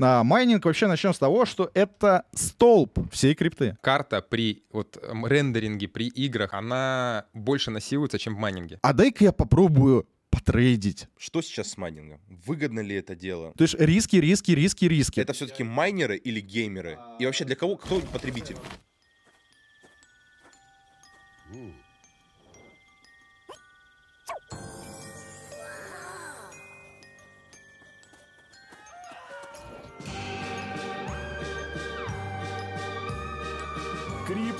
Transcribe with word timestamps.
А, 0.00 0.24
майнинг 0.24 0.64
вообще 0.64 0.86
начнем 0.86 1.14
с 1.14 1.18
того, 1.18 1.46
что 1.46 1.70
это 1.74 2.24
столб 2.34 2.98
всей 3.12 3.34
крипты. 3.34 3.76
Карта 3.80 4.22
при 4.22 4.64
вот 4.72 4.98
эм, 5.02 5.26
рендеринге, 5.26 5.86
при 5.88 6.08
играх, 6.08 6.52
она 6.52 7.26
больше 7.32 7.70
насилуется, 7.70 8.18
чем 8.18 8.34
в 8.34 8.38
майнинге. 8.38 8.78
А 8.82 8.92
дай-ка 8.92 9.24
я 9.24 9.32
попробую 9.32 10.08
потрейдить. 10.30 11.06
Что 11.16 11.42
сейчас 11.42 11.70
с 11.70 11.76
майнингом? 11.76 12.20
Выгодно 12.28 12.80
ли 12.80 12.96
это 12.96 13.14
дело? 13.14 13.52
То 13.56 13.62
есть 13.62 13.76
риски, 13.78 14.16
риски, 14.16 14.50
риски, 14.50 14.86
риски. 14.86 15.20
Это 15.20 15.32
все-таки 15.32 15.62
майнеры 15.62 16.16
или 16.16 16.40
геймеры? 16.40 16.98
И 17.20 17.26
вообще 17.26 17.44
для 17.44 17.54
кого, 17.54 17.76
кто 17.76 18.00
потребитель? 18.00 18.56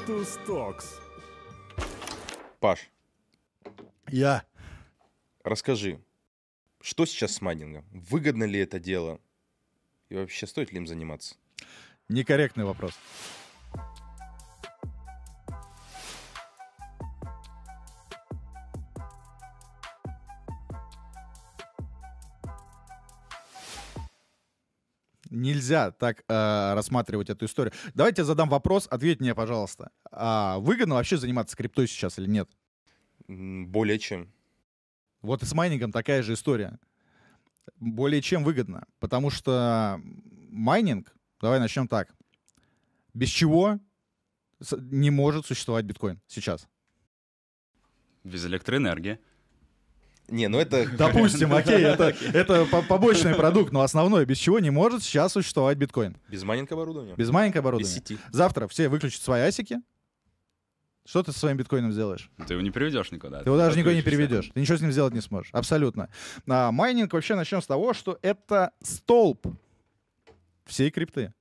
Cryptus 0.05 0.38
Talks. 0.47 1.01
Паш, 2.61 2.91
Я. 4.09 4.45
расскажи, 5.43 5.99
что 6.83 7.07
сейчас 7.07 7.33
с 7.33 7.41
майнингом? 7.41 7.87
Выгодно 7.91 8.45
ли 8.45 8.61
это 8.61 8.79
дело? 8.79 9.19
И 10.11 10.15
вообще 10.15 10.47
стоит 10.47 10.73
ли 10.73 10.79
им 10.79 10.87
заниматься? 10.87 11.37
Некорректный 12.11 12.65
вопрос. 12.65 12.93
Нельзя 25.34 25.91
так 25.91 26.23
э, 26.29 26.74
рассматривать 26.74 27.29
эту 27.29 27.47
историю. 27.47 27.73
Давайте 27.93 28.23
я 28.23 28.24
задам 28.24 28.48
вопрос, 28.48 28.87
ответь 28.88 29.19
мне, 29.19 29.35
пожалуйста. 29.35 29.90
А 30.13 30.59
выгодно 30.59 30.95
вообще 30.95 31.16
заниматься 31.16 31.57
криптой 31.57 31.88
сейчас 31.88 32.18
или 32.21 32.29
нет? 32.29 32.49
Более 33.27 33.99
чем. 33.99 34.32
Вот 35.23 35.43
и 35.43 35.46
с 35.46 35.52
майнингом 35.52 35.90
такая 35.90 36.23
же 36.23 36.35
история. 36.35 36.79
Более 37.77 38.23
чем 38.23 38.45
выгодно. 38.45 38.87
Потому 39.01 39.30
что 39.30 40.01
майнинг, 40.51 41.12
давай 41.40 41.59
начнем 41.59 41.88
так. 41.88 42.15
Без 43.12 43.29
чего 43.29 43.80
не 44.79 45.10
может 45.10 45.46
существовать 45.46 45.85
биткоин 45.85 46.21
сейчас? 46.29 46.68
Без 48.23 48.46
электроэнергии. 48.46 49.18
Не, 50.29 50.49
ну 50.49 50.59
это... 50.59 50.87
Допустим, 50.99 51.53
окей, 51.55 51.83
это, 51.83 52.15
это 52.33 52.65
по- 52.67 52.83
побочный 52.83 53.35
продукт, 53.35 53.73
но 53.73 53.83
основное, 53.83 54.25
без 54.25 54.39
чего 54.39 54.59
не 54.59 54.71
может 54.71 55.03
сейчас 55.03 55.33
существовать 55.33 55.77
биткоин? 55.77 56.17
Без 56.29 56.43
майнинг 56.45 56.73
оборудования? 56.73 57.15
Без 57.15 57.30
майнинга 57.30 57.59
Без 57.59 57.61
оборудования. 57.61 57.95
сети. 57.95 58.19
Завтра 58.30 58.67
все 58.69 58.89
выключат 58.89 59.21
свои 59.23 59.43
асики. 59.43 59.80
Что 61.07 61.23
ты 61.23 61.33
со 61.33 61.39
своим 61.39 61.59
биткоином 61.59 61.93
сделаешь? 61.93 62.30
Ты 62.47 62.55
его 62.55 62.63
не 62.63 62.71
приведешь 62.71 63.13
никуда. 63.13 63.43
Ты 63.43 63.51
его 63.51 63.59
даже 63.59 63.79
никуда 63.79 63.95
не 63.95 64.00
переведешь. 64.00 64.50
Ты 64.55 64.61
ничего 64.61 64.78
с 64.78 64.81
ним 64.81 64.91
сделать 64.91 65.12
не 65.12 65.21
сможешь. 65.21 65.50
Абсолютно. 65.53 66.09
А, 66.49 66.72
майнинг 66.72 67.12
вообще 67.12 67.34
начнем 67.34 67.61
с 67.61 67.67
того, 67.67 67.93
что 67.93 68.19
это 68.22 68.72
столб 68.83 69.47
всей 70.65 70.91
крипты. 70.91 71.34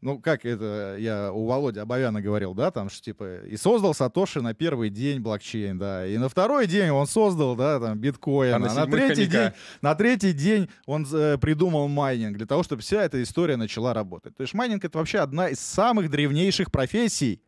Ну, 0.00 0.20
как 0.20 0.44
это 0.44 0.96
я 0.98 1.32
у 1.32 1.46
Володи 1.46 1.80
Абовяна 1.80 2.22
говорил, 2.22 2.54
да, 2.54 2.70
там, 2.70 2.88
что 2.88 3.02
типа, 3.02 3.38
и 3.44 3.56
создал 3.56 3.94
Сатоши 3.94 4.40
на 4.40 4.54
первый 4.54 4.90
день 4.90 5.18
блокчейн, 5.20 5.76
да, 5.76 6.06
и 6.06 6.16
на 6.18 6.28
второй 6.28 6.68
день 6.68 6.90
он 6.90 7.08
создал, 7.08 7.56
да, 7.56 7.80
там, 7.80 7.98
биткоин, 7.98 8.52
А 8.52 8.56
а 8.56 8.58
на 8.60 8.66
на, 8.66 8.70
седьмой 8.70 9.00
третий 9.00 9.26
хомяка. 9.26 9.32
день, 9.32 9.52
на 9.82 9.94
третий 9.96 10.32
день 10.32 10.68
он 10.86 11.04
э, 11.12 11.36
придумал 11.38 11.88
майнинг 11.88 12.36
для 12.36 12.46
того, 12.46 12.62
чтобы 12.62 12.82
вся 12.82 13.02
эта 13.02 13.20
история 13.20 13.56
начала 13.56 13.92
работать. 13.92 14.36
То 14.36 14.42
есть 14.42 14.54
майнинг— 14.54 14.84
это 14.84 14.98
вообще 14.98 15.18
одна 15.18 15.48
из 15.48 15.58
самых 15.58 16.10
древнейших 16.10 16.70
профессий. 16.70 17.42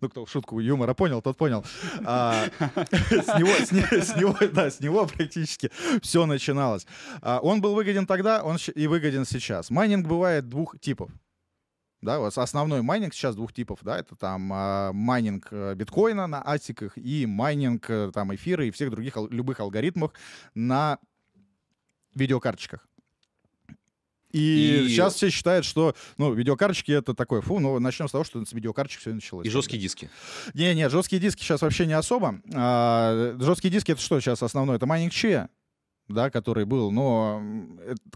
Ну, 0.00 0.08
кто 0.08 0.26
шутку 0.26 0.60
юмора 0.60 0.94
понял, 0.94 1.22
тот 1.22 1.36
понял. 1.36 1.64
А, 2.04 2.46
С 2.58 3.38
него, 3.38 3.48
с 3.48 3.72
с 4.06 4.16
него, 4.16 4.36
да, 4.52 4.70
с 4.70 4.80
него 4.80 5.06
практически 5.06 5.70
все 6.02 6.26
начиналось. 6.26 6.86
А, 7.22 7.40
Он 7.40 7.60
был 7.60 7.74
выгоден 7.74 8.06
тогда, 8.06 8.42
он 8.44 8.58
и 8.74 8.86
выгоден 8.86 9.24
сейчас. 9.24 9.70
Майнинг 9.70 10.06
бывает 10.06 10.48
двух 10.48 10.78
типов. 10.78 11.10
Да, 12.02 12.18
вот 12.18 12.36
основной 12.36 12.82
майнинг 12.82 13.14
сейчас 13.14 13.34
двух 13.34 13.54
типов, 13.54 13.78
да, 13.80 13.98
это 13.98 14.14
там 14.14 14.50
а, 14.52 14.92
майнинг 14.92 15.48
э, 15.50 15.74
биткоина 15.74 16.26
на 16.26 16.42
асиках 16.42 16.98
и 16.98 17.24
майнинг 17.24 17.88
э, 17.88 18.10
там 18.12 18.34
эфира 18.34 18.66
и 18.66 18.70
всех 18.70 18.90
других 18.90 19.16
любых 19.30 19.60
алгоритмов 19.60 20.12
на 20.54 20.98
видеокарточках. 22.14 22.86
И, 24.34 24.84
И- 24.86 24.88
сейчас 24.88 25.14
все 25.14 25.30
считают, 25.30 25.64
что, 25.64 25.94
ну, 26.18 26.32
видеокарточки 26.34 26.90
это 26.90 27.14
такое, 27.14 27.40
фу, 27.40 27.60
ну, 27.60 27.78
начнем 27.78 28.08
с 28.08 28.12
того, 28.12 28.24
что 28.24 28.44
с 28.44 28.52
видеокарточек 28.52 29.00
все 29.00 29.14
началось. 29.14 29.46
И 29.46 29.50
жесткие 29.50 29.80
диски. 29.80 30.10
Не, 30.54 30.74
не, 30.74 30.88
жесткие 30.88 31.20
диски 31.22 31.42
сейчас 31.42 31.62
вообще 31.62 31.86
не 31.86 31.92
особо. 31.92 32.40
А, 32.52 33.36
жесткие 33.40 33.70
диски 33.70 33.92
это 33.92 34.00
что 34.00 34.18
сейчас 34.20 34.42
основное? 34.42 34.76
Это 34.76 34.86
майнинг 34.86 35.12
Chia, 35.12 35.48
да, 36.08 36.30
который 36.30 36.64
был, 36.64 36.90
но 36.90 37.42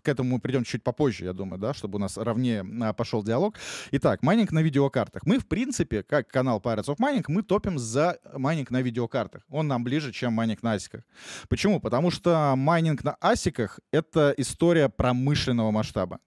к 0.03 0.09
этому 0.09 0.34
мы 0.34 0.41
придем 0.41 0.65
чуть 0.65 0.82
попозже, 0.82 1.25
я 1.25 1.32
думаю, 1.32 1.59
да, 1.59 1.75
чтобы 1.75 1.97
у 1.97 1.99
нас 1.99 2.16
ровнее 2.16 2.65
а, 2.82 2.93
пошел 2.93 3.22
диалог. 3.22 3.54
Итак, 3.93 4.22
майнинг 4.22 4.53
на 4.53 4.62
видеокартах. 4.62 5.25
Мы, 5.25 5.38
в 5.38 5.47
принципе, 5.47 6.03
как 6.03 6.28
канал 6.28 6.60
Pirates 6.62 6.87
of 6.87 6.97
Mining, 6.99 7.25
мы 7.28 7.43
топим 7.43 7.78
за 7.78 8.19
майнинг 8.34 8.71
на 8.71 8.82
видеокартах. 8.82 9.43
Он 9.49 9.66
нам 9.69 9.84
ближе, 9.84 10.12
чем 10.12 10.32
майнинг 10.34 10.62
на 10.62 10.72
асиках. 10.72 11.03
Почему? 11.49 11.81
Потому 11.81 12.10
что 12.10 12.54
майнинг 12.56 13.04
на 13.04 13.16
асиках— 13.21 13.81
это 13.93 14.34
история 14.37 14.88
промышленного 14.88 15.70
масштаба. 15.70 16.20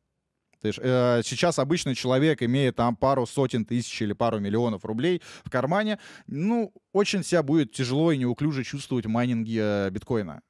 То 0.61 0.67
есть, 0.67 0.79
э, 0.81 1.21
сейчас 1.25 1.57
обычный 1.57 1.95
человек, 1.95 2.43
имея 2.43 2.71
там 2.71 2.95
пару 2.95 3.25
сотен 3.25 3.65
тысяч 3.65 4.01
или 4.01 4.13
пару 4.13 4.39
миллионов 4.39 4.85
рублей 4.85 5.21
в 5.43 5.49
кармане, 5.49 5.97
ну, 6.27 6.71
очень 6.93 7.23
себя 7.23 7.41
будет 7.41 7.71
тяжело 7.71 8.11
и 8.11 8.17
неуклюже 8.17 8.63
чувствовать 8.63 9.07
в 9.07 9.09
майнинге 9.09 9.59
э, 9.59 9.89
биткоина. 9.89 10.41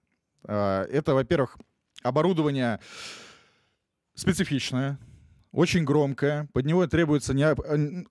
Э, 0.46 0.84
это, 0.92 1.14
во-первых, 1.14 1.58
оборудование 2.04 2.80
специфичное, 4.16 5.00
очень 5.52 5.84
громкое, 5.84 6.48
под 6.54 6.66
него 6.66 6.88
требуется 6.88 7.34
не, 7.34 7.46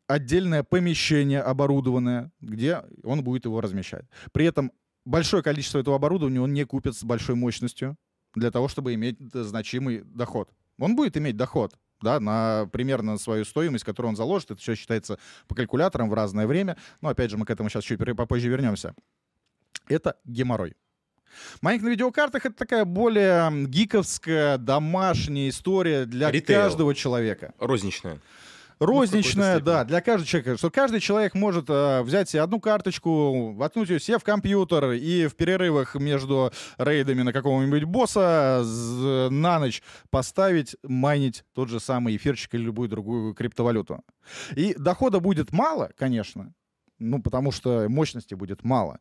отдельное 0.07 0.63
помещение 0.63 1.41
оборудованное, 1.41 2.33
где 2.41 2.83
он 3.03 3.25
будет 3.25 3.47
его 3.47 3.61
размещать. 3.61 4.05
При 4.33 4.45
этом 4.45 4.73
большое 5.05 5.43
количество 5.43 5.79
этого 5.79 5.97
оборудования 5.97 6.41
он 6.41 6.53
не 6.53 6.65
купит 6.65 6.95
с 6.95 7.03
большой 7.03 7.35
мощностью 7.37 7.97
для 8.35 8.51
того, 8.51 8.69
чтобы 8.69 8.95
иметь 8.95 9.19
э, 9.35 9.43
значимый 9.43 10.03
доход. 10.05 10.51
Он 10.79 10.97
будет 10.97 11.17
иметь 11.17 11.37
доход, 11.37 11.75
да, 12.03 12.21
на 12.21 12.69
примерно 12.73 13.19
свою 13.19 13.45
стоимость, 13.45 13.85
которую 13.85 14.11
он 14.11 14.17
заложит. 14.17 14.51
Это 14.51 14.61
все 14.61 14.75
считается 14.75 15.19
по 15.49 15.55
калькуляторам 15.55 16.09
в 16.09 16.15
разное 16.15 16.47
время. 16.47 16.77
Но 17.01 17.09
опять 17.09 17.31
же, 17.31 17.39
мы 17.39 17.47
к 17.47 17.51
этому 17.51 17.69
сейчас 17.69 17.85
чуть 17.85 17.99
попозже 17.99 18.49
вернемся. 18.49 18.95
Это 19.89 20.17
геморрой. 20.25 20.77
Майнинг 21.61 21.85
на 21.85 21.89
видеокартах 21.91 22.47
это 22.47 22.55
такая 22.55 22.85
более 22.85 23.51
гиковская, 23.67 24.59
домашняя 24.59 25.49
история 25.49 26.05
для 26.07 26.31
Ритейл. 26.31 26.61
каждого 26.63 26.95
человека. 26.95 27.53
Розничная. 27.59 28.19
Розничная, 28.79 29.59
какой-то 29.59 29.65
да, 29.67 29.85
для 29.85 30.01
каждого 30.01 30.27
человека. 30.27 30.57
Что 30.57 30.71
каждый 30.71 31.01
человек 31.01 31.35
может 31.35 31.67
э, 31.69 32.01
взять 32.01 32.31
себе 32.31 32.41
одну 32.41 32.61
карточку, 32.61 33.53
воткнуть 33.53 33.91
ее 33.91 34.01
себе 34.01 34.19
в 34.19 34.25
компьютер 34.25 34.93
и 34.93 35.27
в 35.27 35.35
перерывах 35.37 35.97
между 35.97 36.51
рейдами 36.79 37.21
на 37.21 37.35
какого-нибудь 37.35 37.85
босса 37.85 38.61
з- 38.65 39.29
на 39.29 39.59
ночь 39.59 39.83
поставить, 40.09 40.77
майнить 40.83 41.45
тот 41.53 41.69
же 41.69 41.79
самый 41.79 42.17
эфирчик 42.17 42.55
или 42.55 42.63
любую 42.63 42.89
другую 42.89 43.35
криптовалюту. 43.35 44.03
И 44.57 44.73
дохода 44.79 45.21
будет 45.21 45.53
мало, 45.53 45.91
конечно, 45.99 46.55
ну, 46.99 47.21
потому 47.21 47.53
что 47.53 47.87
мощности 47.87 48.33
будет 48.33 48.65
мало. 48.65 48.99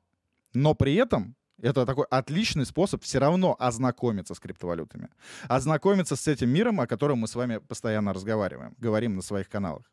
Но 0.53 0.73
при 0.73 0.95
этом 0.95 1.37
это 1.61 1.85
такой 1.85 2.05
отличный 2.09 2.65
способ 2.65 3.03
все 3.03 3.19
равно 3.19 3.55
ознакомиться 3.59 4.33
с 4.33 4.39
криптовалютами. 4.39 5.09
Ознакомиться 5.47 6.15
с 6.15 6.27
этим 6.27 6.49
миром, 6.49 6.79
о 6.79 6.87
котором 6.87 7.19
мы 7.19 7.27
с 7.27 7.35
вами 7.35 7.57
постоянно 7.57 8.13
разговариваем, 8.13 8.75
говорим 8.77 9.15
на 9.15 9.21
своих 9.21 9.49
каналах. 9.49 9.89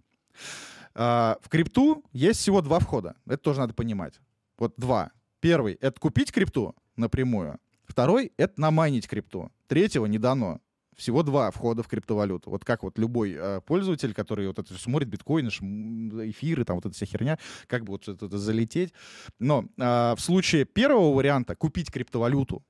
А, 0.94 1.38
В 1.42 1.48
крипту 1.48 2.04
есть 2.12 2.40
всего 2.40 2.62
два 2.62 2.78
входа. 2.78 3.16
Это 3.26 3.38
тоже 3.38 3.60
надо 3.60 3.74
понимать. 3.74 4.20
Вот 4.58 4.74
два. 4.76 5.10
Первый— 5.40 5.74
это 5.80 6.00
купить 6.00 6.32
крипту 6.32 6.74
напрямую. 6.96 7.58
Второй— 7.84 8.32
это 8.36 8.60
намайнить 8.60 9.06
крипту. 9.06 9.52
Третьего 9.68 10.06
не 10.06 10.18
дано. 10.18 10.60
Всего 10.96 11.22
два 11.22 11.50
входа 11.50 11.82
в 11.82 11.88
криптовалюту. 11.88 12.50
Вот 12.50 12.64
как 12.64 12.82
вот 12.82 12.98
любой 12.98 13.34
э, 13.36 13.60
пользователь, 13.60 14.14
который 14.14 14.46
вот 14.46 14.58
это 14.58 14.72
смотрит, 14.74 15.08
биткоины, 15.08 15.48
эфиры, 15.48 16.64
там 16.64 16.76
вот 16.76 16.86
эта 16.86 16.94
вся 16.94 17.04
херня, 17.04 17.38
как 17.66 17.84
бы 17.84 17.92
вот 17.92 18.08
это, 18.08 18.38
залететь. 18.38 18.94
Но 19.38 19.66
а, 19.78 20.14
в 20.16 20.20
случае 20.20 20.64
первого 20.64 21.14
варианта 21.14 21.54
купить 21.54 21.90
криптовалюту 21.90 22.64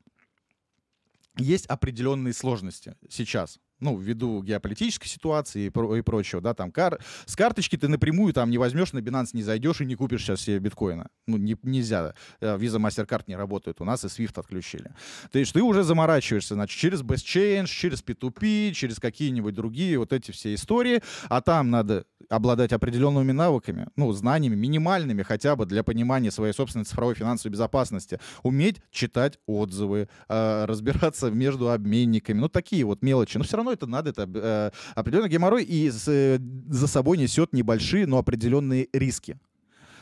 есть 1.37 1.67
определенные 1.67 2.33
сложности 2.33 2.97
сейчас. 3.09 3.61
Ну, 3.81 3.97
ввиду 3.99 4.43
геополитической 4.43 5.09
ситуации 5.09 5.67
и, 5.67 5.71
про- 5.71 5.97
и 5.97 6.03
прочего, 6.03 6.41
да, 6.41 6.55
там, 6.55 6.71
кар- 6.73 6.99
с 7.27 7.37
карточки 7.37 7.77
ты 7.77 7.89
напрямую 7.89 8.33
там 8.33 8.51
не 8.51 8.59
возьмешь, 8.59 8.93
на 8.93 8.99
Binance 9.01 9.31
не 9.33 9.43
зайдешь 9.43 9.81
и 9.81 9.85
не 9.87 9.95
купишь 9.97 10.23
сейчас 10.23 10.41
себе 10.41 10.59
биткоина. 10.59 11.09
Ну, 11.27 11.37
не- 11.37 11.57
нельзя. 11.63 12.15
Э, 12.41 12.57
Visa, 12.57 12.79
MasterCard 12.79 13.25
не 13.27 13.37
работают 13.37 13.81
у 13.81 13.85
нас, 13.85 14.05
и 14.05 14.09
Swift 14.09 14.39
отключили. 14.39 14.93
То 15.31 15.39
есть 15.39 15.53
ты 15.53 15.63
уже 15.63 15.83
заморачиваешься, 15.83 16.55
значит, 16.55 16.79
через 16.79 17.03
Best 17.03 17.25
Change, 17.27 17.67
через 17.67 18.03
P2P, 18.03 18.73
через 18.73 18.99
какие-нибудь 18.99 19.55
другие 19.55 19.99
вот 19.99 20.13
эти 20.13 20.31
все 20.31 20.55
истории, 20.55 21.03
а 21.29 21.41
там 21.41 21.71
надо 21.71 22.05
обладать 22.29 22.73
определенными 22.73 23.33
навыками, 23.33 23.89
ну, 23.97 24.11
знаниями 24.13 24.57
минимальными 24.57 25.23
хотя 25.23 25.55
бы 25.55 25.67
для 25.67 25.83
понимания 25.85 26.31
своей 26.31 26.53
собственной 26.53 26.85
цифровой 26.85 27.15
финансовой 27.15 27.53
безопасности, 27.53 28.19
уметь 28.43 28.81
читать 28.91 29.39
отзывы, 29.47 30.09
э, 30.29 30.65
разбираться 30.65 31.31
между 31.31 31.71
обменниками, 31.71 32.39
ну, 32.39 32.49
такие 32.49 32.85
вот 32.85 33.03
мелочи. 33.03 33.37
Но 33.39 33.45
все 33.45 33.57
равно 33.59 33.66
это 33.71 33.87
надо, 33.87 34.11
это 34.11 34.29
э, 34.35 34.71
определенный 34.95 35.29
геморрой 35.29 35.65
и 35.65 35.91
с, 35.91 36.09
э, 36.09 36.39
за 36.69 36.87
собой 36.87 37.19
несет 37.19 37.53
небольшие, 37.53 38.07
но 38.07 38.19
определенные 38.19 38.89
риски. 38.93 39.39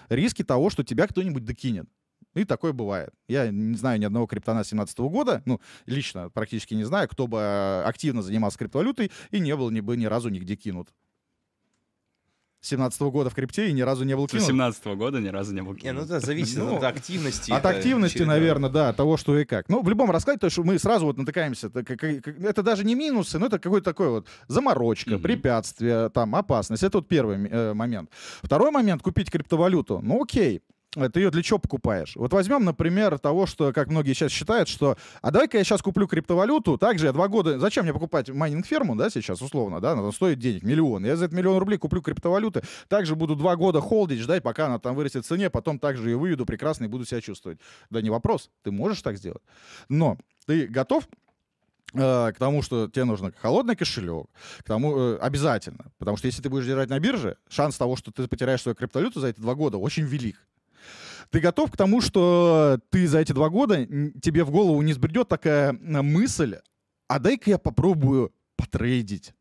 Риски 0.08 0.44
того, 0.44 0.70
что 0.70 0.84
тебя 0.84 1.06
кто-нибудь 1.06 1.44
докинет. 1.44 1.86
И 2.34 2.44
такое 2.44 2.72
бывает. 2.72 3.10
Я 3.28 3.50
не 3.50 3.76
знаю 3.76 4.00
ни 4.00 4.04
одного 4.04 4.26
криптона 4.26 4.58
2017 4.58 4.98
года, 5.00 5.42
ну, 5.46 5.60
лично 5.86 6.30
практически 6.30 6.74
не 6.74 6.84
знаю, 6.84 7.08
кто 7.08 7.26
бы 7.26 7.38
э, 7.38 7.82
активно 7.84 8.22
занимался 8.22 8.58
криптовалютой 8.58 9.12
и 9.30 9.38
не 9.38 9.54
был 9.56 9.70
ни 9.70 9.80
бы 9.80 9.96
ни 9.96 10.06
разу 10.06 10.28
нигде 10.30 10.56
кинут. 10.56 10.88
С 12.64 12.68
17 12.68 12.98
года 13.02 13.28
в 13.28 13.34
крипте 13.34 13.68
и 13.68 13.72
ни 13.74 13.82
разу 13.82 14.04
не 14.04 14.16
был 14.16 14.26
С 14.26 14.30
кинут. 14.30 14.44
18 14.44 14.86
года 14.96 15.20
ни 15.20 15.28
разу 15.28 15.52
не 15.52 15.60
был 15.60 15.74
Не, 15.74 15.92
ну 15.92 16.00
кинут. 16.00 16.04
это 16.06 16.20
зависит 16.20 16.56
Ну, 16.56 16.76
от 16.76 16.82
активности. 16.84 17.50
От 17.52 17.66
активности, 17.66 18.16
очередное. 18.16 18.36
наверное, 18.38 18.70
да, 18.70 18.88
от 18.88 18.96
того, 18.96 19.18
что 19.18 19.38
и 19.38 19.44
как. 19.44 19.68
Ну, 19.68 19.82
в 19.82 19.88
любом 19.90 20.10
раскладе, 20.10 20.38
то, 20.38 20.48
что 20.48 20.62
мы 20.64 20.78
сразу 20.78 21.04
вот 21.04 21.18
натыкаемся, 21.18 21.66
это, 21.66 21.84
как- 21.84 22.00
как- 22.00 22.40
это 22.40 22.62
даже 22.62 22.84
не 22.84 22.94
минусы, 22.94 23.38
но 23.38 23.46
это 23.48 23.58
какой-то 23.58 23.84
такой 23.84 24.08
вот 24.08 24.28
заморочка, 24.48 25.10
Мгм. 25.10 25.20
препятствие, 25.22 26.08
там, 26.08 26.34
опасность. 26.34 26.82
Это 26.82 26.96
вот 26.98 27.06
первый 27.06 27.36
э, 27.46 27.74
момент. 27.74 28.08
Второй 28.42 28.70
момент— 28.70 29.02
купить 29.04 29.30
криптовалюту. 29.30 30.00
Ну, 30.02 30.22
окей. 30.22 30.62
Э, 30.96 31.08
Ты 31.08 31.20
ее 31.20 31.30
для 31.30 31.42
чего 31.42 31.58
покупаешь? 31.58 32.16
Вот 32.16 32.32
возьмем, 32.32 32.64
например, 32.64 33.18
того, 33.18 33.46
что, 33.46 33.72
как 33.72 33.88
многие 33.88 34.14
сейчас 34.14 34.32
считают, 34.32 34.68
что 34.68 34.96
а 35.22 35.30
давай-ка 35.30 35.58
я 35.58 35.64
сейчас 35.64 35.82
куплю 35.82 36.06
криптовалюту, 36.06 36.78
также 36.78 37.06
я 37.06 37.12
два 37.12 37.28
года... 37.28 37.58
Зачем 37.58 37.84
мне 37.84 37.92
покупать 37.92 38.28
майнинг-ферму, 38.30 38.96
да, 38.96 39.10
сейчас, 39.10 39.42
условно, 39.42 39.80
да, 39.80 39.92
она 39.92 40.12
стоит 40.12 40.38
денег, 40.38 40.62
миллион. 40.62 41.04
Я 41.04 41.16
за 41.16 41.26
этот 41.26 41.36
миллион 41.36 41.58
рублей 41.58 41.78
куплю 41.78 42.02
криптовалюты, 42.02 42.62
также 42.88 43.16
буду 43.16 43.36
два 43.36 43.56
года 43.56 43.80
холдить, 43.80 44.20
ждать, 44.20 44.42
пока 44.42 44.66
она 44.66 44.78
там 44.78 44.94
вырастет 44.94 45.24
в 45.24 45.28
цене, 45.28 45.50
потом 45.50 45.78
также 45.78 46.10
ее 46.10 46.16
выведу 46.16 46.46
прекрасно 46.46 46.84
и 46.84 46.88
буду 46.88 47.04
себя 47.04 47.20
чувствовать. 47.20 47.58
Да 47.90 48.02
не 48.02 48.10
вопрос, 48.10 48.50
ты 48.62 48.70
можешь 48.70 49.02
так 49.02 49.16
сделать. 49.16 49.42
Но 49.88 50.18
ты 50.46 50.66
готов 50.66 51.08
э, 51.94 52.32
к 52.32 52.36
тому, 52.38 52.62
что 52.62 52.88
тебе 52.88 53.04
нужно 53.04 53.32
холодный 53.40 53.76
кошелек, 53.76 54.26
к 54.58 54.64
тому 54.64 54.96
э, 54.96 55.18
обязательно, 55.18 55.92
потому 55.98 56.16
что 56.16 56.26
если 56.26 56.42
ты 56.42 56.50
будешь 56.50 56.66
держать 56.66 56.90
на 56.90 56.98
бирже, 56.98 57.36
шанс 57.48 57.76
того, 57.76 57.96
что 57.96 58.10
ты 58.12 58.26
потеряешь 58.28 58.62
свою 58.62 58.74
криптовалюту 58.74 59.20
за 59.20 59.28
эти 59.28 59.40
два 59.40 59.54
года, 59.54 59.78
очень 59.78 60.04
велик. 60.04 60.46
Ты 61.34 61.40
готов 61.40 61.72
к 61.72 61.76
тому, 61.76 62.00
что 62.00 62.78
ты 62.90 63.08
за 63.08 63.18
эти 63.18 63.32
два 63.32 63.48
года 63.48 63.84
тебе 64.22 64.44
в 64.44 64.52
голову 64.52 64.80
не 64.82 64.92
сбредет 64.92 65.26
такая 65.26 65.72
мысль, 65.72 66.58
а 67.08 67.18
дай-ка 67.18 67.50
я 67.50 67.58
попробую 67.58 68.32
потрейдить, 68.56 69.34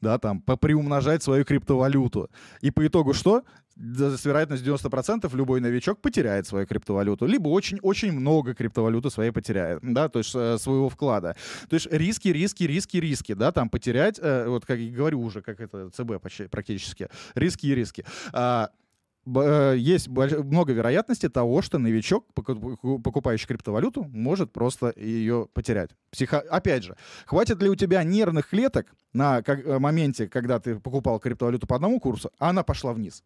да, 0.00 0.18
там, 0.18 0.40
поприумножать 0.40 1.22
свою 1.22 1.44
криптовалюту. 1.44 2.30
И 2.62 2.70
по 2.70 2.86
итогу 2.86 3.12
что? 3.12 3.42
С 3.76 4.24
вероятностью 4.24 4.74
90% 4.74 5.36
любой 5.36 5.60
новичок 5.60 6.00
потеряет 6.00 6.46
свою 6.46 6.66
криптовалюту, 6.66 7.26
либо 7.26 7.48
очень-очень 7.48 8.12
много 8.12 8.54
криптовалюты 8.54 9.10
своей 9.10 9.30
потеряет, 9.30 9.80
да, 9.82 10.08
то 10.08 10.20
есть 10.20 10.34
э, 10.34 10.56
своего 10.56 10.88
вклада. 10.88 11.36
То 11.68 11.74
есть 11.74 11.88
риски, 11.92 12.28
риски, 12.28 12.64
риски, 12.64 12.96
риски, 12.96 13.34
да, 13.34 13.52
там 13.52 13.68
потерять, 13.68 14.18
э, 14.18 14.46
вот 14.48 14.64
как 14.64 14.78
я 14.78 14.90
говорю 14.90 15.20
уже, 15.20 15.42
как 15.42 15.60
это 15.60 15.90
ЦБ 15.90 16.22
почти, 16.22 16.46
практически, 16.46 17.10
риски 17.34 17.66
и 17.66 17.74
риски. 17.74 18.06
Э, 19.26 19.74
есть 19.76 20.08
много 20.08 20.72
вероятности 20.72 21.28
того, 21.28 21.62
что 21.62 21.78
новичок, 21.78 22.26
поку- 22.34 22.98
покупающий 22.98 23.46
криптовалюту, 23.46 24.04
может 24.04 24.52
просто 24.52 24.92
ее 24.96 25.48
потерять. 25.54 25.90
Психо... 26.10 26.40
Опять 26.40 26.84
же, 26.84 26.96
хватит 27.26 27.62
ли 27.62 27.68
у 27.68 27.74
тебя 27.74 28.02
нервных 28.04 28.48
клеток 28.48 28.94
на 29.12 29.42
э, 29.46 29.78
моменте, 29.78 30.28
когда 30.28 30.58
ты 30.58 30.78
покупал 30.78 31.18
криптовалюту 31.18 31.66
по 31.66 31.76
одному 31.76 32.00
курсу, 32.00 32.30
а 32.38 32.50
она 32.50 32.62
пошла 32.62 32.92
вниз? 32.92 33.22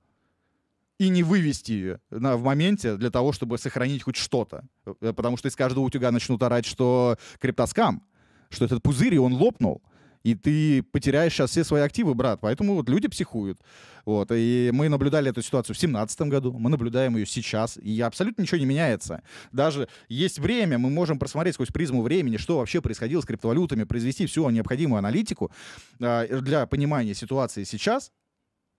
И 0.98 1.10
не 1.10 1.22
вывести 1.22 1.72
ее 1.72 2.00
на, 2.10 2.36
в 2.36 2.42
моменте 2.42 2.96
для 2.96 3.10
того, 3.10 3.32
чтобы 3.32 3.58
сохранить 3.58 4.02
хоть 4.02 4.16
что-то. 4.16 4.64
Э, 5.00 5.12
Потому 5.12 5.36
что 5.36 5.48
из 5.48 5.56
каждого 5.56 5.84
утюга 5.84 6.12
начнут 6.12 6.42
орать, 6.42 6.66
что 6.66 7.16
криптоскам, 7.40 8.02
что 8.50 8.64
этот 8.64 8.82
пузырь, 8.82 9.14
и 9.14 9.18
он 9.18 9.32
лопнул. 9.34 9.82
И 10.28 10.34
ты 10.34 10.82
потеряешь 10.82 11.32
сейчас 11.32 11.50
все 11.50 11.64
свои 11.64 11.80
активы, 11.80 12.12
брат. 12.12 12.40
Поэтому 12.42 12.74
вот 12.74 12.90
люди 12.90 13.08
психуют. 13.08 13.58
Вот. 14.04 14.30
И 14.30 14.68
мы 14.74 14.90
наблюдали 14.90 15.30
эту 15.30 15.40
ситуацию 15.40 15.74
в 15.74 15.78
2017 15.78 16.20
году, 16.22 16.52
мы 16.52 16.68
наблюдаем 16.68 17.16
ее 17.16 17.24
сейчас, 17.24 17.78
и 17.78 17.98
абсолютно 18.02 18.42
ничего 18.42 18.58
не 18.58 18.66
меняется. 18.66 19.22
Даже 19.52 19.88
есть 20.08 20.38
время, 20.38 20.76
мы 20.76 20.90
можем 20.90 21.18
просмотреть 21.18 21.54
сквозь 21.54 21.68
призму 21.68 22.02
времени, 22.02 22.36
что 22.36 22.58
вообще 22.58 22.82
происходило 22.82 23.22
с 23.22 23.24
криптовалютами, 23.24 23.84
произвести 23.84 24.26
всю 24.26 24.48
необходимую 24.50 24.98
аналитику 24.98 25.50
э, 25.98 26.40
для 26.40 26.66
понимания 26.66 27.14
ситуации 27.14 27.64
сейчас, 27.64 28.12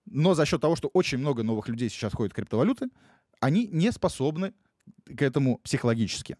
но 0.06 0.34
за 0.34 0.46
счет 0.46 0.60
того, 0.60 0.76
что 0.76 0.88
очень 0.88 1.18
много 1.18 1.42
новых 1.42 1.68
людей 1.68 1.88
сейчас 1.88 2.12
ходят 2.12 2.32
в 2.32 2.36
криптовалюты, 2.36 2.90
они 3.40 3.66
не 3.66 3.90
способны 3.90 4.52
к 5.04 5.20
этому 5.20 5.58
психологически. 5.58 6.36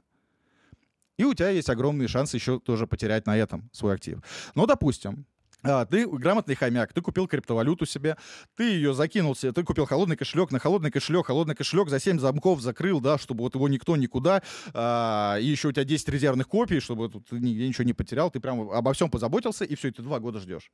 И 1.21 1.25
у 1.25 1.35
тебя 1.35 1.51
есть 1.51 1.69
огромные 1.69 2.09
шансы 2.09 2.39
еще 2.39 2.59
тоже 2.59 2.87
потерять 2.87 3.27
на 3.27 3.37
этом 3.37 3.69
свой 3.75 3.95
актив. 3.95 4.21
Но, 4.55 4.65
допустим, 4.65 5.27
а, 5.63 5.85
ты 5.85 6.07
грамотный 6.07 6.55
хомяк, 6.55 6.93
ты 6.93 7.01
купил 7.01 7.27
криптовалюту 7.27 7.87
себе, 7.87 8.17
ты 8.57 8.65
ее 8.65 8.95
закинул 8.95 9.35
себе, 9.35 9.53
ты 9.53 9.63
купил 9.63 9.87
холодный 9.87 10.17
кошелек, 10.17 10.51
на 10.51 10.59
холодный 10.59 10.91
кошелек, 10.91 11.27
холодный 11.27 11.55
кошелек 11.55 11.89
за 11.89 12.01
7 12.01 12.19
замков 12.19 12.61
закрыл, 12.61 13.01
да, 13.01 13.19
чтобы 13.19 13.43
вот 13.43 13.55
его 13.55 13.69
никто 13.69 13.97
никуда, 13.97 14.43
а, 14.73 15.37
и 15.41 15.47
еще 15.47 15.69
у 15.69 15.73
тебя 15.73 15.85
10 15.85 16.09
резервных 16.09 16.49
копий, 16.49 16.81
чтобы 16.81 17.09
тут 17.09 17.29
ты 17.29 17.39
ничего 17.39 17.85
не 17.85 17.93
потерял, 17.93 18.31
ты 18.31 18.41
прям 18.41 18.71
обо 18.71 18.93
всем 18.93 19.11
позаботился, 19.11 19.65
и 19.65 19.75
все, 19.75 19.89
и 19.89 19.91
ты 19.91 20.03
два 20.03 20.21
года 20.21 20.39
ждешь. 20.39 20.71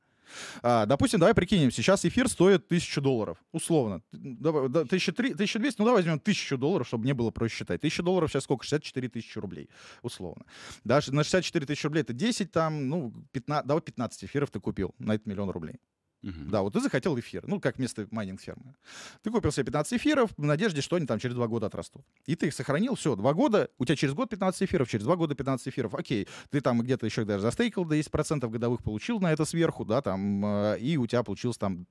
А, 0.61 0.85
допустим, 0.85 1.19
давай 1.19 1.33
прикинем, 1.33 1.71
сейчас 1.71 2.05
эфир 2.05 2.29
стоит 2.29 2.65
1000 2.65 3.01
долларов, 3.01 3.37
условно. 3.51 4.01
Давай, 4.11 4.69
да, 4.69 4.81
1300, 4.81 5.33
1200, 5.33 5.79
ну 5.79 5.85
давай 5.85 6.03
возьмем 6.03 6.15
1000 6.15 6.57
долларов, 6.57 6.87
чтобы 6.87 7.03
мне 7.03 7.13
было 7.13 7.31
проще 7.31 7.57
считать. 7.57 7.79
1000 7.79 8.03
долларов 8.03 8.31
сейчас 8.31 8.43
сколько? 8.43 8.65
64 8.65 9.09
тысячи 9.09 9.39
рублей, 9.39 9.69
условно. 10.01 10.45
Даже 10.83 11.13
на 11.13 11.23
64 11.23 11.65
тысячи 11.65 11.85
рублей 11.85 12.01
это 12.01 12.13
10, 12.13 12.51
там, 12.51 12.87
ну, 12.87 13.13
15, 13.31 13.67
давай 13.67 13.81
15 13.81 14.25
эфиров 14.25 14.49
ты 14.49 14.59
купил 14.77 14.95
на 14.99 15.15
этот 15.15 15.27
миллион 15.27 15.49
рублей. 15.49 15.79
Мгм. 16.23 16.49
Да, 16.49 16.61
вот 16.61 16.73
ты 16.73 16.81
захотел 16.81 17.17
эфир, 17.19 17.47
ну, 17.47 17.59
как 17.59 17.77
вместо 17.77 18.07
майнинг-фермы. 18.11 18.75
Ты 19.21 19.31
купил 19.31 19.51
себе 19.51 19.65
15 19.65 19.93
эфиров 19.93 20.31
в 20.35 20.43
надежде, 20.43 20.81
что 20.81 20.95
они 20.95 21.05
там 21.05 21.19
через 21.19 21.35
два 21.35 21.47
года 21.47 21.67
отрастут. 21.67 22.05
И 22.25 22.35
ты 22.35 22.47
их 22.47 22.53
сохранил, 22.53 22.95
все, 22.95 23.15
два 23.15 23.33
года, 23.33 23.69
у 23.77 23.85
тебя 23.85 23.95
через 23.95 24.13
год 24.13 24.29
15 24.29 24.63
эфиров, 24.63 24.89
через 24.89 25.05
два 25.05 25.15
года 25.15 25.35
15 25.35 25.67
эфиров, 25.67 25.93
окей. 25.93 26.27
Ты 26.49 26.61
там 26.61 26.81
где-то 26.81 27.05
еще 27.05 27.23
даже 27.23 27.43
застейкал 27.43 27.85
до 27.85 27.95
10% 27.95 28.49
годовых, 28.49 28.83
получил 28.83 29.19
на 29.19 29.31
это 29.31 29.45
сверху, 29.45 29.85
да, 29.85 30.01
там, 30.01 30.45
э, 30.45 30.79
и 30.79 30.97
у 30.97 31.05
тебя 31.05 31.23
получилось 31.23 31.57
там 31.57 31.85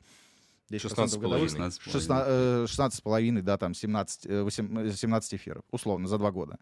10% 0.70 0.80
16,5. 0.80 1.20
годовых. 1.20 1.50
16,5. 1.50 1.92
16, 1.92 2.26
э, 2.28 2.66
16,5, 2.66 3.42
да, 3.42 3.56
там 3.56 3.74
17, 3.74 4.26
э, 4.26 4.42
8, 4.42 4.90
17 4.90 5.34
эфиров, 5.34 5.62
условно, 5.70 6.08
за 6.08 6.18
два 6.18 6.32
года. 6.32 6.58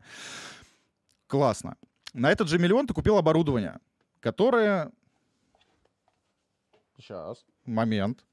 Классно. 1.26 1.76
На 2.12 2.30
этот 2.30 2.48
же 2.48 2.58
миллион 2.58 2.86
ты 2.86 2.94
купил 2.94 3.16
оборудование, 3.16 3.78
которое... 4.20 4.92
Сейчас. 6.98 7.44
Момент. 7.64 8.24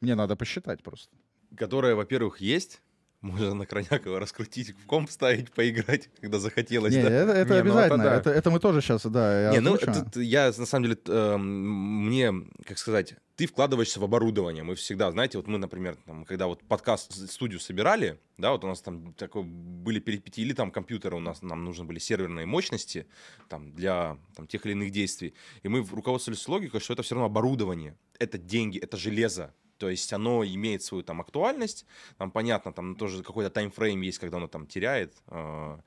Мне 0.00 0.14
надо 0.14 0.36
посчитать 0.36 0.82
просто. 0.82 1.14
Которая, 1.56 1.94
во-первых, 1.94 2.40
есть. 2.40 2.82
Можно 3.22 3.54
на 3.54 3.66
Кронякова 3.66 4.20
раскрутить, 4.20 4.70
в 4.76 4.86
комп 4.86 5.10
ставить, 5.10 5.50
поиграть, 5.50 6.10
когда 6.20 6.38
захотелось. 6.38 6.94
Не, 6.94 7.02
да. 7.02 7.10
это, 7.10 7.32
это 7.32 7.54
Не, 7.54 7.62
ну 7.62 7.70
это 7.78 7.84
обязательно. 7.94 8.04
да. 8.04 8.14
это, 8.16 8.30
это 8.30 8.50
мы 8.50 8.60
тоже 8.60 8.80
сейчас, 8.82 9.06
да, 9.06 9.42
я 9.42 9.50
Не, 9.52 9.60
ну, 9.60 9.74
озвучу. 9.74 10.04
тут 10.04 10.16
я, 10.22 10.52
на 10.56 10.66
самом 10.66 10.84
деле, 10.84 10.98
эм, 11.06 12.06
мне, 12.06 12.32
как 12.66 12.78
сказать, 12.78 13.16
ты 13.36 13.46
вкладываешься 13.46 14.00
в 14.00 14.04
оборудование. 14.04 14.64
Мы 14.64 14.74
всегда, 14.74 15.10
знаете, 15.12 15.36
вот 15.36 15.46
мы, 15.46 15.58
например, 15.58 15.96
там, 16.06 16.24
когда 16.24 16.46
вот 16.46 16.62
подкаст, 16.64 17.30
студию 17.30 17.60
собирали, 17.60 18.18
да, 18.38 18.52
вот 18.52 18.64
у 18.64 18.66
нас 18.66 18.80
там 18.80 19.12
такой, 19.12 19.44
были 19.44 20.00
перипетии, 20.00 20.40
или 20.40 20.54
там 20.54 20.70
компьютеры 20.70 21.16
у 21.16 21.20
нас, 21.20 21.42
нам 21.42 21.62
нужны 21.62 21.84
были 21.84 21.98
серверные 21.98 22.46
мощности 22.46 23.06
там, 23.48 23.72
для 23.72 24.16
там, 24.34 24.46
тех 24.46 24.64
или 24.64 24.72
иных 24.72 24.90
действий. 24.90 25.34
И 25.62 25.68
мы 25.68 25.84
руководствовались 25.84 26.48
логикой, 26.48 26.80
что 26.80 26.94
это 26.94 27.02
все 27.02 27.14
равно 27.14 27.26
оборудование, 27.26 27.96
это 28.18 28.38
деньги, 28.38 28.78
это 28.78 28.96
железо. 28.96 29.54
То 29.76 29.90
есть 29.90 30.10
оно 30.14 30.42
имеет 30.42 30.82
свою 30.82 31.04
там 31.04 31.20
актуальность, 31.20 31.84
там 32.16 32.30
понятно, 32.30 32.72
там 32.72 32.96
тоже 32.96 33.22
какой-то 33.22 33.50
таймфрейм 33.50 34.00
есть, 34.00 34.18
когда 34.18 34.38
оно 34.38 34.48
там 34.48 34.66
теряет, 34.66 35.14
э, 35.26 35.78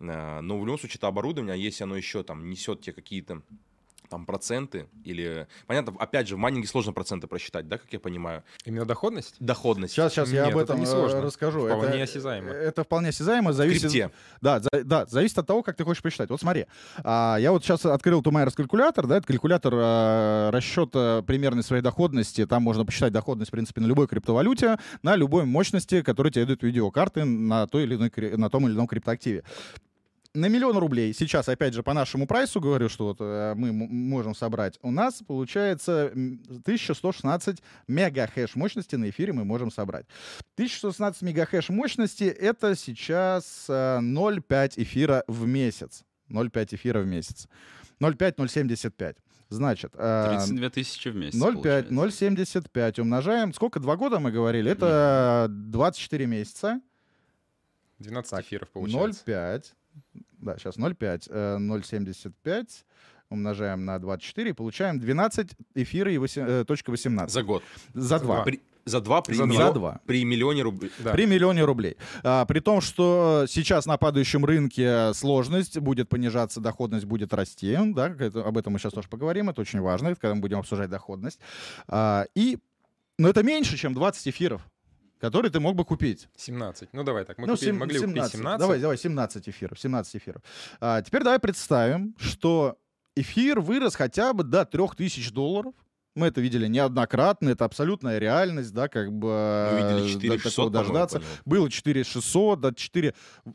э, 0.00 0.40
но 0.40 0.58
в 0.58 0.66
любом 0.66 0.80
случае 0.80 0.96
это 0.96 1.06
оборудование, 1.06 1.54
а 1.54 1.56
если 1.56 1.84
оно 1.84 1.96
еще 1.96 2.24
там 2.24 2.50
несет 2.50 2.80
тебе 2.80 2.94
какие-то 2.94 3.42
там 4.08 4.26
проценты 4.26 4.88
или... 5.04 5.46
Понятно, 5.66 5.94
опять 5.98 6.28
же, 6.28 6.36
в 6.36 6.38
майнинге 6.38 6.66
сложно 6.68 6.92
проценты 6.92 7.26
просчитать, 7.26 7.68
да, 7.68 7.78
как 7.78 7.92
я 7.92 8.00
понимаю? 8.00 8.44
Именно 8.64 8.84
доходность? 8.84 9.36
Доходность. 9.40 9.94
Сейчас, 9.94 10.12
сейчас 10.12 10.30
я 10.30 10.46
Нет, 10.46 10.54
об 10.54 10.58
это 10.58 10.72
этом 10.72 10.80
не 10.80 10.86
э, 10.86 10.88
сложно. 10.88 11.20
расскажу. 11.20 11.66
Вполне 11.66 11.94
это, 11.94 12.02
осязаемо. 12.04 12.50
Это 12.50 12.84
вполне 12.84 13.08
осязаемо, 13.10 13.52
зависит... 13.52 13.82
крипте. 13.82 14.10
Да, 14.40 14.60
за- 14.60 14.84
да, 14.84 15.06
зависит 15.06 15.38
от 15.38 15.46
того, 15.46 15.62
как 15.62 15.76
ты 15.76 15.84
хочешь 15.84 16.02
посчитать. 16.02 16.30
Вот 16.30 16.40
смотри, 16.40 16.66
а, 17.04 17.36
я 17.38 17.52
вот 17.52 17.64
сейчас 17.64 17.84
открыл 17.86 18.22
Тумайерс 18.22 18.54
калькулятор, 18.54 19.06
да, 19.06 19.18
это 19.18 19.26
калькулятор 19.26 19.72
а, 19.76 20.50
расчета 20.50 21.22
примерной 21.26 21.62
своей 21.62 21.82
доходности. 21.82 22.46
Там 22.46 22.62
можно 22.62 22.84
посчитать 22.84 23.12
доходность, 23.12 23.50
в 23.50 23.52
принципе, 23.52 23.80
на 23.80 23.86
любой 23.86 24.06
криптовалюте, 24.06 24.78
на 25.02 25.16
любой 25.16 25.44
мощности, 25.44 26.02
которая 26.02 26.32
тебе 26.32 26.46
дают 26.46 26.62
видеокарты 26.62 27.24
на, 27.24 27.66
той 27.66 27.84
или 27.84 27.96
иной, 27.96 28.36
на 28.36 28.50
том 28.50 28.66
или 28.66 28.74
ином 28.74 28.86
криптоактиве. 28.86 29.44
На 30.38 30.46
миллион 30.46 30.78
рублей, 30.78 31.12
сейчас, 31.14 31.48
опять 31.48 31.74
же, 31.74 31.82
по 31.82 31.92
нашему 31.94 32.28
прайсу 32.28 32.60
говорю, 32.60 32.88
что 32.88 33.06
вот 33.06 33.16
э, 33.18 33.54
мы 33.56 33.72
можем 33.72 34.36
собрать, 34.36 34.78
у 34.82 34.92
нас 34.92 35.20
получается 35.26 36.12
м, 36.14 36.40
1116 36.62 37.60
мегахэш 37.88 38.54
мощности 38.54 38.94
на 38.94 39.10
эфире 39.10 39.32
мы 39.32 39.44
можем 39.44 39.72
собрать. 39.72 40.06
1116 40.54 41.22
мегахэш 41.22 41.70
мощности— 41.70 42.22
это 42.40 42.76
сейчас 42.76 43.64
э, 43.68 43.98
0,5 44.00 44.74
эфира 44.76 45.24
в 45.26 45.44
месяц. 45.44 46.04
0,5 46.30 46.76
эфира 46.76 47.00
в 47.00 47.06
месяц. 47.06 47.48
0,5-0,75. 48.00 49.16
Значит, 49.48 49.92
э, 49.96 50.36
32 50.36 50.70
тысячи 50.70 51.08
в 51.08 51.16
месяц. 51.16 51.36
0,5, 51.40 51.54
получается. 51.88 52.24
0,75 52.24 53.00
умножаем. 53.00 53.52
Сколько? 53.52 53.80
Два 53.80 53.96
года 53.96 54.20
мы 54.20 54.30
говорили? 54.30 54.70
Это 54.70 55.48
24 55.50 56.26
месяца. 56.26 56.80
12 57.98 58.40
эфиров 58.46 58.68
получается. 58.70 59.24
0,5. 59.26 59.64
Да, 60.40 60.56
сейчас 60.58 60.76
0,5. 60.76 61.28
э, 61.30 61.58
0,75 61.58 62.84
умножаем 63.30 63.84
на 63.84 63.98
24 63.98 64.50
и 64.50 64.52
получаем 64.52 64.98
12 64.98 65.50
эфира 65.74 66.10
и 66.12 66.18
8, 66.18 66.42
э, 66.46 66.64
18. 66.86 67.32
За 67.32 67.42
год. 67.42 67.62
За 67.94 68.18
два. 68.18 68.42
При- 68.42 68.60
за 68.86 69.02
два 69.02 69.20
при, 69.20 69.34
За 69.34 69.44
миллион- 69.44 69.74
два. 69.74 70.00
при 70.06 70.24
миллионе 70.24 70.62
рублей. 70.62 70.90
Да. 71.00 71.12
При 71.12 71.26
миллионе 71.26 71.62
рублей. 71.64 71.98
А, 72.22 72.46
при 72.46 72.60
том, 72.60 72.80
что 72.80 73.44
сейчас 73.46 73.84
на 73.84 73.98
падающем 73.98 74.46
рынке 74.46 75.12
сложность 75.12 75.78
будет 75.78 76.08
понижаться, 76.08 76.60
доходность 76.60 77.04
будет 77.04 77.34
расти. 77.34 77.76
Да, 77.94 78.14
это- 78.18 78.42
об 78.46 78.56
этом 78.56 78.72
мы 78.72 78.78
сейчас 78.78 78.94
тоже 78.94 79.08
поговорим. 79.08 79.50
Это 79.50 79.60
очень 79.60 79.80
важно, 79.80 80.14
когда 80.14 80.34
мы 80.34 80.40
будем 80.40 80.58
обсуждать 80.60 80.88
доходность. 80.88 81.38
А, 81.86 82.24
и, 82.34 82.56
но 83.18 83.28
это 83.28 83.42
меньше, 83.42 83.76
чем 83.76 83.92
20 83.92 84.26
эфиров, 84.28 84.62
которые 85.20 85.50
ты 85.50 85.60
мог 85.60 85.74
бы 85.76 85.84
купить. 85.84 86.28
17. 86.36 86.88
Ну 86.92 87.04
давай 87.04 87.24
так, 87.24 87.38
мы 87.38 87.46
Ну, 87.46 87.54
купили- 87.54 87.70
сем- 87.70 87.78
могли 87.78 87.98
купить 88.00 88.14
17. 88.32 88.58
Давай, 88.58 88.80
давай, 88.80 88.96
17 88.98 89.48
эфиров. 89.48 89.78
17 89.78 90.16
эфиров. 90.16 90.42
А, 90.80 91.02
теперь 91.02 91.22
давай 91.22 91.38
представим, 91.38 92.14
что 92.18 92.78
эфир 93.16 93.60
вырос 93.60 93.96
хотя 93.96 94.32
бы 94.32 94.44
до 94.44 94.64
3000 94.64 95.32
долларов. 95.32 95.74
Мы 96.18 96.26
это 96.26 96.40
видели 96.40 96.66
неоднократно, 96.66 97.50
это 97.50 97.64
абсолютная 97.64 98.18
реальность, 98.18 98.74
да, 98.74 98.88
как 98.88 99.12
бы 99.12 99.28
Мы 99.72 99.78
видели 99.78 100.06
э, 100.06 100.12
4 100.14 100.28
до 100.30 100.36
такого 100.36 100.50
600, 100.50 100.56
по-моему, 100.56 100.70
дождаться. 100.72 101.22
Было 101.44 101.70
4600, 101.70 102.60
да, 102.60 102.74
4, 102.74 103.14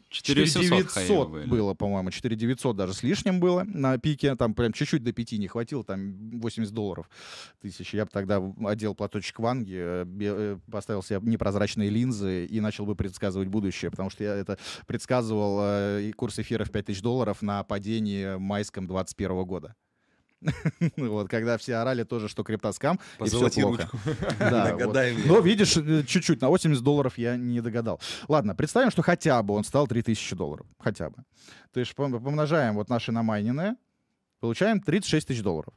4700 0.10 0.88
хаи 0.88 1.04
4900 1.04 1.30
были. 1.30 1.46
было, 1.46 1.74
по-моему, 1.74 2.10
4900 2.10 2.76
даже 2.78 2.94
с 2.94 3.04
лишним 3.04 3.42
было 3.42 3.64
на 3.66 3.98
пике, 3.98 4.36
там 4.36 4.54
прям 4.54 4.72
чуть-чуть 4.72 5.04
до 5.04 5.12
5 5.12 5.34
не 5.34 5.50
хватило, 5.50 5.84
там 5.84 6.40
80 6.40 6.74
долларов 6.74 7.10
тысяч. 7.62 7.94
Я 7.94 8.06
бы 8.06 8.12
тогда 8.12 8.42
одел 8.66 8.96
платочек 8.96 9.40
ванги, 9.40 9.76
э, 9.78 10.06
э, 10.22 10.58
поставил 10.72 11.04
себе 11.04 11.20
непрозрачные 11.22 11.90
линзы 11.90 12.46
и 12.46 12.62
начал 12.62 12.86
бы 12.86 12.96
предсказывать 12.96 13.50
будущее, 13.50 13.92
потому 13.92 14.10
что 14.10 14.24
я 14.24 14.36
это 14.36 14.58
предсказывал 14.88 15.60
э, 15.64 16.04
и 16.04 16.14
курс 16.14 16.40
эфира 16.40 16.64
в 16.64 16.72
5000 16.72 17.02
долларов 17.02 17.42
на 17.42 17.62
падении 17.66 18.38
майском 18.38 18.88
21 18.88 19.44
года. 19.44 19.76
Вот, 20.98 21.30
когда 21.30 21.58
все 21.58 21.76
орали 21.76 22.04
тоже, 22.04 22.28
что 22.28 22.44
криптоскам, 22.44 23.00
и 23.20 23.26
все 23.26 23.50
плохо. 23.50 23.90
Да, 24.40 24.76
вот. 24.80 24.96
Но 25.26 25.40
видишь, 25.40 25.78
э, 25.78 26.04
чуть-чуть, 26.04 26.42
на 26.42 26.50
80 26.50 26.84
долларов 26.84 27.18
я 27.18 27.36
не 27.36 27.62
догадал. 27.62 28.00
Ладно, 28.28 28.56
представим, 28.56 28.92
что 28.92 29.02
хотя 29.02 29.42
бы 29.44 29.54
он 29.54 29.64
стал 29.64 29.88
3000 29.88 30.36
долларов. 30.36 30.66
Хотя 30.80 31.10
бы. 31.10 31.18
То 31.72 31.80
есть 31.80 31.94
пом- 31.94 32.22
помножаем 32.22 32.76
вот 32.76 32.90
наши 32.90 33.12
намайненные, 33.12 33.76
получаем 34.40 34.82
36 34.82 35.28
тысяч 35.28 35.42
долларов. 35.42 35.74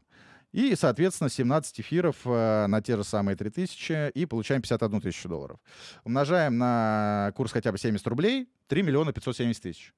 И, 0.52 0.75
соответственно, 0.75 1.28
17 1.28 1.80
эфиров 1.80 2.16
э, 2.25 2.66
на 2.66 2.80
те 2.80 2.96
же 2.96 3.04
самые 3.04 3.37
3000 3.37 4.11
и 4.11 4.26
получаем 4.26 4.62
51 4.62 5.00
тысячу 5.00 5.28
долларов. 5.28 5.58
Умножаем 6.04 6.56
на 6.56 7.32
курс 7.37 7.52
хотя 7.52 7.73
бы 7.73 7.78
70 7.78 8.06
рублей, 8.06 8.49
3 8.68 8.82
миллиона 8.82 9.12
570 9.12 9.62
тысяч 9.62 9.92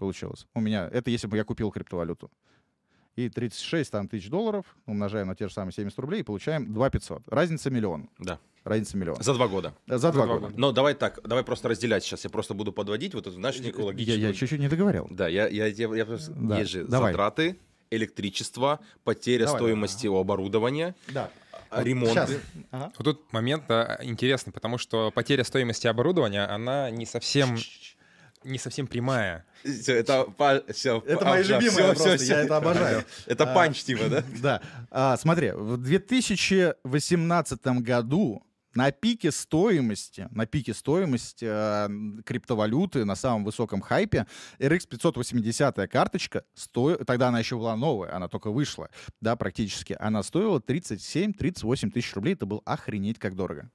получилось. 0.00 0.46
У 0.54 0.60
меня, 0.60 0.88
это 0.90 1.10
если 1.10 1.26
бы 1.26 1.36
я 1.36 1.44
купил 1.44 1.70
криптовалюту. 1.70 2.30
И 3.16 3.28
36 3.28 3.90
там, 3.90 4.08
тысяч 4.08 4.28
долларов 4.30 4.64
умножаем 4.86 5.26
на 5.26 5.34
те 5.34 5.48
же 5.48 5.54
самые 5.54 5.72
70 5.72 5.98
рублей 5.98 6.20
и 6.20 6.22
получаем 6.22 6.72
2 6.72 6.90
500. 6.90 7.22
Разница 7.26 7.70
миллион. 7.70 8.08
Да. 8.18 8.38
Разница 8.62 8.96
миллион. 8.98 9.16
За 9.22 9.32
два 9.34 9.48
года. 9.48 9.74
За 9.86 10.12
два 10.12 10.24
два 10.26 10.34
года. 10.34 10.46
года. 10.48 10.54
Но 10.60 10.70
давай 10.72 10.94
так, 10.94 11.18
давай 11.26 11.42
просто 11.44 11.68
разделять 11.68 12.04
сейчас. 12.04 12.24
Я 12.24 12.30
просто 12.30 12.52
буду 12.54 12.72
подводить 12.72 13.14
вот 13.14 13.26
эту, 13.26 13.34
знаешь, 13.36 13.58
некую 13.58 13.96
Я, 13.96 14.14
я 14.14 14.32
чуть-чуть 14.34 14.60
не 14.60 14.68
договорил. 14.68 15.06
Да, 15.10 15.28
я, 15.28 15.48
я, 15.48 15.66
я, 15.66 15.94
я 15.94 16.04
просто- 16.06 16.32
Да, 16.32 16.58
Есть 16.58 16.70
же 16.70 16.84
давай. 16.84 17.12
затраты, 17.12 17.56
электричество, 17.90 18.80
потеря 19.04 19.46
Давай, 19.46 19.60
стоимости 19.60 20.06
у 20.06 20.16
оборудования, 20.16 20.94
Да. 21.08 21.30
а, 21.70 21.82
ремонты. 21.82 22.14
Щас. 22.14 22.30
Ага. 22.70 22.92
Вот 22.98 23.04
тут 23.04 23.32
момент 23.32 23.64
да, 23.68 23.98
интересный, 24.02 24.52
потому 24.52 24.78
что 24.78 25.10
потеря 25.10 25.42
стоимости 25.44 25.86
оборудования, 25.86 26.44
она 26.44 26.90
не 26.90 27.06
совсем, 27.06 27.56
не 28.44 28.58
совсем 28.58 28.86
прямая. 28.86 29.44
Всё, 29.64 29.94
это 29.94 30.26
всё, 30.72 31.02
Это 31.06 31.24
па- 31.24 31.30
мои 31.30 31.42
любимые 31.42 31.70
всё, 31.70 31.86
просто, 31.94 32.16
всё, 32.16 32.34
я 32.34 32.40
это 32.42 32.56
обожаю. 32.56 33.04
Это 33.26 33.50
А, 33.50 33.54
панч 33.54 33.82
типа, 33.84 34.08
да? 34.08 34.24
Да. 34.42 34.60
А, 34.90 35.16
смотри, 35.16 35.52
в 35.52 35.76
2018 35.76 37.66
году 37.82 38.42
на 38.74 38.92
пике 38.92 39.32
стоимости, 39.32 40.28
на 40.30 40.46
пике 40.46 40.72
стоимости 40.74 41.44
э, 41.48 41.88
криптовалюты, 42.24 43.04
на 43.04 43.16
самом 43.16 43.44
высоком 43.44 43.80
хайпе, 43.80 44.26
RX 44.60 44.86
580 44.88 45.90
карточка, 45.90 46.44
сто... 46.54 46.94
тогда 47.04 47.28
она 47.28 47.40
еще 47.40 47.56
была 47.56 47.74
новая, 47.76 48.14
она 48.14 48.28
только 48.28 48.50
вышла, 48.52 48.88
да, 49.20 49.34
практически, 49.34 49.96
она 49.98 50.22
стоила 50.22 50.60
37-38 50.60 51.90
тысяч 51.90 52.14
рублей, 52.14 52.34
это 52.34 52.46
был 52.46 52.62
охренеть 52.64 53.18
как 53.18 53.34
дорого. 53.34 53.70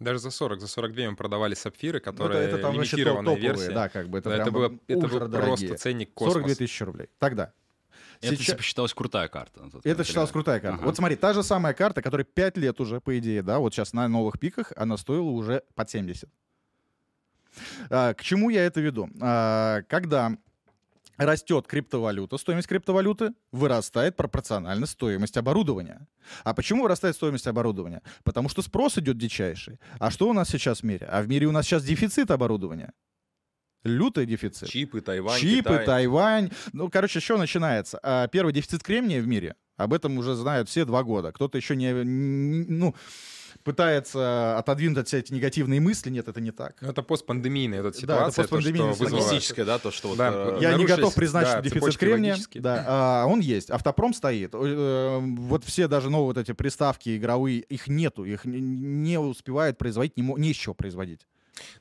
Даже 0.00 0.18
за 0.18 0.30
40, 0.30 0.60
за 0.60 0.66
42 0.66 1.10
мы 1.10 1.16
продавали 1.16 1.54
сапфиры, 1.54 1.98
Ну, 1.98 2.04
которые 2.12 2.44
это, 2.44 2.56
это 2.56 2.62
там 2.62 2.76
вообще 2.76 3.04
топовые, 3.04 3.38
версия. 3.38 3.70
да, 3.72 3.88
как 3.90 4.08
бы 4.08 4.18
это, 4.18 4.30
Да, 4.30 4.36
это, 4.36 4.50
было, 4.50 4.78
это 4.88 5.08
был 5.08 5.28
просто 5.30 5.74
ценник 5.76 6.14
космос. 6.14 6.34
42 6.34 6.54
тысячи 6.56 6.82
рублей. 6.82 7.08
Тогда. 7.18 7.52
Это 8.22 8.34
Сейчас- 8.36 8.46
типа 8.46 8.62
считалась 8.62 8.92
крутая 8.94 9.28
карта. 9.28 9.60
Это 9.66 9.80
момент, 9.84 10.06
считалась 10.06 10.30
крутая 10.30 10.60
карта. 10.60 10.76
Ага. 10.78 10.84
Вот 10.86 10.96
смотри, 10.96 11.16
та 11.16 11.32
же 11.32 11.42
самая 11.42 11.72
карта, 11.74 12.02
которая 12.02 12.24
5 12.24 12.56
лет 12.58 12.80
уже, 12.80 13.00
по 13.00 13.18
идее, 13.18 13.42
да, 13.42 13.58
вот 13.58 13.72
сейчас 13.74 13.92
на 13.92 14.08
новых 14.08 14.38
пиках, 14.38 14.72
она 14.76 14.96
стоила 14.96 15.28
уже 15.30 15.62
под 15.74 15.88
70. 15.90 16.28
А, 17.90 18.14
к 18.14 18.22
чему 18.22 18.50
я 18.50 18.64
это 18.64 18.80
веду? 18.80 19.08
А, 19.20 19.82
когда 19.88 20.36
растет 21.24 21.66
криптовалюта, 21.66 22.38
стоимость 22.38 22.66
криптовалюты 22.66 23.32
вырастает 23.52 24.16
пропорционально 24.16 24.86
стоимость 24.86 25.36
оборудования. 25.36 26.06
А 26.44 26.54
почему 26.54 26.82
вырастает 26.82 27.14
стоимость 27.14 27.46
оборудования? 27.46 28.02
Потому 28.24 28.48
что 28.48 28.62
спрос 28.62 28.96
идет 28.98 29.18
дичайший. 29.18 29.78
А 29.98 30.10
что 30.10 30.28
у 30.28 30.32
нас 30.32 30.48
сейчас 30.48 30.80
в 30.80 30.84
мире? 30.84 31.06
А 31.10 31.22
в 31.22 31.28
мире 31.28 31.46
у 31.46 31.52
нас 31.52 31.66
сейчас 31.66 31.84
дефицит 31.84 32.30
оборудования. 32.30 32.92
Лютый 33.84 34.26
дефицит. 34.26 34.68
Чипы, 34.68 35.00
Тайвань, 35.00 35.40
Чипы, 35.40 35.70
Китай. 35.70 35.86
Тайвань. 35.86 36.50
Ну, 36.72 36.90
короче, 36.90 37.20
что 37.20 37.38
начинается? 37.38 37.98
А, 38.02 38.28
Первый 38.28 38.52
дефицит 38.52 38.82
кремния 38.82 39.20
в 39.22 39.26
мире. 39.26 39.56
Об 39.76 39.94
этом 39.94 40.18
уже 40.18 40.34
знают 40.34 40.68
все 40.68 40.84
два 40.84 41.02
года. 41.02 41.32
Кто-то 41.32 41.56
еще 41.56 41.76
не, 41.76 41.92
ну, 41.92 42.94
пытается 43.62 44.58
отодвинуть 44.58 44.98
от 44.98 45.08
себя 45.08 45.20
эти 45.20 45.32
негативные 45.32 45.80
мысли. 45.80 46.10
Нет, 46.10 46.28
это 46.28 46.40
не 46.40 46.50
так. 46.50 46.76
Ну, 46.80 46.90
это 46.90 47.02
постпандемийная 47.02 47.80
эта 47.80 47.88
это 47.88 47.98
ситуация, 47.98 48.44
то, 48.44 48.48
постпандемийная 48.48 48.94
что 48.94 49.04
ситуация. 49.04 49.16
вызвало... 49.16 49.30
Логистическое, 49.30 49.64
да, 49.64 49.78
то, 49.78 49.90
что 49.90 50.08
вот... 50.08 50.18
Да, 50.18 50.30
э, 50.32 50.58
Я 50.60 50.74
не 50.74 50.86
готов 50.86 51.14
признать, 51.14 51.44
да, 51.44 51.52
что 51.52 51.62
дефицит 51.62 51.98
кремния. 51.98 52.36
Да, 52.54 52.84
а, 52.86 53.26
он 53.26 53.40
есть. 53.40 53.70
Автопром 53.70 54.14
стоит. 54.14 54.54
Э, 54.54 55.18
Вот 55.20 55.64
все 55.64 55.88
даже 55.88 56.10
новые 56.10 56.26
вот 56.34 56.38
эти 56.38 56.52
приставки 56.52 57.16
игровые, 57.16 57.60
их 57.60 57.88
нету. 57.88 58.24
Их 58.24 58.44
не 58.44 59.18
успевают 59.18 59.78
производить, 59.78 60.16
не, 60.16 60.22
не 60.22 60.50
из 60.50 60.56
чего 60.56 60.74
производить. 60.74 61.26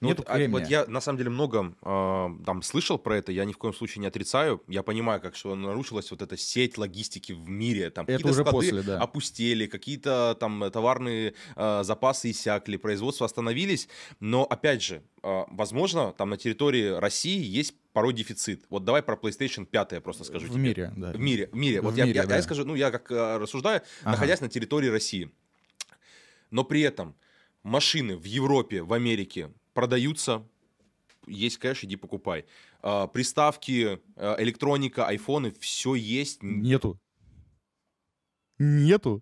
Ну, 0.02 0.10
Нету 0.10 0.24
вот, 0.24 0.30
а, 0.30 0.36
кремния. 0.36 0.60
вот 0.60 0.70
я 0.70 0.86
на 0.88 1.00
самом 1.02 1.18
деле 1.18 1.30
много 1.30 1.74
э, 1.82 2.28
там 2.46 2.62
слышал 2.64 2.98
про 2.98 3.18
это, 3.18 3.32
я 3.32 3.46
ни 3.46 3.54
в 3.54 3.58
коем 3.58 3.74
случае 3.74 4.02
не 4.02 4.08
отрицаю. 4.08 4.62
Я 4.68 4.84
понимаю, 4.84 5.22
как 5.22 5.36
что 5.36 5.56
нарушилась 5.56 6.12
вот 6.12 6.22
эта 6.22 6.36
сеть 6.38 6.78
логистики 6.78 7.32
в 7.34 7.48
мире. 7.48 7.90
Там 7.90 8.04
Это 8.06 8.14
какие-то 8.18 8.30
уже 8.32 8.44
после, 8.46 8.82
да. 8.82 9.00
опустели, 9.00 9.68
какие-то 9.68 10.36
там 10.40 10.70
товарные 10.72 11.34
э, 11.56 11.84
запасы 11.84 12.32
иссякли, 12.32 12.78
производство 12.78 13.26
остановились. 13.26 13.88
Но 14.20 14.44
опять 14.44 14.82
же, 14.84 15.02
э, 15.24 15.44
возможно, 15.50 16.14
там 16.14 16.30
на 16.30 16.38
территории 16.38 16.88
России 16.90 17.42
есть 17.42 17.74
порой 17.94 18.14
дефицит. 18.14 18.66
Вот 18.70 18.84
давай 18.86 19.02
про 19.02 19.16
PlayStation 19.16 19.66
5 19.66 19.92
я 19.94 20.02
просто 20.02 20.24
скажу 20.24 20.48
в 20.48 20.50
тебе. 20.50 20.62
мире, 20.62 20.94
да. 20.98 21.12
В 21.12 21.20
мире, 21.20 21.48
в 21.52 21.56
мире. 21.56 21.82
Вот 21.82 21.94
В 21.94 21.98
я, 21.98 22.06
мире, 22.06 22.16
я- 22.18 22.26
да. 22.26 22.36
я 22.36 22.42
скажу, 22.42 22.66
ну 22.66 22.76
я 22.76 22.92
как 22.92 23.12
э, 23.12 23.38
рассуждаю, 23.38 23.82
Ага. 24.02 24.12
находясь 24.12 24.42
на 24.42 24.50
территории 24.50 24.88
России. 24.90 25.32
Но 26.52 26.64
при 26.64 26.82
этом 26.82 27.16
машины 27.64 28.16
в 28.18 28.24
Европе, 28.26 28.82
в 28.82 28.94
Америке 28.94 29.52
продаются, 29.80 30.46
есть 31.26 31.58
кэш, 31.58 31.86
иди 31.86 31.96
покупай. 31.96 32.46
А, 32.82 33.08
приставки, 33.08 34.02
э, 34.18 34.36
электроника, 34.40 35.08
айфоны, 35.08 35.52
все 35.52 35.96
есть. 35.96 36.44
Нету. 36.44 37.00
Нету. 38.58 39.22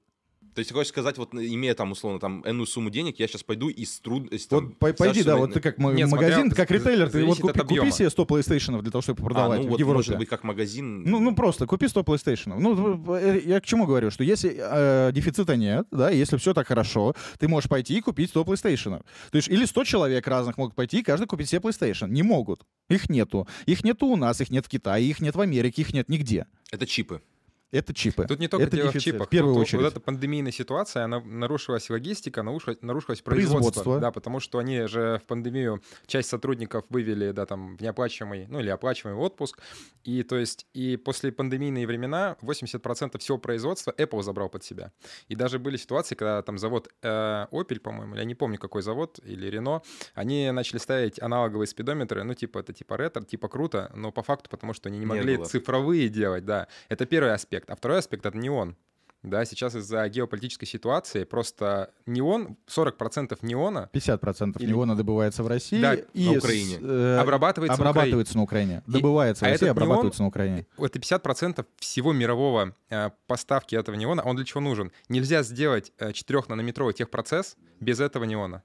То 0.57 0.61
есть 0.61 0.69
ты 0.69 0.73
хочешь 0.73 0.89
сказать, 0.89 1.19
вот 1.19 1.35
имея 1.35 1.75
там, 1.75 1.91
условно, 1.91 2.19
там, 2.19 2.41
энную 2.43 2.65
сумму 2.65 2.89
денег, 2.89 3.19
я 3.19 3.27
сейчас 3.27 3.43
пойду 3.43 3.69
и 3.69 3.85
с 3.85 3.99
труд... 3.99 4.33
с, 4.33 4.47
там, 4.47 4.69
Вот 4.69 4.79
по- 4.79 4.91
пойди, 4.91 5.21
да, 5.21 5.37
вот 5.37 5.53
ты 5.53 5.59
как 5.59 5.77
Нет, 5.77 6.07
смотря- 6.09 6.29
магазин, 6.29 6.49
ты 6.49 6.55
как 6.55 6.71
ритейлер, 6.71 7.11
ты 7.11 7.23
вот 7.25 7.39
купи, 7.39 7.59
купи 7.59 7.91
себе 7.91 8.09
100 8.09 8.23
PlayStation 8.23 8.81
для 8.81 8.89
того, 8.89 9.03
чтобы 9.03 9.21
А, 9.21 9.25
продавать 9.25 9.59
ну 9.59 9.67
в 9.67 9.69
вот, 9.69 9.79
Европе. 9.79 9.97
может 9.97 10.17
быть, 10.17 10.27
как 10.27 10.43
магазин. 10.43 11.03
Ну, 11.03 11.19
ну 11.19 11.35
просто 11.35 11.67
купи 11.67 11.87
100 11.87 12.01
PlayStation. 12.01 12.55
Ну, 12.57 13.15
э, 13.17 13.39
я 13.45 13.61
к 13.61 13.65
чему 13.65 13.85
говорю, 13.85 14.09
что 14.09 14.23
если 14.23 14.55
э, 14.57 15.11
дефицита 15.13 15.55
нет, 15.55 15.85
да, 15.91 16.09
если 16.09 16.37
все 16.37 16.55
так 16.55 16.65
хорошо, 16.65 17.13
ты 17.37 17.47
можешь 17.47 17.69
пойти 17.69 17.95
и 17.95 18.01
купить 18.01 18.31
100 18.31 18.41
PlayStation. 18.41 19.03
То 19.29 19.35
есть 19.35 19.49
или 19.49 19.63
100 19.63 19.83
человек 19.83 20.25
разных 20.27 20.57
могут 20.57 20.73
пойти, 20.73 21.01
и 21.01 21.03
каждый 21.03 21.27
купить 21.27 21.49
себе 21.49 21.61
PlayStation. 21.61 22.09
Не 22.09 22.23
могут. 22.23 22.65
Их 22.89 23.11
нету. 23.11 23.47
Их 23.67 23.83
нету 23.83 24.07
у 24.07 24.15
нас, 24.15 24.41
их 24.41 24.49
нет 24.49 24.65
в 24.65 24.69
Китае, 24.69 25.05
их 25.05 25.19
нет 25.19 25.35
в 25.35 25.39
Америке, 25.39 25.83
их 25.83 25.93
нет 25.93 26.09
нигде. 26.09 26.47
Это 26.71 26.87
чипы. 26.87 27.21
Это 27.71 27.93
чипы. 27.93 28.25
Тут 28.25 28.39
не 28.39 28.47
только 28.47 28.65
это 28.65 28.77
дело 28.77 28.91
в 28.91 28.97
чипах. 28.99 29.27
В 29.27 29.29
первую 29.29 29.55
Тут 29.55 29.63
очередь. 29.63 29.83
Вот 29.83 29.91
эта 29.91 29.99
пандемийная 29.99 30.51
ситуация, 30.53 31.03
она 31.03 31.19
нарушилась 31.19 31.89
логистика, 31.89 32.41
нарушилось, 32.41 32.81
нарушилось 32.81 33.21
производство. 33.21 33.71
Производство. 33.71 33.99
Да, 33.99 34.11
потому 34.11 34.39
что 34.39 34.59
они 34.59 34.87
же 34.87 35.19
в 35.23 35.27
пандемию 35.27 35.81
часть 36.05 36.29
сотрудников 36.29 36.85
вывели, 36.89 37.31
да, 37.31 37.45
там, 37.45 37.75
в 37.75 37.81
неоплачиваемый, 37.81 38.47
ну, 38.47 38.59
или 38.61 38.69
оплачиваемый 38.69 39.21
отпуск. 39.21 39.59
И, 40.05 40.23
то 40.23 40.37
есть, 40.37 40.65
и 40.73 40.95
после 40.95 41.31
пандемийные 41.33 41.85
времена 41.85 42.37
80% 42.41 43.17
всего 43.19 43.37
производства 43.37 43.93
Apple 43.97 44.23
забрал 44.23 44.47
под 44.47 44.63
себя. 44.63 44.93
И 45.27 45.35
даже 45.35 45.59
были 45.59 45.75
ситуации, 45.75 46.15
когда 46.15 46.41
там 46.43 46.57
завод 46.57 46.87
э, 47.01 47.47
Opel, 47.51 47.79
по-моему, 47.79 48.15
я 48.15 48.23
не 48.23 48.35
помню, 48.35 48.57
какой 48.59 48.81
завод, 48.81 49.19
или 49.25 49.49
Renault, 49.51 49.83
они 50.13 50.51
начали 50.51 50.77
ставить 50.77 51.21
аналоговые 51.21 51.67
спидометры, 51.67 52.23
ну, 52.23 52.33
типа, 52.33 52.59
это 52.59 52.71
типа 52.71 52.95
ретро, 52.95 53.23
типа 53.23 53.49
круто, 53.49 53.91
но 53.93 54.13
по 54.13 54.23
факту, 54.23 54.49
потому 54.49 54.73
что 54.73 54.87
они 54.87 54.99
не 54.99 55.05
Не 55.05 55.09
могли 55.09 55.35
было. 55.35 55.45
цифровые 55.45 56.07
делать, 56.07 56.45
да. 56.45 56.67
Это 56.87 57.05
первый 57.05 57.33
аспект. 57.33 57.56
А 57.67 57.75
второй 57.75 57.99
аспект— 57.99 58.25
это 58.27 58.37
неон. 58.37 58.75
Да, 59.23 59.43
сейчас 59.45 59.75
из-за 59.75 60.07
геополитической 60.09 60.65
ситуации 60.67 61.23
просто 61.23 61.91
неон, 62.05 62.55
40% 62.67 63.39
неона 63.41 63.89
50% 63.91 64.61
Или- 64.61 64.69
неона 64.69 64.95
добывается 64.95 65.41
в 65.43 65.47
России 65.47 65.81
Да, 65.81 65.95
и 65.95 66.27
на 66.27 66.33
с- 66.35 66.37
Украине. 66.37 66.77
э, 66.79 67.17
обрабатывается, 67.19 67.81
на 67.81 67.89
обрабатывается 67.89 68.37
на 68.37 68.43
Украине. 68.43 68.83
Добывается 68.85 69.43
а 69.45 69.49
в 69.49 69.51
России, 69.51 69.65
этот 69.65 69.75
неон- 69.75 69.83
обрабатывается 69.83 70.21
на 70.21 70.27
Украине. 70.27 70.65
это 70.77 70.99
50% 70.99 71.65
всего 71.77 72.13
мирового 72.13 72.75
э, 72.89 73.09
поставки 73.25 73.75
этого 73.75 73.95
неона, 73.95 74.21
он 74.21 74.35
для 74.35 74.45
чего 74.45 74.61
нужен? 74.61 74.91
Нельзя 75.09 75.41
сделать 75.43 75.91
э, 75.97 76.11
4-нанометровый 76.11 76.93
техпроцесс 76.93 77.57
без 77.81 77.99
этого 77.99 78.23
неона. 78.23 78.61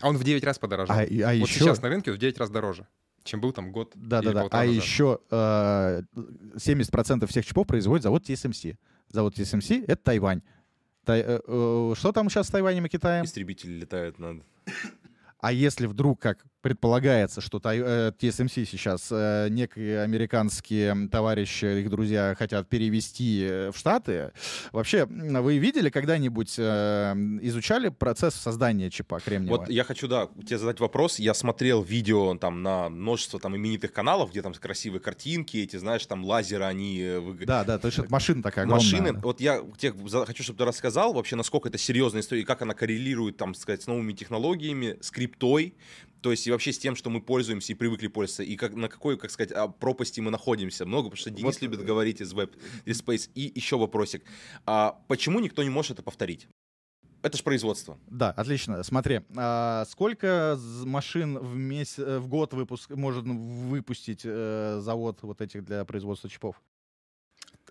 А 0.00 0.08
он 0.08 0.16
в 0.18 0.24
9 0.24 0.42
раз 0.44 0.58
подорожал. 0.58 0.96
А, 0.98 1.04
и- 1.04 1.20
а 1.20 1.28
вот 1.38 1.48
еще... 1.48 1.60
сейчас 1.60 1.80
на 1.82 1.88
рынке 1.88 2.10
в 2.12 2.18
9 2.18 2.36
раз 2.38 2.50
дороже, 2.50 2.86
чем 3.28 3.40
был 3.40 3.52
там 3.52 3.70
год 3.72 3.92
Да, 3.94 4.20
да, 4.22 4.32
да. 4.32 4.40
А 4.50 4.64
назад. 4.64 4.66
еще 4.82 5.18
э, 5.30 6.02
70% 6.56 7.26
всех 7.26 7.46
чипов 7.46 7.66
производит 7.66 8.02
завод 8.02 8.28
TSMC. 8.28 8.76
Завод 9.10 9.38
TSMC— 9.38 9.84
это 9.86 10.02
Тайвань. 10.02 10.42
Тай- 11.04 11.22
э, 11.24 11.40
э, 11.46 11.94
что 11.96 12.12
там 12.12 12.28
сейчас 12.28 12.48
с 12.48 12.50
Тайванем 12.50 12.86
и 12.86 12.88
Китаем? 12.88 13.24
Истребители 13.24 13.72
летают 13.72 14.18
над... 14.18 14.42
А 15.40 15.52
если 15.52 15.86
вдруг, 15.86 16.20
как 16.20 16.44
предполагается, 16.60 17.40
что 17.40 17.60
Тай- 17.60 17.80
э, 17.80 18.12
TSMC 18.18 18.66
сейчас 18.66 19.08
э, 19.10 19.48
некие 19.50 20.02
американские 20.02 21.08
товарищи, 21.08 21.80
их 21.80 21.90
друзья 21.90 22.34
хотят 22.36 22.68
перевести 22.68 23.46
э, 23.48 23.70
в 23.72 23.78
Штаты, 23.78 24.32
вообще, 24.72 25.06
вы 25.06 25.58
видели 25.58 25.90
когда-нибудь, 25.90 26.58
изучали 26.58 27.88
процесс 27.90 28.34
создания 28.34 28.90
чипа 28.90 29.20
кремниевого? 29.20 29.60
Вот 29.60 29.70
я 29.70 29.84
хочу, 29.84 30.08
да, 30.08 30.28
тебе 30.44 30.58
задать 30.58 30.80
вопрос. 30.80 31.18
Я 31.18 31.34
смотрел 31.34 31.82
видео 31.82 32.36
там 32.36 32.62
на 32.62 32.88
множество 32.88 33.38
там 33.38 33.56
именитых 33.56 33.92
каналов, 33.92 34.30
где 34.30 34.42
там 34.42 34.52
красивые 34.54 35.00
картинки, 35.00 35.58
эти, 35.58 35.76
знаешь, 35.76 36.04
там 36.06 36.24
лазеры, 36.24 36.64
они... 36.64 37.18
Да, 37.40 37.64
да, 37.64 37.78
то 37.78 37.86
есть 37.86 37.98
это 37.98 38.10
машина 38.10 38.42
такая 38.42 38.64
огромная. 38.64 38.84
Машины, 38.84 39.20
вот 39.20 39.40
я 39.40 39.62
тебе 39.78 39.92
хочу, 40.24 40.42
чтобы 40.42 40.58
ты 40.58 40.64
рассказал 40.64 41.12
вообще, 41.12 41.36
насколько 41.36 41.68
это 41.68 41.78
серьезная 41.78 42.22
история, 42.22 42.42
и 42.42 42.44
как 42.44 42.62
она 42.62 42.74
коррелирует, 42.74 43.36
там, 43.36 43.54
сказать, 43.54 43.82
с 43.82 43.86
новыми 43.86 44.12
технологиями, 44.12 44.98
с 45.00 45.10
криптой, 45.10 45.74
то 46.20 46.30
есть 46.30 46.46
и 46.46 46.50
вообще 46.50 46.72
с 46.72 46.78
тем, 46.78 46.96
что 46.96 47.10
мы 47.10 47.20
пользуемся 47.20 47.72
и 47.72 47.76
привыкли 47.76 48.08
пользоваться, 48.08 48.42
и 48.42 48.56
как, 48.56 48.74
на 48.74 48.88
какой, 48.88 49.16
как 49.16 49.30
сказать, 49.30 49.52
а, 49.52 49.68
пропасти 49.68 50.20
мы 50.20 50.30
находимся. 50.30 50.84
Много, 50.84 51.10
потому 51.10 51.18
что 51.18 51.30
Денис 51.30 51.54
Вот, 51.54 51.62
любит 51.62 51.84
говорить 51.84 52.20
из 52.20 52.32
веб, 52.32 52.54
из 52.84 53.00
Space. 53.00 53.30
И 53.34 53.52
еще 53.54 53.78
вопросик. 53.78 54.24
А 54.66 55.00
почему 55.08 55.40
никто 55.40 55.62
не 55.62 55.70
может 55.70 55.92
это 55.92 56.02
повторить? 56.02 56.48
Это 57.22 57.36
же 57.36 57.42
производство. 57.42 57.98
Да, 58.06 58.30
отлично. 58.30 58.82
Смотри, 58.84 59.20
а 59.36 59.84
сколько 59.90 60.58
машин 60.84 61.38
в, 61.38 61.56
месяц, 61.56 61.98
в 61.98 62.28
год 62.28 62.52
выпуск, 62.54 62.90
может 62.90 63.24
выпустить 63.24 64.22
э, 64.24 64.78
завод 64.80 65.18
вот 65.22 65.40
этих 65.40 65.64
для 65.64 65.84
производства 65.84 66.30
чипов? 66.30 66.62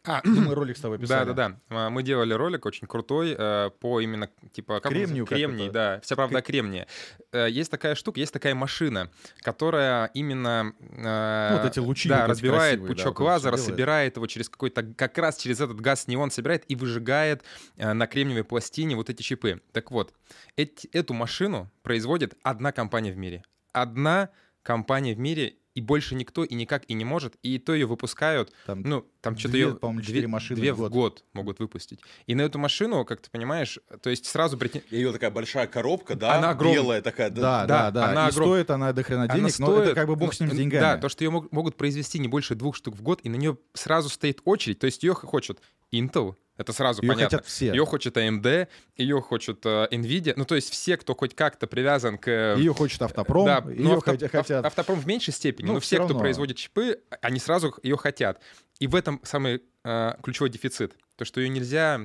А, 0.07 0.21
Ну, 0.23 0.41
мы 0.41 0.55
ролик 0.55 0.77
с 0.77 0.79
тобой 0.81 0.97
Да, 0.97 1.03
писали. 1.03 1.27
да, 1.27 1.33
да. 1.33 1.57
А, 1.69 1.89
Мы 1.89 2.01
делали 2.03 2.33
ролик 2.33 2.65
очень 2.65 2.87
крутой 2.87 3.35
э, 3.37 3.69
по 3.79 3.99
именно 3.99 4.29
типа 4.53 4.79
как 4.79 4.91
Кремнию 4.91 5.25
кремний, 5.25 5.69
да, 5.69 5.99
вся 6.01 6.15
правда 6.15 6.39
о 6.39 6.41
кремнии. 6.41 6.87
Э, 7.33 7.47
Есть 7.49 7.69
такая 7.71 7.93
штука, 7.95 8.19
есть 8.19 8.31
такая 8.33 8.55
машина, 8.55 9.09
которая 9.41 10.05
именно 10.13 10.73
э, 10.79 11.49
Ну, 11.51 11.57
вот 11.61 11.69
эти 11.69 11.79
лучи 11.79 12.07
да, 12.09 12.25
разбивает 12.27 12.79
да, 12.81 12.87
пучок 12.87 13.15
всё 13.17 13.23
лазера, 13.25 13.57
собирает 13.57 14.15
его 14.15 14.27
через 14.27 14.49
какой-то 14.49 14.83
как 14.83 15.17
раз 15.17 15.37
через 15.37 15.59
этот 15.59 15.79
газ 15.81 16.07
неон 16.07 16.31
собирает 16.31 16.63
и 16.67 16.75
выжигает 16.75 17.43
на 17.75 18.07
кремниевой 18.07 18.43
пластине 18.43 18.95
вот 18.95 19.09
эти 19.09 19.21
чипы. 19.21 19.61
Так 19.73 19.91
вот, 19.91 20.13
эти- 20.55 20.87
эту 20.93 21.13
машину 21.13 21.69
производит 21.83 22.33
одна 22.43 22.71
компания 22.71 23.11
в 23.11 23.17
мире, 23.17 23.43
одна 23.73 24.29
компания 24.63 25.13
в 25.13 25.19
мире. 25.19 25.55
И 25.77 25.81
больше 25.81 26.15
никто 26.15 26.43
и 26.43 26.55
никак 26.55 26.85
и 26.87 26.95
не 26.95 27.05
может. 27.05 27.35
И 27.43 27.59
то 27.59 27.71
ее 27.71 27.85
выпускают 27.85 28.51
Там 28.65 28.81
ну, 28.81 29.05
там 29.21 29.37
что-то 29.37 29.51
две, 29.51 29.61
ее... 29.61 29.75
по-моему, 29.75 30.01
четыре 30.01 30.25
машины 30.25 30.59
две 30.59 30.73
в 30.73 30.77
в 30.77 30.79
год. 30.79 30.91
год. 30.91 31.23
могут 31.33 31.59
выпустить. 31.59 31.99
И 32.25 32.33
на 32.33 32.41
эту 32.41 32.57
машину, 32.57 33.05
как 33.05 33.21
ты 33.21 33.29
понимаешь, 33.29 33.77
то 34.01 34.09
есть 34.09 34.25
сразу. 34.25 34.57
И 34.57 34.81
ее 34.89 35.11
такая 35.11 35.29
большая 35.29 35.67
коробка, 35.67 36.15
да, 36.15 36.33
Она 36.39 36.49
огромная. 36.49 36.81
белая 36.81 37.01
такая. 37.03 37.29
Да, 37.29 37.67
да, 37.67 37.91
да, 37.91 37.91
да. 37.91 38.09
она 38.09 38.25
и 38.25 38.31
огром- 38.31 38.45
стоит 38.45 38.71
она 38.71 38.91
до 38.91 39.03
хрена 39.03 39.25
Она 39.25 39.35
денег, 39.35 39.59
но 39.59 39.71
это 39.73 39.81
стоит, 39.83 39.95
как 39.95 40.07
бы 40.07 40.15
бог 40.15 40.29
ну, 40.29 40.33
с 40.33 40.39
ним 40.39 40.49
с 40.49 40.53
н- 40.53 40.57
деньгами. 40.57 40.81
Да, 40.81 40.97
то, 40.97 41.09
что 41.09 41.23
ее 41.23 41.29
могут 41.29 41.75
произвести 41.75 42.17
не 42.17 42.27
больше 42.27 42.55
двух 42.55 42.75
штук 42.75 42.95
в 42.95 43.03
год, 43.03 43.19
и 43.21 43.29
на 43.29 43.35
нее 43.35 43.55
сразу 43.75 44.09
стоит 44.09 44.41
очередь. 44.45 44.79
То 44.79 44.85
есть 44.87 45.03
ее 45.03 45.13
хочет 45.13 45.61
Intel, 45.93 46.33
это 46.57 46.73
сразу 46.73 47.01
Её 47.01 47.13
понятно. 47.13 47.37
хотят 47.37 47.45
все. 47.49 47.67
Ее 47.67 47.85
хочет 47.85 48.17
AMD, 48.17 48.67
ее 48.97 49.21
хочет 49.21 49.65
э, 49.65 49.87
Nvidia. 49.91 50.33
Ну, 50.35 50.45
то 50.45 50.55
есть 50.55 50.69
все, 50.71 50.97
кто 50.97 51.15
хоть 51.15 51.35
как-то 51.35 51.67
привязан 51.67 52.17
к... 52.17 52.27
э, 52.27 52.55
Ее 52.57 52.73
хочет 52.73 53.01
автопром, 53.01 53.45
да, 53.45 53.63
ее 53.69 53.83
ну, 53.83 53.93
авто- 53.97 54.11
хот- 54.13 54.27
хотят... 54.29 54.51
ав- 54.51 54.65
Автопром 54.65 54.99
в 54.99 55.05
меньшей 55.07 55.33
степени, 55.33 55.67
Ну, 55.67 55.73
но 55.73 55.79
все, 55.79 55.97
кто 55.97 56.07
равно. 56.07 56.19
производит 56.19 56.57
чипы, 56.57 56.99
они 57.21 57.39
сразу 57.39 57.73
ее 57.83 57.95
хотят. 57.97 58.41
И 58.79 58.87
в 58.87 58.95
этом 58.95 59.19
самый 59.23 59.61
э, 59.83 60.13
ключевой 60.23 60.49
дефицит. 60.49 60.95
То, 61.15 61.25
что 61.25 61.39
ее 61.41 61.49
нельзя 61.49 61.99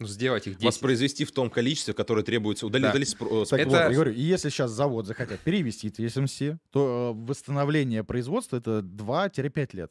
ну, 0.00 0.06
сделать 0.06 0.46
их 0.46 0.54
10. 0.54 0.64
Воспроизвести 0.64 1.24
в 1.24 1.32
том 1.32 1.50
количестве, 1.50 1.92
которое 1.92 2.22
требуется. 2.22 2.66
Удали, 2.66 2.84
Да. 2.84 2.90
удалить 2.90 3.16
спро- 3.16 3.44
Так 3.46 3.58
Это- 3.58 3.68
вот, 3.70 3.76
я 3.78 3.90
говорю, 3.90 4.12
и 4.12 4.20
если 4.20 4.48
сейчас 4.48 4.70
завод 4.70 5.06
захотят 5.06 5.40
перевести 5.40 5.88
TSMC, 5.88 6.56
то 6.70 7.14
э, 7.16 7.26
восстановление 7.26 8.04
производства 8.04 8.56
это 8.58 8.78
2-5 8.80 9.70
лет. 9.74 9.90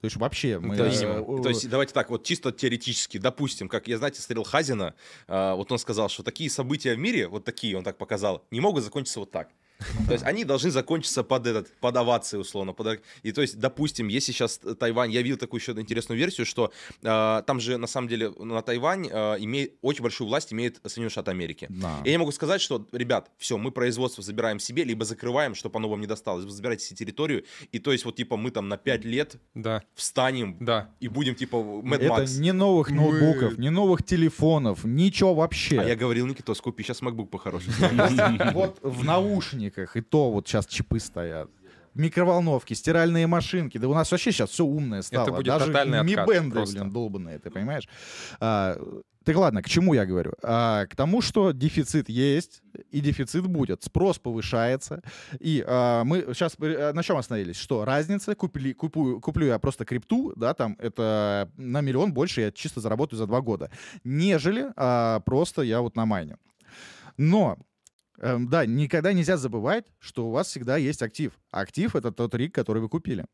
То 0.00 0.06
есть 0.06 0.16
вообще 0.16 0.58
мы... 0.58 0.76
То 0.76 0.86
есть, 0.86 1.02
э, 1.02 1.24
то 1.42 1.48
есть, 1.50 1.68
давайте 1.68 1.92
так, 1.92 2.08
вот 2.08 2.24
чисто 2.24 2.52
теоретически, 2.52 3.18
допустим, 3.18 3.68
как 3.68 3.86
я, 3.86 3.98
знаете, 3.98 4.22
смотрел 4.22 4.44
Хазина, 4.44 4.94
а, 5.28 5.54
вот 5.54 5.70
он 5.70 5.78
сказал, 5.78 6.08
что 6.08 6.22
такие 6.22 6.48
события 6.48 6.94
в 6.94 6.98
мире, 6.98 7.28
вот 7.28 7.44
такие, 7.44 7.76
он 7.76 7.84
так 7.84 7.98
показал, 7.98 8.44
не 8.50 8.60
могут 8.60 8.82
закончиться 8.82 9.20
вот 9.20 9.30
так. 9.30 9.50
То 10.06 10.12
есть 10.12 10.24
они 10.24 10.44
должны 10.44 10.70
закончиться 10.70 11.22
под 11.22 11.46
этот, 11.46 11.72
под 11.80 11.96
овации, 11.96 12.36
условно. 12.38 12.72
под- 12.72 13.00
И 13.22 13.32
то 13.32 13.42
есть, 13.42 13.58
допустим, 13.58 14.08
если 14.08 14.32
сейчас 14.32 14.58
Тайвань, 14.78 15.10
я 15.12 15.22
видел 15.22 15.36
такую 15.36 15.60
еще 15.60 15.72
интересную 15.72 16.18
версию, 16.18 16.46
что 16.46 16.72
а, 17.02 17.42
там 17.42 17.60
же 17.60 17.76
на 17.78 17.86
самом 17.86 18.08
деле 18.08 18.30
на 18.30 18.62
Тайвань 18.62 19.08
а, 19.12 19.36
имеет 19.36 19.74
очень 19.82 20.02
большую 20.02 20.28
власть 20.28 20.52
имеет 20.52 20.80
Соединенные 20.84 21.10
Штаты 21.10 21.30
Америки. 21.30 21.66
Да. 21.68 22.00
И 22.04 22.10
я 22.10 22.18
могу 22.18 22.32
сказать, 22.32 22.60
что, 22.60 22.86
ребят, 22.92 23.30
все, 23.38 23.56
мы 23.58 23.70
производство 23.70 24.22
забираем 24.22 24.58
себе, 24.58 24.84
либо 24.84 25.04
закрываем, 25.04 25.54
чтобы 25.54 25.78
оно 25.78 25.88
вам 25.88 26.00
не 26.00 26.06
досталось. 26.06 26.44
Вы 26.44 26.50
забираете 26.50 26.84
себе 26.84 26.96
территорию, 26.96 27.44
и 27.72 27.78
то 27.78 27.92
есть 27.92 28.04
вот 28.04 28.16
типа 28.16 28.36
мы 28.36 28.50
там 28.50 28.68
на 28.68 28.76
5 28.76 29.04
лет 29.04 29.36
Да, 29.54 29.82
встанем 29.94 30.56
да. 30.60 30.90
и 31.00 31.08
будем 31.08 31.34
типа 31.34 31.56
Mad 31.56 31.96
Это 31.96 32.22
Max. 32.22 32.38
не 32.40 32.52
новых 32.52 32.90
ноутбуков, 32.90 33.58
не 33.58 33.70
новых 33.70 34.02
телефонов, 34.02 34.84
ничего 34.84 35.34
вообще. 35.34 35.80
А 35.80 35.84
я 35.84 35.96
говорил, 35.96 36.26
Никитос, 36.26 36.60
купи 36.60 36.82
сейчас 36.82 37.02
MacBook 37.02 37.26
по-хорошему. 37.26 37.74
Вот 38.54 38.78
в 38.82 39.04
наушниках 39.70 39.96
и 39.96 40.00
то 40.00 40.30
вот 40.30 40.48
сейчас 40.48 40.66
чипы 40.66 41.00
стоят. 41.00 41.50
Микроволновки, 41.94 42.74
стиральные 42.74 43.26
машинки. 43.26 43.78
Да 43.78 43.88
у 43.88 43.94
нас 43.94 44.10
вообще 44.12 44.30
сейчас 44.30 44.50
все 44.50 44.64
умное 44.64 45.02
стало. 45.02 45.30
будет 45.30 45.46
Даже 45.46 45.72
ми-бенды, 45.72 46.64
блин, 46.64 46.90
долбанные, 46.90 47.38
ты 47.40 47.50
понимаешь? 47.50 47.88
А, 48.38 48.76
так 49.24 49.36
ладно, 49.36 49.60
к 49.60 49.68
чему 49.68 49.94
я 49.94 50.06
говорю? 50.06 50.32
А, 50.44 50.86
к 50.86 50.94
тому, 50.94 51.20
что 51.20 51.50
дефицит 51.50 52.08
есть, 52.08 52.62
и 52.92 53.00
дефицит 53.00 53.44
будет. 53.44 53.82
Спрос 53.82 54.20
повышается. 54.20 55.02
И 55.40 55.64
а, 55.66 56.04
мы 56.04 56.26
сейчас 56.28 56.56
на 56.58 57.02
чем 57.02 57.16
остановились? 57.16 57.56
Что 57.56 57.84
разница, 57.84 58.36
купили, 58.36 58.72
купую, 58.72 59.20
куплю 59.20 59.46
я 59.46 59.58
просто 59.58 59.84
крипту, 59.84 60.32
да, 60.36 60.54
там 60.54 60.76
это 60.78 61.50
на 61.56 61.80
миллион 61.80 62.12
больше 62.12 62.40
я 62.40 62.52
чисто 62.52 62.80
заработаю 62.80 63.18
за 63.18 63.26
два 63.26 63.40
года, 63.40 63.68
нежели 64.04 64.66
а, 64.76 65.18
просто 65.20 65.62
я 65.62 65.80
вот 65.80 65.96
на 65.96 66.06
майне. 66.06 66.36
Но 67.16 67.58
Эм, 68.20 68.48
да, 68.48 68.66
никогда 68.66 69.14
нельзя 69.14 69.38
забывать, 69.38 69.86
что 69.98 70.26
у 70.26 70.30
вас 70.30 70.48
всегда 70.48 70.76
есть 70.76 71.02
актив. 71.02 71.32
Актив— 71.50 71.94
это 71.96 72.12
тот 72.12 72.34
рик, 72.34 72.54
который 72.54 72.82
вы 72.82 72.88
купили. 72.90 73.24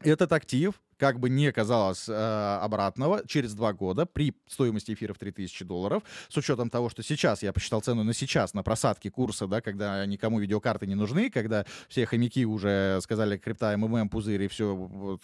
Этот 0.00 0.32
актив 0.32 0.80
как 1.00 1.18
бы 1.18 1.30
не 1.30 1.50
казалось 1.50 2.08
э, 2.08 2.58
обратного, 2.60 3.22
через 3.26 3.54
два 3.54 3.72
года 3.72 4.04
при 4.04 4.34
стоимости 4.46 4.92
эфира 4.92 5.14
в 5.14 5.18
3000 5.18 5.64
долларов, 5.64 6.02
с 6.28 6.36
учетом 6.36 6.68
того, 6.68 6.90
что 6.90 7.02
сейчас, 7.02 7.42
я 7.42 7.54
посчитал 7.54 7.80
цену 7.80 8.04
на 8.04 8.12
сейчас, 8.12 8.52
на 8.52 8.62
просадки 8.62 9.08
курса, 9.08 9.46
да, 9.46 9.62
когда 9.62 10.04
никому 10.04 10.38
видеокарты 10.38 10.86
не 10.86 10.94
нужны, 10.94 11.30
когда 11.30 11.64
все 11.88 12.04
хомяки 12.04 12.44
уже 12.44 13.00
сказали 13.00 13.38
крипта, 13.38 13.74
МММ, 13.78 14.10
пузырь, 14.10 14.42
и 14.42 14.48
все, 14.48 14.76
вот, 14.76 15.22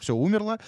все 0.00 0.16
умерло. 0.16 0.58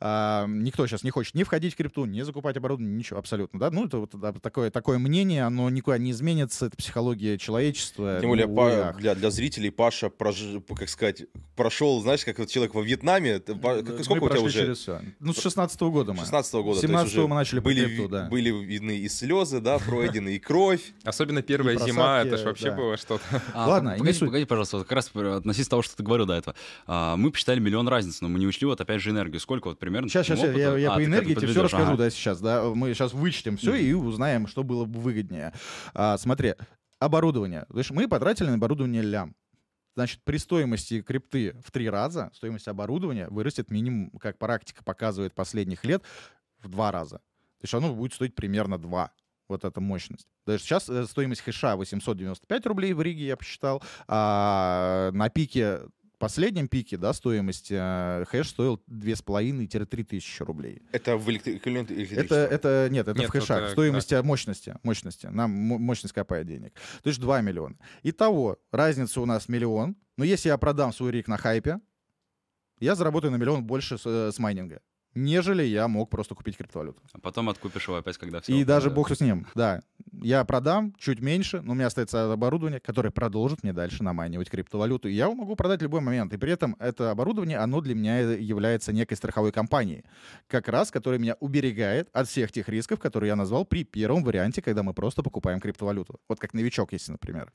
А, 0.00 0.46
никто 0.48 0.86
сейчас 0.86 1.04
не 1.04 1.10
хочет 1.10 1.34
ни 1.34 1.42
входить 1.42 1.74
в 1.74 1.76
крипту, 1.76 2.06
не 2.06 2.24
закупать 2.24 2.56
оборудование, 2.56 2.96
ничего 2.96 3.18
абсолютно. 3.18 3.60
Да? 3.60 3.70
Ну, 3.70 3.84
это 3.86 3.98
вот 3.98 4.14
такое, 4.40 4.70
такое 4.70 4.98
мнение, 4.98 5.44
оно 5.44 5.68
никуда 5.68 5.98
не 5.98 6.12
изменится, 6.12 6.66
это 6.66 6.76
психология 6.78 7.36
человечества. 7.36 8.18
Тем 8.20 8.30
более, 8.30 8.46
Ну, 8.46 8.54
Па- 8.56 8.94
для, 8.94 9.14
для 9.14 9.30
зрителей 9.30 9.70
Паша, 9.70 10.06
прож- 10.06 10.62
как 10.74 10.88
сказать, 10.88 11.24
прошел, 11.56 12.00
знаешь, 12.00 12.24
как 12.24 12.38
вот 12.38 12.48
человек 12.48 12.74
во 12.74 12.82
Вьетнаме. 12.82 13.42
Па- 13.82 13.88
как- 13.90 13.98
Мы 13.98 14.04
сколько 14.04 14.24
у 14.24 14.28
тебя 14.30 14.40
уже? 14.40 14.58
через 14.60 14.78
всё. 14.78 15.00
Ну, 15.20 15.32
с 15.32 15.40
16 15.42 15.80
года 15.90 16.12
мы. 16.12 16.18
16 16.20 16.54
года. 16.62 16.78
С 16.78 16.80
то 16.80 16.86
есть 16.86 16.92
17 16.92 17.12
уже 17.18 17.28
мы 17.28 17.34
начали 17.34 17.60
были, 17.60 17.84
крипту, 17.84 18.02
ви- 18.04 18.08
да. 18.08 18.28
были 18.28 18.50
видны 18.50 18.96
и 18.98 19.08
слезы, 19.08 19.60
да, 19.60 19.78
пройдены, 19.78 20.36
и 20.36 20.38
кровь. 20.38 20.80
Особенно 21.04 21.42
первая 21.42 21.76
зима, 21.78 22.20
это 22.22 22.36
ж 22.36 22.42
вообще 22.44 22.70
да. 22.70 22.76
было 22.76 22.96
что-то. 22.96 23.22
А, 23.54 23.68
Ладно, 23.68 23.92
не 23.92 23.98
погоди, 23.98 24.18
суть. 24.18 24.28
погоди, 24.28 24.44
пожалуйста, 24.44 24.78
вот 24.78 24.86
как 24.86 24.96
раз 24.96 25.10
относительно 25.14 25.70
того, 25.70 25.82
что 25.82 25.96
ты 25.96 26.02
говорил 26.02 26.26
до 26.26 26.34
этого. 26.34 26.56
А, 26.86 27.16
мы 27.16 27.30
посчитали 27.30 27.60
миллион 27.60 27.88
разниц, 27.88 28.20
но 28.20 28.28
мы 28.28 28.38
не 28.38 28.46
учли 28.46 28.66
вот 28.66 28.80
опять 28.80 29.00
же 29.00 29.10
энергию. 29.10 29.40
Сколько 29.40 29.68
вот 29.68 29.78
примерно? 29.78 30.08
Сейчас, 30.08 30.26
сейчас, 30.26 30.40
таким 30.40 30.56
я, 30.58 30.76
я 30.76 30.92
А, 30.92 30.96
по 30.96 31.04
энергии 31.04 31.34
тебе 31.34 31.48
все 31.48 31.62
расскажу, 31.62 31.92
ага. 31.92 31.96
да, 31.96 32.10
сейчас, 32.10 32.40
да. 32.40 32.64
Мы 32.64 32.94
сейчас 32.94 33.12
вычтем 33.12 33.56
все 33.56 33.74
и 33.74 33.92
узнаем, 33.92 34.46
что 34.46 34.62
было 34.62 34.84
бы 34.84 35.00
выгоднее. 35.00 35.52
А, 35.94 36.16
смотри, 36.18 36.54
оборудование. 36.98 37.66
Знаешь, 37.68 37.90
мы 37.90 38.08
потратили 38.08 38.46
на 38.48 38.54
оборудование 38.54 39.02
лям. 39.02 39.34
Значит, 39.94 40.20
при 40.24 40.38
стоимости 40.38 41.02
крипты 41.02 41.54
в 41.64 41.70
три 41.70 41.88
раза 41.90 42.30
стоимость 42.34 42.68
оборудования 42.68 43.28
вырастет 43.28 43.70
минимум, 43.70 44.10
как 44.18 44.38
практика 44.38 44.82
показывает 44.82 45.34
последних 45.34 45.84
лет, 45.84 46.02
в 46.60 46.68
два 46.68 46.92
раза. 46.92 47.18
То 47.18 47.64
есть 47.64 47.74
оно 47.74 47.94
будет 47.94 48.14
стоить 48.14 48.34
примерно 48.34 48.78
два. 48.78 49.12
Вот 49.48 49.64
эта 49.64 49.80
мощность. 49.80 50.28
Даже 50.46 50.62
сейчас 50.62 50.88
э, 50.88 51.04
стоимость 51.06 51.42
хэша 51.42 51.76
895 51.76 52.66
рублей 52.66 52.94
в 52.94 53.02
Риге, 53.02 53.26
я 53.26 53.36
посчитал. 53.36 53.82
А 54.08 55.10
на 55.12 55.28
пике, 55.28 55.80
последнем 56.22 56.68
пике, 56.68 56.96
да, 56.96 57.12
стоимость 57.12 57.68
э, 57.72 58.24
хэш 58.28 58.48
стоил 58.50 58.80
2,5-3 58.88 60.04
тысячи 60.04 60.42
рублей. 60.44 60.80
Это 60.92 61.16
в 61.16 61.28
эквивалент 61.28 61.90
Это, 61.90 62.34
это, 62.36 62.88
нет, 62.90 63.08
это 63.08 63.18
Нет, 63.18 63.28
в 63.28 63.32
хэшах. 63.32 63.58
это- 63.58 63.70
Стоимости 63.72 64.14
мощности, 64.22 64.76
мощности. 64.84 65.26
Нам 65.26 65.50
мо- 65.50 65.78
мощность 65.78 66.14
копает 66.14 66.46
денег. 66.46 66.72
То 67.02 67.08
есть 67.10 67.20
2 67.20 67.40
миллиона. 67.40 67.74
Итого, 68.04 68.56
разница 68.70 69.20
у 69.20 69.26
нас 69.26 69.48
миллион. 69.48 69.96
Но 70.16 70.24
если 70.24 70.48
я 70.50 70.58
продам 70.58 70.92
свой 70.92 71.10
рик 71.10 71.26
на 71.28 71.36
хайпе, 71.38 71.80
я 72.78 72.94
заработаю 72.94 73.32
на 73.32 73.36
миллион 73.36 73.64
больше 73.64 73.98
с, 73.98 74.02
э, 74.06 74.30
с 74.32 74.38
майнинга, 74.38 74.80
нежели 75.14 75.62
я 75.62 75.88
мог 75.88 76.10
просто 76.10 76.34
купить 76.34 76.56
криптовалюту. 76.56 77.00
А 77.12 77.18
потом 77.18 77.48
откупишь 77.48 77.86
его 77.88 77.96
опять, 77.96 78.18
когда 78.18 78.40
все. 78.40 78.52
И 78.54 78.64
даже 78.64 78.90
бог 78.90 79.10
с 79.14 79.20
ним, 79.20 79.46
да. 79.54 79.82
Я 80.22 80.44
продам 80.44 80.94
чуть 80.98 81.20
меньше, 81.20 81.60
но 81.62 81.72
у 81.72 81.74
меня 81.74 81.86
остается 81.86 82.32
оборудование, 82.32 82.80
которое 82.80 83.10
продолжит 83.10 83.62
мне 83.62 83.72
дальше 83.72 84.02
наманивать 84.02 84.50
криптовалюту. 84.50 85.08
И 85.08 85.12
я 85.12 85.24
его 85.24 85.34
могу 85.34 85.56
продать 85.56 85.80
в 85.80 85.82
любой 85.82 86.00
момент. 86.00 86.32
И 86.34 86.36
при 86.36 86.52
этом 86.52 86.76
это 86.78 87.10
оборудование, 87.10 87.58
оно 87.58 87.80
для 87.80 87.94
меня 87.94 88.20
является 88.20 88.92
некой 88.92 89.16
страховой 89.16 89.52
компанией. 89.52 90.04
Как 90.48 90.68
раз, 90.68 90.90
которая 90.90 91.18
меня 91.18 91.36
уберегает 91.40 92.08
от 92.12 92.28
всех 92.28 92.52
тех 92.52 92.68
рисков, 92.68 92.98
которые 93.00 93.28
я 93.28 93.36
назвал 93.36 93.64
при 93.64 93.84
первом 93.84 94.22
варианте, 94.22 94.60
когда 94.60 94.82
мы 94.82 94.92
просто 94.92 95.22
покупаем 95.22 95.60
криптовалюту. 95.60 96.20
Вот 96.28 96.38
как 96.38 96.52
новичок, 96.54 96.92
если, 96.92 97.12
например. 97.12 97.52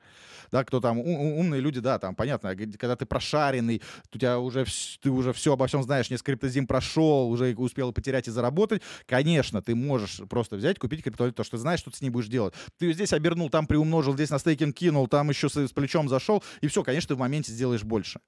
Да, 0.51 0.63
кто 0.63 0.79
там, 0.79 0.97
у- 0.99 1.03
у- 1.03 1.39
умные 1.39 1.61
люди, 1.61 1.79
да, 1.79 1.99
там, 1.99 2.15
понятно, 2.15 2.55
когда 2.55 2.95
ты 2.95 3.05
прошаренный, 3.05 3.81
у 4.13 4.17
тебя 4.17 4.39
уже, 4.39 4.65
ты 5.01 5.09
уже 5.11 5.31
все 5.33 5.53
обо 5.53 5.67
всем 5.67 5.83
знаешь, 5.83 6.09
несколько 6.09 6.31
крипто 6.33 6.55
зим 6.55 6.65
прошел, 6.67 7.29
уже 7.29 7.46
успел 7.55 7.91
потерять 7.91 8.27
и 8.27 8.31
заработать, 8.31 8.81
конечно, 9.05 9.61
ты 9.61 9.75
можешь 9.75 10.21
просто 10.29 10.55
взять, 10.55 10.79
купить 10.79 11.03
криптовалюту, 11.03 11.35
потому 11.35 11.45
что 11.45 11.57
ты 11.57 11.61
знаешь, 11.61 11.79
что 11.79 11.91
ты 11.91 11.97
с 11.97 12.01
ней 12.01 12.09
будешь 12.09 12.27
делать. 12.27 12.53
Ты 12.77 12.87
ее 12.87 12.93
здесь 12.93 13.13
обернул, 13.13 13.49
там 13.49 13.67
приумножил, 13.67 14.13
здесь 14.13 14.29
на 14.29 14.39
стейкинг 14.39 14.75
кинул, 14.75 15.07
там 15.07 15.29
еще 15.29 15.49
с, 15.49 15.55
с 15.55 15.71
плечом 15.71 16.09
зашел, 16.09 16.43
и 16.61 16.67
все, 16.67 16.83
конечно, 16.83 17.09
ты 17.09 17.15
в 17.15 17.19
моменте 17.19 17.51
сделаешь 17.51 17.83
больше. 17.83 18.19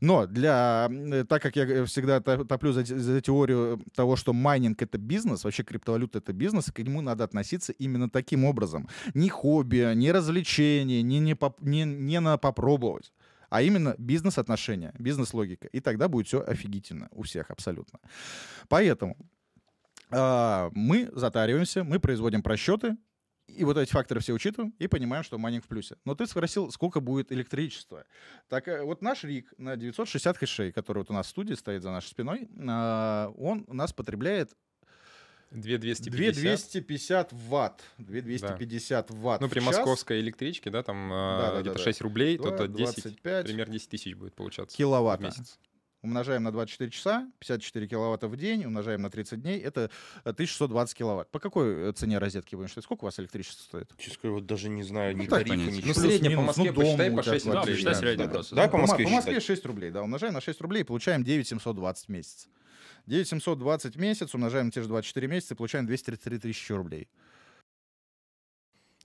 Но 0.00 0.26
для, 0.26 0.88
э, 0.90 1.24
так 1.28 1.42
как 1.42 1.56
я 1.56 1.64
э, 1.64 1.84
всегда 1.84 2.20
то- 2.20 2.44
топлю 2.44 2.72
за, 2.72 2.84
за 2.84 3.20
теорию 3.20 3.82
того, 3.94 4.16
что 4.16 4.32
майнинг— 4.32 4.80
это 4.82 4.98
бизнес, 4.98 5.44
вообще 5.44 5.62
криптовалюта— 5.62 6.18
это 6.20 6.32
бизнес, 6.32 6.68
и 6.68 6.72
к 6.72 6.78
нему 6.78 7.00
надо 7.00 7.24
относиться 7.24 7.72
именно 7.72 8.08
таким 8.08 8.44
образом. 8.44 8.88
Не 9.14 9.28
хобби, 9.28 9.92
не 9.94 10.12
развлечение, 10.12 11.02
не, 11.02 11.18
не, 11.18 11.34
поп- 11.34 11.60
не, 11.60 11.84
не 11.84 12.20
на 12.20 12.38
попробовать 12.38 13.12
а 13.50 13.62
именно 13.62 13.94
бизнес-отношения, 13.98 14.94
бизнес-логика. 14.98 15.66
И 15.66 15.80
тогда 15.80 16.08
будет 16.08 16.26
все 16.26 16.40
офигительно 16.40 17.08
у 17.10 17.22
всех 17.24 17.50
абсолютно. 17.50 17.98
Поэтому 18.68 19.16
а, 20.10 20.70
мы 20.72 21.10
затариваемся, 21.12 21.84
мы 21.84 22.00
производим 22.00 22.42
просчеты, 22.42 22.96
и 23.48 23.64
вот 23.64 23.76
эти 23.76 23.90
факторы 23.90 24.20
все 24.20 24.32
учитываем 24.32 24.72
и 24.78 24.86
понимаем, 24.86 25.24
что 25.24 25.36
майнинг 25.36 25.64
в 25.64 25.68
плюсе. 25.68 25.96
Но 26.04 26.14
ты 26.14 26.26
спросил, 26.26 26.70
сколько 26.70 27.00
будет 27.00 27.32
электричества. 27.32 28.04
Так 28.48 28.68
э, 28.68 28.84
вот 28.84 29.02
наш 29.02 29.24
РИК 29.24 29.52
на 29.58 29.76
960 29.76 30.36
хэшей, 30.36 30.72
который 30.72 30.98
вот 30.98 31.10
у 31.10 31.14
нас 31.14 31.26
в 31.26 31.30
студии 31.30 31.54
стоит 31.54 31.82
за 31.82 31.90
нашей 31.90 32.08
спиной, 32.08 32.48
а, 32.68 33.32
он 33.36 33.64
у 33.66 33.74
нас 33.74 33.92
потребляет 33.92 34.52
2250. 35.50 36.42
2250 36.42 37.32
ватт. 37.32 37.82
2250 37.98 39.10
ватт 39.10 39.40
Ну, 39.40 39.48
при 39.48 39.60
час. 39.60 39.66
московской 39.66 40.20
электричке, 40.20 40.70
да, 40.70 40.82
там 40.82 41.08
Да, 41.10 41.48
э, 41.50 41.54
да, 41.54 41.60
где-то 41.60 41.78
да, 41.78 41.84
6 41.84 42.00
рублей, 42.02 42.36
то, 42.38 42.44
Два- 42.44 42.56
то 42.58 42.66
10, 42.68 43.02
25 43.02 43.46
примерно 43.46 43.72
10 43.74 43.88
тысяч 43.88 44.14
будет 44.14 44.34
получаться 44.34 44.74
в 44.74 44.78
киловатта. 44.78 45.24
месяц. 45.26 45.58
Умножаем 46.02 46.42
на 46.44 46.50
24 46.50 46.90
часа, 46.90 47.28
54 47.40 47.86
киловатта 47.86 48.26
в 48.26 48.34
день, 48.34 48.64
умножаем 48.64 49.02
на 49.02 49.10
30 49.10 49.42
дней, 49.42 49.58
это 49.60 49.90
э, 50.24 50.30
1620 50.30 50.96
киловатт. 50.96 51.30
По 51.30 51.38
какой 51.40 51.90
э, 51.90 51.92
цене 51.92 52.16
розетки 52.18 52.54
будем 52.54 52.68
считать? 52.68 52.84
Сколько 52.84 53.04
у 53.04 53.06
вас 53.06 53.18
электричество 53.20 53.62
стоит? 53.64 53.90
Честно 53.98 54.18
говоря, 54.22 54.34
вот 54.36 54.46
даже 54.46 54.70
не 54.70 54.82
знаю 54.82 55.14
ни 55.14 55.24
Ну, 55.24 55.26
тарифа, 55.28 55.50
понять. 55.50 55.74
ничего. 55.74 55.88
Ну, 55.88 55.94
среднее 55.94 56.36
по 56.36 56.42
Москве 56.42 56.72
ну, 56.72 56.80
дом 56.80 56.84
посчитай 56.84 57.10
по 57.10 57.22
тебя 57.22 57.32
6 57.34 57.44
квартира. 57.44 57.64
Да, 57.66 57.72
посчитай 57.72 57.94
рублей. 58.12 58.16
да. 58.16 58.28
просто. 58.32 58.54
Давай 58.54 58.68
да. 58.68 58.72
по 58.72 58.78
Москве 58.78 59.04
по 59.04 59.10
Москве 59.10 59.32
считать. 59.40 59.46
6 59.58 59.66
рублей, 59.66 59.90
да, 59.90 60.02
умножаем 60.02 60.32
на 60.32 60.40
6 60.40 60.60
рублей, 60.62 60.84
получаем 60.86 61.22
9720 61.22 62.06
в 62.06 62.08
месяц. 62.08 62.48
9720 63.06 63.96
в 63.96 63.98
месяц, 63.98 64.34
умножаем 64.34 64.66
на 64.66 64.72
те 64.72 64.82
же 64.82 64.88
24 64.88 65.26
месяца, 65.26 65.54
и 65.54 65.56
получаем 65.56 65.86
233 65.86 66.38
тысячи 66.38 66.72
рублей. 66.72 67.08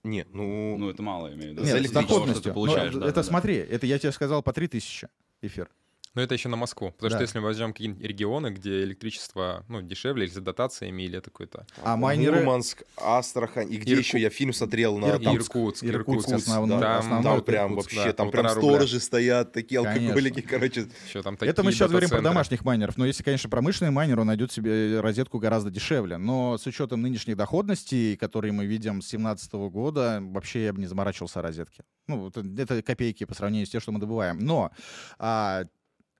Нет, 0.04 0.28
ну... 0.32 0.76
Ну, 0.78 0.88
это 0.90 1.02
мало, 1.02 1.32
имею 1.34 1.54
в 1.54 1.58
виду. 1.58 1.64
Нет, 1.64 1.88
с 1.88 1.90
доходностью. 1.90 2.34
Что 2.34 2.42
ты 2.42 2.48
Но 2.50 2.54
получаешь, 2.54 2.92
да, 2.92 2.98
это 3.00 3.08
да, 3.08 3.12
да. 3.12 3.22
смотри, 3.24 3.56
это 3.56 3.86
я 3.86 3.98
тебе 3.98 4.12
сказал 4.12 4.42
по 4.42 4.52
3000 4.52 5.08
эфир. 5.42 5.68
Но 6.16 6.22
это 6.22 6.34
еще 6.34 6.48
на 6.48 6.56
Москву. 6.56 6.90
Потому 6.92 7.10
Да. 7.10 7.16
что 7.18 7.22
если 7.22 7.38
мы 7.38 7.44
возьмем 7.44 7.72
какие-нибудь 7.72 8.02
регионы, 8.02 8.48
где 8.48 8.82
электричество 8.82 9.64
ну, 9.68 9.82
дешевле 9.82 10.24
или 10.24 10.32
с 10.32 10.36
дотациями, 10.36 11.02
или 11.02 11.18
это 11.18 11.30
какой-то... 11.30 11.66
А 11.84 11.96
майнеры... 11.96 12.36
Мурманск, 12.38 12.82
Астрахань. 12.96 13.70
И 13.72 13.76
где 13.76 13.92
Ирку- 13.92 13.98
еще 14.00 14.18
я 14.18 14.30
фильм 14.30 14.52
смотрел 14.54 14.96
на... 14.98 15.06
Ир- 15.06 15.18
там- 15.22 15.36
Иркутск, 15.36 15.84
Иркутск 15.84 16.28
Иркутск. 16.30 16.48
основной- 16.48 16.80
да, 16.80 16.98
основной 16.98 17.22
там 17.22 17.34
это 17.36 17.42
прям 17.44 17.70
Иркутск, 17.72 17.92
вообще, 17.92 18.08
да, 18.08 18.12
там 18.14 18.30
прям 18.30 18.44
полтора 18.44 18.54
рубля. 18.62 18.76
сторожи 18.76 19.00
стоят, 19.00 19.52
такие 19.52 19.82
Конечно. 19.82 20.02
алкоголики, 20.06 20.40
короче. 20.40 20.86
Еще 21.06 21.22
там 21.22 21.34
Это 21.34 21.44
мы 21.44 21.52
такие 21.54 21.72
сейчас 21.72 21.90
говорим 21.90 22.08
про 22.08 22.22
домашних 22.22 22.64
майнеров, 22.64 22.96
но 22.96 23.04
если, 23.06 23.22
конечно, 23.22 23.50
промышленный 23.50 23.92
майнер, 23.92 24.18
он 24.18 24.26
найдет 24.26 24.50
себе 24.50 24.98
розетку 25.00 25.38
гораздо 25.38 25.70
дешевле. 25.70 26.16
Но 26.16 26.56
с 26.56 26.66
учетом 26.66 27.02
нынешних 27.02 27.36
доходностей, 27.36 28.16
которые 28.16 28.52
мы 28.52 28.64
видим 28.64 29.02
с 29.02 29.10
2017 29.10 29.52
года, 29.70 30.20
вообще 30.22 30.64
я 30.64 30.72
бы 30.72 30.80
не 30.80 30.86
заморачивался 30.86 31.40
о 31.40 31.42
розетке. 31.42 31.82
Ну, 32.08 32.20
вот 32.20 32.36
это 32.38 32.82
копейки 32.82 33.24
по 33.24 33.34
сравнению 33.34 33.66
с 33.66 33.70
тем, 33.70 33.82
что 33.82 33.92
мы 33.92 33.98
добываем. 34.00 34.38
Но 34.38 34.70
а, 35.18 35.64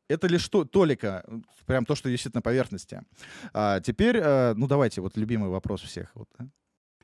это 0.09 0.27
лишь 0.27 0.49
то, 0.49 0.65
толика, 0.65 1.25
прям 1.67 1.85
то, 1.85 1.95
что 1.95 2.09
висит 2.09 2.35
на 2.35 2.43
поверхности. 2.43 3.03
А, 3.53 3.81
теперь, 3.81 4.19
а, 4.23 4.55
ну 4.55 4.67
давайте, 4.67 5.01
вот 5.01 5.17
любимый 5.17 5.51
вопрос 5.51 5.83
всех. 5.83 6.11
Вот, 6.15 6.29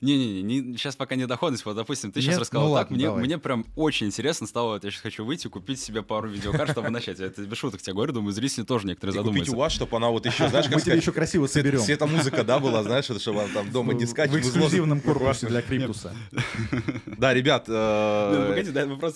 Не-не-не, 0.02 0.76
сейчас 0.76 0.96
пока 0.96 1.14
не 1.14 1.26
доходность. 1.26 1.64
Вот, 1.64 1.76
допустим, 1.76 2.10
ты 2.10 2.20
сейчас 2.20 2.32
Нет? 2.32 2.40
рассказал 2.40 2.68
Ну 2.68 2.74
так, 2.74 2.82
ладно, 2.82 2.96
мне, 2.96 3.04
давай. 3.06 3.24
мне 3.24 3.38
прям 3.38 3.64
очень 3.76 4.08
интересно 4.08 4.48
стало, 4.48 4.74
вот 4.74 4.84
я 4.84 4.90
сейчас 4.90 5.02
хочу 5.02 5.24
выйти, 5.24 5.46
купить 5.46 5.80
себе 5.80 6.02
пару 6.02 6.28
видеокарт, 6.28 6.72
чтобы 6.72 6.90
начать. 6.90 7.20
Я 7.20 7.26
Это 7.26 7.42
без 7.42 7.56
шуток 7.56 7.80
тебе 7.80 7.94
говорю, 7.94 8.12
думаю, 8.12 8.32
зрители 8.32 8.64
тоже 8.64 8.88
некоторые 8.88 9.20
И 9.20 9.22
купить 9.24 9.48
у 9.48 9.56
вас, 9.56 9.72
чтобы 9.72 9.96
она 9.96 10.08
вот 10.08 10.26
еще, 10.26 10.48
знаешь, 10.48 10.66
Мы 10.66 10.72
как 10.72 10.80
тебе 10.82 10.92
сказать, 10.92 11.02
еще 11.02 11.12
красиво 11.12 11.46
соберем. 11.46 11.80
света 11.80 12.06
музыка, 12.06 12.42
да, 12.42 12.58
была, 12.58 12.82
знаешь, 12.82 13.08
это 13.10 13.20
чтобы 13.20 13.42
она 13.42 13.54
там 13.54 13.70
дома 13.70 13.94
не 13.94 14.06
скачет. 14.06 14.34
В 14.34 14.38
эксклюзивном 14.40 15.00
корпусе 15.02 15.46
для 15.46 15.62
Криптуса. 15.62 16.14
Да, 17.18 17.32
ребят, 17.32 17.66
э, 17.68 18.62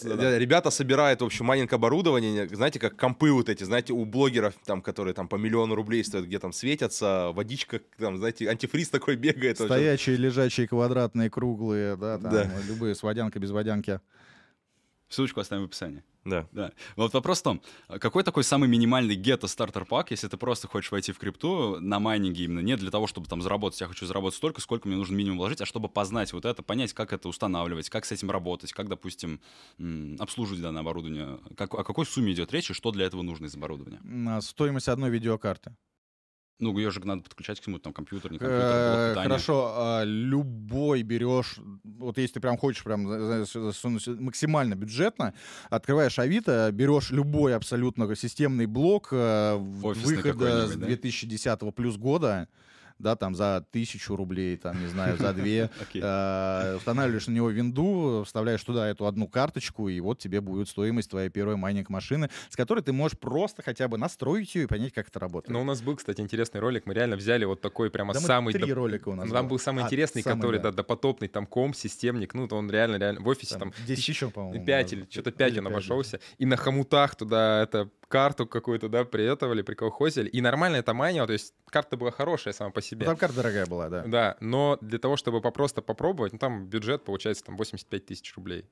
Ну, 0.05 0.38
Ребята 0.38 0.70
собирают, 0.70 1.20
в 1.20 1.25
общем, 1.25 1.46
майнинг 1.46 1.72
оборудование, 1.72 2.49
знаете, 2.49 2.79
как 2.79 2.96
компы 2.96 3.33
вот 3.33 3.49
эти, 3.49 3.64
знаете, 3.64 3.92
у 3.92 4.05
блогеров, 4.05 4.55
там, 4.64 4.81
которые 4.81 5.14
там 5.14 5.27
по 5.27 5.37
миллиону 5.37 5.75
рублей 5.75 6.05
стоят, 6.05 6.27
где 6.27 6.38
там 6.38 6.53
светятся, 6.53 7.33
водичка, 7.33 7.81
там, 7.99 8.18
знаете, 8.18 8.49
антифриз 8.49 8.90
такой 8.90 9.16
бегает. 9.16 9.59
в 9.59 9.64
общем. 9.64 10.75
Квадратные, 10.76 11.30
круглые, 11.30 11.96
да, 11.96 12.18
там 12.18 12.30
Да. 12.32 12.50
любые 12.68 12.94
с 12.94 13.02
водянкой, 13.02 13.40
без 13.40 13.50
водянки. 13.50 14.00
Ссылочку 15.08 15.40
оставим 15.40 15.62
в 15.62 15.66
описании. 15.66 16.02
Да. 16.24 16.48
Да. 16.50 16.72
Вот 16.96 17.14
вопрос 17.14 17.38
в 17.38 17.44
том, 17.44 17.62
а 17.86 18.00
какой 18.00 18.24
такой 18.24 18.42
самый 18.42 18.68
минимальный 18.68 19.14
гетто 19.14 19.46
starter 19.46 19.85
pack, 19.85 20.11
если 20.10 20.26
ты 20.26 20.36
просто 20.36 20.66
хочешь 20.66 20.90
войти 20.90 21.12
в 21.12 21.18
крипту 21.18 21.78
на 21.80 22.00
майнинге 22.00 22.44
именно, 22.44 22.58
не 22.58 22.76
для 22.76 22.90
того, 22.90 23.06
чтобы 23.06 23.28
там 23.28 23.40
заработать, 23.40 23.80
я 23.80 23.86
хочу 23.86 24.04
заработать 24.04 24.36
столько, 24.36 24.60
сколько 24.60 24.88
мне 24.88 24.96
нужно 24.96 25.14
минимум 25.14 25.38
вложить, 25.38 25.60
а 25.60 25.66
чтобы 25.66 25.88
познать 25.88 26.32
вот 26.32 26.44
это, 26.44 26.62
понять, 26.64 26.92
как 26.92 27.12
это 27.12 27.28
устанавливать, 27.28 27.88
как 27.88 28.04
с 28.04 28.10
этим 28.10 28.32
работать, 28.32 28.72
как, 28.72 28.88
допустим, 28.88 29.40
обслуживать 30.18 30.60
данное 30.60 30.80
оборудование, 30.82 31.38
как, 31.56 31.72
о 31.74 31.84
какой 31.84 32.04
сумме 32.04 32.32
идет 32.32 32.52
речь 32.52 32.70
и 32.70 32.74
что 32.74 32.90
для 32.90 33.06
этого 33.06 33.22
нужно 33.22 33.46
из 33.46 33.54
оборудования. 33.54 34.00
А 34.28 34.40
Стоимость 34.40 34.88
одной 34.88 35.10
видеокарты. 35.10 35.76
Ну, 36.58 36.76
ее 36.78 36.90
же 36.90 37.04
надо 37.04 37.22
подключать 37.22 37.60
к 37.60 37.64
чему-то, 37.64 37.84
там, 37.84 37.92
компьютер, 37.92 38.32
не 38.32 38.38
Э, 38.38 38.40
компьютер, 38.40 38.88
блок 38.88 39.10
питания. 39.10 39.28
Хорошо, 39.28 39.74
а, 39.76 40.04
любой 40.04 41.02
берешь, 41.02 41.56
вот 41.84 42.16
если 42.16 42.34
ты 42.34 42.40
прям 42.40 42.56
хочешь 42.56 42.82
прям 42.82 43.02
максимально 44.20 44.74
бюджетно, 44.74 45.34
открываешь 45.68 46.18
Авито, 46.18 46.70
берешь 46.72 47.10
любой 47.10 47.54
абсолютно 47.54 48.14
системный 48.16 48.64
блок 48.66 49.08
э, 49.12 49.56
выхода 49.56 50.00
с 50.00 50.22
какой-нибудь, 50.22 50.80
да? 50.80 50.86
2010 50.86 51.74
плюс 51.74 51.96
года, 51.96 52.48
да, 52.98 53.16
там 53.16 53.35
за 53.35 53.64
тысячу 53.70 54.16
рублей, 54.16 54.56
там, 54.56 54.80
не 54.80 54.88
знаю, 54.88 55.16
за 55.16 55.32
две, 55.32 55.70
э, 55.94 56.76
устанавливаешь 56.76 57.26
на 57.26 57.32
него 57.32 57.50
винду, 57.50 58.22
вставляешь 58.24 58.62
туда 58.62 58.88
эту 58.88 59.06
одну 59.06 59.28
карточку, 59.28 59.88
и 59.88 60.00
вот 60.00 60.18
тебе 60.18 60.40
будет 60.40 60.68
стоимость 60.68 61.11
твоей 61.11 61.28
первой 61.28 61.56
майнинг 61.56 61.90
машины, 61.90 62.30
с 62.48 62.56
которой 62.56 62.80
ты 62.80 62.92
можешь 62.92 63.18
просто 63.18 63.62
хотя 63.62 63.88
бы 63.88 63.98
настроить 63.98 64.54
ее 64.54 64.64
и 64.64 64.66
понять, 64.66 64.92
как 64.92 65.09
это 65.09 65.18
работает. 65.18 65.52
Но 65.52 65.61
у 65.61 65.64
нас 65.64 65.82
был, 65.82 65.96
кстати, 65.96 66.20
интересный 66.20 66.61
ролик. 66.61 66.87
Мы 66.87 66.94
реально 66.94 67.16
взяли 67.16 67.44
вот 67.44 67.61
такой 67.61 67.90
прямо 67.90 68.14
самый... 68.14 68.52
три 68.52 68.72
ролика 68.72 69.09
у 69.09 69.14
нас 69.14 69.28
Ну, 69.28 69.35
Там 69.35 69.48
был 69.48 69.59
самый 69.59 69.85
А, 69.85 69.87
интересный, 69.87 70.22
который, 70.22 70.61
да. 70.61 70.72
допотопный, 70.72 71.28
там 71.28 71.46
комп, 71.46 71.76
системник. 71.76 72.35
Ну, 72.35 72.48
то 72.48 72.56
он 72.56 72.70
реально, 72.70 72.96
реально 72.96 73.20
в 73.20 73.28
офисе 73.28 73.59
там, 73.59 73.72
Там 73.72 73.87
10 73.87 74.09
еще, 74.09 74.30
по-моему. 74.30 74.64
5 74.64 74.90
было. 74.90 74.98
или 74.98 75.09
что-то 75.11 75.30
5 75.32 75.52
Или 75.52 75.59
он 75.61 75.66
обошелся. 75.68 76.20
И 76.38 76.46
на 76.46 76.56
хомутах 76.56 77.16
туда 77.16 77.62
это 77.62 77.90
карту 78.08 78.46
какую-то, 78.46 78.88
да, 78.88 79.04
приэтовали, 79.04 79.62
приколхозили. 79.62 80.28
И 80.28 80.40
нормально 80.40 80.76
это 80.76 80.94
майнило, 80.94 81.26
то 81.26 81.32
есть 81.32 81.54
карта 81.66 81.96
была 81.96 82.10
хорошая 82.10 82.54
сама 82.54 82.70
по 82.70 82.78
Ну, 82.80 82.82
себе. 82.82 83.06
Там 83.06 83.16
карта 83.16 83.36
дорогая 83.36 83.66
была, 83.66 83.88
да. 83.88 84.02
Да, 84.06 84.36
но 84.40 84.78
для 84.80 84.98
того, 84.98 85.16
чтобы 85.16 85.40
просто 85.52 85.82
попробовать, 85.82 86.32
ну, 86.32 86.38
там 86.38 86.66
бюджет 86.66 87.04
получается 87.04 87.44
там 87.44 87.56
85 87.56 88.06
тысяч 88.06 88.34
рублей. 88.36 88.68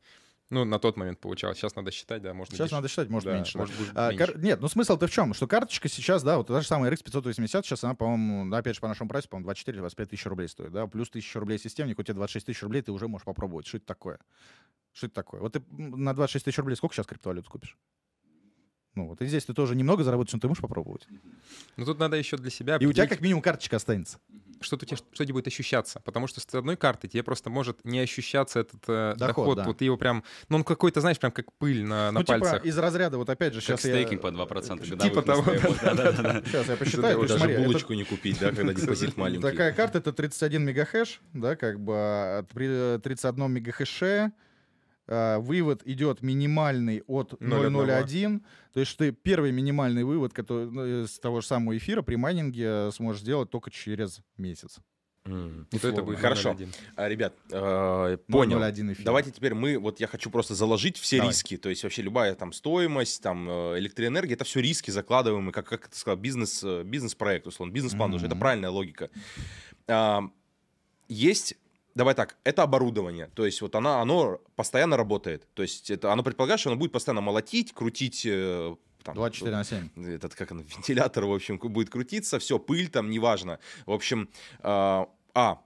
Ну, 0.50 0.64
на 0.66 0.78
тот 0.78 0.98
момент 0.98 1.20
получалось. 1.20 1.56
Сейчас 1.56 1.74
надо 1.74 1.90
считать, 1.90 2.20
да, 2.20 2.34
может 2.34 2.52
Сейчас 2.52 2.70
надо 2.70 2.86
считать, 2.86 3.08
может 3.08 3.24
да, 3.26 3.34
меньше. 3.34 3.54
да. 3.54 3.58
Может, 3.60 3.76
будет 3.76 3.90
А, 3.94 4.10
меньше. 4.10 4.26
кар- 4.26 4.38
Нет, 4.38 4.60
ну 4.60 4.68
смысл-то 4.68 5.06
в 5.06 5.10
чем? 5.10 5.32
Что 5.32 5.46
карточка 5.46 5.88
сейчас, 5.88 6.22
да, 6.22 6.36
вот 6.36 6.48
та 6.48 6.60
же 6.60 6.66
самая 6.66 6.92
RX 6.92 7.02
580, 7.02 7.64
сейчас 7.64 7.82
она, 7.82 7.94
по-моему, 7.94 8.44
ну, 8.44 8.54
опять 8.54 8.74
же, 8.74 8.80
по 8.82 8.88
нашему 8.88 9.08
прайсу, 9.08 9.28
по-моему, 9.30 9.50
24-25 9.50 10.06
тысяч 10.06 10.26
рублей 10.26 10.48
стоит, 10.48 10.70
да, 10.70 10.86
плюс 10.86 11.08
1000 11.08 11.40
рублей 11.40 11.58
системник, 11.58 11.98
у 11.98 12.02
тебя 12.02 12.14
26 12.14 12.44
тысяч 12.46 12.62
рублей, 12.62 12.82
ты 12.82 12.92
уже 12.92 13.08
можешь 13.08 13.24
попробовать. 13.24 13.66
Что 13.66 13.78
это 13.78 13.86
такое? 13.86 14.18
Что 14.92 15.06
это 15.06 15.14
такое? 15.14 15.40
Вот 15.40 15.54
ты 15.54 15.62
на 15.70 16.12
26 16.14 16.44
тысяч 16.44 16.58
рублей 16.58 16.76
сколько 16.76 16.94
сейчас 16.94 17.06
криптовалют 17.06 17.48
купишь? 17.48 17.78
Ну, 18.94 19.09
вот 19.09 19.20
и 19.22 19.26
здесь 19.26 19.44
ты 19.44 19.54
тоже 19.54 19.74
немного 19.74 20.04
заработаешь, 20.04 20.35
но 20.35 20.38
ты 20.40 20.48
можешь 20.48 20.62
попробовать. 20.62 21.07
Ну, 21.76 21.85
тут 21.85 21.98
надо 21.98 22.16
еще 22.16 22.37
для 22.37 22.50
себя 22.50 22.76
И 22.76 22.87
у 22.87 22.92
тебя 22.92 23.07
как 23.09 23.20
минимум 23.20 23.42
карточка 23.42 23.76
останется. 23.76 24.18
что 24.61 24.76
у 24.76 24.78
тебя 24.78 24.96
что 24.96 25.24
тебе 25.24 25.35
будет 25.35 25.48
ощущаться. 25.48 26.00
Потому 26.04 26.26
что 26.28 26.40
с 26.40 26.54
одной 26.54 26.76
карты 26.76 27.09
тебе 27.09 27.22
просто 27.24 27.50
может 27.50 27.85
не 27.85 27.98
ощущаться 27.98 28.61
этот 28.61 28.80
э, 28.87 29.14
Доход, 29.16 29.35
доход. 29.46 29.57
да. 29.59 29.64
Вот 29.64 29.78
ты 29.78 29.85
его 29.85 29.96
прям... 29.96 30.22
Ну, 30.48 30.57
он 30.59 30.64
какой-то, 30.64 31.00
знаешь, 31.00 31.18
прям 31.18 31.33
как 31.33 31.52
пыль 31.54 31.83
на, 31.85 32.12
на 32.12 32.20
ну, 32.20 32.24
пальцах. 32.24 32.62
типа 32.62 32.66
из 32.68 32.78
разряда, 32.78 33.18
вот 33.18 33.28
опять 33.28 33.52
же, 33.52 33.61
Как 33.61 33.80
сейчас 33.80 33.85
я... 33.85 33.94
стейкинг 33.94 34.22
по 34.22 34.28
2% 34.28 34.88
годовых. 34.88 35.02
Типа 35.02 35.22
того. 35.22 35.42
Сейчас 36.46 36.68
я 36.68 36.76
посчитаю. 36.76 37.20
Даже 37.20 37.37
смотри, 37.37 37.54
это- 37.54 37.64
булочку 37.64 37.92
не 37.94 38.04
купить, 38.04 38.38
да, 38.38 38.52
когда 38.52 38.72
депозит 38.72 39.16
маленький. 39.16 39.42
Такая 39.42 39.72
карта 39.72 39.98
это 39.98 40.12
31 40.12 40.64
мегахэш, 40.64 41.20
да, 41.33 41.57
как 41.57 41.80
бы 41.80 42.46
при 42.54 42.98
31 43.00 43.50
мегахэше 43.50 44.33
вывод 45.06 45.82
идет 45.84 46.22
минимальный 46.22 47.02
от 47.06 47.34
0,1. 47.34 48.06
0,01. 48.06 48.40
То 48.72 48.80
есть 48.80 48.96
ты 48.96 49.12
первый 49.12 49.52
минимальный 49.52 50.04
вывод 50.04 50.32
который, 50.32 50.70
ну, 50.70 51.04
из 51.04 51.18
того 51.18 51.40
же 51.40 51.46
самого 51.46 51.76
эфира 51.76 52.02
при 52.02 52.16
майнинге 52.16 52.64
э, 52.66 52.90
сможешь 52.92 53.22
сделать 53.22 53.50
только 53.50 53.70
через 53.70 54.20
месяц. 54.36 54.80
То 55.24 55.88
это 55.88 56.02
будет 56.02 56.18
Хорошо. 56.18 56.50
0,1. 56.50 56.74
А, 56.96 57.08
Ребят, 57.08 57.34
э, 57.50 58.18
понял. 58.28 58.58
0,01 58.58 58.92
эфир. 58.92 59.04
Давайте 59.06 59.30
теперь 59.30 59.54
мы, 59.54 59.78
вот 59.78 59.98
я 59.98 60.06
хочу 60.06 60.30
просто 60.30 60.54
заложить 60.54 60.98
все 60.98 61.16
Давай. 61.16 61.30
риски, 61.32 61.56
то 61.56 61.70
есть 61.70 61.82
вообще 61.82 62.02
любая 62.02 62.34
там 62.34 62.52
стоимость, 62.52 63.22
там 63.22 63.48
э, 63.48 63.78
электроэнергия, 63.78 64.34
это 64.34 64.44
все 64.44 64.60
риски 64.60 64.90
закладываемые, 64.90 65.52
как, 65.52 65.66
как 65.66 65.88
ты 65.88 65.96
сказал, 65.96 66.18
бизнес, 66.18 66.62
э, 66.62 66.82
бизнес-проект, 66.84 67.46
условно, 67.46 67.72
бизнес-план, 67.72 68.18
что 68.18 68.26
это 68.26 68.36
правильная 68.36 68.68
логика. 68.68 69.08
А, 69.86 70.24
Есть, 71.08 71.56
давай 71.94 72.14
так, 72.14 72.37
это 72.44 72.62
оборудование, 72.62 73.30
то 73.35 73.46
есть 73.46 73.61
вот 73.61 73.74
она, 73.74 74.00
оно 74.00 74.40
постоянно 74.57 74.96
работает, 74.96 75.46
то 75.54 75.62
есть 75.62 75.90
это, 75.90 76.12
оно 76.12 76.22
предполагает, 76.22 76.61
что 76.61 76.70
оно 76.70 76.78
будет 76.78 76.92
постоянно 76.92 77.20
молотить, 77.20 77.72
крутить, 77.72 78.26
э, 78.26 78.76
там, 79.02 79.14
24 79.14 79.57
на 79.57 79.64
7. 79.64 80.14
этот, 80.14 80.35
как 80.35 80.50
он, 80.50 80.61
вентилятор, 80.76 81.24
в 81.24 81.33
общем, 81.33 81.59
будет 81.59 81.90
крутиться, 81.90 82.38
все, 82.38 82.59
пыль 82.59 82.88
там, 82.88 83.11
неважно. 83.11 83.59
В 83.87 83.92
общем, 83.92 84.28
а, 84.61 85.09
а, 85.35 85.61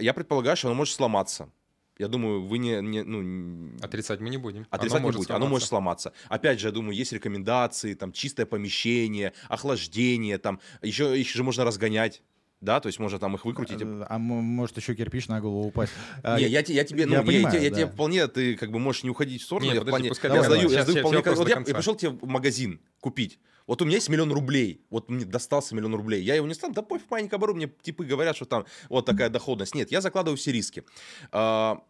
я 0.00 0.12
предполагаю, 0.12 0.56
что 0.56 0.68
оно 0.68 0.74
может 0.74 0.94
сломаться. 0.94 1.50
Я 1.98 2.08
думаю, 2.08 2.42
вы 2.42 2.58
не, 2.58 2.80
не 2.80 3.02
ну, 3.04 3.78
Отрицать 3.80 4.18
мы 4.20 4.30
не 4.30 4.38
будем. 4.38 4.66
отрицать 4.70 5.00
Оно 5.00 5.10
не 5.10 5.16
будете, 5.16 5.32
оно 5.34 5.46
может 5.46 5.68
сломаться. 5.68 6.12
Опять 6.28 6.58
же, 6.58 6.68
я 6.68 6.72
думаю, 6.72 6.96
есть 6.96 7.12
рекомендации, 7.12 7.94
там, 7.94 8.12
чистое 8.12 8.46
помещение, 8.46 9.32
охлаждение, 9.48 10.38
там, 10.38 10.58
еще, 10.80 11.16
их 11.18 11.28
же 11.28 11.44
можно 11.44 11.64
разгонять, 11.64 12.22
да, 12.62 12.80
то 12.80 12.86
есть 12.86 12.98
можно 12.98 13.18
там 13.18 13.34
их 13.34 13.44
выкрутить. 13.44 13.82
А, 13.82 14.06
а 14.08 14.14
м- 14.16 14.20
может 14.22 14.76
еще 14.78 14.94
кирпич 14.94 15.28
на 15.28 15.40
голову 15.40 15.66
упасть. 15.68 15.92
А, 16.22 16.38
Не, 16.38 16.46
я, 16.46 16.62
те- 16.62 16.72
я 16.72 16.84
тебе, 16.84 17.04
ну, 17.04 17.12
я 17.12 17.18
я, 17.18 17.24
понимаю, 17.26 17.58
те- 17.58 17.64
я 17.64 17.70
да. 17.70 17.76
тебе 17.76 17.86
вполне, 17.88 18.26
ты 18.28 18.56
как 18.56 18.70
бы 18.70 18.78
можешь 18.78 19.02
не 19.02 19.10
уходить 19.10 19.42
в 19.42 19.44
сторону. 19.44 19.68
Не, 19.68 19.74
я, 19.74 19.80
подожди, 19.80 19.90
вполне- 19.96 20.08
пускай 20.08 20.30
я 20.30 20.42
давай, 20.42 20.48
я 20.48 20.68
Сейчас- 20.68 20.70
задаю 20.86 20.86
сейчас 20.86 21.00
вполне, 21.22 21.36
вот 21.36 21.48
я, 21.48 21.64
я 21.68 21.74
пришел 21.74 21.94
тебе 21.96 22.10
в 22.12 22.26
магазин 22.26 22.80
купить. 23.00 23.38
Вот 23.66 23.80
у 23.82 23.84
меня 23.84 23.96
есть 23.96 24.08
миллион 24.08 24.32
рублей, 24.32 24.80
вот 24.90 25.08
мне 25.10 25.24
достался 25.24 25.74
миллион 25.74 25.94
рублей. 25.94 26.22
Я 26.22 26.34
его 26.34 26.46
не 26.46 26.54
стану, 26.54 26.74
да 26.74 26.82
пофиг, 26.82 27.10
маленькое 27.10 27.36
оборудование, 27.36 27.68
мне 27.68 27.76
типы 27.82 28.04
говорят, 28.04 28.34
что 28.36 28.44
там 28.44 28.64
вот 28.88 29.06
такая 29.06 29.28
доходность. 29.28 29.74
Нет, 29.74 29.92
я 29.92 30.00
закладываю 30.00 30.36
все 30.36 30.50
риски. 30.52 30.82
А, 31.30 31.82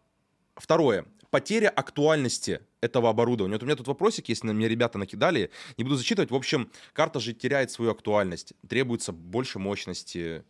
Второе. 0.55 1.05
Потеря 1.31 1.69
актуальности 1.69 2.59
этого 2.79 3.09
оборудования. 3.09 3.53
Вот 3.55 3.63
у 3.63 3.65
меня 3.65 3.75
тут 3.75 3.87
вопросик, 3.87 4.29
если 4.29 4.45
на 4.45 4.51
меня 4.51 4.67
ребята 4.67 4.99
накидали, 4.99 5.49
не 5.77 5.83
буду 5.83 5.95
зачитывать. 5.95 6.29
В 6.29 6.35
общем, 6.35 6.69
карта 6.93 7.19
же 7.19 7.33
теряет 7.33 7.71
свою 7.71 7.89
актуальность. 7.89 8.53
Требуется 8.69 9.11
больше 9.11 9.57
мощности. 9.57 10.43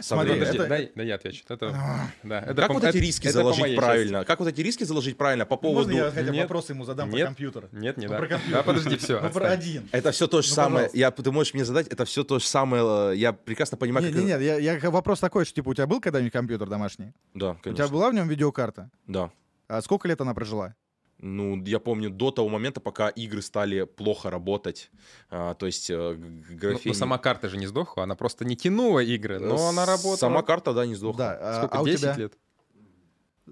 Смотри. 0.00 0.34
Подожди, 0.34 0.58
это- 0.58 0.66
дай, 0.68 0.92
дай 0.94 1.06
я 1.06 1.14
отвечу. 1.16 1.44
Это, 1.48 1.70
да, 2.22 2.40
это 2.40 2.54
как 2.54 2.68
по- 2.68 2.74
вот 2.74 2.84
эти 2.84 2.96
это- 2.96 2.98
риски 2.98 3.26
это 3.26 3.38
по 3.38 3.42
заложить 3.42 3.60
моей 3.60 3.76
правильно? 3.76 4.24
Как 4.24 4.38
вот 4.38 4.48
эти 4.48 4.60
риски 4.60 4.84
заложить 4.84 5.16
правильно 5.18 5.46
по 5.46 5.56
поводу... 5.56 5.88
Можно 5.90 6.04
я 6.04 6.10
хотя 6.10 6.26
бы 6.26 6.32
Нет. 6.32 6.42
вопрос 6.42 6.70
ему 6.70 6.84
задам 6.84 7.10
про 7.10 7.16
Нет. 7.16 7.26
компьютер? 7.26 7.62
части. 7.64 7.76
Нет, 7.76 7.96
не 7.96 8.06
Ну, 8.06 8.12
да. 8.12 8.18
про 8.18 8.26
компьютер. 8.28 8.56
Да, 8.56 8.62
подожди, 8.62 8.96
все. 8.96 9.20
Ну, 9.20 9.30
про 9.30 9.48
один. 9.50 9.88
Это 9.92 10.10
все 10.12 10.26
то 10.26 10.42
же 10.42 10.48
Ну, 10.48 10.54
самое. 10.54 10.74
пожалуйста. 10.86 10.98
Я, 10.98 11.10
ты 11.10 11.30
можешь 11.32 11.54
мне 11.54 11.64
задать, 11.64 11.88
это 11.88 12.04
все 12.04 12.24
то 12.24 12.38
же 12.38 12.44
самое. 12.46 13.18
Я 13.18 13.32
прекрасно 13.32 13.76
понимаю, 13.76 14.06
Нет, 14.06 14.14
как... 14.14 14.24
нет, 14.24 14.36
это- 14.36 14.44
нет, 14.44 14.60
я, 14.62 14.74
я- 14.76 14.90
вопрос 14.90 15.20
такой, 15.20 15.44
что 15.44 15.54
типа 15.54 15.68
у 15.70 15.74
тебя 15.74 15.86
был 15.86 16.00
когда-нибудь 16.00 16.32
компьютер 16.32 16.68
домашний? 16.68 17.12
Да, 17.34 17.50
У 17.50 17.54
тебя 17.54 17.62
конечно. 17.62 17.88
была 17.88 18.10
в 18.10 18.14
нем 18.14 18.28
видеокарта? 18.28 18.90
Да. 19.06 19.30
А 19.68 19.80
сколько 19.82 20.08
лет 20.08 20.20
она 20.20 20.34
прожила? 20.34 20.74
Ну, 21.22 21.62
я 21.64 21.78
помню 21.80 22.10
до 22.10 22.30
того 22.30 22.48
момента, 22.48 22.80
пока 22.80 23.08
игры 23.08 23.42
стали 23.42 23.84
плохо 23.84 24.30
работать. 24.30 24.90
А, 25.28 25.54
то 25.54 25.66
есть 25.66 25.90
э, 25.90 26.16
Ну, 26.18 26.56
графень... 26.56 26.80
ну, 26.86 26.94
сама 26.94 27.18
карта 27.18 27.48
же 27.48 27.58
не 27.58 27.66
сдохла, 27.66 28.04
она 28.04 28.14
просто 28.14 28.44
не 28.44 28.56
тянула 28.56 29.00
игры, 29.00 29.38
но 29.38 29.68
она 29.68 29.84
работала. 29.84 30.16
Сама 30.16 30.42
карта, 30.42 30.72
да, 30.72 30.86
не 30.86 30.94
сдохла. 30.94 31.18
Да, 31.18 31.38
а, 31.40 31.54
Сколько, 31.58 31.78
а 31.78 31.82
у 31.82 31.86
10 31.86 32.00
тебя? 32.00 32.14
лет? 32.14 32.38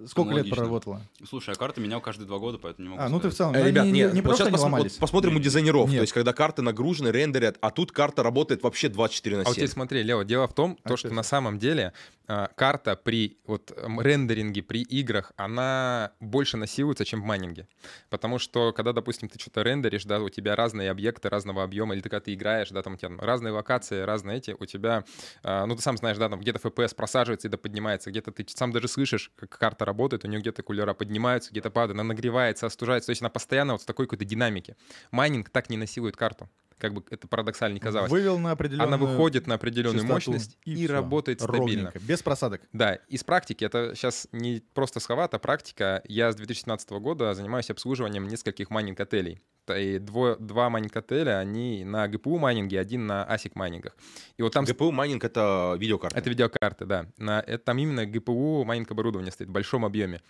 Сколько 0.06 0.34
лет 0.34 0.48
проработала? 0.50 1.02
Слушай, 1.28 1.54
а 1.54 1.58
карты 1.58 1.80
менял 1.80 2.00
каждые 2.00 2.26
два 2.26 2.38
года, 2.38 2.58
поэтому 2.58 2.88
не 2.88 2.90
могу 2.94 3.02
А, 3.02 3.08
ну 3.08 3.20
ты 3.20 3.30
в 3.30 3.34
целом... 3.34 3.54
Э, 3.54 3.60
ну, 3.60 3.66
Ребят, 3.66 3.84
не, 3.86 3.92
не, 3.92 3.98
нет, 4.00 4.14
не 4.14 4.20
вот 4.20 4.28
просто 4.28 4.44
сейчас 4.44 4.52
не 4.52 4.56
посмо- 4.58 4.62
ломались. 4.72 4.92
вот 4.92 5.00
посмотрим 5.00 5.36
у 5.36 5.40
дизайнеров. 5.40 5.88
Нет. 5.88 5.98
То 5.98 6.02
есть, 6.02 6.12
когда 6.12 6.32
карты 6.32 6.62
нагружены, 6.62 7.08
рендерят, 7.08 7.58
а 7.60 7.70
тут 7.70 7.92
карта 7.92 8.22
работает 8.22 8.62
вообще 8.62 8.88
24 8.88 9.36
на 9.36 9.42
А 9.42 9.44
вот 9.46 9.54
7. 9.54 9.56
теперь 9.56 9.68
смотри, 9.72 10.02
Лео, 10.02 10.22
дело 10.22 10.46
в 10.46 10.54
том, 10.54 10.78
А 10.82 10.88
то, 10.88 10.96
что 10.96 11.08
это? 11.08 11.14
на 11.16 11.22
самом 11.22 11.58
деле 11.58 11.92
а, 12.26 12.48
карта 12.54 12.94
при 12.96 13.38
вот 13.46 13.72
рендеринге, 13.76 14.62
при 14.62 14.82
играх, 14.82 15.32
она 15.36 16.12
больше 16.20 16.56
насилуется, 16.58 17.04
чем 17.04 17.22
в 17.22 17.24
майнинге. 17.24 17.66
Потому 18.10 18.38
что, 18.38 18.72
когда, 18.72 18.92
допустим, 18.92 19.28
ты 19.28 19.38
что-то 19.38 19.62
рендеришь, 19.62 20.04
да, 20.04 20.20
у 20.20 20.28
тебя 20.28 20.54
разные 20.54 20.90
объекты 20.90 21.28
разного 21.28 21.62
объема, 21.64 21.94
или 21.94 22.02
ты 22.02 22.08
когда 22.10 22.20
ты 22.20 22.34
играешь, 22.34 22.68
да, 22.68 22.82
там 22.82 22.94
у 22.94 22.96
тебя 22.96 23.10
разные 23.18 23.52
локации, 23.52 24.02
разные 24.02 24.38
эти, 24.38 24.54
у 24.58 24.66
тебя, 24.66 25.04
а, 25.42 25.64
ну 25.66 25.74
ты 25.74 25.82
сам 25.82 25.96
знаешь, 25.96 26.18
да, 26.18 26.28
там 26.28 26.38
где-то 26.40 26.58
FPS 26.58 26.94
просаживается 26.94 27.48
и 27.48 27.50
да 27.50 27.56
поднимается, 27.56 28.10
где-то 28.10 28.30
ты 28.30 28.44
сам 28.48 28.72
даже 28.72 28.88
слышишь, 28.88 29.32
как 29.36 29.58
карта 29.58 29.86
работает, 29.88 30.24
у 30.24 30.28
нее 30.28 30.40
где-то 30.40 30.62
кулера 30.62 30.94
поднимаются, 30.94 31.50
где-то 31.50 31.70
падают, 31.70 31.96
она 31.96 32.04
нагревается, 32.04 32.66
остужается, 32.66 33.06
то 33.06 33.10
есть 33.10 33.22
она 33.22 33.30
постоянно 33.30 33.72
вот 33.72 33.82
в 33.82 33.86
такой 33.86 34.06
какой-то 34.06 34.24
динамике. 34.24 34.76
Майнинг 35.10 35.50
так 35.50 35.70
не 35.70 35.76
насилует 35.76 36.16
карту, 36.16 36.48
как 36.78 36.94
бы 36.94 37.02
это 37.10 37.26
парадоксально 37.26 37.74
не 37.74 37.80
казалось. 37.80 38.10
Вывел 38.10 38.38
на 38.38 38.52
определенную 38.52 38.86
Она 38.86 38.96
выходит 38.96 39.46
на 39.46 39.54
определенную 39.54 40.06
мощность 40.06 40.58
и, 40.64 40.74
всё. 40.74 40.92
работает 40.92 41.40
стабильно. 41.40 41.90
Ровненько, 41.90 41.98
без 42.00 42.22
просадок. 42.22 42.62
Да, 42.72 42.94
из 43.08 43.24
практики, 43.24 43.64
это 43.64 43.94
сейчас 43.94 44.28
не 44.32 44.62
просто 44.74 45.00
слова, 45.00 45.24
это 45.24 45.38
практика. 45.38 46.02
Я 46.06 46.32
с 46.32 46.36
2017 46.36 46.90
года 46.90 47.34
занимаюсь 47.34 47.70
обслуживанием 47.70 48.28
нескольких 48.28 48.70
майнинг-отелей. 48.70 49.42
И 49.76 49.98
дво- 49.98 50.36
два 50.38 50.70
майнинг-отеля, 50.70 51.38
они 51.38 51.84
на 51.84 52.06
GPU 52.06 52.38
майнинге, 52.38 52.80
один 52.80 53.06
на 53.06 53.26
ASIC 53.28 53.52
майнингах. 53.54 53.96
И 54.36 54.42
вот 54.42 54.52
там 54.52 54.64
GPU 54.64 54.90
майнинг 54.90 55.24
это 55.24 55.76
видеокарта. 55.78 56.18
это 56.18 56.30
видеокарты, 56.30 56.86
да. 56.86 57.06
На, 57.16 57.40
это 57.40 57.58
там 57.64 57.78
именно 57.78 58.06
GPU 58.06 58.64
майнинг 58.64 58.90
оборудование 58.90 59.32
стоит 59.32 59.48
в 59.48 59.52
большом 59.52 59.84
объеме. 59.84 60.20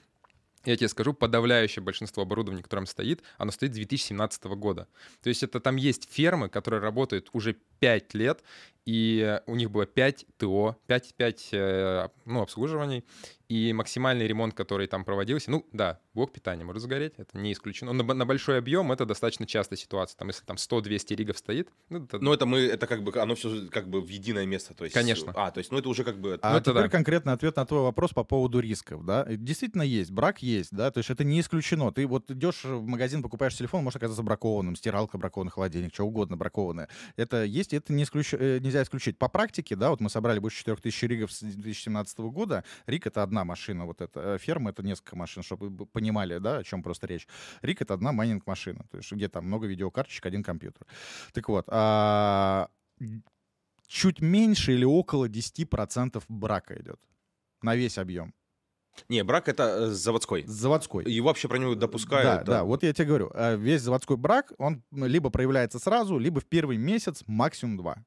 Я 0.64 0.76
тебе 0.76 0.88
скажу, 0.88 1.14
подавляющее 1.14 1.82
большинство 1.82 2.24
оборудования, 2.24 2.62
которое 2.62 2.80
там 2.80 2.86
стоит, 2.86 3.22
оно 3.38 3.52
стоит 3.52 3.72
с 3.72 3.76
2017 3.76 4.44
года. 4.44 4.88
То 5.22 5.28
есть 5.28 5.42
это 5.42 5.60
там 5.60 5.76
есть 5.76 6.08
фермы, 6.10 6.48
которые 6.48 6.80
работают 6.80 7.30
уже 7.32 7.56
5 7.78 8.14
лет, 8.14 8.42
и 8.88 9.38
у 9.46 9.54
них 9.54 9.70
было 9.70 9.84
5 9.84 10.24
ТО, 10.38 10.78
5, 10.86 11.14
5 11.14 11.48
э, 11.52 12.08
ну, 12.24 12.40
обслуживаний, 12.40 13.04
и 13.48 13.72
максимальный 13.72 14.26
ремонт, 14.26 14.54
который 14.54 14.86
там 14.86 15.04
проводился, 15.04 15.50
ну 15.50 15.66
да, 15.72 16.00
блок 16.12 16.32
питания 16.32 16.64
может 16.64 16.82
сгореть, 16.82 17.14
это 17.16 17.38
не 17.38 17.52
исключено. 17.52 17.92
Но 17.92 18.02
на, 18.02 18.14
на 18.14 18.26
большой 18.26 18.58
объем 18.58 18.92
это 18.92 19.06
достаточно 19.06 19.46
частая 19.46 19.78
ситуация. 19.78 20.18
Там, 20.18 20.28
если 20.28 20.44
там 20.44 20.56
100-200 20.56 21.16
ригов 21.16 21.38
стоит, 21.38 21.70
ну, 21.88 22.04
это... 22.04 22.18
Ну, 22.18 22.32
это 22.32 22.44
мы, 22.44 22.58
это 22.58 22.86
как 22.86 23.02
бы, 23.02 23.18
оно 23.18 23.34
все 23.34 23.66
как 23.68 23.88
бы 23.88 24.02
в 24.02 24.08
единое 24.08 24.44
место. 24.44 24.74
То 24.74 24.84
есть, 24.84 24.94
Конечно. 24.94 25.32
А, 25.34 25.50
то 25.50 25.58
есть, 25.58 25.72
ну, 25.72 25.78
это 25.78 25.88
уже 25.88 26.04
как 26.04 26.20
бы... 26.20 26.38
А 26.42 26.52
Ну, 26.52 26.58
это 26.58 26.72
теперь 26.72 26.82
да. 26.82 26.88
конкретный 26.90 27.32
ответ 27.32 27.56
на 27.56 27.64
твой 27.64 27.80
вопрос 27.80 28.10
по 28.10 28.22
поводу 28.22 28.60
рисков, 28.60 29.04
да? 29.06 29.24
Действительно 29.28 29.82
есть, 29.82 30.10
брак 30.10 30.42
есть, 30.42 30.70
да, 30.72 30.90
то 30.90 30.98
есть 30.98 31.08
это 31.08 31.24
не 31.24 31.40
исключено. 31.40 31.90
Ты 31.90 32.06
вот 32.06 32.30
идешь 32.30 32.64
в 32.64 32.84
магазин, 32.84 33.22
покупаешь 33.22 33.56
телефон, 33.56 33.82
может 33.82 33.96
оказаться 33.96 34.22
бракованным, 34.22 34.76
стиралка 34.76 35.16
бракованная, 35.16 35.52
холодильник, 35.52 35.94
что 35.94 36.04
угодно 36.04 36.36
бракованное. 36.36 36.88
Это 37.16 37.44
есть, 37.44 37.72
это 37.72 37.94
не 37.94 38.02
исключ... 38.02 38.34
э, 38.34 38.58
нельзя 38.78 38.82
исключить. 38.82 39.18
По 39.18 39.28
практике, 39.28 39.76
да, 39.76 39.90
вот 39.90 40.00
мы 40.00 40.10
собрали 40.10 40.38
больше 40.38 40.64
4000 40.64 41.04
ригов 41.06 41.32
с 41.32 41.40
2017 41.40 42.18
года. 42.18 42.64
Рик— 42.86 43.06
это 43.06 43.22
одна 43.22 43.44
машина, 43.44 43.86
вот 43.86 44.00
эта. 44.00 44.34
Э, 44.34 44.38
Ферма— 44.38 44.70
это 44.72 44.82
несколько 44.82 45.16
машин, 45.16 45.42
чтобы 45.42 45.68
вы 45.68 45.86
понимали, 45.86 46.38
да, 46.38 46.58
о 46.58 46.64
чем 46.64 46.82
просто 46.82 47.06
речь. 47.06 47.26
Рик— 47.62 47.80
это 47.82 47.94
одна 47.94 48.12
майнинг-машина, 48.12 48.86
то 48.90 48.98
есть 48.98 49.12
где 49.12 49.28
там 49.28 49.46
много 49.46 49.66
видеокарточек, 49.66 50.26
один 50.26 50.42
компьютер. 50.42 50.86
Так 51.32 51.48
вот, 51.48 51.64
а, 51.68 52.68
чуть 53.86 54.20
меньше 54.20 54.72
или 54.72 54.84
около 54.84 55.28
10% 55.28 56.24
брака 56.28 56.74
идет 56.74 57.00
на 57.62 57.74
весь 57.74 57.98
объем. 57.98 58.32
Не, 59.08 59.22
брак 59.24 59.48
это 59.48 59.62
э, 59.62 59.86
заводской. 59.86 60.44
Заводской. 60.46 61.04
И 61.04 61.20
вообще 61.20 61.48
про 61.48 61.58
него 61.58 61.74
допускают. 61.74 62.44
Да, 62.44 62.52
да, 62.52 62.64
вот 62.64 62.82
я 62.82 62.92
тебе 62.92 63.06
говорю, 63.06 63.30
э, 63.34 63.56
весь 63.56 63.82
заводской 63.82 64.16
брак, 64.16 64.52
он 64.58 64.82
либо 64.90 65.30
проявляется 65.30 65.78
сразу, 65.78 66.18
либо 66.18 66.40
в 66.40 66.46
первый 66.46 66.76
месяц, 66.76 67.22
максимум 67.26 67.76
два. 67.76 68.04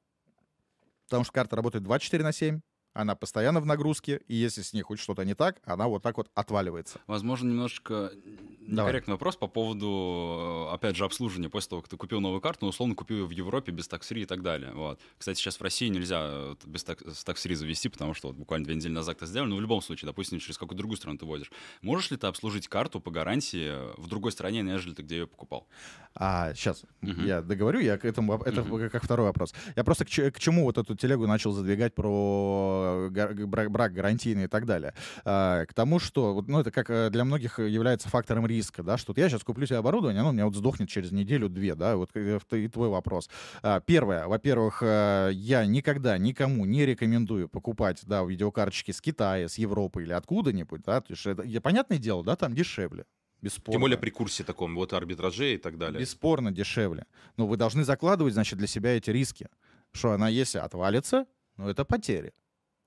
Потому 1.12 1.24
что 1.24 1.34
карта 1.34 1.56
работает 1.56 1.84
24 1.84 2.24
на 2.24 2.32
7, 2.32 2.62
она 2.94 3.14
постоянно 3.14 3.60
в 3.60 3.66
нагрузке, 3.66 4.20
и 4.28 4.34
если 4.34 4.62
с 4.62 4.72
ней 4.72 4.82
хоть 4.82 5.00
что-то 5.00 5.24
не 5.24 5.34
так, 5.34 5.60
она 5.64 5.88
вот 5.88 6.02
так 6.02 6.16
вот 6.16 6.30
отваливается. 6.34 7.00
Возможно, 7.06 7.48
немножечко 7.48 8.10
Давай. 8.12 8.86
некорректный 8.92 9.14
вопрос 9.14 9.36
по 9.36 9.46
поводу, 9.48 10.68
э, 10.70 10.74
опять 10.74 10.96
же, 10.96 11.04
обслуживания 11.04 11.48
после 11.48 11.70
того, 11.70 11.82
как 11.82 11.88
ты 11.90 11.96
купил 11.96 12.20
новую 12.20 12.40
карту, 12.40 12.66
но 12.66 12.68
условно 12.68 12.94
купил 12.94 13.18
ее 13.18 13.26
в 13.26 13.30
Европе 13.30 13.72
без 13.72 13.88
такс-фри 13.88 14.22
и 14.22 14.26
так 14.26 14.42
далее. 14.42 14.72
Вот. 14.72 15.00
Кстати, 15.18 15.38
сейчас 15.38 15.58
в 15.58 15.62
России 15.62 15.88
нельзя 15.88 16.20
э, 16.30 16.54
без 16.66 16.84
так- 16.84 17.02
с 17.02 17.24
такс-фри 17.24 17.54
завести, 17.54 17.88
потому 17.88 18.14
что 18.14 18.28
вот 18.28 18.36
буквально 18.36 18.66
две 18.66 18.74
недели 18.76 18.92
назад 18.92 19.16
это 19.16 19.26
сделали, 19.26 19.50
но 19.50 19.56
в 19.56 19.60
любом 19.60 19.80
случае, 19.82 20.06
допустим, 20.06 20.38
через 20.38 20.58
какую-то 20.58 20.76
другую 20.78 20.96
страну 20.96 21.18
ты 21.18 21.24
возишь. 21.26 21.50
Можешь 21.82 22.10
ли 22.10 22.16
ты 22.16 22.26
обслужить 22.26 22.68
карту 22.68 23.00
по 23.00 23.10
гарантии 23.10 23.72
в 24.00 24.06
другой 24.06 24.32
стране, 24.32 24.62
нежели 24.62 24.94
ты 24.94 25.02
где 25.02 25.18
ее 25.20 25.26
покупал? 25.26 25.66
А 26.14 26.52
сейчас 26.54 26.82
Мгм. 27.00 27.24
я 27.24 27.40
договорю, 27.42 27.80
я 27.80 27.96
к 27.96 28.04
этому, 28.04 28.34
это 28.42 28.62
Мгм. 28.62 28.90
как 28.90 29.02
второй 29.02 29.26
вопрос. 29.26 29.54
Я 29.76 29.82
просто 29.84 30.04
к, 30.04 30.08
к 30.30 30.38
чему 30.38 30.64
вот 30.64 30.76
эту 30.78 30.94
телегу 30.94 31.26
начал 31.26 31.52
задвигать 31.52 31.94
про 31.94 32.81
гар- 33.10 33.34
брак, 33.68 33.92
гарантийный 33.92 34.44
и 34.44 34.48
так 34.48 34.66
далее. 34.66 34.94
А, 35.24 35.64
к 35.66 35.74
тому, 35.74 35.98
что, 35.98 36.44
ну, 36.46 36.60
это 36.60 36.70
как 36.70 36.90
э, 36.90 37.10
для 37.10 37.24
многих 37.24 37.58
является 37.58 38.08
фактором 38.08 38.46
риска, 38.46 38.82
да, 38.82 38.96
что 38.96 39.12
вот 39.12 39.18
я 39.18 39.28
сейчас 39.28 39.44
куплю 39.44 39.66
себе 39.66 39.78
оборудование, 39.78 40.20
оно 40.20 40.30
у 40.30 40.32
меня 40.32 40.46
вот 40.46 40.54
сдохнет 40.54 40.88
через 40.88 41.12
неделю-две, 41.12 41.74
да, 41.74 41.96
вот 41.96 42.10
э, 42.14 42.38
и 42.52 42.68
твой 42.68 42.88
вопрос. 42.88 43.28
А, 43.62 43.80
Первое, 43.80 44.26
во-первых, 44.26 44.82
э, 44.82 45.30
я 45.32 45.64
никогда 45.66 46.18
никому 46.18 46.64
не 46.64 46.86
рекомендую 46.86 47.48
покупать, 47.48 48.00
да, 48.06 48.22
видеокарточки 48.22 48.90
с 48.90 49.00
Китая, 49.00 49.48
с 49.48 49.58
Европы 49.58 50.02
или 50.02 50.12
откуда-нибудь, 50.12 50.82
да, 50.82 51.00
то 51.00 51.12
есть 51.12 51.26
это, 51.26 51.44
понятное 51.60 51.98
дело, 51.98 52.24
да, 52.24 52.36
там 52.36 52.54
дешевле. 52.54 53.04
Бесспорно. 53.42 53.72
Тем 53.72 53.80
более 53.80 53.98
при 53.98 54.10
курсе 54.10 54.44
таком, 54.44 54.74
вот 54.76 54.92
арбитраже 54.92 55.54
и 55.54 55.58
так 55.58 55.76
далее. 55.76 56.00
Бесспорно 56.00 56.52
дешевле. 56.52 57.06
Но 57.36 57.48
вы 57.48 57.56
должны 57.56 57.82
закладывать, 57.82 58.34
значит, 58.34 58.56
для 58.56 58.68
себя 58.68 58.96
эти 58.96 59.10
риски. 59.10 59.48
Что 59.90 60.12
она, 60.12 60.28
если 60.28 60.58
отвалится, 60.58 61.26
ну, 61.56 61.68
это 61.68 61.84
потери. 61.84 62.32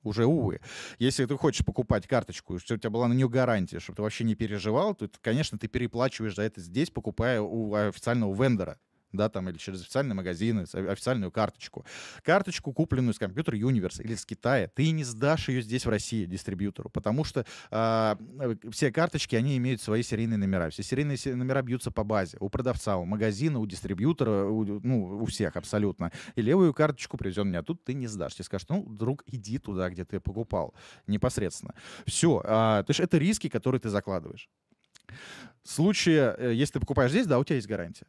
Уже, 0.05 0.25
увы. 0.25 0.61
Если 0.99 1.25
ты 1.25 1.35
хочешь 1.35 1.65
покупать 1.65 2.07
карточку, 2.07 2.59
чтобы 2.59 2.77
у 2.77 2.79
тебя 2.79 2.91
была 2.91 3.07
на 3.07 3.13
нее 3.13 3.27
гарантия, 3.27 3.79
чтобы 3.79 3.97
ты 3.97 4.01
вообще 4.03 4.23
не 4.23 4.35
переживал, 4.35 4.93
то, 4.93 5.09
конечно, 5.19 5.57
ты 5.57 5.67
переплачиваешь 5.67 6.35
за 6.35 6.43
это 6.43 6.61
здесь, 6.61 6.91
покупая 6.91 7.41
у 7.41 7.73
официального 7.73 8.33
вендора 8.41 8.79
да, 9.15 9.29
там, 9.29 9.49
или 9.49 9.57
через 9.57 9.81
официальные 9.81 10.15
магазины, 10.15 10.65
официальную 10.73 11.31
карточку. 11.31 11.85
Карточку, 12.23 12.73
купленную 12.73 13.13
с 13.13 13.19
компьютера 13.19 13.57
Universe 13.57 14.01
или 14.01 14.15
с 14.15 14.25
Китая, 14.25 14.69
ты 14.73 14.91
не 14.91 15.03
сдашь 15.03 15.49
ее 15.49 15.61
здесь, 15.61 15.85
в 15.85 15.89
России, 15.89 16.25
дистрибьютору, 16.25 16.89
потому 16.89 17.23
что 17.23 17.45
а, 17.71 18.17
э, 18.39 18.55
все 18.71 18.91
карточки, 18.91 19.35
они 19.35 19.57
имеют 19.57 19.81
свои 19.81 20.03
серийные 20.03 20.37
номера. 20.37 20.69
Все 20.69 20.83
серийные 20.83 21.17
се- 21.17 21.35
номера 21.35 21.61
бьются 21.61 21.91
по 21.91 22.03
базе. 22.03 22.37
У 22.39 22.49
продавца, 22.49 22.97
у 22.97 23.05
магазина, 23.05 23.59
у 23.59 23.65
дистрибьютора, 23.65 24.45
у, 24.45 24.63
ну, 24.81 25.19
у 25.21 25.25
всех 25.25 25.55
абсолютно. 25.55 26.11
И 26.35 26.41
левую 26.41 26.73
карточку 26.73 27.17
привезен 27.17 27.47
меня, 27.47 27.61
тут 27.61 27.83
ты 27.83 27.93
не 27.93 28.07
сдашь. 28.07 28.35
Тебе 28.35 28.45
скажут, 28.45 28.69
ну, 28.69 28.83
друг, 28.87 29.23
иди 29.27 29.57
туда, 29.57 29.89
где 29.89 30.05
ты 30.05 30.19
покупал 30.19 30.73
непосредственно. 31.07 31.75
Все. 32.05 32.41
то 32.41 32.85
есть 32.87 32.99
это 32.99 33.17
риски, 33.17 33.49
которые 33.49 33.79
ты 33.79 33.89
закладываешь. 33.89 34.49
В 35.63 35.69
случае, 35.69 36.35
э, 36.37 36.53
если 36.53 36.73
ты 36.73 36.79
покупаешь 36.79 37.11
здесь, 37.11 37.27
да, 37.27 37.39
у 37.39 37.43
тебя 37.43 37.55
есть 37.55 37.67
гарантия. 37.67 38.05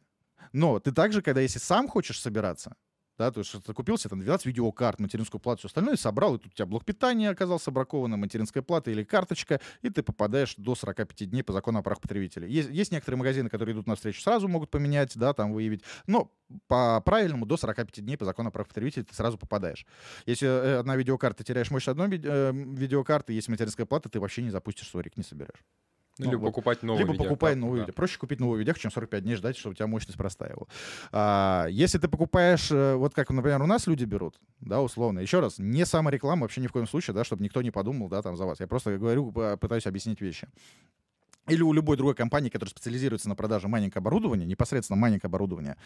Но 0.53 0.79
ты 0.79 0.91
также, 0.91 1.21
когда 1.21 1.41
если 1.41 1.59
сам 1.59 1.87
хочешь 1.87 2.19
собираться, 2.19 2.75
да, 3.17 3.31
то 3.31 3.39
есть 3.39 3.51
ты 3.63 3.73
купил 3.73 3.97
себе 3.97 4.11
там 4.11 4.19
12 4.19 4.45
видеокарт, 4.45 4.99
материнскую 4.99 5.41
плату, 5.41 5.59
все 5.59 5.67
остальное, 5.67 5.95
собрал, 5.95 6.35
и 6.35 6.37
тут 6.37 6.53
у 6.53 6.55
тебя 6.55 6.67
блок 6.67 6.85
питания 6.85 7.29
оказался 7.29 7.71
бракованным, 7.71 8.19
материнская 8.19 8.61
плата 8.61 8.91
или 8.91 9.03
карточка, 9.03 9.59
и 9.81 9.89
ты 9.89 10.03
попадаешь 10.03 10.55
до 10.57 10.75
45 10.75 11.29
дней 11.29 11.41
по 11.41 11.51
закону 11.51 11.79
о 11.79 11.81
правах 11.81 11.99
потребителей. 11.99 12.49
Есть, 12.51 12.69
есть 12.69 12.91
некоторые 12.91 13.17
магазины, 13.17 13.49
которые 13.49 13.73
идут 13.73 13.87
навстречу 13.87 14.21
сразу, 14.21 14.47
могут 14.47 14.69
поменять, 14.69 15.17
да, 15.17 15.33
там 15.33 15.51
выявить, 15.51 15.83
но 16.05 16.31
по 16.67 17.01
правильному 17.01 17.45
до 17.45 17.57
45 17.57 18.05
дней 18.05 18.17
по 18.17 18.25
закону 18.25 18.49
о 18.49 18.51
правах 18.51 18.67
потребителей 18.67 19.03
ты 19.03 19.15
сразу 19.15 19.37
попадаешь. 19.37 19.85
Если 20.27 20.47
э, 20.47 20.79
одна 20.79 20.95
видеокарта, 20.95 21.43
теряешь 21.43 21.71
мощь 21.71 21.87
одной 21.87 22.09
э, 22.09 22.51
видеокарты, 22.53 23.33
если 23.33 23.49
материнская 23.49 23.87
плата, 23.87 24.09
ты 24.09 24.19
вообще 24.19 24.43
не 24.43 24.51
запустишь, 24.51 24.89
сорян, 24.89 25.17
не 25.17 25.23
соберешь. 25.23 25.63
Ну, 26.19 26.25
Ну, 26.25 26.31
либо 26.31 26.41
вот. 26.41 26.47
покупать 26.47 26.83
новую 26.83 26.99
Либо 27.05 27.13
покупай 27.17 27.51
видеокарту, 27.51 27.59
новую 27.59 27.77
да. 27.77 27.83
видео. 27.83 27.93
Проще 27.93 28.17
купить 28.17 28.39
новую 28.39 28.59
видео, 28.59 28.73
чем 28.73 28.91
45 28.91 29.23
дней 29.23 29.35
ждать, 29.35 29.57
чтобы 29.57 29.71
у 29.73 29.75
тебя 29.75 29.87
мощность 29.87 30.17
простаивала. 30.17 30.67
А, 31.11 31.67
если 31.69 31.97
ты 31.97 32.07
покупаешь, 32.07 32.71
э, 32.71 32.95
вот 32.95 33.13
как, 33.13 33.29
например, 33.29 33.61
у 33.61 33.67
нас 33.67 33.87
люди 33.87 34.05
берут, 34.05 34.39
да, 34.61 34.81
условно, 34.81 35.19
еще 35.19 35.39
раз, 35.39 35.59
не 35.59 35.85
самореклама 35.85 36.43
вообще 36.43 36.61
ни 36.61 36.67
в 36.67 36.71
коем 36.71 36.87
случае, 36.87 37.13
да, 37.13 37.23
чтобы 37.23 37.43
никто 37.43 37.61
не 37.61 37.71
подумал, 37.71 38.09
да, 38.09 38.21
там 38.21 38.35
за 38.35 38.45
вас. 38.45 38.59
Я 38.59 38.67
просто 38.67 38.97
говорю, 38.97 39.31
п- 39.31 39.57
пытаюсь 39.57 39.85
объяснить 39.87 40.21
вещи. 40.21 40.47
Или 41.47 41.61
у 41.61 41.73
любой 41.73 41.97
другой 41.97 42.15
компании, 42.15 42.49
которая 42.49 42.71
специализируется 42.71 43.29
на 43.29 43.35
продаже 43.35 43.67
майнинг 43.67 43.95
оборудования, 43.97 44.45
непосредственно 44.45 44.99
майнинг 44.99 45.25
оборудования, 45.25 45.77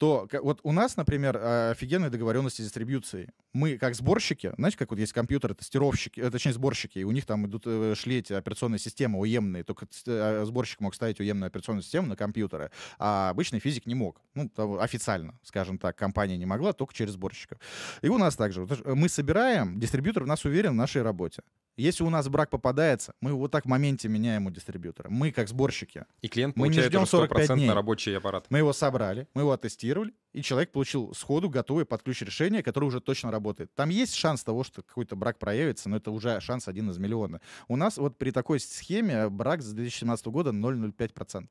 то 0.00 0.26
вот 0.42 0.60
у 0.62 0.72
нас, 0.72 0.96
например, 0.96 1.36
э, 1.36 1.70
офигенные 1.72 2.08
договоренности 2.08 2.62
с 2.62 2.64
дистрибьюцией. 2.64 3.28
Мы, 3.52 3.76
как 3.76 3.94
сборщики, 3.94 4.52
знаете, 4.56 4.78
как 4.78 4.90
вот 4.90 4.98
есть 4.98 5.12
компьютеры, 5.12 5.54
тестировщики, 5.54 6.20
э, 6.20 6.30
точнее, 6.30 6.54
сборщики, 6.54 7.00
и 7.00 7.04
у 7.04 7.10
них 7.10 7.26
там 7.26 7.46
идут, 7.46 7.64
э, 7.66 7.94
шли 7.94 8.16
эти 8.16 8.32
операционные 8.32 8.78
системы 8.78 9.18
уемные, 9.18 9.62
только 9.62 9.86
э, 10.06 10.44
сборщик 10.46 10.80
мог 10.80 10.94
ставить 10.94 11.20
уемную 11.20 11.48
операционную 11.48 11.82
систему 11.82 12.06
на 12.06 12.16
компьютеры, 12.16 12.70
а 12.98 13.28
обычный 13.28 13.60
физик 13.60 13.84
не 13.84 13.94
мог. 13.94 14.22
Ну, 14.34 14.50
официально, 14.80 15.38
скажем 15.42 15.76
так, 15.78 15.96
компания 15.96 16.38
не 16.38 16.46
могла, 16.46 16.72
только 16.72 16.94
через 16.94 17.12
сборщиков. 17.12 17.58
И 18.00 18.08
у 18.08 18.16
нас 18.16 18.36
также. 18.36 18.66
Мы 18.86 19.08
собираем, 19.10 19.78
дистрибьютор 19.78 20.24
в 20.24 20.26
нас 20.26 20.46
уверен 20.46 20.70
в 20.70 20.76
нашей 20.76 21.02
работе. 21.02 21.42
Если 21.76 22.04
у 22.04 22.10
нас 22.10 22.28
брак 22.28 22.50
попадается, 22.50 23.14
мы 23.20 23.32
вот 23.32 23.50
так 23.50 23.64
в 23.64 23.68
моменте 23.68 24.08
меняем 24.08 24.46
у 24.46 24.50
дистрибьютора. 24.50 24.89
Мы, 25.08 25.32
как 25.32 25.48
сборщики, 25.48 26.04
И 26.22 26.28
клиент 26.28 26.56
Мы 26.56 26.68
не 26.68 26.80
ждем 26.80 27.02
уже 27.02 27.10
45 27.10 27.50
100% 27.50 27.54
дней. 27.54 27.68
на 27.68 27.74
рабочий 27.74 28.16
аппарат. 28.16 28.46
мы 28.50 28.58
его 28.58 28.72
собрали, 28.72 29.28
мы 29.34 29.42
его 29.42 29.52
оттестировали, 29.52 30.12
и 30.32 30.42
человек 30.42 30.72
получил 30.72 31.14
сходу 31.14 31.48
готовый 31.48 31.84
под 31.84 32.02
ключ 32.02 32.22
решение, 32.22 32.62
которое 32.62 32.86
уже 32.86 33.00
точно 33.00 33.30
работает. 33.30 33.74
Там 33.74 33.88
есть 33.88 34.14
шанс 34.14 34.44
того, 34.44 34.64
что 34.64 34.82
какой-то 34.82 35.16
брак 35.16 35.38
проявится, 35.38 35.88
но 35.88 35.96
это 35.96 36.10
уже 36.10 36.40
шанс 36.40 36.68
один 36.68 36.90
из 36.90 36.98
миллиона. 36.98 37.40
У 37.68 37.76
нас 37.76 37.98
вот 37.98 38.18
при 38.18 38.30
такой 38.30 38.60
схеме 38.60 39.28
брак 39.28 39.62
с 39.62 39.72
2017 39.72 40.26
года 40.26 40.50
0,05%. 40.50 41.48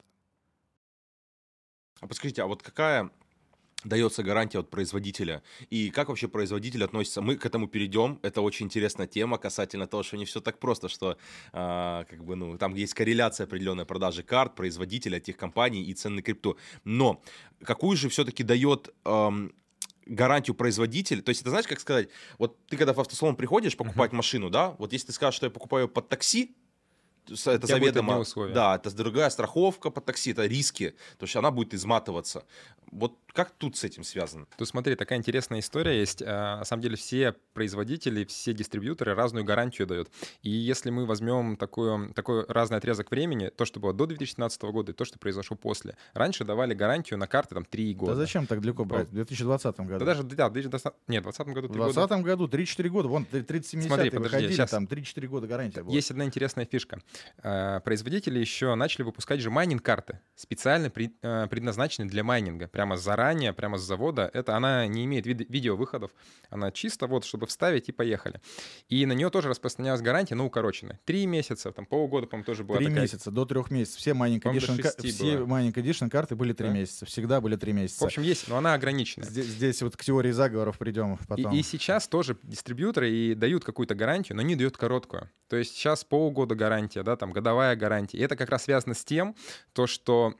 А 2.01 2.07
подскажите, 2.07 2.41
а 2.43 2.45
вот 2.47 2.63
какая 2.63 3.09
дается 3.83 4.23
гарантия 4.23 4.59
от 4.59 4.69
производителя? 4.69 5.43
И 5.69 5.89
как 5.89 6.09
вообще 6.09 6.27
производитель 6.27 6.83
относится? 6.83 7.21
Мы 7.21 7.35
к 7.35 7.45
этому 7.45 7.67
перейдем. 7.67 8.19
Это 8.21 8.41
очень 8.41 8.65
интересная 8.65 9.07
тема 9.07 9.37
касательно 9.37 9.87
того, 9.87 10.03
что 10.03 10.17
не 10.17 10.25
все 10.25 10.41
так 10.41 10.59
просто, 10.59 10.89
что 10.89 11.17
а, 11.53 12.05
как 12.05 12.23
бы, 12.23 12.35
ну, 12.35 12.57
там 12.57 12.75
есть 12.75 12.93
корреляция 12.93 13.45
определенной 13.45 13.85
продажи 13.85 14.23
карт, 14.23 14.55
производителя, 14.55 15.19
тех 15.19 15.37
компаний 15.37 15.83
и 15.83 15.93
цены 15.93 16.21
крипту. 16.21 16.57
Но 16.83 17.21
какую 17.63 17.95
же 17.97 18.09
все-таки 18.09 18.43
дает 18.43 18.93
ам, 19.05 19.51
гарантию 20.05 20.55
производитель, 20.55 21.21
то 21.21 21.29
есть 21.29 21.41
это 21.41 21.51
знаешь, 21.51 21.67
как 21.67 21.79
сказать, 21.79 22.09
вот 22.37 22.57
ты 22.67 22.77
когда 22.77 22.93
в 22.93 22.99
автосалон 22.99 23.35
приходишь 23.35 23.77
покупать 23.77 24.11
машину, 24.11 24.49
да, 24.49 24.75
вот 24.79 24.91
если 24.91 25.07
ты 25.07 25.13
скажешь, 25.13 25.35
что 25.35 25.45
я 25.45 25.51
покупаю 25.51 25.87
под 25.87 26.09
такси, 26.09 26.55
это 27.45 27.67
заведомо, 27.67 28.23
да, 28.53 28.75
это 28.75 28.95
другая 28.95 29.29
страховка 29.29 29.89
под 29.89 30.05
такси, 30.05 30.31
это 30.31 30.45
риски, 30.45 30.95
то 31.17 31.25
есть 31.25 31.35
она 31.35 31.51
будет 31.51 31.73
изматываться. 31.73 32.43
Вот 32.91 33.17
как 33.33 33.51
тут 33.51 33.77
с 33.77 33.83
этим 33.83 34.03
связано? 34.03 34.47
Тут 34.57 34.67
смотри, 34.67 34.95
такая 34.95 35.19
интересная 35.19 35.59
история 35.59 35.99
есть. 35.99 36.23
А, 36.25 36.57
На 36.57 36.65
самом 36.65 36.81
деле 36.81 36.95
все 36.95 37.35
производители, 37.53 38.25
все 38.25 38.53
дистрибьюторы 38.53 39.13
разную 39.13 39.45
гарантию 39.45 39.87
дают. 39.87 40.09
И 40.41 40.49
если 40.49 40.89
мы 40.89 41.05
возьмем 41.05 41.55
такую, 41.55 42.13
такой 42.13 42.45
разный 42.47 42.77
отрезок 42.77 43.11
времени, 43.11 43.49
то, 43.49 43.65
что 43.65 43.79
было 43.79 43.93
до 43.93 44.07
2017 44.07 44.61
года 44.63 44.91
и 44.91 44.95
то, 44.95 45.05
что 45.05 45.19
произошло 45.19 45.55
после. 45.55 45.95
Раньше 46.13 46.43
давали 46.43 46.73
гарантию 46.73 47.19
на 47.19 47.27
карты 47.27 47.53
там 47.55 47.65
3 47.65 47.93
года. 47.93 48.13
Да 48.13 48.17
зачем 48.17 48.47
так 48.47 48.61
далеко 48.61 48.85
брать? 48.85 49.09
В 49.09 49.13
2020 49.13 49.79
году. 49.81 49.99
Да 49.99 50.05
даже, 50.05 50.23
да, 50.23 50.49
в 50.49 50.53
2020, 50.53 50.93
нет, 51.07 51.21
в 51.23 51.29
2020 51.29 51.53
году 51.53 51.67
В 51.67 51.71
3 51.71 51.79
года. 51.79 51.93
2020 51.93 52.25
году 52.25 52.47
3-4 52.47 52.89
года, 52.89 53.07
вон 53.09 53.25
30 53.25 53.83
Смотри, 53.85 54.09
подожди, 54.09 54.17
выходили, 54.17 54.53
щас. 54.55 54.71
там 54.71 54.85
3-4 54.85 55.27
года 55.27 55.47
гарантия 55.47 55.83
была. 55.83 55.93
Есть 55.93 56.09
одна 56.11 56.25
интересная 56.25 56.65
фишка. 56.65 56.99
Э, 57.43 57.79
Производители 57.83 58.39
еще 58.39 58.75
начали 58.75 59.03
выпускать 59.03 59.39
же 59.39 59.49
майнинг-карты, 59.49 60.19
специально 60.35 60.91
э, 61.21 61.47
предназначенные 61.49 62.09
для 62.09 62.23
майнинга. 62.23 62.67
Прямо 62.67 62.97
заранее, 62.97 63.53
прямо 63.53 63.77
с 63.77 63.81
завода. 63.81 64.29
Это 64.33 64.55
она 64.55 64.85
не 64.87 65.05
имеет 65.05 65.25
вид- 65.25 65.49
видеовыходов. 65.49 66.11
Она 66.49 66.71
чисто 66.71 67.07
вот, 67.07 67.23
чтобы 67.25 67.47
вставить 67.47 67.89
и 67.89 67.91
поехали. 67.91 68.41
И 68.89 69.05
на 69.05 69.13
нее 69.13 69.29
тоже 69.29 69.49
распространялась 69.49 70.01
гарантия, 70.01 70.35
но 70.35 70.45
укороченная. 70.45 70.99
Три 71.05 71.25
месяца, 71.25 71.71
там 71.71 71.85
полгода, 71.85 72.27
по-моему, 72.27 72.45
тоже 72.45 72.63
была 72.63 72.77
Три 72.77 72.87
такая. 72.87 73.01
месяца, 73.03 73.31
до 73.31 73.45
трех 73.45 73.71
месяцев. 73.71 73.99
Все 73.99 74.13
до 74.13 74.39
Edition, 74.41 74.81
ка- 74.81 75.07
все 75.07 75.37
было. 75.37 75.45
Mining 75.47 75.73
Edition 75.73 76.09
карты 76.09 76.35
были 76.35 76.53
три 76.53 76.67
Да? 76.67 76.73
месяца. 76.73 77.05
Всегда 77.05 77.41
были 77.41 77.55
три 77.55 77.71
В 77.71 77.75
месяца. 77.75 78.05
общем, 78.05 78.21
есть, 78.23 78.47
но 78.47 78.57
она 78.57 78.73
ограниченная. 78.73 79.27
здесь, 79.27 79.45
здесь 79.45 79.81
вот 79.81 79.95
к 79.95 80.03
теории 80.03 80.31
заговоров 80.31 80.77
придем 80.77 81.15
И, 81.15 81.27
потом. 81.27 81.53
и 81.53 81.61
сейчас 81.63 82.07
тоже 82.07 82.37
дистрибьюторы 82.43 83.09
и 83.11 83.33
дают 83.35 83.63
какую-то 83.63 83.95
гарантию, 83.95 84.35
но 84.35 84.41
не 84.41 84.55
дают 84.55 84.77
короткую. 84.77 85.29
То 85.47 85.55
есть 85.57 85.75
сейчас 85.75 86.03
полгода 86.03 86.55
гарантия, 86.55 86.98
да, 87.03 87.15
там 87.15 87.31
годовая 87.31 87.75
гарантия. 87.75 88.17
И 88.17 88.21
это 88.21 88.35
как 88.35 88.49
раз 88.49 88.63
связано 88.63 88.93
с 88.93 89.03
тем, 89.03 89.35
то, 89.73 89.87
что 89.87 90.35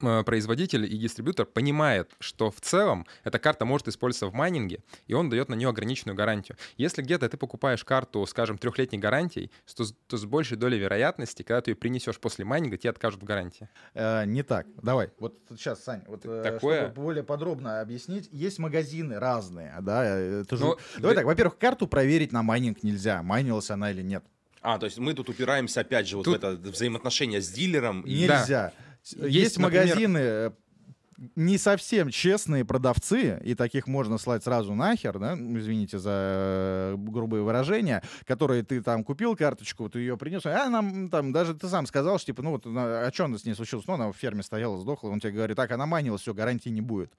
э, 0.00 0.22
производитель 0.24 0.84
и 0.84 0.98
дистрибьютор 0.98 1.46
понимает, 1.46 2.10
что 2.18 2.50
в 2.50 2.60
целом 2.60 3.06
эта 3.22 3.38
карта 3.38 3.64
может 3.64 3.86
использоваться 3.86 4.26
в 4.26 4.34
майнинге, 4.34 4.80
и 5.06 5.14
он 5.14 5.30
дает 5.30 5.48
на 5.48 5.54
нее 5.54 5.68
ограниченную 5.68 6.16
гарантию. 6.16 6.56
Если 6.76 7.00
где-то 7.02 7.28
ты 7.28 7.36
покупаешь 7.36 7.84
карту, 7.84 8.26
скажем, 8.26 8.58
трехлетней 8.58 8.98
гарантией, 8.98 9.52
то, 9.76 9.84
с- 9.84 9.94
то 10.08 10.16
с 10.16 10.24
большей 10.24 10.56
долей 10.56 10.78
вероятности, 10.78 11.42
когда 11.44 11.60
ты 11.60 11.70
ее 11.70 11.76
принесешь 11.76 12.18
после 12.18 12.44
майнинга, 12.44 12.76
тебе 12.76 12.90
откажут 12.90 13.22
в 13.22 13.24
гарантии. 13.24 13.68
Э, 13.94 14.24
не 14.24 14.42
так. 14.42 14.66
Давай. 14.82 15.10
Вот 15.20 15.38
сейчас, 15.50 15.82
Сань, 15.84 16.02
вот, 16.08 16.22
э, 16.24 16.42
Такое? 16.42 16.82
чтобы 16.88 16.94
более 17.02 17.22
подробно 17.22 17.80
объяснить, 17.80 18.28
есть 18.32 18.58
магазины 18.58 19.20
разные, 19.20 19.76
да. 19.80 20.04
э, 20.04 20.40
это 20.42 20.56
же- 20.56 20.64
Ну, 20.64 20.76
Давай 20.98 21.14
да- 21.14 21.20
так, 21.20 21.26
во-первых, 21.26 21.56
карту 21.58 21.86
проверить 21.86 22.32
на 22.32 22.42
майнинг 22.42 22.82
нельзя, 22.82 23.22
майнилась 23.22 23.70
она 23.70 23.92
или 23.92 24.02
нет. 24.02 24.24
А, 24.62 24.78
то 24.78 24.86
есть 24.86 24.98
мы 24.98 25.12
тут 25.14 25.28
упираемся 25.28 25.80
опять 25.80 26.08
же 26.08 26.16
вот 26.16 26.24
Тут- 26.24 26.34
в 26.34 26.36
это 26.44 26.50
взаимоотношение 26.70 27.40
с 27.40 27.50
дилером. 27.50 28.04
Нельзя. 28.06 28.72
Есть, 29.04 29.34
Есть, 29.34 29.58
например- 29.58 29.86
магазины 29.86 30.18
э, 30.18 30.50
не 31.36 31.58
совсем 31.58 32.10
честные 32.10 32.64
продавцы, 32.64 33.40
и 33.44 33.54
таких 33.54 33.86
можно 33.86 34.18
слать 34.18 34.42
сразу 34.44 34.74
нахер, 34.74 35.18
да, 35.18 35.36
ну, 35.36 35.58
извините 35.58 35.98
за 35.98 36.10
э, 36.12 36.94
грубые 36.96 37.42
выражения, 37.42 38.02
которые 38.26 38.62
ты 38.62 38.82
там 38.82 39.04
купил 39.04 39.36
карточку, 39.36 39.88
ты 39.88 40.00
ее 40.00 40.16
принес, 40.16 40.46
а 40.46 40.68
нам 40.68 41.10
там 41.10 41.32
даже 41.32 41.54
ты 41.54 41.68
сам 41.68 41.86
сказал, 41.86 42.18
что 42.18 42.26
типа, 42.26 42.42
ну 42.42 42.50
вот 42.52 42.62
а 42.66 43.10
что 43.12 43.36
с 43.36 43.44
ней 43.44 43.54
случилось? 43.54 43.86
Ну, 43.86 43.94
она 43.94 44.10
в 44.10 44.16
ферме 44.16 44.42
стояла, 44.42 44.78
сдохла, 44.80 45.08
он 45.10 45.20
тебе 45.20 45.32
говорит, 45.32 45.56
так, 45.56 45.70
она 45.72 45.86
манилась, 45.86 46.22
все, 46.22 46.34
гарантии 46.34 46.70
не 46.70 46.80
будет. 46.80 47.12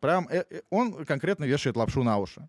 Прям 0.00 0.28
э, 0.30 0.44
он 0.70 1.04
конкретно 1.04 1.44
вешает 1.44 1.76
лапшу 1.76 2.02
на 2.02 2.18
уши. 2.18 2.48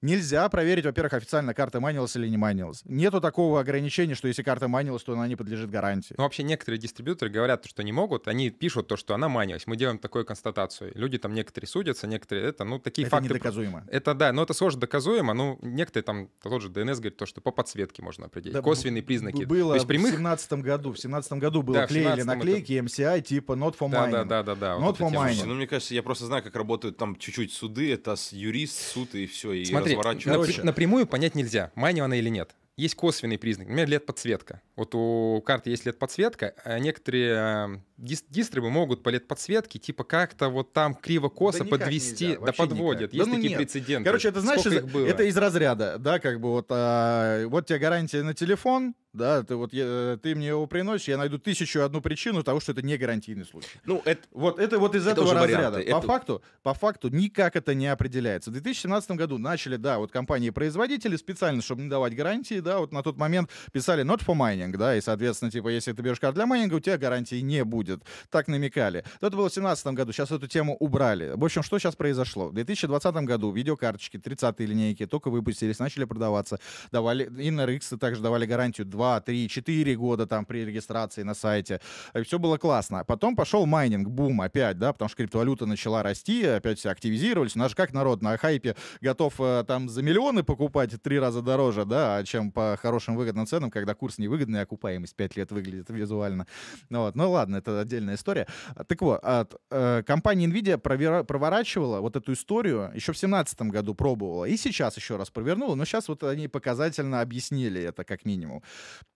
Нельзя 0.00 0.48
проверить, 0.48 0.84
во-первых, 0.84 1.14
официально 1.14 1.54
карта 1.54 1.80
манилась 1.80 2.14
или 2.14 2.28
не 2.28 2.36
манилась. 2.36 2.82
Нету 2.84 3.20
такого 3.20 3.58
ограничения, 3.58 4.14
что 4.14 4.28
если 4.28 4.44
карта 4.44 4.68
манилась, 4.68 5.02
то 5.02 5.12
она 5.12 5.26
не 5.26 5.34
подлежит 5.34 5.70
гарантии. 5.70 6.14
Ну, 6.16 6.22
вообще 6.22 6.44
некоторые 6.44 6.78
дистрибьюторы 6.78 7.32
говорят, 7.32 7.66
что 7.66 7.82
не 7.82 7.90
могут, 7.90 8.28
они 8.28 8.50
пишут 8.50 8.86
то, 8.86 8.96
что 8.96 9.14
она 9.14 9.28
манилась. 9.28 9.66
Мы 9.66 9.76
делаем 9.76 9.98
такую 9.98 10.24
констатацию. 10.24 10.92
Люди 10.94 11.18
там 11.18 11.34
некоторые 11.34 11.68
судятся, 11.68 12.06
некоторые 12.06 12.46
это, 12.48 12.62
ну, 12.62 12.78
такие 12.78 13.06
Это 13.08 13.16
факты. 13.16 13.28
недоказуемо. 13.28 13.84
Это 13.88 14.14
да, 14.14 14.32
но 14.32 14.44
это 14.44 14.54
сложно 14.54 14.80
доказуемо. 14.82 15.34
Ну, 15.34 15.58
некоторые 15.62 16.04
там, 16.04 16.28
тот 16.42 16.62
же 16.62 16.68
ДНС 16.68 16.98
говорит, 16.98 17.16
то, 17.16 17.26
что 17.26 17.40
по 17.40 17.50
подсветке 17.50 18.02
можно 18.02 18.26
определить. 18.26 18.54
Да, 18.54 18.62
Косвенные 18.62 19.02
признаки. 19.02 19.44
Было 19.44 19.70
то 19.72 19.74
есть 19.76 19.86
прямых... 19.88 20.12
в 20.12 20.14
семнадцатом 20.14 20.62
году. 20.62 20.92
В 20.92 20.98
семнадцатом 21.00 21.40
году 21.40 21.62
было 21.62 21.78
Да, 21.78 21.86
клеили 21.88 22.18
17-м 22.18 22.26
наклейки 22.26 22.72
MCI 22.72 23.20
типа 23.22 23.52
not 23.52 23.76
for 23.76 23.90
Да, 23.90 24.06
mining. 24.06 24.12
да, 24.12 24.24
да, 24.24 24.42
да, 24.42 24.54
да. 24.54 24.72
Not 24.76 24.80
вот 24.80 25.00
for 25.00 25.10
mining. 25.12 25.44
ну, 25.44 25.54
мне 25.54 25.66
кажется, 25.66 25.94
я 25.94 26.02
просто 26.04 26.26
знаю, 26.26 26.42
как 26.44 26.54
работают 26.54 26.96
там 26.96 27.16
чуть-чуть 27.16 27.52
суды. 27.52 27.92
Это 27.92 28.14
юрист, 28.30 28.76
суд 28.92 29.14
и 29.14 29.26
все, 29.26 29.37
и 29.44 29.64
Смотри, 29.64 29.94
напр- 29.96 30.64
напрямую 30.64 31.06
понять 31.06 31.34
нельзя, 31.34 31.70
манила 31.74 32.06
она 32.06 32.16
или 32.16 32.28
нет. 32.28 32.50
Есть 32.76 32.94
косвенный 32.94 33.38
признак, 33.38 33.66
например, 33.66 33.88
LED-подсветка. 33.88 34.60
Вот 34.76 34.94
у 34.94 35.42
карты 35.44 35.70
есть 35.70 35.84
LED-подсветка, 35.84 36.54
а 36.64 36.78
некоторые 36.78 37.34
э, 37.34 37.78
дис- 38.00 38.22
дистрибы 38.30 38.70
могут 38.70 39.02
по 39.02 39.08
LED-подсветке 39.08 39.80
типа 39.80 40.04
как-то 40.04 40.48
вот 40.48 40.72
там 40.72 40.94
криво-косо 40.94 41.64
Да 41.64 41.70
подвести, 41.70 42.26
нельзя, 42.28 42.40
да 42.40 42.52
подводят. 42.52 43.12
никак. 43.12 43.14
Есть 43.14 43.24
Да 43.24 43.30
ну 43.30 43.34
такие 43.34 43.48
нет. 43.48 43.58
прецеденты. 43.58 44.04
Короче, 44.04 44.28
это 44.28 44.40
знаешь, 44.42 44.60
Сколько 44.60 44.78
из- 44.86 45.10
это 45.10 45.22
из 45.24 45.36
разряда, 45.36 45.98
да, 45.98 46.20
как 46.20 46.40
бы 46.40 46.50
вот, 46.50 46.66
а, 46.70 47.44
вот 47.48 47.66
тебе 47.66 47.80
гарантия 47.80 48.22
на 48.22 48.32
телефон, 48.34 48.94
да, 49.12 49.42
ты 49.42 49.56
вот 49.56 49.72
я- 49.72 50.18
ты 50.22 50.34
мне 50.34 50.48
его 50.48 50.66
приносишь, 50.66 51.08
я 51.08 51.16
найду 51.16 51.38
тысячу 51.38 51.80
одну 51.82 52.00
причину 52.00 52.42
того, 52.42 52.60
что 52.60 52.72
это 52.72 52.82
не 52.82 52.96
гарантийный 52.96 53.44
случай. 53.44 53.68
Ну, 53.84 54.02
это 54.04 54.22
Вот 54.32 54.58
это 54.58 54.78
вот 54.78 54.94
из 54.94 55.02
Это 55.06 55.20
этого 55.22 55.34
разряда. 55.34 55.76
варианты. 55.78 55.90
По 55.92 55.96
Это- 55.98 56.06
факту, 56.06 56.42
по 56.62 56.74
факту 56.74 57.08
никак 57.08 57.56
это 57.56 57.74
не 57.74 57.86
определяется. 57.86 58.50
В 58.50 58.52
2017 58.52 59.16
году 59.16 59.38
начали, 59.38 59.76
да, 59.76 59.98
вот 59.98 60.12
компании-производители 60.12 61.16
специально, 61.16 61.62
чтобы 61.62 61.82
не 61.82 61.88
давать 61.88 62.14
гарантии, 62.14 62.60
да, 62.60 62.78
вот 62.78 62.92
на 62.92 63.02
тот 63.02 63.16
момент 63.16 63.50
писали 63.72 64.04
not 64.04 64.24
for 64.24 64.34
mining, 64.36 64.76
да, 64.76 64.96
и, 64.96 65.00
соответственно, 65.00 65.50
типа, 65.50 65.68
если 65.68 65.92
ты 65.92 66.02
берешь 66.02 66.20
карту 66.20 66.36
для 66.36 66.46
майнинга, 66.46 66.74
у 66.74 66.80
тебя 66.80 66.98
гарантии 66.98 67.36
не 67.40 67.64
будет. 67.64 68.02
Так 68.30 68.48
намекали. 68.48 69.04
Но 69.20 69.28
это 69.28 69.36
было 69.36 69.48
в 69.48 69.52
2017 69.52 69.94
году, 69.94 70.12
сейчас 70.12 70.30
эту 70.30 70.46
тему 70.46 70.76
убрали. 70.78 71.32
В 71.34 71.44
общем, 71.44 71.62
что 71.62 71.78
сейчас 71.78 71.96
произошло? 71.96 72.48
В 72.48 72.54
2020 72.54 73.24
году 73.24 73.50
видеокарточки 73.50 74.16
30-е 74.18 74.66
линейки 74.66 75.06
только 75.06 75.30
выпустились, 75.30 75.78
начали 75.78 76.04
продаваться, 76.04 76.58
давали, 76.92 77.24
и 77.42 77.50
на 77.50 77.62
RX 77.66 77.96
также 77.98 78.22
давали 78.22 78.46
гарантию 78.46 78.86
2, 78.98 79.20
3, 79.20 79.48
4 79.48 79.96
года 79.96 80.26
там 80.26 80.44
при 80.44 80.64
регистрации 80.64 81.22
на 81.22 81.34
сайте. 81.34 81.80
Все 82.24 82.38
было 82.40 82.58
классно. 82.58 83.04
Потом 83.04 83.36
пошел 83.36 83.64
майнинг, 83.64 84.08
бум 84.08 84.40
опять, 84.40 84.76
да, 84.76 84.92
потому 84.92 85.08
что 85.08 85.18
криптовалюта 85.18 85.66
начала 85.66 86.02
расти, 86.02 86.44
опять 86.44 86.80
все 86.80 86.90
активизировались. 86.90 87.54
У 87.54 87.60
нас 87.60 87.70
же 87.70 87.76
как 87.76 87.92
народ 87.92 88.22
на 88.22 88.36
хайпе 88.36 88.74
готов 89.00 89.34
э, 89.38 89.64
там 89.68 89.88
за 89.88 90.02
миллионы 90.02 90.42
покупать 90.42 91.00
три 91.00 91.20
раза 91.20 91.42
дороже, 91.42 91.84
да, 91.84 92.24
чем 92.24 92.50
по 92.50 92.76
хорошим 92.82 93.14
выгодным 93.14 93.46
ценам, 93.46 93.70
когда 93.70 93.94
курс 93.94 94.18
невыгодный, 94.18 94.60
а 94.60 94.62
окупаемость 94.62 95.14
5 95.14 95.36
лет 95.36 95.52
выглядит 95.52 95.90
визуально. 95.90 96.48
Ну, 96.90 97.02
вот. 97.02 97.14
ну 97.14 97.30
ладно, 97.30 97.56
это 97.56 97.80
отдельная 97.80 98.16
история. 98.16 98.48
Так 98.88 99.00
вот, 99.00 99.20
от, 99.22 99.54
э, 99.70 100.02
компания 100.04 100.46
Nvidia 100.46 100.76
провера- 100.76 101.22
проворачивала 101.22 102.00
вот 102.00 102.16
эту 102.16 102.32
историю 102.32 102.90
еще 102.94 103.12
в 103.12 103.20
2017 103.20 103.62
году 103.70 103.94
пробовала, 103.94 104.46
и 104.46 104.56
сейчас 104.56 104.96
еще 104.96 105.16
раз 105.16 105.30
провернула, 105.30 105.76
но 105.76 105.84
сейчас 105.84 106.08
вот 106.08 106.24
они 106.24 106.48
показательно 106.48 107.20
объяснили 107.20 107.80
это 107.80 108.02
как 108.02 108.24
минимум. 108.24 108.62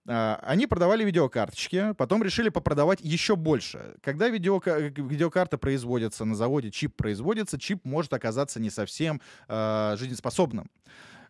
А, 0.07 0.39
Они 0.43 0.67
продавали 0.67 1.03
видеокарточки, 1.03 1.93
потом 1.97 2.23
решили 2.23 2.49
попродавать 2.49 2.99
еще 3.01 3.35
больше. 3.35 3.95
Когда 4.01 4.29
видеока- 4.29 4.79
видеокарта 4.79 5.57
производится 5.57 6.25
на 6.25 6.35
заводе, 6.35 6.71
чип 6.71 6.95
производится, 6.95 7.57
чип 7.57 7.85
может 7.85 8.13
оказаться 8.13 8.59
не 8.59 8.69
совсем 8.69 9.21
э, 9.47 9.95
жизнеспособным. 9.97 10.69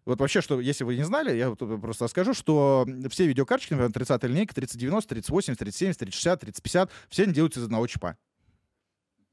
Вот 0.05 0.19
вообще, 0.19 0.41
что, 0.41 0.59
если 0.59 0.83
вы 0.83 0.95
не 0.97 1.03
знали, 1.03 1.35
я 1.35 1.51
просто 1.51 2.05
расскажу, 2.05 2.33
что 2.33 2.85
все 3.09 3.25
видеокарточки, 3.25 3.73
например, 3.73 3.93
30 3.93 4.23
линейка, 4.23 4.53
3090, 4.53 5.07
3080, 5.07 5.59
3070, 5.59 5.99
3060, 5.99 6.39
3050, 6.41 6.91
все 7.09 7.23
они 7.23 7.33
делаются 7.33 7.61
из 7.61 7.65
одного 7.65 7.87
чипа. 7.87 8.17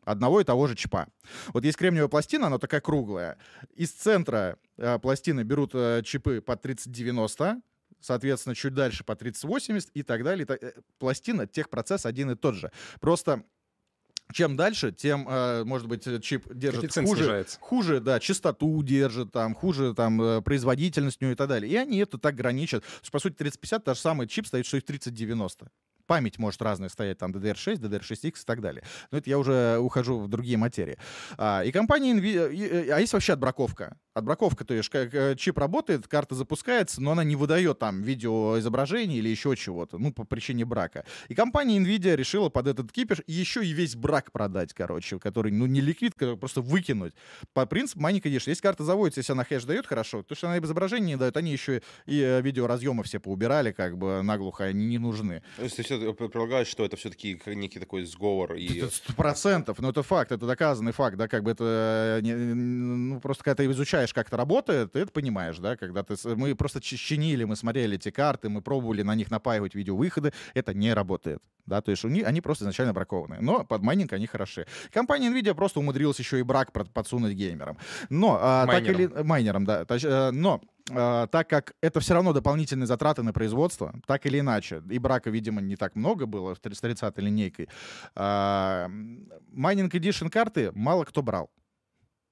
Одного 0.04 0.40
и 0.40 0.44
того 0.44 0.66
же 0.66 0.76
чипа. 0.76 1.08
Вот 1.48 1.64
есть 1.64 1.76
кремниевая 1.76 2.08
пластина, 2.08 2.46
она 2.46 2.58
такая 2.58 2.80
круглая. 2.80 3.36
Из 3.74 3.90
центра 3.90 4.58
э, 4.76 4.98
пластины 4.98 5.42
берут 5.42 5.72
э, 5.74 6.02
чипы 6.04 6.40
по 6.40 6.56
3090, 6.56 7.60
соответственно, 8.00 8.54
чуть 8.54 8.74
дальше 8.74 9.04
по 9.04 9.14
3080 9.14 9.90
и 9.94 10.02
так 10.02 10.24
далее. 10.24 10.46
Э, 10.48 10.72
Пластина, 10.98 11.46
техпроцесс 11.46 12.06
один 12.06 12.30
и 12.30 12.34
тот 12.34 12.54
же. 12.54 12.70
Просто 13.00 13.44
чем 14.32 14.56
дальше, 14.56 14.92
тем, 14.92 15.26
э, 15.28 15.64
может 15.64 15.88
быть, 15.88 16.06
э, 16.06 16.20
чип 16.20 16.46
держит 16.54 16.82
Коэффициент 16.82 17.08
хуже, 17.08 17.22
снижается. 17.22 17.58
хуже, 17.60 18.00
да, 18.00 18.20
частоту 18.20 18.82
держит, 18.82 19.32
там, 19.32 19.54
хуже, 19.54 19.94
там, 19.94 20.42
производительность 20.42 21.20
у 21.20 21.24
него 21.24 21.32
и 21.32 21.36
так 21.36 21.48
далее. 21.48 21.70
И 21.70 21.76
они 21.76 21.98
это 21.98 22.18
так 22.18 22.34
граничат. 22.36 22.84
По 23.10 23.18
сути, 23.18 23.34
3050 23.34 23.84
та 23.84 23.94
же 23.94 24.00
самый 24.00 24.28
чип 24.28 24.46
стоит, 24.46 24.66
что 24.66 24.76
и 24.76 24.80
в 24.80 24.84
3090. 24.84 25.70
Память 26.10 26.40
может 26.40 26.60
разная 26.60 26.88
стоять, 26.88 27.18
там, 27.18 27.30
DDR6, 27.30 27.78
DDR6X 27.78 28.42
и 28.42 28.44
так 28.44 28.60
далее. 28.60 28.82
Но 29.12 29.18
это 29.18 29.30
я 29.30 29.38
уже 29.38 29.78
ухожу 29.78 30.18
в 30.18 30.26
другие 30.26 30.56
материи. 30.56 30.98
А, 31.38 31.62
и 31.64 31.70
компания 31.70 32.12
NVIDIA... 32.12 32.52
и, 32.52 32.62
э, 32.64 32.92
А 32.92 32.98
есть 32.98 33.12
вообще 33.12 33.34
отбраковка. 33.34 33.96
Отбраковка, 34.12 34.64
то 34.64 34.74
есть 34.74 34.88
как 34.88 35.14
э, 35.14 35.36
чип 35.36 35.56
работает, 35.56 36.08
карта 36.08 36.34
запускается, 36.34 37.00
но 37.00 37.12
она 37.12 37.22
не 37.22 37.36
выдает 37.36 37.78
там 37.78 38.02
видеоизображение 38.02 39.18
или 39.18 39.28
еще 39.28 39.54
чего-то, 39.54 39.98
ну, 39.98 40.12
по 40.12 40.24
причине 40.24 40.64
брака. 40.64 41.04
И 41.28 41.36
компания 41.36 41.78
NVIDIA 41.78 42.16
решила 42.16 42.48
под 42.48 42.66
этот 42.66 42.90
кипиш 42.90 43.18
еще 43.28 43.64
и 43.64 43.70
весь 43.70 43.94
брак 43.94 44.32
продать, 44.32 44.74
короче, 44.74 45.20
который, 45.20 45.52
ну, 45.52 45.66
не 45.66 45.80
ликвид, 45.80 46.14
который 46.14 46.36
просто 46.36 46.60
выкинуть. 46.60 47.14
По 47.52 47.66
принципу 47.66 48.00
Money 48.00 48.20
Condition. 48.20 48.48
Если 48.48 48.62
карта 48.62 48.82
заводится, 48.82 49.20
если 49.20 49.30
она 49.30 49.44
хэш 49.44 49.62
дает 49.62 49.86
хорошо, 49.86 50.24
то 50.24 50.34
что 50.34 50.48
она 50.48 50.58
изображение 50.58 51.14
не 51.14 51.16
дает, 51.16 51.36
они 51.36 51.52
еще 51.52 51.80
и 52.06 52.20
э, 52.20 52.40
видеоразъемы 52.40 53.04
все 53.04 53.20
поубирали, 53.20 53.70
как 53.70 53.96
бы 53.96 54.22
наглухо, 54.24 54.64
они 54.64 54.86
не 54.86 54.98
нужны. 54.98 55.44
То 55.56 55.62
есть 55.62 55.78
ты 56.00 56.12
предполагаешь, 56.12 56.66
что 56.68 56.84
это 56.84 56.96
все-таки 56.96 57.40
некий 57.46 57.78
такой 57.78 58.04
сговор 58.04 58.54
и... 58.54 58.82
Сто 58.90 59.12
процентов, 59.12 59.78
но 59.78 59.90
это 59.90 60.02
факт, 60.02 60.32
это 60.32 60.46
доказанный 60.46 60.92
факт, 60.92 61.16
да, 61.16 61.28
как 61.28 61.42
бы 61.42 61.50
это, 61.52 62.20
не- 62.22 62.34
ну, 62.34 63.20
просто 63.20 63.44
когда 63.44 63.62
ты 63.62 63.70
изучаешь, 63.70 64.12
как 64.12 64.28
это 64.28 64.36
работает, 64.36 64.92
ты 64.92 65.00
это 65.00 65.12
понимаешь, 65.12 65.58
да, 65.58 65.76
когда 65.76 66.02
ты, 66.02 66.14
мы 66.36 66.54
просто 66.54 66.80
чи- 66.80 66.96
чинили, 66.96 67.44
мы 67.44 67.56
смотрели 67.56 67.96
эти 67.96 68.10
карты, 68.10 68.48
мы 68.48 68.62
пробовали 68.62 69.02
на 69.02 69.14
них 69.14 69.30
напаивать 69.30 69.74
видеовыходы, 69.74 70.32
это 70.54 70.74
не 70.74 70.92
работает, 70.94 71.42
да, 71.66 71.80
то 71.80 71.90
есть 71.90 72.04
у 72.04 72.08
них, 72.08 72.26
они 72.26 72.40
просто 72.40 72.64
изначально 72.64 72.92
бракованы, 72.92 73.38
но 73.40 73.64
под 73.64 73.82
майнинг 73.82 74.12
они 74.12 74.26
хороши. 74.26 74.66
Компания 74.92 75.28
Nvidia 75.30 75.54
просто 75.54 75.80
умудрилась 75.80 76.18
еще 76.18 76.38
и 76.38 76.42
брак 76.42 76.72
подсунуть 76.72 77.34
геймерам, 77.34 77.78
но 78.08 78.38
а, 78.40 78.66
так 78.66 78.82
Майнерам. 78.82 79.00
или 79.00 79.22
майнерам, 79.22 79.64
да, 79.64 79.86
э, 79.88 80.30
но 80.30 80.60
так 80.86 81.48
как 81.48 81.74
это 81.80 82.00
все 82.00 82.14
равно 82.14 82.32
дополнительные 82.32 82.86
затраты 82.86 83.22
на 83.22 83.32
производство, 83.32 83.94
так 84.06 84.26
или 84.26 84.40
иначе, 84.40 84.82
и 84.90 84.98
брака, 84.98 85.30
видимо, 85.30 85.60
не 85.60 85.76
так 85.76 85.96
много 85.96 86.26
было 86.26 86.54
с 86.54 86.58
30 86.58 87.18
линейкой, 87.18 87.68
а, 88.14 88.88
майнинг 89.52 89.94
Edition 89.94 90.30
карты 90.30 90.72
мало 90.74 91.04
кто 91.04 91.22
брал. 91.22 91.50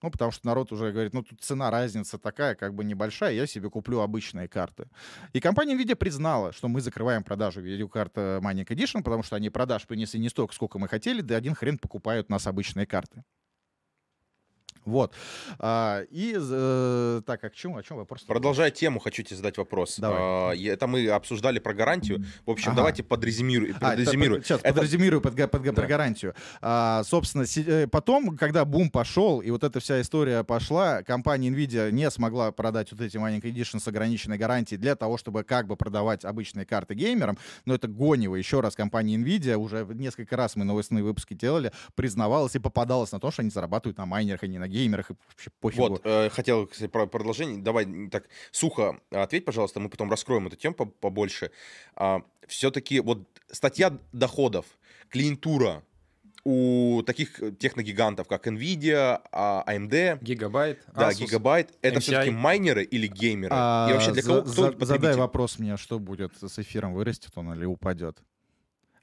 Ну, 0.01 0.13
потому 0.13 0.31
что 0.31 0.47
народ 0.47 0.71
уже 0.71 0.93
говорит, 0.93 1.13
ну, 1.13 1.25
тут 1.25 1.41
цена, 1.41 1.71
разница 1.71 2.19
такая, 2.19 2.55
как 2.55 2.73
бы 2.73 2.85
небольшая, 2.85 3.33
я 3.33 3.47
себе 3.47 3.69
куплю 3.69 3.99
обычные 3.99 4.47
карты. 4.47 4.89
И 5.33 5.41
компания 5.41 5.75
NVIDIA 5.75 5.97
признала, 5.97 6.53
что 6.53 6.69
мы 6.69 6.81
закрываем 6.81 7.25
продажу 7.25 7.61
видеокарт 7.61 8.13
э, 8.17 8.39
Mining 8.41 8.67
Edition, 8.67 9.03
потому 9.03 9.25
что 9.25 9.35
они 9.35 9.51
продаж 9.51 9.87
принесли 9.89 10.21
не 10.21 10.29
столько, 10.29 10.55
сколько 10.55 10.79
мы 10.79 10.87
хотели, 10.87 11.21
да 11.21 11.37
один 11.37 11.55
хрен 11.55 11.79
покупают 11.79 12.27
у 12.29 12.33
нас 12.33 12.47
обычные 12.47 12.87
карты. 12.87 13.25
Вот. 14.89 15.13
А, 15.59 16.03
и, 16.11 16.35
э, 16.39 17.23
так, 17.27 17.45
а 17.45 17.51
к 17.51 17.55
чему, 17.55 17.77
о 17.77 17.83
чем 17.83 17.99
вопрос? 17.99 18.23
Продолжая 18.23 18.71
тему, 18.71 18.99
хочу 19.01 19.23
тебе 19.23 19.37
задать 19.37 19.59
вопрос. 19.59 19.99
Давай. 19.99 20.19
А, 20.21 20.53
это 20.55 20.87
мы 20.87 21.09
обсуждали 21.09 21.59
про 21.59 21.75
гарантию. 21.75 22.25
В 22.47 22.51
общем, 22.51 22.69
Ага. 22.71 22.77
давайте 22.77 23.03
подрезюмирую. 23.03 23.75
А, 23.75 23.77
это 23.77 24.03
подрезюмирую. 24.03 24.43
сейчас 24.43 24.61
Это- 24.63 24.75
подразумирую 24.75 25.21
под, 25.21 25.35
под 25.51 25.63
га- 25.63 25.73
про 25.73 25.83
Да. 25.83 25.87
гарантию. 25.89 26.35
А, 26.61 27.03
собственно, 27.05 27.45
э, 27.57 27.87
потом, 27.87 28.37
когда 28.37 28.65
бум 28.65 28.91
пошел, 28.91 29.41
и 29.41 29.51
вот 29.51 29.65
эта 29.65 29.81
вся 29.81 30.01
история 30.01 30.45
пошла, 30.45 31.03
компания 31.03 31.51
Nvidia 31.51 31.91
не 31.91 32.11
смогла 32.11 32.51
продать 32.53 32.91
вот 32.93 33.01
эти 33.01 33.17
маленькие 33.17 33.53
Edition 33.53 33.81
с 33.81 33.89
ограниченной 33.89 34.39
гарантией 34.39 34.79
для 34.79 34.95
того, 34.97 35.17
чтобы 35.19 35.45
как 35.45 35.67
бы 35.67 35.77
продавать 35.77 36.25
обычные 36.25 36.67
карты 36.67 36.95
геймерам. 36.95 37.39
Но 37.65 37.75
это 37.75 37.89
гонево. 37.89 38.37
Еще 38.37 38.61
раз, 38.61 38.75
компания 38.75 39.17
Nvidia, 39.17 39.57
уже 39.57 39.87
несколько 39.95 40.37
раз 40.37 40.57
мы 40.57 40.65
новостные 40.65 41.03
выпуски 41.05 41.35
делали, 41.35 41.73
признавалась 41.95 42.55
и 42.55 42.59
попадалась 42.59 43.13
на 43.13 43.21
то, 43.21 43.31
что 43.31 43.43
они 43.43 43.51
зарабатывают 43.51 43.99
на 43.99 44.07
майнерах, 44.07 44.43
а 44.43 44.47
не 44.47 44.59
на 44.59 44.69
геймерах, 44.69 44.78
и 44.87 44.91
вообще 45.29 45.51
пофигу. 45.61 45.89
Вот, 45.89 46.01
э, 46.05 46.29
хотел 46.31 46.67
кстати, 46.67 46.89
про 46.91 47.07
продолжение. 47.07 47.59
Давай 47.63 47.87
так 48.11 48.29
сухо 48.51 49.01
ответь, 49.11 49.45
пожалуйста, 49.45 49.81
мы 49.81 49.89
потом 49.89 50.11
раскроем 50.11 50.47
эту 50.47 50.57
тему 50.57 50.75
по- 50.75 50.87
побольше. 50.87 51.51
Все-таки 52.47 53.01
вот 53.01 53.29
статья 53.51 53.97
доходов, 54.13 54.67
клиентура 55.11 55.83
у 56.45 57.03
таких 57.05 57.43
э, 57.43 57.53
техногигантов, 57.53 58.27
как 58.27 58.47
Nvidia, 58.47 59.21
а, 59.33 59.65
AMD, 59.67 60.19
Гигабайт, 60.23 60.83
да, 60.95 61.11
Asus. 61.11 61.27
Gigabyte, 61.27 61.69
это 61.83 61.99
MCI. 61.99 62.01
все-таки 62.01 62.31
майнеры 62.31 62.85
или 62.85 63.07
геймеры? 63.07 63.51
А, 63.55 63.89
И 63.91 63.93
вообще 63.93 64.13
для 64.13 64.23
за- 64.23 64.29
кого, 64.31 64.43
кто 64.43 64.53
за- 64.79 64.87
задай 64.87 65.17
вопрос 65.17 65.59
мне, 65.59 65.77
что 65.77 65.99
будет 65.99 66.33
с 66.41 66.59
эфиром, 66.59 66.95
вырастет 66.95 67.33
он 67.35 67.53
или 67.53 67.67
упадет? 67.67 68.19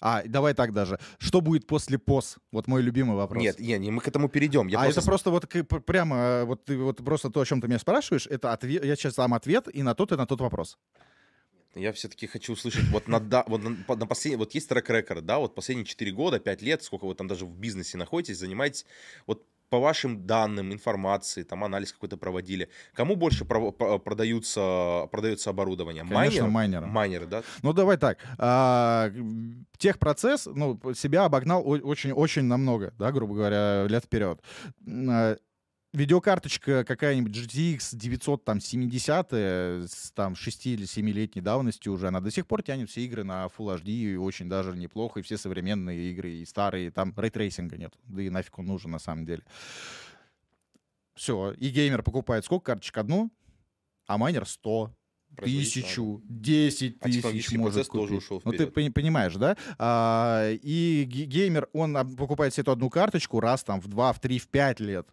А, 0.07 0.21
давай 0.23 0.53
так 0.53 0.71
даже. 0.71 0.99
Что 1.17 1.41
будет 1.41 1.65
после 1.65 1.97
ПОС? 1.97 2.37
Вот 2.51 2.67
мой 2.67 2.83
любимый 2.83 3.15
вопрос. 3.15 3.41
Нет, 3.41 3.59
не, 3.59 3.75
не, 3.79 3.89
мы 3.89 4.01
к 4.01 4.07
этому 4.07 4.29
перейдем. 4.29 4.67
Я 4.67 4.77
а 4.77 4.83
просто 4.83 4.99
это 4.99 5.07
просто 5.07 5.31
вот 5.31 5.47
к- 5.47 5.63
прямо, 5.63 6.15
э, 6.15 6.43
вот 6.43 6.63
ты 6.63 6.77
вот 6.77 7.03
просто 7.03 7.31
то, 7.31 7.41
о 7.41 7.45
чем 7.45 7.59
ты 7.59 7.67
меня 7.67 7.79
спрашиваешь, 7.79 8.27
это 8.27 8.53
ответ, 8.53 8.85
я 8.85 8.95
сейчас 8.95 9.15
дам 9.15 9.33
ответ 9.33 9.67
и 9.73 9.81
на 9.81 9.95
тот, 9.95 10.11
и 10.11 10.15
на 10.15 10.27
тот 10.27 10.41
вопрос. 10.41 10.77
Я 11.73 11.91
все-таки 11.91 12.27
хочу 12.27 12.53
услышать, 12.53 12.87
вот 12.91 13.07
на, 13.07 13.19
да, 13.19 13.45
вот 13.47 13.63
на, 13.63 13.95
на 13.95 14.05
последний, 14.05 14.37
вот 14.37 14.53
есть 14.53 14.69
track 14.69 14.92
record, 14.92 15.25
да, 15.25 15.39
вот 15.39 15.55
последние 15.55 15.87
4 15.87 16.11
года, 16.11 16.39
5 16.39 16.61
лет, 16.61 16.83
сколько 16.83 17.05
вы 17.05 17.15
там 17.15 17.27
даже 17.27 17.47
в 17.47 17.57
бизнесе 17.57 17.97
находитесь, 17.97 18.37
занимаетесь, 18.37 18.85
вот 19.25 19.43
по 19.69 19.79
вашим 19.79 20.25
данным, 20.25 20.71
информации, 20.73 21.43
там 21.43 21.63
анализ 21.63 21.91
какой-то 21.93 22.17
проводили, 22.17 22.69
кому 22.93 23.15
больше 23.15 23.45
по- 23.45 23.71
продаются, 23.99 25.07
продается 25.11 25.49
оборудование? 25.49 26.03
Конечно, 26.03 26.47
Майнеры? 26.47 26.85
Майнеры, 26.87 27.25
да? 27.25 27.43
Ну, 27.63 27.73
давай 27.73 27.97
так. 27.97 28.17
А, 28.37 29.11
техпроцесс, 29.77 30.45
ну, 30.45 30.79
себя 30.93 31.25
обогнал 31.25 31.63
очень-очень 31.65 32.43
намного, 32.43 32.93
да, 32.97 33.11
грубо 33.11 33.35
говоря, 33.35 33.85
лет 33.87 34.03
вперед. 34.05 34.39
Видеокарточка 35.95 36.83
какая-нибудь 36.83 37.33
GTX 37.33 37.95
970 37.95 39.33
с 39.33 40.11
там 40.13 40.35
6 40.35 40.67
или 40.67 40.85
7-летней 40.85 41.41
давностью 41.41 41.93
уже, 41.93 42.09
она 42.09 42.19
до 42.19 42.31
сих 42.31 42.45
пор 42.47 42.63
тянет 42.63 42.89
все 42.89 43.05
игры 43.05 43.23
на 43.23 43.45
Full 43.45 43.81
HD 43.81 43.89
и 43.89 44.15
очень 44.17 44.49
даже 44.49 44.75
неплохо, 44.75 45.21
и 45.21 45.23
все 45.23 45.37
современные 45.37 46.11
игры, 46.11 46.31
и 46.31 46.45
старые, 46.45 46.91
там 46.91 47.13
ray 47.15 47.31
tracing 47.31 47.67
-а 47.67 47.77
нет, 47.77 47.93
да 48.03 48.21
и 48.21 48.29
нафиг 48.29 48.59
он 48.59 48.65
нужен 48.65 48.91
на 48.91 48.99
самом 48.99 49.25
деле. 49.25 49.43
Все, 51.15 51.53
и 51.53 51.69
геймер 51.69 52.03
покупает 52.03 52.43
сколько 52.43 52.73
карточек? 52.73 52.97
Одну, 52.97 53.31
а 54.05 54.17
майнер 54.17 54.45
100, 54.45 54.93
Производитель, 55.37 55.81
тысячу, 55.81 56.21
10 56.25 56.97
А 56.99 57.05
тысяч 57.05 57.15
технологический 57.15 57.57
может 57.57 57.73
процесс 57.75 57.89
тоже 57.89 58.07
купить. 58.07 58.23
ушел 58.23 58.41
Ну, 58.43 58.51
ты 58.51 58.67
понимаешь, 58.67 59.35
да? 59.35 59.55
А, 59.77 60.49
и 60.51 61.05
ге- 61.07 61.25
геймер, 61.25 61.69
он 61.71 62.15
покупает 62.17 62.53
себе 62.53 62.63
эту 62.63 62.71
одну 62.71 62.89
карточку 62.89 63.39
раз 63.39 63.63
там 63.63 63.79
в 63.79 63.87
2, 63.87 64.11
в 64.13 64.19
3, 64.19 64.39
в 64.39 64.47
5 64.49 64.79
лет. 64.81 65.07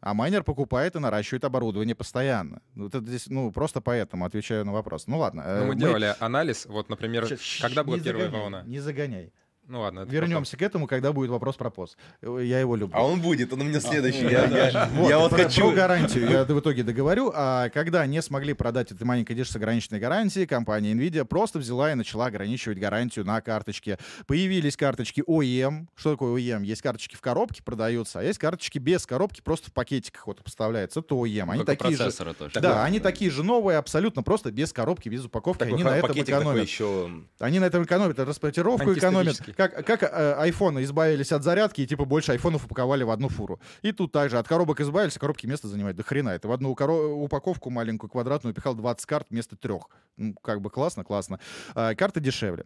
А 0.00 0.14
майнер 0.14 0.42
покупает 0.44 0.96
и 0.96 0.98
наращивает 0.98 1.44
оборудование 1.44 1.94
постоянно. 1.94 2.62
Ну, 2.74 2.86
это 2.86 3.00
здесь, 3.00 3.26
ну, 3.28 3.52
просто 3.52 3.80
поэтому 3.82 4.24
отвечаю 4.24 4.64
на 4.64 4.72
вопрос. 4.72 5.06
Ну, 5.06 5.18
ладно. 5.18 5.42
э, 5.44 5.60
Ну, 5.60 5.66
мы 5.66 5.76
делали 5.76 6.14
анализ, 6.20 6.64
вот, 6.66 6.88
например, 6.88 7.26
Щас, 7.26 7.58
когда 7.60 7.84
была 7.84 7.98
не 7.98 8.02
первая 8.02 8.26
загоняй, 8.26 8.42
волна. 8.42 8.62
Не 8.66 8.80
загоняй. 8.80 9.32
Ну 9.70 9.82
ладно. 9.82 10.00
это 10.00 10.10
Вернемся 10.10 10.56
к 10.56 10.62
этому, 10.62 10.88
когда 10.88 11.12
будет 11.12 11.30
вопрос 11.30 11.54
про 11.54 11.70
пост. 11.70 11.96
Я 12.22 12.58
его 12.58 12.74
люблю. 12.74 12.96
А 12.98 13.06
он 13.06 13.20
будет, 13.20 13.52
он 13.52 13.60
у 13.60 13.64
меня 13.64 13.78
следующий. 13.78 14.24
Да, 14.24 14.28
Я, 14.30 14.46
да. 14.48 14.68
я- 14.68 14.90
Вот, 14.94 15.08
я 15.08 15.18
вот 15.20 15.30
про, 15.30 15.44
хочу... 15.44 15.68
про 15.68 15.76
гарантию 15.76 16.28
я 16.28 16.44
в 16.44 16.58
итоге 16.58 16.82
договорю. 16.82 17.30
А 17.32 17.68
когда 17.68 18.04
не 18.04 18.20
смогли 18.20 18.52
продать 18.52 18.90
этот 18.90 19.02
маленький 19.02 19.32
диск 19.34 19.52
с 19.52 19.56
ограниченной 19.56 20.00
гарантией, 20.00 20.46
компания 20.46 20.92
Nvidia 20.92 21.24
просто 21.24 21.60
взяла 21.60 21.92
и 21.92 21.94
начала 21.94 22.26
ограничивать 22.26 22.78
гарантию 22.78 23.24
на 23.24 23.40
карточке. 23.40 23.98
Появились 24.26 24.76
карточки 24.76 25.20
OEM. 25.20 25.86
Что 25.94 26.12
такое 26.12 26.36
OEM? 26.40 26.64
Есть 26.64 26.82
карточки 26.82 27.14
в 27.14 27.20
коробке 27.20 27.62
продаются, 27.62 28.18
а 28.18 28.24
есть 28.24 28.40
карточки 28.40 28.78
без 28.78 29.06
коробки, 29.06 29.40
просто 29.40 29.70
в 29.70 29.72
пакетиках 29.72 30.26
вот 30.26 30.42
поставляется. 30.42 30.98
Это 30.98 31.14
OEM. 31.14 31.48
Они 31.48 31.62
Только 31.62 31.84
такие 31.84 31.96
же... 31.96 32.10
точно. 32.10 32.60
Да, 32.60 32.82
они 32.84 32.98
такие 32.98 33.30
же 33.30 33.44
новые, 33.44 33.78
абсолютно 33.78 34.24
просто 34.24 34.50
без 34.50 34.72
коробки, 34.72 35.08
без 35.08 35.24
упаковки. 35.24 35.60
Такой 35.60 35.74
они 35.74 35.84
на 35.84 35.96
этом 35.96 36.08
такой 36.08 36.22
экономят. 36.22 36.62
еще... 36.64 37.08
Они 37.38 37.60
на 37.60 37.66
этом 37.66 37.84
экономят, 37.84 38.16
транспортировку 38.16 38.92
экономят. 38.92 39.40
Как, 39.60 39.84
как 39.84 40.02
э, 40.04 40.06
айфоны 40.38 40.84
избавились 40.84 41.32
от 41.32 41.42
зарядки 41.42 41.82
и 41.82 41.86
типа 41.86 42.06
больше 42.06 42.32
айфонов 42.32 42.64
упаковали 42.64 43.02
в 43.02 43.10
одну 43.10 43.28
фуру. 43.28 43.60
И 43.82 43.92
тут 43.92 44.10
также 44.10 44.38
от 44.38 44.48
коробок 44.48 44.80
избавились, 44.80 45.18
а 45.18 45.20
коробки 45.20 45.46
место 45.46 45.68
занимают. 45.68 45.98
Да 45.98 46.02
хрена, 46.02 46.30
это 46.30 46.48
в 46.48 46.52
одну 46.52 46.70
упаковку 46.70 47.68
маленькую 47.68 48.08
квадратную 48.08 48.54
пихал 48.54 48.74
20 48.74 49.04
карт 49.04 49.26
вместо 49.28 49.56
трех. 49.56 49.90
Ну, 50.16 50.32
как 50.42 50.62
бы 50.62 50.70
классно, 50.70 51.04
классно. 51.04 51.40
А, 51.74 51.94
карты 51.94 52.20
дешевле. 52.20 52.64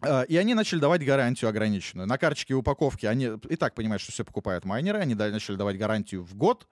А, 0.00 0.22
И 0.22 0.36
они 0.36 0.54
начали 0.54 0.80
давать 0.80 1.04
гарантию 1.04 1.48
ограниченную. 1.48 2.08
На 2.08 2.18
карточке 2.18 2.54
и 2.54 2.56
упаковке 2.56 3.08
они 3.08 3.30
и 3.48 3.54
так 3.54 3.76
понимают, 3.76 4.02
что 4.02 4.10
все 4.10 4.24
покупают 4.24 4.64
майнеры. 4.64 4.98
Они 4.98 5.14
начали 5.14 5.54
давать 5.54 5.78
гарантию 5.78 6.24
в 6.24 6.34
год, 6.34 6.66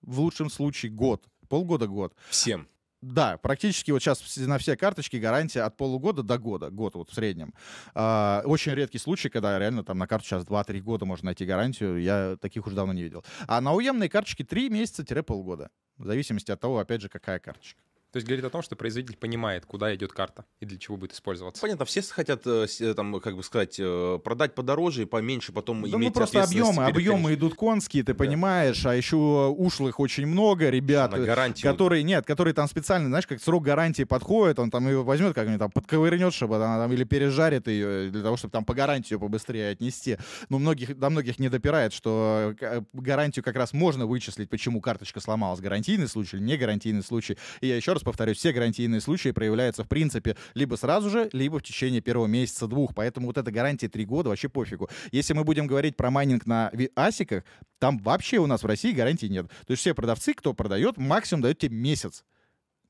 в 0.00 0.18
лучшем 0.18 0.48
случае 0.48 0.92
год, 0.92 1.26
полгода-год. 1.50 2.14
Всем. 2.30 2.66
Да, 3.00 3.38
практически 3.38 3.92
вот 3.92 4.02
сейчас 4.02 4.36
на 4.36 4.58
все 4.58 4.76
карточки 4.76 5.16
гарантия 5.16 5.62
от 5.62 5.76
полугода 5.76 6.24
до 6.24 6.36
года, 6.36 6.70
год 6.70 6.96
вот 6.96 7.10
в 7.10 7.14
среднем. 7.14 7.54
А, 7.94 8.42
очень 8.44 8.72
редкий 8.72 8.98
случай, 8.98 9.28
когда 9.28 9.56
реально 9.58 9.84
там 9.84 9.98
на 9.98 10.08
карту 10.08 10.26
сейчас 10.26 10.44
2-3 10.44 10.80
года 10.80 11.04
можно 11.04 11.26
найти 11.26 11.46
гарантию, 11.46 12.02
я 12.02 12.36
таких 12.40 12.66
уже 12.66 12.74
давно 12.74 12.92
не 12.92 13.02
видел. 13.02 13.24
А 13.46 13.60
на 13.60 13.72
уемные 13.72 14.08
карточки 14.08 14.42
3 14.42 14.70
месяца-полгода, 14.70 15.70
в 15.96 16.06
зависимости 16.06 16.50
от 16.50 16.60
того, 16.60 16.78
опять 16.80 17.00
же, 17.00 17.08
какая 17.08 17.38
карточка. 17.38 17.80
То 18.10 18.16
есть 18.16 18.26
говорит 18.26 18.44
о 18.44 18.50
том, 18.50 18.62
что 18.62 18.74
производитель 18.74 19.18
понимает, 19.18 19.66
куда 19.66 19.94
идет 19.94 20.12
карта 20.12 20.46
и 20.60 20.66
для 20.66 20.78
чего 20.78 20.96
будет 20.96 21.12
использоваться. 21.12 21.60
Понятно, 21.60 21.84
все 21.84 22.00
хотят, 22.02 22.46
э, 22.46 22.66
э, 22.80 22.94
там, 22.94 23.20
как 23.20 23.36
бы 23.36 23.42
сказать, 23.42 23.76
э, 23.78 24.18
продать 24.24 24.54
подороже 24.54 25.02
и 25.02 25.04
поменьше, 25.04 25.52
потом 25.52 25.82
Да, 25.82 25.88
иметь 25.88 26.08
ну 26.08 26.12
просто 26.12 26.42
объемы, 26.42 26.86
объемы 26.86 27.34
идут 27.34 27.54
конские, 27.54 28.02
ты 28.02 28.14
Да. 28.14 28.18
понимаешь, 28.18 28.86
а 28.86 28.94
еще 28.94 29.16
ушлых 29.16 30.00
очень 30.00 30.26
много 30.26 30.70
ребят. 30.70 31.12
на 31.12 31.18
гарантию. 31.18 31.70
Которые, 31.70 32.02
нет, 32.02 32.24
которые 32.24 32.54
там 32.54 32.66
специально, 32.66 33.08
знаешь, 33.08 33.26
как 33.26 33.42
срок 33.42 33.62
гарантии 33.62 34.04
подходит, 34.04 34.58
он 34.58 34.70
там 34.70 34.86
ее 34.88 35.02
возьмет, 35.02 35.34
как-нибудь 35.34 35.58
там 35.58 35.70
подковырнет, 35.70 36.32
чтобы 36.32 36.56
она 36.56 36.78
там 36.78 36.92
или 36.92 37.04
пережарит 37.04 37.68
ее, 37.68 38.10
для 38.10 38.22
того, 38.22 38.36
чтобы 38.36 38.52
там 38.52 38.64
по 38.64 38.74
гарантии 38.74 39.14
ее 39.14 39.20
побыстрее 39.20 39.70
отнести. 39.70 40.16
Ну, 40.48 40.58
многих, 40.58 40.98
до 40.98 41.10
многих 41.10 41.38
не 41.38 41.50
допирает, 41.50 41.92
что 41.92 42.54
гарантию 42.94 43.44
как 43.44 43.56
раз 43.56 43.72
можно 43.74 44.06
вычислить, 44.06 44.48
почему 44.48 44.80
карточка 44.80 45.20
сломалась. 45.20 45.60
Гарантийный 45.60 46.08
случай 46.08 46.36
или 46.38 46.44
не 46.44 46.56
гарантийный 46.56 47.02
случай. 47.02 47.36
И 47.60 47.66
я 47.66 47.76
еще 47.76 47.92
раз 47.92 47.97
повторюсь, 48.04 48.38
все 48.38 48.52
гарантийные 48.52 49.00
случаи 49.00 49.30
проявляются, 49.30 49.84
в 49.84 49.88
принципе, 49.88 50.36
либо 50.54 50.76
сразу 50.76 51.10
же, 51.10 51.28
либо 51.32 51.58
в 51.58 51.62
течение 51.62 52.00
первого 52.00 52.26
месяца-двух. 52.26 52.94
Поэтому 52.94 53.26
вот 53.26 53.38
эта 53.38 53.50
гарантия 53.50 53.88
три 53.88 54.04
года 54.04 54.28
вообще 54.28 54.48
пофигу. 54.48 54.88
Если 55.12 55.32
мы 55.32 55.44
будем 55.44 55.66
говорить 55.66 55.96
про 55.96 56.10
майнинг 56.10 56.46
на 56.46 56.72
асиках, 56.96 57.44
там 57.78 57.98
вообще 57.98 58.38
у 58.38 58.46
нас 58.46 58.62
в 58.62 58.66
России 58.66 58.92
гарантии 58.92 59.26
нет. 59.26 59.48
То 59.66 59.72
есть 59.72 59.80
все 59.80 59.94
продавцы, 59.94 60.34
кто 60.34 60.54
продает, 60.54 60.96
максимум 60.96 61.42
дают 61.42 61.58
тебе 61.58 61.76
месяц. 61.76 62.24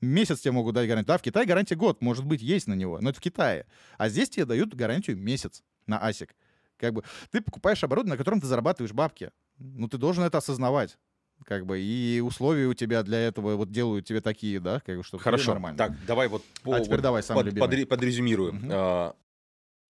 Месяц 0.01 0.41
тебе 0.41 0.53
могут 0.53 0.75
дать 0.75 0.87
гарантию. 0.87 1.09
Да, 1.09 1.19
в 1.19 1.23
Китае 1.23 1.47
гарантия 1.47 1.75
год, 1.75 2.01
может 2.01 2.25
быть, 2.25 2.41
есть 2.41 2.69
на 2.69 2.75
него, 2.75 3.01
но 3.01 3.11
это 3.11 3.19
в 3.19 3.23
Китае. 3.23 3.67
А 3.97 4.09
здесь 4.09 4.31
тебе 4.31 4.45
дают 4.45 4.75
гарантию 4.75 5.17
месяц 5.17 5.63
на 5.87 5.97
ASIC. 5.97 6.31
Как 6.77 6.93
бы 6.93 7.03
ты 7.33 7.41
покупаешь 7.41 7.83
оборудование, 7.83 8.15
на 8.15 8.19
котором 8.19 8.41
ты 8.41 8.47
зарабатываешь 8.47 8.93
бабки. 8.93 9.33
Ну, 9.59 9.89
ты 9.89 9.99
должен 9.99 10.23
это 10.23 10.39
осознавать. 10.39 10.97
Как 11.45 11.65
бы, 11.67 11.81
и 11.81 12.21
условия 12.21 12.67
у 12.67 12.75
тебя 12.75 13.03
для 13.03 13.19
этого 13.19 13.57
вот 13.57 13.71
делают 13.71 14.07
тебе 14.07 14.21
такие, 14.21 14.61
да, 14.61 14.81
как 14.85 14.97
бы, 14.99 15.03
чтобы 15.03 15.23
Хорошо. 15.23 15.53
нормально. 15.53 15.79
Так, 15.79 15.93
давай 16.07 16.29
вот 16.29 16.45
по, 16.63 16.75
А 16.75 16.81
теперь 16.81 16.97
вот 16.97 17.03
давай 17.03 17.23
самый 17.23 17.39
под- 17.39 17.47
любимый. 17.47 17.67
подре- 17.67 17.87
подрезюмирую. 17.87 18.53
Мгм. 18.55 18.69
А, 18.73 19.17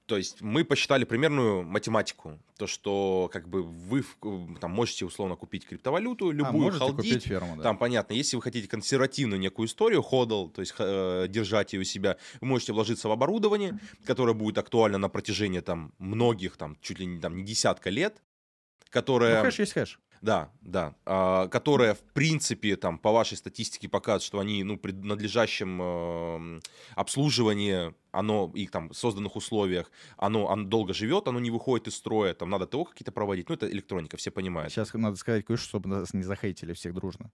то 0.06 0.16
есть 0.16 0.40
мы 0.40 0.64
посчитали 0.64 1.04
примерную 1.04 1.64
математику, 1.64 2.38
то 2.56 2.66
что 2.66 3.28
как 3.32 3.48
бы 3.48 3.62
вы 3.62 4.04
там 4.60 4.70
можете 4.70 5.04
условно 5.04 5.36
купить 5.36 5.66
криптовалюту, 5.66 6.28
а, 6.28 6.32
любую 6.32 6.62
можете 6.62 6.78
халдить, 6.78 6.96
купить 6.96 7.24
ферму, 7.24 7.56
да. 7.56 7.62
Там 7.64 7.76
понятно, 7.76 8.12
если 8.14 8.36
вы 8.36 8.42
хотите 8.42 8.68
консервативную 8.68 9.40
некую 9.40 9.66
историю, 9.66 10.00
ходл, 10.02 10.48
то 10.48 10.60
есть 10.60 10.74
э, 10.78 11.26
держать 11.28 11.72
ее 11.72 11.80
у 11.80 11.84
себя, 11.84 12.16
вы 12.40 12.46
можете 12.46 12.72
вложиться 12.72 13.08
в 13.08 13.12
оборудование, 13.12 13.78
которое 14.06 14.32
будет 14.34 14.58
актуально 14.58 14.98
на 14.98 15.08
протяжении 15.08 15.60
там 15.60 15.92
многих, 15.98 16.56
там 16.56 16.76
чуть 16.80 17.00
ли 17.00 17.06
не, 17.06 17.20
там, 17.20 17.36
не 17.36 17.42
десятка 17.44 17.90
лет, 17.90 18.22
которое... 18.90 19.38
Ну, 19.38 19.42
хэш 19.42 19.58
есть 19.58 19.72
хэш. 19.74 20.00
Да, 20.20 20.50
да. 20.60 20.94
А, 21.04 21.48
которая, 21.48 21.94
в 21.94 22.00
принципе, 22.00 22.76
там, 22.76 22.98
по 22.98 23.12
вашей 23.12 23.36
статистике 23.36 23.88
показывает, 23.88 24.22
что 24.22 24.40
они, 24.40 24.64
ну, 24.64 24.76
при 24.76 24.92
надлежащем 24.92 25.80
эм, 25.80 26.60
обслуживании, 26.94 27.94
оно, 28.10 28.50
их 28.54 28.70
там, 28.70 28.92
созданных 28.92 29.36
условиях, 29.36 29.90
оно, 30.16 30.50
оно 30.50 30.64
долго 30.64 30.94
живет, 30.94 31.28
оно 31.28 31.40
не 31.40 31.50
выходит 31.50 31.88
из 31.88 31.96
строя, 31.96 32.34
там, 32.34 32.50
надо 32.50 32.66
ТО 32.66 32.84
какие-то 32.84 33.12
проводить, 33.12 33.48
ну, 33.48 33.54
это 33.54 33.70
электроника, 33.70 34.16
все 34.16 34.30
понимают. 34.30 34.72
Сейчас 34.72 34.92
надо 34.94 35.16
сказать 35.16 35.44
кое-что, 35.44 35.68
чтобы 35.68 35.88
нас 35.88 36.12
не 36.14 36.22
захейтили 36.22 36.72
всех 36.72 36.94
дружно. 36.94 37.30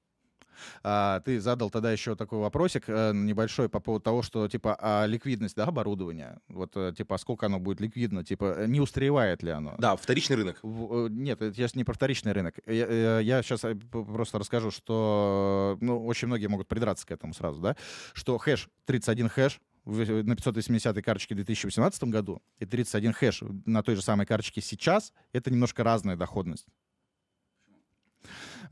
А, 0.83 1.21
ты 1.21 1.41
задал 1.41 1.71
тогда 1.71 1.93
еще 1.93 2.17
такой 2.17 2.39
вопросик 2.39 2.85
э, 2.89 3.13
небольшой 3.15 3.69
по 3.69 3.81
поводу 3.81 4.03
того, 4.03 4.23
что 4.23 4.49
типа 4.49 4.77
а 4.81 5.07
ликвидность 5.07 5.57
да, 5.57 5.65
оборудования, 5.65 6.41
вот 6.49 6.77
э, 6.77 6.93
типа 6.97 7.19
сколько 7.19 7.47
оно 7.47 7.59
будет 7.59 7.81
ликвидно, 7.81 8.25
типа 8.25 8.55
э, 8.59 8.67
не 8.67 8.81
устаревает 8.81 9.43
ли 9.43 9.51
оно? 9.51 9.75
Да, 9.79 9.97
вторичный 9.97 10.37
рынок. 10.37 10.59
В- 10.63 11.09
Нет, 11.09 11.39
сейчас 11.41 11.75
не 11.75 11.85
про 11.85 11.95
вторичный 11.95 12.33
рынок. 12.33 12.59
Я, 12.67 13.43
сейчас 13.43 13.65
просто 13.91 14.39
расскажу, 14.39 14.71
что 14.71 15.79
ну, 15.81 16.05
очень 16.05 16.29
многие 16.29 16.47
могут 16.47 16.69
придраться 16.69 17.07
к 17.07 17.11
этому 17.11 17.35
сразу, 17.35 17.61
да, 17.61 17.77
что 18.13 18.39
хэш 18.39 18.69
31 18.87 19.29
хэш 19.29 19.61
на 19.85 20.35
580 20.37 21.05
карточке 21.05 21.35
в 21.35 21.37
2018 21.37 22.05
году 22.05 22.43
и 22.59 22.65
31 22.67 23.13
хэш 23.13 23.43
на 23.67 23.83
той 23.83 23.97
же 23.97 24.03
самой 24.03 24.27
карточке 24.27 24.61
сейчас— 24.61 25.13
это 25.33 25.51
немножко 25.51 25.85
разная 25.85 26.17
доходность. 26.17 26.67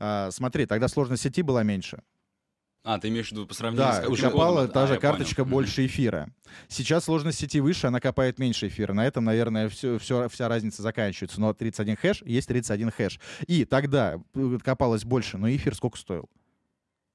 А, 0.05 0.31
смотри, 0.31 0.65
тогда 0.65 0.89
сложность 0.89 1.23
сети 1.23 1.41
была 1.41 1.63
меньше. 1.63 2.03
А, 2.83 2.99
ты 2.99 3.07
имеешь 3.07 3.29
в 3.29 3.31
виду 3.31 3.47
по 3.47 3.53
сравнению 3.53 3.87
Да, 3.87 3.93
с 3.93 4.19
копала 4.19 4.67
капчикодом? 4.67 4.73
та 4.73 4.83
А, 4.83 4.87
же 4.87 4.93
понял. 4.95 5.01
карточка 5.01 5.43
Мгм. 5.43 5.51
больше 5.51 5.85
эфира. 5.85 6.29
Сейчас 6.67 7.05
сложность 7.05 7.39
сети 7.39 7.61
выше, 7.61 7.87
она 7.87 8.01
копает 8.01 8.37
меньше 8.37 8.67
эфира. 8.67 8.91
На 8.91 9.07
этом, 9.07 9.23
наверное, 9.23 9.69
все, 9.69 9.97
вся 9.97 10.49
разница 10.49 10.81
заканчивается. 10.81 11.39
Но 11.39 11.53
31 11.53 11.95
хэш 11.95 12.21
есть 12.25 12.49
31 12.49 12.91
хэш. 12.91 13.21
И 13.47 13.63
тогда 13.63 14.19
э, 14.33 14.57
копалось 14.61 15.05
больше, 15.05 15.37
но 15.37 15.49
эфир 15.49 15.73
сколько 15.75 15.97
стоил? 15.97 16.29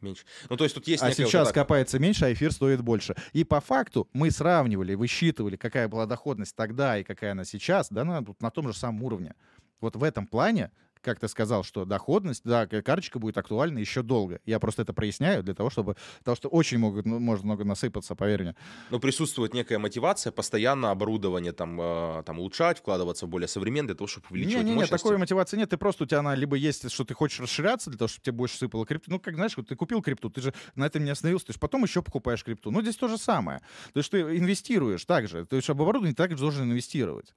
Меньше. 0.01 0.25
Ну, 0.49 0.57
то 0.57 0.65
есть 0.65 0.75
тут 0.75 0.89
есть 0.89 1.03
А 1.03 1.09
вот 1.09 1.15
сейчас 1.17 1.53
копается 1.53 1.99
меньше, 1.99 2.25
а 2.25 2.33
эфир 2.33 2.53
стоит 2.53 2.81
больше. 2.81 3.15
И 3.35 3.45
по 3.45 3.61
факту 3.61 4.09
мы 4.15 4.31
сравнивали, 4.31 4.95
высчитывали, 4.95 5.57
какая 5.57 5.89
была 5.89 6.07
доходность 6.07 6.57
тогда 6.57 6.97
и 6.99 7.05
какая 7.05 7.33
она 7.33 7.45
сейчас, 7.45 7.89
да, 7.91 8.05
на, 8.05 8.25
на 8.41 8.51
том 8.51 8.69
же 8.69 8.75
самом 8.79 9.03
уровне. 9.03 9.35
Вот 9.81 9.97
в 9.97 10.03
этом 10.03 10.27
плане, 10.27 10.71
как 11.03 11.21
ты 11.21 11.29
сказал, 11.29 11.65
что 11.65 11.85
доходность, 11.85 12.43
да, 12.45 12.67
карточка 12.67 13.19
будет 13.19 13.39
актуальна 13.39 13.79
еще 13.79 14.03
долго. 14.03 14.41
Я 14.45 14.59
просто 14.59 14.83
это 14.83 14.93
проясняю 14.93 15.43
для 15.43 15.55
того, 15.55 15.71
чтобы... 15.71 15.97
Потому 16.19 16.37
что 16.37 16.49
очень 16.49 16.79
могут, 16.79 17.07
ну, 17.07 17.19
может 17.19 17.45
много 17.45 17.65
насыпаться, 17.65 18.15
поверь 18.15 18.43
мне. 18.43 18.57
Но 18.91 18.99
присутствует 18.99 19.55
некая 19.55 19.79
мотивация 19.79 20.33
постоянно 20.33 20.91
оборудование 20.91 21.53
там, 21.53 21.81
э, 21.81 22.23
там 22.25 22.39
улучшать, 22.39 22.79
вкладываться 22.79 23.27
в 23.27 23.29
более 23.29 23.49
современное 23.49 23.89
для 23.89 23.97
того, 23.97 24.09
чтобы 24.09 24.27
увеличивать 24.31 24.65
Не-не-не, 24.65 24.81
мощности. 24.81 25.03
такой 25.05 25.19
мотивации 25.19 25.57
нет. 25.57 25.71
Ты 25.71 25.77
просто, 25.77 26.05
у 26.05 26.07
тебя 26.07 26.21
она 26.21 26.35
либо 26.35 26.57
есть, 26.57 26.91
что 26.91 27.05
ты 27.05 27.15
хочешь 27.15 27.41
расширяться 27.41 27.91
для 27.91 27.99
того, 27.99 28.09
чтобы 28.09 28.25
тебе 28.25 28.33
больше 28.37 28.59
сыпало 28.59 28.87
крипту. 28.87 29.11
Ну, 29.11 29.21
как, 29.21 29.35
знаешь, 29.35 29.57
вот 29.57 29.69
ты 29.69 29.77
купил 29.77 30.03
крипту, 30.03 30.31
ты 30.31 30.41
же 30.41 30.55
на 30.75 30.87
этом 30.87 31.05
не 31.05 31.11
остановился, 31.11 31.47
ты 31.47 31.53
же 31.53 31.59
потом 31.59 31.83
еще 31.85 32.03
покупаешь 32.03 32.45
крипту. 32.45 32.71
Ну, 32.71 32.83
здесь 32.83 32.97
то 32.97 33.09
же 33.09 33.19
самое. 33.19 33.61
То 33.93 33.99
есть 33.99 34.11
ты 34.11 34.21
инвестируешь 34.21 35.05
также. 35.05 35.45
То 35.47 35.57
есть 35.57 35.69
об 35.71 35.81
оборудовании 35.81 36.15
также 36.15 36.39
должен 36.39 36.71
инвестировать. 36.71 37.35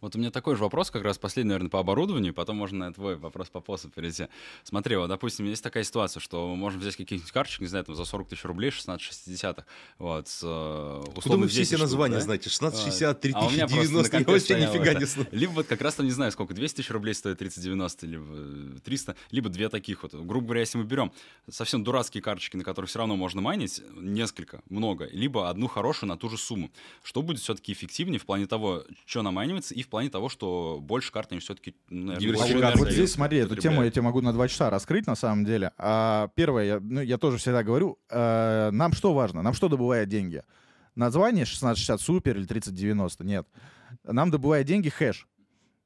Вот 0.00 0.14
у 0.16 0.18
меня 0.18 0.30
такой 0.30 0.56
же 0.56 0.62
вопрос, 0.62 0.90
как 0.90 1.02
раз 1.02 1.18
последний, 1.18 1.50
наверное, 1.50 1.70
по 1.70 1.80
оборудованию, 1.80 2.34
потом 2.34 2.56
можно 2.56 2.86
на 2.86 2.92
твой 2.92 3.16
вопрос 3.16 3.48
по 3.48 3.60
посу 3.60 3.88
перейти. 3.88 4.28
Смотри, 4.64 4.96
вот, 4.96 5.08
допустим, 5.08 5.46
есть 5.46 5.62
такая 5.62 5.84
ситуация, 5.84 6.20
что 6.20 6.48
мы 6.48 6.56
можем 6.56 6.80
взять 6.80 6.96
каких-нибудь 6.96 7.30
карточек, 7.32 7.60
не 7.60 7.66
знаю, 7.66 7.84
там, 7.84 7.94
за 7.94 8.04
40 8.04 8.28
тысяч 8.28 8.44
рублей, 8.44 8.70
16,60, 8.70 9.64
вот, 9.98 10.28
э, 10.42 11.04
Куда 11.22 11.36
вы 11.36 11.48
все 11.48 11.60
10 11.60 11.72
эти 11.72 11.80
названия 11.80 12.14
да? 12.16 12.20
знаете? 12.20 12.48
1660, 12.48 13.24
А 13.34 13.46
у 13.46 13.50
меня 13.50 13.66
просто 13.66 13.92
на 13.92 14.02
3090, 14.04 14.18
я 14.18 14.24
вообще 14.24 14.54
нифига 14.54 14.90
это. 14.92 15.00
не 15.00 15.06
знаю. 15.06 15.28
Либо 15.32 15.52
вот 15.52 15.66
как 15.66 15.80
раз 15.80 15.94
там, 15.94 16.06
не 16.06 16.12
знаю, 16.12 16.32
сколько, 16.32 16.54
200 16.54 16.76
тысяч 16.76 16.90
рублей 16.90 17.14
стоит 17.14 17.38
3090, 17.38 18.06
либо 18.06 18.24
э, 18.28 18.78
300, 18.84 19.16
либо 19.30 19.48
две 19.48 19.68
таких 19.68 20.02
вот. 20.02 20.14
Грубо 20.14 20.46
говоря, 20.46 20.60
если 20.60 20.78
мы 20.78 20.84
берем 20.84 21.12
совсем 21.50 21.84
дурацкие 21.84 22.22
карточки, 22.22 22.56
на 22.56 22.64
которых 22.64 22.90
все 22.90 22.98
равно 22.98 23.16
можно 23.16 23.40
майнить, 23.40 23.82
несколько, 23.94 24.62
много, 24.68 25.08
либо 25.12 25.48
одну 25.48 25.68
хорошую 25.68 26.08
на 26.08 26.16
ту 26.16 26.28
же 26.28 26.38
сумму. 26.38 26.70
Что 27.02 27.22
будет 27.22 27.40
все-таки 27.40 27.72
эффективнее 27.72 28.18
в 28.18 28.26
плане 28.26 28.46
того, 28.46 28.84
что 29.04 29.20
намайнивается, 29.66 29.74
и 29.74 29.82
в 29.82 29.88
плане 29.88 30.10
того, 30.10 30.28
что 30.28 30.78
больше 30.80 31.12
карт 31.12 31.32
они 31.32 31.40
все-таки... 31.40 31.74
Диверсификация. 31.90 32.78
Вот 32.78 32.90
здесь, 32.90 33.12
смотри, 33.12 33.38
эту 33.38 33.56
тему 33.56 33.82
я 33.82 33.90
тебе 33.90 34.02
могу 34.02 34.20
на 34.20 34.32
два 34.32 34.48
часа 34.48 34.70
раскрыть, 34.70 35.06
на 35.06 35.14
самом 35.14 35.44
деле. 35.44 35.72
А, 35.78 36.28
первое, 36.34 36.64
я, 36.64 36.80
ну, 36.80 37.00
я 37.00 37.18
тоже 37.18 37.38
всегда 37.38 37.62
говорю, 37.62 37.98
э, 38.10 38.70
нам 38.72 38.92
что 38.92 39.14
важно? 39.14 39.42
Нам 39.42 39.54
что 39.54 39.68
добывает 39.68 40.08
деньги? 40.08 40.42
Название 40.94 41.44
1660 41.44 42.00
супер 42.00 42.36
или 42.36 42.46
3090? 42.46 43.24
Нет. 43.24 43.46
Нам 44.04 44.30
добывает 44.30 44.66
деньги 44.66 44.88
хэш. 44.88 45.28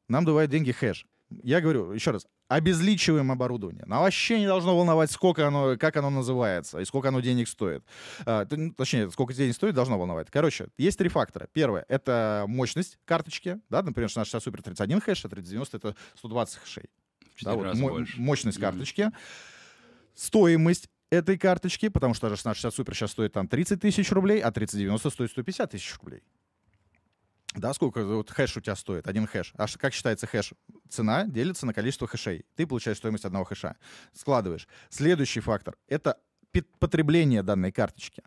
Нам 0.08 0.24
добывает 0.24 0.50
деньги 0.50 0.72
хэш. 0.72 1.06
Я 1.42 1.60
говорю, 1.60 1.92
еще 1.92 2.10
раз, 2.10 2.26
обезличиваем 2.48 3.30
оборудование. 3.30 3.84
Нам 3.86 4.02
вообще 4.02 4.40
не 4.40 4.46
должно 4.46 4.76
волновать, 4.76 5.10
сколько 5.10 5.46
оно, 5.46 5.76
как 5.78 5.96
оно 5.96 6.10
называется 6.10 6.80
и 6.80 6.84
сколько 6.84 7.08
оно 7.08 7.20
денег 7.20 7.48
стоит. 7.48 7.84
А, 8.26 8.46
ну, 8.50 8.72
точнее, 8.72 9.10
сколько 9.10 9.32
денег 9.32 9.54
стоит, 9.54 9.74
должно 9.74 9.98
волновать. 9.98 10.28
Короче, 10.30 10.68
есть 10.76 10.98
три 10.98 11.08
фактора. 11.08 11.48
Первое— 11.52 11.84
это 11.88 12.44
мощность 12.48 12.98
карточки. 13.04 13.60
Да, 13.70 13.82
например, 13.82 14.08
1660 14.10 14.42
супер 14.42 14.62
31 14.62 15.00
хэш, 15.00 15.24
а 15.24 15.28
3090— 15.28 15.76
это 15.78 15.96
120 16.16 16.58
хэшей. 16.58 16.90
Да, 17.42 17.52
4 17.52 17.56
вот 17.56 17.76
мо- 17.76 18.06
мощность 18.16 18.58
карточки, 18.58 19.10
стоимость 20.14 20.88
этой 21.10 21.38
карточки, 21.38 21.88
потому 21.88 22.14
что 22.14 22.28
даже 22.28 22.40
1660 22.40 22.74
супер 22.74 22.94
сейчас 22.94 23.12
стоит 23.12 23.32
там 23.32 23.48
30 23.48 23.80
тысяч 23.80 24.10
рублей, 24.12 24.40
а 24.40 24.50
3090 24.50 25.10
стоит 25.10 25.30
150 25.30 25.70
тысяч 25.70 25.94
рублей. 26.00 26.22
Да, 27.54 27.74
сколько 27.74 28.04
вот 28.04 28.30
хэш 28.30 28.56
у 28.56 28.60
тебя 28.60 28.76
стоит, 28.76 29.08
один 29.08 29.26
хэш. 29.26 29.52
А 29.56 29.66
как 29.78 29.92
считается 29.92 30.26
хэш? 30.26 30.52
Цена 30.88 31.24
делится 31.24 31.66
на 31.66 31.74
количество 31.74 32.06
хэшей. 32.06 32.44
Ты 32.54 32.66
получаешь 32.66 32.98
стоимость 32.98 33.24
одного 33.24 33.44
хэша. 33.44 33.76
Складываешь. 34.12 34.68
Следующий 34.88 35.40
фактор— 35.40 35.76
это 35.88 36.18
потребление 36.78 37.42
данной 37.42 37.72
карточки. 37.72 38.22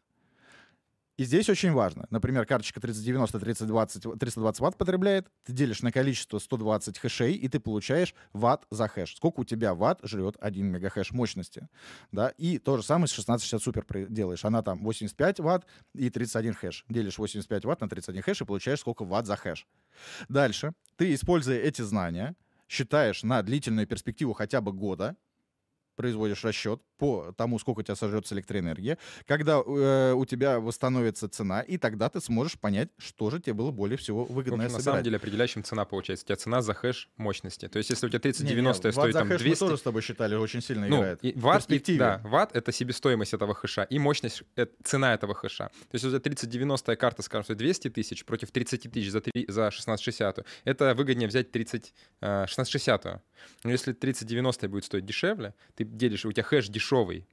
И 1.18 1.26
здесь 1.26 1.48
очень 1.48 1.72
важно. 1.74 2.08
Например, 2.10 2.46
карточка 2.46 2.82
3090, 2.82 3.40
3020, 3.40 4.20
320 4.20 4.60
ватт 4.62 4.78
потребляет, 4.78 5.28
ты 5.44 5.54
делишь 5.54 5.84
на 5.84 5.92
количество 5.92 6.40
120 6.40 6.98
хэшей, 6.98 7.34
и 7.34 7.48
ты 7.48 7.60
получаешь 7.60 8.16
ватт 8.34 8.66
за 8.72 8.88
хэш. 8.88 9.16
Сколько 9.16 9.42
у 9.42 9.44
тебя 9.44 9.76
ватт 9.76 10.00
жрет 10.04 10.38
1 10.40 10.66
мегахэш 10.66 11.12
мощности. 11.12 11.68
Да? 12.12 12.30
И 12.30 12.58
то 12.58 12.78
же 12.78 12.84
самое 12.84 13.08
с 13.08 13.12
1660 13.14 13.62
супер 13.62 14.10
делаешь. 14.10 14.44
Она 14.44 14.64
там 14.64 14.84
85 14.84 15.40
ватт 15.42 15.68
и 15.94 16.10
31 16.10 16.56
хэш. 16.56 16.86
Делишь 16.90 17.20
85 17.20 17.66
ватт 17.66 17.82
на 17.82 17.90
31 17.90 18.24
хэш 18.24 18.42
и 18.42 18.46
получаешь 18.46 18.80
сколько 18.80 19.06
ватт 19.06 19.28
за 19.28 19.36
хэш. 19.36 19.68
Дальше 20.30 20.74
ты, 20.96 21.14
используя 21.14 21.60
эти 21.60 21.84
знания, 21.84 22.36
считаешь 22.68 23.22
на 23.22 23.44
длительную 23.44 23.86
перспективу 23.86 24.34
хотя 24.34 24.62
бы 24.62 24.74
года, 24.74 25.16
производишь 25.96 26.44
расчет 26.44 26.82
по 26.98 27.34
тому, 27.38 27.60
сколько 27.60 27.80
у 27.80 27.84
тебя 27.84 27.96
сожрется 27.96 28.34
электроэнергия, 28.36 28.98
когда 29.26 29.62
э, 29.66 30.14
у 30.14 30.26
тебя 30.26 30.60
восстановится 30.60 31.28
цена, 31.30 31.62
и 31.62 31.78
тогда 31.78 32.10
ты 32.10 32.22
сможешь 32.22 32.60
понять, 32.60 32.90
что 32.98 33.30
же 33.30 33.40
тебе 33.40 33.54
было 33.54 33.72
более 33.72 33.98
всего 33.98 34.24
выгодно 34.26 34.64
общем, 34.64 34.64
на 34.64 34.70
собирать. 34.70 34.84
самом 34.84 35.04
деле 35.04 35.18
определяющим 35.18 35.64
цена 35.64 35.86
получается. 35.86 36.24
У 36.26 36.28
тебя 36.28 36.36
цена 36.38 36.62
за 36.62 36.74
хэш 36.74 37.10
мощности. 37.18 37.68
То 37.68 37.78
есть 37.78 37.90
если 37.90 38.06
у 38.08 38.10
тебя 38.10 38.20
Не, 38.24 38.30
не, 38.30 38.34
3090 38.34 38.88
ватт 38.88 38.96
стоит 38.96 39.14
там 39.14 39.28
хэш 39.28 39.42
200... 39.42 39.64
мы 39.64 39.70
тоже 39.70 39.80
с 39.80 39.84
тобой 39.84 40.02
считали, 40.02 40.36
очень 40.36 40.62
сильно 40.62 40.88
Ну, 40.88 40.98
играет. 41.00 41.20
и 41.24 41.34
ватт, 41.36 41.70
и- 41.72 41.98
да, 41.98 42.22
ватт— 42.24 42.52
это 42.56 42.72
себестоимость 42.72 43.34
этого 43.34 43.54
хэша, 43.54 43.84
и 43.84 44.00
мощность— 44.00 44.44
это 44.56 44.72
цена 44.84 45.14
этого 45.14 45.34
хэша. 45.34 45.66
То 45.70 45.96
есть, 45.96 46.06
у 46.06 46.10
тебя 46.10 46.20
3090 46.20 46.96
карта, 46.96 47.22
скажем, 47.22 47.44
стоит 47.44 47.58
200 47.58 47.90
тысяч 47.90 48.26
против 48.26 48.52
30 48.52 48.90
тысяч 48.90 49.12
за, 49.12 49.22
три- 49.22 49.46
за 49.48 49.68
1660, 49.68 50.46
это 50.64 50.94
выгоднее 50.96 51.28
взять 51.28 51.52
30, 51.52 51.94
э, 52.22 52.46
1660. 52.46 53.22
Но 53.64 53.72
если 53.72 53.94
3090 53.94 54.70
будет 54.70 54.86
стоить 54.86 55.06
дешевле, 55.06 55.54
ты 55.76 55.83
делишь, 55.84 56.26
у 56.26 56.32
тебя 56.32 56.44
хэш 56.44 56.68
дешевый, 56.70 57.26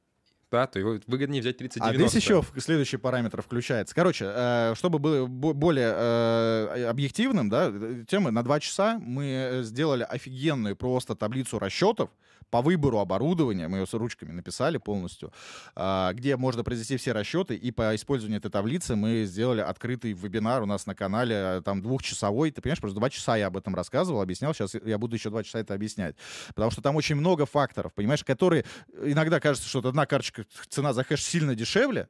да, 0.50 0.66
то 0.66 0.78
его 0.80 0.98
выгоднее 1.06 1.40
взять 1.42 1.56
А 1.56 1.58
3090. 1.58 2.08
здесь 2.08 2.22
еще 2.22 2.42
следующий 2.58 2.96
параметр 2.96 3.40
включается. 3.42 3.94
Короче, 3.94 4.24
э, 4.28 4.74
чтобы 4.76 4.98
было 4.98 5.26
бо- 5.26 5.52
более 5.54 5.92
э, 5.94 6.86
объективным, 6.88 7.48
да, 7.48 7.70
э, 7.72 8.04
темы 8.08 8.30
на 8.32 8.42
два 8.42 8.58
часа 8.60 8.98
мы 9.00 9.60
сделали 9.62 10.02
офигенную 10.02 10.74
просто 10.76 11.14
таблицу 11.14 11.58
расчетов 11.60 12.10
по 12.50 12.62
выбору 12.62 12.98
оборудования, 12.98 13.68
мы 13.68 13.78
ее 13.78 13.86
с 13.86 13.94
ручками 13.94 14.32
написали 14.32 14.78
полностью, 14.78 15.32
а, 15.74 16.12
где 16.12 16.36
можно 16.36 16.64
произвести 16.64 16.96
все 16.96 17.12
расчеты, 17.12 17.54
и 17.54 17.70
по 17.70 17.94
использованию 17.94 18.38
этой 18.38 18.50
таблицы 18.50 18.96
мы 18.96 19.24
сделали 19.24 19.60
открытый 19.60 20.12
вебинар 20.12 20.62
у 20.62 20.66
нас 20.66 20.86
на 20.86 20.94
канале, 20.94 21.36
э, 21.36 21.62
там 21.64 21.80
двухчасовой, 21.82 22.50
ты 22.50 22.60
понимаешь, 22.60 22.80
просто 22.80 22.98
два 22.98 23.10
часа 23.10 23.36
я 23.36 23.46
об 23.46 23.56
этом 23.56 23.74
рассказывал, 23.74 24.20
объяснял, 24.20 24.52
сейчас 24.52 24.74
я 24.74 24.98
буду 24.98 25.16
еще 25.16 25.30
два 25.30 25.42
часа 25.42 25.60
это 25.60 25.74
объяснять, 25.74 26.16
потому 26.48 26.70
что 26.70 26.82
там 26.82 26.96
очень 26.96 27.16
много 27.16 27.46
факторов, 27.46 27.94
понимаешь, 27.94 28.24
которые 28.24 28.64
иногда 29.02 29.40
кажется, 29.40 29.68
что 29.68 29.78
одна 29.80 30.06
карточка, 30.06 30.44
цена 30.68 30.92
за 30.92 31.04
хэш 31.04 31.22
сильно 31.22 31.54
дешевле, 31.54 32.08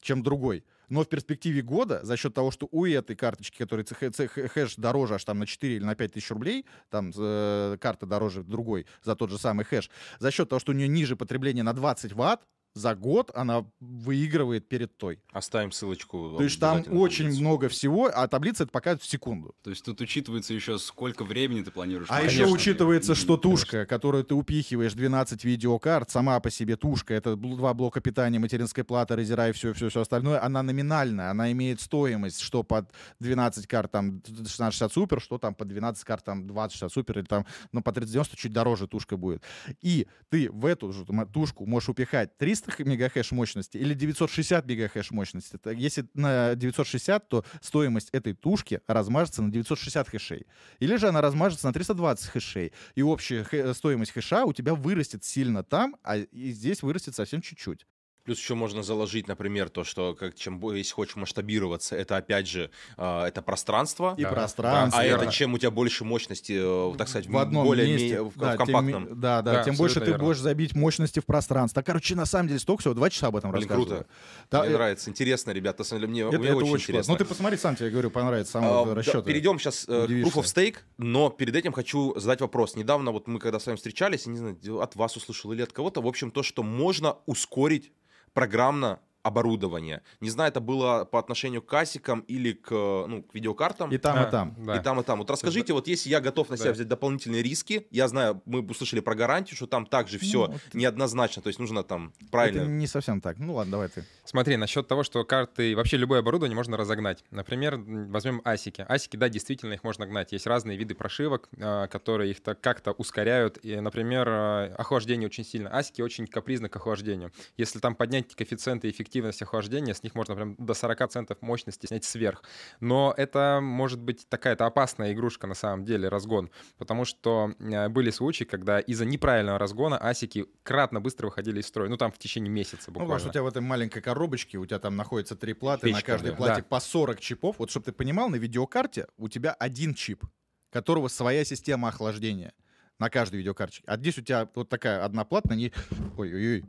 чем 0.00 0.22
другой. 0.22 0.64
Но 0.90 1.04
в 1.04 1.08
перспективе 1.08 1.62
года, 1.62 2.00
за 2.02 2.16
счет 2.16 2.34
того, 2.34 2.50
что 2.50 2.68
у 2.70 2.84
этой 2.84 3.16
карточки, 3.16 3.56
которая 3.56 3.86
хэш 3.86 4.74
дороже 4.76 5.14
аж 5.14 5.24
там 5.24 5.38
на 5.38 5.46
4 5.46 5.76
или 5.76 5.84
на 5.84 5.94
5 5.94 6.12
тысяч 6.12 6.30
рублей, 6.30 6.66
там 6.90 7.12
э, 7.16 7.76
карта 7.80 8.06
дороже 8.06 8.42
другой 8.42 8.86
за 9.02 9.16
тот 9.16 9.30
же 9.30 9.38
самый 9.38 9.64
хэш, 9.64 9.88
за 10.18 10.30
счет 10.30 10.48
того, 10.48 10.58
что 10.58 10.72
у 10.72 10.74
нее 10.74 10.88
ниже 10.88 11.16
потребление 11.16 11.62
на 11.62 11.72
20 11.72 12.12
ватт, 12.12 12.42
за 12.74 12.94
год 12.94 13.30
она 13.34 13.64
выигрывает 13.80 14.68
перед 14.68 14.96
той. 14.96 15.20
Оставим 15.32 15.72
ссылочку. 15.72 16.34
То 16.36 16.44
есть 16.44 16.60
там 16.60 16.84
очень 16.90 17.24
таблицу. 17.24 17.40
много 17.40 17.68
всего, 17.68 18.10
а 18.12 18.28
таблица 18.28 18.62
это 18.64 18.72
показывает 18.72 19.02
в 19.02 19.10
секунду. 19.10 19.54
То 19.62 19.70
есть 19.70 19.84
тут 19.84 20.00
учитывается 20.00 20.54
еще, 20.54 20.78
сколько 20.78 21.24
времени 21.24 21.62
ты 21.62 21.70
планируешь. 21.70 22.08
А 22.08 22.14
потратить. 22.14 22.38
еще 22.38 22.46
учитывается, 22.46 23.14
что 23.14 23.36
конечно. 23.36 23.50
тушка, 23.50 23.86
которую 23.86 24.24
ты 24.24 24.34
упихиваешь 24.34 24.94
12 24.94 25.44
видеокарт, 25.44 26.10
сама 26.10 26.38
по 26.40 26.50
себе 26.50 26.76
тушка, 26.76 27.14
это 27.14 27.36
два 27.36 27.74
блока 27.74 28.00
питания, 28.00 28.38
материнская 28.38 28.84
плата, 28.84 29.14
резера 29.14 29.48
и 29.48 29.52
все, 29.52 29.72
все, 29.74 29.88
все 29.88 30.02
остальное, 30.02 30.42
она 30.42 30.62
номинальная, 30.62 31.30
она 31.30 31.50
имеет 31.52 31.80
стоимость, 31.80 32.40
что 32.40 32.62
под 32.62 32.90
12 33.18 33.66
карт 33.66 33.90
там 33.90 34.20
1660 34.22 34.92
супер, 34.92 35.20
что 35.20 35.38
там 35.38 35.54
под 35.54 35.68
12 35.68 36.04
карт 36.04 36.24
там 36.24 36.46
2060 36.46 36.92
супер, 36.92 37.18
или 37.18 37.26
там, 37.26 37.46
ну, 37.72 37.82
по 37.82 37.92
3090 37.92 38.36
чуть 38.36 38.52
дороже 38.52 38.86
тушка 38.86 39.16
будет. 39.16 39.42
И 39.82 40.06
ты 40.28 40.50
в 40.50 40.66
эту 40.66 40.92
же 40.92 41.04
тушку 41.32 41.66
можешь 41.66 41.88
упихать 41.88 42.36
300 42.38 42.59
х- 42.66 42.84
мегахэш 42.84 43.32
мощности 43.32 43.76
или 43.76 43.94
960 43.94 44.66
мегахэш 44.66 45.10
мощности. 45.10 45.58
Если 45.74 46.06
на 46.14 46.54
960, 46.54 47.28
то 47.28 47.44
стоимость 47.62 48.10
этой 48.12 48.34
тушки 48.34 48.80
размажется 48.86 49.42
на 49.42 49.50
960 49.50 50.08
хэшей. 50.08 50.46
Или 50.78 50.96
же 50.96 51.08
она 51.08 51.20
размажется 51.20 51.66
на 51.66 51.72
320 51.72 52.28
хэшей. 52.28 52.72
И 52.94 53.02
общая 53.02 53.42
хэ- 53.42 53.74
стоимость 53.74 54.12
хэша 54.12 54.44
у 54.44 54.52
тебя 54.52 54.74
вырастет 54.74 55.24
сильно 55.24 55.62
там, 55.62 55.96
а 56.02 56.16
и 56.18 56.50
здесь 56.50 56.82
вырастет 56.82 57.14
совсем 57.14 57.40
чуть-чуть. 57.40 57.86
Плюс 58.24 58.38
еще 58.38 58.54
можно 58.54 58.82
заложить, 58.82 59.28
например, 59.28 59.70
то, 59.70 59.82
что 59.82 60.14
как, 60.14 60.34
чем 60.34 60.60
если 60.74 60.92
хочешь 60.92 61.16
масштабироваться, 61.16 61.96
это 61.96 62.18
опять 62.18 62.46
же 62.46 62.70
а, 62.98 63.26
это 63.26 63.40
пространство. 63.40 64.14
И 64.18 64.22
Да, 64.22 64.28
пространство. 64.30 65.00
а 65.00 65.04
это 65.04 65.30
чем 65.30 65.54
у 65.54 65.58
тебя 65.58 65.70
больше 65.70 66.04
мощности, 66.04 66.52
э, 66.92 66.96
так 66.98 67.08
сказать, 67.08 67.28
в 67.28 67.36
одном 67.38 67.64
более 67.64 67.88
месте, 67.88 68.16
ме- 68.16 68.22
в, 68.22 68.36
да, 68.36 68.48
в 68.48 68.50
тем 68.50 68.66
компактном. 68.66 69.04
ме- 69.04 69.14
да, 69.14 69.40
да, 69.42 69.52
Да, 69.54 69.64
тем 69.64 69.74
больше 69.76 70.00
ты 70.00 70.06
верно. 70.06 70.24
будешь 70.24 70.38
забить 70.38 70.74
мощности 70.74 71.20
в 71.20 71.24
пространство. 71.24 71.80
Короче, 71.82 72.14
на 72.14 72.26
самом 72.26 72.48
деле 72.48 72.60
столько 72.60 72.82
всего, 72.82 72.94
два 72.94 73.08
часа 73.08 73.28
об 73.28 73.36
этом 73.36 73.52
Блин, 73.52 73.62
рассказываю. 73.62 73.86
круто. 74.04 74.06
Да, 74.50 74.60
мне 74.64 74.70
э, 74.70 74.74
нравится, 74.74 75.08
интересно, 75.10 75.50
ребята. 75.52 75.80
На 75.80 75.84
самом 75.86 76.00
деле, 76.02 76.10
мне, 76.12 76.20
это, 76.22 76.38
мне 76.38 76.48
это 76.48 76.56
очень, 76.56 76.68
очень 76.72 76.82
интересно. 76.84 77.12
Ну 77.14 77.18
ты 77.18 77.24
посмотри 77.24 77.56
сам, 77.56 77.74
тебе 77.76 77.88
говорю, 77.90 78.10
понравится 78.10 78.52
сам 78.52 78.64
А, 78.64 78.84
вот 78.84 78.94
да, 79.02 79.22
перейдем 79.22 79.58
сейчас 79.58 79.86
э, 79.88 80.02
к 80.02 80.04
Удивишься. 80.04 80.30
Proof 80.38 80.42
of 80.42 80.44
Stake, 80.44 80.76
но 80.98 81.30
перед 81.30 81.56
этим 81.56 81.72
хочу 81.72 82.18
задать 82.18 82.40
вопрос. 82.42 82.76
Недавно 82.76 83.12
вот 83.12 83.26
мы 83.28 83.38
когда 83.38 83.58
с 83.58 83.66
вами 83.66 83.76
встречались, 83.76 84.26
я 84.26 84.32
не 84.32 84.38
знаю, 84.38 84.58
от 84.80 84.94
вас 84.94 85.16
услышал 85.16 85.52
или 85.52 85.62
от 85.62 85.72
кого-то, 85.72 86.02
в 86.02 86.06
общем, 86.06 86.30
то, 86.30 86.42
что 86.42 86.62
можно 86.62 87.16
ускорить 87.26 87.92
программно 88.32 89.00
оборудование. 89.22 90.02
Не 90.20 90.30
знаю, 90.30 90.48
это 90.50 90.60
было 90.60 91.04
по 91.04 91.18
отношению 91.18 91.62
к 91.62 91.66
кассикам 91.66 92.20
или 92.20 92.52
к, 92.52 92.72
э, 92.72 93.06
ну, 93.06 93.22
к 93.22 93.34
видеокартам. 93.34 93.90
И 93.92 93.98
там, 93.98 94.18
А, 94.18 94.22
и 94.26 94.30
там. 94.30 94.54
да. 94.64 94.76
И 94.76 94.82
там, 94.82 95.00
и 95.00 95.04
там. 95.04 95.18
Вот 95.18 95.30
расскажите, 95.30 95.72
вот 95.72 95.86
если 95.88 96.08
я 96.10 96.20
готов 96.20 96.48
на 96.50 96.56
себя 96.56 96.66
Да. 96.68 96.72
взять 96.72 96.88
дополнительные 96.88 97.42
риски, 97.42 97.86
я 97.90 98.08
знаю, 98.08 98.40
мы 98.46 98.60
услышали 98.62 99.00
про 99.00 99.14
гарантию, 99.14 99.56
что 99.56 99.66
там 99.66 99.86
также 99.86 100.18
все 100.18 100.46
вот 100.46 100.60
неоднозначно, 100.72 101.42
то 101.42 101.48
есть 101.48 101.58
нужно 101.58 101.82
там 101.82 102.12
Это 102.20 102.30
правильно. 102.30 102.62
не 102.64 102.86
совсем 102.86 103.20
так. 103.20 103.38
Ну 103.38 103.54
ладно, 103.54 103.72
давай 103.72 103.88
ты. 103.88 104.04
Смотри, 104.24 104.56
насчет 104.56 104.88
того, 104.88 105.02
что 105.02 105.24
карты, 105.24 105.74
вообще 105.76 105.96
любое 105.96 106.20
оборудование 106.20 106.56
можно 106.56 106.76
разогнать. 106.76 107.24
Например, 107.30 107.76
возьмем 107.76 108.40
асики. 108.44 108.84
Асики, 108.88 109.16
да, 109.16 109.28
действительно 109.28 109.74
их 109.74 109.84
можно 109.84 110.06
гнать. 110.06 110.32
Есть 110.32 110.46
разные 110.46 110.78
виды 110.78 110.94
прошивок, 110.94 111.48
а, 111.60 111.88
которые 111.88 112.30
их 112.30 112.40
так 112.42 112.60
как-то 112.60 112.92
ускоряют. 112.92 113.58
И, 113.64 113.78
например, 113.80 114.26
а, 114.28 114.74
охлаждение 114.78 115.26
очень 115.26 115.44
сильно. 115.44 115.68
Асики 115.76 116.00
очень 116.00 116.26
капризны 116.26 116.68
к 116.68 116.76
охлаждению. 116.76 117.32
Если 117.56 117.80
там 117.80 117.94
поднять 117.94 118.34
коэффициенты 118.34 118.88
эффективности 118.88 119.09
охлаждения, 119.18 119.94
с 119.94 120.02
них 120.02 120.14
можно 120.14 120.34
прям 120.34 120.54
до 120.56 120.74
40 120.74 121.10
центов 121.10 121.38
мощности 121.42 121.86
снять 121.86 122.04
сверх. 122.04 122.42
Но 122.80 123.12
это 123.16 123.60
может 123.62 124.00
быть 124.00 124.26
такая-то 124.28 124.66
опасная 124.66 125.12
игрушка 125.12 125.46
на 125.46 125.54
самом 125.54 125.84
деле, 125.84 126.08
разгон. 126.08 126.50
Потому 126.78 127.04
что 127.04 127.52
э, 127.58 127.88
были 127.88 128.10
случаи, 128.10 128.44
когда 128.44 128.80
из-за 128.80 129.04
неправильного 129.04 129.58
разгона 129.58 129.98
асики 129.98 130.46
кратно 130.62 131.00
быстро 131.00 131.26
выходили 131.26 131.60
из 131.60 131.66
строя. 131.66 131.88
Ну, 131.88 131.96
там 131.96 132.12
в 132.12 132.18
течение 132.18 132.50
месяца 132.50 132.84
Ну, 132.88 132.94
буквально. 132.94 133.06
потому 133.06 133.18
что 133.20 133.28
у 133.28 133.32
тебя 133.32 133.42
в 133.42 133.46
этой 133.48 133.62
маленькой 133.62 134.00
коробочке, 134.02 134.58
у 134.58 134.66
тебя 134.66 134.78
там 134.78 134.96
находится 134.96 135.36
три 135.36 135.52
платы, 135.54 135.88
на 135.88 135.94
Печка, 135.94 136.12
каждой 136.12 136.30
да. 136.30 136.36
плате 136.36 136.60
Да. 136.62 136.66
по 136.68 136.80
40 136.80 137.20
чипов. 137.20 137.56
Вот, 137.58 137.70
чтобы 137.70 137.86
ты 137.86 137.92
понимал, 137.92 138.28
на 138.28 138.36
видеокарте 138.36 139.06
у 139.16 139.28
тебя 139.28 139.52
один 139.52 139.94
чип, 139.94 140.24
которого 140.70 141.08
своя 141.08 141.44
система 141.44 141.88
охлаждения 141.88 142.52
на 142.98 143.08
каждой 143.08 143.36
видеокарточке. 143.36 143.82
А 143.86 143.96
здесь 143.96 144.18
у 144.18 144.22
тебя 144.22 144.48
вот 144.54 144.68
такая 144.68 145.02
одна 145.04 145.24
плата, 145.24 145.48
на 145.48 145.54
ней 145.54 145.72
ой-ой-ой, 146.18 146.64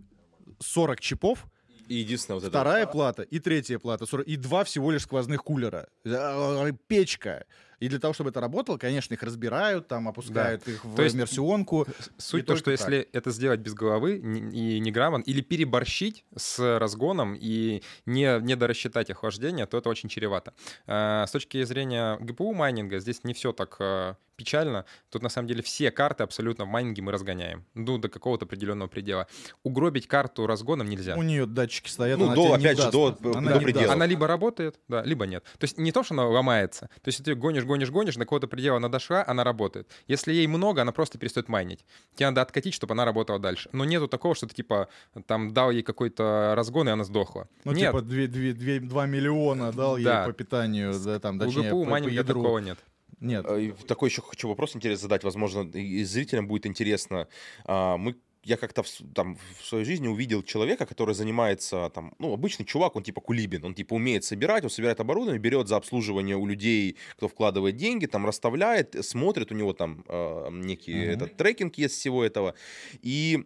40 0.59 0.99
чипов, 1.01 1.45
И 1.87 1.95
единственное 1.95 2.35
вот 2.35 2.43
это. 2.43 2.51
вторая 2.51 2.87
плата 2.87 3.23
и 3.23 3.39
третья 3.39 3.79
плата, 3.79 4.05
40 4.05 4.27
и 4.27 4.35
два 4.37 4.63
всего 4.63 4.91
лишь 4.91 5.03
сквозных 5.03 5.43
кулера. 5.43 5.87
Э, 6.05 6.71
Печка. 6.87 7.45
И 7.81 7.89
для 7.89 7.99
того, 7.99 8.13
чтобы 8.13 8.29
это 8.29 8.39
работало, 8.39 8.77
конечно, 8.77 9.15
их 9.15 9.23
разбирают, 9.23 9.87
там 9.87 10.07
опускают 10.07 10.67
их 10.67 10.85
в 10.85 10.95
То 10.95 11.01
есть 11.01 11.15
иммерсионку. 11.15 11.87
Суть 12.17 12.45
то, 12.45 12.55
что 12.55 12.65
только 12.65 12.71
если 12.71 13.09
это 13.11 13.31
сделать 13.31 13.59
без 13.59 13.73
головы 13.73 14.17
и 14.17 14.79
неграмотно, 14.79 15.23
или 15.23 15.41
переборщить 15.41 16.23
с 16.37 16.77
разгоном 16.77 17.35
и 17.35 17.81
не, 18.05 18.39
не 18.41 18.55
дорассчитать 18.55 19.09
охлаждение, 19.09 19.65
то 19.65 19.79
это 19.79 19.89
очень 19.89 20.09
чревато. 20.09 20.53
А, 20.85 21.25
С 21.25 21.31
точки 21.31 21.63
зрения 21.63 22.17
GPU 22.19 22.53
майнинга 22.53 22.99
здесь 22.99 23.23
не 23.23 23.33
все 23.33 23.51
так 23.51 23.77
а, 23.79 24.15
печально. 24.41 24.85
Тут 25.09 25.21
на 25.21 25.29
самом 25.29 25.47
деле 25.47 25.61
все 25.61 25.91
карты 25.91 26.23
абсолютно 26.23 26.65
в 26.65 26.67
майнинге 26.67 27.01
мы 27.03 27.11
разгоняем. 27.11 27.63
Ну, 27.75 27.97
до 27.97 28.09
какого-то 28.09 28.45
определенного 28.45 28.87
предела. 28.87 29.27
Угробить 29.63 30.07
карту 30.07 30.47
разгоном 30.47 30.89
нельзя. 30.89 31.15
У 31.15 31.21
нее 31.21 31.45
датчики 31.45 31.89
стоят. 31.89 32.17
Ну, 32.17 32.25
она 32.25 32.35
до, 32.35 32.47
не 32.57 32.65
опять 32.65 32.79
же, 32.81 32.91
до- 32.91 33.17
Она 33.35 33.51
до 33.51 33.59
не 33.59 33.63
предела. 33.65 33.93
Она 33.93 34.05
либо 34.07 34.25
работает, 34.27 34.79
да, 34.87 35.03
либо 35.03 35.25
нет. 35.25 35.43
То 35.59 35.65
есть 35.65 35.77
не 35.77 35.91
то, 35.91 36.03
что 36.03 36.15
она 36.15 36.25
ломается. 36.27 36.87
То 37.01 37.07
есть 37.07 37.19
если 37.19 37.33
ты 37.33 37.35
гонишь, 37.35 37.65
гонишь, 37.71 37.89
гонишь, 37.91 38.15
до 38.15 38.21
какого-то 38.21 38.47
предела 38.47 38.77
она 38.77 38.89
дошла, 38.89 39.23
она 39.27 39.43
работает. 39.43 39.87
Если 40.07 40.33
ей 40.33 40.47
много, 40.47 40.81
она 40.81 40.91
просто 40.91 41.17
перестает 41.17 41.49
майнить. 41.49 41.85
Тебе 42.15 42.27
надо 42.27 42.41
откатить, 42.41 42.73
чтобы 42.73 42.93
она 42.93 43.05
работала 43.05 43.39
дальше. 43.39 43.69
Но 43.73 43.85
нету 43.85 44.07
такого, 44.07 44.35
что 44.35 44.47
ты 44.47 44.53
типа 44.55 44.87
там 45.25 45.53
дал 45.53 45.71
ей 45.71 45.83
какой-то 45.83 46.53
разгон, 46.55 46.87
и 46.89 46.91
она 46.91 47.03
сдохла. 47.03 47.47
Ну, 47.63 47.71
нет, 47.71 47.91
типа 47.91 48.01
2, 48.01 48.79
2 48.87 49.05
миллиона 49.05 49.71
дал 49.71 49.97
Да. 49.97 50.19
ей 50.21 50.27
по 50.27 50.33
питанию, 50.33 50.93
да, 50.99 51.19
там, 51.19 51.37
у 51.37 51.39
точнее, 51.39 51.69
ГПУ 51.69 51.85
по, 51.85 51.91
по 51.91 52.07
ядру. 52.09 52.41
такого 52.41 52.57
нет. 52.59 52.77
Нет. 53.19 53.45
И 53.51 53.71
Такой 53.87 54.09
еще 54.09 54.21
хочу 54.21 54.47
вопрос 54.47 54.75
интересный 54.75 55.03
задать, 55.03 55.23
возможно, 55.23 55.61
и 55.77 56.01
и 56.01 56.03
зрителям 56.03 56.47
будет 56.47 56.65
интересно. 56.65 57.27
А, 57.65 57.95
Мы 57.97 58.15
я 58.43 58.57
как-то 58.57 58.81
в, 58.83 58.87
там 59.13 59.37
в 59.59 59.65
своей 59.65 59.85
жизни 59.85 60.07
увидел 60.07 60.43
человека, 60.43 60.85
который 60.85 61.13
занимается 61.13 61.89
там, 61.93 62.13
ну, 62.19 62.33
обычный 62.33 62.65
чувак, 62.65 62.95
он 62.95 63.03
типа 63.03 63.21
кулибин, 63.21 63.63
он 63.65 63.73
типа 63.73 63.93
умеет 63.93 64.23
собирать, 64.23 64.63
он 64.63 64.69
собирает 64.69 64.99
оборудование, 64.99 65.39
берет 65.39 65.67
за 65.67 65.77
обслуживание 65.77 66.35
у 66.35 66.45
людей, 66.45 66.97
кто 67.15 67.27
вкладывает 67.27 67.75
деньги, 67.75 68.07
там 68.07 68.25
расставляет, 68.25 68.95
смотрит, 69.05 69.51
у 69.51 69.55
него 69.55 69.73
там 69.73 70.03
э, 70.07 70.49
некий 70.51 70.93
Мгм. 70.93 71.09
этот 71.11 71.37
трекинг 71.37 71.75
есть 71.75 71.95
всего 71.95 72.23
этого. 72.23 72.55
И 73.01 73.45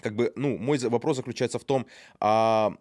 как 0.00 0.16
бы, 0.16 0.32
ну, 0.36 0.58
мой 0.58 0.78
вопрос 0.78 1.16
заключается 1.16 1.58
в 1.58 1.64
том, 1.64 1.86
а, 2.20 2.76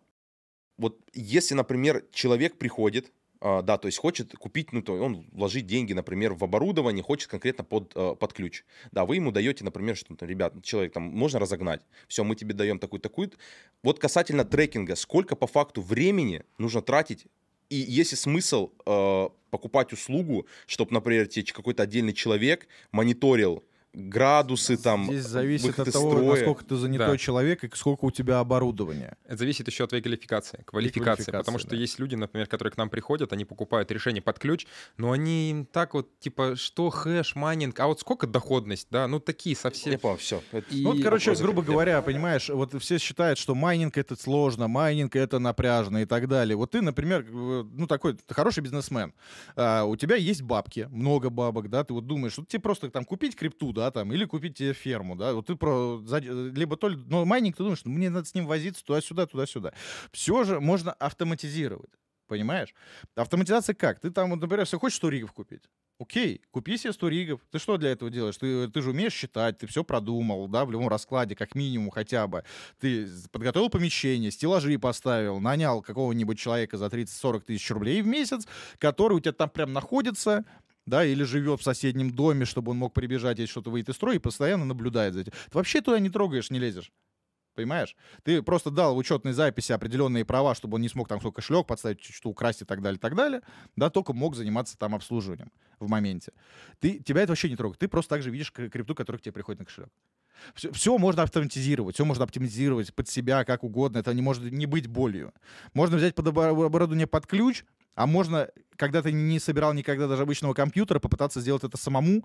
вот 0.77 0.99
если, 1.13 1.53
например, 1.53 2.05
человек 2.11 2.57
приходит, 2.57 3.11
да, 3.43 3.77
то 3.77 3.87
есть 3.87 3.97
хочет 3.97 4.33
купить, 4.37 4.71
ну, 4.71 4.81
то 4.81 4.93
он 4.93 5.25
вложить 5.33 5.67
деньги, 5.67 5.91
например, 5.91 6.33
в 6.33 6.43
оборудование, 6.45 7.03
хочет 7.03 7.29
конкретно 7.29 7.65
под, 7.65 7.91
э, 7.93 8.15
под 8.17 8.31
ключ. 8.31 8.63
Да, 8.93 9.05
вы 9.05 9.17
ему 9.17 9.31
даете, 9.31 9.65
например, 9.65 9.97
что, 9.97 10.15
то 10.15 10.25
ребят, 10.25 10.53
человек 10.63 10.93
там, 10.93 11.03
можно 11.03 11.39
разогнать, 11.39 11.81
все, 12.07 12.23
мы 12.23 12.35
тебе 12.35 12.53
даем 12.53 12.79
такую-такую. 12.79 13.31
Вот 13.83 13.99
касательно 13.99 14.45
трекинга, 14.45 14.95
сколько 14.95 15.35
по 15.35 15.47
факту 15.47 15.81
времени 15.81 16.43
нужно 16.57 16.81
тратить, 16.81 17.25
и 17.69 17.75
есть 17.75 18.11
ли 18.11 18.17
смысл 18.17 18.71
э, 18.85 19.29
покупать 19.49 19.91
услугу, 19.91 20.47
чтобы, 20.65 20.93
например, 20.93 21.27
тебе 21.27 21.45
какой-то 21.51 21.83
отдельный 21.83 22.13
человек 22.13 22.67
мониторил 22.91 23.63
градусы 23.93 24.77
там, 24.77 25.05
Здесь 25.05 25.25
зависит 25.25 25.65
выход 25.67 25.79
от 25.81 25.87
из 25.89 25.93
того, 25.93 26.11
строя. 26.11 26.29
насколько 26.31 26.65
ты 26.65 26.75
занятой 26.75 27.07
Да. 27.07 27.17
человек 27.17 27.63
и 27.63 27.69
сколько 27.75 28.05
у 28.05 28.11
тебя 28.11 28.39
оборудования. 28.39 29.17
Это 29.25 29.37
зависит 29.37 29.67
еще 29.67 29.83
от 29.83 29.89
твоей 29.91 30.01
квалификации, 30.03 30.63
квалификации, 30.65 31.31
потому 31.31 31.59
что 31.59 31.69
да. 31.71 31.75
есть 31.75 31.99
люди, 31.99 32.15
например, 32.15 32.47
которые 32.47 32.71
к 32.71 32.77
нам 32.77 32.89
приходят, 32.89 33.31
они 33.33 33.45
покупают 33.45 33.91
решение 33.91 34.21
под 34.21 34.39
ключ, 34.39 34.65
но 34.97 35.11
они 35.11 35.51
им 35.51 35.65
так 35.65 35.93
вот, 35.93 36.17
типа, 36.19 36.55
что 36.55 36.89
хэш, 36.89 37.35
майнинг, 37.35 37.79
а 37.79 37.87
вот 37.87 37.99
сколько 37.99 38.25
доходность, 38.27 38.87
да, 38.89 39.07
ну 39.07 39.19
такие 39.19 39.55
совсем. 39.55 39.91
Я 39.93 39.99
понял, 39.99 40.17
все. 40.17 40.41
И- 40.71 40.81
Ну, 40.83 40.93
вот, 40.93 41.01
короче, 41.03 41.31
вопрос 41.31 41.41
грубо 41.43 41.61
говоря, 41.61 42.01
понимаешь, 42.01 42.49
вот 42.49 42.73
все 42.81 42.97
считают, 42.97 43.37
что 43.37 43.53
майнинг 43.55 43.97
это 43.97 44.15
сложно, 44.15 44.67
майнинг 44.67 45.15
это 45.15 45.39
напряжно 45.39 46.01
и 46.01 46.05
так 46.05 46.27
далее. 46.27 46.55
Вот 46.55 46.71
ты, 46.71 46.81
например, 46.81 47.25
э, 47.29 47.63
ну 47.71 47.87
такой 47.87 48.13
ты 48.13 48.33
хороший 48.33 48.61
бизнесмен, 48.63 49.13
а, 49.55 49.83
у 49.83 49.95
тебя 49.95 50.15
есть 50.15 50.41
бабки, 50.41 50.87
много 50.91 51.29
бабок, 51.29 51.69
да, 51.69 51.83
ты 51.83 51.93
вот 51.93 52.07
думаешь, 52.07 52.33
что 52.33 52.43
тебе 52.45 52.59
просто 52.59 52.89
там 52.89 53.05
купить 53.05 53.35
крипту, 53.35 53.71
да, 53.71 53.82
там, 53.91 54.11
или 54.13 54.25
купить 54.25 54.57
тебе 54.57 54.73
ферму, 54.73 55.15
да, 55.15 55.33
вот 55.33 55.47
ты 55.47 55.55
про, 55.55 56.01
либо 56.01 56.77
то 56.77 56.89
но 56.89 57.25
майнинг, 57.25 57.57
ты 57.57 57.63
думаешь, 57.63 57.81
ну, 57.85 57.91
мне 57.91 58.09
надо 58.09 58.25
с 58.25 58.35
ним 58.35 58.45
возиться 58.45 58.83
туда-сюда, 58.83 59.25
туда-сюда. 59.25 59.73
Все 60.11 60.43
же 60.43 60.59
можно 60.59 60.93
автоматизировать. 60.93 61.91
Понимаешь? 62.27 62.73
Автоматизация 63.15 63.75
как? 63.75 63.99
Ты 63.99 64.09
там, 64.09 64.29
вот, 64.29 64.39
например, 64.39 64.65
все 64.65 64.79
хочешь 64.79 64.97
100 64.97 65.09
ригов 65.09 65.33
купить. 65.33 65.63
Окей, 65.99 66.41
купи 66.51 66.77
себе 66.77 66.91
100 66.91 67.07
ригов. 67.09 67.41
Ты 67.51 67.59
что 67.59 67.77
для 67.77 67.91
этого 67.91 68.09
делаешь? 68.09 68.37
Ты, 68.37 68.67
ты 68.67 68.81
же 68.81 68.89
умеешь 68.89 69.13
считать, 69.13 69.59
ты 69.59 69.67
все 69.67 69.83
продумал, 69.83 70.47
да, 70.47 70.65
в 70.65 70.71
любом 70.71 70.87
раскладе, 70.87 71.35
как 71.35 71.53
минимум 71.53 71.91
хотя 71.91 72.27
бы. 72.27 72.43
Ты 72.79 73.07
подготовил 73.31 73.69
помещение, 73.69 74.31
стеллажи 74.31 74.79
поставил, 74.79 75.39
нанял 75.39 75.81
какого-нибудь 75.81 76.39
человека 76.39 76.77
за 76.77 76.85
30-40 76.87 77.41
тысяч 77.41 77.69
рублей 77.69 78.01
в 78.01 78.07
месяц, 78.07 78.47
который 78.79 79.13
у 79.13 79.19
тебя 79.19 79.33
там 79.33 79.49
прям 79.49 79.71
находится, 79.71 80.45
да, 80.85 81.05
или 81.05 81.23
живет 81.23 81.59
в 81.59 81.63
соседнем 81.63 82.11
доме, 82.11 82.45
чтобы 82.45 82.71
он 82.71 82.77
мог 82.77 82.93
прибежать, 82.93 83.39
если 83.39 83.51
что-то 83.51 83.71
выйдет 83.71 83.89
из 83.89 83.95
строя, 83.95 84.15
и 84.15 84.19
постоянно 84.19 84.65
наблюдает 84.65 85.13
за 85.13 85.21
этим. 85.21 85.31
Ты 85.31 85.57
вообще 85.57 85.81
туда 85.81 85.99
не 85.99 86.09
трогаешь, 86.09 86.49
не 86.49 86.59
лезешь. 86.59 86.91
Понимаешь? 87.55 87.95
Ты 88.23 88.41
просто 88.41 88.71
дал 88.71 88.95
в 88.95 88.97
учетной 88.97 89.33
записи 89.33 89.71
определенные 89.71 90.25
права, 90.25 90.55
чтобы 90.55 90.75
он 90.75 90.81
не 90.81 90.89
смог 90.89 91.07
там 91.07 91.19
свой 91.21 91.31
кошелек 91.31 91.67
подставить, 91.67 91.99
чуть 91.99 92.15
что 92.15 92.29
украсть 92.29 92.63
и 92.63 92.65
так 92.65 92.81
далее, 92.81 92.97
и 92.97 92.99
так 92.99 93.15
далее. 93.15 93.41
Да, 93.75 93.89
только 93.89 94.13
мог 94.13 94.35
заниматься 94.35 94.77
там 94.77 94.95
обслуживанием 94.95 95.51
в 95.79 95.87
моменте. 95.87 96.33
Ты, 96.79 96.97
тебя 96.99 97.21
это 97.21 97.31
вообще 97.31 97.49
не 97.49 97.55
трогает. 97.55 97.79
Ты 97.79 97.87
просто 97.87 98.09
также 98.09 98.31
видишь 98.31 98.51
кри- 98.51 98.69
крипту, 98.69 98.95
которая 98.95 99.19
к 99.19 99.21
тебе 99.21 99.33
приходит 99.33 99.59
на 99.59 99.65
кошелек. 99.65 99.89
Все, 100.55 100.97
можно 100.97 101.21
автоматизировать, 101.21 101.95
все 101.95 102.05
можно 102.05 102.23
оптимизировать 102.23 102.93
под 102.93 103.07
себя, 103.07 103.45
как 103.45 103.63
угодно. 103.63 103.99
Это 103.99 104.13
не 104.15 104.23
может 104.23 104.51
не 104.51 104.65
быть 104.65 104.87
болью. 104.87 105.31
Можно 105.73 105.97
взять 105.97 106.15
под 106.15 106.27
обо- 106.27 106.65
оборудование 106.65 107.05
под 107.05 107.27
ключ, 107.27 107.65
а 107.95 108.07
можно, 108.07 108.49
когда 108.75 109.01
ты 109.01 109.11
не 109.11 109.39
собирал 109.39 109.73
никогда 109.73 110.07
даже 110.07 110.23
обычного 110.23 110.53
компьютера, 110.53 110.99
попытаться 110.99 111.41
сделать 111.41 111.63
это 111.63 111.77
самому, 111.77 112.23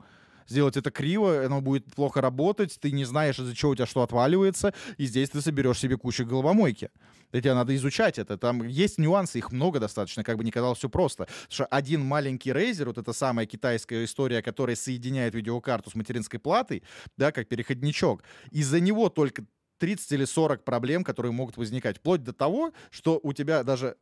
сделать 0.48 0.76
это 0.76 0.90
криво, 0.90 1.44
оно 1.44 1.60
будет 1.60 1.84
плохо 1.94 2.20
работать, 2.20 2.78
ты 2.80 2.90
не 2.90 3.04
знаешь, 3.04 3.38
из-за 3.38 3.54
чего 3.54 3.72
у 3.72 3.74
тебя 3.74 3.86
что 3.86 4.02
отваливается, 4.02 4.72
и 4.96 5.06
здесь 5.06 5.30
ты 5.30 5.40
соберешь 5.40 5.78
себе 5.78 5.96
кучу 5.96 6.24
головомойки. 6.24 6.90
И 7.32 7.40
тебе 7.40 7.52
надо 7.52 7.76
изучать 7.76 8.18
это. 8.18 8.38
Там 8.38 8.66
есть 8.66 8.98
нюансы, 8.98 9.38
их 9.38 9.52
много 9.52 9.78
достаточно, 9.78 10.24
как 10.24 10.38
бы 10.38 10.44
не 10.44 10.50
казалось 10.50 10.78
все 10.78 10.88
просто. 10.88 11.24
Потому 11.24 11.50
что 11.50 11.66
один 11.66 12.02
маленький 12.02 12.52
рейзер, 12.52 12.86
вот 12.86 12.96
эта 12.96 13.12
самая 13.12 13.44
китайская 13.44 14.04
история, 14.04 14.40
которая 14.40 14.76
соединяет 14.76 15.34
видеокарту 15.34 15.90
с 15.90 15.94
материнской 15.94 16.40
платой, 16.40 16.82
да, 17.18 17.30
как 17.30 17.48
переходничок, 17.48 18.22
из-за 18.50 18.80
него 18.80 19.10
только 19.10 19.44
30 19.78 20.12
или 20.12 20.24
40 20.24 20.64
проблем, 20.64 21.04
которые 21.04 21.32
могут 21.32 21.58
возникать. 21.58 21.98
Вплоть 21.98 22.24
до 22.24 22.32
того, 22.32 22.72
что 22.90 23.20
у 23.22 23.34
тебя 23.34 23.62
даже 23.62 23.96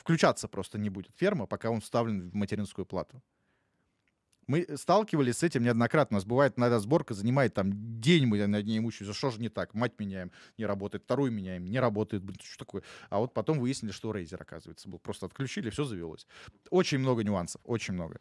включаться 0.00 0.48
просто 0.48 0.78
не 0.78 0.90
будет 0.90 1.12
ферма, 1.16 1.46
пока 1.46 1.70
он 1.70 1.80
вставлен 1.80 2.30
в 2.30 2.34
материнскую 2.34 2.86
плату. 2.86 3.22
Мы 4.46 4.66
сталкивались 4.76 5.36
с 5.38 5.42
этим 5.44 5.62
неоднократно. 5.62 6.16
У 6.16 6.18
нас 6.18 6.24
бывает, 6.24 6.54
иногда 6.56 6.80
сборка 6.80 7.14
занимает 7.14 7.54
там 7.54 8.00
день, 8.00 8.26
мы 8.26 8.44
над 8.48 8.66
ней 8.66 8.80
мучаемся. 8.80 9.16
Что 9.16 9.30
же 9.30 9.40
не 9.40 9.48
так? 9.48 9.74
Мать 9.74 9.92
меняем, 10.00 10.32
не 10.58 10.66
работает. 10.66 11.04
Вторую 11.04 11.30
меняем, 11.30 11.64
не 11.66 11.78
работает. 11.78 12.24
Блин, 12.24 12.38
что 12.42 12.58
такое? 12.58 12.82
А 13.10 13.20
вот 13.20 13.32
потом 13.32 13.60
выяснили, 13.60 13.92
что 13.92 14.12
рейзер, 14.12 14.42
оказывается, 14.42 14.88
был. 14.88 14.98
Просто 14.98 15.26
отключили, 15.26 15.70
все 15.70 15.84
завелось. 15.84 16.26
Очень 16.70 16.98
много 16.98 17.22
нюансов, 17.22 17.60
очень 17.64 17.94
много. 17.94 18.18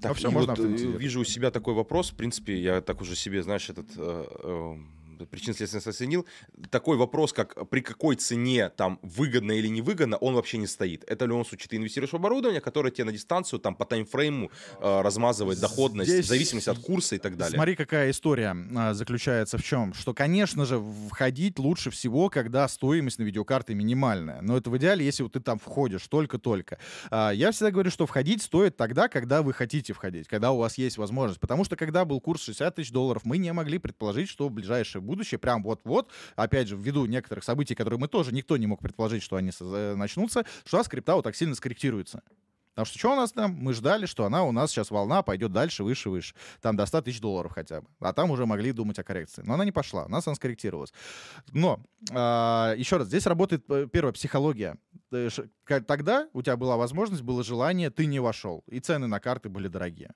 Так, 0.00 0.10
А 0.10 0.14
всё 0.14 0.28
и 0.28 0.32
можно 0.32 0.54
вот, 0.54 0.68
э, 0.68 0.98
вижу 0.98 1.20
у 1.20 1.24
себя 1.24 1.50
такой 1.50 1.72
вопрос. 1.72 2.10
В 2.10 2.16
принципе, 2.16 2.60
я 2.60 2.82
так 2.82 3.00
уже 3.00 3.16
себе, 3.16 3.42
знаешь, 3.42 3.70
этот 3.70 3.86
э, 3.96 4.26
э, 4.42 4.76
причинно-следственно 5.24 5.82
оценил. 5.86 6.26
Такой 6.70 6.96
вопрос, 6.96 7.32
как 7.32 7.68
при 7.70 7.80
какой 7.80 8.16
цене 8.16 8.68
там 8.68 8.98
выгодно 9.02 9.52
или 9.52 9.68
невыгодно, 9.68 10.16
он 10.18 10.34
вообще 10.34 10.58
не 10.58 10.66
стоит. 10.66 11.04
Это 11.06 11.24
в 11.24 11.28
любом 11.28 11.44
случае 11.44 11.68
ты 11.68 11.76
инвестируешь 11.76 12.12
в 12.12 12.16
оборудование, 12.16 12.60
которое 12.60 12.90
тебе 12.90 13.04
на 13.04 13.12
дистанцию 13.12 13.60
там 13.60 13.74
по 13.74 13.84
таймфрейму 13.84 14.50
э, 14.80 15.00
размазывает 15.00 15.60
доходность 15.60 16.10
Здесь 16.10 16.26
в 16.26 16.28
зависимости 16.28 16.68
от 16.68 16.78
курса 16.78 17.14
и 17.14 17.18
так 17.18 17.36
далее. 17.36 17.54
Смотри, 17.56 17.76
какая 17.76 18.10
история 18.10 18.56
а, 18.76 18.94
заключается 18.94 19.58
в 19.58 19.62
чем. 19.62 19.94
Что, 19.94 20.14
конечно 20.14 20.66
же, 20.66 20.82
входить 21.10 21.58
лучше 21.58 21.90
всего, 21.90 22.28
когда 22.28 22.68
стоимость 22.68 23.18
на 23.18 23.22
видеокарты 23.22 23.74
минимальная. 23.74 24.40
Но 24.42 24.56
это 24.56 24.70
в 24.70 24.76
идеале, 24.76 25.04
если 25.04 25.22
вот 25.22 25.32
ты 25.32 25.40
там 25.40 25.58
входишь 25.58 26.06
только-только. 26.08 26.78
А, 27.10 27.30
я 27.30 27.52
всегда 27.52 27.70
говорю, 27.70 27.90
что 27.90 28.06
входить 28.06 28.42
стоит 28.42 28.76
тогда, 28.76 29.08
когда 29.08 29.42
вы 29.42 29.52
хотите 29.52 29.92
входить, 29.92 30.28
когда 30.28 30.52
у 30.52 30.58
вас 30.58 30.78
есть 30.78 30.98
возможность. 30.98 31.40
Потому 31.40 31.64
что, 31.64 31.76
когда 31.76 32.04
был 32.04 32.20
курс 32.20 32.42
60 32.42 32.74
тысяч 32.74 32.90
долларов, 32.90 33.22
мы 33.24 33.38
не 33.38 33.52
могли 33.52 33.78
предположить, 33.78 34.28
что 34.28 34.48
в 34.48 34.50
ближайшее 34.50 35.02
будущее, 35.06 35.38
прям 35.38 35.62
вот-вот, 35.62 36.10
опять 36.34 36.68
же, 36.68 36.76
ввиду 36.76 37.06
некоторых 37.06 37.44
событий, 37.44 37.74
которые 37.74 37.98
мы 37.98 38.08
тоже, 38.08 38.32
никто 38.32 38.56
не 38.56 38.66
мог 38.66 38.80
предположить, 38.80 39.22
что 39.22 39.36
они 39.36 39.52
со- 39.52 39.94
начнутся, 39.96 40.44
что 40.64 40.76
у 40.76 40.80
нас 40.80 40.88
крипта 40.88 41.14
вот 41.14 41.22
так 41.22 41.36
сильно 41.36 41.54
скорректируется. 41.54 42.22
Потому 42.76 42.86
что 42.86 42.98
что 42.98 43.12
у 43.12 43.16
нас 43.16 43.32
там? 43.32 43.52
Мы 43.52 43.72
ждали, 43.72 44.04
что 44.04 44.26
она 44.26 44.44
у 44.44 44.52
нас 44.52 44.70
сейчас 44.70 44.90
волна 44.90 45.22
пойдет 45.22 45.50
дальше, 45.50 45.82
выше, 45.82 46.10
выше. 46.10 46.34
Там 46.60 46.76
до 46.76 46.84
100 46.84 47.00
тысяч 47.00 47.22
долларов 47.22 47.52
хотя 47.54 47.80
бы. 47.80 47.86
А 48.00 48.12
там 48.12 48.30
уже 48.30 48.44
могли 48.44 48.70
думать 48.72 48.98
о 48.98 49.02
коррекции. 49.02 49.42
Но 49.46 49.54
она 49.54 49.64
не 49.64 49.72
пошла, 49.72 50.04
у 50.04 50.08
нас 50.10 50.26
она 50.26 50.36
скорректировалась. 50.36 50.92
Но, 51.52 51.80
а, 52.12 52.74
еще 52.76 52.98
раз, 52.98 53.06
здесь 53.06 53.26
работает, 53.26 53.64
э, 53.70 53.88
первое, 53.90 54.12
психология. 54.12 54.76
Тогда 55.64 56.28
у 56.34 56.42
тебя 56.42 56.58
была 56.58 56.76
возможность, 56.76 57.22
было 57.22 57.42
желание, 57.42 57.88
ты 57.88 58.04
не 58.04 58.20
вошел. 58.20 58.62
И 58.66 58.78
цены 58.78 59.06
на 59.06 59.20
карты 59.20 59.48
были 59.48 59.68
дорогие. 59.68 60.10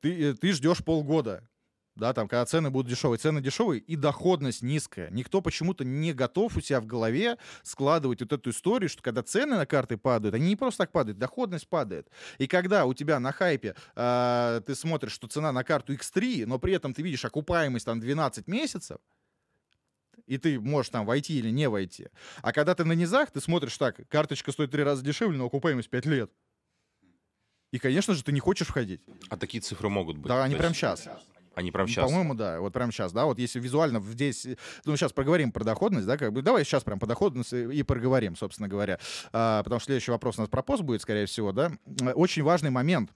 Ты, 0.00 0.30
э, 0.30 0.34
ты 0.34 0.52
ждешь 0.52 0.82
полгода, 0.82 1.46
да, 1.94 2.14
там, 2.14 2.26
когда 2.26 2.44
цены 2.46 2.70
будут 2.70 2.90
дешевые, 2.90 3.18
цены 3.18 3.40
дешевые 3.40 3.80
и 3.80 3.96
доходность 3.96 4.62
низкая. 4.62 5.10
Никто 5.10 5.42
почему-то 5.42 5.84
не 5.84 6.14
готов 6.14 6.56
у 6.56 6.60
себя 6.60 6.80
в 6.80 6.86
голове 6.86 7.36
складывать 7.62 8.22
вот 8.22 8.32
эту 8.32 8.50
историю, 8.50 8.88
что 8.88 9.02
когда 9.02 9.22
цены 9.22 9.56
на 9.56 9.66
карты 9.66 9.98
падают, 9.98 10.34
они 10.34 10.48
не 10.48 10.56
просто 10.56 10.84
так 10.84 10.92
падают, 10.92 11.18
доходность 11.18 11.68
падает. 11.68 12.08
И 12.38 12.46
когда 12.46 12.86
у 12.86 12.94
тебя 12.94 13.20
на 13.20 13.32
хайпе 13.32 13.74
э, 13.94 14.60
ты 14.66 14.74
смотришь, 14.74 15.12
что 15.12 15.28
цена 15.28 15.52
на 15.52 15.64
карту 15.64 15.92
X3, 15.92 16.46
но 16.46 16.58
при 16.58 16.72
этом 16.72 16.94
ты 16.94 17.02
видишь 17.02 17.24
окупаемость 17.26 17.84
там 17.84 18.00
12 18.00 18.48
месяцев, 18.48 18.98
и 20.26 20.38
ты 20.38 20.58
можешь 20.58 20.90
там 20.90 21.04
войти 21.04 21.38
или 21.38 21.50
не 21.50 21.68
войти. 21.68 22.08
А 22.40 22.52
когда 22.52 22.74
ты 22.74 22.84
на 22.84 22.92
низах, 22.92 23.30
ты 23.30 23.40
смотришь 23.40 23.76
так, 23.76 24.00
карточка 24.08 24.50
стоит 24.52 24.70
три 24.70 24.82
раза 24.82 25.04
дешевле, 25.04 25.36
но 25.36 25.44
окупаемость 25.44 25.90
5 25.90 26.06
лет. 26.06 26.30
И, 27.70 27.78
конечно 27.78 28.14
же, 28.14 28.22
ты 28.22 28.32
не 28.32 28.40
хочешь 28.40 28.68
входить. 28.68 29.02
А 29.28 29.36
такие 29.36 29.60
цифры 29.62 29.88
могут 29.88 30.18
быть. 30.18 30.28
Да, 30.28 30.44
они 30.44 30.54
То 30.54 30.58
прям 30.58 30.70
есть 30.72 30.80
сейчас. 30.80 31.08
Они 31.54 31.70
прям 31.70 31.86
сейчас. 31.86 32.06
По-моему, 32.06 32.34
да, 32.34 32.60
вот 32.60 32.72
прямо 32.72 32.92
сейчас, 32.92 33.12
да, 33.12 33.24
вот 33.24 33.38
если 33.38 33.60
визуально 33.60 34.00
здесь, 34.00 34.46
ну, 34.84 34.96
сейчас 34.96 35.12
проговорим 35.12 35.52
про 35.52 35.64
доходность, 35.64 36.06
да, 36.06 36.16
как 36.16 36.32
бы, 36.32 36.42
давай 36.42 36.64
сейчас 36.64 36.82
прям 36.84 36.98
по 36.98 37.06
доходности 37.06 37.72
и 37.72 37.82
проговорим, 37.82 38.36
собственно 38.36 38.68
говоря, 38.68 38.98
А, 39.32 39.62
потому 39.62 39.80
что 39.80 39.86
следующий 39.86 40.10
вопрос 40.10 40.38
у 40.38 40.42
нас 40.42 40.48
про 40.48 40.62
пост 40.62 40.82
будет, 40.82 41.02
скорее 41.02 41.26
всего, 41.26 41.52
да, 41.52 41.72
очень 42.14 42.42
важный 42.42 42.70
момент, 42.70 43.10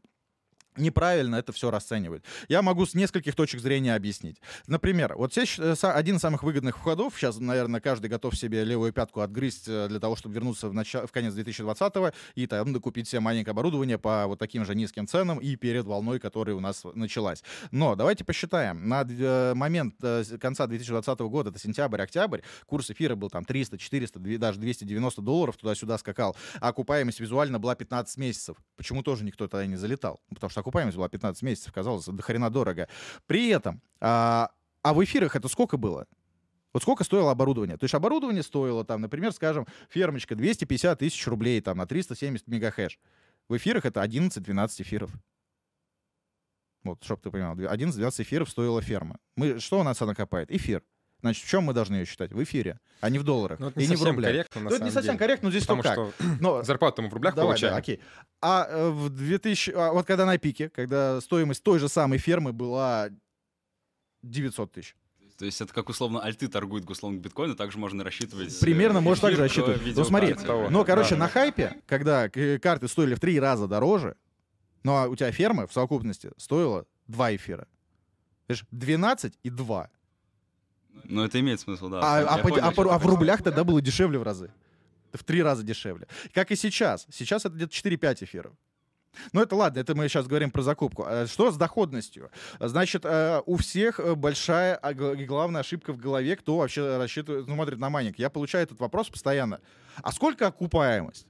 неправильно 0.77 1.37
это 1.37 1.53
все 1.53 1.71
расценивать. 1.71 2.23
Я 2.49 2.63
могу 2.63 2.87
с 2.87 2.95
нескольких 2.95 3.35
точек 3.35 3.61
зрения 3.61 3.95
объяснить. 3.95 4.41
Например, 4.67 5.15
вот 5.17 5.33
са- 5.37 5.93
один 5.93 6.17
из 6.17 6.21
самых 6.21 6.43
выгодных 6.43 6.79
входов, 6.79 7.15
сейчас, 7.17 7.39
наверное, 7.39 7.81
каждый 7.81 8.09
готов 8.09 8.37
себе 8.37 8.65
левую 8.65 8.93
пятку 8.93 9.21
отгрызть 9.21 9.69
э, 9.69 9.89
для 9.89 10.01
того, 10.01 10.17
чтобы 10.17 10.35
вернуться 10.35 10.69
в, 10.69 10.75
начало, 10.75 11.07
в 11.07 11.13
конец 11.13 11.35
2020-го 11.35 12.13
и 12.35 12.47
там 12.47 12.73
докупить 12.73 13.09
себе 13.09 13.21
маленькое 13.21 13.53
оборудование 13.53 13.99
по 13.99 14.27
вот 14.27 14.39
таким 14.39 14.65
же 14.65 14.75
низким 14.75 15.07
ценам 15.07 15.39
и 15.39 15.57
перед 15.57 15.85
волной, 15.85 16.19
которая 16.19 16.57
у 16.57 16.61
нас 16.61 16.83
началась. 16.95 17.43
Но 17.71 17.95
давайте 17.97 18.25
посчитаем. 18.25 18.89
На 18.89 19.07
э, 19.09 19.55
момент 19.55 19.95
э, 20.03 20.25
конца 20.41 20.67
2020 20.67 21.19
года, 21.21 21.51
это 21.51 21.59
сентябрь-октябрь, 21.59 22.41
курс 22.67 22.91
эфира 22.91 23.15
был 23.15 23.31
там 23.31 23.45
300, 23.45 23.79
400, 23.79 24.19
две- 24.19 24.39
даже 24.39 24.59
290 24.61 25.23
долларов 25.23 25.57
туда-сюда 25.57 25.99
скакал, 25.99 26.37
а 26.61 26.69
окупаемость 26.69 27.21
визуально 27.21 27.59
была 27.59 27.75
15 27.75 28.17
месяцев. 28.19 28.57
Почему 28.77 29.03
тоже 29.03 29.25
никто 29.25 29.49
тогда 29.49 29.67
не 29.67 29.77
залетал? 29.77 30.21
Ну, 30.31 30.35
Потому 30.35 30.51
что 30.51 30.61
окупаемость 30.67 30.97
была 30.97 31.09
15 31.09 31.43
месяцев, 31.43 31.73
казалось, 31.73 32.05
до 32.05 32.23
хрена 32.23 32.51
дорого. 32.51 32.89
При 33.27 33.49
этом, 33.49 33.81
а, 34.01 34.51
а 34.83 34.93
в 34.93 35.03
эфирах 35.05 35.37
это 35.37 35.49
сколько 35.49 35.77
было? 35.77 36.07
Вот 36.73 36.83
сколько 36.83 37.05
стоило 37.05 37.31
оборудование? 37.31 37.77
То 37.79 37.85
есть 37.85 37.95
оборудование 37.95 38.43
стоило, 38.43 38.85
там, 38.85 39.01
например, 39.01 39.33
скажем, 39.33 39.67
фермочка 39.89 40.35
250 40.35 40.99
тысяч 40.99 41.27
рублей 41.27 41.61
там, 41.61 41.79
на 41.79 41.87
370 41.87 42.47
мегахэш. 42.49 42.99
В 43.49 43.57
эфирах 43.57 43.87
это 43.87 44.03
11-12 44.03 44.83
эфиров. 44.83 45.11
Вот, 46.83 47.03
чтобы 47.03 47.23
ты 47.23 47.31
понимал, 47.31 47.55
11-12 47.57 48.23
эфиров 48.23 48.51
стоила 48.51 48.83
ферма. 48.83 49.19
Мы, 49.37 49.59
что 49.61 49.81
у 49.81 49.83
нас 49.85 50.03
она 50.03 50.15
копает? 50.15 50.51
Эфир. 50.51 50.83
Значит, 51.23 51.45
в 51.45 51.49
чем 51.49 51.65
мы 51.65 51.73
должны 51.73 51.97
ее 51.97 52.05
считать? 52.05 52.33
В 52.33 52.43
эфире, 52.43 52.79
а 53.01 53.09
не 53.11 53.19
в 53.19 53.25
долларах. 53.25 53.59
Ну, 53.59 53.69
это 53.69 53.81
и 53.81 53.85
не 53.85 53.91
не 53.91 53.97
в 53.97 54.03
рублях. 54.05 54.31
корректно, 54.31 54.61
на 54.61 54.71
Ну, 54.71 54.77
это 54.77 54.85
не 54.85 54.91
самом 54.91 54.95
совсем 54.95 55.13
деле. 55.15 55.19
корректно, 55.19 55.47
но 55.47 55.51
здесь 55.51 55.63
Потому 55.63 55.83
то 55.83 55.89
как. 55.89 55.95
что 55.95 56.25
Но 56.41 56.63
зарплату 56.63 57.03
мы 57.03 57.09
в 57.09 57.15
рублях 57.15 57.35
Давай, 57.35 57.49
получаем. 57.53 57.73
да, 57.75 57.79
окей. 57.79 58.01
А 58.43 58.67
э, 58.69 58.91
в 58.91 59.09
2000, 59.11 59.71
а 59.75 59.93
вот 59.93 60.07
когда 60.07 60.27
на 60.27 60.37
пике, 60.39 60.69
когда 60.69 61.21
стоимость 61.21 61.63
той 61.63 61.79
же 61.79 61.89
самой 61.89 62.19
фермы 62.19 62.53
была 62.53 63.09
900 64.23 64.73
тысяч. 64.73 64.95
То 65.39 65.45
есть 65.45 65.61
это 65.61 65.73
как 65.73 65.89
условно 65.91 66.21
альты 66.21 66.49
торгуют 66.49 66.89
условно 66.89 67.19
биткоин, 67.19 67.53
и 67.53 67.57
также 67.57 67.79
можно 67.79 68.03
рассчитывать... 68.03 68.59
Примерно 68.61 68.99
э, 68.99 69.01
можно 69.03 69.29
так 69.29 69.37
же 69.37 69.47
эфир 69.47 69.65
к 69.65 69.67
рассчитывать. 69.69 69.97
Ну 69.97 70.05
смотри, 70.05 70.35
того. 70.35 70.71
но, 70.71 70.85
короче, 70.85 71.11
Да. 71.15 71.21
на 71.23 71.29
хайпе, 71.29 71.83
когда 71.87 72.29
карты 72.29 72.89
стоили 72.89 73.15
в 73.15 73.21
три 73.21 73.39
раза 73.39 73.67
дороже, 73.69 74.17
ну 74.83 74.93
а 74.97 75.09
у 75.09 75.17
тебя 75.17 75.31
ферма 75.33 75.67
в 75.67 75.73
совокупности 75.73 76.31
стоила 76.39 76.87
2 77.09 77.37
эфира. 77.37 77.67
Видишь, 78.49 78.65
12 78.71 79.39
и 79.43 79.51
2. 79.51 79.91
Ну 81.05 81.25
это 81.25 81.41
имеет 81.41 81.61
смысл, 81.61 81.89
да. 81.89 82.01
А, 82.03 82.21
а 82.35 82.39
по- 82.39 82.49
понял, 82.49 82.65
а 82.65 82.73
по- 82.73 82.95
а 82.95 82.99
в 82.99 83.07
рублях 83.07 83.43
тогда 83.43 83.65
было 83.65 83.81
дешевле 83.81 84.19
в 84.19 84.23
разы. 84.23 84.51
В 85.13 85.25
три 85.25 85.43
раза 85.43 85.63
дешевле. 85.63 86.07
Как 86.35 86.51
и 86.51 86.57
сейчас. 86.57 87.07
Сейчас 87.11 87.45
это 87.45 87.55
где-то 87.55 87.73
4-5 87.73 88.25
эфиров. 88.25 88.53
Ну 89.33 89.41
это 89.41 89.57
ладно, 89.57 89.81
это 89.81 89.95
мы 89.95 90.09
сейчас 90.09 90.27
говорим 90.27 90.51
про 90.51 90.63
закупку. 90.63 91.05
А 91.07 91.27
Что 91.27 91.51
с 91.51 91.57
доходностью? 91.57 92.31
Значит, 92.61 93.05
э, 93.05 93.41
у 93.47 93.57
всех 93.57 93.99
э, 93.99 94.15
большая 94.15 94.77
а, 94.77 94.93
и 94.93 95.25
главная 95.25 95.63
ошибка 95.63 95.93
в 95.93 95.97
голове, 95.99 96.37
кто 96.37 96.59
вообще 96.59 96.99
рассчитывает, 96.99 97.47
ну, 97.47 97.55
смотрит 97.55 97.79
на 97.79 97.89
майнинг. 97.89 98.19
Я 98.19 98.29
получаю 98.29 98.65
этот 98.65 98.79
вопрос 98.79 99.09
постоянно. 99.09 99.61
А 100.03 100.13
сколько 100.13 100.47
окупаемость? 100.49 101.27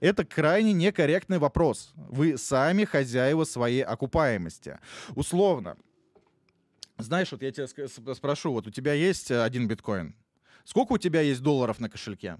Это 0.00 0.24
крайне 0.24 0.72
некорректный 0.72 1.38
вопрос. 1.38 1.92
Вы 1.94 2.36
сами 2.36 2.84
хозяева 2.84 3.44
своей 3.44 3.82
окупаемости. 3.84 4.80
Условно. 5.14 5.76
Знаешь, 6.98 7.32
вот 7.32 7.42
я 7.42 7.50
тебя 7.50 7.66
спрошу, 8.14 8.52
вот 8.52 8.66
у 8.66 8.70
тебя 8.70 8.92
есть 8.92 9.30
э, 9.30 9.42
один 9.42 9.66
биткоин. 9.66 10.14
Сколько 10.64 10.92
у 10.92 10.98
тебя 10.98 11.20
есть 11.20 11.40
долларов 11.42 11.80
на 11.80 11.88
кошельке? 11.88 12.38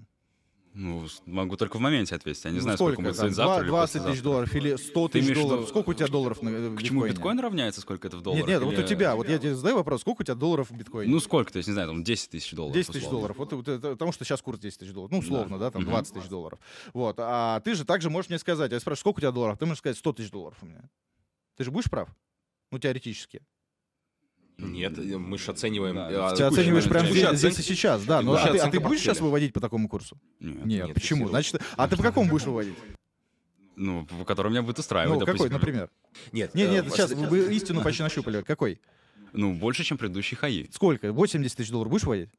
Ну, 0.75 1.05
могу 1.27 1.55
только 1.55 1.77
в 1.77 1.81
моменте 1.81 2.15
ответить. 2.15 2.43
Я 2.45 2.49
не 2.51 2.57
Ну, 2.57 2.61
знаю, 2.63 2.77
сколько, 2.77 2.95
будет 3.01 3.07
там? 3.09 3.15
стоить 3.15 3.35
завтра 3.35 3.55
Два- 3.57 3.61
или 3.63 3.69
20 3.69 4.05
тысяч 4.05 4.21
долларов 4.23 4.55
или 4.55 4.75
100 4.75 5.07
Ты 5.07 5.19
тысяч 5.21 5.33
долларов. 5.35 5.67
Сколько 5.69 5.89
у 5.89 5.93
тебя 5.93 6.07
долларов 6.07 6.41
на 6.41 6.49
э, 6.49 6.75
К 6.75 6.81
чему 6.81 7.01
биткоине? 7.01 7.09
биткоин 7.13 7.39
равняется, 7.39 7.81
сколько 7.81 8.07
это 8.07 8.17
в 8.17 8.21
долларах? 8.21 8.47
Нет, 8.47 8.55
нет, 8.55 8.63
вот 8.63 8.73
у 8.75 8.79
или- 8.81 8.87
тебя, 8.87 9.15
вот 9.15 9.29
я 9.29 9.37
тебе 9.37 9.53
задаю 9.53 9.75
вопрос, 9.75 10.01
сколько 10.01 10.21
у 10.21 10.23
тебя 10.23 10.33
долларов 10.35 10.71
в 10.71 10.75
биткоине? 10.75 11.11
Ну, 11.11 11.19
сколько, 11.19 11.51
то 11.51 11.57
есть, 11.57 11.67
не 11.67 11.73
знаю, 11.73 11.89
там 11.89 12.03
10 12.03 12.29
тысяч 12.31 12.53
долларов. 12.53 12.73
10 12.75 12.91
тысяч 12.93 13.07
долларов. 13.07 13.37
Вот, 13.37 13.53
вот 13.53 13.65
потому 13.65 14.11
что 14.13 14.25
сейчас 14.25 14.41
курс 14.41 14.57
10 14.59 14.79
тысяч 14.79 14.93
долларов. 14.93 15.11
Ну, 15.11 15.19
условно, 15.19 15.59
да, 15.59 15.69
там 15.69 15.83
Мгм. 15.83 15.91
20 15.91 16.13
тысяч 16.15 16.27
долларов. 16.29 16.59
Вот. 16.93 17.17
А 17.19 17.59
ты 17.59 17.75
же 17.75 17.85
также 17.85 18.09
можешь 18.09 18.29
мне 18.29 18.39
сказать, 18.39 18.71
я 18.71 18.79
спрашиваю, 18.79 19.01
сколько 19.01 19.17
у 19.17 19.21
тебя 19.21 19.31
долларов? 19.31 19.59
Ты 19.59 19.65
можешь 19.67 19.79
сказать 19.79 19.97
100 19.97 20.13
тысяч 20.13 20.31
долларов 20.31 20.57
у 20.61 20.65
меня. 20.65 20.89
Ты 21.55 21.65
же 21.65 21.71
будешь 21.71 21.89
прав? 21.89 22.09
Ну, 22.71 22.79
теоретически. 22.79 23.43
Нет, 24.57 24.97
э, 24.97 25.17
мы 25.17 25.37
же 25.37 25.51
оцениваем... 25.51 25.95
Да, 25.95 26.29
а, 26.29 26.35
ты 26.35 26.43
оцениваешь 26.43 26.87
прямо 26.87 27.09
здесь, 27.09 27.37
здесь 27.37 27.59
и 27.59 27.63
сейчас, 27.63 28.03
да. 28.05 28.21
Но, 28.21 28.35
Текущая 28.35 28.49
а, 28.49 28.53
ты, 28.53 28.59
а 28.59 28.71
ты 28.71 28.79
будешь 28.79 29.01
сейчас 29.01 29.19
выводить 29.19 29.53
по 29.53 29.59
такому 29.59 29.89
курсу? 29.89 30.17
Нет. 30.39 30.65
Нет, 30.65 30.85
нет, 30.87 30.93
почему? 30.93 31.27
Значит, 31.27 31.61
а 31.75 31.87
ты 31.87 31.97
по 31.97 32.03
какому 32.03 32.29
будешь 32.29 32.45
выводить? 32.45 32.75
Ну, 33.75 34.05
по 34.05 34.23
которому 34.25 34.51
меня 34.53 34.61
будет 34.61 34.77
устраивать, 34.77 35.13
Ну, 35.13 35.19
какой, 35.19 35.33
допустим. 35.33 35.53
например? 35.53 35.89
Нет, 36.31 36.53
Нет, 36.53 36.69
э, 36.69 36.71
нет, 36.71 36.85
сейчас 36.91 37.09
с- 37.09 37.13
вы 37.13 37.53
истину 37.55 37.81
почти 37.81 38.03
нащупали. 38.03 38.43
Какой? 38.43 38.79
Ну, 39.33 39.53
больше, 39.55 39.83
чем 39.83 39.97
предыдущий 39.97 40.37
хаи. 40.37 40.69
Сколько? 40.71 41.11
80 41.11 41.57
тысяч 41.57 41.71
долларов 41.71 41.91
будешь 41.91 42.03
вводить? 42.03 42.29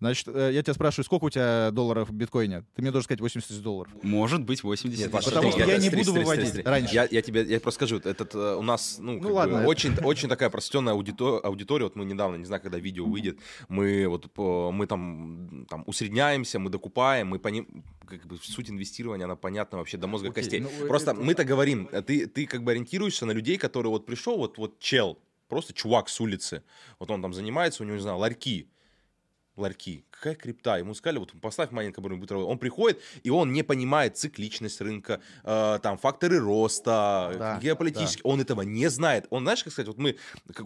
Значит, 0.00 0.28
э, 0.28 0.50
я 0.52 0.62
тебя 0.62 0.74
спрашиваю, 0.74 1.04
сколько 1.04 1.24
у 1.24 1.30
тебя 1.30 1.70
долларов 1.72 2.08
в 2.08 2.12
биткоине? 2.12 2.64
Ты 2.76 2.82
мне 2.82 2.92
должен 2.92 3.04
сказать 3.04 3.20
80 3.20 3.48
тысяч 3.48 3.60
долларов. 3.60 3.92
Может 4.02 4.42
быть, 4.44 4.62
80 4.62 4.96
Нет, 4.98 5.10
Потому 5.10 5.50
что 5.50 5.58
я 5.60 5.76
не 5.78 5.88
смотри, 5.88 5.98
буду 6.04 6.12
выводить 6.14 6.64
раньше. 6.64 6.94
Я, 6.94 7.08
я 7.10 7.20
тебе 7.20 7.42
я 7.42 7.58
просто 7.58 7.78
скажу, 7.78 7.96
этот 7.98 8.34
э, 8.34 8.54
у 8.56 8.62
нас, 8.62 8.98
ну, 9.00 9.18
Ну 9.20 9.34
ладно, 9.34 9.54
бы, 9.56 9.60
это- 9.62 9.68
очень, 9.68 9.94
очень 10.04 10.28
такая 10.28 10.50
просветленная 10.50 10.94
аудито- 10.94 11.40
аудитория. 11.40 11.84
Вот 11.84 11.96
мы 11.96 12.04
недавно, 12.04 12.36
не 12.36 12.44
знаю, 12.44 12.62
когда 12.62 12.78
видео 12.78 13.06
выйдет, 13.06 13.38
мы 13.68 14.06
вот 14.06 14.30
по- 14.30 14.70
мы 14.70 14.86
там, 14.86 15.66
там 15.68 15.82
усредняемся, 15.86 16.58
мы 16.60 16.70
докупаем, 16.70 17.26
мы 17.28 17.38
поним, 17.40 17.82
как 18.06 18.24
бы 18.26 18.38
суть 18.40 18.70
инвестирования, 18.70 19.24
она 19.24 19.34
понятна 19.36 19.78
вообще 19.78 19.96
до 19.96 20.06
мозга 20.06 20.28
Окей, 20.28 20.42
костей. 20.42 20.60
ну, 20.60 20.70
Просто 20.86 21.10
это- 21.10 21.20
мы-то 21.20 21.44
говорим, 21.44 21.88
э, 21.90 22.02
ты, 22.02 22.26
ты 22.26 22.46
как 22.46 22.62
бы 22.62 22.70
ориентируешься 22.70 23.26
на 23.26 23.32
людей, 23.32 23.58
которые 23.58 23.90
вот 23.90 24.06
пришел, 24.06 24.38
вот, 24.38 24.58
вот 24.58 24.78
чел, 24.78 25.18
просто 25.48 25.72
чувак 25.72 26.08
с 26.08 26.20
улицы, 26.20 26.62
вот 27.00 27.10
он 27.10 27.20
там 27.20 27.34
занимается, 27.34 27.82
у 27.82 27.86
него, 27.86 27.96
не 27.96 28.02
знаю, 28.02 28.18
ларьки, 28.18 28.68
ларьки. 29.58 30.04
Какая 30.10 30.34
крипта? 30.34 30.78
Ему 30.78 30.94
сказали, 30.94 31.18
вот 31.18 31.32
поставь 31.40 31.70
майнинг, 31.70 31.94
который 31.94 32.18
будет 32.18 32.32
работать. 32.32 32.50
Он 32.50 32.58
приходит, 32.58 33.00
и 33.22 33.30
он 33.30 33.52
не 33.52 33.62
понимает 33.62 34.16
цикличность 34.16 34.80
рынка, 34.80 35.20
э, 35.44 35.78
там, 35.82 35.96
факторы 35.98 36.38
роста, 36.40 37.34
Да, 37.38 37.58
геополитические. 37.62 38.22
Он 38.24 38.40
этого 38.40 38.62
не 38.62 38.88
знает. 38.88 39.26
Он, 39.30 39.42
знаешь, 39.44 39.62
как 39.62 39.72
сказать, 39.72 39.88
вот 39.88 39.98
мы 39.98 40.16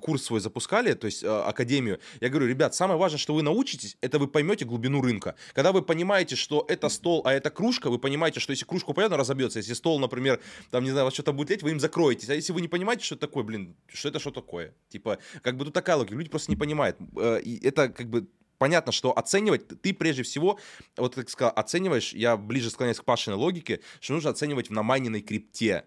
курс 0.00 0.24
свой 0.24 0.40
запускали, 0.40 0.94
то 0.94 1.06
есть 1.06 1.22
э, 1.22 1.28
академию. 1.28 1.98
Я 2.20 2.28
говорю, 2.28 2.46
ребят, 2.46 2.74
самое 2.74 2.98
важное, 2.98 3.18
что 3.18 3.34
вы 3.34 3.42
научитесь, 3.42 3.96
это 4.00 4.18
вы 4.18 4.26
поймете 4.28 4.64
глубину 4.64 5.02
рынка. 5.02 5.34
Когда 5.52 5.72
вы 5.72 5.82
понимаете, 5.82 6.36
что 6.36 6.64
это 6.68 6.88
стол, 6.88 7.22
а 7.24 7.32
это 7.32 7.50
кружка, 7.50 7.90
вы 7.90 7.98
понимаете, 7.98 8.40
что 8.40 8.52
если 8.52 8.64
кружку 8.64 8.94
понятно 8.94 9.16
разобьется, 9.16 9.58
если 9.58 9.74
стол, 9.74 9.98
например, 9.98 10.40
там, 10.70 10.84
не 10.84 10.90
знаю, 10.90 11.04
вас 11.04 11.14
что-то 11.14 11.32
будет 11.32 11.50
леть, 11.50 11.62
вы 11.62 11.70
им 11.70 11.80
закроетесь. 11.80 12.30
А 12.30 12.34
если 12.34 12.52
вы 12.52 12.60
не 12.60 12.68
понимаете, 12.68 13.04
что 13.04 13.14
это 13.16 13.26
такое, 13.26 13.44
блин, 13.44 13.76
что 13.88 14.08
это 14.08 14.18
что 14.18 14.30
такое? 14.30 14.74
Типа, 14.88 15.18
как 15.42 15.56
бы 15.56 15.64
тут 15.64 15.74
такая 15.74 15.96
логика. 15.96 16.14
Люди 16.14 16.30
просто 16.30 16.50
не 16.50 16.56
понимают. 16.56 16.96
Э, 17.16 17.40
И 17.42 17.58
это 17.66 17.88
как 17.88 18.08
бы 18.08 18.26
понятно, 18.58 18.92
что 18.92 19.16
оценивать 19.16 19.68
ты 19.80 19.92
прежде 19.92 20.22
всего, 20.22 20.58
вот 20.96 21.14
как 21.14 21.28
сказал, 21.30 21.52
оцениваешь, 21.54 22.12
я 22.12 22.36
ближе 22.36 22.70
склоняюсь 22.70 22.98
к 22.98 23.04
Пашиной 23.04 23.36
логике, 23.36 23.80
что 24.00 24.14
нужно 24.14 24.30
оценивать 24.30 24.70
в 24.70 24.72
намайненной 24.72 25.20
крипте. 25.20 25.84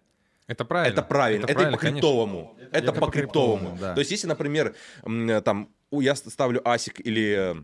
Это 0.48 0.64
правильно. 0.64 0.94
Это 0.94 1.02
правильно, 1.02 1.46
это, 1.46 1.72
по 1.72 1.78
криптовому. 1.78 2.58
Это, 2.72 2.94
по 2.94 3.08
криптовому. 3.08 3.78
да. 3.80 3.94
То 3.94 4.00
есть, 4.00 4.12
если, 4.12 4.28
например, 4.28 4.76
там, 5.44 5.70
я 5.92 6.16
ставлю 6.16 6.62
ASIC 6.62 7.02
или 7.02 7.36
э, 7.38 7.64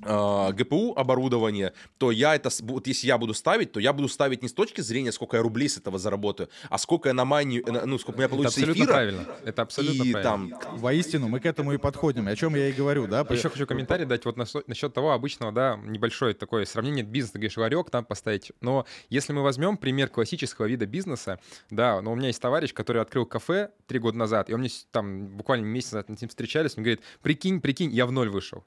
ГПУ 0.00 0.94
оборудование, 0.96 1.72
то 1.98 2.10
я 2.10 2.34
это, 2.34 2.50
вот 2.62 2.86
если 2.86 3.06
я 3.06 3.18
буду 3.18 3.34
ставить, 3.34 3.72
то 3.72 3.80
я 3.80 3.92
буду 3.92 4.08
ставить 4.08 4.42
не 4.42 4.48
с 4.48 4.52
точки 4.52 4.80
зрения, 4.80 5.12
сколько 5.12 5.36
я 5.36 5.42
рублей 5.42 5.68
с 5.68 5.78
этого 5.78 5.98
заработаю, 5.98 6.48
а 6.68 6.78
сколько 6.78 7.08
я 7.08 7.14
на 7.14 7.24
майне, 7.24 7.62
ну, 7.66 7.98
сколько 7.98 8.16
у 8.16 8.18
меня 8.18 8.26
Это 8.26 8.34
получится 8.34 8.60
абсолютно 8.60 8.82
эфира, 8.82 8.92
правильно. 8.92 9.26
Это 9.44 9.62
абсолютно 9.62 10.02
и 10.02 10.12
правильно. 10.12 10.58
там 10.58 10.78
Воистину, 10.78 11.28
мы 11.28 11.40
к 11.40 11.46
этому 11.46 11.72
и 11.72 11.78
подходим. 11.78 12.28
О 12.28 12.36
чем 12.36 12.54
я 12.54 12.68
и 12.68 12.72
говорю, 12.72 13.06
да? 13.06 13.26
Еще 13.30 13.48
хочу 13.48 13.66
комментарий 13.66 14.04
дать 14.06 14.24
вот 14.24 14.36
насчет 14.36 14.92
того 14.92 15.12
обычного, 15.12 15.52
да, 15.52 15.78
небольшое 15.84 16.34
такое 16.34 16.64
сравнение 16.64 17.04
бизнеса. 17.04 17.34
Ты 17.34 17.38
говоришь, 17.38 17.56
ларек 17.56 17.90
там 17.90 18.04
поставить. 18.04 18.52
Но 18.60 18.86
если 19.08 19.32
мы 19.32 19.42
возьмем 19.42 19.76
пример 19.76 20.08
классического 20.08 20.66
вида 20.66 20.86
бизнеса, 20.86 21.38
да, 21.70 22.00
но 22.00 22.12
у 22.12 22.14
меня 22.14 22.28
есть 22.28 22.40
товарищ, 22.40 22.72
который 22.72 23.02
открыл 23.02 23.26
кафе 23.26 23.70
три 23.86 23.98
года 23.98 24.18
назад, 24.18 24.50
и 24.50 24.54
он 24.54 24.60
мне 24.60 24.70
там 24.90 25.26
буквально 25.26 25.64
месяц 25.64 25.92
назад 25.92 26.06
с 26.16 26.20
ним 26.20 26.28
встречались, 26.28 26.76
он 26.76 26.84
говорит, 26.84 27.00
прикинь, 27.22 27.60
прикинь, 27.60 27.92
я 27.92 28.06
в 28.06 28.12
ноль 28.12 28.28
вышел 28.28 28.64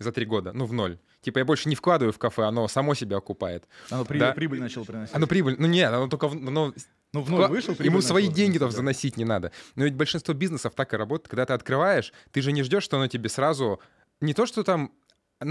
за 0.00 0.10
три 0.12 0.24
года, 0.26 0.52
ну 0.52 0.64
в 0.64 0.72
ноль. 0.72 0.98
Типа 1.20 1.38
я 1.38 1.44
больше 1.44 1.68
не 1.68 1.74
вкладываю 1.76 2.12
в 2.12 2.18
кафе, 2.18 2.42
оно 2.44 2.66
само 2.66 2.94
себя 2.94 3.18
окупает. 3.18 3.68
Оно 3.90 4.04
при- 4.04 4.18
Да. 4.18 4.32
прибыль 4.32 4.58
начало 4.58 4.84
приносить. 4.84 5.14
Оно 5.14 5.26
прибыль, 5.26 5.56
ну 5.58 5.66
нет, 5.68 5.92
оно 5.92 6.08
только, 6.08 6.28
в- 6.28 6.32
оно 6.32 6.72
Ну, 7.12 7.22
в 7.22 7.30
ноль 7.30 7.42
Вкла- 7.42 7.48
вышел, 7.48 7.74
прибыль 7.74 7.86
Ему 7.92 8.00
свои 8.02 8.28
деньги 8.28 8.58
там 8.58 8.70
заносить 8.70 9.16
не 9.16 9.24
надо. 9.24 9.50
Но 9.74 9.84
ведь 9.84 9.94
большинство 9.96 10.32
бизнесов 10.32 10.74
так 10.76 10.94
и 10.94 10.96
работает. 10.96 11.28
Когда 11.28 11.44
ты 11.44 11.52
открываешь, 11.54 12.12
ты 12.30 12.40
же 12.40 12.52
не 12.52 12.62
ждешь, 12.62 12.84
что 12.84 12.96
оно 12.98 13.08
тебе 13.08 13.28
сразу... 13.28 13.80
Не 14.20 14.32
то, 14.32 14.46
что 14.46 14.62
там 14.62 14.92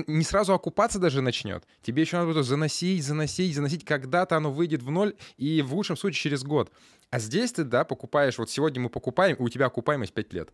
не 0.08 0.24
сразу 0.24 0.54
окупаться 0.54 1.00
даже 1.00 1.22
начнет. 1.22 1.66
Тебе 1.82 2.04
еще 2.04 2.16
надо 2.18 2.32
будет 2.32 2.45
заносить, 2.45 3.04
заносить, 3.04 3.54
заносить. 3.56 3.84
Когда-то 3.84 4.38
оно 4.38 4.52
выйдет 4.52 4.82
в 4.84 4.89
ноль, 4.89 5.16
и 5.36 5.62
в 5.62 5.74
лучшем 5.74 5.97
случае 5.97 6.22
через 6.22 6.43
год. 6.43 6.72
А 7.10 7.20
здесь 7.20 7.52
ты, 7.52 7.64
да, 7.66 7.84
покупаешь... 7.84 8.38
Вот 8.38 8.50
сегодня 8.50 8.82
мы 8.82 8.89
покупаем, 8.89 9.36
и 9.36 9.41
у 9.41 9.50
тебя 9.50 9.66
окупаемость 9.66 10.14
5 10.14 10.32
лет. 10.34 10.54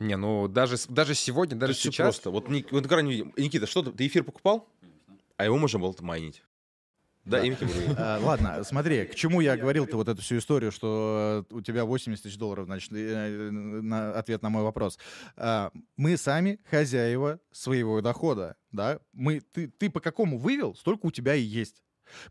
Не, 0.00 0.16
ну 0.16 0.48
даже, 0.48 0.76
даже 0.88 1.14
сегодня, 1.14 1.56
даже 1.56 1.74
Всё 1.74 1.90
сейчас... 1.90 2.06
просто. 2.16 2.30
Вот, 2.30 2.48
Ник- 2.48 2.72
вот 2.72 2.86
крайне- 2.88 3.32
Никита, 3.36 3.66
что 3.66 3.82
ты, 3.82 3.92
ты 3.92 4.06
эфир 4.06 4.24
покупал? 4.24 4.66
А 5.36 5.44
его 5.44 5.56
можно 5.58 5.78
было 5.78 5.94
майнить. 6.00 6.42
Да, 7.24 7.42
Да. 7.42 7.56
А, 7.98 8.18
Ладно, 8.22 8.64
смотри, 8.64 9.04
к 9.04 9.14
чему 9.14 9.40
я 9.42 9.56
говорил-то 9.56 9.96
вот 9.96 10.08
эту 10.08 10.22
всю 10.22 10.38
историю, 10.38 10.72
что 10.72 11.44
э, 11.50 11.54
у 11.54 11.60
тебя 11.60 11.84
80 11.84 12.22
тысяч 12.22 12.38
долларов, 12.38 12.64
значит, 12.64 12.90
э, 12.92 13.50
на 13.50 14.12
ответ 14.14 14.40
на 14.42 14.48
мой 14.48 14.62
вопрос. 14.62 14.98
А, 15.36 15.70
Мы 15.96 16.16
сами 16.16 16.58
хозяева 16.70 17.38
своего 17.52 18.00
дохода, 18.00 18.56
да? 18.72 19.00
Мы, 19.12 19.40
ты, 19.40 19.68
ты 19.68 19.90
по 19.90 20.00
какому 20.00 20.38
вывел, 20.38 20.74
столько 20.74 21.06
у 21.06 21.10
тебя 21.10 21.34
и 21.34 21.42
есть. 21.42 21.82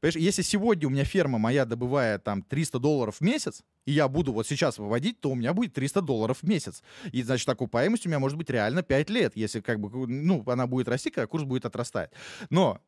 Понимаешь, 0.01 0.15
если 0.15 0.41
сегодня 0.41 0.87
у 0.87 0.91
меня 0.91 1.03
ферма 1.03 1.37
моя 1.37 1.65
добывает 1.65 2.23
там 2.23 2.43
300 2.43 2.79
долларов 2.79 3.17
в 3.17 3.21
месяц, 3.21 3.63
и 3.85 3.91
я 3.91 4.07
буду 4.07 4.33
вот 4.33 4.47
сейчас 4.47 4.77
выводить, 4.77 5.19
то 5.19 5.31
у 5.31 5.35
меня 5.35 5.53
будет 5.53 5.73
300 5.73 6.01
долларов 6.01 6.39
в 6.41 6.47
месяц. 6.47 6.83
И, 7.11 7.23
значит, 7.23 7.47
окупаемость 7.49 8.05
у 8.05 8.09
меня 8.09 8.19
может 8.19 8.37
быть 8.37 8.49
реально 8.49 8.83
5 8.83 9.09
лет, 9.09 9.35
если 9.35 9.61
как 9.61 9.79
бы, 9.79 10.07
ну, 10.07 10.43
она 10.47 10.67
будет 10.67 10.87
расти, 10.87 11.09
когда 11.09 11.27
курс 11.27 11.43
будет 11.43 11.65
отрастать. 11.65 12.11
Но 12.49 12.81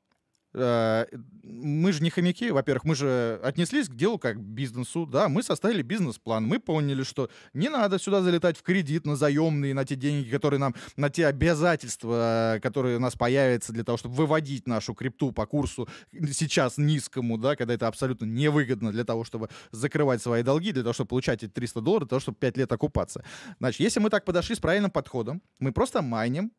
мы 0.54 1.91
же 1.91 2.04
не 2.04 2.10
хомяки, 2.10 2.52
во-первых, 2.52 2.84
мы 2.84 2.95
же 2.95 3.39
отнеслись 3.43 3.88
к 3.88 3.95
делу 3.95 4.18
как 4.18 4.38
к 4.38 4.39
бизнесу, 4.39 5.06
да, 5.06 5.30
мы 5.30 5.43
составили 5.43 5.82
бизнес-план, 5.82 6.45
мы 6.45 6.60
поняли, 6.60 7.04
что 7.04 7.30
не 7.54 7.70
надо 7.70 7.99
сюда 7.99 8.22
залетать 8.22 8.58
в 8.58 8.64
кредит 8.64 9.06
на 9.06 9.16
заемные, 9.16 9.74
на 9.74 9.86
те 9.86 9.95
деньги, 9.95 10.30
которые 10.30 10.60
нам, 10.60 10.76
на 10.97 11.10
те 11.10 11.28
обязательства, 11.28 12.56
э, 12.56 12.60
которые 12.60 12.97
у 12.97 12.99
нас 12.99 13.16
появятся 13.16 13.72
для 13.74 13.84
того, 13.84 13.97
чтобы 13.97 14.16
выводить 14.16 14.68
нашу 14.68 14.93
крипту 14.93 15.32
по 15.32 15.45
курсу 15.45 15.88
сейчас 16.32 16.78
низкому, 16.78 17.38
да, 17.38 17.56
когда 17.56 17.74
это 17.74 17.88
абсолютно 17.88 18.26
невыгодно 18.26 18.91
для 18.91 19.04
того, 19.04 19.24
чтобы 19.24 19.49
закрывать 19.72 20.22
свои 20.22 20.43
долги, 20.43 20.72
для 20.72 20.84
того, 20.84 20.93
чтобы 20.93 21.10
получать 21.10 21.43
эти 21.43 21.52
300 21.52 21.82
долларов, 21.82 22.08
для 22.08 22.10
того, 22.10 22.20
чтобы 22.20 22.38
5 22.38 22.58
лет 22.58 22.72
окупаться. 22.72 23.24
Значит, 23.60 23.80
если 23.80 23.99
мы 23.99 24.10
так 24.10 24.26
подошли 24.26 24.56
с 24.56 24.60
правильным 24.60 24.91
подходом, 24.91 25.41
мы 25.60 25.72
просто 25.72 26.02
майним, 26.02 26.52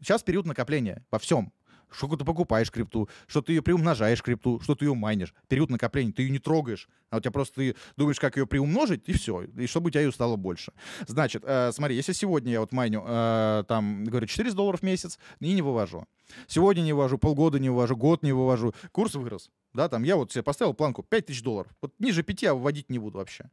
сейчас 0.00 0.22
период 0.22 0.46
накопления 0.46 1.04
во 1.10 1.18
всем, 1.18 1.52
что 1.90 2.14
ты 2.16 2.24
покупаешь 2.24 2.70
крипту, 2.70 3.08
что 3.26 3.42
ты 3.42 3.52
ее 3.52 3.62
приумножаешь 3.62 4.22
крипту, 4.22 4.60
что 4.60 4.74
ты 4.74 4.84
ее 4.84 4.94
майнишь. 4.94 5.34
Период 5.48 5.70
накопления, 5.70 6.12
ты 6.12 6.22
ее 6.22 6.30
не 6.30 6.38
трогаешь, 6.38 6.88
а 7.10 7.18
у 7.18 7.20
тебя 7.20 7.30
просто 7.30 7.56
ты 7.56 7.76
думаешь, 7.96 8.20
как 8.20 8.36
ее 8.36 8.46
приумножить, 8.46 9.02
и 9.06 9.12
все, 9.12 9.42
и 9.42 9.66
чтобы 9.66 9.88
у 9.88 9.90
тебя 9.90 10.02
ее 10.02 10.12
стало 10.12 10.36
больше. 10.36 10.72
Значит, 11.06 11.42
э, 11.46 11.72
смотри, 11.72 11.96
если 11.96 12.12
сегодня 12.12 12.52
я 12.52 12.60
вот 12.60 12.72
майню, 12.72 13.04
э, 13.06 13.64
там, 13.68 14.04
говорю, 14.04 14.26
400 14.26 14.56
долларов 14.56 14.80
в 14.80 14.82
месяц, 14.84 15.18
и 15.40 15.52
не 15.52 15.62
вывожу. 15.62 16.06
Сегодня 16.46 16.82
не 16.82 16.92
вывожу, 16.92 17.18
полгода 17.18 17.58
не 17.58 17.70
вывожу, 17.70 17.96
год 17.96 18.22
не 18.22 18.32
вывожу, 18.32 18.74
курс 18.92 19.14
вырос. 19.14 19.50
Да, 19.72 19.88
там 19.88 20.02
я 20.02 20.16
вот 20.16 20.32
себе 20.32 20.42
поставил 20.42 20.74
планку 20.74 21.02
5000 21.02 21.42
долларов. 21.42 21.72
Вот 21.80 21.92
ниже 21.98 22.22
5 22.22 22.42
я 22.42 22.54
выводить 22.54 22.90
не 22.90 22.98
буду 22.98 23.18
вообще. 23.18 23.50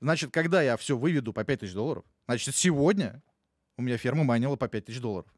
Значит, 0.00 0.30
когда 0.30 0.62
я 0.62 0.76
все 0.76 0.96
выведу 0.96 1.32
по 1.32 1.44
5000 1.44 1.74
долларов, 1.74 2.04
значит, 2.26 2.54
сегодня 2.54 3.22
у 3.76 3.82
меня 3.82 3.96
ферма 3.96 4.24
майнила 4.24 4.56
по 4.56 4.68
5000 4.68 5.00
долларов. 5.00 5.32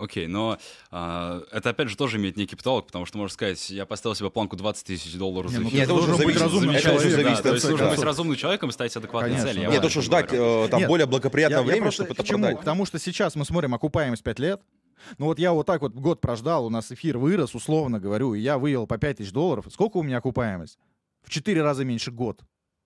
Окей, 0.00 0.26
но 0.26 0.58
а, 0.90 1.42
это 1.52 1.70
опять 1.70 1.88
же 1.88 1.96
тоже 1.96 2.16
имеет 2.16 2.36
некий 2.36 2.56
потолок, 2.56 2.86
потому 2.86 3.06
что 3.06 3.18
можно 3.18 3.32
сказать, 3.32 3.70
я 3.70 3.86
поставил 3.86 4.14
себе 4.14 4.30
планку 4.30 4.56
20 4.56 4.86
тысяч 4.86 5.14
долларов 5.14 5.50
Не, 5.50 5.56
за 5.58 5.62
ну. 5.62 5.70
Нет, 5.70 5.84
это 5.84 5.94
уже 5.94 6.06
должен 6.08 6.26
быть 6.26 6.40
разумный 6.40 6.74
это 6.76 6.92
уже 6.94 7.00
человек, 7.00 7.10
зависит 7.10 7.24
да, 7.26 7.32
от 7.32 7.42
то 7.42 7.52
есть 7.52 7.66
конце 7.66 7.70
нужно 7.84 7.96
быть 7.96 8.04
разумным 8.04 8.36
человеком 8.36 8.70
и 8.70 8.72
ставить 8.72 8.96
адекватные 8.96 9.32
Конечно, 9.36 9.52
цели. 9.52 9.64
да. 9.66 9.70
Нет, 9.72 9.82
вот 9.82 9.82
то, 9.82 9.88
что 9.90 10.00
о 10.00 10.02
чем 10.02 10.06
ждать 10.06 10.32
э, 10.32 10.68
там 10.70 10.80
Нет, 10.80 10.88
более 10.88 11.06
благоприятное 11.06 11.58
Я- 11.58 11.64
я 11.64 11.70
время, 11.70 11.82
просто 11.82 12.02
чтобы 12.04 12.14
это 12.14 12.22
к 12.22 12.26
чему? 12.26 12.38
продать. 12.44 12.58
Потому 12.60 12.86
что 12.86 12.98
сейчас 12.98 13.34
мы 13.36 13.44
смотрим 13.44 13.74
окупаемость 13.74 14.22
5 14.22 14.38
лет. 14.38 14.62
Ну 15.18 15.26
вот 15.26 15.38
я 15.38 15.52
вот 15.52 15.66
так 15.66 15.80
вот 15.82 15.92
год 15.94 16.20
прождал, 16.20 16.66
у 16.66 16.70
нас 16.70 16.90
эфир 16.92 17.18
вырос, 17.18 17.54
условно 17.54 18.00
говорю, 18.00 18.34
и 18.34 18.40
я 18.40 18.58
вывел 18.58 18.86
по 18.86 18.98
5 18.98 19.18
тысяч 19.18 19.32
долларов. 19.32 19.66
Сколько 19.70 19.98
у 19.98 20.02
меня 20.02 20.18
окупаемость? 20.18 20.78
В 21.22 21.30
4 21.30 21.62
раза 21.62 21.84
меньше 21.84 22.10
год. 22.10 22.40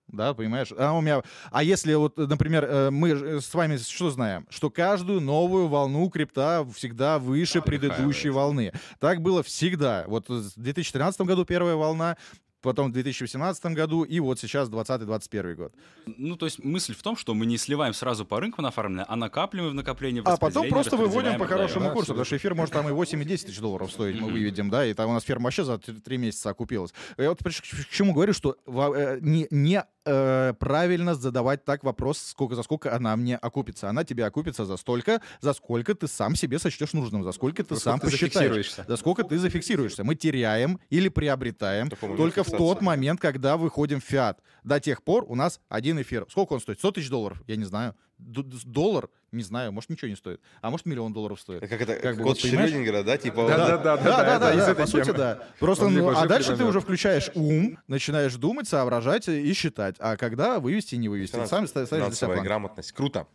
Да, 0.07 0.33
понимаешь? 0.33 0.69
А, 0.77 0.93
у 0.93 1.01
меня... 1.01 1.23
а 1.51 1.63
если 1.63 1.93
вот, 1.95 2.17
например, 2.17 2.65
э, 2.65 2.89
мы 2.91 3.09
э, 3.09 3.41
с 3.41 3.53
вами 3.53 3.77
что 3.77 4.11
знаем? 4.11 4.45
Что 4.49 4.69
каждую 4.69 5.19
новую 5.19 5.67
волну 5.67 6.09
крипта 6.09 6.65
всегда 6.73 7.19
выше 7.19 7.61
предыдущей 7.61 8.29
волны. 8.29 8.71
Так 8.99 9.21
было 9.21 9.43
всегда. 9.43 10.05
Вот 10.07 10.29
в 10.29 10.53
2013 10.55 11.21
году 11.21 11.43
первая 11.45 11.75
волна, 11.75 12.17
потом 12.65 12.89
в 12.89 12.93
2018 12.93 13.65
году 13.67 14.03
и 14.03 14.19
вот 14.19 14.39
сейчас 14.39 14.69
2020-2021 14.69 15.55
год. 15.55 15.73
Ну, 16.17 16.35
то 16.35 16.45
есть 16.45 16.63
мысль 16.63 16.93
в 16.93 17.01
том, 17.01 17.15
что 17.15 17.33
мы 17.33 17.45
не 17.45 17.57
сливаем 17.57 17.93
сразу 17.93 18.25
по 18.25 18.39
рынку 18.39 18.61
нафармленное, 18.61 19.05
а 19.07 19.15
накапливаем 19.15 19.71
в 19.71 19.75
накоплении, 19.75 20.21
А 20.25 20.35
потом 20.35 20.67
просто 20.67 20.97
выводим 20.97 21.37
по 21.37 21.45
хорошему 21.45 21.85
да, 21.85 21.91
курсу, 21.91 22.07
потому 22.07 22.25
что 22.25 22.35
эфир 22.35 22.55
может 22.55 22.73
там 22.73 22.89
и 22.89 22.91
8, 22.91 23.21
и 23.21 23.25
10 23.25 23.45
тысяч 23.45 23.59
долларов 23.59 23.91
стоить, 23.91 24.19
мы 24.19 24.31
выведем, 24.31 24.69
да, 24.69 24.85
и 24.85 24.93
там 24.93 25.09
у 25.09 25.13
нас 25.13 25.23
ферма 25.23 25.45
вообще 25.45 25.63
за 25.63 25.77
3 25.77 26.17
месяца 26.17 26.49
окупилась. 26.49 26.93
Я 27.17 27.29
вот 27.29 27.39
к 27.43 27.89
чему 27.91 28.13
говорю, 28.13 28.33
что 28.33 28.57
э, 28.65 29.19
не, 29.21 29.47
не, 29.51 29.83
э, 30.05 30.53
правильно 30.59 31.15
задавать 31.15 31.65
так 31.65 31.83
вопрос, 31.83 32.19
сколько, 32.19 32.55
за 32.55 32.63
сколько 32.63 32.95
она 32.95 33.15
мне 33.15 33.37
окупится. 33.37 33.89
Она 33.89 34.03
тебе 34.03 34.25
окупится 34.25 34.65
за 34.65 34.77
столько, 34.77 35.21
за 35.41 35.53
сколько 35.53 35.95
ты 35.95 36.07
сам 36.07 36.35
себе 36.35 36.59
сочтешь 36.59 36.93
нужным, 36.93 37.23
за 37.23 37.31
сколько 37.31 37.63
ты 37.63 37.75
За 37.75 37.81
сам 37.81 37.99
ты 37.99 38.09
посчитаешь. 38.11 38.75
За 38.87 38.97
сколько 38.97 39.23
ты 39.23 39.37
зафиксируешься. 39.37 40.03
Мы 40.03 40.15
теряем 40.15 40.79
или 40.89 41.09
приобретаем 41.09 41.89
Только 41.89 42.05
момент 42.05 42.35
только 42.35 42.43
в 42.43 42.57
тот 42.57 42.81
момент, 42.81 43.19
когда 43.19 43.57
выходим 43.57 44.01
в 44.01 44.03
фиат. 44.03 44.41
До 44.63 44.79
тех 44.79 45.03
пор 45.03 45.25
у 45.27 45.35
нас 45.35 45.59
один 45.69 46.01
эфир. 46.01 46.25
Сколько 46.29 46.53
он 46.53 46.59
стоит? 46.59 46.79
100 46.79 46.91
тысяч 46.91 47.09
долларов? 47.09 47.41
Я 47.47 47.55
не 47.55 47.65
знаю. 47.65 47.95
Доллар? 48.17 49.09
Не 49.31 49.43
знаю. 49.43 49.71
Может, 49.71 49.89
ничего 49.89 50.07
не 50.07 50.15
стоит. 50.15 50.39
А 50.61 50.69
может, 50.69 50.85
миллион 50.85 51.11
долларов 51.13 51.39
стоит. 51.39 51.61
Как 51.61 51.81
это, 51.81 51.95
Как 51.95 52.17
код? 52.21 52.39
Шрёдингера, 52.39 53.03
да, 53.03 53.17
типа... 53.17 53.47
Да, 53.47 53.57
да, 53.57 53.77
да, 53.77 53.97
Да, 53.97 54.39
да, 54.39 54.65
да, 54.65 54.75
по 54.75 54.87
сути, 54.87 55.11
да. 55.11 55.47
Просто, 55.59 55.89
ну, 55.89 56.09
а 56.09 56.25
дальше 56.25 56.55
ты 56.55 56.63
уже 56.63 56.79
включаешь 56.79 57.29
ум, 57.35 57.77
начинаешь 57.87 58.35
думать, 58.35 58.67
соображать 58.67 59.27
и 59.27 59.53
считать. 59.53 59.95
А 59.99 60.17
когда 60.17 60.59
вывести 60.59 60.95
и 60.95 60.97
не 60.97 61.09
вывести, 61.09 61.45
сам 61.45 61.67
ставишь 61.67 61.89
для 61.89 62.11
себя 62.11 62.41
грамотность. 62.41 62.91
Круто. 62.91 63.27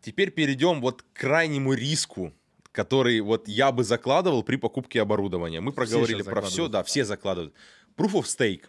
Теперь 0.00 0.30
перейдем 0.30 0.82
вот 0.82 1.02
к 1.02 1.06
крайнему 1.14 1.72
риску, 1.72 2.34
который 2.72 3.20
вот 3.20 3.48
я 3.48 3.72
бы 3.72 3.84
закладывал 3.84 4.42
при 4.42 4.56
покупке 4.56 5.00
оборудования. 5.00 5.60
Мы 5.62 5.72
проговорили 5.72 6.18
сейчас 6.18 6.26
про 6.26 6.42
все, 6.42 6.68
да, 6.68 6.82
все 6.82 7.04
закладывают. 7.04 7.54
Proof 7.96 8.12
of 8.12 8.24
Stake, 8.24 8.64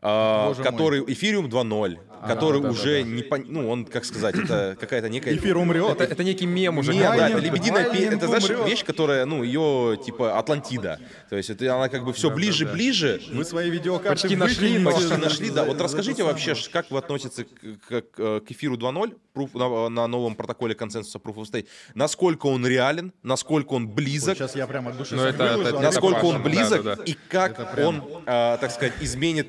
Боже 0.00 0.62
который 0.62 1.00
Ethereum 1.00 1.48
2.0, 1.48 1.98
который 2.26 2.60
да, 2.60 2.68
да, 2.68 2.72
уже 2.72 3.02
да. 3.02 3.08
не 3.08 3.22
пон- 3.22 3.46
ну 3.48 3.68
он 3.68 3.84
как 3.84 4.04
сказать, 4.04 4.36
это 4.36 4.76
какая-то 4.78 5.08
некая 5.08 5.34
Эфир 5.34 5.56
умрет. 5.56 6.00
Это, 6.00 6.04
это 6.04 6.22
некий 6.24 6.46
мем 6.46 6.78
уже. 6.78 6.92
Нет, 6.94 7.02
да, 7.16 7.28
это 7.30 7.38
лебединая 7.38 7.84
пе- 7.84 7.90
майнинг 7.90 8.12
это 8.14 8.26
знаешь 8.28 8.44
умрет. 8.44 8.68
вещь, 8.68 8.84
которая, 8.84 9.24
ну, 9.24 9.42
ее 9.42 9.98
типа 10.04 10.38
Атлантида. 10.38 11.00
То 11.30 11.36
есть 11.36 11.50
это 11.50 11.74
она 11.74 11.88
как 11.88 12.04
бы 12.04 12.12
все 12.12 12.30
ближе, 12.30 12.64
да. 12.64 12.72
ближе. 12.72 13.20
Вы 13.32 13.44
свои 13.44 13.70
видеокарты 13.70 14.22
Почти 14.22 14.36
нашли, 14.36 14.78
но- 14.78 14.92
Почти 14.92 15.16
нашли, 15.16 15.50
да. 15.50 15.64
Вот 15.64 15.80
расскажите 15.80 16.22
вообще, 16.22 16.54
как 16.72 16.90
вы 16.92 16.98
относитесь 16.98 17.44
к, 17.88 18.00
к- 18.02 18.40
к- 18.40 18.50
эфиру 18.52 18.76
2.0 18.76 19.14
proof- 19.34 19.58
на, 19.58 19.88
на 19.88 20.06
новом 20.06 20.36
протоколе 20.36 20.76
консенсуса 20.76 21.18
Proof 21.18 21.34
of 21.36 21.50
Stake? 21.50 21.66
Насколько 21.94 22.46
он 22.46 22.64
реален, 22.64 23.12
насколько 23.24 23.72
он 23.74 23.88
близок, 23.88 24.36
Сейчас 24.38 24.54
я 24.54 24.66
прям 24.68 24.86
от 24.86 24.96
души 24.96 25.16
Ну, 25.16 25.22
это- 25.24 25.44
это- 25.44 25.78
а 25.78 25.80
насколько 25.82 26.24
он 26.24 26.40
близок 26.42 26.84
да, 26.84 26.94
да, 26.94 26.96
да. 26.96 27.02
и 27.04 27.16
как 27.28 27.76
он, 27.78 28.02
а, 28.26 28.56
так 28.58 28.70
сказать, 28.70 28.92
изменит 29.00 29.48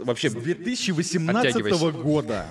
вообще... 0.00 0.30
С 0.30 0.34
2018 0.34 1.56
Оттягивайся. 1.56 1.90
года. 1.92 2.46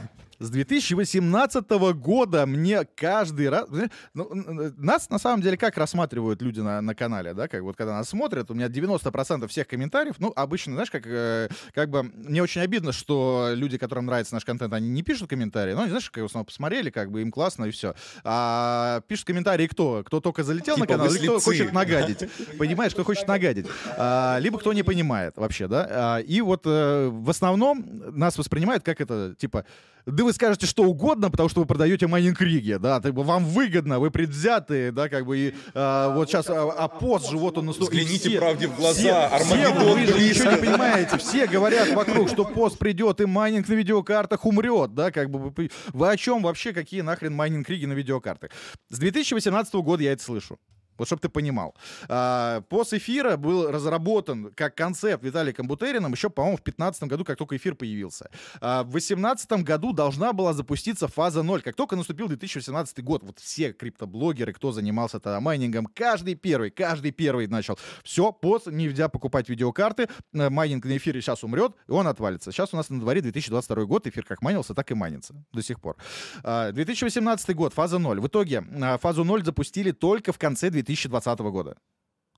С 0.45 0.49
2018 0.51 1.69
года 1.95 2.45
мне 2.45 2.85
каждый 2.95 3.49
раз... 3.49 3.67
Ну, 4.13 4.29
нас 4.77 5.09
на 5.09 5.17
самом 5.17 5.41
деле 5.41 5.57
как 5.57 5.75
рассматривают 5.75 6.39
люди 6.43 6.59
на, 6.59 6.81
на 6.81 6.93
канале, 6.93 7.33
да, 7.33 7.47
как 7.47 7.63
вот 7.63 7.75
когда 7.75 7.93
нас 7.93 8.09
смотрят, 8.09 8.51
у 8.51 8.53
меня 8.53 8.67
90% 8.67 9.47
всех 9.47 9.67
комментариев, 9.67 10.15
ну, 10.19 10.31
обычно, 10.35 10.73
знаешь, 10.73 10.91
как, 10.91 11.07
э, 11.07 11.49
как 11.73 11.89
бы 11.89 12.03
мне 12.03 12.43
очень 12.43 12.61
обидно, 12.61 12.91
что 12.91 13.49
люди, 13.53 13.79
которым 13.79 14.05
нравится 14.05 14.35
наш 14.35 14.45
контент, 14.45 14.71
они 14.73 14.87
не 14.87 15.01
пишут 15.01 15.29
комментарии, 15.29 15.73
ну, 15.73 15.79
они, 15.79 15.89
знаешь, 15.89 16.11
как 16.11 16.21
в 16.21 16.27
основном 16.27 16.45
посмотрели, 16.45 16.91
как 16.91 17.09
бы 17.09 17.23
им 17.23 17.31
классно 17.31 17.65
и 17.65 17.71
все. 17.71 17.95
А 18.23 19.01
пишут 19.07 19.25
комментарии 19.25 19.65
кто? 19.65 20.03
Кто 20.05 20.21
только 20.21 20.43
залетел 20.43 20.77
на 20.77 20.85
Типа 20.85 20.93
канал, 20.93 21.07
вы 21.07 21.17
или 21.17 21.25
кто 21.25 21.39
хочет 21.39 21.73
нагадить. 21.73 22.29
Понимаешь, 22.59 22.93
кто 22.93 23.03
хочет 23.03 23.27
нагадить. 23.27 23.65
А, 23.97 24.37
либо 24.39 24.59
кто 24.59 24.73
не 24.73 24.83
понимает 24.83 25.37
вообще, 25.37 25.67
да. 25.67 25.87
А, 25.89 26.17
и 26.19 26.39
вот 26.41 26.61
э, 26.65 27.09
в 27.11 27.31
основном 27.31 27.83
нас 28.15 28.37
воспринимают 28.37 28.83
как 28.83 29.01
это, 29.01 29.33
типа, 29.39 29.65
да 30.05 30.23
вы 30.23 30.33
скажете 30.33 30.67
что 30.67 30.83
угодно, 30.83 31.31
потому 31.31 31.49
что 31.49 31.61
вы 31.61 31.65
продаете 31.65 32.07
майнинг-риги, 32.07 32.75
да, 32.75 32.99
так 32.99 33.13
вам 33.13 33.45
выгодно, 33.45 33.99
вы 33.99 34.11
предвзятые, 34.11 34.91
да, 34.91 35.09
как 35.09 35.25
бы, 35.25 35.37
и 35.37 35.53
а, 35.73 36.15
вот 36.15 36.29
сейчас 36.29 36.49
а, 36.49 36.71
а 36.71 36.87
PoS 36.87 37.29
же, 37.29 37.37
вот 37.37 37.57
он 37.57 37.67
наступил. 37.67 37.99
Взгляните 37.99 38.37
правде 38.37 38.67
в 38.67 38.75
глаза, 38.75 38.99
все, 38.99 39.11
Армагеддон 39.11 39.93
вы 39.93 40.05
же 40.05 40.29
ничего 40.29 40.51
не 40.51 40.57
понимаете, 40.57 41.17
все 41.17 41.47
говорят 41.47 41.89
вокруг, 41.93 42.29
что 42.29 42.45
PoS 42.45 42.77
придет 42.77 43.21
и 43.21 43.25
майнинг 43.25 43.67
на 43.67 43.73
видеокартах 43.73 44.45
умрет, 44.45 44.93
да, 44.93 45.11
как 45.11 45.29
бы, 45.29 45.49
вы, 45.49 45.71
вы 45.93 46.09
о 46.09 46.17
чем 46.17 46.43
вообще, 46.43 46.73
какие 46.73 47.01
нахрен 47.01 47.33
майнинг-риги 47.33 47.85
на 47.85 47.93
видеокартах? 47.93 48.51
С 48.89 48.99
2018 48.99 49.73
года 49.75 50.03
я 50.03 50.11
это 50.11 50.23
слышу. 50.23 50.59
Вот 50.97 51.07
чтобы 51.07 51.21
ты 51.21 51.29
понимал. 51.29 51.75
А, 52.07 52.61
PoS 52.61 52.93
эфира 52.93 53.37
был 53.37 53.71
разработан 53.71 54.51
как 54.55 54.75
концепт 54.75 55.23
Виталиком 55.23 55.67
Бутерином 55.67 56.13
еще, 56.13 56.29
по-моему, 56.29 56.57
в 56.57 56.63
2015 56.63 57.03
году, 57.03 57.25
как 57.25 57.37
только 57.37 57.57
эфир 57.57 57.75
появился. 57.75 58.29
А, 58.61 58.83
в 58.83 58.91
2018 58.91 59.63
году 59.63 59.93
должна 59.93 60.33
была 60.33 60.53
запуститься 60.53 61.07
фаза 61.07 61.43
0. 61.43 61.61
Как 61.61 61.75
только 61.75 61.95
наступил 61.95 62.27
2018 62.27 63.03
год, 63.03 63.23
вот 63.23 63.39
все 63.39 63.73
криптоблогеры, 63.73 64.53
кто 64.53 64.71
занимался 64.71 65.19
тогда 65.19 65.39
майнингом, 65.39 65.85
каждый 65.85 66.35
первый, 66.35 66.69
каждый 66.69 67.11
первый 67.11 67.47
начал. 67.47 67.77
Все, 68.03 68.31
PoS, 68.31 68.67
нельзя 68.67 69.09
покупать 69.09 69.49
видеокарты, 69.49 70.07
э, 70.33 70.49
майнинг 70.49 70.85
на 70.85 70.97
эфире 70.97 71.21
сейчас 71.21 71.43
умрет, 71.43 71.73
и 71.87 71.91
он 71.91 72.07
отвалится. 72.07 72.51
Сейчас 72.51 72.73
у 72.73 72.77
нас 72.77 72.89
на 72.89 72.99
дворе 72.99 73.21
2022 73.21 73.85
год, 73.85 74.07
эфир 74.07 74.25
как 74.25 74.41
майнился, 74.41 74.73
так 74.73 74.91
и 74.91 74.93
майнится 74.93 75.33
до 75.51 75.61
сих 75.61 75.79
пор. 75.79 75.97
А, 76.43 76.71
2018 76.71 77.55
год, 77.55 77.73
фаза 77.73 77.99
0. 77.99 78.19
В 78.19 78.27
итоге 78.27 78.63
а, 78.81 78.97
фазу 78.97 79.23
0 79.23 79.43
запустили 79.43 79.91
только 79.91 80.31
в 80.31 80.37
конце 80.37 80.69
2020 80.85 81.39
года. 81.39 81.77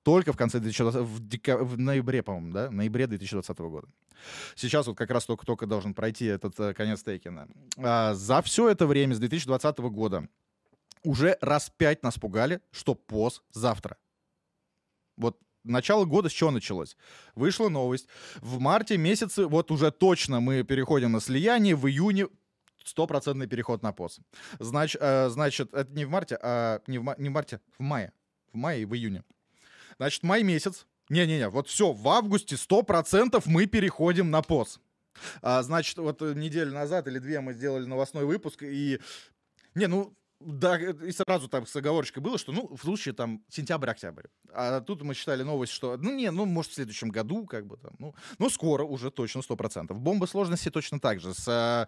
Только 0.03 0.31
в 0.31 0.37
конце 0.37 0.59
2020, 0.59 1.01
в, 1.01 1.19
дека- 1.19 1.57
в 1.57 1.77
ноябре, 1.77 2.23
по-моему, 2.23 2.53
да? 2.53 2.69
В 2.69 2.73
ноябре 2.73 3.07
2020 3.07 3.59
года. 3.59 3.87
Сейчас 4.55 4.87
вот 4.87 4.97
как 4.97 5.09
раз 5.11 5.25
только-только 5.25 5.65
должен 5.65 5.93
пройти 5.93 6.25
этот 6.25 6.59
э, 6.59 6.73
конец 6.73 7.03
Тейкина. 7.03 7.47
А, 7.77 8.13
за 8.13 8.41
все 8.41 8.69
это 8.69 8.87
время, 8.87 9.15
с 9.15 9.19
2020 9.19 9.77
года, 9.79 10.29
уже 11.03 11.37
раз 11.41 11.71
пять 11.75 12.03
нас 12.03 12.17
пугали, 12.17 12.61
что 12.71 12.95
пост 12.95 13.43
завтра. 13.51 13.97
Вот 15.17 15.37
начало 15.63 16.05
года 16.05 16.29
с 16.29 16.31
чего 16.31 16.51
началось? 16.51 16.95
Вышла 17.35 17.69
новость. 17.69 18.07
В 18.37 18.59
марте 18.59 18.97
месяце, 18.97 19.45
вот 19.45 19.71
уже 19.71 19.91
точно 19.91 20.39
мы 20.39 20.63
переходим 20.63 21.11
на 21.11 21.19
слияние, 21.19 21.75
в 21.75 21.87
июне 21.87 22.27
стопроцентный 22.83 23.47
переход 23.47 23.83
на 23.83 23.91
пост. 23.91 24.19
Знач, 24.59 24.95
э, 24.99 25.29
значит, 25.29 25.73
это 25.73 25.91
не 25.91 26.05
в 26.05 26.09
марте, 26.09 26.39
а 26.41 26.81
не 26.87 26.99
в, 26.99 27.15
не 27.17 27.29
в 27.29 27.31
марте, 27.33 27.59
в 27.77 27.81
мае. 27.81 28.13
В 28.53 28.57
мае 28.57 28.81
и 28.81 28.85
в 28.85 28.95
июне. 28.95 29.23
Значит, 29.97 30.23
май 30.23 30.43
месяц. 30.43 30.85
Не-не-не, 31.09 31.49
вот 31.49 31.67
все, 31.69 31.93
в 31.93 32.07
августе 32.09 32.55
100% 32.55 33.41
мы 33.45 33.65
переходим 33.65 34.29
на 34.29 34.41
пост. 34.41 34.81
А, 35.41 35.63
значит, 35.63 35.97
вот 35.97 36.21
э, 36.21 36.33
неделю 36.33 36.73
назад 36.73 37.07
или 37.07 37.17
две 37.19 37.39
мы 37.39 37.53
сделали 37.53 37.85
новостной 37.85 38.25
выпуск, 38.25 38.63
и... 38.63 38.99
Не, 39.73 39.87
ну, 39.87 40.13
да, 40.39 40.79
э, 40.79 40.93
и 41.07 41.11
сразу 41.11 41.47
там 41.47 41.65
с 41.65 41.75
оговорочкой 41.75 42.21
было, 42.21 42.37
что, 42.37 42.51
ну, 42.51 42.67
в 42.75 42.81
случае 42.81 43.13
там 43.13 43.43
сентябрь-октябрь. 43.49 44.25
А 44.53 44.81
тут 44.81 45.01
мы 45.01 45.13
считали 45.13 45.43
новость, 45.43 45.71
что, 45.71 45.97
ну, 45.97 46.13
не, 46.13 46.29
ну, 46.29 46.45
может, 46.45 46.71
в 46.71 46.75
следующем 46.75 47.09
году, 47.09 47.45
как 47.45 47.65
бы 47.65 47.77
там, 47.77 47.93
ну, 47.99 48.15
ну 48.37 48.49
скоро 48.49 48.83
уже 48.83 49.09
точно 49.09 49.39
100%. 49.39 49.93
Бомба 49.93 50.25
сложности 50.25 50.69
точно 50.69 50.99
так 50.99 51.19
же. 51.19 51.33
С 51.33 51.87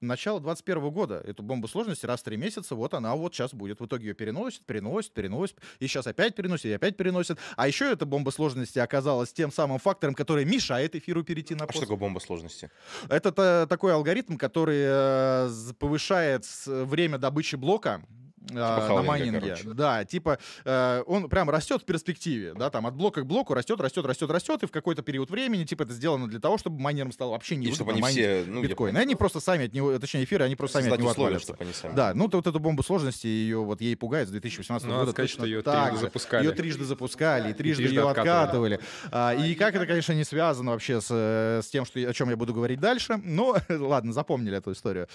начала 0.00 0.40
21 0.40 0.90
года. 0.90 1.22
Эту 1.26 1.42
бомбу 1.42 1.68
сложности 1.68 2.06
раз 2.06 2.20
в 2.20 2.24
три 2.24 2.36
месяца, 2.36 2.74
вот 2.74 2.94
она 2.94 3.14
вот 3.14 3.34
сейчас 3.34 3.52
будет. 3.54 3.80
В 3.80 3.86
итоге 3.86 4.08
ее 4.08 4.14
переносит, 4.14 4.62
переносит, 4.64 5.12
переносит, 5.12 5.56
и 5.78 5.86
сейчас 5.86 6.06
опять 6.06 6.34
переносит, 6.34 6.66
и 6.66 6.72
опять 6.72 6.96
переносит. 6.96 7.38
А 7.56 7.66
еще 7.68 7.90
эта 7.90 8.06
бомба 8.06 8.30
сложности 8.30 8.78
оказалась 8.78 9.32
тем 9.32 9.50
самым 9.52 9.78
фактором, 9.78 10.14
который 10.14 10.44
мешает 10.44 10.94
эфиру 10.94 11.24
перейти 11.24 11.54
на 11.54 11.64
А 11.64 11.66
пост. 11.66 11.76
что 11.78 11.86
такое 11.86 11.96
бомба 11.98 12.18
сложности? 12.20 12.70
Это 13.08 13.32
та- 13.32 13.66
такой 13.66 13.92
алгоритм, 13.92 14.36
который 14.36 14.78
э, 14.86 15.50
повышает 15.78 16.44
время 16.66 17.18
добычи 17.18 17.56
блока 17.56 18.02
э, 18.50 18.54
на 18.54 18.80
халвинга, 18.80 19.02
майнинге. 19.08 19.40
короче. 19.40 19.64
Да, 19.74 20.04
типа 20.04 20.38
э, 20.64 21.02
он 21.06 21.28
прям 21.28 21.50
растет 21.50 21.82
в 21.82 21.84
перспективе, 21.84 22.54
да, 22.54 22.70
там 22.70 22.86
от 22.86 22.94
блока 22.94 23.22
к 23.22 23.26
блоку 23.26 23.54
растет, 23.54 23.80
растет, 23.80 24.04
растет, 24.06 24.30
растет, 24.30 24.62
и 24.62 24.66
в 24.66 24.70
какой-то 24.70 25.02
период 25.02 25.30
времени, 25.30 25.64
типа, 25.64 25.82
это 25.84 25.92
сделано 25.92 26.28
для 26.28 26.40
того, 26.40 26.58
чтобы 26.58 26.80
майнерам 26.80 27.12
стало 27.12 27.30
вообще 27.32 27.56
не 27.56 27.66
И 27.68 27.72
чтобы 27.72 27.92
они 27.92 28.02
все, 28.02 28.44
ну, 28.46 28.62
я 28.62 28.68
биткоин. 28.68 28.96
И 28.96 29.00
они 29.00 29.14
просто 29.14 29.40
сами 29.40 29.66
от 29.66 29.72
него, 29.72 29.98
точнее, 29.98 30.24
эфиры, 30.24 30.44
они 30.44 30.56
просто 30.56 30.80
сами 30.80 30.92
от 30.92 30.98
него 30.98 31.10
условия, 31.10 31.38
чтобы 31.38 31.58
они 31.62 31.72
сами. 31.72 31.94
Да, 31.94 32.12
ну 32.14 32.28
то 32.28 32.38
вот 32.38 32.46
эту 32.46 32.58
бомбу 32.60 32.82
сложности, 32.82 33.26
ее 33.26 33.58
вот 33.62 33.80
ей 33.80 33.96
пугает 33.96 34.28
с 34.28 34.30
2018 34.30 34.86
Ну, 34.86 34.92
года. 34.92 35.00
надо 35.00 35.12
сказать, 35.12 35.30
точно 35.30 35.42
что 35.42 35.46
ее 35.46 35.62
так 35.62 35.88
трижды 35.90 36.04
запускали. 36.06 36.44
Ее 36.46 36.52
трижды 36.52 36.84
запускали, 36.84 37.50
и 37.50 37.54
трижды, 37.54 37.82
трижды 37.84 37.96
ее 38.00 38.08
откатывали. 38.08 38.74
откатывали. 38.74 38.80
А, 39.10 39.34
и 39.34 39.54
как 39.54 39.74
это, 39.74 39.86
конечно, 39.86 40.12
не 40.12 40.24
связано 40.24 40.72
вообще 40.72 41.00
с, 41.00 41.08
э, 41.10 41.60
с 41.62 41.68
тем, 41.68 41.84
что, 41.84 41.98
я- 42.00 42.08
о 42.10 42.12
чем 42.12 42.30
я 42.30 42.36
буду 42.36 42.54
говорить 42.54 42.80
дальше. 42.80 43.16
Но 43.22 43.56
ладно, 43.68 44.12
запомнили 44.12 44.56
эту 44.56 44.72
историю. 44.72 45.08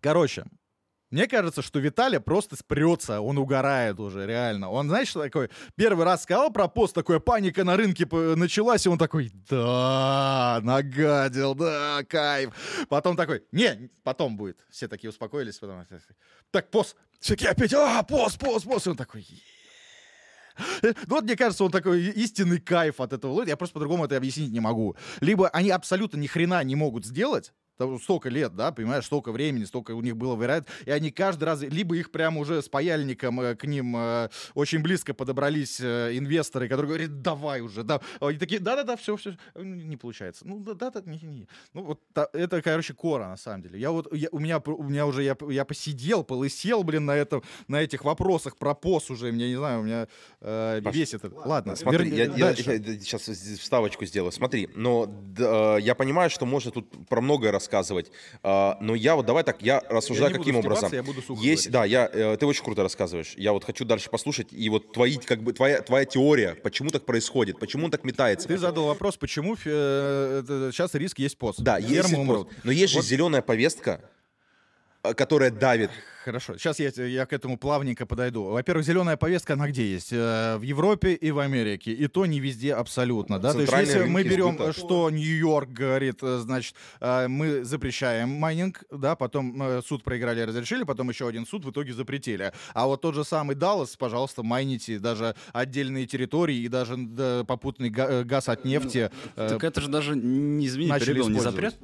Короче, 0.00 0.44
мне 1.10 1.26
кажется, 1.26 1.62
что 1.62 1.78
Виталий 1.78 2.20
просто 2.20 2.56
спрется, 2.56 3.20
он 3.20 3.38
угорает 3.38 3.98
уже, 3.98 4.26
реально. 4.26 4.70
Он, 4.70 4.88
знаешь, 4.88 5.08
что 5.08 5.22
такое? 5.22 5.48
Первый 5.74 6.04
раз 6.04 6.24
сказал 6.24 6.50
про 6.50 6.68
пост, 6.68 6.94
такая 6.94 7.18
паника 7.18 7.64
на 7.64 7.76
рынке 7.76 8.06
началась, 8.36 8.84
и 8.84 8.88
он 8.90 8.98
такой, 8.98 9.30
да, 9.48 10.60
нагадил, 10.62 11.54
да, 11.54 12.02
кайф. 12.06 12.50
Потом 12.88 13.16
такой, 13.16 13.42
не, 13.52 13.90
потом 14.02 14.36
будет. 14.36 14.58
Все 14.70 14.86
такие 14.86 15.08
успокоились, 15.08 15.58
потом, 15.58 15.86
так, 16.50 16.70
пост. 16.70 16.96
Все 17.20 17.34
такие 17.34 17.50
опять, 17.50 17.72
а, 17.72 18.02
пост, 18.02 18.38
пост, 18.38 18.66
пост. 18.66 18.86
И 18.86 18.90
он 18.90 18.96
такой, 18.96 19.22
«Е». 19.22 19.38
ну 20.82 21.16
вот 21.16 21.24
мне 21.24 21.36
кажется, 21.36 21.64
он 21.64 21.70
такой 21.70 22.02
истинный 22.02 22.60
кайф 22.60 23.00
от 23.00 23.12
этого. 23.12 23.42
Я 23.44 23.56
просто 23.56 23.74
по-другому 23.74 24.04
это 24.04 24.16
объяснить 24.16 24.52
не 24.52 24.60
могу. 24.60 24.96
Либо 25.20 25.48
они 25.48 25.70
абсолютно 25.70 26.16
ни 26.18 26.26
хрена 26.26 26.62
не 26.64 26.76
могут 26.76 27.06
сделать, 27.06 27.52
там 27.78 27.98
столько 28.00 28.28
лет, 28.28 28.54
да, 28.56 28.72
понимаешь, 28.72 29.04
столько 29.06 29.30
времени, 29.32 29.64
столько 29.64 29.92
у 29.92 30.00
них 30.02 30.16
было 30.16 30.34
вариант, 30.34 30.66
и 30.84 30.90
они 30.90 31.10
каждый 31.10 31.44
раз, 31.44 31.62
либо 31.62 31.96
их 31.96 32.10
прямо 32.10 32.40
уже 32.40 32.60
с 32.60 32.68
паяльником 32.68 33.40
э, 33.40 33.54
к 33.54 33.64
ним 33.64 33.94
э, 33.96 34.28
очень 34.54 34.80
близко 34.80 35.14
подобрались 35.14 35.78
э, 35.80 36.10
инвесторы, 36.18 36.68
которые 36.68 36.88
говорят, 36.88 37.22
давай 37.22 37.60
уже, 37.60 37.84
да, 37.84 38.00
они 38.20 38.36
такие, 38.36 38.60
да-да-да, 38.60 38.96
все, 38.96 39.16
все, 39.16 39.36
не 39.54 39.96
получается, 39.96 40.46
ну 40.46 40.58
да-да, 40.58 40.92
не, 41.06 41.18
не. 41.22 41.48
ну 41.72 41.82
вот 41.84 42.00
та- 42.12 42.28
это, 42.32 42.60
короче, 42.62 42.94
кора 42.94 43.28
на 43.28 43.36
самом 43.36 43.62
деле. 43.62 43.78
Я 43.78 43.92
вот, 43.92 44.12
я- 44.12 44.28
у 44.32 44.40
меня, 44.40 44.58
у 44.58 44.82
меня 44.82 45.06
уже, 45.06 45.22
я, 45.22 45.36
я 45.48 45.64
посидел, 45.64 46.24
полысел, 46.24 46.82
блин, 46.82 47.06
на 47.06 47.12
этом, 47.16 47.42
на 47.68 47.80
этих 47.80 48.04
вопросах 48.04 48.56
про 48.56 48.74
ПОС 48.74 49.10
уже, 49.10 49.30
мне 49.30 49.50
не 49.50 49.56
знаю, 49.56 49.80
у 49.80 49.82
меня 49.84 50.08
э, 50.40 50.80
Паш, 50.82 50.94
бесит 50.94 51.24
это. 51.24 51.36
Ладно, 51.36 51.76
Смотри, 51.76 52.10
верни- 52.10 52.16
я, 52.16 52.24
я- 52.24 52.30
дальше. 52.54 52.72
я 52.84 52.98
сейчас 53.00 53.22
вставочку 53.22 54.04
сделаю. 54.04 54.32
Смотри, 54.32 54.68
но 54.74 55.06
д- 55.06 55.44
э, 55.78 55.80
я 55.80 55.94
понимаю, 55.94 56.28
что 56.28 56.44
можно 56.44 56.72
тут 56.72 57.06
про 57.08 57.20
многое 57.20 57.52
рассказывать, 57.72 58.10
а, 58.42 58.78
но 58.80 58.94
я 58.94 59.14
вот 59.14 59.26
давай 59.26 59.44
так, 59.44 59.60
я 59.62 59.82
рассуждаю 59.88 60.30
буду 60.32 60.40
каким 60.42 60.56
образом. 60.56 60.90
я 60.92 61.02
буду 61.02 61.20
сухо 61.22 61.40
Есть, 61.42 61.68
говорить. 61.70 61.72
да, 61.72 61.84
я, 61.84 62.10
э, 62.12 62.36
ты 62.38 62.46
очень 62.46 62.64
круто 62.64 62.82
рассказываешь. 62.82 63.34
Я 63.36 63.52
вот 63.52 63.64
хочу 63.64 63.84
дальше 63.84 64.08
послушать 64.10 64.48
и 64.52 64.68
вот 64.70 64.92
твои, 64.92 65.16
как 65.16 65.42
бы 65.42 65.52
твоя 65.52 65.82
твоя 65.82 66.04
теория, 66.04 66.54
почему 66.54 66.90
так 66.90 67.04
происходит, 67.04 67.58
почему 67.58 67.84
он 67.86 67.90
так 67.90 68.04
метается. 68.04 68.48
Ты 68.48 68.56
задал 68.58 68.86
вопрос, 68.86 69.16
почему 69.16 69.56
э, 69.64 70.40
это- 70.42 70.70
сейчас 70.72 70.94
риск 70.94 71.18
есть 71.18 71.36
пост. 71.36 71.60
Да, 71.60 71.76
есть 71.78 72.08
Фермы 72.08 72.20
умрут. 72.22 72.48
но 72.64 72.72
есть 72.72 72.92
же 72.92 72.98
Вот- 73.00 73.06
зеленая 73.06 73.42
повестка, 73.42 74.00
э, 74.02 74.17
которая 75.14 75.50
давит. 75.50 75.90
Хорошо, 76.24 76.58
сейчас 76.58 76.78
я, 76.78 76.90
я 77.06 77.24
к 77.24 77.32
этому 77.32 77.56
плавненько 77.56 78.04
подойду. 78.04 78.44
Во-первых, 78.44 78.84
зеленая 78.84 79.16
повестка, 79.16 79.54
она 79.54 79.66
где 79.68 79.86
есть? 79.90 80.12
Э, 80.12 80.58
В 80.58 80.62
Европе 80.62 81.14
и 81.14 81.30
в 81.30 81.38
Америке. 81.38 81.92
И 81.92 82.06
то 82.06 82.26
не 82.26 82.38
везде 82.38 82.74
абсолютно. 82.74 83.38
Да? 83.38 83.54
То 83.54 83.60
есть, 83.60 83.72
если 83.72 84.02
мы 84.04 84.22
берем, 84.24 84.56
сбыта. 84.56 84.72
что 84.74 85.08
Нью-Йорк 85.10 85.70
говорит, 85.70 86.18
э, 86.22 86.38
значит, 86.38 86.74
э, 87.00 87.28
мы 87.28 87.64
запрещаем 87.64 88.28
майнинг, 88.28 88.84
да, 88.90 89.16
потом 89.16 89.62
э, 89.62 89.80
суд 89.86 90.02
проиграли, 90.04 90.42
разрешили, 90.42 90.82
потом 90.84 91.08
еще 91.08 91.26
один 91.26 91.46
суд 91.46 91.64
в 91.64 91.70
итоге 91.70 91.94
запретили. 91.94 92.52
А 92.74 92.86
вот 92.86 93.00
тот 93.00 93.14
же 93.14 93.24
самый 93.24 93.56
Даллас, 93.56 93.96
пожалуйста, 93.96 94.42
майните 94.42 94.98
даже 94.98 95.34
отдельные 95.54 96.06
территории 96.06 96.56
и 96.58 96.68
даже 96.68 96.96
да, 96.98 97.44
попутный 97.44 97.88
га- 97.88 98.08
э, 98.10 98.24
газ 98.24 98.50
от 98.50 98.66
нефти. 98.66 99.10
э, 99.36 99.48
Так 99.48 99.64
это 99.64 99.80
же 99.80 99.88
даже, 99.88 100.14
не 100.14 100.66
извини, 100.66 100.92
перебил, 100.98 101.28
не 101.30 101.40
запрет. 101.40 101.74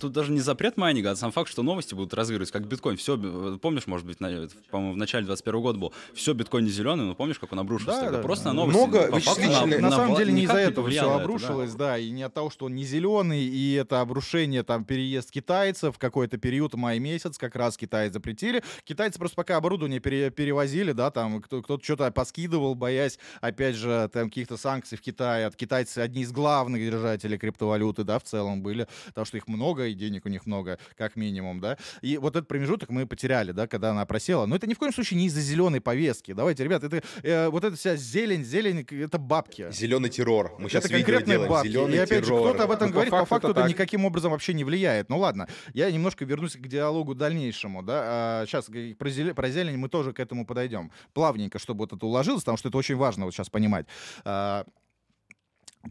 Тут 0.00 0.12
даже 0.12 0.32
не 0.32 0.40
запрет 0.40 0.76
майнинга, 0.76 1.10
а 1.12 1.16
сам 1.16 1.30
факт, 1.32 1.50
что 1.50 1.62
новости 1.62 1.94
будут 1.94 2.14
разыгрывать, 2.14 2.50
как 2.50 2.66
биткоин. 2.66 2.96
Все, 2.96 3.16
помнишь, 3.58 3.86
может 3.86 4.06
быть, 4.06 4.20
на- 4.20 4.48
по-моему, 4.70 4.94
в 4.94 4.96
начале 4.96 5.26
21 5.26 5.60
года 5.60 5.78
был. 5.78 5.92
Все, 6.14 6.32
биткоин 6.32 6.64
не 6.64 6.70
зеленый, 6.70 7.04
но 7.04 7.14
помнишь, 7.14 7.38
как 7.38 7.52
он 7.52 7.58
обрушился 7.60 7.92
Да, 7.98 8.00
тогда? 8.04 8.16
да, 8.18 8.22
Просто 8.22 8.44
да. 8.44 8.50
на 8.52 8.56
новости. 8.56 8.78
Много 8.78 9.08
по 9.08 9.16
вычислительных- 9.16 9.80
На 9.80 9.90
самом 9.90 10.14
вла- 10.14 10.18
деле 10.18 10.32
не 10.32 10.42
из-за 10.44 10.54
этого 10.58 10.88
все 10.88 10.98
повлияло 11.00 11.08
это, 11.10 11.18
да. 11.18 11.24
обрушилось, 11.24 11.74
да. 11.74 11.98
и 11.98 12.10
не 12.10 12.22
от 12.22 12.32
того, 12.34 12.50
что 12.50 12.66
он 12.66 12.74
не 12.74 12.84
зеленый, 12.84 13.42
и 13.44 13.72
это 13.74 14.00
обрушение, 14.00 14.62
там, 14.62 14.84
переезд 14.84 15.30
китайцев 15.30 15.96
в 15.96 15.98
какой-то 15.98 16.38
период, 16.38 16.74
май 16.74 16.98
месяц, 16.98 17.36
как 17.38 17.54
раз 17.56 17.76
Китай 17.76 18.10
запретили. 18.10 18.62
Китайцы 18.84 19.18
просто 19.18 19.36
пока 19.36 19.56
оборудование 19.56 20.00
пере- 20.00 20.30
перевозили, 20.30 20.92
да, 20.92 21.10
там, 21.10 21.42
кто- 21.42 21.62
кто-то 21.62 21.84
что-то 21.84 22.10
поскидывал, 22.10 22.74
боясь, 22.74 23.18
опять 23.40 23.74
же, 23.76 24.08
там, 24.12 24.28
каких-то 24.28 24.56
санкций 24.56 24.96
в 24.96 25.00
Китае. 25.00 25.46
От 25.46 25.56
китайцы 25.56 25.98
одни 25.98 26.22
из 26.22 26.32
главных 26.32 26.80
держателей 26.82 27.38
криптовалюты, 27.38 28.04
да, 28.04 28.18
в 28.18 28.22
целом 28.22 28.62
были, 28.62 28.86
потому 29.08 29.24
что 29.26 29.36
их 29.36 29.48
много, 29.48 29.73
и 29.82 29.94
денег 29.94 30.26
у 30.26 30.28
них 30.28 30.46
много, 30.46 30.78
как 30.96 31.16
минимум, 31.16 31.60
да. 31.60 31.76
И 32.02 32.18
вот 32.18 32.36
этот 32.36 32.48
промежуток 32.48 32.90
мы 32.90 33.06
потеряли, 33.06 33.52
да, 33.52 33.66
когда 33.66 33.90
она 33.90 34.06
просела. 34.06 34.46
Но 34.46 34.56
это 34.56 34.66
ни 34.66 34.74
в 34.74 34.78
коем 34.78 34.92
случае 34.92 35.18
не 35.18 35.26
из-за 35.26 35.40
зеленой 35.40 35.80
повестки. 35.80 36.32
Давайте, 36.32 36.64
ребят, 36.64 36.84
это 36.84 37.02
э, 37.22 37.48
вот 37.48 37.64
эта 37.64 37.76
вся 37.76 37.96
зелень, 37.96 38.44
зелень, 38.44 38.86
это 38.90 39.18
бабки. 39.18 39.70
Зеленый 39.70 40.10
террор. 40.10 40.54
Мы 40.58 40.68
сейчас 40.68 40.84
это 40.84 40.94
видео 40.94 41.06
конкретные 41.06 41.34
делаем. 41.36 41.50
бабки. 41.50 41.68
Зеленый 41.68 41.94
и 41.94 41.98
опять 41.98 42.24
террор. 42.24 42.42
же, 42.42 42.48
кто-то 42.50 42.64
об 42.64 42.70
этом 42.70 42.86
Ну, 42.88 42.92
по 42.92 42.94
говорит, 42.94 43.10
по 43.10 43.16
факту 43.18 43.34
факту 43.34 43.48
это 43.50 43.60
так. 43.60 43.70
никаким 43.70 44.04
образом 44.04 44.30
вообще 44.32 44.54
не 44.54 44.64
влияет. 44.64 45.08
Ну 45.08 45.18
ладно, 45.18 45.48
я 45.72 45.90
немножко 45.90 46.24
вернусь 46.24 46.56
к 46.56 46.66
диалогу 46.66 47.14
дальнейшему. 47.14 47.82
Да? 47.82 48.44
сейчас 48.46 48.66
про, 48.98 49.10
зелень, 49.10 49.34
про 49.34 49.48
зелень 49.48 49.76
мы 49.76 49.88
тоже 49.88 50.12
к 50.12 50.20
этому 50.20 50.46
подойдем. 50.46 50.90
Плавненько, 51.12 51.58
чтобы 51.58 51.80
вот 51.80 51.92
это 51.92 52.06
уложилось, 52.06 52.42
потому 52.42 52.58
что 52.58 52.68
это 52.68 52.78
очень 52.78 52.96
важно 52.96 53.24
вот 53.24 53.34
сейчас 53.34 53.50
понимать. 53.50 53.86
А, 54.24 54.64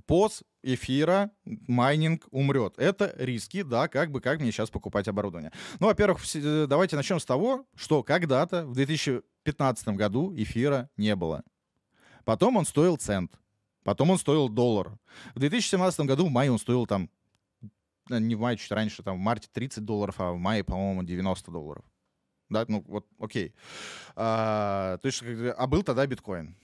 Поз 0.05 0.43
эфира, 0.63 1.31
майнинг 1.45 2.25
умрет. 2.31 2.73
Это 2.77 3.13
риски, 3.17 3.63
да, 3.63 3.87
как 3.87 4.11
бы, 4.11 4.21
как 4.21 4.39
мне 4.39 4.51
сейчас 4.51 4.69
покупать 4.69 5.07
оборудование. 5.07 5.51
Ну, 5.79 5.87
во-первых, 5.87 6.21
все- 6.21 6.67
давайте 6.67 6.95
начнем 6.95 7.19
с 7.19 7.25
того, 7.25 7.65
что 7.75 8.03
когда-то 8.03 8.65
в 8.65 8.73
2015 8.73 9.95
году 9.95 10.33
эфира 10.35 10.89
не 10.97 11.15
было. 11.15 11.43
Потом 12.25 12.57
он 12.57 12.65
стоил 12.65 12.97
цент. 12.97 13.39
Потом 13.83 14.11
он 14.11 14.17
стоил 14.17 14.47
доллар. 14.47 14.97
В 15.35 15.39
2017 15.39 16.05
году 16.07 16.27
в 16.27 16.31
мае 16.31 16.51
он 16.51 16.57
стоил 16.57 16.87
там, 16.87 17.09
э, 18.09 18.19
не 18.19 18.35
в 18.35 18.39
мае, 18.39 18.57
чуть 18.57 18.71
раньше, 18.71 19.03
там 19.03 19.17
в 19.17 19.19
марте 19.19 19.49
30 19.51 19.83
долларов, 19.83 20.15
а 20.19 20.31
в 20.31 20.37
мае, 20.37 20.63
по-моему, 20.63 21.03
90 21.03 21.51
долларов. 21.51 21.83
Да, 22.49 22.65
ну 22.67 22.83
вот, 22.87 23.05
окей. 23.19 23.53
А, 24.15 24.97
то 24.99 25.07
есть, 25.07 25.21
а 25.57 25.67
был 25.67 25.83
тогда 25.83 26.05
биткоин. 26.05 26.55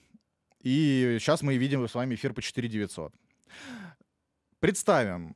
И 0.61 1.17
сейчас 1.19 1.41
мы 1.41 1.57
видим 1.57 1.87
с 1.87 1.95
вами 1.95 2.15
эфир 2.15 2.33
по 2.33 2.41
4900. 2.41 3.13
Представим, 4.59 5.35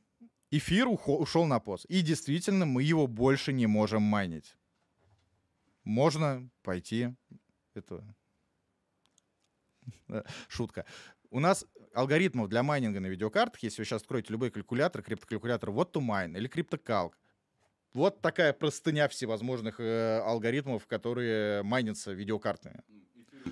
эфир 0.50 0.86
ушел 0.88 1.46
на 1.46 1.60
пост. 1.60 1.86
И 1.86 2.02
действительно, 2.02 2.66
мы 2.66 2.82
его 2.82 3.06
больше 3.06 3.52
не 3.52 3.66
можем 3.66 4.02
майнить. 4.02 4.56
Можно 5.84 6.48
пойти... 6.62 7.14
Это 7.74 8.04
э, 10.08 10.22
шутка. 10.48 10.84
У 11.30 11.40
нас 11.40 11.66
алгоритмов 11.92 12.48
для 12.48 12.62
майнинга 12.62 13.00
на 13.00 13.06
видеокартах, 13.06 13.62
если 13.64 13.82
вы 13.82 13.86
сейчас 13.86 14.02
откроете 14.02 14.32
любой 14.32 14.50
калькулятор, 14.50 15.02
криптокалькулятор, 15.02 15.72
вот 15.72 15.94
to 15.94 16.00
mine 16.00 16.36
или 16.36 16.46
криптокалк, 16.46 17.18
вот 17.92 18.20
такая 18.20 18.52
простыня 18.52 19.08
всевозможных 19.08 19.80
э, 19.80 20.20
алгоритмов, 20.20 20.86
которые 20.86 21.62
майнятся 21.62 22.12
видеокартами. 22.12 22.82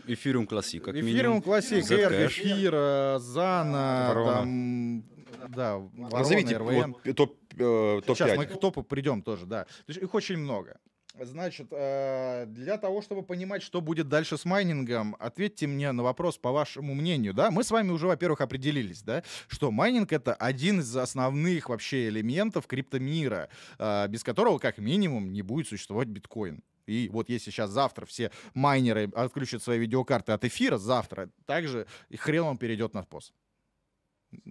Эфириум 0.06 0.46
классик, 0.46 0.84
как 0.84 0.94
Эфириум 0.94 1.06
минимум. 1.14 1.42
Классик, 1.42 1.84
Zcash. 1.84 1.98
Эрг, 1.98 2.30
Эфир, 2.30 3.18
Зана, 3.18 4.06
Ворона. 4.08 4.32
там, 4.32 5.04
да, 5.48 5.76
Ворона, 5.78 6.18
Назовите 6.18 6.56
RVN. 6.56 6.96
вот 7.04 7.16
топ, 7.16 7.38
э, 7.58 8.00
Сейчас 8.06 8.18
топ-5. 8.18 8.36
мы 8.36 8.46
к 8.46 8.60
топу 8.60 8.82
придем 8.82 9.22
тоже, 9.22 9.46
да. 9.46 9.64
То 9.64 9.70
есть 9.88 10.00
их 10.02 10.14
очень 10.14 10.38
много. 10.38 10.78
Значит, 11.20 11.66
э, 11.72 12.46
для 12.46 12.78
того, 12.78 13.02
чтобы 13.02 13.22
понимать, 13.22 13.62
что 13.62 13.82
будет 13.82 14.08
дальше 14.08 14.38
с 14.38 14.46
майнингом, 14.46 15.14
ответьте 15.18 15.66
мне 15.66 15.92
на 15.92 16.02
вопрос 16.02 16.38
по 16.38 16.52
вашему 16.52 16.94
мнению, 16.94 17.34
да? 17.34 17.50
Мы 17.50 17.64
с 17.64 17.70
вами 17.70 17.90
уже, 17.90 18.06
во-первых, 18.06 18.40
определились, 18.40 19.02
да, 19.02 19.22
что 19.46 19.70
майнинг— 19.70 20.10
это 20.14 20.32
один 20.32 20.80
из 20.80 20.96
основных 20.96 21.68
вообще 21.68 22.08
элементов 22.08 22.66
криптомира, 22.66 23.50
э, 23.78 24.08
без 24.08 24.24
которого, 24.24 24.58
как 24.58 24.78
минимум, 24.78 25.32
не 25.34 25.42
будет 25.42 25.68
существовать 25.68 26.08
биткоин. 26.08 26.62
И 26.86 27.08
вот 27.12 27.28
если 27.28 27.50
сейчас 27.50 27.70
завтра 27.70 28.06
все 28.06 28.30
майнеры 28.54 29.10
отключат 29.14 29.62
свои 29.62 29.78
видеокарты 29.78 30.32
от 30.32 30.44
эфира, 30.44 30.78
завтра 30.78 31.30
также 31.46 31.86
и 32.08 32.16
хрен 32.16 32.44
он 32.44 32.58
перейдет 32.58 32.94
на 32.94 33.02
PoS. 33.04 33.32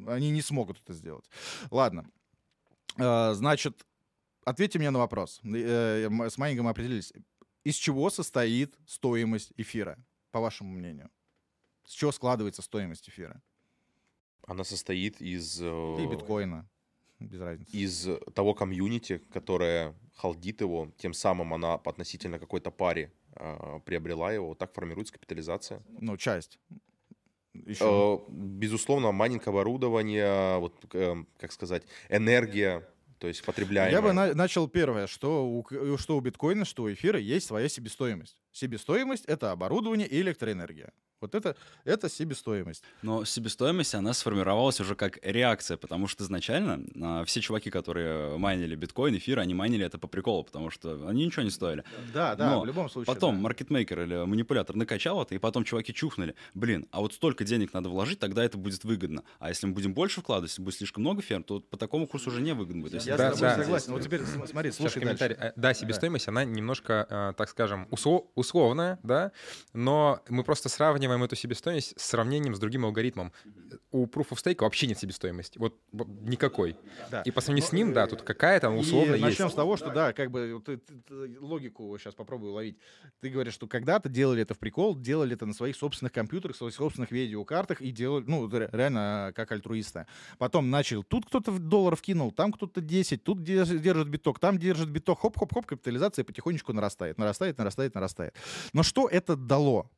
Они 0.07 0.29
не 0.29 0.41
смогут 0.41 0.79
это 0.81 0.93
сделать. 0.93 1.29
Ладно. 1.71 2.09
Э, 2.97 3.33
Значит, 3.33 3.85
ответьте 4.45 4.79
мне 4.79 4.91
на 4.91 4.99
вопрос. 4.99 5.41
Э, 5.43 6.07
С 6.29 6.37
майнингом 6.37 6.67
определились. 6.67 7.13
Из 7.63 7.75
чего 7.75 8.09
состоит 8.09 8.75
стоимость 8.87 9.53
эфира, 9.57 9.97
по 10.31 10.39
вашему 10.39 10.71
мнению? 10.71 11.09
С 11.85 11.91
чего 11.91 12.11
складывается 12.11 12.61
стоимость 12.61 13.09
эфира? 13.09 13.41
Она 14.47 14.63
состоит 14.63 15.21
из... 15.21 15.61
И 15.61 15.65
э, 15.65 16.07
биткоина. 16.09 16.67
Без 17.21 17.39
разницы. 17.39 17.71
из 17.77 18.07
того 18.33 18.53
комьюнити, 18.53 19.21
которое 19.31 19.93
халдит 20.15 20.61
его, 20.61 20.91
тем 20.97 21.13
самым 21.13 21.53
она 21.53 21.75
относительно 21.75 22.39
какой-то 22.39 22.71
паре 22.71 23.11
э, 23.35 23.79
приобрела 23.85 24.31
его, 24.31 24.49
вот 24.49 24.57
так 24.57 24.73
формируется 24.73 25.13
капитализация. 25.13 25.81
Ну, 25.99 26.17
часть. 26.17 26.59
Еще. 27.53 27.83
Э, 28.27 28.31
безусловно, 28.31 29.11
майнинг 29.11 29.47
оборудование, 29.47 30.57
вот, 30.59 30.73
э, 30.93 31.15
как 31.37 31.51
сказать, 31.51 31.83
энергия, 32.09 32.87
то 33.19 33.27
есть 33.27 33.43
потребляемая. 33.45 33.91
Я 33.91 34.01
бы 34.01 34.13
на- 34.13 34.33
начал 34.33 34.67
первое, 34.67 35.05
что 35.07 35.45
у, 35.47 35.97
что 35.97 36.17
у 36.17 36.21
биткоина, 36.21 36.65
что 36.65 36.83
у 36.83 36.91
эфира 36.91 37.19
есть 37.19 37.45
своя 37.47 37.69
себестоимость. 37.69 38.40
Себестоимость— 38.51 39.25
это 39.27 39.51
оборудование 39.51 40.07
и 40.07 40.19
электроэнергия. 40.21 40.91
Вот 41.21 41.35
это, 41.35 41.55
это 41.85 42.09
себестоимость. 42.09 42.83
Но 43.03 43.25
себестоимость, 43.25 43.93
она 43.93 44.11
сформировалась 44.11 44.79
уже 44.81 44.95
как 44.95 45.19
реакция, 45.21 45.77
потому 45.77 46.07
что 46.07 46.23
изначально 46.23 46.83
а, 46.99 47.25
все 47.25 47.41
чуваки, 47.41 47.69
которые 47.69 48.39
майнили 48.39 48.73
биткоин, 48.75 49.15
эфир, 49.17 49.37
они 49.37 49.53
майнили 49.53 49.85
это 49.85 49.99
по 49.99 50.07
приколу, 50.07 50.43
потому 50.43 50.71
что 50.71 51.07
они 51.07 51.23
ничего 51.27 51.43
не 51.43 51.51
стоили. 51.51 51.83
Да, 52.11 52.33
да, 52.35 52.49
Но 52.49 52.61
в 52.61 52.65
любом 52.65 52.89
случае. 52.89 53.13
Потом 53.13 53.35
да. 53.35 53.41
маркетмейкер 53.41 54.01
или 54.01 54.25
манипулятор 54.25 54.75
накачал 54.75 55.21
это, 55.21 55.35
и 55.35 55.37
потом 55.37 55.63
чуваки 55.63 55.93
чухнули. 55.93 56.33
Блин, 56.55 56.87
а 56.89 57.01
вот 57.01 57.13
столько 57.13 57.43
денег 57.43 57.71
надо 57.73 57.89
вложить, 57.89 58.17
тогда 58.17 58.43
это 58.43 58.57
будет 58.57 58.83
выгодно. 58.83 59.23
А 59.37 59.49
если 59.49 59.67
мы 59.67 59.73
будем 59.73 59.93
больше 59.93 60.21
вкладывать, 60.21 60.49
если 60.49 60.63
будет 60.63 60.73
слишком 60.77 61.03
много 61.03 61.21
ферм, 61.21 61.43
то 61.43 61.59
по 61.59 61.77
такому 61.77 62.07
курсу 62.07 62.31
уже 62.31 62.41
не 62.41 62.53
выгодно 62.55 62.81
будет. 62.81 62.95
Есть 62.95 63.05
Я 63.05 63.17
Да, 63.17 63.31
с 63.31 63.37
тобой 63.37 63.55
да. 63.57 63.61
согласен. 63.63 63.93
Вот 63.93 64.01
теперь 64.01 64.21
см- 64.25 64.49
смотри, 64.49 64.71
слушай 64.71 64.99
комментарий. 64.99 65.35
дальше. 65.35 65.53
Э, 65.55 65.59
Да, 65.61 65.75
себестоимость, 65.75 66.27
она 66.27 66.45
немножко, 66.45 67.05
э, 67.07 67.33
так 67.37 67.47
скажем, 67.47 67.87
усло- 67.91 68.25
условная, 68.41 68.99
да, 69.03 69.31
но 69.73 70.19
мы 70.29 70.43
просто 70.43 70.67
сравниваем 70.69 71.23
эту 71.23 71.35
себестоимость 71.35 71.99
с 71.99 72.05
сравнением 72.05 72.53
с 72.55 72.59
другим 72.59 72.85
алгоритмом. 72.85 73.31
У 73.91 74.05
Proof 74.05 74.29
of 74.31 74.43
Stake 74.43 74.61
вообще 74.61 74.87
нет 74.87 74.99
себестоимости, 74.99 75.57
вот 75.57 75.75
никакой. 75.93 76.75
Да. 77.09 77.21
И 77.21 77.31
по 77.31 77.41
сравнению 77.41 77.69
с 77.69 77.71
ним, 77.73 77.93
да, 77.93 78.07
тут 78.07 78.21
какая-то 78.21 78.69
условно 78.69 79.11
и 79.11 79.19
есть. 79.19 79.21
начнем 79.23 79.49
с 79.49 79.53
того, 79.53 79.77
что 79.77 79.91
да, 79.91 80.13
как 80.13 80.31
бы 80.31 80.61
ты- 80.65 80.77
ты- 80.77 81.01
ты 81.07 81.39
логику 81.39 81.97
сейчас 81.97 82.13
попробую 82.15 82.53
ловить. 82.53 82.77
Ты 83.21 83.29
говоришь, 83.29 83.53
что 83.53 83.67
когда-то 83.67 84.09
делали 84.09 84.41
это 84.41 84.53
в 84.53 84.59
прикол, 84.59 84.95
делали 84.97 85.33
это 85.33 85.45
на 85.45 85.53
своих 85.53 85.75
собственных 85.75 86.11
компьютерах, 86.13 86.55
своих 86.55 86.73
собственных 86.73 87.11
видеокартах 87.11 87.81
и 87.81 87.91
делали, 87.91 88.23
ну, 88.27 88.47
ре- 88.49 88.69
реально 88.71 89.29
э, 89.29 89.33
как 89.33 89.51
альтруисты. 89.51 90.05
Потом 90.37 90.69
начал, 90.69 91.03
тут 91.03 91.25
кто-то 91.25 91.51
в 91.51 91.59
долларов 91.59 92.01
кинул, 92.01 92.31
там 92.31 92.51
кто-то 92.51 92.81
10, 92.81 93.23
тут 93.23 93.43
де- 93.43 93.65
держит 93.65 94.09
биток, 94.09 94.39
там 94.39 94.57
держит 94.57 94.89
биток, 94.89 95.19
хоп-хоп-хоп, 95.21 95.65
капитализация 95.65 96.23
потихонечку 96.25 96.73
нарастает, 96.73 97.17
нарастает, 97.17 97.57
нарастает, 97.57 97.95
нарастает. 97.95 98.30
Но 98.73 98.83
что 98.83 99.07
это 99.07 99.35
дало? 99.35 99.89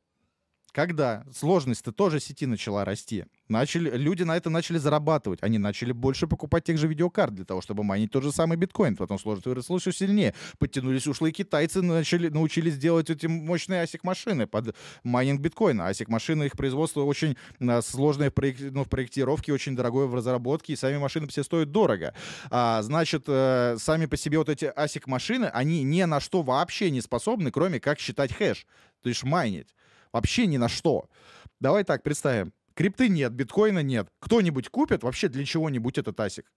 Когда 0.74 1.24
сложность-то 1.32 1.92
тоже 1.92 2.18
сети 2.18 2.46
начала 2.46 2.84
расти, 2.84 3.26
начали, 3.48 3.96
люди 3.96 4.24
на 4.24 4.36
это 4.36 4.50
начали 4.50 4.78
зарабатывать. 4.78 5.38
Они 5.40 5.56
начали 5.56 5.92
больше 5.92 6.26
покупать 6.26 6.64
тех 6.64 6.78
же 6.78 6.88
видеокарт 6.88 7.32
для 7.32 7.44
того, 7.44 7.60
чтобы 7.60 7.84
майнить 7.84 8.10
тот 8.10 8.24
же 8.24 8.32
самый 8.32 8.56
биткоин. 8.58 8.96
Потом 8.96 9.20
сложность 9.20 9.46
выросла 9.46 9.76
еще 9.76 9.92
сильнее. 9.92 10.34
Подтянулись 10.58 11.06
ушлые 11.06 11.30
китайцы, 11.30 11.80
начали, 11.80 12.28
научились 12.28 12.76
делать 12.76 13.08
эти 13.08 13.26
мощные 13.26 13.84
ASIC-машины 13.84 14.48
под 14.48 14.74
майнинг 15.04 15.40
биткоина. 15.40 15.82
ASIC-машины, 15.82 16.46
их 16.46 16.56
производство 16.56 17.02
очень 17.02 17.36
а, 17.60 17.80
сложное 17.80 18.32
в, 18.32 18.34
проек- 18.34 18.72
ну, 18.72 18.82
в 18.82 18.88
проектировке, 18.88 19.52
очень 19.52 19.76
дорогое 19.76 20.06
в 20.06 20.14
разработке, 20.16 20.72
и 20.72 20.76
сами 20.76 20.98
машины 20.98 21.28
все 21.28 21.44
стоят 21.44 21.70
дорого. 21.70 22.14
А, 22.50 22.82
значит, 22.82 23.26
э, 23.28 23.76
сами 23.78 24.06
по 24.06 24.16
себе 24.16 24.38
вот 24.38 24.48
эти 24.48 24.64
ASIC-машины, 24.76 25.44
они 25.44 25.84
ни 25.84 26.02
на 26.02 26.18
что 26.18 26.42
вообще 26.42 26.90
не 26.90 27.00
способны, 27.00 27.52
кроме 27.52 27.78
как 27.78 28.00
считать 28.00 28.32
хэш, 28.32 28.66
то 29.04 29.08
есть 29.08 29.22
майнить. 29.22 29.68
Вообще 30.14 30.46
ни 30.46 30.56
на 30.58 30.68
что. 30.68 31.08
Давай 31.60 31.82
так, 31.82 32.04
представим. 32.04 32.52
Крипты 32.74 33.08
нет, 33.08 33.32
биткоина 33.32 33.80
нет. 33.82 34.08
Кто-нибудь 34.20 34.68
купит 34.68 35.02
вообще 35.02 35.28
для 35.28 35.44
чего-нибудь 35.44 35.98
этот 35.98 36.18
асик? 36.20 36.50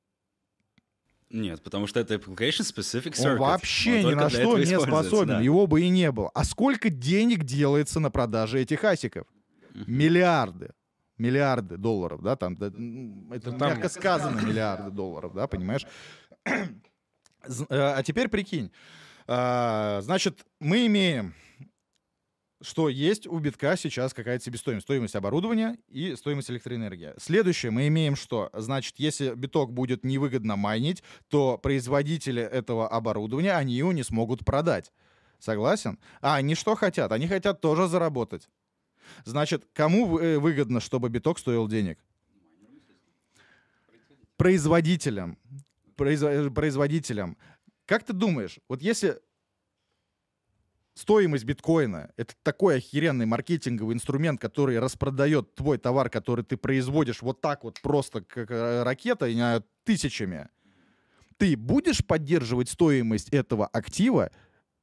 Нет, 1.31 1.61
потому 1.63 1.87
что 1.87 1.99
это 1.99 2.13
application 2.15 2.61
specific 2.61 3.15
Он 3.19 3.25
circuit. 3.31 3.37
вообще 3.37 4.03
Он 4.05 4.11
ни 4.11 4.13
на 4.13 4.29
что 4.29 4.57
не 4.59 4.79
способен. 4.79 5.27
да. 5.27 5.41
Его 5.41 5.65
бы 5.65 5.81
и 5.81 5.89
не 5.89 6.11
было. 6.11 6.29
А 6.35 6.43
сколько 6.43 6.89
денег 6.91 7.43
делается 7.45 7.99
на 7.99 8.11
продаже 8.11 8.61
этих 8.61 8.83
асиков? 8.83 9.25
Миллиарды. 9.73 10.69
Миллиарды 11.17 11.77
долларов, 11.77 12.21
да, 12.21 12.35
там, 12.35 12.55
да, 12.55 12.67
это 12.67 12.77
Ну, 12.79 13.57
там- 13.57 13.69
мягко 13.71 13.89
сказано, 13.89 14.39
миллиарды 14.39 14.91
долларов, 14.91 15.33
да, 15.33 15.47
понимаешь? 15.47 15.85
Э, 16.45 16.67
А 17.69 18.03
теперь 18.03 18.27
прикинь, 18.29 18.71
А, 19.29 19.99
значит, 20.03 20.45
мы 20.59 20.85
имеем, 20.85 21.33
что 22.61 22.89
есть 22.89 23.27
у 23.27 23.37
битка 23.39 23.77
сейчас 23.77 24.13
какая-то 24.13 24.43
себестоимость, 24.43 24.85
стоимость 24.85 25.15
оборудования 25.15 25.77
и 25.89 26.15
стоимость 26.15 26.49
электроэнергии. 26.49 27.13
Следующее, 27.17 27.71
мы 27.71 27.87
имеем 27.87 28.15
что? 28.15 28.49
Значит, 28.53 28.95
если 28.97 29.33
биток 29.35 29.71
будет 29.71 30.03
невыгодно 30.03 30.55
майнить, 30.55 31.03
то 31.29 31.57
производители 31.57 32.41
этого 32.41 32.89
оборудования, 32.89 33.53
они 33.53 33.73
его 33.73 33.93
не 33.93 34.03
смогут 34.03 34.43
продать. 34.43 34.91
Согласен? 35.39 35.99
А 36.19 36.35
они 36.35 36.55
что 36.55 36.75
хотят? 36.75 37.11
Они 37.11 37.27
хотят 37.27 37.61
тоже 37.61 37.87
заработать. 37.87 38.49
Значит, 39.23 39.67
кому 39.73 40.17
э, 40.17 40.39
выгодно, 40.39 40.79
чтобы 40.79 41.09
биток 41.09 41.39
стоил 41.39 41.67
денег? 41.67 41.99
Производителям. 44.35 45.37
Произво- 45.95 46.49
Производителям. 46.49 47.37
Как 47.85 48.03
ты 48.03 48.13
думаешь, 48.13 48.59
вот 48.67 48.81
если 48.81 49.19
стоимость 50.97 51.45
биткоина— 51.45 52.11
это 52.17 52.33
такой 52.43 52.77
охеренный 52.77 53.25
маркетинговый 53.25 53.93
инструмент, 53.93 54.41
который 54.41 54.79
распродает 54.79 55.55
твой 55.55 55.77
товар, 55.77 56.09
который 56.09 56.43
ты 56.43 56.57
производишь 56.57 57.21
вот 57.21 57.41
так 57.41 57.63
вот 57.63 57.79
просто, 57.81 58.21
как 58.21 58.51
э, 58.51 58.83
ракета, 58.83 59.63
тысячами, 59.83 60.49
ты 61.37 61.55
будешь 61.55 62.03
поддерживать 62.05 62.69
стоимость 62.69 63.29
этого 63.29 63.67
актива 63.67 64.31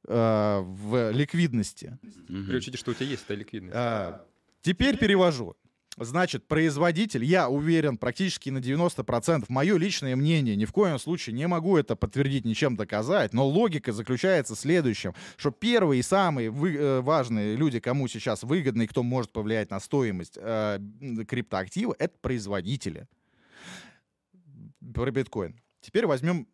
э, 0.07 0.59
в 0.63 1.11
ликвидности? 1.11 1.97
Мгм. 2.29 2.47
При 2.47 2.57
учете, 2.57 2.77
что 2.77 2.91
у 2.91 2.93
тебя 2.93 3.07
есть 3.07 3.23
эта 3.25 3.35
ликвидность. 3.35 3.75
А, 3.75 4.25
теперь 4.61 4.97
перевожу. 4.97 5.55
Значит, 5.97 6.45
производитель, 6.47 7.23
я 7.23 7.47
уверен 7.47 7.97
практически 7.97 8.49
на 8.49 8.57
90%, 8.57 9.45
мое 9.47 9.77
личное 9.77 10.17
мнение, 10.17 10.57
ни 10.57 10.65
в 10.65 10.73
коем 10.73 10.99
случае 10.99 11.33
не 11.33 11.47
могу 11.47 11.77
это 11.77 11.95
подтвердить, 11.95 12.43
ничем 12.43 12.75
доказать, 12.75 13.31
но 13.33 13.47
логика 13.47 13.93
заключается 13.93 14.55
в 14.55 14.59
следующем, 14.59 15.13
что 15.37 15.51
первые 15.51 15.99
и 15.99 16.03
самые 16.03 16.49
вы- 16.49 16.75
э, 16.75 16.99
важные 16.99 17.55
люди, 17.55 17.79
кому 17.79 18.09
сейчас 18.09 18.43
выгодно 18.43 18.81
и 18.81 18.87
кто 18.87 19.03
может 19.03 19.31
повлиять 19.31 19.71
на 19.71 19.79
стоимость 19.79 20.37
э, 20.37 20.79
криптоактива, 21.29 21.95
это 21.97 22.13
производители. 22.21 23.07
Про 24.93 25.11
биткоин. 25.11 25.61
Теперь 25.79 26.07
возьмем 26.07 26.47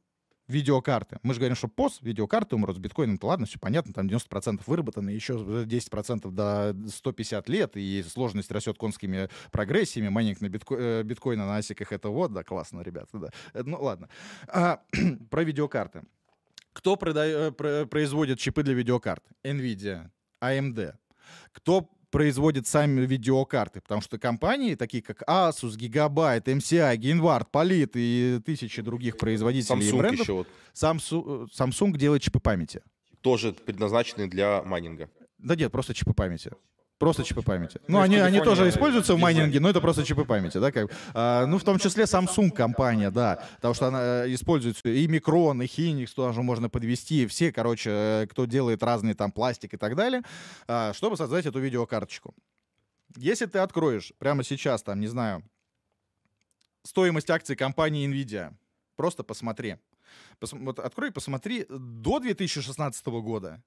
видеокарты. 0.52 1.18
Мы 1.24 1.34
же 1.34 1.40
говорим, 1.40 1.56
что 1.56 1.68
пост, 1.68 2.02
видеокарты 2.02 2.56
умрут 2.56 2.76
с 2.76 2.80
биткоином, 2.80 3.18
то 3.18 3.28
ладно, 3.28 3.46
все 3.46 3.58
понятно, 3.60 3.94
там 3.94 4.08
90% 4.08 4.62
выработаны, 4.68 5.10
еще 5.10 5.34
10% 5.34 6.30
до 6.32 6.76
150 6.90 7.50
лет, 7.50 7.72
и 7.76 8.04
сложность 8.04 8.52
растет 8.52 8.78
конскими 8.78 9.30
прогрессиями, 9.52 10.10
майнинг 10.10 10.42
на 10.42 10.50
битко... 10.50 10.76
э, 10.76 11.04
биткоина 11.04 11.46
на 11.46 11.58
асиках, 11.58 11.92
это 11.92 12.10
вот, 12.10 12.34
да, 12.34 12.44
классно, 12.44 12.82
ребята, 12.82 13.18
да. 13.18 13.30
Э, 13.54 13.64
Ну, 13.66 13.82
ладно. 13.82 14.10
А, 14.48 14.82
про 15.30 15.44
видеокарты. 15.44 16.04
Кто 16.74 16.96
прода- 16.96 17.48
э, 17.48 17.52
про- 17.52 17.86
производит 17.86 18.40
чипы 18.40 18.64
для 18.64 18.74
видеокарт? 18.74 19.24
NVIDIA, 19.44 20.10
AMD. 20.42 20.94
Кто 21.54 21.90
производит 22.12 22.68
сами 22.68 23.06
видеокарты, 23.06 23.82
потому 23.82 24.02
что 24.02 24.20
компании, 24.20 24.76
такие 24.76 25.02
как 25.02 25.24
Asus, 25.24 25.78
Gigabyte, 25.78 26.44
MCI, 26.44 26.98
Genvard, 26.98 27.48
Polit 27.52 27.92
и 27.96 28.40
тысячи 28.46 28.82
других 28.82 29.18
производителей 29.18 29.80
и 29.80 29.90
Samsung 29.90 29.98
брендов, 29.98 30.20
еще 30.20 30.34
вот 30.34 30.48
Samsung, 30.74 31.48
Samsung 31.58 31.98
делает 31.98 32.22
чипы 32.22 32.40
памяти. 32.40 32.82
тоже 33.22 33.54
предназначенный 33.54 34.28
для 34.28 34.62
майнинга. 34.64 35.10
Да 35.38 35.56
нет, 35.56 35.72
просто 35.72 35.94
чипы 35.94 36.14
памяти. 36.14 36.52
Просто 37.02 37.24
чипы 37.24 37.42
памяти. 37.42 37.82
Ну, 37.88 38.00
они, 38.00 38.18
они 38.18 38.40
тоже 38.42 38.70
используются 38.70 39.16
в 39.16 39.20
майнинге, 39.20 39.60
но 39.60 39.70
это 39.70 39.82
просто 39.82 40.04
чипы 40.06 40.24
памяти, 40.24 40.60
да, 40.60 40.72
как. 40.72 40.92
А, 41.16 41.48
ну, 41.48 41.58
в 41.58 41.64
том 41.64 41.80
числе 41.80 42.04
Samsung 42.04 42.52
компания, 42.52 43.10
да, 43.10 43.44
потому 43.56 43.74
что 43.74 43.88
она 43.88 44.26
э, 44.26 44.34
используется 44.36 44.88
и 44.88 45.08
Micron, 45.08 45.66
и 45.66 45.68
Hynix, 45.68 46.14
туда 46.14 46.32
же 46.32 46.44
можно 46.44 46.70
подвести, 46.70 47.26
все, 47.26 47.52
короче, 47.52 47.90
э, 47.90 48.28
кто 48.30 48.46
делает 48.46 48.84
разные 48.84 49.16
там 49.16 49.32
пластик 49.32 49.74
и 49.74 49.78
так 49.78 49.96
далее, 49.96 50.22
а, 50.68 50.94
чтобы 50.94 51.18
создать 51.18 51.48
эту 51.48 51.60
видеокарточку. 51.60 52.36
Если 53.18 53.48
ты 53.48 53.58
откроешь 53.58 54.14
прямо 54.20 54.44
сейчас, 54.44 54.84
там, 54.84 55.00
не 55.00 55.08
знаю, 55.08 55.44
стоимость 56.84 57.32
акций 57.32 57.56
компании 57.56 58.08
Nvidia, 58.08 58.54
просто 58.96 59.24
посмотри. 59.24 59.78
Пос- 60.40 60.56
вот 60.56 60.78
открой 60.78 61.10
и 61.10 61.12
посмотри 61.12 61.66
до 61.68 62.20
2016 62.20 63.08
года 63.08 63.64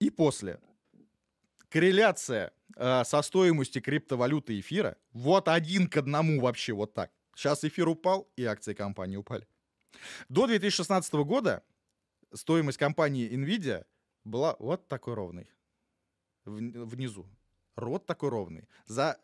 и 0.00 0.10
после. 0.10 0.60
Корреляция 1.70 2.52
э, 2.76 3.04
со 3.04 3.22
стоимостью 3.22 3.82
криптовалюты 3.82 4.58
эфира 4.60 4.96
вот 5.12 5.48
один 5.48 5.88
к 5.88 5.96
одному 5.96 6.40
вообще 6.40 6.72
вот 6.72 6.94
так. 6.94 7.10
Сейчас 7.34 7.64
эфир 7.64 7.88
упал, 7.88 8.28
и 8.36 8.44
акции 8.44 8.74
компании 8.74 9.16
упали. 9.16 9.46
До 10.28 10.46
2016 10.46 11.12
года 11.14 11.62
стоимость 12.32 12.78
компании 12.78 13.30
Nvidia 13.30 13.84
была 14.24 14.56
вот 14.58 14.88
такой 14.88 15.14
ровной. 15.14 15.48
В- 16.44 16.84
Внизу. 16.86 17.26
Рот 17.76 18.06
такой 18.06 18.30
ровный. 18.30 18.68
За, 18.86 19.18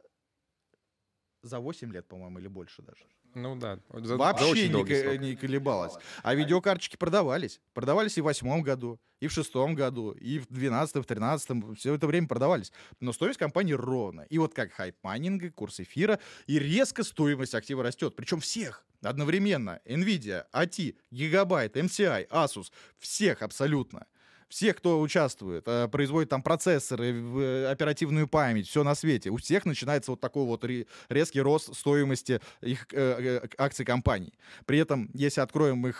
за 1.45 1.59
8 1.61 1.93
лет, 1.93 2.07
по-моему, 2.09 2.39
или 2.39 2.49
больше 2.49 2.83
даже. 2.83 3.05
Ну 3.35 3.57
да. 3.57 3.79
за- 3.93 4.07
за 4.07 4.17
Вообще 4.17 4.45
очень 4.45 4.73
не, 4.73 5.19
не 5.31 5.37
колебалась. 5.37 5.95
А 6.23 6.35
видеокарточки 6.35 6.97
продавались. 6.97 7.61
Продавались 7.73 8.17
и 8.17 8.21
в 8.21 8.25
восьмом 8.25 8.63
году, 8.63 9.01
и 9.21 9.27
в 9.27 9.33
шестом 9.33 9.75
году, 9.75 10.13
и 10.13 10.39
в 10.39 10.47
двенадцатом, 10.49 11.03
в 11.03 11.07
тринадцатом. 11.07 11.75
Все 11.75 11.95
это 11.95 12.07
время 12.07 12.29
продавались. 12.29 12.73
Но 13.01 13.13
стоимость 13.13 13.39
компании 13.41 13.73
ровно. 13.73 14.23
И 14.31 14.39
вот 14.39 14.55
как 14.55 14.73
хайп 14.73 14.97
майнинга, 15.03 15.51
курс 15.51 15.81
эфира, 15.81 16.21
и 16.47 16.59
резко 16.61 17.03
стоимость 17.03 17.55
актива 17.55 17.83
растет. 17.83 18.15
Причем 18.15 18.39
всех 18.41 18.87
одновременно. 19.03 19.81
Nvidia, 19.85 20.45
AT, 20.53 20.97
Gigabyte, 21.13 21.73
MCI, 21.73 22.29
Asus. 22.29 22.71
Всех 22.99 23.43
абсолютно. 23.43 24.07
Всех, 24.55 24.77
кто 24.77 25.01
участвует, 25.01 25.65
э, 25.67 25.89
производит 25.89 26.29
там 26.29 26.41
процессоры, 26.41 27.13
э, 27.13 27.67
оперативную 27.73 28.29
память, 28.29 28.69
все 28.69 28.85
на 28.85 28.95
свете. 28.95 29.31
У 29.31 29.37
всех 29.37 29.65
начинается 29.67 30.13
вот 30.13 30.21
такой 30.21 30.45
вот 30.45 30.63
ре- 30.65 30.87
резкий 31.09 31.41
рост 31.41 31.75
стоимости 31.75 32.41
их 32.61 32.87
э, 32.93 33.41
акций 33.59 33.85
компаний. 33.85 34.33
При 34.65 34.79
этом, 34.79 35.11
если 35.13 35.41
откроем 35.41 35.85
их 35.89 35.99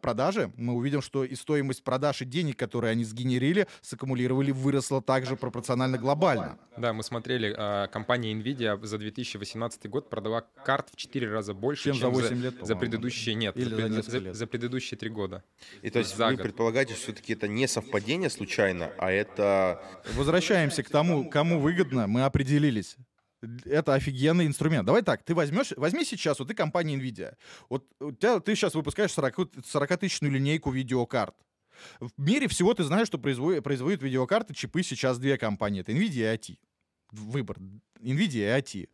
продажи, 0.00 0.50
мы 0.56 0.72
увидим, 0.72 1.02
что 1.02 1.22
и 1.22 1.34
стоимость 1.34 1.84
продаж 1.84 2.22
и 2.22 2.24
денег, 2.24 2.56
которые 2.56 2.92
они 2.92 3.04
сгенерили, 3.04 3.66
саккумулировали, 3.82 4.52
выросла 4.52 5.02
также 5.02 5.36
пропорционально 5.36 5.98
глобально. 5.98 6.58
Да, 6.78 6.94
мы 6.94 7.02
смотрели, 7.02 7.52
компания 7.92 8.32
Nvidia 8.32 8.82
за 8.82 8.96
2018 8.96 9.90
год 9.90 10.08
продала 10.08 10.46
карт 10.64 10.88
в 10.90 10.96
4 10.96 11.30
раза 11.30 11.52
больше, 11.52 11.84
Чем 11.84 11.96
чем, 11.96 12.14
за 12.14 12.20
8 12.22 12.28
за, 12.28 12.34
лет, 12.42 12.54
за 12.62 12.74
предыдущие, 12.74 13.34
нет, 13.34 13.54
Или 13.54 14.00
за, 14.00 14.10
за 14.10 14.18
лет. 14.18 14.34
за 14.34 14.46
предыдущие 14.46 14.96
три 14.96 15.10
года. 15.10 15.44
И 15.82 15.90
то 15.90 15.98
есть 15.98 16.16
За 16.16 16.28
вы 16.28 16.36
год. 16.36 16.42
предполагаете, 16.42 16.94
что 16.94 17.02
все-таки 17.02 17.34
это 17.34 17.48
не 17.48 17.66
совпадение 17.82 18.30
случайно, 18.30 18.92
а 18.98 19.10
это... 19.10 19.82
Возвращаемся 20.14 20.82
к 20.82 20.90
тому, 20.90 21.28
кому 21.28 21.60
выгодно, 21.60 22.06
мы 22.06 22.22
определились. 22.22 22.96
Это 23.64 23.94
офигенный 23.94 24.46
инструмент. 24.46 24.86
Давай 24.86 25.02
так, 25.02 25.24
ты 25.24 25.34
возьмешь, 25.34 25.72
возьми 25.76 26.04
сейчас, 26.04 26.38
вот 26.38 26.48
ты 26.48 26.54
компания 26.54 26.96
NVIDIA. 26.96 27.34
Вот 27.68 27.84
у 28.00 28.12
тебя, 28.12 28.38
ты 28.38 28.54
сейчас 28.54 28.74
выпускаешь 28.74 29.10
40 29.12 29.38
40-тысячную 29.38 30.30
линейку 30.30 30.70
видеокарт. 30.70 31.34
В 31.98 32.10
мире 32.16 32.46
всего 32.46 32.72
ты 32.74 32.84
знаешь, 32.84 33.08
что 33.08 33.18
производит, 33.18 33.64
производят 33.64 34.02
видеокарты, 34.02 34.54
чипы 34.54 34.84
сейчас 34.84 35.18
две 35.18 35.36
компании. 35.38 35.80
Это 35.80 35.90
NVIDIA 35.92 36.34
и 36.34 36.36
AT. 36.36 36.58
Выбор. 37.10 37.58
NVIDIA 38.00 38.58
и 38.58 38.60
AT. 38.60 38.88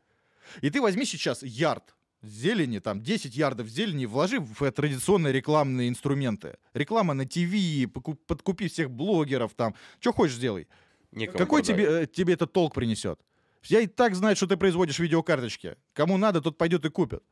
И 0.62 0.70
ты 0.70 0.80
возьми 0.80 1.04
сейчас 1.04 1.42
ярд 1.42 1.94
зелени, 2.22 2.78
там 2.78 3.02
10 3.02 3.36
ярдов 3.36 3.68
зелени, 3.68 4.06
вложи 4.06 4.40
в 4.40 4.62
э, 4.62 4.70
традиционные 4.70 5.32
рекламные 5.32 5.88
инструменты. 5.88 6.56
Реклама 6.74 7.14
на 7.14 7.26
ТВ, 7.26 7.90
подкупи 8.26 8.68
всех 8.68 8.90
блогеров 8.90 9.54
там. 9.54 9.74
Что 10.00 10.12
хочешь 10.12 10.36
сделай. 10.36 10.68
некому 11.12 11.38
Какой 11.38 11.62
тебе, 11.62 12.02
э, 12.02 12.06
тебе 12.06 12.34
этот 12.34 12.52
толк 12.52 12.74
принесет? 12.74 13.20
Я 13.64 13.80
и 13.80 13.86
так 13.86 14.14
знаю, 14.14 14.36
что 14.36 14.46
ты 14.46 14.56
производишь 14.56 14.98
видеокарточки. 14.98 15.76
Кому 15.92 16.16
надо, 16.16 16.40
тот 16.40 16.58
пойдет 16.58 16.84
и 16.84 16.90
купит. 16.90 17.22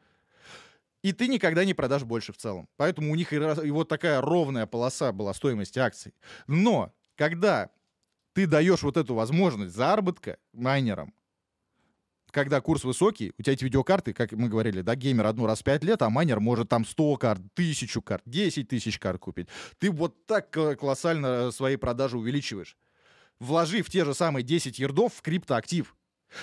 И 1.02 1.12
ты 1.12 1.28
никогда 1.28 1.64
не 1.64 1.74
продашь 1.74 2.02
больше 2.02 2.32
в 2.32 2.36
целом. 2.36 2.68
Поэтому 2.76 3.12
у 3.12 3.14
них 3.14 3.32
и, 3.32 3.36
и 3.36 3.70
вот 3.70 3.88
такая 3.88 4.20
ровная 4.20 4.66
полоса 4.66 5.12
была 5.12 5.34
стоимости 5.34 5.78
акций. 5.78 6.14
Но 6.46 6.92
когда 7.14 7.70
ты 8.32 8.46
даешь 8.46 8.82
вот 8.82 8.96
эту 8.96 9.14
возможность 9.14 9.74
заработка 9.74 10.38
майнерам, 10.52 11.14
когда 12.36 12.60
курс 12.60 12.84
высокий, 12.84 13.32
у 13.38 13.42
тебя 13.42 13.54
эти 13.54 13.64
видеокарты, 13.64 14.12
как 14.12 14.32
мы 14.32 14.50
говорили, 14.50 14.82
да, 14.82 14.94
геймер 14.94 15.24
одну 15.24 15.46
раз 15.46 15.60
в 15.60 15.64
5 15.64 15.84
лет, 15.84 16.02
а 16.02 16.10
майнер 16.10 16.38
может 16.38 16.68
там 16.68 16.84
100 16.84 17.16
карт, 17.16 17.40
1000 17.54 18.02
карт, 18.02 18.22
10 18.26 18.68
тысяч 18.68 18.98
карт 18.98 19.18
купить. 19.18 19.48
Ты 19.78 19.90
вот 19.90 20.26
так 20.26 20.50
колоссально 20.50 21.26
э, 21.26 21.50
свои 21.50 21.76
продажи 21.76 22.18
увеличиваешь 22.18 22.76
вложив 23.40 23.88
те 23.88 24.04
же 24.04 24.14
самые 24.14 24.42
10 24.42 24.78
ярдов 24.78 25.14
в 25.14 25.22
криптоактив. 25.22 25.94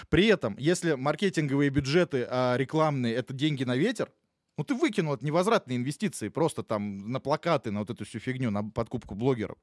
При 0.10 0.28
этом, 0.28 0.56
если 0.58 0.94
маркетинговые 0.94 1.70
бюджеты 1.70 2.26
а, 2.28 2.56
рекламные— 2.58 3.14
это 3.16 3.34
деньги 3.34 3.64
на 3.64 3.76
ветер, 3.76 4.12
ну 4.58 4.64
ты 4.64 4.76
выкинул 4.76 5.14
это 5.14 5.26
невозвратные 5.26 5.78
инвестиции 5.78 6.30
просто 6.30 6.64
там 6.64 7.12
на 7.12 7.20
плакаты, 7.20 7.72
на 7.72 7.80
вот 7.80 7.90
эту 7.90 8.06
всю 8.06 8.20
фигню, 8.20 8.52
на 8.52 8.64
подкупку 8.64 9.16
блогеров. 9.16 9.58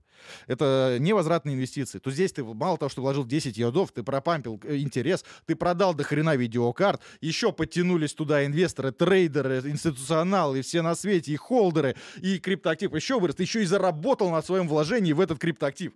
Это 0.46 0.96
невозвратные 0.98 1.54
инвестиции. 1.54 1.98
То 1.98 2.10
здесь 2.10 2.32
ты 2.32 2.42
мало 2.42 2.76
того, 2.76 2.88
что 2.88 3.02
вложил 3.02 3.24
10 3.24 3.56
ярдов, 3.56 3.92
ты 3.92 4.02
пропампил 4.02 4.60
э, 4.64 4.78
интерес, 4.78 5.24
ты 5.46 5.54
продал 5.54 5.94
до 5.94 6.02
хрена 6.02 6.36
видеокарт, 6.36 7.00
еще 7.20 7.52
подтянулись 7.52 8.14
туда 8.14 8.44
инвесторы, 8.44 8.90
трейдеры, 8.92 9.60
институционалы, 9.64 10.62
все 10.62 10.82
на 10.82 10.94
свете, 10.94 11.32
и 11.32 11.36
холдеры, 11.36 11.96
и 12.20 12.38
криптоактив 12.38 12.94
еще 12.94 13.20
вырос, 13.20 13.36
ты 13.36 13.44
еще 13.44 13.62
и 13.62 13.66
заработал 13.66 14.30
на 14.30 14.42
своем 14.42 14.66
вложении 14.66 15.12
в 15.12 15.20
этот 15.20 15.38
криптоактив. 15.38 15.92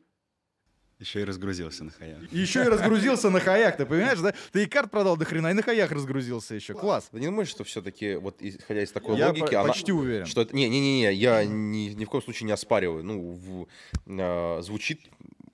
Еще 1.04 1.20
и 1.20 1.24
разгрузился 1.24 1.84
на 1.84 1.90
хаях. 1.90 2.32
Еще 2.32 2.64
и 2.64 2.68
разгрузился 2.68 3.28
на 3.28 3.38
хаях, 3.38 3.76
ты 3.76 3.84
понимаешь, 3.84 4.18
да? 4.20 4.32
Ты 4.52 4.62
и 4.64 4.66
карт 4.66 4.90
продал 4.90 5.18
до 5.18 5.26
хрена, 5.26 5.48
и 5.50 5.52
на 5.52 5.62
хаях 5.62 5.92
разгрузился 5.92 6.54
еще. 6.54 6.72
Класс. 6.72 7.08
Ты 7.12 7.20
не 7.20 7.26
думаешь, 7.26 7.48
что 7.48 7.62
все-таки, 7.62 8.14
вот 8.14 8.36
исходя 8.40 8.82
из 8.82 8.90
такой 8.90 9.18
Я 9.18 9.28
логики, 9.28 9.44
по- 9.52 9.60
она- 9.60 9.68
почти 9.68 9.92
уверен. 9.92 10.24
что 10.24 10.40
это... 10.40 10.56
Не-не-не, 10.56 11.12
я 11.12 11.44
ни, 11.44 11.90
ни 11.90 12.04
в 12.06 12.08
коем 12.08 12.22
случае 12.24 12.46
не 12.46 12.52
оспариваю. 12.52 13.04
Ну, 13.04 13.32
в- 13.32 13.66
а, 14.06 14.62
звучит 14.62 15.02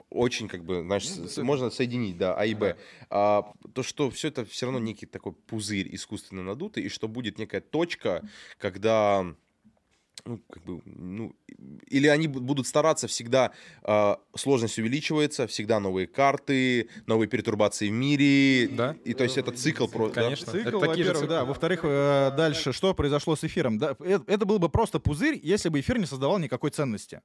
очень, 0.08 0.46
как 0.46 0.64
бы, 0.64 0.82
знаешь, 0.82 1.08
с- 1.08 1.42
можно 1.42 1.70
соединить, 1.70 2.16
да, 2.16 2.34
А 2.36 2.44
и 2.46 2.54
Б. 2.54 2.76
А, 3.10 3.52
то, 3.74 3.82
что 3.82 4.08
все 4.10 4.28
это 4.28 4.44
все 4.44 4.66
равно 4.66 4.78
некий 4.78 5.06
такой 5.06 5.32
пузырь 5.32 5.92
искусственно 5.92 6.44
надутый, 6.44 6.84
и 6.84 6.88
что 6.88 7.08
будет 7.08 7.38
некая 7.38 7.60
точка, 7.60 8.22
когда 8.58 9.26
ну, 10.24 10.40
как 10.50 10.62
бы, 10.64 10.80
ну, 10.84 11.34
или 11.88 12.06
они 12.08 12.26
бу- 12.26 12.40
будут 12.40 12.66
стараться 12.66 13.06
всегда, 13.06 13.52
а, 13.82 14.18
сложность 14.36 14.78
увеличивается, 14.78 15.46
всегда 15.46 15.80
новые 15.80 16.06
карты, 16.06 16.88
новые 17.06 17.28
пертурбации 17.28 17.88
в 17.88 17.92
мире, 17.92 18.68
Да. 18.68 18.96
и 19.04 19.14
то 19.14 19.24
есть 19.24 19.38
это 19.38 19.52
цикл 19.52 19.86
просто. 19.86 20.14
да? 20.16 20.22
Конечно. 20.22 20.52
Цикл, 20.52 20.68
Это 20.68 20.80
такие 20.80 21.04
же 21.04 21.10
во-первых, 21.12 21.28
да. 21.30 21.44
Во-вторых, 21.44 21.80
э, 21.84 22.32
дальше, 22.36 22.72
что 22.72 22.94
произошло 22.94 23.36
с 23.36 23.44
эфиром? 23.44 23.78
Да, 23.78 23.96
э- 24.00 24.20
это 24.26 24.44
был 24.46 24.58
бы 24.58 24.68
просто 24.68 24.98
пузырь, 25.00 25.38
если 25.42 25.68
бы 25.68 25.80
эфир 25.80 25.98
не 25.98 26.06
создавал 26.06 26.38
никакой 26.38 26.70
ценности. 26.70 27.20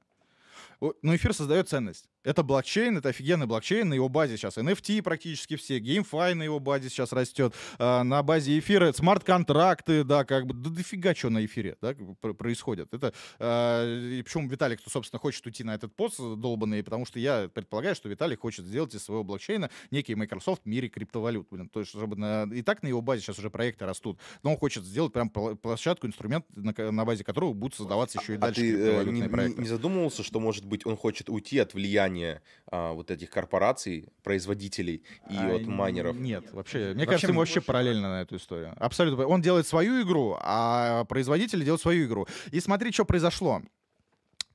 Но 1.02 1.14
эфир 1.16 1.32
создает 1.34 1.68
ценность. 1.68 2.08
Это 2.22 2.42
блокчейн, 2.42 2.98
это 2.98 3.10
офигенный 3.10 3.46
блокчейн, 3.46 3.88
на 3.88 3.94
его 3.94 4.08
базе 4.08 4.36
сейчас 4.36 4.58
NFT 4.58 5.00
практически 5.02 5.54
все, 5.56 5.78
GameFi 5.78 6.34
на 6.34 6.42
его 6.42 6.58
базе 6.58 6.88
сейчас 6.88 7.12
растет, 7.12 7.54
а, 7.78 8.02
на 8.02 8.22
базе 8.24 8.58
эфира 8.58 8.92
смарт-контракты, 8.92 10.02
да, 10.04 10.24
как 10.24 10.46
бы, 10.46 10.54
да 10.54 10.70
дофига 10.70 11.14
что 11.14 11.30
на 11.30 11.44
эфире, 11.44 11.76
да, 11.80 11.94
происходит. 12.34 12.92
Это, 12.92 13.12
а, 13.38 13.84
и 14.18 14.22
почему 14.22 14.48
Виталик, 14.48 14.80
кто, 14.80 14.90
собственно, 14.90 15.20
хочет 15.20 15.44
уйти 15.46 15.62
на 15.64 15.74
этот 15.74 15.94
пост 15.94 16.18
долбанный, 16.18 16.82
потому 16.82 17.06
что 17.06 17.18
я 17.20 17.48
предполагаю, 17.48 17.94
что 17.94 18.08
Виталик 18.08 18.40
хочет 18.40 18.64
сделать 18.66 18.94
из 18.94 19.04
своего 19.04 19.22
блокчейна 19.24 19.70
некий 19.90 20.14
Microsoft 20.14 20.62
в 20.64 20.66
мире 20.66 20.88
криптовалют, 20.88 21.48
блин, 21.50 21.68
то 21.68 21.80
есть, 21.80 21.90
чтобы 21.90 22.16
на- 22.16 22.44
и 22.52 22.62
так 22.62 22.82
на 22.82 22.88
его 22.88 23.00
базе 23.02 23.22
сейчас 23.22 23.38
уже 23.38 23.50
проекты 23.50 23.86
растут, 23.86 24.18
но 24.42 24.50
он 24.52 24.56
хочет 24.58 24.84
сделать 24.84 25.12
прям 25.12 25.30
площадку, 25.30 26.06
инструмент, 26.08 26.44
на, 26.54 26.72
на 26.92 27.04
базе 27.04 27.22
которого 27.24 27.52
будут 27.52 27.76
создаваться 27.76 28.18
еще 28.20 28.34
и 28.34 28.36
А 28.36 28.40
дальше 28.40 28.60
ты 28.62 28.76
э, 28.76 29.04
не- 29.04 29.28
проекты. 29.28 29.62
не 29.62 29.68
задумывался, 29.68 30.22
что, 30.24 30.40
может 30.40 30.64
быть, 30.66 30.86
он 30.86 30.96
хочет 30.96 31.28
уйти 31.28 31.58
от 31.58 31.74
влияния 31.74 32.42
а, 32.70 32.92
вот 32.92 33.10
этих 33.10 33.30
корпораций, 33.30 34.08
производителей 34.22 35.02
и 35.30 35.36
А, 35.36 35.56
от 35.56 35.66
майнеров? 35.66 36.16
Нет, 36.16 36.52
вообще. 36.52 36.78
Мне 36.78 36.88
Вообще, 36.88 37.06
кажется, 37.06 37.26
ему 37.28 37.40
вообще 37.40 37.60
параллельно 37.60 38.08
на 38.08 38.22
эту 38.22 38.36
историю. 38.36 38.74
Абсолютно. 38.78 39.26
Он 39.26 39.40
делает 39.40 39.66
свою 39.66 40.02
игру, 40.02 40.36
а 40.40 41.04
производители 41.04 41.64
делают 41.64 41.82
свою 41.82 42.06
игру. 42.06 42.26
И 42.50 42.60
смотри, 42.60 42.92
что 42.92 43.04
произошло. 43.04 43.62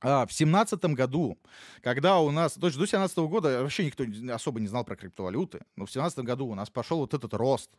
А, 0.02 0.26
в 0.26 0.32
семнадцатом 0.32 0.94
году, 0.94 1.38
когда 1.80 2.18
у 2.18 2.30
нас, 2.30 2.54
то 2.54 2.66
есть 2.66 2.78
до 2.78 2.86
17 2.86 3.16
года 3.18 3.62
вообще 3.62 3.84
никто 3.86 4.04
особо 4.34 4.58
не 4.58 4.66
знал 4.66 4.84
про 4.84 4.96
криптовалюты, 4.96 5.60
но 5.76 5.86
в 5.86 5.92
семнадцатом 5.92 6.24
году 6.24 6.46
у 6.46 6.54
нас 6.54 6.70
пошел 6.70 6.98
вот 6.98 7.14
этот 7.14 7.32
рост, 7.34 7.70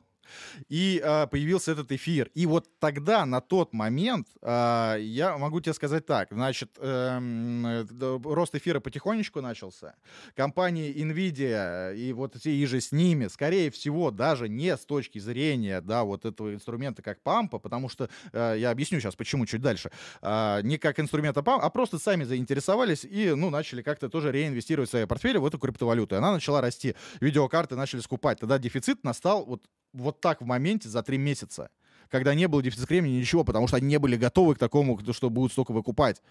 и 0.70 1.02
а, 1.04 1.28
появился 1.28 1.72
этот 1.72 1.92
эфир. 1.92 2.30
И 2.34 2.46
вот 2.46 2.68
тогда, 2.80 3.26
на 3.26 3.42
тот 3.42 3.74
момент, 3.74 4.28
а, 4.42 4.96
я 4.98 5.38
могу 5.38 5.62
тебе 5.62 5.74
сказать 5.74 6.06
так, 6.06 6.30
значит, 6.32 6.78
эм, 6.80 7.66
э, 7.66 7.86
рост 8.24 8.56
эфира 8.56 8.80
потихонечку 8.80 9.42
начался. 9.42 9.96
Компании 10.36 10.94
Nvidia 10.96 11.96
и 11.96 12.14
вот 12.14 12.40
те 12.42 12.52
и 12.52 12.66
же 12.66 12.82
с 12.82 12.92
ними, 12.92 13.28
скорее 13.28 13.72
всего, 13.72 14.12
даже 14.12 14.50
не 14.50 14.76
с 14.76 14.86
точки 14.86 15.20
зрения, 15.20 15.82
да, 15.82 16.04
вот 16.04 16.26
этого 16.26 16.54
инструмента 16.54 17.02
как 17.02 17.22
пампа, 17.22 17.60
потому 17.60 17.90
что, 17.90 18.10
э, 18.32 18.56
я 18.58 18.72
объясню 18.72 19.00
сейчас, 19.00 19.16
почему 19.16 19.46
чуть 19.46 19.62
дальше, 19.62 19.92
а, 20.22 20.62
не 20.62 20.78
как 20.78 21.00
инструмента 21.00 21.44
памп, 21.44 21.64
а 21.64 21.70
просто 21.70 22.00
сами 22.00 22.24
заинтересовались 22.24 23.06
и, 23.06 23.34
ну, 23.34 23.50
начали 23.50 23.82
как-то 23.82 24.10
тоже 24.10 24.32
реинвестировать 24.32 24.90
свои 24.90 25.06
портфели 25.06 25.38
в 25.38 25.46
эту 25.46 25.60
криптовалюту. 25.60 26.16
И 26.16 26.18
она 26.18 26.34
начала 26.34 26.62
расти. 26.62 26.96
Видеокарты 27.22 27.76
начали 27.76 28.02
скупать. 28.02 28.40
Тогда 28.40 28.58
дефицит 28.58 29.04
настал 29.04 29.46
вот, 29.46 29.64
вот 29.94 30.22
так 30.22 30.42
в 30.42 30.46
моменте 30.46 30.90
за 30.90 31.04
три 31.04 31.18
месяца 31.18 31.70
когда 32.14 32.36
не 32.36 32.48
было 32.48 32.62
дефицита 32.62 32.86
времени, 32.90 33.14
ничего, 33.18 33.44
потому 33.44 33.68
что 33.68 33.78
они 33.78 33.88
не 33.88 33.98
были 33.98 34.16
готовы 34.16 34.54
к 34.54 34.60
такому, 34.60 35.00
что 35.14 35.32
будут 35.32 35.52
столько 35.52 35.72
выкупать. 35.72 36.22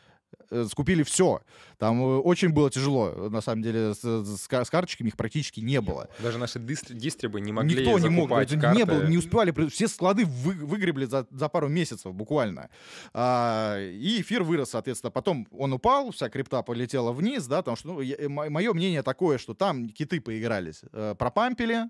Э, 0.51 0.65
скупили 0.71 1.03
все. 1.03 1.41
Там 1.79 2.01
э, 2.03 2.19
очень 2.19 2.51
было 2.51 2.71
тяжело, 2.71 3.29
на 3.31 3.41
самом 3.41 3.63
деле, 3.63 3.95
с, 3.95 4.01
с 4.03 4.43
с 4.43 4.71
карточками 4.71 5.09
их 5.09 5.17
практически 5.17 5.61
не 5.61 5.81
было. 5.81 6.09
Даже 6.21 6.39
наши 6.39 6.59
дистри- 6.59 6.95
дистрибы 6.95 7.41
не 7.41 7.53
могли 7.53 7.77
Никто 7.81 7.99
не 7.99 8.09
мог, 8.09 8.31
это 8.31 8.57
карты. 8.59 8.79
не 8.79 8.85
было, 8.85 9.07
не 9.07 9.19
успевали, 9.19 9.53
все 9.69 9.89
склады 9.89 10.25
вы- 10.25 10.55
выгребли 10.55 11.07
за, 11.07 11.27
за 11.31 11.49
пару 11.49 11.69
месяцев 11.69 12.15
буквально. 12.15 12.69
А, 13.15 13.79
и 13.81 14.21
эфир 14.21 14.43
вырос, 14.43 14.71
соответственно. 14.71 15.11
Потом 15.11 15.47
он 15.51 15.73
упал, 15.73 16.11
вся 16.11 16.29
крипта 16.29 16.63
полетела 16.63 17.13
вниз, 17.13 17.47
да, 17.47 17.59
потому 17.59 17.77
что, 17.77 17.89
ну, 17.89 18.29
мое 18.51 18.73
мнение 18.73 19.03
такое, 19.03 19.39
что 19.39 19.55
там 19.55 19.89
киты 19.89 20.21
поигрались, 20.21 20.83
э, 20.93 21.15
пропампили, 21.19 21.89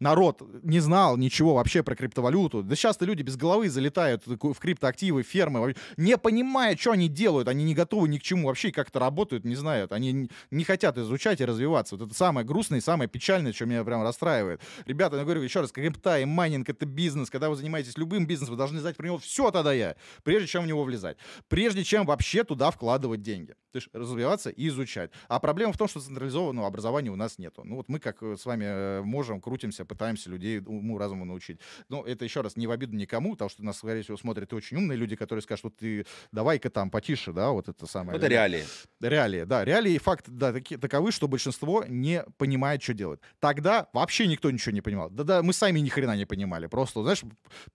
народ 0.00 0.42
не 0.62 0.80
знал 0.80 1.16
ничего 1.16 1.54
вообще 1.54 1.82
про 1.82 1.94
криптовалюту. 1.94 2.62
Да 2.62 2.74
сейчас-то 2.76 3.04
люди 3.04 3.22
без 3.22 3.36
головы 3.36 3.68
залетают 3.68 4.26
в 4.26 4.54
криптоактивы, 4.54 5.22
фермы, 5.22 5.74
не 5.96 6.16
понимая, 6.18 6.76
что 6.76 6.92
они 6.92 7.08
делают, 7.08 7.48
они 7.48 7.64
не 7.64 7.74
готовы 7.82 8.08
ни 8.08 8.18
к 8.18 8.22
чему 8.22 8.46
вообще, 8.46 8.68
и 8.68 8.72
как 8.72 8.88
это 8.88 9.00
работает, 9.00 9.44
не 9.44 9.56
знают. 9.56 9.92
Они 9.92 10.28
не- 10.50 10.64
хотят 10.64 10.96
изучать 10.98 11.40
и 11.40 11.44
развиваться. 11.44 11.96
Вот 11.96 12.06
это 12.06 12.14
самое 12.14 12.46
грустное 12.46 12.78
и 12.78 12.82
самое 12.82 13.10
печальное, 13.10 13.52
что 13.52 13.66
меня 13.66 13.82
прям 13.84 14.02
расстраивает. 14.02 14.60
Ребята, 14.86 15.16
я 15.16 15.24
говорю 15.24 15.42
еще 15.42 15.60
раз, 15.60 15.72
крипта 15.72 16.20
и 16.20 16.24
майнинг— 16.24 16.68
это 16.68 16.86
бизнес. 16.86 17.30
Когда 17.30 17.50
вы 17.50 17.56
занимаетесь 17.56 17.98
любым 17.98 18.26
бизнесом, 18.26 18.54
вы 18.54 18.58
должны 18.58 18.78
знать 18.78 18.96
про 18.96 19.06
него 19.06 19.18
все 19.18 19.50
тогда 19.50 19.72
я, 19.72 19.96
прежде 20.22 20.46
чем 20.46 20.62
в 20.62 20.66
него 20.66 20.84
влезать. 20.84 21.16
Прежде 21.48 21.82
чем 21.82 22.06
вообще 22.06 22.44
туда 22.44 22.70
вкладывать 22.70 23.22
деньги. 23.22 23.54
То 23.72 23.78
есть 23.78 23.88
развиваться 23.92 24.50
и 24.50 24.68
изучать. 24.68 25.10
А 25.28 25.40
проблема 25.40 25.72
в 25.72 25.78
том, 25.78 25.88
что 25.88 26.00
централизованного 26.00 26.66
образования 26.66 27.10
у 27.10 27.16
нас 27.16 27.38
нету. 27.38 27.62
Ну 27.64 27.76
вот 27.76 27.88
мы, 27.88 27.98
как 27.98 28.22
э, 28.22 28.36
с 28.36 28.44
вами 28.44 28.64
э, 28.66 29.02
можем, 29.02 29.40
крутимся, 29.40 29.84
пытаемся 29.84 30.28
людей 30.30 30.60
уму, 30.60 30.98
разуму 30.98 31.24
научить. 31.24 31.58
Но 31.88 32.04
это 32.04 32.24
еще 32.24 32.42
раз 32.42 32.56
не 32.56 32.66
в 32.66 32.70
обиду 32.70 32.94
никому, 32.94 33.32
потому 33.32 33.48
что 33.48 33.64
нас, 33.64 33.78
скорее 33.78 34.02
всего, 34.02 34.16
смотрят 34.18 34.52
и 34.52 34.54
очень 34.54 34.76
умные 34.76 34.96
люди, 34.96 35.16
которые 35.16 35.42
скажут, 35.42 35.64
вот 35.64 35.76
ты 35.76 36.06
давай-ка 36.32 36.68
там 36.68 36.90
потише, 36.90 37.32
да, 37.32 37.50
вот 37.50 37.68
это 37.76 37.86
самое. 37.86 38.16
Это 38.18 38.26
реалии. 38.26 38.64
Реалии, 39.00 39.44
да. 39.44 39.64
Реалии 39.64 39.94
и 39.94 39.98
факт, 39.98 40.26
да, 40.28 40.52
таки, 40.52 40.76
таковы, 40.76 41.12
что 41.12 41.28
большинство 41.28 41.84
не 41.86 42.24
понимает, 42.38 42.82
что 42.82 42.94
делать. 42.94 43.20
Тогда 43.40 43.88
вообще 43.92 44.26
никто 44.26 44.50
ничего 44.50 44.72
не 44.72 44.80
понимал. 44.80 45.10
Да-да, 45.10 45.42
мы 45.42 45.52
сами 45.52 45.80
ни 45.80 45.88
хрена 45.88 46.16
не 46.16 46.24
понимали. 46.24 46.66
Просто, 46.66 47.02
знаешь, 47.02 47.22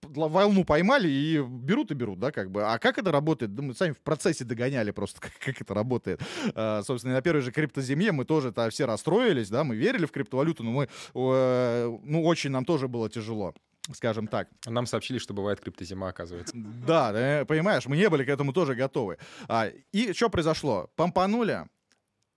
волну 0.02 0.64
поймали 0.64 1.08
и 1.08 1.42
берут 1.42 1.90
и 1.90 1.94
берут, 1.94 2.18
да, 2.18 2.32
как 2.32 2.50
бы. 2.50 2.62
А 2.64 2.78
как 2.78 2.98
это 2.98 3.12
работает? 3.12 3.54
Да 3.54 3.62
мы 3.62 3.74
сами 3.74 3.92
в 3.92 4.00
процессе 4.00 4.44
догоняли 4.44 4.90
просто, 4.90 5.20
как, 5.20 5.32
как 5.38 5.60
это 5.60 5.74
работает. 5.74 6.20
А, 6.54 6.82
собственно, 6.82 7.14
на 7.14 7.22
первой 7.22 7.42
же 7.42 7.52
криптозиме 7.52 8.12
мы 8.12 8.24
тоже 8.24 8.48
-то 8.48 8.70
все 8.70 8.86
расстроились, 8.86 9.50
да, 9.50 9.64
мы 9.64 9.76
верили 9.76 10.06
в 10.06 10.12
криптовалюту, 10.12 10.64
но 10.64 10.70
мы, 10.70 10.88
э, 11.14 11.98
ну, 12.02 12.24
очень 12.24 12.50
нам 12.50 12.64
тоже 12.64 12.88
было 12.88 13.08
тяжело 13.10 13.54
скажем 13.94 14.26
так. 14.26 14.48
Нам 14.66 14.86
сообщили, 14.86 15.18
что 15.18 15.34
бывает 15.34 15.60
криптозима, 15.60 16.08
оказывается. 16.08 16.54
Да, 16.54 17.44
понимаешь, 17.46 17.86
мы 17.86 17.96
не 17.96 18.08
были 18.08 18.24
к 18.24 18.28
этому 18.28 18.52
тоже 18.52 18.74
готовы. 18.74 19.18
А, 19.48 19.68
и 19.92 20.12
что 20.12 20.28
произошло? 20.28 20.90
Помпанули, 20.96 21.66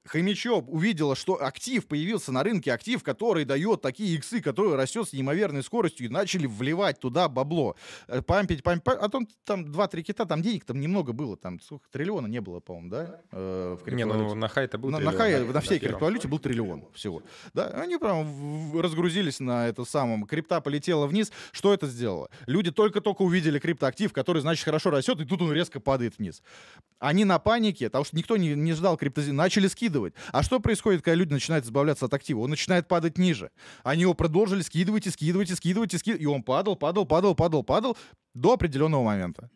Хомячок 0.06 0.68
увидела, 0.68 1.15
что 1.15 1.41
актив 1.44 1.86
появился 1.88 2.32
на 2.32 2.44
рынке, 2.44 2.73
актив, 2.73 3.03
который 3.03 3.45
дает 3.45 3.82
такие 3.82 4.15
иксы, 4.15 4.41
который 4.41 4.76
растет 4.76 5.07
с 5.07 5.14
неимоверной 5.14 5.61
скоростью, 5.64 6.07
и 6.07 6.10
начали 6.10 6.48
вливать 6.48 6.99
туда 6.99 7.30
бабло. 7.30 7.76
Э, 8.07 8.22
Пампить, 8.22 8.64
пампить, 8.64 8.84
пам- 8.84 8.98
а 8.99 9.10
там, 9.10 9.28
там 9.45 9.65
2-3 9.65 10.02
кита, 10.02 10.26
там 10.26 10.41
денег 10.41 10.65
там 10.65 10.80
немного 10.80 11.14
было, 11.14 11.38
там 11.38 11.60
сколько, 11.60 11.86
триллиона 11.91 12.26
не 12.28 12.41
было, 12.41 12.60
по-моему, 12.60 12.90
да? 12.90 13.22
э, 13.32 13.78
в 13.80 13.91
Не, 13.91 14.06
ну 14.06 14.34
на 14.34 14.48
хай 14.48 14.65
это 14.65 14.80
был 14.80 14.90
на, 14.90 14.98
на 14.99 15.11
триллион, 15.11 15.18
хае, 15.18 15.45
да, 15.45 15.53
на 15.53 15.61
всей 15.61 15.76
да, 15.76 15.80
первом. 15.82 15.90
криптовалюте 15.99 16.28
был 16.28 16.40
триллион 16.40 16.86
всего. 16.94 17.22
Да, 17.53 17.68
они 17.68 17.98
прям 17.98 18.80
разгрузились 18.80 19.40
на 19.40 19.68
это 19.68 19.86
самом. 19.86 20.26
Крипта 20.26 20.61
полетела 20.61 21.06
вниз. 21.06 21.32
Что 21.52 21.73
это 21.73 21.86
сделало? 21.86 22.30
Люди 22.48 22.72
только-только 22.72 23.22
увидели 23.22 23.60
криптоактив, 23.60 24.11
который, 24.14 24.41
значит, 24.41 24.65
хорошо 24.65 24.90
растет, 24.90 25.22
и 25.22 25.26
тут 25.26 25.41
он 25.44 25.52
резко 25.52 25.80
падает 25.80 26.18
вниз. 26.18 26.41
Они 26.98 27.23
на 27.23 27.38
панике, 27.38 27.86
потому 27.86 28.06
что 28.06 28.18
никто 28.18 28.38
не, 28.38 28.56
не 28.56 28.73
ждал 28.73 28.98
криптозим, 28.98 29.36
начали 29.36 29.68
скидывать. 29.68 29.91
А 30.32 30.44
что 30.44 30.60
происходит, 30.60 31.02
когда 31.02 31.16
люди 31.16 31.34
начинают 31.34 31.66
избавляться 31.66 32.06
от 32.06 32.14
актива? 32.14 32.40
Он 32.40 32.50
начинает 32.50 32.88
падать 32.88 33.18
ниже. 33.18 33.52
Они 33.84 34.02
его 34.02 34.14
продолжили 34.14 34.62
скидывать 34.62 35.08
и 35.08 35.12
скидывать 35.12 35.50
и 35.50 35.56
скидывать 35.56 35.94
и 35.94 35.98
скидывать. 35.98 36.22
И 36.22 36.26
он 36.26 36.44
падал, 36.44 36.76
падал, 36.76 37.06
падал, 37.06 37.36
падал, 37.36 37.64
падал 37.64 37.98
до 38.34 38.54
определенного 38.54 39.04
момента. 39.04 39.50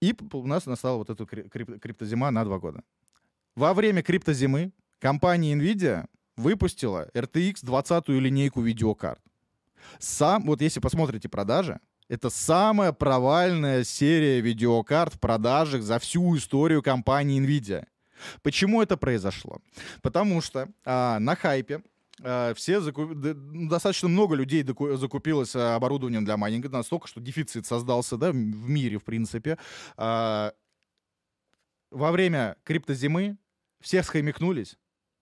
И 0.00 0.14
у 0.32 0.46
нас 0.46 0.66
настала 0.66 0.98
вот 0.98 1.10
эта 1.10 1.26
кри- 1.26 1.48
крип- 1.48 1.78
криптозима 1.78 2.30
на 2.30 2.44
два 2.44 2.58
года. 2.58 2.82
Во 3.56 3.74
время 3.74 4.02
криптозимы 4.02 4.72
компания 5.00 5.54
NVIDIA 5.54 6.06
выпустила 6.36 7.08
RTX 7.14 7.64
20-ю 7.64 8.20
линейку 8.20 8.60
видеокарт. 8.60 9.20
Сам, 9.98 10.44
вот 10.44 10.60
если 10.60 10.80
посмотрите 10.80 11.28
продажи, 11.28 11.80
это 12.08 12.30
самая 12.30 12.92
провальная 12.92 13.84
серия 13.84 14.40
видеокарт 14.40 15.14
в 15.14 15.20
продажах 15.20 15.82
за 15.82 15.98
всю 15.98 16.36
историю 16.36 16.82
компании 16.82 17.40
NVIDIA. 17.40 17.86
Почему 18.42 18.82
это 18.82 18.96
произошло? 18.96 19.60
Потому 20.02 20.40
что 20.40 20.68
а, 20.84 21.18
на 21.20 21.36
хайпе 21.36 21.82
а, 22.22 22.52
все 22.54 22.80
заку- 22.80 23.14
д- 23.14 23.34
ну, 23.34 23.68
достаточно 23.68 24.08
много 24.08 24.34
людей 24.34 24.62
доку- 24.62 24.96
закупилось 24.96 25.54
а, 25.54 25.76
оборудованием 25.76 26.24
для 26.24 26.36
майнинга 26.36 26.68
настолько, 26.68 27.06
что 27.06 27.20
дефицит 27.20 27.66
создался 27.66 28.16
да, 28.16 28.32
в 28.32 28.34
мире 28.34 28.98
в 28.98 29.04
принципе. 29.04 29.58
А, 29.96 30.52
во 31.90 32.10
время 32.10 32.56
криптозимы 32.64 33.38
все 33.80 34.02
схомякнулись, 34.02 34.76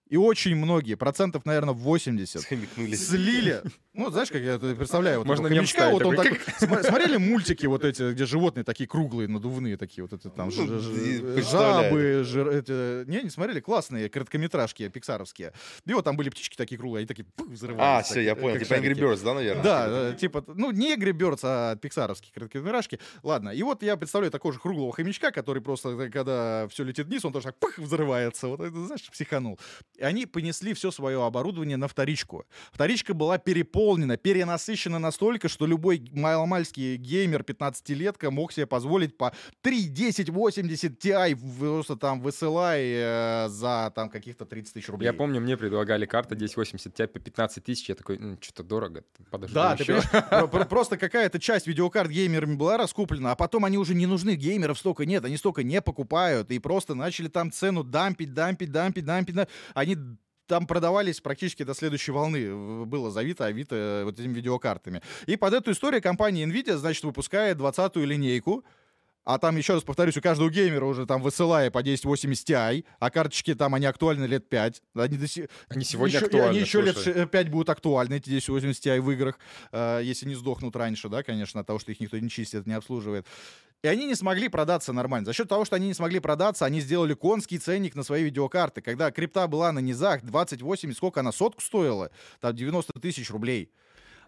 и 0.09 0.17
очень 0.17 0.55
многие, 0.57 0.95
процентов, 0.95 1.45
наверное, 1.45 1.75
80, 1.75 2.41
Схомякнулись. 2.43 3.09
слили. 3.09 3.63
Ну, 3.93 4.11
знаешь, 4.11 4.29
как 4.31 4.43
я 4.43 4.55
это 4.55 4.75
представляю? 4.75 5.19
Вот 5.19 5.27
Можно 5.27 5.47
этого 5.47 5.55
мем 5.55 5.65
хомячка, 5.67 5.91
вот 5.91 6.03
он 6.05 6.17
такой, 6.17 6.39
так... 6.39 6.61
Сма- 6.63 6.83
Смотрели 6.87 7.17
мультики 7.17 7.65
вот 7.67 7.83
эти, 7.85 8.13
где 8.13 8.27
животные 8.27 8.63
такие 8.63 8.87
круглые, 8.87 9.27
надувные 9.27 9.77
такие, 9.79 10.03
вот 10.05 10.13
это 10.13 10.29
там 10.29 10.51
Ну, 10.55 10.67
ж- 10.67 10.81
ж- 10.83 11.39
и 11.39 11.41
жабы, 11.43 12.23
жир- 12.25 12.49
эти- 12.51 13.09
Не, 13.09 13.23
не 13.23 13.31
смотрели? 13.31 13.61
Классные, 13.61 14.09
короткометражки 14.11 14.89
пиксаровские. 14.89 15.53
И 15.87 15.93
вот 15.95 16.05
там 16.05 16.17
были 16.17 16.29
птички 16.29 16.57
такие 16.57 16.79
круглые, 16.79 17.01
они 17.01 17.07
такие 17.07 17.25
пух, 17.25 17.49
А, 17.49 17.53
взрывались. 17.53 18.07
все, 18.07 18.21
я 18.21 18.35
понял. 18.37 18.55
как 18.59 18.65
Типа 18.65 18.75
Angry 18.75 18.83
шарики. 18.95 19.01
Birds, 19.01 19.25
да, 19.25 19.35
наверное? 19.35 19.63
Да, 19.65 19.87
э, 19.89 20.15
типа, 20.21 20.45
ну, 20.47 20.71
не 20.73 20.95
Angry 20.95 21.13
Birds, 21.13 21.41
а 21.43 21.77
пиксаровские 21.77 22.33
короткометражки. 22.35 23.01
Ладно, 23.23 23.49
и 23.49 23.63
вот 23.63 23.83
я 23.83 23.97
представляю 23.97 24.31
такого 24.31 24.53
же 24.53 24.61
круглого 24.61 24.93
хомячка, 24.93 25.31
который 25.31 25.63
просто, 25.63 25.89
э, 25.91 26.11
когда 26.11 26.69
все 26.69 26.85
летит 26.85 27.07
вниз, 27.07 27.25
он 27.25 27.33
тоже 27.33 27.47
так 27.47 27.59
пых, 27.59 27.79
взрывается. 27.79 28.49
Вот 28.49 28.61
это, 28.61 28.85
знаешь, 28.85 29.09
психанул. 29.11 29.59
И 29.97 30.03
они 30.03 30.27
понесли 30.27 30.75
все 30.75 30.91
свое 30.91 31.25
оборудование 31.25 31.77
на 31.77 31.89
вторичку. 31.89 32.45
Вторичка 32.73 33.15
была 33.15 33.39
переполнена, 33.39 34.17
перенасыщена 34.17 34.99
настолько, 34.99 35.49
что 35.49 35.67
любой 35.67 36.03
маломальский 36.13 36.97
геймер 36.97 37.43
15-летка 37.43 38.31
мог 38.31 38.53
себе 38.53 38.67
позволить 38.67 39.17
по 39.17 39.33
3, 39.63 39.85
10, 39.85 40.31
80 40.31 41.05
Ti 41.05 41.37
просто 41.59 41.97
там 41.97 42.21
высылай 42.21 42.83
э, 42.85 43.49
за 43.49 43.93
там 43.95 44.11
каких-то 44.11 44.45
30 44.45 44.75
тысяч 44.75 44.89
рублей. 44.89 45.07
Я 45.07 45.13
помню, 45.13 45.41
мне 45.41 45.57
предлагали 45.57 46.07
карта 46.07 46.35
1080 46.35 46.99
Ti 46.99 47.07
по 47.07 47.19
15 47.19 47.65
тысяч. 47.65 47.89
Я 47.89 47.95
такой, 47.95 48.19
что-то 48.41 48.63
дорого. 48.63 49.05
Подожди 49.31 49.55
Да, 49.55 49.77
ты 49.77 49.83
еще. 49.83 50.03
понимаешь, 50.03 50.69
просто 50.69 50.99
какая-то 50.99 51.39
часть 51.39 51.67
видеокарт 51.67 52.11
геймерами 52.11 52.55
была 52.55 52.77
раскуплена, 52.77 53.33
а 53.33 53.37
потом 53.37 53.65
они 53.65 53.79
уже 53.79 53.95
не 53.95 54.07
нужны, 54.07 54.35
геймеров 54.35 54.79
столько 54.79 55.07
нет, 55.07 55.25
они 55.25 55.37
столько 55.37 55.63
не 55.63 55.81
покупают, 55.81 56.51
и 56.51 56.59
просто 56.59 56.95
начали 56.95 57.29
там 57.29 57.51
цену 57.51 57.83
дампить, 57.83 58.35
дампить, 58.35 58.71
дампить, 58.71 59.05
дампить. 59.05 59.35
да. 59.35 59.49
Они 59.87 59.97
там 60.49 60.67
продавались 60.67 61.21
практически 61.21 61.63
до 61.63 61.73
следующей 61.73 62.11
волны. 62.11 62.85
Было 62.87 63.13
завито, 63.13 63.45
авито 63.45 64.03
вот 64.05 64.19
этими 64.19 64.35
видеокартами. 64.35 65.01
И 65.27 65.37
под 65.37 65.55
эту 65.55 65.71
историю 65.71 66.03
компания 66.03 66.45
NVIDIA, 66.45 66.77
значит, 66.77 67.05
выпускает 67.05 67.57
20-ю 67.59 68.05
линейку, 68.05 68.65
а 69.27 69.39
там, 69.39 69.57
еще 69.57 69.75
раз 69.75 69.83
повторюсь, 69.83 70.17
у 70.17 70.21
каждого 70.23 70.49
геймера 70.49 70.85
уже 70.87 71.05
там 71.05 71.21
высылая 71.21 71.71
по 71.71 71.81
1080 71.81 72.49
Ti, 72.49 72.85
а 73.01 73.11
карточки 73.11 73.55
там, 73.55 73.75
они 73.75 73.85
актуальны 73.87 74.25
лет 74.25 74.49
5. 74.49 74.83
Они, 74.95 75.19
до 75.19 75.27
си- 75.27 75.49
Они 75.69 75.85
сегодня 75.85 76.17
еще, 76.17 76.27
актуальны, 76.27 76.49
Они 76.51 76.61
еще 76.61 76.81
лет 76.81 76.95
слушай. 76.95 77.13
ш- 77.13 77.27
5 77.27 77.49
будут 77.51 77.69
актуальны, 77.69 78.15
эти 78.15 78.31
1080 78.31 78.87
Ti 78.87 79.01
в 79.01 79.11
играх, 79.11 79.39
э, 79.73 80.01
если 80.05 80.27
не 80.27 80.37
сдохнут 80.37 80.77
раньше, 80.77 81.09
да, 81.09 81.23
конечно, 81.23 81.61
от 81.61 81.67
того, 81.67 81.79
что 81.81 81.91
их 81.93 81.99
никто 82.01 82.17
не 82.19 82.31
чистит, 82.31 82.67
не 82.67 82.75
обслуживает. 82.75 83.27
И 83.83 83.89
они 83.89 84.07
не 84.07 84.15
смогли 84.15 84.49
продаться 84.49 84.93
нормально. 84.93 85.27
За 85.27 85.33
счет 85.33 85.49
того, 85.49 85.65
что 85.65 85.77
они 85.77 85.89
не 85.89 85.95
смогли 85.95 86.19
продаться, 86.21 86.65
они 86.65 86.81
сделали 86.81 87.13
конский 87.15 87.59
ценник 87.59 87.95
на 87.95 88.05
свои 88.05 88.23
видеокарты. 88.25 88.81
Когда 88.81 89.11
крипта 89.11 89.47
была 89.49 89.71
на 89.73 89.81
низах, 89.81 90.23
2080, 90.23 90.97
сколько 90.97 91.21
она 91.21 91.31
сотку 91.33 91.61
стоила? 91.61 92.11
Там 92.41 92.55
90 92.57 92.93
тысяч 93.01 93.31
рублей. 93.31 93.71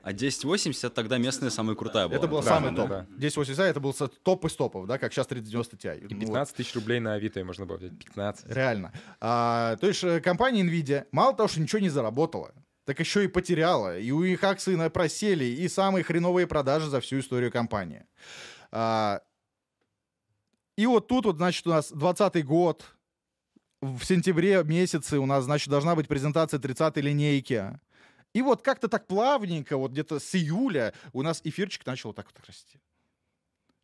А 0.02 0.10
1080 0.10 0.94
тогда 0.94 1.18
местная 1.18 1.50
самая 1.50 1.76
крутая 1.76 2.08
была. 2.08 2.16
Это 2.18 2.28
был 2.28 2.40
Да, 2.42 2.48
самый 2.48 2.70
да, 2.70 2.76
топ. 2.76 2.88
да. 2.88 2.98
1080 3.16 3.58
это 3.64 3.80
был 3.80 3.92
топ 3.92 4.44
из 4.44 4.54
топов, 4.54 4.86
да, 4.86 4.98
как 4.98 5.12
сейчас 5.12 5.26
3090 5.26 5.76
Ti. 5.76 5.98
И 5.98 6.14
Ну, 6.14 6.20
15 6.20 6.56
тысяч 6.56 6.74
рублей 6.74 7.00
на 7.00 7.14
Авито 7.14 7.44
можно 7.44 7.66
было 7.66 7.76
взять. 7.76 7.98
15. 7.98 8.50
Реально. 8.50 8.92
А, 9.20 9.76
то 9.76 9.86
есть 9.88 10.02
э, 10.04 10.20
компания 10.20 10.62
Nvidia 10.62 11.06
мало 11.12 11.34
того, 11.34 11.48
что 11.48 11.60
ничего 11.60 11.80
не 11.80 11.88
заработала, 11.90 12.54
так 12.84 13.00
еще 13.00 13.24
и 13.24 13.28
потеряла. 13.28 13.98
И 13.98 14.10
у 14.12 14.24
них 14.24 14.42
акции 14.44 14.88
просели, 14.88 15.44
и 15.44 15.68
самые 15.68 16.04
хреновые 16.04 16.46
продажи 16.46 16.88
за 16.88 17.00
всю 17.00 17.18
историю 17.18 17.52
компании. 17.52 18.06
А, 18.70 19.20
и 20.76 20.86
вот 20.86 21.08
тут 21.08 21.26
вот, 21.26 21.36
значит, 21.36 21.66
у 21.66 21.70
нас 21.70 21.90
20 21.90 22.44
год, 22.46 22.84
в 23.80 24.04
сентябре 24.04 24.62
месяце 24.64 25.18
у 25.18 25.26
нас, 25.26 25.44
значит, 25.44 25.68
должна 25.68 25.94
быть 25.94 26.08
презентация 26.08 26.58
30-й 26.60 27.00
линейки. 27.00 27.78
И 28.34 28.42
вот 28.42 28.62
как-то 28.62 28.88
так 28.88 29.06
плавненько, 29.06 29.76
вот 29.76 29.92
где-то 29.92 30.18
с 30.18 30.34
июля 30.34 30.92
у 31.12 31.22
нас 31.22 31.40
эфирчик 31.44 31.86
начал 31.86 32.10
вот 32.10 32.16
так 32.16 32.26
вот 32.26 32.46
расти. 32.46 32.78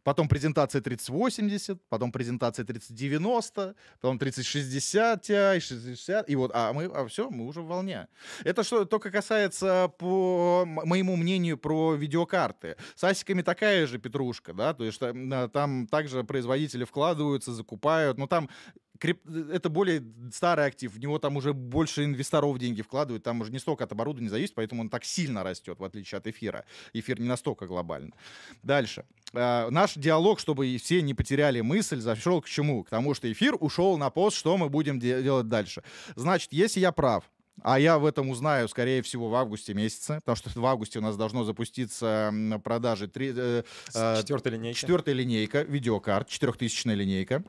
потом 0.04 0.28
презентация 0.28 0.82
3080, 0.82 1.80
потом 1.88 2.12
презентация 2.12 2.64
3090, 2.66 3.74
потом 4.00 4.18
3060 4.18 5.22
Ti, 5.24 5.60
60, 5.60 6.28
и 6.28 6.36
вот, 6.36 6.50
а 6.54 6.74
мы, 6.74 6.84
а 6.84 7.06
все, 7.06 7.30
мы 7.30 7.46
уже 7.46 7.62
в 7.62 7.66
волне. 7.66 8.06
Это 8.44 8.62
что 8.64 8.84
только 8.84 9.10
касается, 9.10 9.90
по 9.98 10.64
моему 10.66 11.16
мнению, 11.16 11.56
про 11.56 11.94
видеокарты. 11.94 12.76
С 12.94 13.04
асиками 13.04 13.40
такая 13.40 13.86
же 13.86 13.98
петрушка, 13.98 14.52
да, 14.52 14.74
то 14.74 14.84
есть 14.84 15.00
э, 15.00 15.48
там 15.52 15.86
также 15.86 16.22
производители 16.22 16.84
вкладываются, 16.84 17.54
закупают, 17.54 18.18
но 18.18 18.26
там 18.26 18.50
крип- 18.98 19.50
это 19.52 19.68
более 19.68 20.02
старый 20.32 20.66
актив, 20.66 20.92
в 20.92 20.98
него 20.98 21.18
там 21.18 21.36
уже 21.36 21.52
больше 21.52 22.04
инвесторов 22.04 22.58
деньги 22.58 22.82
вкладывают, 22.82 23.22
там 23.22 23.40
уже 23.40 23.50
не 23.52 23.58
столько 23.58 23.84
от 23.84 23.92
оборудования 23.92 24.30
зависит, 24.30 24.54
поэтому 24.54 24.82
он 24.82 24.88
так 24.88 25.04
сильно 25.04 25.42
растет, 25.42 25.78
в 25.78 25.84
отличие 25.84 26.18
от 26.18 26.26
эфира. 26.26 26.64
Эфир 26.92 27.20
не 27.20 27.28
настолько 27.28 27.66
глобальный. 27.66 28.14
Дальше. 28.62 29.04
Э, 29.32 29.68
наш 29.70 29.94
диалог, 29.94 30.38
чтобы 30.40 30.76
все 30.78 31.02
не 31.02 31.14
потеряли 31.14 31.60
мысль, 31.60 32.00
зашел 32.00 32.40
к 32.40 32.46
чему? 32.48 32.84
К 32.84 32.90
тому, 32.90 33.14
что 33.14 33.30
эфир 33.30 33.56
ушел 33.60 33.96
на 33.98 34.10
пост, 34.10 34.36
что 34.36 34.56
мы 34.56 34.68
будем 34.68 34.98
де- 34.98 35.22
делать 35.22 35.48
дальше. 35.48 35.82
Значит, 36.16 36.52
если 36.52 36.80
я 36.80 36.92
прав, 36.92 37.24
а 37.62 37.78
я 37.78 37.98
в 37.98 38.04
этом 38.04 38.30
узнаю, 38.30 38.66
скорее 38.68 39.00
всего, 39.02 39.28
в 39.28 39.34
августе 39.36 39.74
месяце, 39.74 40.16
потому 40.24 40.34
что 40.36 40.50
в 40.60 40.66
августе 40.66 40.98
у 40.98 41.02
нас 41.02 41.16
должно 41.16 41.44
запуститься 41.44 42.32
продажи 42.64 43.06
три, 43.08 43.32
э, 43.36 43.62
э, 43.94 44.16
Четвертая 44.18 44.54
линейка. 44.54 44.78
Четвертая 44.78 45.14
линейка, 45.14 45.62
видеокарт, 45.62 46.28
четырехтысячная 46.28 46.94
линейка. 46.96 47.44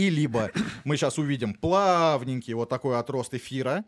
И 0.00 0.08
либо 0.08 0.50
мы 0.84 0.96
сейчас 0.96 1.18
увидим 1.18 1.52
плавненький 1.52 2.54
вот 2.54 2.70
такой 2.70 2.98
отрост 2.98 3.34
эфира. 3.34 3.84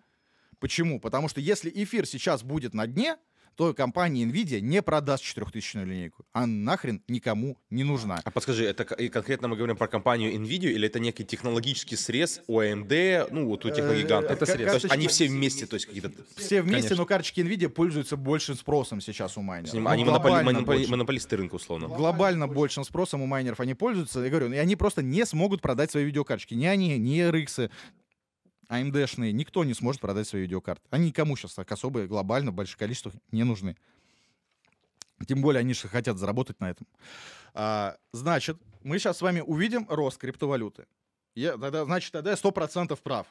Почему? 0.58 1.00
Потому 1.00 1.26
что 1.26 1.40
если 1.40 1.72
эфир 1.74 2.04
сейчас 2.04 2.42
будет 2.42 2.74
на 2.74 2.86
дне, 2.86 3.16
то 3.56 3.74
компания 3.74 4.24
Nvidia 4.24 4.60
не 4.60 4.82
продаст 4.82 5.22
четырехтысячную 5.24 5.86
линейку. 5.86 6.24
А 6.32 6.46
нахрен 6.46 7.02
никому 7.08 7.58
не 7.70 7.84
нужна. 7.84 8.20
А 8.24 8.30
подскажи, 8.30 8.64
это 8.64 8.84
конкретно 8.84 9.48
мы 9.48 9.56
говорим 9.56 9.76
про 9.76 9.88
компанию 9.88 10.32
NVIDIA 10.34 10.70
или 10.72 10.86
это 10.88 10.98
некий 11.00 11.24
технологический 11.24 11.96
срез 11.96 12.40
у 12.46 12.60
AMD, 12.60 13.28
ну, 13.30 13.46
вот 13.46 13.64
у 13.64 13.70
техногигантов? 13.70 14.30
это 14.32 14.46
То 14.46 14.52
срез. 14.52 14.72
есть 14.74 14.86
они 14.90 15.06
все 15.08 15.26
вместе, 15.28 15.66
то 15.66 15.74
есть 15.74 15.86
какие-то... 15.86 16.10
Все 16.36 16.62
вместе, 16.62 16.88
Конечно. 16.88 16.96
но 16.96 17.06
карточки 17.06 17.40
Nvidia 17.40 17.68
пользуются 17.68 18.16
большим 18.16 18.54
спросом 18.56 19.00
сейчас 19.00 19.36
у 19.36 19.42
майнеров. 19.42 19.74
Ну, 19.74 19.88
Они 19.88 20.04
монополи- 20.04 20.42
монополи- 20.44 20.88
монополисты 20.88 21.36
рынка, 21.36 21.54
условно. 21.56 21.88
глобально 21.88 22.48
большим 22.48 22.84
спросом 22.84 23.22
у 23.22 23.26
майнеров 23.26 23.60
они 23.60 23.74
пользуются. 23.74 24.20
Я 24.20 24.30
говорю, 24.30 24.52
и 24.52 24.56
они 24.56 24.76
просто 24.76 25.02
не 25.02 25.24
смогут 25.26 25.60
продать 25.60 25.90
свои 25.90 26.04
видеокарточки. 26.04 26.54
Ни 26.54 26.66
они, 26.66 26.98
ни 26.98 27.20
RX, 27.20 27.70
AMD-шные, 28.72 29.32
никто 29.32 29.64
не 29.64 29.74
сможет 29.74 30.00
продать 30.00 30.26
свои 30.26 30.42
видеокарты. 30.42 30.86
Они 30.90 31.08
никому 31.08 31.36
сейчас 31.36 31.54
так 31.54 31.70
особо 31.70 32.06
глобально 32.06 32.50
в 32.50 32.54
больших 32.54 32.78
количествах 32.78 33.14
не 33.30 33.44
нужны. 33.44 33.76
Тем 35.26 35.42
более 35.42 35.60
они 35.60 35.74
же 35.74 35.88
хотят 35.88 36.18
заработать 36.18 36.58
на 36.58 36.70
этом. 36.70 36.86
А, 37.54 37.96
значит, 38.12 38.56
мы 38.82 38.98
сейчас 38.98 39.18
с 39.18 39.22
вами 39.22 39.40
увидим 39.40 39.86
рост 39.88 40.18
криптовалюты. 40.18 40.86
Я, 41.34 41.56
тогда, 41.56 41.84
значит, 41.84 42.12
тогда 42.12 42.30
я 42.30 42.36
100% 42.36 42.98
прав. 43.02 43.26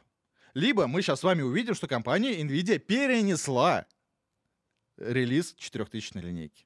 Либо 0.54 0.88
мы 0.88 1.02
сейчас 1.02 1.22
с 1.22 1.24
вами 1.24 1.42
увидим, 1.42 1.76
что 1.76 1.88
компания 1.88 2.42
NVIDIA 2.42 2.78
перенесла 2.78 3.86
релиз 4.98 5.54
4000 5.58 6.18
линейки. 6.18 6.66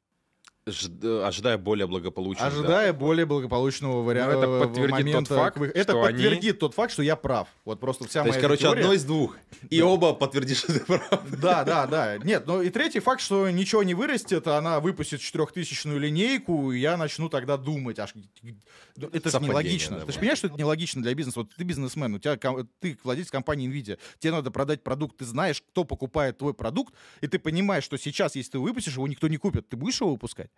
Жд- 0.67 1.23
Ожидая 1.23 1.59
более 1.59 1.85
благополучного. 1.85 2.49
да. 2.49 2.57
Ожидая 2.57 2.91
более 2.91 3.27
благополучного 3.27 4.01
варианта. 4.01 4.37
это 4.37 4.59
подтвердит 4.65 5.13
тот 5.13 5.27
факт, 5.27 5.57
Это 5.61 5.91
что 5.91 6.03
они- 6.03 6.13
подтвердит 6.23 6.57
тот 6.59 6.73
факт, 6.73 6.91
что 6.91 7.03
я 7.03 7.15
прав. 7.15 7.47
Вот 7.65 7.79
просто 7.79 8.07
вся 8.07 8.23
То 8.23 8.29
есть, 8.29 8.41
короче, 8.41 8.63
теория- 8.63 8.81
одно 8.81 8.93
из 8.93 9.03
двух. 9.03 9.37
И 9.69 9.79
оба 9.81 10.13
подтвердишь, 10.13 10.57
что 10.59 10.73
ты 10.73 10.79
прав. 10.79 11.21
Да, 11.39 11.63
да, 11.63 11.85
да. 11.85 12.17
Нет, 12.17 12.47
ну 12.47 12.63
и 12.63 12.71
третий 12.71 12.99
факт, 12.99 13.21
что 13.21 13.47
ничего 13.51 13.83
не 13.83 13.93
вырастет, 13.93 14.47
она 14.47 14.79
выпустит 14.79 15.21
четырехтысячную 15.21 15.99
линейку, 15.99 16.71
и 16.71 16.79
я 16.79 16.97
начну 16.97 17.29
тогда 17.29 17.57
думать, 17.57 17.99
аж... 17.99 18.15
ну, 18.15 19.09
Это 19.13 19.29
же 19.29 19.39
нелогично. 19.41 19.99
да, 19.99 20.05
ты 20.05 20.11
же 20.13 20.17
да. 20.17 20.19
понимаешь, 20.21 20.37
что 20.39 20.47
это 20.47 20.57
нелогично 20.57 21.03
для 21.03 21.13
бизнеса? 21.13 21.41
Вот 21.41 21.53
ты 21.55 21.63
бизнесмен, 21.63 22.15
у 22.15 22.17
тебя 22.17 22.37
ты 22.79 22.97
владелец 23.03 23.29
компании 23.29 23.69
NVIDIA, 23.69 23.99
тебе 24.17 24.31
надо 24.31 24.49
продать 24.49 24.81
продукт, 24.83 25.17
ты 25.17 25.25
знаешь, 25.25 25.61
кто 25.61 25.83
покупает 25.83 26.39
твой 26.39 26.55
продукт, 26.55 26.95
и 27.21 27.27
ты 27.27 27.37
понимаешь, 27.37 27.83
что 27.83 27.97
сейчас, 27.99 28.35
если 28.35 28.53
ты 28.53 28.57
выпустишь, 28.59 28.93
его 28.93 29.07
никто 29.07 29.27
не 29.27 29.37
купит, 29.37 29.69
ты 29.69 29.75
будешь 29.77 30.01
его 30.01 30.09
выпускать? 30.09 30.49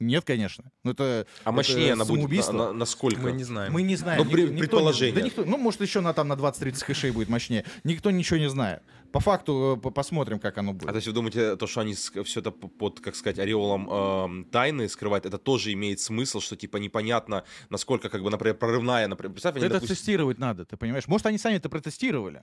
Нет, 0.00 0.24
конечно. 0.24 0.64
Ну, 0.82 0.90
это, 0.90 1.26
А 1.44 1.52
мощнее 1.52 1.84
это 1.86 1.92
она 1.94 2.04
будет 2.04 2.16
самоубийство. 2.20 2.52
на, 2.52 2.66
на- 2.66 2.72
насколько? 2.72 3.20
Мы 3.20 3.32
не 3.32 3.44
знаем. 3.44 3.72
Мы 3.72 3.82
не 3.82 3.94
знаем. 3.96 4.18
Ну, 4.18 4.24
Ник- 4.24 4.32
при- 4.34 4.42
никто 4.42 4.58
предположение. 4.58 5.14
да 5.14 5.20
никто, 5.22 5.44
ну, 5.44 5.56
может, 5.56 5.80
еще 5.80 6.00
на, 6.00 6.12
там, 6.12 6.26
на 6.28 6.34
20-30 6.34 6.84
хэшей 6.84 7.12
будет 7.12 7.28
мощнее. 7.28 7.64
Никто 7.84 8.10
ничего 8.10 8.38
не 8.38 8.50
знает. 8.50 8.82
По 9.12 9.20
факту 9.20 9.76
э, 9.78 9.80
по- 9.80 9.90
посмотрим, 9.90 10.40
как 10.40 10.58
оно 10.58 10.72
будет. 10.72 10.88
А 10.88 10.92
то 10.92 10.96
есть 10.96 11.06
вы 11.06 11.12
думаете, 11.12 11.54
то, 11.56 11.66
что 11.68 11.80
они 11.82 11.94
все 11.94 12.40
это 12.40 12.50
под, 12.50 12.98
как 13.00 13.14
сказать, 13.14 13.38
ореолом 13.38 13.88
эм, 13.88 14.44
тайны 14.46 14.88
скрывают, 14.88 15.26
это 15.26 15.38
тоже 15.38 15.72
имеет 15.72 16.00
смысл, 16.00 16.40
что 16.40 16.56
типа 16.56 16.78
непонятно, 16.78 17.44
насколько, 17.70 18.08
как 18.08 18.22
бы, 18.22 18.30
например, 18.30 18.56
прорывная, 18.56 19.06
например, 19.06 19.32
представь, 19.32 19.54
они, 19.56 19.64
это 19.66 19.74
допустим, 19.74 19.94
тестировать 19.96 20.38
надо, 20.38 20.64
ты 20.64 20.76
понимаешь? 20.76 21.06
Может, 21.06 21.26
они 21.26 21.38
сами 21.38 21.54
это 21.56 21.68
протестировали. 21.68 22.42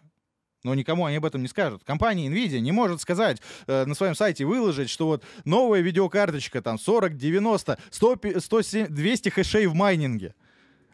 Но 0.64 0.76
никому 0.76 1.06
они 1.06 1.18
об 1.18 1.26
этом 1.26 1.42
не 1.42 1.48
скажут. 1.48 1.84
Компания 1.84 2.28
Nvidia 2.28 2.60
не 2.60 2.72
может 2.72 3.02
сказать, 3.02 3.42
э, 3.68 3.86
на 3.86 3.96
своем 3.96 4.16
сайте 4.16 4.46
выложить, 4.46 4.90
что 4.90 5.08
вот 5.08 5.24
новая 5.46 5.82
видеокарточка, 5.82 6.62
там, 6.62 6.78
40, 6.78 7.18
90, 7.18 7.78
100, 7.90 8.16
пи- 8.18 8.40
107, 8.40 8.88
200 8.88 9.30
хэшей 9.30 9.66
в 9.68 9.74
майнинге. 9.74 10.36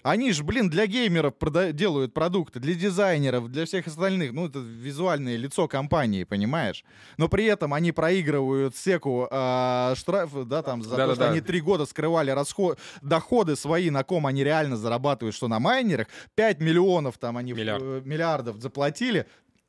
Они 0.03 0.31
же, 0.31 0.45
блин, 0.45 0.69
для 0.69 0.87
геймеров 0.87 1.33
прода- 1.37 1.73
делают 1.73 2.13
продукты, 2.13 2.61
для 2.61 2.75
дизайнеров, 2.75 3.51
для 3.51 3.65
всех 3.65 3.87
остальных. 3.87 4.31
Ну, 4.31 4.47
это 4.47 4.59
визуальное 4.59 5.35
лицо 5.35 5.67
компании, 5.67 6.23
понимаешь? 6.23 6.85
Но 7.17 7.27
при 7.27 7.43
этом 7.43 7.73
они 7.73 7.91
проигрывают 7.91 8.73
секу 8.77 9.27
а, 9.29 9.95
штрафы, 9.97 10.45
да, 10.45 10.61
там, 10.63 10.81
за 10.81 10.91
то, 10.91 10.95
что 10.95 11.07
Да-да-да. 11.07 11.31
они 11.31 11.41
три 11.41 11.59
года 11.59 11.85
скрывали 11.85 12.31
расход... 12.31 12.79
доходы 13.01 13.57
свои, 13.57 13.89
на 13.89 14.05
ком 14.05 14.27
они 14.27 14.45
реально 14.45 14.77
зарабатывают, 14.77 15.35
что 15.35 15.49
на 15.49 15.59
майнерах. 15.59 16.07
5 16.35 16.61
миллионов 16.61 17.17
там 17.17 17.35
они... 17.35 17.51
Миллиард. 17.51 17.83
э, 17.83 18.01
миллиардов 18.05 18.61
заплатили. 18.61 19.25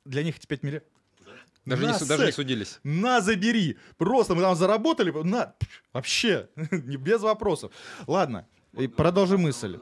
Для 0.09 0.23
них 0.23 0.37
эти 0.37 0.47
5 0.47 0.63
миллиардов... 0.63 0.89
Даже, 1.65 1.83
не, 1.83 1.87
На 1.89 1.99
су- 1.99 2.07
даже 2.07 2.25
не 2.25 2.31
судились. 2.31 2.79
На, 2.83 3.21
забери. 3.21 3.77
Просто 3.97 4.33
мы 4.33 4.41
там 4.41 4.55
заработали. 4.55 5.11
На, 5.11 5.53
вообще, 5.93 6.49
не 6.71 6.97
без 6.97 7.21
вопросов. 7.21 7.71
Ладно, 8.07 8.47
и 8.73 8.87
продолжи 8.87 9.37
мысль. 9.37 9.77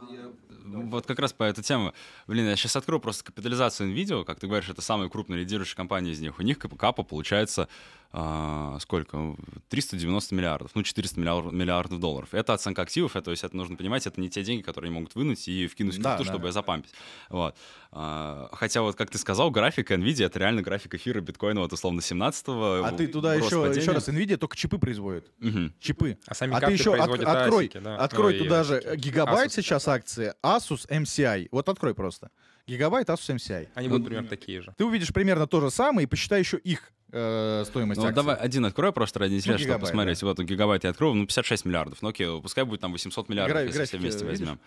Вот 0.66 1.06
как 1.06 1.20
раз 1.20 1.32
по 1.32 1.44
этой 1.44 1.64
теме. 1.64 1.94
Блин, 2.28 2.46
я 2.46 2.58
сейчас 2.58 2.76
открою 2.76 3.00
просто 3.00 3.24
капитализацию 3.24 3.90
NVIDIA. 3.90 4.26
Как 4.26 4.38
ты 4.38 4.48
говоришь, 4.48 4.70
это 4.70 4.82
самая 4.82 5.08
крупная 5.08 5.38
лидирующая 5.38 5.78
компания 5.78 6.12
из 6.12 6.20
них. 6.20 6.40
У 6.40 6.42
них 6.42 6.60
капа 6.60 7.04
получается 7.04 7.70
а, 8.12 8.78
сколько? 8.80 9.36
390 9.70 10.34
миллиардов. 10.36 10.72
Ну, 10.76 10.84
400 10.84 11.20
миллиар- 11.20 11.52
миллиардов 11.54 12.00
долларов. 12.00 12.30
Это 12.34 12.54
оценка 12.54 12.82
активов. 12.84 13.16
Это, 13.16 13.26
то 13.26 13.32
есть 13.32 13.44
это 13.44 13.56
нужно 13.56 13.76
понимать, 13.76 14.08
это 14.08 14.20
не 14.22 14.30
те 14.30 14.44
деньги, 14.44 14.62
которые 14.62 14.90
они 14.90 14.96
могут 15.00 15.16
вынуть 15.16 15.48
и 15.48 15.68
вкинуть 15.68 15.96
в 15.96 16.02
Да, 16.02 16.16
крипту, 16.16 16.24
да. 16.26 16.38
чтобы 16.38 16.52
запампить. 16.52 16.94
Вот. 17.30 17.56
А, 17.92 18.50
хотя 18.54 18.82
вот, 18.82 18.96
как 18.96 19.10
ты 19.10 19.18
сказал, 19.18 19.52
графика 19.52 19.94
NVIDIA— 19.96 20.26
это 20.28 20.40
реально 20.40 20.62
график 20.62 20.96
эфира 20.96 21.22
биткоина 21.22 21.62
вот 21.62 21.74
условно 21.74 22.00
17-го. 22.02 22.84
А 22.86 22.92
ты 22.92 23.08
туда 23.08 23.36
еще, 23.36 23.62
падения. 23.64 23.82
еще 23.82 23.92
раз, 23.92 24.08
NVIDIA 24.10 24.38
только 24.38 24.56
чипы 24.56 24.78
производит. 24.78 25.32
Мгм. 25.40 25.74
Чипы. 25.80 26.18
А 26.28 26.34
сами 26.34 26.54
А 26.56 26.62
ты 26.62 26.72
еще 26.72 26.92
от- 26.94 26.98
производят 26.98 27.28
открой, 27.28 27.72
да. 27.74 27.98
открой 27.98 28.34
Ой, 28.34 28.40
туда 28.40 28.64
же 28.64 28.82
гигабайт 28.96 29.50
Asus, 29.52 29.56
сейчас 29.62 29.88
акции 29.88 30.34
Asus 30.44 30.88
MCI. 30.90 31.48
Вот 31.52 31.70
открой 31.70 31.94
просто. 31.94 32.30
Гигабайт 32.68 33.10
Asus 33.10 33.36
MCI. 33.36 33.70
Они 33.76 33.88
будут 33.88 34.06
примерно 34.06 34.28
такие 34.28 34.62
же. 34.62 34.74
Ты 34.78 34.84
увидишь 34.86 35.14
примерно 35.14 35.48
то 35.48 35.62
же 35.62 35.72
самое 35.72 36.04
и 36.04 36.08
посчитай 36.08 36.40
еще 36.40 36.58
их 36.58 36.92
э, 37.12 37.64
стоимость 37.66 38.00
Ну, 38.02 38.08
акций. 38.08 38.16
давай 38.16 38.36
один 38.36 38.66
открой 38.66 38.92
просто 38.92 39.20
ради 39.20 39.34
интереса, 39.36 39.60
чтобы 39.60 39.64
гигабайт, 39.64 39.82
посмотреть. 39.82 40.24
Вот, 40.24 40.40
гигабайт 40.40 40.84
я 40.84 40.90
открою, 40.92 41.14
ну, 41.14 41.26
56 41.26 41.66
миллиардов. 41.66 42.00
Ну, 42.02 42.10
окей, 42.10 42.28
пускай 42.42 42.64
будет 42.66 42.82
там 42.82 42.92
800 42.92 43.30
миллиардов, 43.30 43.54
Гра- 43.56 43.64
если 43.64 43.86
все 43.86 43.98
вместе 43.98 44.26
видишь? 44.26 44.40
возьмем. 44.40 44.60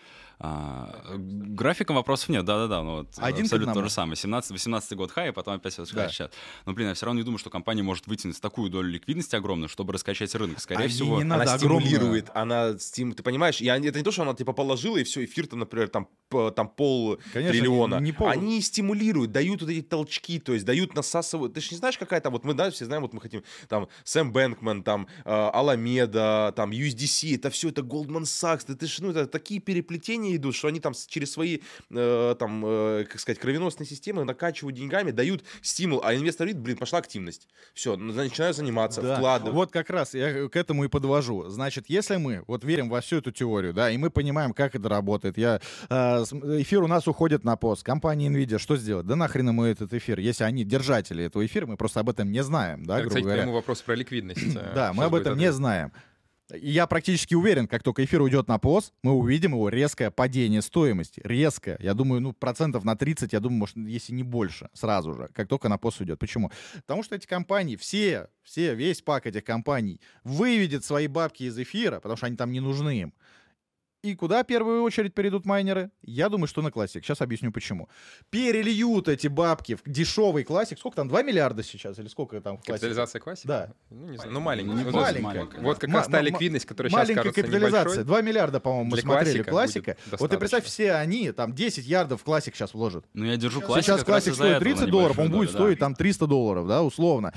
А, 0.42 1.02
графиком 1.18 1.96
вопросов 1.96 2.30
нет, 2.30 2.44
да-да-да. 2.46 2.82
Ну, 2.82 2.96
вот, 2.98 3.08
Один 3.18 3.44
абсолютно 3.44 3.74
то 3.74 3.82
же 3.82 3.90
самое. 3.90 4.16
17-18 4.16 4.94
год 4.96 5.10
хай, 5.12 5.28
и 5.28 5.32
потом 5.32 5.54
опять 5.54 5.76
вот 5.76 5.90
Да. 5.92 6.08
сейчас. 6.08 6.30
Но, 6.64 6.72
блин, 6.72 6.88
я 6.88 6.94
все 6.94 7.04
равно 7.06 7.20
не 7.20 7.24
думаю, 7.24 7.38
что 7.38 7.50
компания 7.50 7.82
может 7.82 8.06
вытянуть 8.06 8.40
такую 8.40 8.70
долю 8.70 8.88
ликвидности 8.90 9.36
огромную, 9.36 9.68
чтобы 9.68 9.92
раскачать 9.92 10.34
рынок. 10.34 10.60
Скорее 10.60 10.86
А 10.86 10.88
всего... 10.88 11.18
не 11.18 11.24
надо 11.24 11.42
она 11.42 11.54
огромную. 11.54 11.86
стимулирует, 11.86 12.30
она 12.34 12.78
стим, 12.78 13.12
ты 13.12 13.22
понимаешь, 13.22 13.60
и 13.60 13.68
они- 13.68 13.88
это 13.88 13.98
не 13.98 14.04
то, 14.04 14.12
что 14.12 14.22
она 14.22 14.32
типа 14.34 14.54
положила 14.54 14.96
и 14.96 15.04
все, 15.04 15.24
эфир 15.24 15.46
там, 15.46 15.58
например, 15.58 15.88
там, 15.88 16.08
там 16.56 16.68
пол 16.68 17.18
Конечно, 17.34 17.52
триллиона. 17.52 17.96
не 18.00 18.12
пол. 18.12 18.28
Они 18.28 18.62
стимулируют, 18.62 19.32
дают 19.32 19.60
вот 19.60 19.70
эти 19.70 19.82
толчки, 19.82 20.38
то 20.38 20.54
есть 20.54 20.64
дают 20.64 20.94
насасывают. 20.94 21.52
Ты 21.52 21.60
же 21.60 21.68
не 21.72 21.76
знаешь, 21.76 21.98
какая 21.98 22.20
там, 22.20 22.29
вот 22.30 22.44
мы, 22.44 22.54
да, 22.54 22.70
все 22.70 22.84
знаем, 22.84 23.02
вот 23.02 23.12
мы 23.12 23.20
хотим, 23.20 23.42
там, 23.68 23.88
Сэм 24.04 24.32
Бэнкман, 24.32 24.82
там, 24.82 25.06
э, 25.24 25.30
Аламеда, 25.30 26.52
там, 26.56 26.70
USDC, 26.70 27.36
это 27.36 27.50
все, 27.50 27.68
это 27.70 27.82
Goldman 27.82 28.22
Sachs, 28.22 28.64
это, 28.72 28.86
ж, 28.86 28.98
ну, 29.00 29.10
это 29.10 29.26
такие 29.26 29.60
переплетения 29.60 30.36
идут, 30.36 30.54
что 30.54 30.68
они 30.68 30.80
там 30.80 30.92
через 31.08 31.32
свои, 31.32 31.58
э, 31.90 32.34
там, 32.38 32.64
э, 32.64 33.04
как 33.10 33.20
сказать, 33.20 33.38
кровеносные 33.38 33.86
системы 33.86 34.24
накачивают 34.24 34.76
деньгами, 34.76 35.10
дают 35.10 35.44
стимул, 35.62 36.00
а 36.04 36.14
инвестор 36.14 36.46
видит, 36.46 36.60
блин, 36.60 36.76
пошла 36.76 36.98
активность. 36.98 37.48
Все, 37.74 37.96
начинаю 37.96 38.54
заниматься, 38.54 39.02
Да. 39.02 39.16
вкладывать. 39.16 39.54
Вот 39.54 39.70
как 39.70 39.90
раз 39.90 40.14
я 40.14 40.48
к 40.48 40.56
этому 40.56 40.84
и 40.84 40.88
подвожу. 40.88 41.48
Значит, 41.48 41.86
если 41.88 42.16
мы 42.16 42.44
вот 42.46 42.64
верим 42.64 42.88
во 42.88 43.00
всю 43.00 43.16
эту 43.16 43.30
теорию, 43.30 43.72
да, 43.72 43.90
и 43.90 43.96
мы 43.96 44.10
понимаем, 44.10 44.52
как 44.52 44.74
это 44.74 44.88
работает, 44.88 45.38
я, 45.38 45.60
э, 45.88 45.94
эфир 46.60 46.82
у 46.82 46.86
нас 46.86 47.06
уходит 47.08 47.44
на 47.44 47.56
пост. 47.56 47.82
Компания 47.82 48.28
Nvidia 48.28 48.58
что 48.58 48.76
сделать? 48.76 49.06
Да 49.06 49.16
нахрен 49.16 49.48
ему 49.48 49.64
этот 49.64 49.92
эфир, 49.94 50.18
если 50.18 50.44
они 50.44 50.64
держатели 50.64 51.24
этого 51.24 51.44
эфира, 51.44 51.66
мы 51.66 51.76
просто 51.76 52.00
об 52.00 52.08
этом 52.10 52.19
не 52.24 52.42
знаем, 52.42 52.84
да, 52.84 52.94
Это, 52.94 53.02
грубо 53.02 53.08
кстати, 53.10 53.22
говоря. 53.24 53.42
прямой 53.42 53.54
вопрос 53.54 53.82
про 53.82 53.94
ликвидность. 53.94 54.56
э, 54.56 54.72
Да, 54.74 54.92
мы 54.92 55.04
об 55.04 55.14
этом 55.14 55.32
ответ. 55.34 55.48
не 55.48 55.52
знаем. 55.52 55.92
Я 56.52 56.88
практически 56.88 57.34
уверен, 57.34 57.68
как 57.68 57.84
только 57.84 58.04
эфир 58.04 58.22
уйдет 58.22 58.48
на 58.48 58.58
пост, 58.58 58.92
мы 59.04 59.12
увидим 59.12 59.52
его 59.52 59.68
резкое 59.68 60.10
падение 60.10 60.62
стоимости. 60.62 61.20
Резкое. 61.22 61.76
Я 61.80 61.94
думаю, 61.94 62.20
ну, 62.20 62.32
процентов 62.32 62.82
на 62.82 62.96
30, 62.96 63.32
я 63.32 63.38
думаю, 63.38 63.60
может, 63.60 63.76
если 63.76 64.12
не 64.12 64.24
больше, 64.24 64.68
сразу 64.72 65.14
же, 65.14 65.28
как 65.32 65.46
только 65.46 65.68
на 65.68 65.78
пост 65.78 66.00
уйдет. 66.00 66.18
Почему? 66.18 66.50
Потому 66.74 67.04
что 67.04 67.14
эти 67.14 67.26
компании, 67.28 67.76
все, 67.76 68.26
все, 68.42 68.74
весь 68.74 69.00
пак 69.00 69.26
этих 69.28 69.44
компаний 69.44 70.00
выведет 70.24 70.84
свои 70.84 71.06
бабки 71.06 71.44
из 71.44 71.56
эфира, 71.56 71.96
потому 72.00 72.16
что 72.16 72.26
они 72.26 72.36
там 72.36 72.50
не 72.50 72.58
нужны 72.58 73.00
им. 73.00 73.14
И 74.02 74.14
куда 74.14 74.42
в 74.42 74.46
первую 74.46 74.82
очередь 74.82 75.12
перейдут 75.14 75.44
майнеры? 75.44 75.90
Я 76.02 76.30
думаю, 76.30 76.48
что 76.48 76.62
на 76.62 76.70
классик. 76.70 77.04
Сейчас 77.04 77.20
объясню 77.20 77.52
почему. 77.52 77.90
Перельют 78.30 79.08
эти 79.08 79.26
бабки 79.28 79.74
в 79.74 79.82
дешевый 79.84 80.42
классик. 80.42 80.78
Сколько 80.78 80.96
там? 80.96 81.08
2 81.08 81.22
миллиарда 81.22 81.62
сейчас? 81.62 81.98
Или 81.98 82.08
сколько 82.08 82.40
там 82.40 82.56
в 82.56 82.60
классике? 82.60 82.72
Капитализация 82.72 83.20
классика? 83.20 83.48
Да. 83.48 83.72
Ну, 83.90 84.08
не 84.08 84.16
знаю, 84.16 84.32
ну 84.32 84.40
маленькая. 84.40 84.74
Не 84.74 84.84
Ну, 84.84 84.90
маленькая. 84.92 85.22
маленькая. 85.22 85.60
Вот 85.60 85.78
как 85.78 85.90
Ма- 85.90 85.98
раз 85.98 86.08
та 86.08 86.22
ликвидность, 86.22 86.64
которая 86.64 86.90
сейчас 86.90 87.08
Маленькая 87.08 87.30
капитализация. 87.30 87.80
небольшой. 87.82 88.04
2 88.04 88.20
миллиарда, 88.22 88.60
по-моему, 88.60 88.84
мы 88.90 88.96
Для 88.96 89.02
смотрели 89.02 89.42
классика 89.42 89.96
Вот 90.18 90.30
ты 90.30 90.38
представь, 90.38 90.64
все 90.64 90.92
они, 90.92 91.30
там 91.32 91.52
10 91.52 91.84
ярдов 91.86 92.24
классик 92.24 92.54
сейчас 92.56 92.72
вложат. 92.72 93.04
Ну, 93.12 93.26
я 93.26 93.36
держу 93.36 93.60
классик. 93.60 93.84
Сейчас 93.84 94.02
классик 94.04 94.32
стоит 94.34 94.52
этого 94.52 94.64
30 94.64 94.86
на 94.86 94.90
долларов, 94.92 95.18
он 95.18 95.30
будет 95.30 95.50
стоить 95.50 95.78
там 95.78 95.94
300 95.94 96.26
долларов, 96.26 96.66
да, 96.66 96.82
условно. 96.82 97.34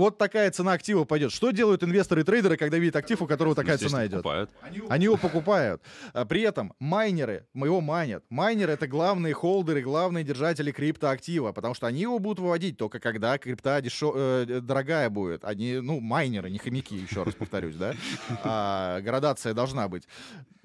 Вот 0.00 0.16
такая 0.16 0.50
цена 0.50 0.72
актива 0.72 1.04
пойдет. 1.04 1.30
Что 1.30 1.50
делают 1.50 1.84
инвесторы 1.84 2.22
и 2.22 2.24
трейдеры, 2.24 2.56
когда 2.56 2.78
видят 2.78 2.96
актив, 2.96 3.20
у 3.20 3.26
которого 3.26 3.54
такая 3.54 3.76
цена 3.76 4.06
идет? 4.06 4.22
покупают. 4.22 4.50
Они 4.88 5.04
его 5.04 5.18
покупают. 5.18 5.82
А 6.14 6.24
При 6.24 6.40
этом 6.40 6.72
майнеры 6.78 7.44
его 7.52 7.82
майнят. 7.82 8.24
Майнеры— 8.30 8.72
это 8.74 8.86
главные 8.86 9.34
холдеры, 9.34 9.82
главные 9.82 10.24
держатели 10.24 10.72
криптоактива, 10.72 11.52
потому 11.52 11.74
что 11.74 11.86
они 11.86 12.00
его 12.00 12.18
будут 12.18 12.38
выводить 12.38 12.78
только 12.78 12.98
когда 12.98 13.36
крипта 13.36 13.78
дешё- 13.82 14.14
э, 14.16 14.60
дорогая 14.62 15.10
будет. 15.10 15.44
Они, 15.44 15.80
ну, 15.80 16.00
майнеры, 16.00 16.48
не 16.48 16.56
хомяки, 16.56 16.94
еще 16.96 17.22
раз 17.22 17.34
повторюсь, 17.34 17.76
да? 17.76 17.94
А, 18.42 19.02
градация 19.02 19.52
должна 19.52 19.86
быть. 19.88 20.04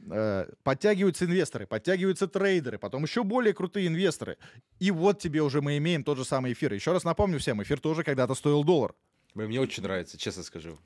Э, 0.10 0.46
Подтягиваются 0.64 1.26
инвесторы, 1.26 1.68
подтягиваются 1.68 2.28
трейдеры, 2.28 2.78
потом 2.78 3.04
еще 3.04 3.24
более 3.24 3.54
крутые 3.54 3.88
инвесторы. 3.88 4.38
И 4.80 4.92
вот 4.92 5.20
тебе 5.20 5.42
уже 5.42 5.62
мы 5.62 5.78
имеем 5.78 6.06
тот 6.06 6.18
же 6.18 6.24
самый 6.24 6.54
эфир. 6.54 6.72
Еще 6.74 6.94
раз 6.94 7.04
напомню 7.04 7.38
всем, 7.40 7.62
эфир 7.62 7.82
тоже 7.82 8.04
когда-то 8.04 8.34
стоил 8.36 8.64
доллар. 8.64 8.94
Мне 9.36 9.60
очень 9.60 9.84
нравится, 9.84 10.18
честно 10.18 10.44
скажу. 10.44 10.80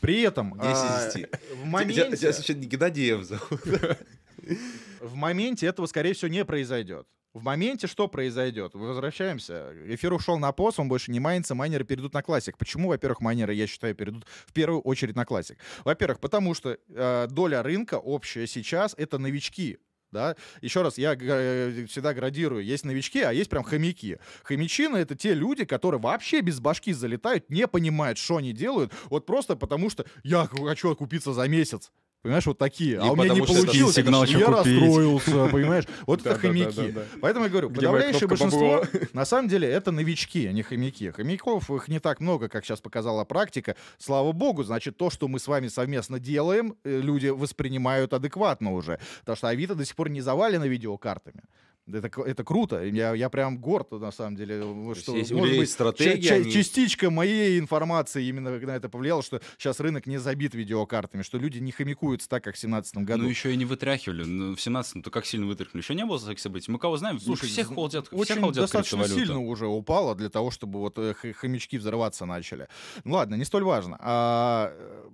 При 0.00 0.20
этом 0.20 0.52
10 0.52 0.62
а, 0.62 1.08
из 1.08 1.14
10. 1.14 1.30
в 1.30 1.34
Тебя, 1.34 1.64
моменте... 1.64 2.16
тебя 2.16 2.32
сейчас 2.32 2.56
не 2.56 2.66
Геннадиев 2.66 3.24
зовут. 3.24 3.60
В 5.00 5.14
моменте 5.14 5.66
этого, 5.66 5.86
скорее 5.86 6.12
всего, 6.12 6.28
не 6.28 6.44
произойдет. 6.44 7.08
В 7.32 7.42
моменте 7.42 7.86
что 7.86 8.08
произойдет? 8.08 8.72
Возвращаемся. 8.74 9.72
Эфир 9.86 10.12
ушел 10.14 10.38
на 10.38 10.52
пост, 10.52 10.80
он 10.80 10.88
больше 10.88 11.10
не 11.10 11.20
майнится, 11.20 11.54
майнеры 11.54 11.84
перейдут 11.84 12.14
на 12.14 12.22
классик. 12.22 12.56
Почему, 12.56 12.88
во-первых, 12.88 13.20
майнеры, 13.20 13.52
я 13.52 13.66
считаю, 13.66 13.94
перейдут 13.94 14.24
в 14.46 14.52
первую 14.54 14.80
очередь 14.80 15.16
на 15.16 15.26
классик? 15.26 15.58
Во-первых, 15.84 16.20
потому 16.20 16.54
что 16.54 16.78
э, 16.88 17.26
доля 17.30 17.62
рынка 17.62 17.98
общая 17.98 18.46
сейчас— 18.46 18.94
это 18.96 19.18
новички. 19.18 19.78
Да? 20.16 20.34
Еще 20.62 20.80
раз, 20.80 20.96
я 20.96 21.14
э, 21.14 21.84
всегда 21.90 22.14
градирую. 22.14 22.64
Есть 22.64 22.86
новички, 22.86 23.20
а 23.20 23.32
есть 23.32 23.50
прям 23.50 23.62
хомяки. 23.62 24.18
Хомячины— 24.44 24.96
это 24.98 25.14
те 25.14 25.34
люди, 25.34 25.66
которые 25.66 26.00
вообще 26.00 26.40
без 26.40 26.58
башки 26.58 26.94
залетают, 26.94 27.50
не 27.50 27.68
понимают, 27.68 28.16
что 28.16 28.38
они 28.38 28.54
делают, 28.54 28.92
вот 29.10 29.26
просто 29.26 29.56
потому 29.56 29.90
что 29.90 30.06
я 30.24 30.46
хочу 30.46 30.90
окупиться 30.90 31.34
за 31.34 31.46
месяц. 31.48 31.92
Понимаешь, 32.26 32.46
вот 32.46 32.58
такие. 32.58 32.98
а 32.98 33.06
И 33.06 33.08
у 33.08 33.14
меня 33.14 33.34
не 33.34 33.42
получилось. 33.42 33.94
сигнал, 33.94 34.24
я 34.24 34.40
купить. 34.40 34.48
расстроился, 34.48 35.46
понимаешь? 35.46 35.84
Вот 36.06 36.26
это 36.26 36.36
хомяки. 36.36 36.92
Поэтому 37.20 37.44
я 37.44 37.50
говорю, 37.50 37.70
подавляющее 37.70 38.26
большинство, 38.26 38.84
на 39.12 39.24
самом 39.24 39.48
деле, 39.48 39.68
это 39.68 39.92
новички, 39.92 40.44
а 40.48 40.52
не 40.52 40.62
хомяки. 40.64 41.12
Хомяков 41.12 41.70
их 41.70 41.86
не 41.86 42.00
так 42.00 42.18
много, 42.18 42.48
как 42.48 42.64
сейчас 42.64 42.80
показала 42.80 43.24
практика. 43.24 43.76
Слава 43.96 44.32
богу, 44.32 44.64
значит, 44.64 44.96
то, 44.96 45.08
что 45.08 45.28
мы 45.28 45.38
с 45.38 45.46
вами 45.46 45.68
совместно 45.68 46.18
делаем, 46.18 46.74
э, 46.82 47.00
люди 47.00 47.28
воспринимают 47.28 48.12
адекватно 48.12 48.72
уже. 48.72 48.98
Потому 49.20 49.36
что 49.36 49.48
Авито 49.48 49.76
до 49.76 49.84
сих 49.84 49.94
пор 49.94 50.08
не 50.08 50.20
завалено 50.20 50.64
видеокартами. 50.64 51.42
Это, 51.92 52.10
это 52.22 52.42
круто. 52.42 52.82
Я, 52.84 53.14
я 53.14 53.28
прям 53.28 53.58
горд, 53.58 53.92
на 53.92 54.10
самом 54.10 54.34
деле. 54.34 54.56
есть 54.56 55.02
Что, 55.02 55.16
есть- 55.16 55.30
может 55.30 55.56
быть, 55.56 55.70
стратегия, 55.70 56.20
ча- 56.20 56.28
ча- 56.28 56.34
они- 56.42 56.50
частичка 56.52 57.10
моей 57.10 57.60
информации 57.60 58.24
именно 58.26 58.50
на 58.58 58.70
это 58.72 58.88
повлияла, 58.88 59.22
что 59.22 59.40
сейчас 59.56 59.78
рынок 59.78 60.06
не 60.06 60.18
забит 60.18 60.54
видеокартами, 60.54 61.22
что 61.22 61.38
люди 61.38 61.58
не 61.60 61.70
хомякуются 61.70 62.28
так, 62.28 62.42
как 62.42 62.56
в 62.56 62.60
2017 62.60 63.04
году. 63.04 63.22
Ну, 63.22 63.28
еще 63.28 63.52
и 63.52 63.56
не 63.56 63.64
вытряхивали. 63.64 64.24
Ну, 64.24 64.56
в 64.56 64.58
17-м-то 64.58 65.10
как 65.10 65.26
сильно 65.26 65.46
вытряхнули? 65.46 65.82
Еще 65.82 65.94
не 65.94 66.04
было 66.04 66.18
таких 66.18 66.40
событий. 66.40 66.72
Мы 66.72 66.78
кого 66.80 66.96
знаем? 66.96 67.20
Слушай, 67.20 67.48
все 67.48 67.62
з- 67.62 67.66
холдят, 67.68 68.08
очень 68.10 68.40
холдят 68.40 68.62
достаточно 68.64 69.06
сильно 69.06 69.40
уже 69.40 69.66
упало 69.68 70.14
для 70.16 70.28
того, 70.28 70.50
чтобы 70.50 70.80
вот 70.80 70.98
э, 70.98 71.14
хомячки 71.14 71.78
взрываться 71.78 72.26
начали. 72.26 72.66
Ну 73.04 73.14
ладно, 73.14 73.36
не 73.36 73.44
столь 73.44 73.62
важно. 73.62 73.96
А, 74.00 74.72
э, 74.76 75.08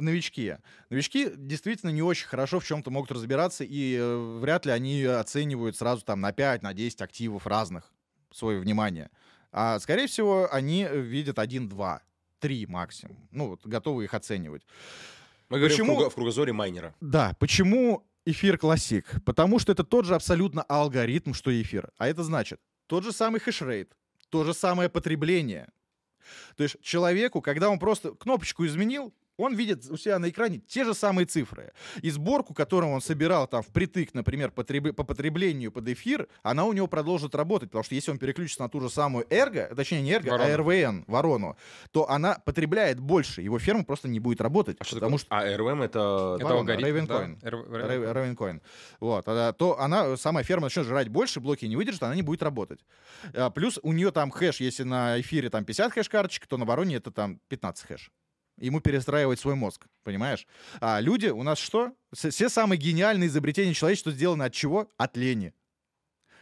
новички. 0.00 0.56
Новички 0.88 1.30
действительно 1.36 1.90
не 1.90 2.02
очень 2.02 2.26
хорошо 2.26 2.60
в 2.60 2.64
чем-то 2.64 2.90
могут 2.90 3.12
разбираться, 3.12 3.64
и 3.64 3.96
э, 3.96 4.38
вряд 4.40 4.66
ли 4.66 4.72
они 4.72 5.02
оценивают 5.04 5.76
сразу 5.76 6.04
там 6.04 6.20
на 6.20 6.32
5, 6.32 6.62
на 6.62 6.74
10 6.74 7.00
активов 7.02 7.46
разных 7.46 7.92
свое 8.32 8.58
внимание. 8.60 9.10
А, 9.52 9.78
скорее 9.80 10.06
всего, 10.06 10.48
они 10.52 10.86
видят 10.90 11.38
1, 11.38 11.68
2, 11.68 12.02
3 12.38 12.66
максимум. 12.66 13.28
Ну, 13.30 13.48
вот, 13.48 13.66
готовы 13.66 14.04
их 14.04 14.14
оценивать. 14.14 14.62
Мы 15.48 15.58
говорим 15.58 15.74
в 15.76 15.78
Почему- 15.78 15.96
круго- 16.00 16.10
в 16.10 16.14
кругозоре 16.14 16.52
майнера. 16.52 16.94
Да, 17.00 17.34
почему 17.40 18.06
эфир 18.24 18.56
классик? 18.58 19.22
Потому 19.24 19.58
что 19.58 19.72
это 19.72 19.82
тот 19.82 20.04
же 20.04 20.14
абсолютно 20.14 20.62
алгоритм, 20.62 21.32
что 21.32 21.50
и 21.50 21.62
эфир. 21.62 21.90
А 21.98 22.06
это 22.08 22.22
значит, 22.22 22.60
тот 22.86 23.02
же 23.02 23.10
самый 23.12 23.40
хешрейт, 23.40 23.96
то 24.28 24.44
же 24.44 24.54
самое 24.54 24.88
потребление. 24.88 25.68
То 26.56 26.62
есть 26.62 26.76
человеку, 26.80 27.40
когда 27.40 27.68
он 27.68 27.80
просто 27.80 28.12
кнопочку 28.14 28.64
изменил, 28.64 29.12
он 29.40 29.54
видит 29.54 29.84
у 29.90 29.96
себя 29.96 30.18
на 30.18 30.28
экране 30.28 30.58
те 30.66 30.84
же 30.84 30.94
самые 30.94 31.26
цифры. 31.26 31.72
И 32.02 32.10
сборку, 32.10 32.54
которую 32.54 32.92
он 32.92 33.00
собирал 33.00 33.46
там 33.46 33.62
впритык, 33.62 34.14
например, 34.14 34.50
потреб- 34.50 34.92
по 34.92 35.04
потреблению 35.04 35.72
под 35.72 35.88
эфир, 35.88 36.28
она 36.42 36.64
у 36.64 36.72
него 36.72 36.86
продолжит 36.86 37.34
работать. 37.34 37.70
Потому 37.70 37.84
что 37.84 37.94
если 37.94 38.10
он 38.10 38.18
переключится 38.18 38.62
на 38.62 38.68
ту 38.68 38.80
же 38.80 38.90
самую 38.90 39.26
эрго, 39.30 39.70
точнее 39.74 40.02
не 40.02 40.12
эрго, 40.12 40.34
а. 40.34 40.56
РВН, 40.56 41.04
ворону, 41.06 41.56
то 41.90 42.08
она 42.10 42.38
потребляет 42.44 43.00
больше. 43.00 43.42
Его 43.42 43.58
ферма 43.58 43.84
просто 43.84 44.08
не 44.08 44.20
будет 44.20 44.40
работать. 44.40 44.76
А 44.80 44.84
что 44.84 44.96
потому 44.96 45.18
такое? 45.18 45.54
А 45.54 45.56
РВМ 45.56 45.82
это... 45.82 46.36
Это 46.40 46.50
алгоритм. 46.50 46.86
Ravencoin. 46.86 47.38
да. 47.42 48.12
Ravencoin. 48.12 48.60
Вот, 49.00 49.24
а, 49.26 49.52
то 49.52 49.78
она, 49.80 50.16
сама 50.16 50.42
ферма 50.42 50.64
начнет 50.66 50.86
жрать 50.86 51.08
больше, 51.08 51.40
блоки 51.40 51.64
не 51.66 51.76
выдержит, 51.76 52.02
она 52.02 52.14
не 52.14 52.22
будет 52.22 52.42
работать. 52.42 52.80
А, 53.34 53.50
Плюс 53.50 53.78
у 53.82 53.92
нее 53.92 54.10
там 54.10 54.30
хэш, 54.30 54.60
если 54.60 54.84
на 54.84 55.20
эфире 55.20 55.50
там 55.50 55.64
50 55.64 55.92
хэш-карточек, 55.92 56.46
то 56.46 56.56
на 56.56 56.64
вороне 56.64 56.96
это 56.96 57.10
там 57.10 57.40
15 57.48 57.86
хэш. 57.86 58.10
Ему 58.60 58.80
перестраивать 58.80 59.40
свой 59.40 59.54
мозг, 59.54 59.86
понимаешь? 60.04 60.46
А 60.80 61.00
люди 61.00 61.28
у 61.28 61.42
нас 61.42 61.58
что? 61.58 61.92
Все 62.12 62.48
самые 62.48 62.78
гениальные 62.78 63.28
изобретения 63.28 63.72
человечества 63.72 64.12
сделаны 64.12 64.44
от 64.44 64.52
чего? 64.52 64.88
От 64.98 65.16
лени. 65.16 65.54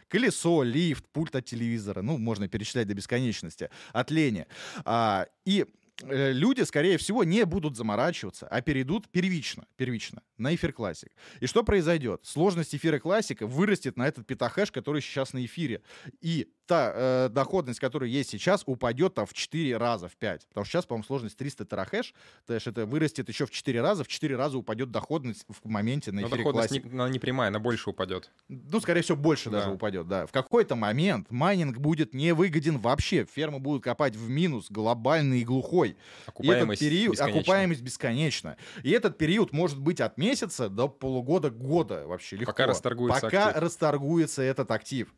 Колесо, 0.09 0.63
лифт, 0.63 1.07
пульт 1.09 1.35
от 1.35 1.45
телевизора. 1.45 2.01
Ну, 2.01 2.17
можно 2.17 2.49
перечислять 2.49 2.87
до 2.87 2.93
бесконечности. 2.93 3.69
От 3.93 4.11
лени. 4.11 4.47
А, 4.83 5.27
и 5.45 5.65
э, 6.01 6.31
люди, 6.33 6.63
скорее 6.63 6.97
всего, 6.97 7.23
не 7.23 7.45
будут 7.45 7.77
заморачиваться, 7.77 8.47
а 8.47 8.61
перейдут 8.61 9.07
первично, 9.09 9.65
первично 9.77 10.21
на 10.37 10.53
эфир 10.53 10.73
классик. 10.73 11.11
И 11.39 11.45
что 11.45 11.63
произойдет? 11.63 12.25
Сложность 12.25 12.75
эфира 12.75 12.99
классика 12.99 13.47
вырастет 13.47 13.97
на 13.97 14.07
этот 14.07 14.27
петахэш, 14.27 14.71
который 14.71 15.01
сейчас 15.01 15.31
на 15.31 15.45
эфире. 15.45 15.83
И 16.21 16.51
та 16.69 16.91
э, 16.93 17.29
доходность, 17.29 17.79
которая 17.79 18.09
есть 18.09 18.29
сейчас, 18.29 18.63
упадет 18.65 19.15
там 19.15 19.25
в 19.25 19.33
4 19.33 19.75
раза, 19.77 20.07
в 20.07 20.15
5. 20.15 20.47
Потому 20.47 20.63
что 20.65 20.71
сейчас, 20.71 20.85
по-моему, 20.85 21.03
сложность 21.03 21.35
300 21.37 21.65
терахэш, 21.65 22.13
то 22.45 22.53
есть 22.53 22.67
это 22.67 22.85
вырастет 22.85 23.27
еще 23.27 23.45
в 23.45 23.51
4 23.51 23.81
раза, 23.81 24.03
в 24.03 24.07
4 24.07 24.35
раза 24.35 24.57
упадет 24.57 24.91
доходность 24.91 25.45
в 25.49 25.67
моменте 25.67 26.11
на 26.11 26.21
Но 26.21 26.27
эфире 26.27 26.37
доходность 26.43 26.69
классик. 26.69 26.85
не, 26.85 26.91
она 26.93 27.09
не 27.09 27.19
прямая, 27.19 27.49
она 27.49 27.59
больше 27.59 27.89
упадет. 27.89 28.29
Ну, 28.47 28.79
скорее 28.79 29.01
всего, 29.01 29.17
больше 29.17 29.49
Да. 29.49 29.59
даже 29.59 29.71
упадет, 29.71 30.07
да. 30.07 30.25
В 30.27 30.31
какой-то 30.31 30.75
момент 30.75 31.31
майнинг 31.31 31.77
будет 31.79 32.13
невыгоден 32.13 32.77
вообще. 32.77 33.25
Фермы 33.25 33.59
будут 33.59 33.83
копать 33.83 34.15
в 34.15 34.29
минус, 34.29 34.67
глобальный 34.69 35.41
и 35.41 35.43
глухой. 35.43 35.89
И 35.89 35.91
этот 35.91 36.27
Окупаемость 36.29 36.79
период, 36.81 37.13
бесконечна. 37.13 37.39
окупаемость 37.39 37.81
бесконечна. 37.81 38.57
И 38.83 38.91
этот 38.91 39.17
период 39.17 39.51
может 39.53 39.79
быть 39.79 39.99
от 40.01 40.17
месяца 40.19 40.69
до 40.69 40.87
полугода, 40.87 41.49
года 41.49 42.05
вообще 42.05 42.35
легко. 42.35 42.51
Пока 42.51 42.67
расторгуется 42.67 43.21
Пока 43.21 43.47
актив. 43.47 43.63
расторгуется 43.63 44.41
этот 44.43 44.69
актив. 44.71 45.11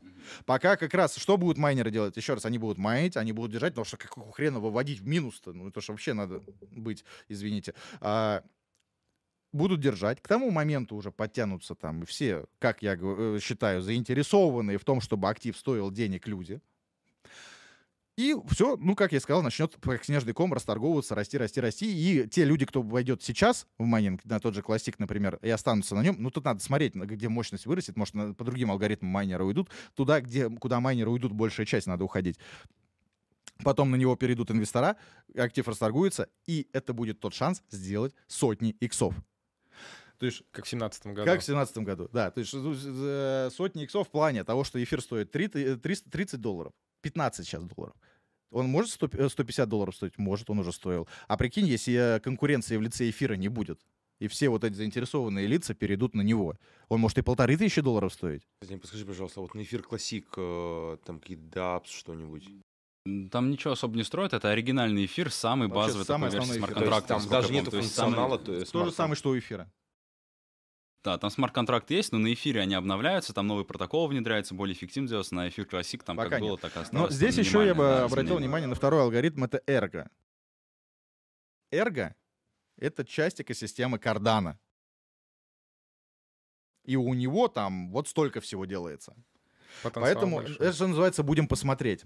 Пока 0.45 0.75
как 0.75 0.93
раз, 0.93 1.15
что 1.15 1.37
будут 1.37 1.57
майнеры 1.57 1.91
делать? 1.91 2.17
Еще 2.17 2.33
раз, 2.33 2.45
они 2.45 2.57
будут 2.57 2.77
майнить, 2.77 3.17
они 3.17 3.31
будут 3.31 3.51
держать, 3.51 3.73
потому 3.73 3.85
что 3.85 3.97
какого 3.97 4.31
хрена 4.31 4.59
выводить 4.59 4.99
в 4.99 5.07
минус-то? 5.07 5.53
Ну, 5.53 5.69
это 5.69 5.81
же 5.81 5.91
вообще 5.91 6.13
надо 6.13 6.41
быть, 6.71 7.03
извините. 7.27 7.73
А, 7.99 8.43
будут 9.51 9.79
держать. 9.79 10.21
К 10.21 10.27
тому 10.27 10.51
моменту 10.51 10.95
уже 10.95 11.11
подтянутся 11.11 11.75
там 11.75 12.05
все, 12.05 12.45
как 12.59 12.81
я 12.81 12.97
э, 12.99 13.39
считаю, 13.41 13.81
заинтересованные 13.81 14.77
в 14.77 14.85
том, 14.85 15.01
чтобы 15.01 15.29
актив 15.29 15.57
стоил 15.57 15.91
денег 15.91 16.27
люди. 16.27 16.61
И 18.17 18.35
все, 18.49 18.75
ну, 18.77 18.93
как 18.95 19.13
я 19.13 19.19
сказал, 19.19 19.41
начнет 19.41 19.75
как 19.81 20.03
снежный 20.03 20.33
ком 20.33 20.53
расторговываться, 20.53 21.15
расти, 21.15 21.37
расти, 21.37 21.61
расти. 21.61 21.85
И 21.91 22.27
те 22.27 22.43
люди, 22.43 22.65
кто 22.65 22.81
войдет 22.81 23.23
сейчас 23.23 23.65
в 23.77 23.85
майнинг, 23.85 24.23
на 24.25 24.39
тот 24.39 24.53
же 24.53 24.61
классик, 24.61 24.99
например, 24.99 25.39
и 25.41 25.49
останутся 25.49 25.95
на 25.95 26.03
нем, 26.03 26.17
ну, 26.19 26.29
тут 26.29 26.43
надо 26.43 26.61
смотреть, 26.61 26.93
где 26.93 27.29
мощность 27.29 27.65
вырастет. 27.65 27.95
Может, 27.95 28.13
по 28.37 28.43
другим 28.43 28.69
алгоритмам 28.69 29.11
майнеры 29.11 29.45
уйдут. 29.45 29.69
Туда, 29.95 30.19
где, 30.21 30.49
куда 30.49 30.79
майнеры 30.79 31.09
уйдут, 31.09 31.31
большая 31.31 31.65
часть 31.65 31.87
надо 31.87 32.03
уходить. 32.03 32.37
потом 33.63 33.91
на 33.91 33.95
него 33.95 34.15
перейдут 34.15 34.51
инвестора, 34.51 34.97
актив 35.35 35.67
расторгуется, 35.67 36.27
и 36.47 36.67
это 36.73 36.93
будет 36.93 37.19
тот 37.19 37.33
шанс 37.33 37.63
сделать 37.69 38.13
сотни 38.27 38.71
иксов. 38.71 39.15
То 40.17 40.25
есть 40.27 40.43
Как 40.51 40.65
в 40.65 40.67
семнадцатом 40.67 41.13
году. 41.13 41.25
как 41.25 41.41
в 41.41 41.45
2017 41.45 41.77
году, 41.79 42.09
да. 42.13 42.29
То 42.29 42.41
есть 42.41 42.53
э, 42.53 43.49
сотни 43.51 43.83
иксов 43.83 44.07
в 44.07 44.11
плане 44.11 44.43
того, 44.43 44.63
что 44.63 44.81
эфир 44.83 45.01
стоит 45.01 45.31
30, 45.31 45.81
300 45.81 46.09
30 46.11 46.39
долларов, 46.41 46.73
15 47.01 47.45
сейчас 47.45 47.63
долларов. 47.63 47.95
Он 48.51 48.67
может 48.67 48.91
100 48.91 49.09
э, 49.13 49.29
150 49.29 49.69
долларов 49.69 49.95
стоить? 49.95 50.17
Может, 50.17 50.49
он 50.49 50.59
уже 50.59 50.71
стоил. 50.71 51.07
А 51.27 51.37
прикинь, 51.37 51.65
если 51.65 52.15
э, 52.15 52.19
конкуренции 52.19 52.77
в 52.77 52.81
лице 52.81 53.09
эфира 53.09 53.35
не 53.35 53.47
будет, 53.47 53.79
и 54.19 54.27
все 54.27 54.49
вот 54.49 54.63
эти 54.63 54.75
заинтересованные 54.75 55.47
лица 55.47 55.73
перейдут 55.73 56.13
на 56.13 56.21
него, 56.21 56.55
он 56.89 56.99
может 56.99 57.17
и 57.17 57.21
полторы 57.21 57.57
тысячи 57.57 57.81
долларов 57.81 58.13
стоить. 58.13 58.43
Подскажи, 58.59 59.05
пожалуйста, 59.05 59.41
вот 59.41 59.55
на 59.55 59.63
эфир 59.63 59.81
классик, 59.81 60.27
э, 60.37 60.97
там 61.05 61.19
какие-то 61.19 61.43
дапс, 61.43 61.89
что-нибудь. 61.89 62.47
Там 63.31 63.49
ничего 63.49 63.73
особо 63.73 63.95
не 63.95 64.03
строят, 64.03 64.33
это 64.33 64.49
оригинальный 64.49 65.05
эфир, 65.05 65.31
самый 65.31 65.67
Вообще 65.67 65.87
базовый 65.87 66.05
самый 66.05 66.29
такой 66.29 66.45
версии 66.45 66.57
смарт-контракта. 66.59 67.07
там 67.07 67.27
даже 67.27 67.51
нету 67.51 67.71
функционала. 67.71 68.37
то 68.37 68.53
есть 68.53 68.71
То 68.71 68.85
же 68.85 68.91
самое, 68.91 69.15
что 69.15 69.31
у 69.31 69.39
эфира. 69.39 69.71
Да, 71.03 71.17
там 71.17 71.31
смарт-контракт 71.31 71.89
есть, 71.89 72.11
но 72.11 72.19
на 72.19 72.31
эфире 72.33 72.61
они 72.61 72.75
обновляются, 72.75 73.33
там 73.33 73.47
новый 73.47 73.65
протокол 73.65 74.07
внедряется, 74.07 74.53
более 74.53 74.75
эффективно 74.75 75.09
делается, 75.09 75.33
на 75.33 75.49
эфир 75.49 75.65
классик 75.65 76.03
там 76.03 76.15
Пока 76.15 76.29
как 76.29 76.41
нет. 76.41 76.49
было, 76.49 76.57
так 76.59 76.73
и 76.73 76.75
Но 76.75 76.81
осталось. 76.83 77.13
здесь 77.15 77.35
там 77.35 77.43
еще 77.43 77.65
я 77.65 77.73
бы 77.73 77.83
да, 77.83 78.03
обратил 78.03 78.37
внимание 78.37 78.67
на 78.67 78.75
второй 78.75 79.01
алгоритм, 79.01 79.43
это 79.43 79.63
эрго. 79.65 80.11
Эрго— 81.71 82.15
это 82.77 83.03
часть 83.03 83.41
экосистемы 83.41 83.97
Cardano. 83.97 84.57
И 86.83 86.95
у 86.95 87.13
него 87.15 87.47
там 87.47 87.91
вот 87.91 88.07
столько 88.07 88.39
всего 88.41 88.65
делается. 88.65 89.15
Потенциал 89.81 90.03
Поэтому 90.03 90.35
большой. 90.37 90.67
это 90.67 90.87
называется 90.87 91.23
«будем 91.23 91.47
посмотреть». 91.47 92.03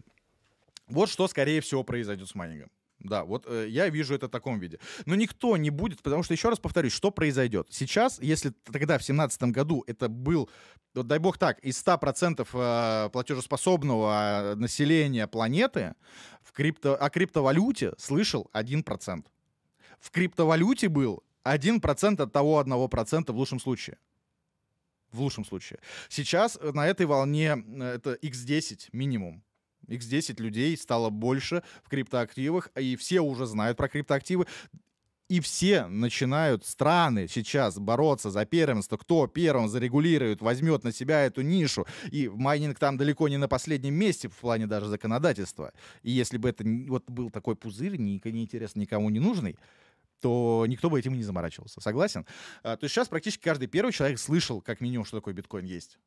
Вот 0.88 1.10
что, 1.10 1.28
скорее 1.28 1.62
всего, 1.62 1.84
произойдет 1.84 2.30
с 2.30 2.36
майнингом. 2.36 2.70
Да, 3.06 3.24
вот 3.24 3.46
э, 3.48 3.68
я 3.70 3.90
вижу 3.90 4.16
это 4.16 4.28
в 4.28 4.32
таком 4.32 4.60
виде. 4.60 4.80
Но 5.06 5.16
никто 5.16 5.58
не 5.58 5.70
будет, 5.70 6.02
потому 6.02 6.24
что, 6.24 6.34
еще 6.34 6.50
раз 6.50 6.60
повторюсь, 6.60 6.94
что 6.94 7.12
произойдет? 7.12 7.68
Сейчас, 7.70 8.20
если 8.20 8.50
тогда, 8.50 8.96
в 8.96 9.06
2017 9.06 9.44
году, 9.44 9.84
это 9.86 10.10
был, 10.10 10.50
вот 10.96 11.08
дай 11.08 11.20
бог 11.20 11.38
так, 11.38 11.60
из 11.60 11.82
100% 11.84 12.48
э, 12.52 13.10
платежеспособного 13.10 14.54
э, 14.54 14.56
населения 14.56 15.28
планеты 15.28 15.94
в 16.42 16.52
крипто, 16.52 16.96
о 16.96 17.10
криптовалюте 17.10 17.94
слышал 17.98 18.50
1%. 18.54 19.26
В 20.00 20.12
криптовалюте 20.12 20.90
был 20.90 21.24
1% 21.44 22.22
от 22.22 22.34
того 22.34 22.62
1% 22.62 23.32
в 23.32 23.36
лучшем 23.36 23.60
случае. 23.60 23.98
В 25.12 25.22
лучшем 25.22 25.46
случае. 25.46 25.80
Сейчас 26.10 26.58
э, 26.60 26.72
на 26.72 26.88
этой 26.88 27.06
волне 27.06 27.64
это 27.80 28.16
x10 28.16 28.90
минимум. 28.94 29.44
X10 29.88 30.42
людей 30.42 30.76
стало 30.78 31.10
больше 31.10 31.64
в 31.84 31.90
криптоактивах, 31.90 32.70
и 32.76 32.96
все 32.96 33.22
уже 33.22 33.46
знают 33.46 33.78
про 33.78 33.88
криптоактивы. 33.88 34.46
И 35.28 35.40
все 35.40 35.88
начинают, 35.88 36.66
страны 36.66 37.28
сейчас 37.28 37.80
бороться 37.80 38.30
за 38.30 38.46
первенство, 38.46 38.96
кто 38.96 39.26
первым 39.26 39.68
зарегулирует, 39.68 40.42
возьмет 40.42 40.84
на 40.84 40.92
себя 40.92 41.26
эту 41.26 41.42
нишу. 41.42 41.88
И 42.12 42.30
майнинг 42.30 42.78
там 42.78 42.96
далеко 42.96 43.28
не 43.28 43.38
на 43.38 43.48
последнем 43.48 43.96
месте 43.96 44.30
в 44.30 44.36
плане 44.36 44.68
даже 44.68 44.86
законодательства. 44.86 45.74
И 46.04 46.12
если 46.12 46.38
бы 46.38 46.50
это 46.50 46.64
вот 46.88 47.10
был 47.10 47.32
такой 47.32 47.56
пузырь, 47.56 47.96
не, 47.98 48.22
не 48.24 48.44
интересно 48.44 48.80
никому 48.80 49.10
не 49.10 49.20
нужный, 49.20 49.58
то 50.22 50.66
никто 50.68 50.92
бы 50.92 51.00
этим 51.00 51.16
и 51.16 51.18
не 51.18 51.24
заморачивался. 51.24 51.82
Согласен? 51.82 52.28
А, 52.62 52.78
то 52.78 52.84
есть 52.84 52.94
сейчас 52.94 53.08
практически 53.08 53.44
каждый 53.44 53.68
первый 53.68 53.92
человек 53.92 54.20
слышал, 54.20 54.62
как 54.62 54.80
минимум, 54.80 55.06
что 55.06 55.18
такое 55.18 55.34
биткоин 55.34 55.66
есть. 55.66 55.98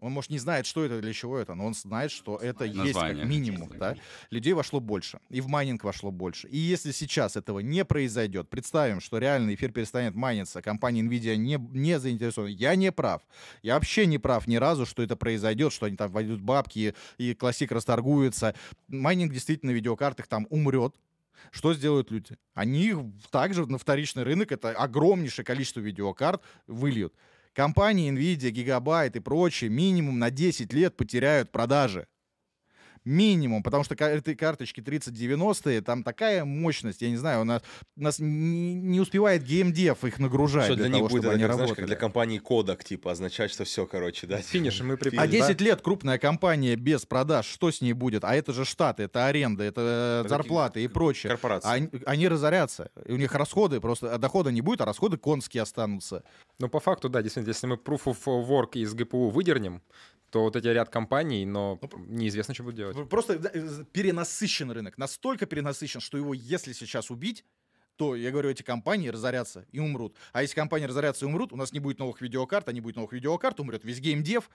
Он, 0.00 0.12
может, 0.12 0.30
не 0.30 0.38
знает, 0.38 0.66
что 0.66 0.84
это, 0.84 1.00
для 1.00 1.12
чего 1.12 1.38
это, 1.38 1.54
но 1.54 1.66
он 1.66 1.74
знает, 1.74 2.10
что 2.10 2.36
это 2.36 2.64
есть 2.64 2.76
Название. 2.76 3.16
как 3.16 3.26
минимум. 3.26 3.70
Да? 3.78 3.96
Людей 4.30 4.52
вошло 4.52 4.80
больше, 4.80 5.18
и 5.28 5.40
в 5.40 5.48
майнинг 5.48 5.84
вошло 5.84 6.10
больше. 6.10 6.48
И 6.48 6.56
если 6.56 6.92
сейчас 6.92 7.36
этого 7.36 7.60
не 7.60 7.84
произойдет, 7.84 8.48
представим, 8.48 9.00
что 9.00 9.18
реально 9.18 9.54
эфир 9.54 9.72
перестанет 9.72 10.14
майниться, 10.14 10.62
компания 10.62 11.02
NVIDIA 11.02 11.36
не, 11.36 11.56
не 11.56 11.98
заинтересована, 11.98 12.50
я 12.50 12.76
не 12.76 12.92
прав. 12.92 13.22
Я 13.62 13.74
вообще 13.74 14.06
не 14.06 14.18
прав 14.18 14.46
ни 14.46 14.56
разу, 14.56 14.86
что 14.86 15.02
это 15.02 15.16
произойдет, 15.16 15.72
что 15.72 15.86
они 15.86 15.96
там 15.96 16.10
войдут 16.10 16.40
бабки, 16.40 16.94
и 17.16 17.34
классик 17.34 17.72
расторгуется. 17.72 18.54
Майнинг 18.86 19.32
действительно 19.32 19.72
на 19.72 19.76
видеокартах 19.76 20.26
там 20.26 20.46
умрет, 20.50 20.94
что 21.50 21.74
сделают 21.74 22.10
люди? 22.10 22.36
Они 22.54 22.94
также 23.30 23.66
на 23.66 23.78
вторичный 23.78 24.22
рынок, 24.22 24.52
это 24.52 24.70
огромнейшее 24.70 25.44
количество 25.44 25.80
видеокарт, 25.80 26.42
выльют. 26.66 27.14
Компании 27.52 28.10
Nvidia, 28.12 28.50
Gigabyte 28.50 29.16
и 29.16 29.20
прочие 29.20 29.70
минимум 29.70 30.18
на 30.18 30.30
10 30.30 30.72
лет 30.72 30.96
потеряют 30.96 31.50
продажи. 31.52 32.06
Минимум, 33.08 33.62
потому 33.62 33.84
что 33.84 33.94
этой 33.94 34.34
карточки 34.34 34.82
3090, 34.82 35.80
там 35.82 36.02
такая 36.02 36.44
мощность, 36.44 37.00
я 37.00 37.08
не 37.08 37.16
знаю, 37.16 37.40
у 37.40 37.44
нас, 37.44 37.62
у 37.96 38.02
нас 38.02 38.18
не, 38.18 39.00
успевает 39.00 39.42
геймдев 39.42 40.04
их 40.04 40.18
нагружать 40.18 40.66
Что 40.66 40.74
для, 40.74 40.84
для 40.84 40.94
них 40.94 40.98
того, 40.98 41.08
будет, 41.08 41.22
чтобы 41.22 41.34
это, 41.34 41.34
они 41.36 41.42
как, 41.44 41.54
знаешь, 41.54 41.70
как 41.70 41.78
работали. 41.78 41.86
для 41.86 41.96
компании 41.96 42.40
Kodak, 42.40 42.84
типа, 42.84 43.12
означать, 43.12 43.50
что 43.50 43.64
все, 43.64 43.86
короче, 43.86 44.26
да. 44.26 44.38
Финиш, 44.42 44.80
мы 44.82 44.94
А 44.94 44.96
приблизились. 44.98 45.46
10 45.46 45.60
лет 45.62 45.80
крупная 45.80 46.18
компания 46.18 46.76
без 46.76 47.06
продаж, 47.06 47.46
что 47.46 47.70
с 47.70 47.80
ней 47.80 47.94
будет? 47.94 48.24
А 48.24 48.34
это 48.34 48.52
же 48.52 48.66
штаты, 48.66 49.04
это 49.04 49.26
аренда, 49.26 49.64
это 49.64 49.80
э, 49.80 50.20
Это 50.20 50.28
зарплаты 50.28 50.84
и 50.84 50.88
прочее. 50.88 51.30
Корпорация. 51.30 51.70
Они, 51.70 51.88
они 52.04 52.28
разорятся. 52.28 52.90
И 53.06 53.12
у 53.12 53.16
них 53.16 53.34
расходы 53.34 53.80
просто, 53.80 54.14
а 54.14 54.18
дохода 54.18 54.50
не 54.50 54.60
будет, 54.60 54.82
а 54.82 54.84
расходы 54.84 55.16
конские 55.16 55.62
останутся. 55.62 56.24
Ну, 56.58 56.68
по 56.68 56.80
факту, 56.80 57.08
да, 57.08 57.22
действительно, 57.22 57.52
если 57.52 57.66
мы 57.66 57.76
Proof 57.76 58.04
of 58.04 58.48
Work 58.48 58.72
из 58.74 58.92
ГПУ 58.94 59.30
выдернем, 59.30 59.82
то 60.30 60.42
вот 60.42 60.56
эти 60.56 60.66
ряд 60.66 60.90
компаний, 60.90 61.46
но 61.46 61.78
Ну, 61.80 62.04
неизвестно, 62.06 62.54
что 62.54 62.64
будет 62.64 62.76
делать. 62.76 63.08
Просто 63.08 63.34
э, 63.34 63.84
перенасыщен 63.92 64.70
рынок. 64.70 64.98
Настолько 64.98 65.46
перенасыщен, 65.46 66.00
что 66.00 66.18
его, 66.18 66.34
если 66.34 66.72
сейчас 66.72 67.10
убить, 67.10 67.44
то, 67.96 68.14
я 68.14 68.30
говорю, 68.30 68.50
эти 68.50 68.62
компании 68.62 69.08
разорятся 69.08 69.66
и 69.72 69.80
умрут. 69.80 70.14
А 70.32 70.42
если 70.42 70.54
компании 70.54 70.86
разорятся 70.86 71.24
и 71.24 71.28
умрут, 71.28 71.52
у 71.52 71.56
нас 71.56 71.72
не 71.72 71.80
будет 71.80 71.98
новых 71.98 72.20
видеокарт, 72.20 72.68
а 72.68 72.72
не 72.72 72.80
будет 72.80 72.96
новых 72.96 73.12
видеокарт, 73.12 73.58
умрет 73.58 73.84
весь 73.84 74.00
геймдев. 74.00 74.50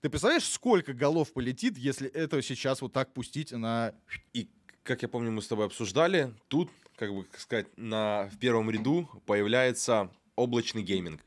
Ты 0.00 0.08
представляешь, 0.08 0.44
сколько 0.44 0.94
голов 0.94 1.32
полетит, 1.32 1.76
если 1.76 2.08
это 2.08 2.40
сейчас 2.40 2.80
вот 2.80 2.92
так 2.92 3.12
пустить 3.12 3.52
на... 3.52 3.94
И, 4.32 4.48
как 4.84 5.02
я 5.02 5.08
помню, 5.08 5.32
мы 5.32 5.42
с 5.42 5.48
тобой 5.48 5.66
обсуждали, 5.66 6.32
тут, 6.46 6.70
как 6.96 7.12
бы 7.12 7.26
сказать, 7.36 7.66
на, 7.76 8.30
в 8.32 8.38
первом 8.38 8.70
ряду 8.70 9.08
появляется 9.26 10.10
облачный 10.36 10.82
гейминг. 10.82 11.20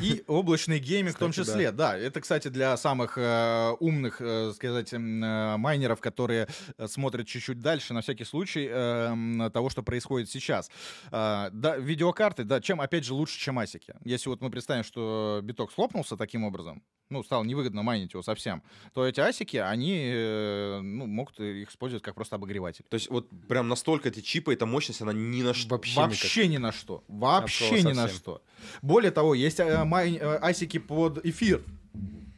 И 0.00 0.24
облачный 0.26 0.78
гейминг 0.78 1.16
в 1.16 1.18
том 1.18 1.30
Кстати, 1.30 1.46
числе, 1.46 1.72
да. 1.72 1.96
Это, 1.96 2.20
кстати, 2.20 2.48
для 2.48 2.76
самых 2.76 3.18
э, 3.18 3.72
умных, 3.80 4.20
э, 4.20 4.52
сказать, 4.54 4.92
э, 4.92 4.98
майнеров, 4.98 6.00
которые 6.00 6.48
э, 6.78 6.86
смотрят 6.88 7.26
чуть-чуть 7.26 7.60
дальше, 7.60 7.94
на 7.94 8.00
всякий 8.00 8.24
случай, 8.24 8.68
э, 8.70 9.50
того, 9.52 9.70
что 9.70 9.82
происходит 9.82 10.30
сейчас. 10.30 10.70
А, 11.10 11.50
да, 11.52 11.76
видеокарты, 11.76 12.44
да, 12.44 12.60
чем, 12.60 12.80
опять 12.80 13.04
же, 13.04 13.14
лучше, 13.14 13.38
чем 13.38 13.58
асики. 13.58 13.94
Если 14.04 14.28
вот 14.28 14.40
мы 14.40 14.50
представим, 14.50 14.84
что 14.84 15.40
биток 15.42 15.72
слопнулся 15.72 16.16
таким 16.16 16.44
образом, 16.44 16.82
ну, 17.08 17.22
стало 17.22 17.44
невыгодно 17.44 17.82
майнить 17.82 18.12
его 18.12 18.22
совсем, 18.22 18.62
то 18.92 19.06
эти 19.06 19.20
асики, 19.20 19.58
они, 19.58 20.00
э, 20.12 20.80
ну, 20.80 21.06
могут 21.06 21.38
их 21.38 21.70
использовать 21.70 22.02
как 22.02 22.14
просто 22.14 22.36
обогреватель. 22.36 22.84
То 22.88 22.94
есть 22.94 23.08
вот 23.10 23.28
прям 23.48 23.68
настолько 23.68 24.08
эти 24.08 24.20
чипы, 24.20 24.54
эта 24.54 24.66
мощность, 24.66 25.02
она 25.02 25.12
ни 25.12 25.42
на 25.42 25.54
что. 25.54 25.76
Вообще 25.76 25.92
никак. 25.92 26.10
Вообще 26.10 26.48
ни 26.48 26.56
на 26.56 26.72
что. 26.72 27.04
Вообще 27.08 27.82
ни 27.82 27.92
на 27.92 28.08
что. 28.08 28.42
Более 28.82 29.10
того, 29.10 29.34
есть 29.34 29.60
э, 29.60 29.65
май- 29.84 30.16
э, 30.20 30.38
асики 30.42 30.78
под 30.78 31.24
эфир. 31.26 31.62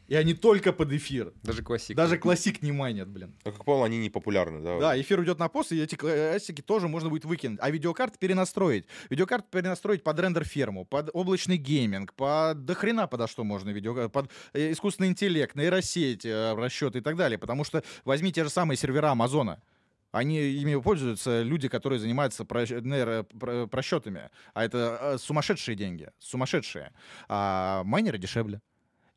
И 0.07 0.15
они 0.15 0.33
только 0.33 0.73
под 0.73 0.91
эфир. 0.91 1.33
Даже 1.43 1.61
классик. 1.61 1.95
Даже 1.95 2.17
классик 2.17 2.63
не 2.63 2.71
майнят, 2.71 3.07
блин. 3.07 3.31
Ну, 3.45 3.51
как 3.51 3.63
понял, 3.63 3.83
они 3.83 3.99
не 3.99 4.09
популярны, 4.09 4.59
да? 4.59 4.79
Да, 4.79 4.99
эфир 4.99 5.19
уйдет 5.19 5.37
на 5.37 5.49
PoS, 5.49 5.71
и 5.71 5.79
эти 5.79 5.93
кла- 5.93 6.33
асики 6.35 6.61
тоже 6.61 6.87
можно 6.87 7.09
будет 7.09 7.25
выкинуть. 7.25 7.59
А 7.61 7.69
видеокарты 7.69 8.17
перенастроить. 8.17 8.85
Видеокарты 9.11 9.47
перенастроить 9.51 10.01
под 10.03 10.19
рендер-ферму, 10.19 10.85
под 10.85 11.11
облачный 11.13 11.57
гейминг, 11.57 12.15
под 12.15 12.65
до 12.65 12.73
хрена 12.73 13.05
подо 13.05 13.27
что 13.27 13.43
можно 13.43 13.69
видео, 13.69 14.09
под 14.09 14.31
э, 14.53 14.71
искусственный 14.71 15.09
интеллект, 15.09 15.55
нейросеть, 15.55 16.25
э, 16.25 16.55
расчеты 16.55 16.97
и 16.97 17.01
так 17.01 17.15
далее. 17.15 17.37
Потому 17.37 17.63
что 17.63 17.83
возьми 18.03 18.31
те 18.31 18.43
же 18.43 18.49
самые 18.49 18.77
сервера 18.77 19.11
Амазона. 19.11 19.61
Они 20.11 20.39
ими 20.41 20.75
пользуются 20.81 21.43
люди, 21.43 21.67
которые 21.67 21.99
занимаются 21.99 22.43
нейро- 22.43 23.23
про- 23.23 23.67
просчетами. 23.67 24.29
А 24.53 24.63
это 24.65 24.97
э, 25.01 25.17
сумасшедшие 25.19 25.75
деньги. 25.75 26.09
Сумасшедшие. 26.19 26.91
А 27.27 27.83
майнеры 27.83 28.17
дешевле. 28.17 28.61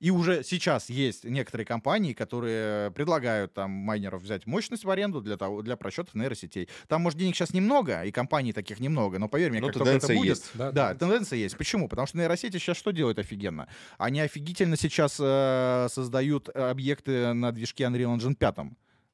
И 0.00 0.10
уже 0.10 0.42
сейчас 0.42 0.90
есть 0.90 1.22
некоторые 1.22 1.64
компании, 1.64 2.12
которые 2.12 2.90
предлагают 2.90 3.54
там 3.54 3.70
майнеров 3.70 4.20
взять 4.22 4.46
мощность 4.46 4.82
в 4.84 4.90
аренду 4.90 5.20
для, 5.20 5.36
того, 5.36 5.62
для 5.62 5.76
просчетов 5.76 6.16
нейросетей. 6.16 6.68
Там, 6.88 7.02
может, 7.02 7.20
денег 7.20 7.36
сейчас 7.36 7.54
немного, 7.54 8.02
и 8.02 8.10
компаний 8.10 8.52
таких 8.52 8.80
немного, 8.80 9.20
но 9.20 9.28
поверь 9.28 9.52
мне, 9.52 9.60
Ну, 9.60 9.68
как 9.68 9.74
только 9.74 9.90
это 9.90 10.00
тенденция 10.08 10.16
будет... 10.16 10.28
есть. 10.38 10.50
Да, 10.54 10.72
Да, 10.72 10.94
тенденция 10.96 11.36
есть. 11.38 11.56
Почему? 11.56 11.88
Потому 11.88 12.08
что 12.08 12.18
нейросети 12.18 12.56
сейчас 12.58 12.76
что 12.78 12.90
делают 12.90 13.20
офигенно? 13.20 13.68
Они 13.96 14.20
офигительно 14.20 14.76
сейчас 14.76 15.18
э, 15.20 15.86
создают 15.88 16.48
объекты 16.48 17.32
на 17.32 17.52
движке 17.52 17.84
Unreal 17.84 18.16
Engine 18.16 18.34
5 18.34 18.56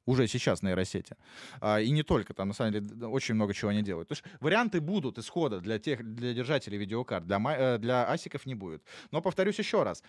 уже 0.08 0.26
сейчас 0.26 0.62
нейросети. 0.62 1.16
А, 1.60 1.80
и 1.80 1.90
не 1.90 2.02
только, 2.02 2.32
там 2.32 2.48
на 2.48 2.54
самом 2.54 2.72
деле 2.72 3.06
очень 3.06 3.34
много 3.34 3.52
чего 3.52 3.70
они 3.70 3.82
делают. 3.82 4.08
То 4.08 4.12
есть 4.12 4.24
варианты 4.40 4.80
будут 4.80 5.18
исхода 5.18 5.60
для 5.60 5.78
тех, 5.78 6.02
для 6.02 6.32
держателей 6.32 6.78
видеокарт, 6.78 7.26
для, 7.26 7.38
э, 7.38 7.78
для 7.78 8.10
асиков 8.10 8.46
не 8.46 8.54
будет. 8.54 8.82
Но 9.10 9.20
повторюсь 9.20 9.58
еще 9.58 9.82
раз, 9.82 10.02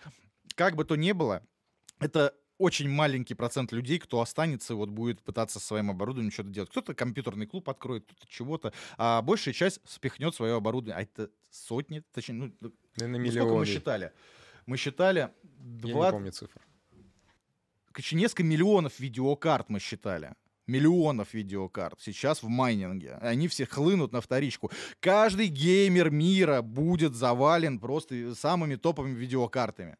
как 0.54 0.74
бы 0.74 0.84
то 0.84 0.96
ни 0.96 1.12
было, 1.12 1.42
это 1.98 2.34
очень 2.56 2.88
маленький 2.88 3.34
процент 3.34 3.72
людей, 3.72 3.98
кто 3.98 4.20
останется, 4.20 4.74
вот 4.74 4.88
будет 4.88 5.22
пытаться 5.22 5.60
со 5.60 5.66
своим 5.66 5.90
оборудованием 5.90 6.32
что-то 6.32 6.48
делать. 6.48 6.70
Кто-то 6.70 6.94
компьютерный 6.94 7.46
клуб 7.46 7.68
откроет, 7.68 8.04
кто-то 8.04 8.26
чего-то, 8.26 8.72
а 8.96 9.20
большая 9.20 9.52
часть 9.52 9.80
спихнет 9.86 10.34
свое 10.34 10.56
оборудование. 10.56 10.96
А 10.96 11.02
это 11.02 11.30
сотни, 11.50 12.02
точнее, 12.12 12.34
ну, 12.34 12.72
Наверное, 12.96 13.20
ну, 13.20 13.32
сколько 13.32 13.54
мы 13.54 13.66
считали? 13.66 14.12
Мы 14.66 14.76
считали 14.76 15.20
Я 15.20 15.32
не 15.84 15.92
20, 15.92 16.12
помню 16.12 16.32
цифр. 16.32 16.60
Несколько 18.12 18.42
миллионов 18.42 18.98
видеокарт 19.00 19.68
мы 19.68 19.80
считали. 19.80 20.34
Миллионов 20.66 21.34
видеокарт 21.34 22.00
сейчас 22.00 22.42
в 22.42 22.48
майнинге. 22.48 23.14
Они 23.20 23.48
все 23.48 23.66
хлынут 23.66 24.12
на 24.12 24.20
вторичку. 24.20 24.70
Каждый 25.00 25.48
геймер 25.48 26.10
мира 26.10 26.62
будет 26.62 27.14
завален 27.14 27.78
просто 27.80 28.34
самыми 28.34 28.76
топовыми 28.76 29.14
видеокартами. 29.14 29.96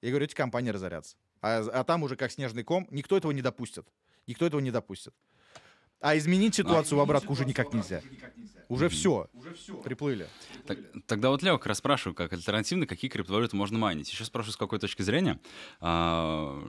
Я 0.00 0.10
говорю, 0.10 0.24
эти 0.24 0.34
компании 0.34 0.70
разорятся. 0.70 1.16
А, 1.40 1.58
а 1.72 1.84
там 1.84 2.02
уже 2.02 2.16
как 2.16 2.32
снежный 2.32 2.64
ком, 2.64 2.86
никто 2.90 3.16
этого 3.16 3.32
не 3.32 3.42
допустит. 3.42 3.86
Никто 4.26 4.46
этого 4.46 4.60
не 4.60 4.70
допустит. 4.70 5.14
А 6.00 6.16
изменить 6.16 6.54
ситуацию 6.54 6.98
в 6.98 7.00
обратку 7.00 7.32
уже 7.32 7.44
никак 7.44 7.72
нельзя. 7.72 8.02
Уже 8.68 8.88
все. 8.90 9.28
Приплыли. 9.82 10.28
Так- 10.66 10.78
тогда 11.06 11.30
вот 11.30 11.42
Лео 11.42 11.56
как 11.56 11.68
раз 11.68 11.78
спрашиваю, 11.78 12.14
как 12.14 12.34
альтернативно, 12.34 12.86
какие 12.86 13.10
криптовалюты 13.10 13.56
можно 13.56 13.78
майнить. 13.78 14.10
Еще 14.12 14.26
спрашиваю, 14.26 14.52
с 14.52 14.56
какой 14.58 14.78
точки 14.78 15.00
зрения. 15.00 15.40
А, 15.80 16.62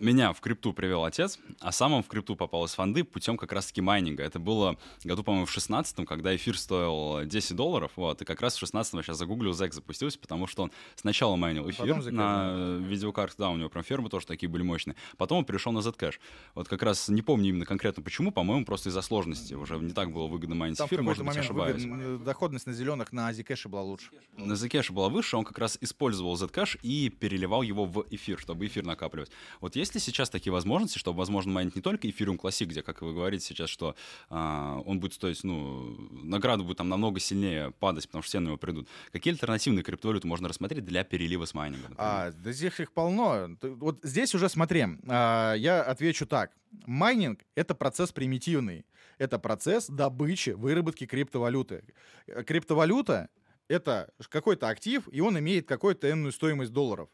меня 0.00 0.32
в 0.32 0.40
крипту 0.40 0.72
привел 0.72 1.04
отец, 1.04 1.38
а 1.60 1.70
сам 1.70 1.92
он 1.92 2.02
в 2.02 2.08
крипту 2.08 2.34
попал 2.34 2.64
из 2.64 2.74
фонды 2.74 3.04
путем 3.04 3.36
как 3.36 3.52
раз-таки 3.52 3.80
майнинга. 3.80 4.24
Это 4.24 4.40
было 4.40 4.76
году, 5.04 5.22
по-моему, 5.22 5.46
в 5.46 5.52
16 5.52 6.06
когда 6.06 6.34
эфир 6.34 6.58
стоил 6.58 7.24
10 7.24 7.54
долларов, 7.54 7.92
вот, 7.94 8.20
и 8.20 8.24
как 8.24 8.40
раз 8.40 8.56
в 8.56 8.58
16 8.58 9.04
сейчас 9.04 9.16
загуглил, 9.16 9.54
Зек 9.54 9.72
запустился, 9.72 10.18
потому 10.18 10.48
что 10.48 10.64
он 10.64 10.72
сначала 10.96 11.36
майнил 11.36 11.70
эфир 11.70 11.86
Потом 11.94 12.14
на 12.14 12.78
видеокартах, 12.80 13.36
да, 13.38 13.50
у 13.50 13.56
него 13.56 13.68
прям 13.68 13.84
фермы 13.84 14.10
тоже 14.10 14.26
такие 14.26 14.48
были 14.48 14.62
мощные. 14.62 14.96
Потом 15.16 15.38
он 15.38 15.44
перешел 15.44 15.72
на 15.72 15.78
Zcash. 15.78 16.16
Вот 16.56 16.66
как 16.66 16.82
раз 16.82 17.08
не 17.08 17.22
помню 17.22 17.50
именно 17.50 17.64
конкретно 17.64 18.02
почему, 18.02 18.32
по-моему, 18.32 18.64
просто 18.74 18.88
из-за 18.88 19.02
сложности. 19.02 19.54
Уже 19.54 19.78
не 19.78 19.92
так 19.92 20.10
было 20.10 20.26
выгодно 20.26 20.56
майнить 20.56 20.78
Там 20.78 20.88
эфир, 20.88 21.00
может 21.02 21.24
быть, 21.24 21.36
ошибаюсь. 21.36 21.84
выгодно- 21.84 22.18
доходность 22.24 22.66
на 22.66 22.72
зеленых 22.72 23.12
на 23.12 23.28
Азикэше 23.28 23.68
была 23.68 23.82
лучше. 23.82 24.10
на 24.36 24.54
Zcash 24.54 24.92
была 24.92 25.08
выше, 25.08 25.36
он 25.36 25.44
как 25.44 25.58
раз 25.58 25.78
использовал 25.80 26.34
Zcash 26.36 26.76
и 26.82 27.08
переливал 27.08 27.62
его 27.62 27.84
в 27.84 28.04
эфир, 28.10 28.40
чтобы 28.40 28.66
эфир 28.66 28.84
накапливать. 28.84 29.30
Вот 29.60 29.76
есть 29.76 29.94
ли 29.94 30.00
сейчас 30.00 30.28
такие 30.28 30.52
возможности, 30.52 30.98
чтобы, 30.98 31.18
возможно, 31.18 31.52
майнить 31.52 31.76
не 31.76 31.82
только 31.82 32.10
эфириум 32.10 32.36
Classic, 32.36 32.64
где, 32.66 32.82
как 32.82 33.02
вы 33.02 33.12
говорите 33.14 33.44
сейчас, 33.44 33.70
что 33.70 33.94
а, 34.28 34.80
он 34.84 34.98
будет 34.98 35.14
стоить, 35.14 35.44
ну, 35.44 35.96
награда 36.10 36.64
будет 36.64 36.78
там 36.78 36.88
намного 36.88 37.20
сильнее 37.20 37.70
падать, 37.78 38.06
потому 38.06 38.22
что 38.22 38.28
все 38.30 38.40
на 38.40 38.46
него 38.48 38.56
придут. 38.56 38.88
Какие 39.12 39.34
альтернативные 39.34 39.84
криптовалюты 39.84 40.26
можно 40.26 40.48
рассмотреть 40.48 40.84
для 40.84 41.04
перелива 41.04 41.44
с 41.44 41.54
майнинга? 41.54 41.90
например? 41.90 42.10
А, 42.10 42.32
да 42.32 42.50
здесь 42.52 42.80
их 42.80 42.90
полно. 42.92 43.50
Вот 43.62 44.00
здесь 44.02 44.34
уже 44.34 44.48
смотри, 44.48 44.84
а, 45.06 45.54
я 45.54 45.80
отвечу 45.82 46.26
так. 46.26 46.50
Майнинг— 46.86 47.44
это 47.54 47.74
процесс 47.74 48.12
примитивный. 48.12 48.86
Это 49.18 49.38
процесс 49.38 49.86
добычи, 49.86 50.50
выработки 50.50 51.06
криптовалюты. 51.06 51.84
Криптовалюта— 52.46 53.28
это 53.68 54.12
какой-то 54.28 54.68
актив, 54.68 55.08
и 55.10 55.20
он 55.20 55.38
имеет 55.38 55.66
какую-то 55.66 56.10
энную 56.10 56.32
стоимость 56.32 56.72
долларов. 56.72 57.08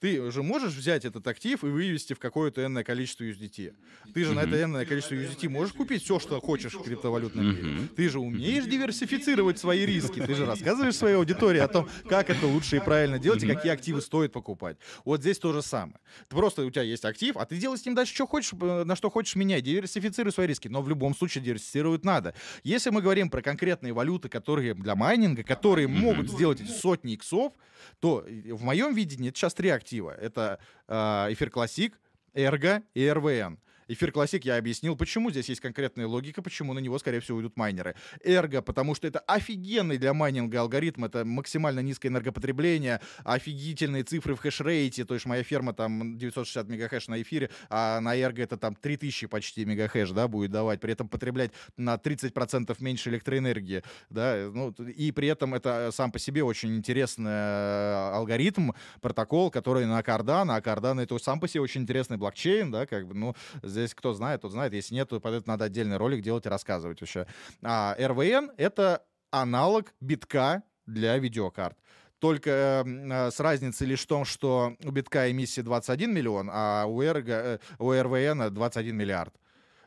Ты 0.00 0.30
же 0.30 0.42
можешь 0.42 0.74
взять 0.74 1.04
этот 1.04 1.26
актив 1.26 1.62
и 1.64 1.66
вывести 1.66 2.12
в 2.12 2.18
какое-то 2.18 2.64
энное 2.64 2.84
количество 2.84 3.24
USDT. 3.24 3.74
Ты 4.12 4.24
же 4.24 4.34
на 4.34 4.40
это 4.40 4.62
энное 4.62 4.84
количество 4.84 5.14
USDT 5.14 5.48
можешь 5.48 5.72
купить 5.74 6.02
все, 6.02 6.18
что 6.18 6.40
хочешь 6.40 6.74
в 6.74 6.82
криптовалютном 6.82 7.46
мире. 7.46 7.62
Мгм. 7.62 7.88
Ты 7.88 8.08
же 8.08 8.20
умеешь 8.20 8.64
диверсифицировать 8.64 9.58
свои 9.58 9.86
риски. 9.86 10.20
Ты 10.20 10.34
же 10.34 10.44
рассказываешь 10.44 10.96
своей 10.96 11.16
аудитории 11.16 11.60
о 11.60 11.68
том, 11.68 11.88
как 12.08 12.30
это 12.30 12.46
лучше 12.46 12.76
и 12.76 12.80
правильно 12.80 13.18
делать, 13.18 13.42
и 13.42 13.46
какие 13.46 13.72
активы 13.72 14.00
стоит 14.02 14.32
покупать. 14.32 14.76
Вот 15.04 15.20
здесь 15.20 15.38
то 15.38 15.52
же 15.52 15.62
самое. 15.62 15.98
Ты 16.28 16.36
просто 16.36 16.64
у 16.64 16.70
тебя 16.70 16.82
есть 16.82 17.04
актив, 17.04 17.36
а 17.36 17.46
ты 17.46 17.56
делай 17.56 17.78
с 17.78 17.86
ним 17.86 17.94
дальше, 17.94 18.14
что 18.14 18.26
хочешь, 18.26 18.52
э, 18.60 18.84
на 18.84 18.96
что 18.96 19.10
хочешь 19.10 19.34
менять. 19.36 19.64
Диверсифицируй 19.64 20.32
свои 20.32 20.46
риски. 20.46 20.68
Но 20.68 20.82
в 20.82 20.88
любом 20.88 21.14
случае 21.14 21.42
диверсифицировать 21.42 22.04
надо. 22.04 22.34
Если 22.64 22.90
мы 22.90 23.00
говорим 23.00 23.30
про 23.30 23.40
конкретные 23.42 23.92
валюты, 23.92 24.28
которые 24.28 24.74
для 24.74 24.94
майнинга, 24.94 25.42
которые 25.42 25.88
могут 25.88 26.30
сделать 26.30 26.60
эти 26.60 26.70
сотни 26.70 27.14
иксов, 27.14 27.52
то 28.00 28.24
э, 28.26 28.52
в 28.52 28.62
моем 28.62 28.94
видении 28.94 29.30
это 29.30 29.38
сейчас 29.38 29.54
три 29.54 29.70
актива. 29.70 29.85
Это 30.12 30.58
э, 30.88 30.94
эфир 31.32 31.50
классик, 31.50 31.98
Эрго 32.34 32.82
и 32.94 33.08
РВН. 33.10 33.58
Эфир 33.88 34.10
классик 34.10 34.44
я 34.44 34.56
объяснил, 34.56 34.96
почему 34.96 35.30
здесь 35.30 35.48
есть 35.48 35.60
конкретная 35.60 36.06
логика, 36.06 36.42
почему 36.42 36.72
на 36.72 36.80
него, 36.80 36.98
скорее 36.98 37.20
всего, 37.20 37.38
уйдут 37.38 37.56
майнеры. 37.56 37.94
Эрго, 38.24 38.60
потому 38.60 38.94
что 38.94 39.06
это 39.06 39.20
офигенный 39.20 39.96
для 39.98 40.12
майнинга 40.12 40.60
алгоритм, 40.60 41.04
это 41.04 41.24
максимально 41.24 41.80
низкое 41.80 42.10
энергопотребление, 42.10 43.00
офигительные 43.24 44.02
цифры 44.02 44.34
в 44.34 44.40
хешрейте, 44.40 45.04
то 45.04 45.14
есть 45.14 45.26
моя 45.26 45.44
ферма 45.44 45.72
там 45.72 46.18
960 46.18 46.68
мегахэш 46.68 47.08
на 47.08 47.22
эфире, 47.22 47.50
а 47.70 48.00
на 48.00 48.16
Эрго 48.16 48.42
это 48.42 48.56
там 48.56 48.74
3000 48.74 49.28
почти 49.28 49.64
мегахэш, 49.64 50.10
да, 50.10 50.26
будет 50.26 50.50
давать, 50.50 50.80
при 50.80 50.92
этом 50.92 51.08
потреблять 51.08 51.52
на 51.76 51.94
30% 51.94 52.74
меньше 52.80 53.10
электроэнергии, 53.10 53.84
да, 54.10 54.50
ну, 54.52 54.70
и 54.72 55.12
при 55.12 55.28
этом 55.28 55.54
это 55.54 55.90
сам 55.92 56.10
по 56.10 56.18
себе 56.18 56.42
очень 56.42 56.76
интересный 56.76 57.30
э, 57.30 58.10
алгоритм, 58.14 58.72
протокол, 59.00 59.50
который 59.52 59.86
на 59.86 60.00
Cardano, 60.00 60.56
а 60.56 60.60
Cardano 60.60 61.02
это 61.02 61.16
сам 61.18 61.38
по 61.38 61.46
себе 61.46 61.60
очень 61.60 61.82
интересный 61.82 62.16
блокчейн, 62.16 62.70
да, 62.72 62.86
как 62.86 63.06
бы, 63.06 63.14
ну, 63.14 63.34
здесь 63.80 63.94
кто 63.94 64.12
знает, 64.12 64.42
тот 64.42 64.52
знает, 64.52 64.72
если 64.72 64.94
нет, 64.94 65.08
то 65.08 65.20
под 65.20 65.34
это 65.34 65.48
надо 65.48 65.64
отдельный 65.64 65.96
ролик 65.96 66.22
делать 66.22 66.46
и 66.46 66.48
рассказывать 66.48 67.00
вообще. 67.00 67.26
А 67.62 67.96
РВН— 67.98 68.52
это 68.56 69.04
аналог 69.30 69.92
битка 70.00 70.62
для 70.86 71.18
видеокарт. 71.18 71.76
Только 72.18 72.82
м, 72.86 73.12
э, 73.12 73.30
с 73.30 73.40
разницей 73.40 73.86
лишь 73.86 74.02
в 74.02 74.06
том, 74.06 74.24
что 74.24 74.76
у 74.84 74.90
битка 74.90 75.30
эмиссия 75.30 75.62
21 75.62 76.12
миллион, 76.14 76.48
а 76.50 76.86
у, 76.86 77.02
Эрго, 77.02 77.32
э, 77.32 77.58
у 77.78 77.92
РВН 77.92 78.52
21 78.54 78.96
миллиард. 78.96 79.34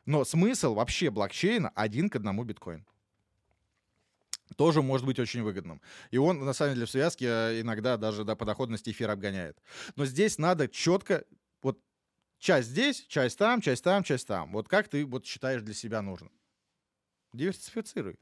Но 0.06 0.24
смысл 0.26 0.76
вообще 0.76 1.10
блокчейна 1.10 1.72
один 1.76 2.10
к 2.10 2.16
одному 2.16 2.44
биткоин. 2.44 2.86
Тоже 4.58 4.82
может 4.82 5.06
быть 5.06 5.20
очень 5.20 5.44
выгодным. 5.44 5.82
И 6.12 6.18
он, 6.18 6.44
на 6.44 6.54
самом 6.54 6.74
деле, 6.74 6.86
в 6.86 6.92
связке 6.92 7.26
э, 7.28 7.62
иногда 7.62 7.98
даже 7.98 8.24
до 8.24 8.36
доходности 8.36 8.92
эфира 8.92 9.14
обгоняет. 9.14 9.58
Но 9.96 10.06
здесь 10.06 10.38
надо 10.38 10.68
четко, 10.68 11.24
вот 11.62 11.80
часть 12.40 12.70
здесь, 12.70 13.06
часть 13.08 13.38
там, 13.38 13.62
часть 13.62 13.84
там, 13.84 14.04
часть 14.04 14.28
там. 14.28 14.52
Вот 14.54 14.68
как 14.68 14.88
ты 14.88 15.06
вот 15.06 15.26
считаешь 15.26 15.62
для 15.62 15.74
себя 15.74 16.02
нужно. 16.02 16.32
Диверсифицируй. 17.34 18.18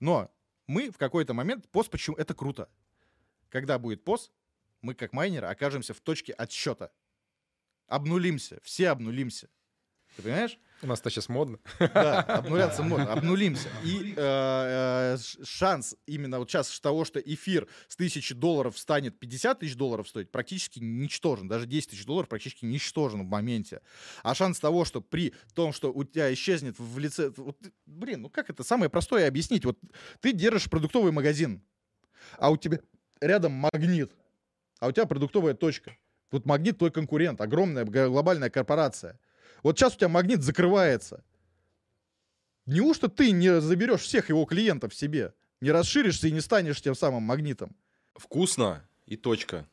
Но 0.00 0.30
мы 0.66 0.90
в 0.90 0.98
какой-то 0.98 1.34
момент, 1.34 1.68
пост 1.68 1.90
почему, 1.90 2.16
это 2.16 2.34
круто. 2.34 2.68
Когда 3.48 3.78
будет 3.78 4.04
пост, 4.04 4.32
мы 4.82 4.94
как 4.94 5.12
майнеры 5.12 5.46
окажемся 5.46 5.94
в 5.94 6.00
точке 6.00 6.32
отсчета. 6.32 6.90
Обнулимся, 7.86 8.58
все 8.62 8.90
обнулимся. 8.90 9.48
Ты 10.18 10.24
понимаешь? 10.24 10.58
У 10.82 10.88
нас 10.88 10.98
это 10.98 11.10
сейчас 11.10 11.28
модно. 11.28 11.60
Да, 11.78 12.22
обнуляться 12.22 12.82
можно, 12.82 13.12
обнулимся. 13.12 13.68
И 13.84 14.14
э, 14.16 15.14
э, 15.16 15.16
шанс 15.44 15.94
именно 16.06 16.40
вот 16.40 16.50
сейчас 16.50 16.80
того, 16.80 17.04
что 17.04 17.20
эфир 17.20 17.68
с 17.86 17.94
тысячи 17.94 18.34
долларов 18.34 18.76
станет 18.76 19.16
50 19.20 19.60
тысяч 19.60 19.76
долларов 19.76 20.08
стоить, 20.08 20.32
практически 20.32 20.80
ничтожен. 20.80 21.46
Даже 21.46 21.66
10 21.66 21.90
тысяч 21.90 22.04
долларов 22.04 22.28
практически 22.28 22.64
ничтожен 22.64 23.22
в 23.22 23.28
моменте. 23.28 23.80
А 24.24 24.34
шанс 24.34 24.58
того, 24.58 24.84
что 24.84 25.00
при 25.00 25.34
том, 25.54 25.72
что 25.72 25.92
у 25.92 26.02
тебя 26.02 26.34
исчезнет 26.34 26.74
в 26.80 26.98
лице... 26.98 27.32
вот 27.36 27.56
блин, 27.86 28.22
ну 28.22 28.28
как 28.28 28.50
это 28.50 28.64
самое 28.64 28.90
простое 28.90 29.28
объяснить? 29.28 29.64
Вот 29.64 29.78
ты 30.20 30.32
держишь 30.32 30.68
продуктовый 30.68 31.12
магазин, 31.12 31.62
а 32.38 32.50
у 32.50 32.56
тебя 32.56 32.80
рядом 33.20 33.52
магнит, 33.52 34.10
а 34.80 34.88
у 34.88 34.92
тебя 34.92 35.06
продуктовая 35.06 35.54
точка. 35.54 35.96
Вот 36.32 36.44
магнит 36.44 36.76
твой 36.76 36.90
конкурент, 36.90 37.40
огромная 37.40 37.84
глобальная 37.84 38.50
корпорация. 38.50 39.20
Вот 39.62 39.78
сейчас 39.78 39.94
у 39.94 39.98
тебя 39.98 40.08
магнит 40.08 40.42
закрывается. 40.42 41.24
Неужто 42.66 43.08
ты 43.08 43.30
не 43.30 43.60
заберешь 43.60 44.02
всех 44.02 44.28
его 44.28 44.44
клиентов 44.44 44.94
себе? 44.94 45.34
Не 45.60 45.70
расширишься 45.70 46.28
и 46.28 46.32
не 46.32 46.40
станешь 46.40 46.80
тем 46.80 46.94
самым 46.94 47.22
магнитом? 47.22 47.74
Вкусно 48.14 48.86
и 49.06 49.16
точка. 49.16 49.66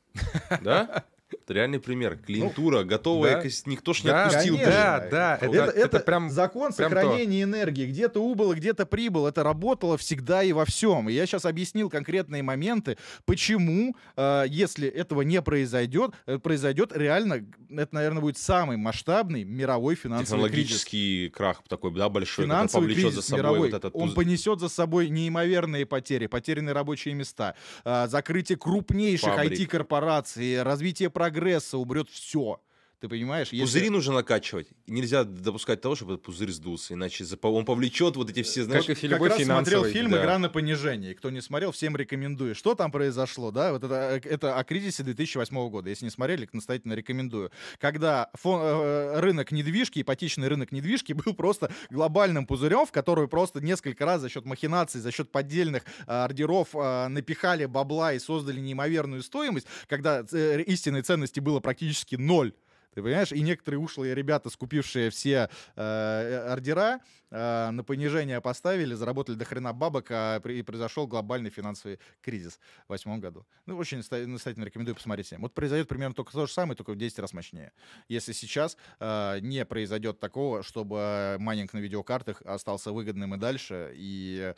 Да? 0.61 1.05
Это 1.45 1.53
реальный 1.53 1.79
пример. 1.79 2.17
Клиентура, 2.17 2.83
готовая, 2.83 3.35
да. 3.35 3.47
экос- 3.47 3.63
никто 3.67 3.93
ж 3.93 4.03
не 4.03 4.09
Да, 4.09 4.25
отпустил. 4.25 4.55
конечно. 4.55 4.71
да, 4.73 5.07
да. 5.11 5.35
Это, 5.39 5.55
Это, 5.55 5.71
это 5.71 5.99
прям... 5.99 6.31
закон 6.31 6.73
прям 6.73 6.89
сохранения 6.91 7.43
энергии. 7.43 7.85
Где-то 7.85 8.19
убыло, 8.19 8.55
где-то 8.55 8.87
прибыл. 8.87 9.27
Это 9.27 9.43
работало 9.43 9.95
всегда 9.97 10.41
и 10.41 10.53
во 10.53 10.65
всем. 10.65 11.07
И 11.07 11.13
я 11.13 11.27
сейчас 11.27 11.45
объяснил 11.45 11.91
конкретные 11.91 12.41
моменты, 12.41 12.97
почему, 13.25 13.95
э, 14.17 14.45
если 14.47 14.87
этого 14.87 15.21
не 15.21 15.39
произойдет, 15.43 16.13
э, 16.25 16.39
произойдет 16.39 16.97
реально, 16.97 17.45
это, 17.69 17.93
наверное, 17.93 18.21
будет 18.21 18.39
самый 18.39 18.77
масштабный 18.77 19.43
мировой 19.43 19.93
финансовый 19.93 20.49
кризис. 20.49 20.81
Технологический 20.81 21.29
крах 21.29 21.61
такой, 21.67 21.93
да, 21.93 22.09
большой, 22.09 22.45
финансовый 22.45 22.85
повлечет 22.85 23.03
кризис 23.03 23.15
за 23.17 23.21
собой 23.21 23.39
мировой, 23.43 23.69
вот 23.69 23.77
этот 23.77 23.95
он 23.95 24.13
понесет 24.15 24.59
за 24.59 24.69
собой 24.69 25.09
неимоверные 25.09 25.85
потери, 25.85 26.25
потерянные 26.25 26.73
рабочие 26.73 27.13
места, 27.13 27.53
а, 27.83 28.07
закрытие 28.07 28.57
крупнейших. 28.57 29.29
IT-корпораций, 29.37 30.63
развитие 30.63 31.11
прогресса, 31.35 31.77
уберет 31.77 32.09
все. 32.09 32.61
Ты 32.99 33.09
понимаешь? 33.09 33.49
Если- 33.51 33.61
Пузыри 33.65 33.89
нужно 33.89 34.13
накачивать. 34.13 34.67
Нельзя 34.87 35.23
допускать 35.23 35.81
того, 35.81 35.95
чтобы 35.95 36.13
этот 36.13 36.25
пузырь 36.25 36.51
сдулся, 36.51 36.93
иначе 36.93 37.25
он 37.41 37.65
повлечет 37.65 38.15
вот 38.15 38.29
эти 38.29 38.41
все, 38.43 38.63
знаешь... 38.63 38.85
Как 38.85 39.03
и 39.03 39.07
как 39.07 39.21
раз 39.21 39.43
смотрел 39.43 39.83
фильм 39.85 40.11
да. 40.11 40.21
«Игра 40.21 40.39
на 40.39 40.49
понижение». 40.49 41.13
Кто 41.13 41.29
не 41.29 41.41
смотрел, 41.41 41.71
всем 41.71 41.95
рекомендую. 41.95 42.55
Что 42.55 42.73
там 42.75 42.91
произошло, 42.91 43.51
да? 43.51 43.73
Вот 43.73 43.83
это, 43.83 44.19
э, 44.23 44.29
это 44.29 44.57
о 44.57 44.63
кризисе 44.63 45.03
2008 45.03 45.69
года. 45.69 45.89
Если 45.89 46.05
не 46.05 46.11
смотрели, 46.11 46.47
настоятельно 46.53 46.93
рекомендую. 46.93 47.51
Когда 47.79 48.29
фон- 48.33 48.61
э, 48.63 49.19
рынок 49.19 49.51
недвижки, 49.51 50.01
ипотечный 50.01 50.47
рынок 50.47 50.71
недвижки 50.71 51.13
был 51.25 51.33
просто 51.33 51.71
глобальным 51.89 52.45
пузырем, 52.45 52.85
в 52.85 52.91
который 52.91 53.27
просто 53.27 53.61
несколько 53.61 54.05
раз 54.05 54.21
за 54.21 54.29
счет 54.29 54.45
махинаций, 54.45 55.01
за 55.01 55.11
счет 55.11 55.31
поддельных 55.31 55.83
э, 56.07 56.11
ордеров 56.11 56.69
э, 56.73 57.07
напихали 57.09 57.65
бабла 57.65 58.13
и 58.13 58.19
создали 58.19 58.59
неимоверную 58.59 59.21
стоимость, 59.21 59.67
когда 59.87 60.25
э, 60.31 60.61
истинной 60.63 61.01
ценности 61.01 61.39
было 61.39 61.59
практически 61.59 62.15
ноль. 62.15 62.53
Ты 62.95 63.03
понимаешь? 63.03 63.33
И 63.33 63.41
некоторые 63.41 63.79
ушлые 63.81 64.15
ребята, 64.15 64.49
скупившие 64.49 65.09
все 65.09 65.49
э, 65.75 66.47
ордера, 66.49 67.01
э, 67.29 67.69
на 67.71 67.83
понижение 67.83 68.39
поставили, 68.39 68.93
заработали 68.93 69.35
до 69.35 69.43
хрена 69.43 69.73
бабок, 69.73 70.07
а 70.11 70.39
при- 70.39 70.59
и 70.59 70.61
произошел 70.61 71.05
глобальный 71.05 71.49
финансовый 71.49 71.99
кризис 72.21 72.57
в 72.87 72.89
восьмом 72.91 73.19
году. 73.19 73.45
Ну, 73.65 73.75
очень 73.75 73.97
настоятельно 73.97 74.63
рекомендую 74.63 74.95
посмотреть 74.95 75.27
всем. 75.27 75.41
Вот 75.41 75.53
произойдет 75.53 75.89
примерно 75.89 76.15
только 76.15 76.31
то 76.31 76.47
же 76.47 76.53
самое, 76.53 76.77
только 76.77 76.91
в 76.93 76.95
10 76.95 77.19
раз 77.19 77.33
мощнее. 77.33 77.73
Если 78.07 78.31
сейчас 78.31 78.77
э, 79.01 79.39
не 79.41 79.65
произойдет 79.65 80.21
такого, 80.21 80.63
чтобы 80.63 81.35
майнинг 81.39 81.73
на 81.73 81.79
видеокартах 81.79 82.41
остался 82.43 82.93
выгодным 82.93 83.35
и 83.35 83.37
дальше, 83.37 83.91
и, 83.93 84.53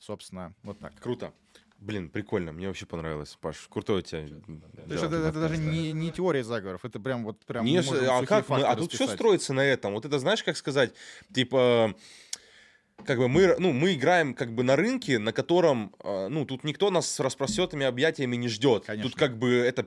собственно, 0.00 0.52
вот 0.64 0.80
так. 0.80 0.98
Круто. 1.00 1.32
Блин, 1.80 2.10
прикольно, 2.10 2.52
мне 2.52 2.66
вообще 2.66 2.84
понравилось, 2.84 3.38
Паш. 3.40 3.66
Крутой 3.70 4.00
у 4.00 4.02
тебя. 4.02 4.26
То 4.26 4.92
есть 4.92 5.02
это, 5.02 5.16
это 5.16 5.40
даже 5.40 5.56
не, 5.56 5.92
не 5.92 6.12
теория 6.12 6.44
заговоров, 6.44 6.84
это 6.84 7.00
прям 7.00 7.24
вот 7.24 7.44
прям 7.46 7.64
Не, 7.64 7.78
а 7.78 8.24
как 8.26 8.48
мы, 8.50 8.60
а 8.62 8.76
тут 8.76 8.92
все 8.92 9.06
строится 9.06 9.54
на 9.54 9.64
этом. 9.64 9.94
Вот 9.94 10.04
это 10.04 10.18
знаешь, 10.18 10.44
как 10.44 10.58
сказать, 10.58 10.92
типа, 11.32 11.94
как 13.06 13.18
бы 13.18 13.28
мы, 13.28 13.56
ну, 13.58 13.72
мы 13.72 13.94
играем 13.94 14.34
как 14.34 14.54
бы 14.54 14.62
на 14.62 14.76
рынке, 14.76 15.18
на 15.18 15.32
котором, 15.32 15.94
э, 16.04 16.28
ну, 16.28 16.44
тут 16.44 16.64
никто 16.64 16.90
нас 16.90 17.10
с 17.10 17.18
распростертыми 17.18 17.86
объятиями 17.86 18.36
не 18.36 18.48
ждет. 18.48 18.84
Конечно. 18.84 19.10
Тут 19.10 19.18
как 19.18 19.38
бы 19.38 19.54
это, 19.54 19.86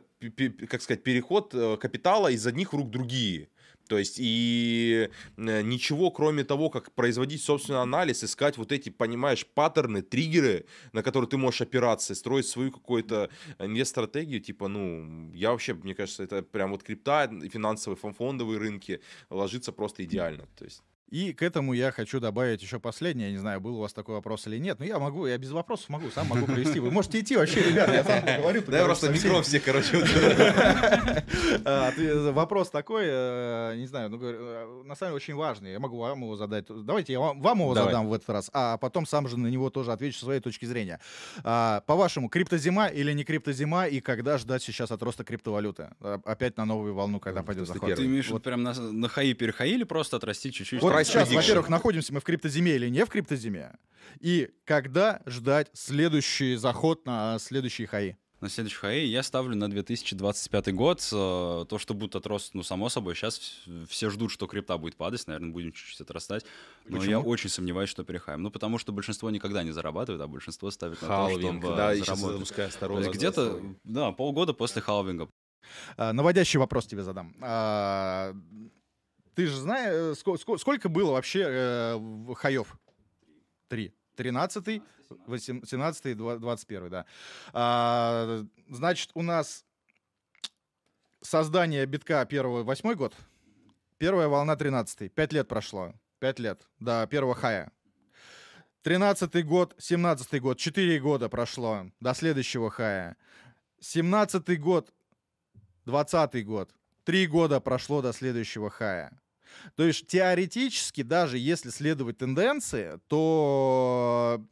как 0.68 0.82
сказать, 0.82 1.04
переход 1.04 1.54
э, 1.54 1.78
капитала 1.78 2.30
из 2.30 2.46
одних 2.48 2.74
рук 2.74 2.88
в 2.88 2.92
другие. 2.92 3.50
То 3.88 3.98
есть 3.98 4.16
и 4.20 5.10
э, 5.38 5.62
ничего, 5.62 6.12
кроме 6.12 6.44
того, 6.44 6.70
как 6.70 6.92
производить 6.94 7.42
собственный 7.42 7.82
анализ, 7.82 8.24
искать 8.24 8.58
вот 8.58 8.72
эти, 8.72 8.90
понимаешь, 8.90 9.46
паттерны, 9.46 10.02
триггеры, 10.02 10.66
на 10.94 11.04
которые 11.04 11.30
ты 11.30 11.38
можешь 11.38 11.62
опираться, 11.62 12.16
строить 12.16 12.46
свою 12.48 12.72
какую-то 12.72 13.30
инвест-стратегию, 13.60 14.40
типа, 14.40 14.68
ну, 14.68 15.32
я 15.34 15.52
вообще, 15.52 15.74
мне 15.74 15.94
кажется, 15.96 16.24
это 16.24 16.44
прям 16.44 16.72
вот 16.72 16.84
крипта, 16.84 17.30
финансовые, 17.52 17.98
фон- 17.98 18.14
фондовые 18.14 18.60
рынки 18.60 19.02
ложится 19.30 19.72
просто 19.72 20.04
идеально. 20.04 20.48
То 20.58 20.66
есть 20.66 20.82
И 21.14 21.32
к 21.32 21.44
этому 21.44 21.74
я 21.74 21.92
хочу 21.92 22.20
добавить 22.20 22.64
еще 22.64 22.80
последнее. 22.80 23.28
Я 23.28 23.34
не 23.34 23.38
знаю, 23.38 23.62
был 23.62 23.76
у 23.76 23.82
вас 23.82 23.94
такой 23.94 24.16
вопрос 24.16 24.48
или 24.48 24.58
нет, 24.58 24.80
но 24.80 24.86
я 24.86 24.98
могу, 24.98 25.28
я 25.28 25.38
без 25.38 25.52
вопросов 25.52 25.90
могу, 25.90 26.10
сам 26.10 26.26
могу 26.26 26.48
провести. 26.48 26.80
Вы 26.80 26.90
можете 26.90 27.20
идти 27.20 27.38
вообще, 27.38 27.62
ребята, 27.62 27.94
я 27.94 28.04
сам 28.04 28.24
поговорю. 28.24 28.64
Да, 28.66 28.80
я 28.80 28.86
просто 28.86 29.10
микро 29.10 29.44
все, 29.44 29.60
короче. 29.60 30.04
А, 31.66 31.92
Вопрос 32.32 32.70
такой, 32.70 33.04
э, 33.06 33.76
не 33.78 33.86
знаю, 33.86 34.10
ну, 34.10 34.18
говорю, 34.18 34.38
э, 34.42 34.84
на 34.86 34.96
самом 34.96 35.12
деле 35.12 35.16
очень 35.16 35.36
важный. 35.36 35.72
Я 35.72 35.80
могу 35.80 35.98
вам 35.98 36.24
его 36.24 36.36
задать. 36.36 36.66
Давайте 36.68 37.14
я 37.14 37.20
вам 37.20 37.42
вам 37.42 37.60
его 37.60 37.76
задам 37.76 38.08
в 38.08 38.14
этот 38.14 38.30
раз, 38.30 38.50
а 38.54 38.78
потом 38.78 39.06
сам 39.06 39.28
же 39.28 39.38
на 39.38 39.48
него 39.48 39.70
тоже 39.70 39.92
отвечу 39.92 40.18
со 40.18 40.26
своей 40.26 40.40
точки 40.40 40.66
зрения. 40.66 41.00
А, 41.44 41.82
По-вашему, 41.86 42.28
криптозима 42.30 42.88
или 42.88 43.14
не 43.14 43.24
криптозима, 43.24 43.86
и 43.88 44.00
когда 44.00 44.38
ждать 44.38 44.64
сейчас 44.64 44.92
от 44.92 45.04
роста 45.04 45.24
криптовалюты? 45.24 45.90
Опять 46.26 46.58
на 46.58 46.66
новую 46.66 46.96
волну, 46.96 47.20
когда 47.20 47.44
пойдет 47.44 47.68
захват? 47.68 47.96
Ты 47.96 48.04
виду 48.04 48.40
прям 48.40 48.64
на, 48.64 49.10
хаи 49.10 49.34
перехаи 49.34 49.72
или 49.72 49.84
просто 49.84 50.18
отрастить 50.18 50.56
чуть-чуть? 50.56 50.82
Сейчас, 51.04 51.32
во-первых, 51.32 51.70
находимся 51.70 52.14
мы 52.14 52.20
в 52.20 52.24
криптозиме 52.24 52.76
или 52.76 52.90
не 52.90 53.06
в 53.06 53.10
криптозиме, 53.10 53.78
и 54.20 54.50
когда 54.66 55.22
ждать 55.26 55.70
следующий 55.74 56.56
заход 56.56 57.06
на 57.06 57.40
следующие 57.40 57.88
хаи? 57.88 58.18
На 58.44 58.50
следующий 58.50 58.76
хаи 58.76 59.06
я 59.06 59.24
ставлю 59.24 59.56
на 59.56 59.70
2025 59.70 60.74
год. 60.74 61.00
Э, 61.14 61.66
То, 61.70 61.78
что 61.80 61.94
будет 61.94 62.18
отрост, 62.18 62.54
ну, 62.54 62.62
само 62.62 62.90
собой, 62.90 63.16
сейчас 63.16 63.40
все 63.88 64.10
ждут, 64.10 64.32
что 64.32 64.48
крипта 64.48 64.78
будет 64.78 64.98
падать, 64.98 65.26
наверное, 65.28 65.52
будем 65.52 65.72
чуть-чуть 65.72 66.02
отрастать. 66.02 66.46
Но 66.86 66.98
Почему? 66.98 67.12
я 67.12 67.20
очень 67.22 67.50
сомневаюсь, 67.50 67.90
что 67.90 68.04
перехаем. 68.04 68.44
Ну, 68.44 68.52
потому 68.52 68.80
что 68.80 68.92
большинство 68.92 69.30
никогда 69.30 69.64
не 69.64 69.72
зарабатывает, 69.72 70.22
а 70.22 70.28
большинство 70.28 70.70
ставит 70.72 71.02
на 71.02 71.08
то, 71.08 71.14
Халвинг, 71.14 71.64
чтобы 71.64 71.78
да, 71.78 71.96
заработать. 71.96 72.54
То 72.80 73.00
есть 73.00 73.12
где-то, 73.12 73.62
да, 73.86 74.12
полгода 74.12 74.54
после 74.54 74.82
халвинга. 74.82 75.30
А, 75.96 76.12
Наводящий 76.12 76.60
вопрос 76.60 76.86
тебе 76.86 77.04
задам. 77.04 77.34
Ты 79.36 79.48
же 79.48 79.60
знаешь, 79.60 80.18
ско- 80.18 80.38
ско- 80.38 80.58
сколько 80.58 80.90
было 80.90 81.12
вообще 81.12 81.46
э, 81.48 82.34
хаев? 82.36 82.78
Три. 83.68 83.94
13 84.16 84.82
17 85.28 86.18
21 86.18 86.90
да. 86.90 87.06
А, 87.52 88.44
Значит, 88.70 89.10
у 89.16 89.24
нас 89.24 89.66
создание 91.22 91.86
битка 91.86 92.24
первого, 92.26 92.64
восьмой 92.64 92.96
год, 92.96 93.16
первая 93.98 94.28
волна 94.28 94.56
13 94.56 95.12
Пять 95.14 95.34
лет 95.34 95.48
прошло. 95.48 95.94
Пять 96.20 96.40
лет 96.40 96.68
до 96.80 97.08
первого 97.08 97.36
хая. 97.36 97.72
13 98.84 99.46
год, 99.46 99.76
17 99.80 100.42
год, 100.42 100.58
4 100.58 101.00
года 101.00 101.30
прошло 101.30 101.88
до 102.00 102.14
следующего 102.14 102.70
хая. 102.70 103.18
17 103.80 104.60
год, 104.60 104.94
20 105.86 106.46
год, 106.46 106.76
3 107.06 107.28
года 107.28 107.60
прошло 107.62 108.02
до 108.02 108.14
следующего 108.14 108.70
хая. 108.70 109.20
То 109.76 109.84
есть 109.84 110.08
теоретически, 110.08 111.04
даже 111.04 111.38
если 111.38 111.70
следовать 111.70 112.18
тенденции, 112.18 113.00
то... 113.08 114.44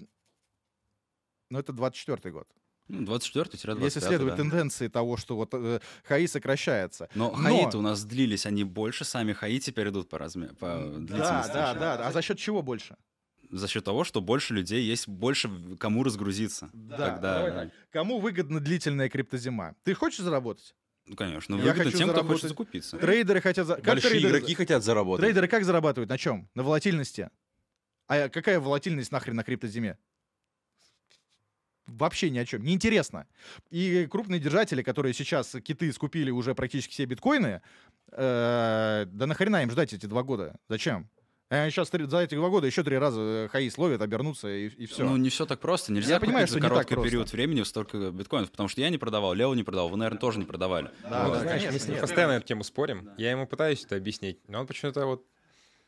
Ну, 1.49 1.59
это 1.59 1.73
24 1.73 2.31
год. 2.33 2.47
Ну, 2.87 3.03
24-25, 3.03 3.83
Если 3.83 3.99
следовать 4.01 4.35
да. 4.35 4.43
тенденции 4.43 4.87
того, 4.89 5.15
что 5.15 5.35
вот 5.37 5.49
э, 5.53 5.79
хаи 6.03 6.25
сокращается. 6.25 7.07
Но, 7.15 7.31
Но- 7.31 7.35
хаи-то 7.35 7.77
у 7.77 7.81
нас 7.81 8.03
длились, 8.03 8.45
они 8.45 8.63
больше, 8.65 9.05
сами 9.05 9.31
хаи 9.33 9.59
теперь 9.59 9.89
идут 9.89 10.09
по, 10.09 10.17
разме... 10.17 10.47
по 10.47 10.77
длительности. 10.77 11.53
да, 11.53 11.73
да, 11.73 11.97
да. 11.97 12.07
А 12.07 12.11
за 12.11 12.21
счет 12.21 12.37
чего 12.37 12.61
больше? 12.61 12.97
За 13.49 13.67
счет 13.67 13.83
того, 13.85 14.03
что 14.03 14.19
больше 14.21 14.53
людей 14.53 14.83
есть, 14.83 15.07
больше 15.07 15.49
кому 15.77 16.03
разгрузиться. 16.03 16.69
Да, 16.73 16.97
Тогда, 16.97 17.33
давай 17.35 17.51
да. 17.51 17.63
так. 17.65 17.71
Кому 17.91 18.19
выгодна 18.19 18.59
длительная 18.59 19.09
криптозима? 19.09 19.75
Ты 19.83 19.93
хочешь 19.93 20.19
заработать? 20.19 20.75
Ну, 21.11 21.17
конечно. 21.17 21.55
Я 21.55 21.61
Выгодно 21.61 21.83
хочу 21.83 21.97
тем, 21.97 22.07
кто 22.07 22.15
заработать. 22.15 22.31
хочет 22.41 22.49
закупиться. 22.49 22.97
Трейдеры 22.97 23.41
хотят... 23.41 23.67
за- 23.67 23.75
как 23.75 23.83
Большие 23.85 24.13
трейдеры- 24.13 24.29
игроки 24.39 24.53
хотят 24.55 24.81
заработать. 24.81 25.21
Трейдеры 25.25 25.49
как 25.49 25.65
зарабатывают? 25.65 26.09
На 26.09 26.17
чем? 26.17 26.47
На 26.55 26.63
волатильности. 26.63 27.29
А 28.07 28.29
какая 28.29 28.61
волатильность 28.61 29.11
нахрен 29.11 29.35
на 29.35 29.43
криптозиме? 29.43 29.97
Вообще 31.85 32.29
ни 32.29 32.37
о 32.37 32.45
чем. 32.45 32.63
Неинтересно. 32.63 33.27
И 33.71 34.07
крупные 34.09 34.39
держатели, 34.39 34.81
которые 34.83 35.13
сейчас 35.13 35.53
киты 35.61 35.91
скупили 35.91 36.31
уже 36.31 36.55
практически 36.55 36.93
все 36.93 37.03
биткоины, 37.03 37.61
э, 38.13 39.05
да 39.05 39.27
нахрена 39.27 39.63
им 39.63 39.71
ждать 39.71 39.91
эти 39.91 40.05
два 40.05 40.23
года? 40.23 40.55
Зачем? 40.69 41.09
Сейчас 41.51 41.89
за 41.91 42.17
эти 42.19 42.35
два 42.35 42.47
года 42.49 42.65
еще 42.65 42.81
три 42.81 42.97
раза 42.97 43.19
э, 43.21 43.47
хаи 43.49 43.67
словят, 43.69 44.01
обернутся 44.01 44.47
и, 44.47 44.85
все. 44.85 45.03
Ну, 45.03 45.17
не 45.17 45.29
все 45.29 45.45
так 45.45 45.59
просто. 45.59 45.91
Нельзя 45.91 46.13
Я 46.13 46.19
понимаю, 46.21 46.47
купить 46.47 46.51
что 46.53 46.61
за 46.61 46.69
короткий 46.69 46.93
просто. 46.95 47.09
период 47.09 47.31
времени 47.33 47.63
столько 47.63 48.11
биткоинов, 48.11 48.51
потому 48.51 48.69
что 48.69 48.79
я 48.79 48.89
не 48.89 48.97
продавал, 48.97 49.33
Лео 49.33 49.53
не 49.53 49.63
продавал, 49.63 49.89
вы, 49.89 49.97
наверное, 49.97 50.19
тоже 50.19 50.39
не 50.39 50.45
продавали. 50.45 50.91
Да, 51.03 51.25
Вот, 51.27 51.33
да, 51.33 51.39
знаешь, 51.41 51.61
конечно, 51.63 51.71
мы 51.73 51.79
с 51.79 51.83
ним 51.83 51.91
нет. 51.95 52.01
постоянно 52.01 52.31
эту 52.31 52.47
тему 52.47 52.63
спорим. 52.63 53.09
Я 53.17 53.31
ему 53.31 53.45
пытаюсь 53.47 53.83
это 53.83 53.97
объяснить, 53.97 54.39
но 54.47 54.61
он 54.61 54.67
почему-то 54.67 55.05
вот... 55.05 55.25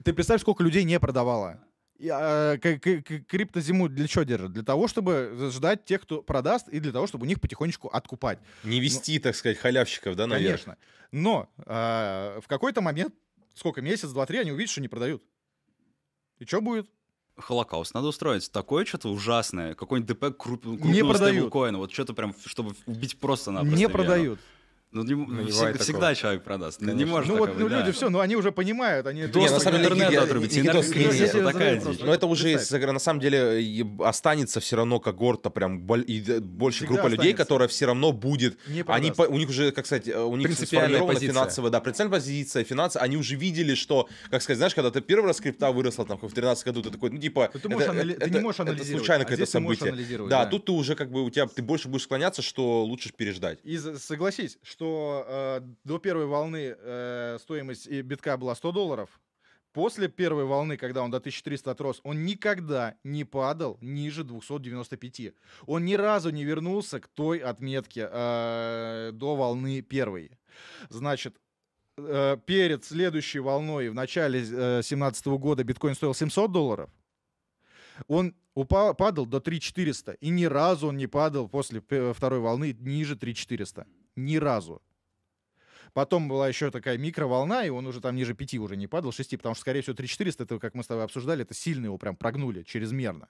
Ты 0.03 0.11
представь, 0.11 0.41
сколько 0.41 0.64
людей 0.64 0.84
не 0.84 0.99
продавало. 0.99 1.60
И, 1.98 2.10
а, 2.11 2.57
к- 2.57 2.80
к- 2.80 3.02
к- 3.02 3.26
криптозиму 3.27 3.88
для 3.88 4.07
чего 4.07 4.23
держат? 4.23 4.52
Для 4.52 4.64
того, 4.64 4.90
чтобы 4.90 5.49
ждать 5.49 5.85
тех, 5.85 6.02
кто 6.02 6.22
продаст, 6.22 6.68
и 6.68 6.81
для 6.81 6.91
того, 6.91 7.07
чтобы 7.07 7.23
у 7.23 7.27
них 7.27 7.40
потихонечку 7.40 7.88
откупать. 7.88 8.40
Не 8.65 8.81
вести, 8.81 9.18
так 9.19 9.34
сказать, 9.35 9.57
халявщиков, 9.60 10.18
да, 10.18 10.27
наверх. 10.27 10.64
Конечно. 10.65 10.77
Но 11.14 11.49
а, 11.65 12.41
в 12.41 12.48
какой-то 12.49 12.81
момент, 12.81 13.14
сколько, 13.53 13.81
месяц, 13.81 14.10
два, 14.10 14.26
три, 14.26 14.40
они 14.40 14.52
увидят, 14.52 14.72
что 14.72 14.81
не 14.81 14.90
продают. 14.90 15.23
И 16.44 16.45
что 16.45 16.60
будет? 16.60 16.90
Холокауст 17.38 17.94
надо 17.94 18.07
устроить. 18.07 18.52
Такое 18.52 18.84
что-то 18.84 19.07
ужасное. 19.07 19.76
Какой-нибудь 19.76 20.18
ДП 20.20 20.38
круп, 20.38 20.65
Не 20.65 20.78
крупного 20.78 21.10
продают. 21.14 21.36
стейблкоина. 21.38 21.78
Вот 21.78 21.91
что-то 21.94 22.14
прям, 22.14 22.36
чтобы 22.45 22.76
убить 22.86 23.18
просто-напросто. 23.18 23.78
не 23.78 23.88
продают. 23.88 24.40
Ну, 24.94 25.03
не- 25.03 25.15
Ну, 25.15 25.26
не 25.41 25.49
всег- 25.52 25.78
всегда 25.80 25.99
такого. 25.99 26.15
человек 26.15 26.44
продаст. 26.44 26.80
Ну, 26.80 26.88
не 26.88 26.91
Конечно. 26.94 27.11
может 27.14 27.30
ну 27.30 27.38
вот, 27.38 27.49
ну 27.57 27.64
быть, 27.65 27.74
люди 27.74 27.86
да. 27.88 27.91
все, 27.91 28.10
ну 28.10 28.20
они 28.20 28.36
уже 28.36 28.52
понимают, 28.52 29.07
они... 29.07 29.24
Доступ 29.24 29.41
Не, 29.41 29.49
на 29.49 29.60
самом 29.60 29.78
деле, 29.82 29.94
интернету 29.95 30.24
отрубить. 30.24 30.57
Энерго- 30.57 30.95
не, 30.95 31.03
это 31.06 31.38
не, 31.38 31.44
не, 31.44 31.52
такая 31.52 31.78
дичь. 31.78 31.99
Но 31.99 32.14
это 32.14 32.28
уже, 32.28 32.60
на 32.94 32.99
самом 32.99 33.20
деле, 33.20 33.86
останется 33.99 34.60
все 34.60 34.76
равно 34.76 34.99
когорта, 34.99 35.49
прям 35.49 35.80
боль- 35.82 36.06
и 36.07 36.22
больше 36.40 36.80
Всегда 36.86 36.94
группа 36.94 37.07
людей, 37.07 37.34
которая 37.34 37.68
все 37.68 37.86
равно 37.88 38.11
будет. 38.11 38.57
Не 38.68 38.84
Они, 38.88 39.11
у 39.18 39.38
них 39.38 39.49
уже, 39.49 39.72
как 39.72 39.86
сказать, 39.86 40.07
э, 40.07 40.20
у 40.22 40.36
них 40.36 40.52
сформирована 40.53 41.14
позиция. 41.14 41.34
финансовая, 41.34 41.72
да, 41.72 41.80
принципиальная 41.82 42.20
позиция, 42.20 42.64
финансы. 42.64 42.98
Они 42.98 43.18
уже 43.18 43.36
видели, 43.36 43.74
что, 43.76 44.07
как 44.30 44.41
сказать, 44.41 44.57
знаешь, 44.57 44.76
когда 44.76 44.91
ты 44.91 45.02
первый 45.02 45.26
раз 45.28 45.41
крипта 45.41 45.72
выросла 45.72 46.06
там 46.06 46.18
в 46.22 46.32
13 46.34 46.65
году, 46.68 46.82
ты 46.84 46.91
такой, 46.91 47.10
ну 47.10 47.18
типа, 47.18 47.49
Ты 47.61 47.68
можешь 47.70 47.90
это, 47.90 47.98
анали- 47.98 48.14
ты 48.14 48.26
это- 48.26 48.30
не 48.30 48.40
можешь 48.40 48.60
это 48.60 48.70
анализировать, 48.72 48.99
случайно 49.06 49.24
а 49.24 49.28
какое-то 49.28 49.60
можешь 49.60 49.80
событие. 49.80 50.18
Да, 50.30 50.44
да. 50.44 50.49
тут 50.49 50.65
ты 50.65 50.72
уже 50.72 50.95
как 50.95 51.10
бы 51.11 51.24
у 51.24 51.30
тебя 51.30 51.48
ты 51.48 51.61
больше 51.61 51.88
будешь 51.88 52.03
склоняться, 52.03 52.41
что 52.41 52.84
лучше 52.86 53.11
переждать. 53.15 53.60
И 53.64 53.78
за- 53.78 53.98
согласись, 53.98 54.57
что 54.61 54.82
что 54.84 55.26
э, 55.26 55.61
до 55.85 55.97
первой 55.97 56.26
волны 56.26 56.76
э, 56.77 57.38
стоимость 57.39 57.89
битка 57.89 58.35
была 58.35 58.53
100 58.53 58.72
долларов. 58.73 59.22
После 59.72 60.10
первой 60.10 60.43
волны, 60.43 60.76
когда 60.76 61.01
он 61.01 61.10
до 61.10 61.18
1300 61.18 61.72
отрос, 61.72 62.01
он 62.03 62.26
никогда 62.26 62.95
не 63.03 63.23
падал 63.23 63.77
ниже 63.81 64.23
295. 64.26 65.34
Он 65.65 65.85
ни 65.85 65.93
разу 65.93 66.31
не 66.31 66.43
вернулся 66.43 66.99
к 66.99 67.07
той 67.07 67.39
отметке 67.39 68.10
э, 68.11 69.11
до 69.14 69.35
волны 69.35 69.81
первой. 69.81 70.31
Значит, 70.89 71.38
э, 71.97 72.38
перед 72.45 72.84
следующей 72.84 73.39
волной 73.39 73.88
в 73.89 73.93
начале 73.93 74.39
2017 74.39 75.26
года 75.27 75.64
биткоин 75.64 75.95
стоил 75.95 76.14
700 76.14 76.51
долларов. 76.51 76.89
Он 78.07 78.35
упал, 78.53 78.93
падал 78.95 79.26
до 79.26 79.39
3400, 79.39 80.11
и 80.14 80.30
ни 80.30 80.43
разу 80.43 80.88
он 80.88 80.97
не 80.97 81.07
падал 81.07 81.47
после 81.47 81.80
второй 82.14 82.39
волны 82.39 82.76
ниже 82.81 83.15
3400. 83.15 83.88
Ни 84.15 84.38
разу. 84.38 84.81
Потом 85.94 86.27
была 86.27 86.48
еще 86.48 86.72
такая 86.72 86.98
микроволна, 86.98 87.65
и 87.65 87.69
он 87.69 87.85
уже 87.85 88.02
там 88.02 88.15
ниже 88.15 88.34
5 88.34 88.56
уже 88.56 88.76
не 88.76 88.88
падал, 88.88 89.11
6, 89.11 89.38
потому 89.38 89.53
что, 89.56 89.61
скорее 89.61 89.81
всего, 89.81 89.95
3400, 89.95 90.44
это, 90.44 90.60
как 90.60 90.73
мы 90.73 90.84
с 90.84 90.88
тобой 90.88 91.03
обсуждали, 91.03 91.44
это 91.44 91.53
сильно 91.53 91.85
его 91.85 91.98
прям 91.98 92.15
прогнули, 92.15 92.64
чрезмерно. 92.64 93.30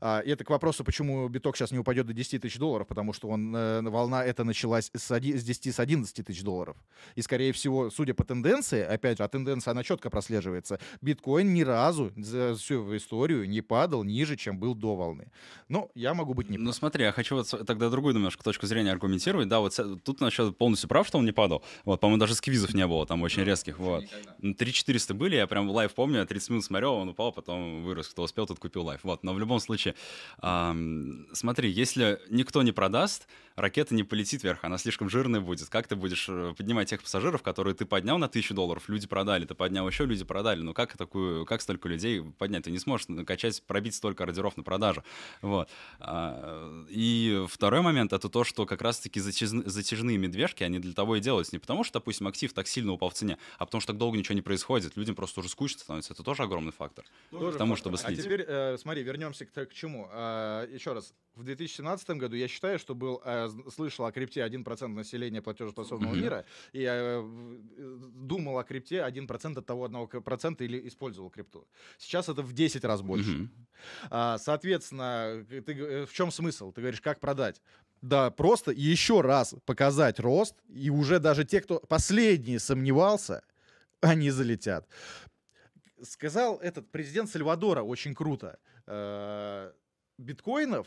А, 0.00 0.20
и 0.20 0.30
это 0.30 0.44
к 0.44 0.50
вопросу, 0.50 0.84
почему 0.84 1.28
биток 1.28 1.56
сейчас 1.56 1.70
не 1.72 1.78
упадет 1.78 2.06
до 2.06 2.12
10 2.12 2.42
тысяч 2.42 2.58
долларов, 2.58 2.86
потому 2.86 3.12
что 3.12 3.28
он, 3.28 3.54
э, 3.54 3.82
волна 3.82 4.24
эта 4.24 4.44
началась 4.44 4.90
с, 4.94 5.10
оди- 5.10 5.36
с 5.36 5.44
10, 5.44 5.74
с 5.74 5.80
11 5.80 6.22
тысяч 6.22 6.42
долларов. 6.42 6.76
И, 7.14 7.22
скорее 7.22 7.52
всего, 7.52 7.90
судя 7.90 8.14
по 8.14 8.24
тенденции, 8.24 8.82
опять 8.82 9.18
же, 9.18 9.24
а 9.24 9.28
тенденция, 9.28 9.72
она 9.72 9.82
четко 9.82 10.10
прослеживается, 10.10 10.78
биткоин 11.02 11.52
ни 11.54 11.62
разу 11.62 12.12
за 12.16 12.54
всю 12.56 12.96
историю 12.96 13.48
не 13.48 13.60
падал 13.60 14.04
ниже, 14.04 14.36
чем 14.36 14.58
был 14.58 14.74
до 14.74 14.94
волны. 14.96 15.30
Но 15.68 15.90
я 15.94 16.14
могу 16.14 16.34
быть 16.34 16.50
не 16.50 16.58
Ну 16.58 16.72
смотри, 16.72 17.04
я 17.04 17.12
хочу 17.12 17.36
вот 17.36 17.48
тогда 17.66 17.90
другую 17.90 18.14
немножко 18.14 18.42
точку 18.44 18.66
зрения 18.66 18.92
аргументировать. 18.92 19.48
Да, 19.48 19.60
вот 19.60 19.78
тут 20.04 20.20
насчет 20.20 20.56
полностью 20.56 20.88
прав, 20.88 21.06
что 21.06 21.18
он 21.18 21.24
не 21.24 21.32
падал. 21.32 21.64
Вот, 21.84 22.00
по-моему, 22.00 22.20
даже 22.20 22.34
сквизов 22.34 22.74
не 22.74 22.86
было 22.86 23.06
там 23.06 23.22
очень 23.22 23.42
резких. 23.44 23.78
Вот. 23.78 24.04
Ну, 24.40 24.54
3400 24.54 25.14
были, 25.14 25.36
я 25.36 25.46
прям 25.46 25.70
live 25.70 25.94
помню, 25.94 26.20
я 26.20 26.26
30 26.26 26.50
минут 26.50 26.64
смотрел, 26.64 26.94
он 26.94 27.08
упал, 27.08 27.32
потом 27.32 27.84
вырос. 27.84 28.08
Кто 28.08 28.22
успел, 28.22 28.46
тот 28.46 28.58
купил 28.58 28.84
live. 28.84 29.00
Вот, 29.02 29.22
но 29.24 29.34
в 29.34 29.38
любом 29.38 29.55
случае, 29.60 29.94
ам, 30.38 31.26
смотри, 31.32 31.70
если 31.70 32.20
никто 32.30 32.62
не 32.62 32.72
продаст, 32.72 33.26
ракета 33.56 33.94
не 33.94 34.04
полетит 34.04 34.42
вверх, 34.42 34.62
она 34.64 34.78
слишком 34.78 35.08
жирная 35.10 35.40
будет. 35.40 35.68
Как 35.68 35.88
ты 35.88 35.96
будешь 35.96 36.26
э, 36.28 36.54
поднимать 36.56 36.88
тех 36.90 37.02
пассажиров, 37.02 37.42
которые 37.42 37.74
ты 37.74 37.86
поднял 37.86 38.18
на 38.18 38.26
1000 38.26 38.54
долларов, 38.54 38.88
люди 38.88 39.06
продали, 39.06 39.44
ты 39.44 39.54
поднял 39.54 39.88
еще, 39.88 40.04
люди 40.04 40.24
продали. 40.24 40.60
Ну 40.60 40.74
как 40.74 40.96
такую, 40.96 41.46
как 41.46 41.62
столько 41.62 41.88
людей 41.88 42.22
поднять? 42.38 42.64
Ты 42.64 42.70
не 42.70 42.78
сможешь 42.78 43.08
накачать, 43.08 43.62
пробить 43.66 43.94
столько 43.94 44.24
ордеров 44.24 44.56
на 44.56 44.62
продажу. 44.62 45.02
Вот. 45.42 45.68
А, 45.98 46.84
И 46.88 47.44
второй 47.48 47.80
момент 47.80 48.12
это 48.12 48.28
то, 48.28 48.44
что 48.44 48.66
как 48.66 48.82
раз-таки 48.82 49.20
затяжны- 49.20 49.66
затяжные 49.68 50.18
медвежки, 50.18 50.62
они 50.62 50.78
для 50.78 50.92
того 50.92 51.16
и 51.16 51.20
делаются. 51.20 51.54
Не 51.54 51.58
потому, 51.58 51.84
что, 51.84 51.94
допустим, 51.94 52.28
актив 52.28 52.52
так 52.52 52.68
сильно 52.68 52.92
упал 52.92 53.10
в 53.10 53.14
цене, 53.14 53.38
а 53.58 53.64
потому 53.66 53.80
что 53.80 53.92
так 53.92 53.98
долго 53.98 54.18
ничего 54.18 54.34
не 54.34 54.42
происходит. 54.42 54.96
Людям 54.96 55.14
просто 55.14 55.40
уже 55.40 55.48
скучно 55.48 55.80
становится. 55.80 56.12
Это 56.12 56.22
тоже 56.22 56.42
огромный 56.42 56.72
фактор. 56.72 57.04
Тоже 57.30 57.52
к 57.52 57.58
тому, 57.58 57.74
фактор. 57.74 57.78
чтобы 57.78 57.98
слить. 57.98 58.18
А 58.18 58.22
теперь, 58.22 58.44
э, 58.46 58.76
смотри, 58.78 59.02
вернемся 59.02 59.46
к, 59.46 59.52
к 59.66 59.72
чему. 59.72 60.08
А, 60.12 60.66
еще 60.70 60.92
раз. 60.92 61.14
В 61.34 61.44
2017 61.44 62.10
году 62.10 62.34
я 62.36 62.48
считаю, 62.48 62.78
что 62.78 62.94
был, 62.94 63.20
э, 63.24 63.45
з- 63.48 63.70
слышал 63.70 64.04
о 64.06 64.12
крипте 64.12 64.40
1% 64.44 64.88
населения 64.94 65.40
платежеспособного 65.42 66.14
мира, 66.22 66.44
и 66.72 66.82
э, 66.82 67.20
в- 67.20 67.54
э, 67.78 67.98
думал 68.28 68.58
о 68.58 68.64
крипте 68.64 69.02
1% 69.02 69.58
от 69.58 69.66
того 69.66 69.84
одного 69.84 70.06
к- 70.06 70.20
процента 70.20 70.64
или 70.64 70.88
использовал 70.88 71.30
крипту. 71.30 71.66
Сейчас 71.98 72.28
это 72.28 72.42
в 72.42 72.52
10 72.52 72.84
раз 72.84 73.00
больше. 73.02 73.48
А, 74.10 74.38
соответственно, 74.38 75.44
ты, 75.48 75.72
э, 75.72 76.06
в 76.06 76.12
чем 76.12 76.30
смысл? 76.30 76.72
Ты 76.72 76.80
говоришь, 76.80 77.00
как 77.00 77.20
продать? 77.20 77.60
Да, 78.02 78.30
просто 78.30 78.72
еще 78.72 79.20
раз 79.22 79.54
показать 79.64 80.20
рост, 80.20 80.54
и 80.68 80.90
уже 80.90 81.18
даже 81.18 81.44
те, 81.44 81.60
кто 81.60 81.78
последний 81.80 82.58
сомневался, 82.58 83.42
они 84.02 84.30
залетят. 84.30 84.86
Сказал 86.02 86.58
этот 86.58 86.90
президент 86.90 87.30
Сальвадора 87.30 87.82
очень 87.82 88.14
круто. 88.14 88.58
Э, 88.86 89.72
Биткоинов 90.18 90.86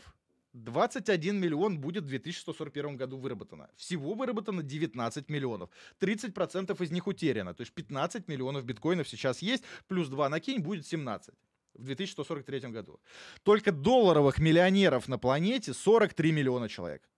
21 0.52 1.40
миллион 1.40 1.78
будет 1.78 2.04
в 2.04 2.08
2141 2.08 2.96
году 2.96 3.18
выработано. 3.18 3.70
Всего 3.76 4.14
выработано 4.14 4.62
19 4.62 5.28
миллионов. 5.28 5.70
30% 6.00 6.82
из 6.82 6.90
них 6.90 7.06
утеряно. 7.06 7.54
То 7.54 7.62
есть 7.62 7.72
15 7.72 8.28
миллионов 8.28 8.64
биткоинов 8.64 9.08
сейчас 9.08 9.42
есть, 9.42 9.64
плюс 9.86 10.08
2 10.08 10.28
накинь, 10.28 10.60
будет 10.60 10.86
17 10.86 11.34
в 11.74 11.84
2143 11.84 12.72
году. 12.72 13.00
Только 13.42 13.72
долларовых 13.72 14.38
миллионеров 14.38 15.08
на 15.08 15.18
планете 15.18 15.72
43 15.72 16.32
миллиона 16.32 16.68
человек. 16.68 17.08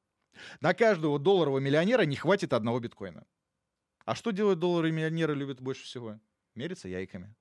На 0.60 0.74
каждого 0.74 1.18
долларового 1.18 1.58
миллионера 1.58 2.02
не 2.02 2.16
хватит 2.16 2.52
одного 2.52 2.80
биткоина. 2.80 3.26
А 4.04 4.14
что 4.14 4.30
делают 4.30 4.58
долларовые 4.58 4.92
миллионеры 4.92 5.34
любят 5.34 5.60
больше 5.60 5.84
всего? 5.84 6.18
Мериться 6.54 6.88
яйками. 6.88 7.34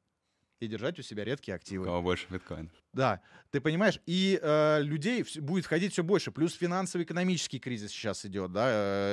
И 0.61 0.67
держать 0.67 0.99
у 0.99 1.01
себя 1.01 1.23
редкие 1.25 1.55
У 1.55 1.57
активы. 1.57 1.85
кого 1.85 2.03
больше 2.03 2.27
биткоинов. 2.29 2.71
Да, 2.93 3.19
ты 3.49 3.59
понимаешь, 3.59 3.99
и 4.05 4.37
э, 4.39 4.81
людей 4.83 5.25
будет 5.39 5.65
входить 5.65 5.91
все 5.93 6.03
больше, 6.03 6.29
плюс 6.31 6.53
финансово-экономический 6.53 7.57
кризис 7.57 7.89
сейчас 7.89 8.25
идет, 8.25 8.51
да, 8.51 8.67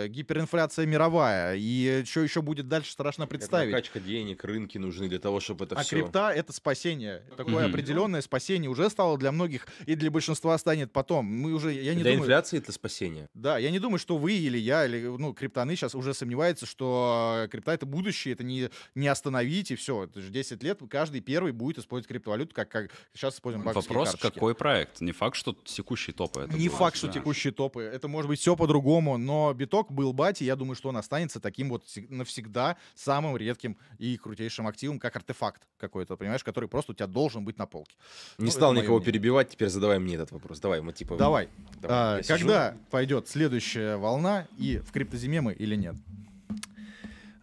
э, 0.05 0.09
гиперинфляция 0.09 0.85
мировая, 0.85 1.55
и 1.57 2.03
что 2.05 2.21
еще 2.21 2.43
будет 2.43 2.69
дальше, 2.69 2.91
страшно 2.93 3.23
Это 3.23 3.31
представить. 3.31 3.71
накачка 3.71 3.99
денег, 3.99 4.45
рынки 4.45 4.77
нужны 4.77 5.09
для 5.09 5.19
того, 5.21 5.41
чтобы 5.41 5.65
это 5.65 5.77
А 5.77 5.85
все... 5.85 5.97
крипта 5.97 6.31
это 6.33 6.53
спасение. 6.53 7.23
Такое 7.37 7.65
Мгм. 7.65 7.71
определенное 7.71 8.21
спасение 8.21 8.69
уже 8.69 8.91
стало 8.91 9.17
для 9.17 9.33
многих 9.33 9.67
и 9.87 9.95
для 9.95 10.11
большинства 10.11 10.59
станет 10.59 10.93
потом. 10.93 11.25
Мы 11.25 11.55
уже, 11.55 11.73
я 11.73 11.95
не 11.95 12.03
Для 12.03 12.11
думаю, 12.13 12.25
инфляции 12.27 12.59
это 12.59 12.73
спасение. 12.73 13.29
да, 13.33 13.57
я 13.57 13.71
не 13.71 13.79
думаю, 13.79 13.99
что 13.99 14.19
вы 14.19 14.33
или 14.35 14.59
я, 14.59 14.85
или 14.85 15.07
ну, 15.07 15.33
криптоны 15.33 15.77
сейчас 15.77 15.95
уже 15.95 16.13
сомневаются, 16.13 16.67
что 16.67 17.45
э, 17.45 17.49
крипта 17.49 17.73
это 17.73 17.87
будущее, 17.87 18.35
это 18.35 18.45
не, 18.45 18.69
не 18.95 19.09
остановить 19.09 19.71
и 19.71 19.77
все. 19.77 20.05
Это 20.05 20.21
же 20.21 20.29
10 20.31 20.63
лет 20.63 20.81
каждый 20.91 21.21
первый 21.23 21.38
будет 21.53 21.79
использовать 21.79 22.09
криптовалюту, 22.09 22.55
как, 22.55 22.69
как 22.69 22.91
сейчас 23.15 23.35
используем 23.37 23.65
банковские 23.65 23.95
Вопрос, 23.97 24.11
карточки. 24.13 24.35
какой 24.35 24.55
проект? 24.55 25.01
Не 25.01 25.13
факт, 25.13 25.37
что 25.37 25.57
текущие 25.65 26.15
топы. 26.15 26.41
это 26.43 26.53
Не 26.57 26.67
будут, 26.69 26.79
факт, 26.79 26.97
что 26.97 27.07
да. 27.07 27.13
текущие 27.15 27.53
топы. 27.53 27.83
Это 27.83 28.09
может 28.09 28.29
быть 28.29 28.41
все 28.41 28.55
по-другому, 28.57 29.17
но 29.19 29.53
биток 29.55 29.91
был 29.93 30.13
бати, 30.13 30.45
я 30.45 30.57
думаю, 30.57 30.75
что 30.77 30.89
он 30.89 30.97
останется 30.97 31.41
таким 31.41 31.69
вот 31.71 31.85
всег- 31.85 32.07
навсегда 32.11 32.77
самым 32.95 33.37
редким 33.37 33.77
и 33.99 34.17
крутейшим 34.17 34.67
активом, 34.67 34.99
как 34.99 35.17
артефакт 35.17 35.63
какой-то, 35.79 36.17
понимаешь, 36.17 36.45
который 36.45 36.69
просто 36.69 36.93
у 36.93 36.95
тебя 36.95 37.07
должен 37.07 37.45
быть 37.45 37.59
на 37.59 37.67
полке. 37.67 37.95
Не 38.39 38.47
Ну, 38.47 38.51
стал 38.51 38.73
никого 38.75 38.97
мнение. 38.99 39.13
перебивать, 39.13 39.51
теперь 39.51 39.69
задавай 39.69 39.99
мне 39.99 40.15
этот 40.17 40.33
вопрос. 40.33 40.61
Давай, 40.61 40.81
мы 40.81 40.93
типа... 40.93 41.17
Давай. 41.17 41.49
давай, 41.81 41.97
А, 41.97 42.17
я 42.19 42.23
сижу. 42.23 42.39
когда 42.39 42.77
пойдет 42.91 43.29
следующая 43.29 43.97
волна 43.97 44.47
и 44.59 44.79
в 44.79 44.91
криптозиме 44.93 45.41
мы 45.41 45.53
или 45.53 45.75
нет? 45.77 45.95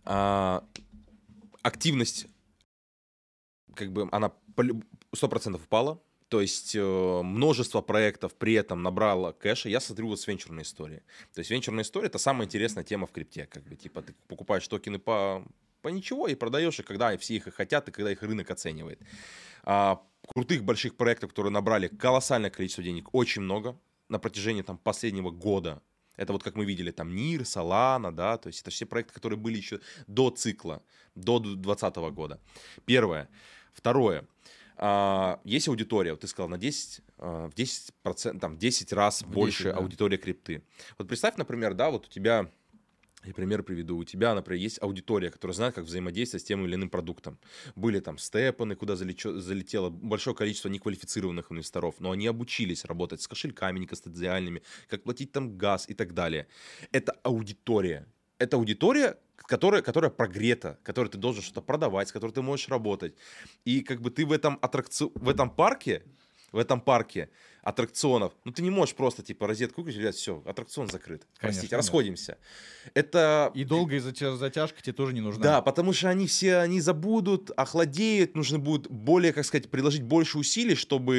А, 0.03 0.63
активность, 1.61 2.27
как 3.75 3.91
бы, 3.91 4.07
она 4.11 4.31
полю- 4.55 4.83
100% 5.13 5.55
упала. 5.55 6.01
То 6.29 6.41
есть 6.41 6.75
э, 6.75 7.21
множество 7.23 7.81
проектов 7.81 8.33
при 8.33 8.53
этом 8.53 8.81
набрало 8.81 9.31
кэша. 9.31 9.69
Я 9.69 9.79
смотрю 9.79 10.07
вот 10.07 10.19
с 10.19 10.27
венчурной 10.27 10.63
истории. 10.63 11.03
То 11.33 11.39
есть 11.39 11.51
венчурная 11.51 11.83
история 11.83 12.07
это 12.07 12.17
самая 12.17 12.47
интересная 12.47 12.83
тема 12.83 13.05
в 13.05 13.11
крипте. 13.11 13.45
Как 13.45 13.63
бы, 13.63 13.75
типа, 13.75 14.01
ты 14.01 14.15
покупаешь 14.27 14.67
токены 14.67 14.97
по, 14.97 15.45
по 15.81 15.89
ничего 15.89 16.27
и 16.27 16.35
продаешь 16.35 16.79
их, 16.79 16.85
когда 16.85 17.15
все 17.17 17.35
их 17.35 17.47
и 17.47 17.51
хотят, 17.51 17.87
и 17.87 17.91
когда 17.91 18.11
их 18.11 18.23
рынок 18.23 18.49
оценивает. 18.49 18.99
А, 19.63 20.01
крутых 20.27 20.63
больших 20.63 20.95
проектов, 20.95 21.29
которые 21.29 21.51
набрали 21.51 21.87
колоссальное 21.87 22.49
количество 22.49 22.83
денег, 22.83 23.13
очень 23.13 23.43
много 23.43 23.79
на 24.09 24.19
протяжении 24.19 24.63
там, 24.63 24.77
последнего 24.77 25.29
года. 25.29 25.81
Это 26.17 26.33
вот 26.33 26.43
как 26.43 26.55
мы 26.55 26.65
видели, 26.65 26.91
там 26.91 27.13
Нир, 27.13 27.41
Solana, 27.41 28.11
да, 28.11 28.37
то 28.37 28.47
есть 28.47 28.61
это 28.61 28.71
все 28.71 28.85
проекты, 28.85 29.13
которые 29.13 29.37
были 29.37 29.57
еще 29.57 29.81
до 30.07 30.29
цикла, 30.29 30.81
до 31.13 31.39
2020 31.39 31.95
года. 32.13 32.39
Первое. 32.85 33.29
Второе. 33.75 34.25
А, 34.77 35.39
есть 35.43 35.67
аудитория, 35.67 36.11
вот 36.11 36.21
ты 36.21 36.27
сказал, 36.27 36.49
на 36.49 36.57
10, 36.57 37.01
а, 37.17 37.47
в 37.47 37.53
10%, 37.53 38.39
там, 38.41 38.57
10 38.57 38.91
раз 38.93 39.21
В 39.21 39.27
больше 39.29 39.63
10, 39.65 39.75
да. 39.75 39.79
аудитория 39.81 40.17
крипты. 40.17 40.63
Вот 40.97 41.07
представь, 41.07 41.37
например, 41.37 41.73
да, 41.75 41.89
вот 41.91 42.07
у 42.07 42.09
тебя, 42.09 42.49
я 43.23 43.33
пример 43.33 43.63
приведу, 43.63 43.97
у 43.97 44.03
тебя, 44.03 44.33
например, 44.35 44.61
есть 44.61 44.81
аудитория, 44.81 45.29
которая 45.31 45.55
знает, 45.55 45.75
как 45.75 45.85
взаимодействовать 45.85 46.43
с 46.43 46.45
тем 46.45 46.65
или 46.65 46.75
иным 46.75 46.89
продуктом. 46.89 47.37
Были 47.75 47.99
там 48.01 48.17
степаны, 48.17 48.75
куда 48.75 48.95
залечё- 48.95 49.39
залетело 49.39 49.89
большое 49.89 50.35
количество 50.35 50.69
неквалифицированных 50.69 51.51
инвесторов, 51.51 51.95
но 51.99 52.11
они 52.11 52.27
обучились 52.27 52.83
работать 52.85 53.21
с 53.21 53.27
кошельками 53.27 53.79
некастодиальными, 53.79 54.61
как 54.89 55.03
платить 55.03 55.31
там 55.31 55.57
газ 55.57 55.85
и 55.89 55.93
так 55.93 56.13
далее. 56.13 56.47
Это 56.91 57.13
аудитория. 57.23 58.07
Это 58.37 58.57
аудитория, 58.57 59.17
которая, 59.37 59.81
которая 59.81 60.11
прогрета, 60.11 60.79
которой 60.83 61.07
ты 61.07 61.17
должен 61.17 61.41
что-то 61.41 61.61
продавать, 61.61 62.09
с 62.09 62.11
которой 62.11 62.31
ты 62.31 62.41
можешь 62.41 62.67
работать. 62.67 63.15
И 63.63 63.81
как 63.81 64.01
бы 64.01 64.09
ты 64.09 64.25
в 64.25 64.31
этом 64.31 64.59
аттракци... 64.61 65.09
в 65.13 65.29
этом 65.29 65.49
парке 65.49 66.03
в 66.55 66.57
этом 66.57 66.79
парке 66.81 67.29
аттракционов, 67.63 68.31
ну 68.45 68.51
ты 68.51 68.61
не 68.61 68.69
можешь 68.69 68.93
просто 68.95 69.23
типа 69.23 69.47
розетку 69.47 69.81
выключить, 69.81 69.99
ребят, 70.01 70.15
все, 70.15 70.41
аттракцион 70.45 70.87
закрыт. 70.87 71.25
Простите, 71.39 71.39
Конечно, 71.39 71.63
нет. 71.63 71.71
расходимся. 71.73 72.37
Это 72.93 73.51
И 73.55 73.63
долгая 73.63 73.99
затя- 73.99 74.35
затяжка 74.37 74.81
тебе 74.81 74.93
тоже 74.93 75.13
не 75.13 75.21
нужна. 75.21 75.43
да, 75.43 75.61
потому 75.61 75.91
что 75.91 76.09
они 76.09 76.27
все, 76.27 76.57
они 76.57 76.79
забудут, 76.79 77.49
охладеют, 77.57 78.35
нужно 78.35 78.59
будет 78.59 78.87
более, 78.89 79.33
как 79.33 79.45
сказать, 79.45 79.69
приложить 79.71 80.03
больше 80.03 80.37
усилий, 80.37 80.75
чтобы 80.75 81.15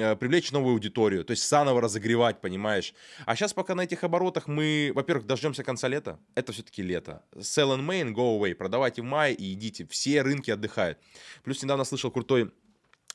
э, 0.00 0.16
привлечь 0.16 0.52
новую 0.52 0.74
аудиторию, 0.74 1.24
то 1.24 1.32
есть 1.32 1.48
заново 1.48 1.80
разогревать, 1.80 2.40
понимаешь? 2.40 2.94
А 3.26 3.34
сейчас 3.34 3.52
пока 3.52 3.74
на 3.74 3.80
этих 3.82 4.04
оборотах 4.04 4.46
мы, 4.46 4.92
во-первых, 4.94 5.26
дождемся 5.26 5.64
конца 5.64 5.88
лета, 5.88 6.20
это 6.36 6.52
все-таки 6.52 6.82
лето. 6.82 7.24
Sell 7.34 7.76
in 7.76 7.84
May 7.84 8.02
and 8.04 8.14
go 8.14 8.38
away, 8.38 8.54
продавайте 8.54 9.02
в 9.02 9.06
мае 9.06 9.34
и 9.34 9.52
идите, 9.54 9.84
все 9.86 10.22
рынки 10.22 10.52
отдыхают. 10.52 10.98
Плюс 11.42 11.62
недавно 11.64 11.82
слышал 11.84 12.12
крутой 12.12 12.52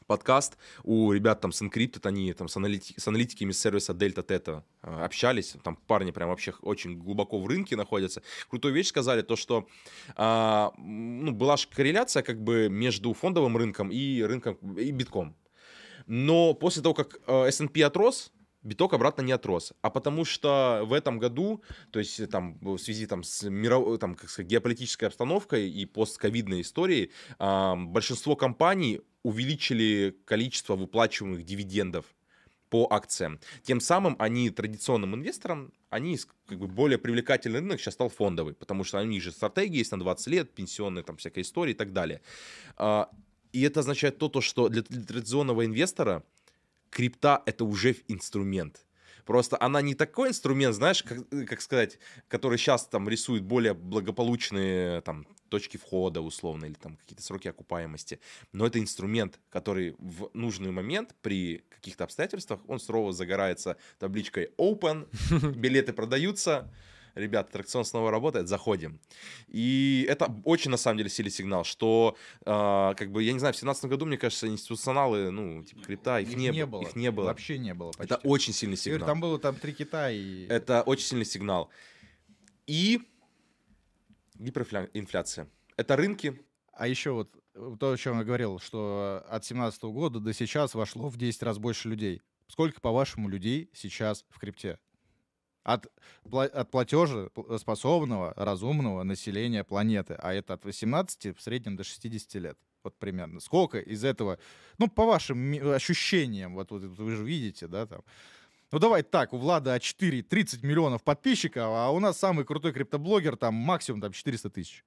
подкаст 0.08 0.58
у 0.84 1.12
ребят 1.12 1.42
там 1.42 1.52
с 1.52 1.62
Encrypted, 1.62 2.08
они 2.08 2.34
там 2.34 2.48
с, 2.48 2.58
аналити- 2.58 2.94
с 2.98 3.08
аналитиками 3.08 3.52
сервиса 3.52 3.94
Delta 3.94 4.26
Theta 4.26 4.64
э, 4.84 5.04
общались, 5.04 5.56
там 5.64 5.76
парни 5.88 6.12
прям 6.12 6.30
вообще 6.30 6.54
очень 6.62 6.98
глубоко 6.98 7.40
в 7.40 7.48
рынке 7.48 7.76
находятся. 7.76 8.22
Крутую 8.50 8.74
вещь 8.74 8.88
сказали, 8.88 9.22
то 9.22 9.36
что 9.36 9.68
а, 10.16 10.72
ну, 10.78 11.32
была 11.32 11.58
же 11.58 11.68
корреляция 11.68 12.24
как 12.24 12.42
бы 12.42 12.70
между 12.70 13.14
фондовым 13.14 13.58
рынком 13.58 13.90
и 13.92 14.22
рынком, 14.22 14.56
и 14.78 14.92
битком. 14.92 15.36
Но 16.08 16.54
после 16.54 16.84
того, 16.84 16.94
как 16.94 17.20
э, 17.26 17.48
S&P 17.48 17.82
отрос, 17.82 18.32
биток 18.66 18.94
обратно 18.94 19.22
не 19.22 19.32
отрос. 19.32 19.74
А 19.82 19.90
потому 19.90 20.26
что 20.26 20.82
в 20.84 20.94
этом 20.94 21.20
году, 21.20 21.62
то 21.92 22.00
есть 22.00 22.20
э, 22.20 22.28
там 22.28 22.58
в 22.62 22.78
связи 22.78 23.06
там, 23.06 23.24
с 23.24 23.44
миров... 23.50 23.98
там, 24.00 24.16
как 24.16 24.30
сказать, 24.30 24.52
геополитической 24.52 25.06
обстановкой 25.06 25.70
и 25.70 25.86
постковидной 25.86 26.62
историей, 26.62 27.12
большинство 27.40 28.36
компаний 28.36 29.02
увеличили 29.24 30.16
количество 30.26 30.76
выплачиваемых 30.76 31.44
дивидендов 31.44 32.06
по 32.70 32.88
акциям. 32.90 33.40
Тем 33.64 33.80
самым 33.80 34.16
они 34.20 34.50
традиционным 34.50 35.16
инвесторам, 35.16 35.72
они 35.90 36.20
как 36.48 36.60
бы 36.60 36.68
более 36.68 36.98
привлекательный 36.98 37.60
рынок 37.60 37.80
сейчас 37.80 37.94
стал 37.94 38.10
фондовый, 38.10 38.54
потому 38.54 38.84
что 38.84 39.00
у 39.00 39.04
них 39.06 39.24
же 39.24 39.32
стратегии 39.32 39.78
есть 39.78 39.92
на 39.92 40.00
20 40.00 40.28
лет, 40.28 40.52
пенсионные 40.54 41.04
там 41.04 41.18
всякая 41.18 41.42
история 41.42 41.72
и 41.72 41.76
так 41.76 41.94
далее. 41.94 42.22
А, 42.78 43.10
И 43.54 43.62
это 43.62 43.80
означает 43.80 44.18
то, 44.18 44.28
то 44.28 44.42
что 44.42 44.68
для 44.68 44.84
традиционного 44.84 45.66
инвестора 45.66 46.24
крипта 46.96 47.44
это 47.46 47.66
уже 47.66 47.98
инструмент. 48.08 48.86
Просто 49.26 49.58
она 49.60 49.82
не 49.82 49.96
такой 49.96 50.30
инструмент, 50.30 50.76
знаешь, 50.76 51.04
как, 51.04 51.18
э, 51.32 51.46
как 51.46 51.60
сказать, 51.62 52.00
который 52.30 52.58
сейчас 52.58 52.88
там 52.88 53.10
рисует 53.10 53.44
более 53.44 53.74
благополучные 53.74 55.02
там 55.02 55.28
точки 55.50 55.78
входа 55.78 56.22
условно 56.22 56.66
или 56.66 56.76
там 56.76 56.96
какие-то 56.96 57.24
сроки 57.24 57.50
окупаемости. 57.50 58.20
Но 58.54 58.66
это 58.66 58.80
инструмент, 58.80 59.40
который 59.50 59.96
в 60.00 60.30
нужный 60.34 60.72
момент 60.72 61.16
при 61.22 61.66
каких-то 61.70 62.06
обстоятельствах 62.06 62.62
он 62.68 62.80
сурово 62.80 63.12
загорается 63.12 63.78
табличкой 64.00 64.52
open, 64.58 65.08
билеты 65.56 65.92
продаются, 65.92 66.72
ребята, 67.16 67.50
аттракцион 67.50 67.86
снова 67.86 68.12
работает, 68.12 68.48
заходим. 68.48 69.00
И 69.48 70.06
это 70.10 70.34
очень, 70.44 70.72
на 70.72 70.78
самом 70.78 70.98
деле, 70.98 71.10
сильный 71.10 71.32
сигнал, 71.32 71.64
что, 71.64 72.16
а, 72.46 72.94
как 72.94 73.12
бы, 73.12 73.24
я 73.24 73.34
не 73.34 73.40
знаю, 73.40 73.54
в 73.54 73.58
2017 73.58 73.86
году, 73.86 74.06
мне 74.06 74.18
кажется, 74.18 74.48
институционалы, 74.48 75.32
ну, 75.32 75.64
типа, 75.64 75.82
крипта, 75.82 76.20
их, 76.20 76.36
не, 76.36 76.66
было. 76.66 76.82
Их 76.82 76.96
не 76.96 77.12
было. 77.12 77.26
Вообще 77.26 77.58
не 77.58 77.74
было 77.74 77.92
почти. 77.92 78.14
Это 78.14 78.18
очень 78.24 78.54
сильный 78.54 78.78
сигнал. 78.78 79.08
там 79.08 79.20
было 79.20 79.40
там 79.40 79.56
три 79.56 79.74
кита 79.74 80.12
и... 80.12 80.46
Это 80.48 80.84
очень 80.84 81.06
сильный 81.06 81.26
сигнал. 81.26 81.70
И 82.68 83.02
гиперинфляция. 84.36 85.50
Это 85.78 85.96
рынки, 85.96 86.42
А 86.72 86.88
еще 86.88 87.12
вот 87.12 87.36
э, 87.54 87.76
то, 87.80 87.92
о 87.92 87.98
чем 87.98 88.20
я 88.20 88.24
говорил, 88.24 88.60
что 88.60 89.24
от 89.30 89.46
17 89.46 89.82
года 89.84 90.20
до 90.20 90.34
сейчас 90.34 90.74
вошло 90.74 91.10
в 91.10 91.18
10 91.18 91.44
раз 91.44 91.58
больше 91.58 91.90
людей. 91.90 92.22
Сколько, 92.48 92.80
по-вашему, 92.80 93.28
людей 93.28 93.70
сейчас 93.74 94.26
в 94.30 94.40
крипте? 94.40 94.78
От, 95.66 95.88
от 96.32 96.70
платежа 96.70 97.30
способного, 97.58 98.34
разумного 98.38 99.02
населения 99.02 99.64
планеты. 99.64 100.14
А 100.14 100.32
это 100.32 100.54
от 100.54 100.64
18 100.64 101.36
в 101.36 101.42
среднем 101.42 101.76
до 101.76 101.84
60 101.84 102.36
лет. 102.36 102.58
Вот 102.84 102.96
примерно. 103.00 103.40
Сколько 103.40 103.80
из 103.80 104.04
этого, 104.04 104.38
ну, 104.78 104.88
по 104.88 105.06
вашим 105.06 105.54
ощущениям, 105.74 106.54
вот, 106.54 106.70
вот 106.70 106.84
вы 106.84 107.16
же 107.16 107.24
видите, 107.24 107.68
да, 107.68 107.88
там, 107.88 108.04
ну 108.72 108.78
давай 108.78 109.02
так, 109.02 109.34
у 109.34 109.38
Влада 109.38 109.76
А4 109.76 110.22
30 110.22 110.62
миллионов 110.62 111.04
подписчиков, 111.04 111.64
а 111.66 111.90
у 111.90 112.00
нас 112.00 112.20
самый 112.20 112.46
крутой 112.46 112.72
криптоблогер 112.72 113.36
там 113.36 113.56
максимум 113.56 114.02
там 114.02 114.12
400 114.12 114.50
тысяч 114.52 114.86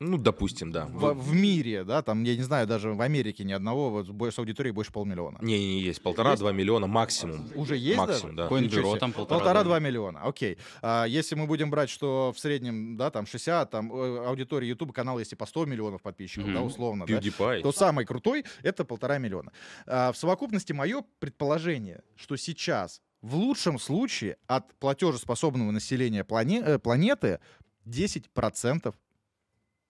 ну, 0.00 0.18
допустим, 0.18 0.72
да. 0.72 0.86
в, 0.86 1.14
в 1.14 1.34
мире, 1.34 1.84
да, 1.84 2.02
там, 2.02 2.24
я 2.24 2.34
не 2.36 2.42
знаю, 2.42 2.66
даже 2.66 2.92
в 2.92 3.00
Америке 3.00 3.44
ни 3.44 3.52
одного, 3.52 3.90
вот 3.90 4.32
с 4.34 4.38
аудиторией 4.38 4.74
больше 4.74 4.92
полмиллиона. 4.92 5.38
Не-не-не, 5.40 5.80
есть 5.80 6.02
полтора-два 6.02 6.52
миллиона 6.52 6.86
максимум. 6.86 7.48
Уже 7.54 7.76
есть 7.76 7.96
Максимум, 7.96 8.34
даже? 8.36 8.48
да. 8.50 8.54
Coinbiro 8.56 8.98
там 8.98 9.12
полтора, 9.12 9.38
Полтора-два 9.40 9.78
да. 9.80 9.86
миллиона, 9.86 10.20
окей. 10.22 10.58
А 10.82 11.04
если 11.04 11.36
мы 11.36 11.46
будем 11.46 11.70
брать, 11.70 11.90
что 11.90 12.32
в 12.34 12.38
среднем, 12.40 12.96
да, 12.96 13.10
там 13.10 13.24
60, 13.26 13.70
там 13.70 13.92
э, 13.94 14.26
аудитория 14.26 14.68
YouTube 14.68 14.92
канала 14.92 15.20
есть 15.20 15.32
и 15.32 15.36
по 15.36 15.46
100 15.46 15.66
миллионов 15.66 16.02
подписчиков, 16.02 16.46
да, 16.46 16.58
Мгм. 16.58 16.66
условно, 16.66 17.06
да, 17.06 17.14
PewDiePie. 17.14 17.62
то 17.62 17.72
самый 17.72 18.04
крутой— 18.04 18.44
это 18.62 18.84
полтора 18.84 19.18
миллиона. 19.18 19.52
А, 19.86 20.10
в 20.12 20.16
совокупности 20.16 20.72
мое 20.72 21.04
предположение, 21.20 22.02
что 22.16 22.36
сейчас 22.36 23.00
в 23.22 23.36
лучшем 23.36 23.78
случае 23.78 24.36
от 24.48 24.74
платежеспособного 24.80 25.70
населения 25.70 26.24
плане- 26.24 26.62
э, 26.62 26.78
планеты 26.78 27.38
10% 27.86 28.94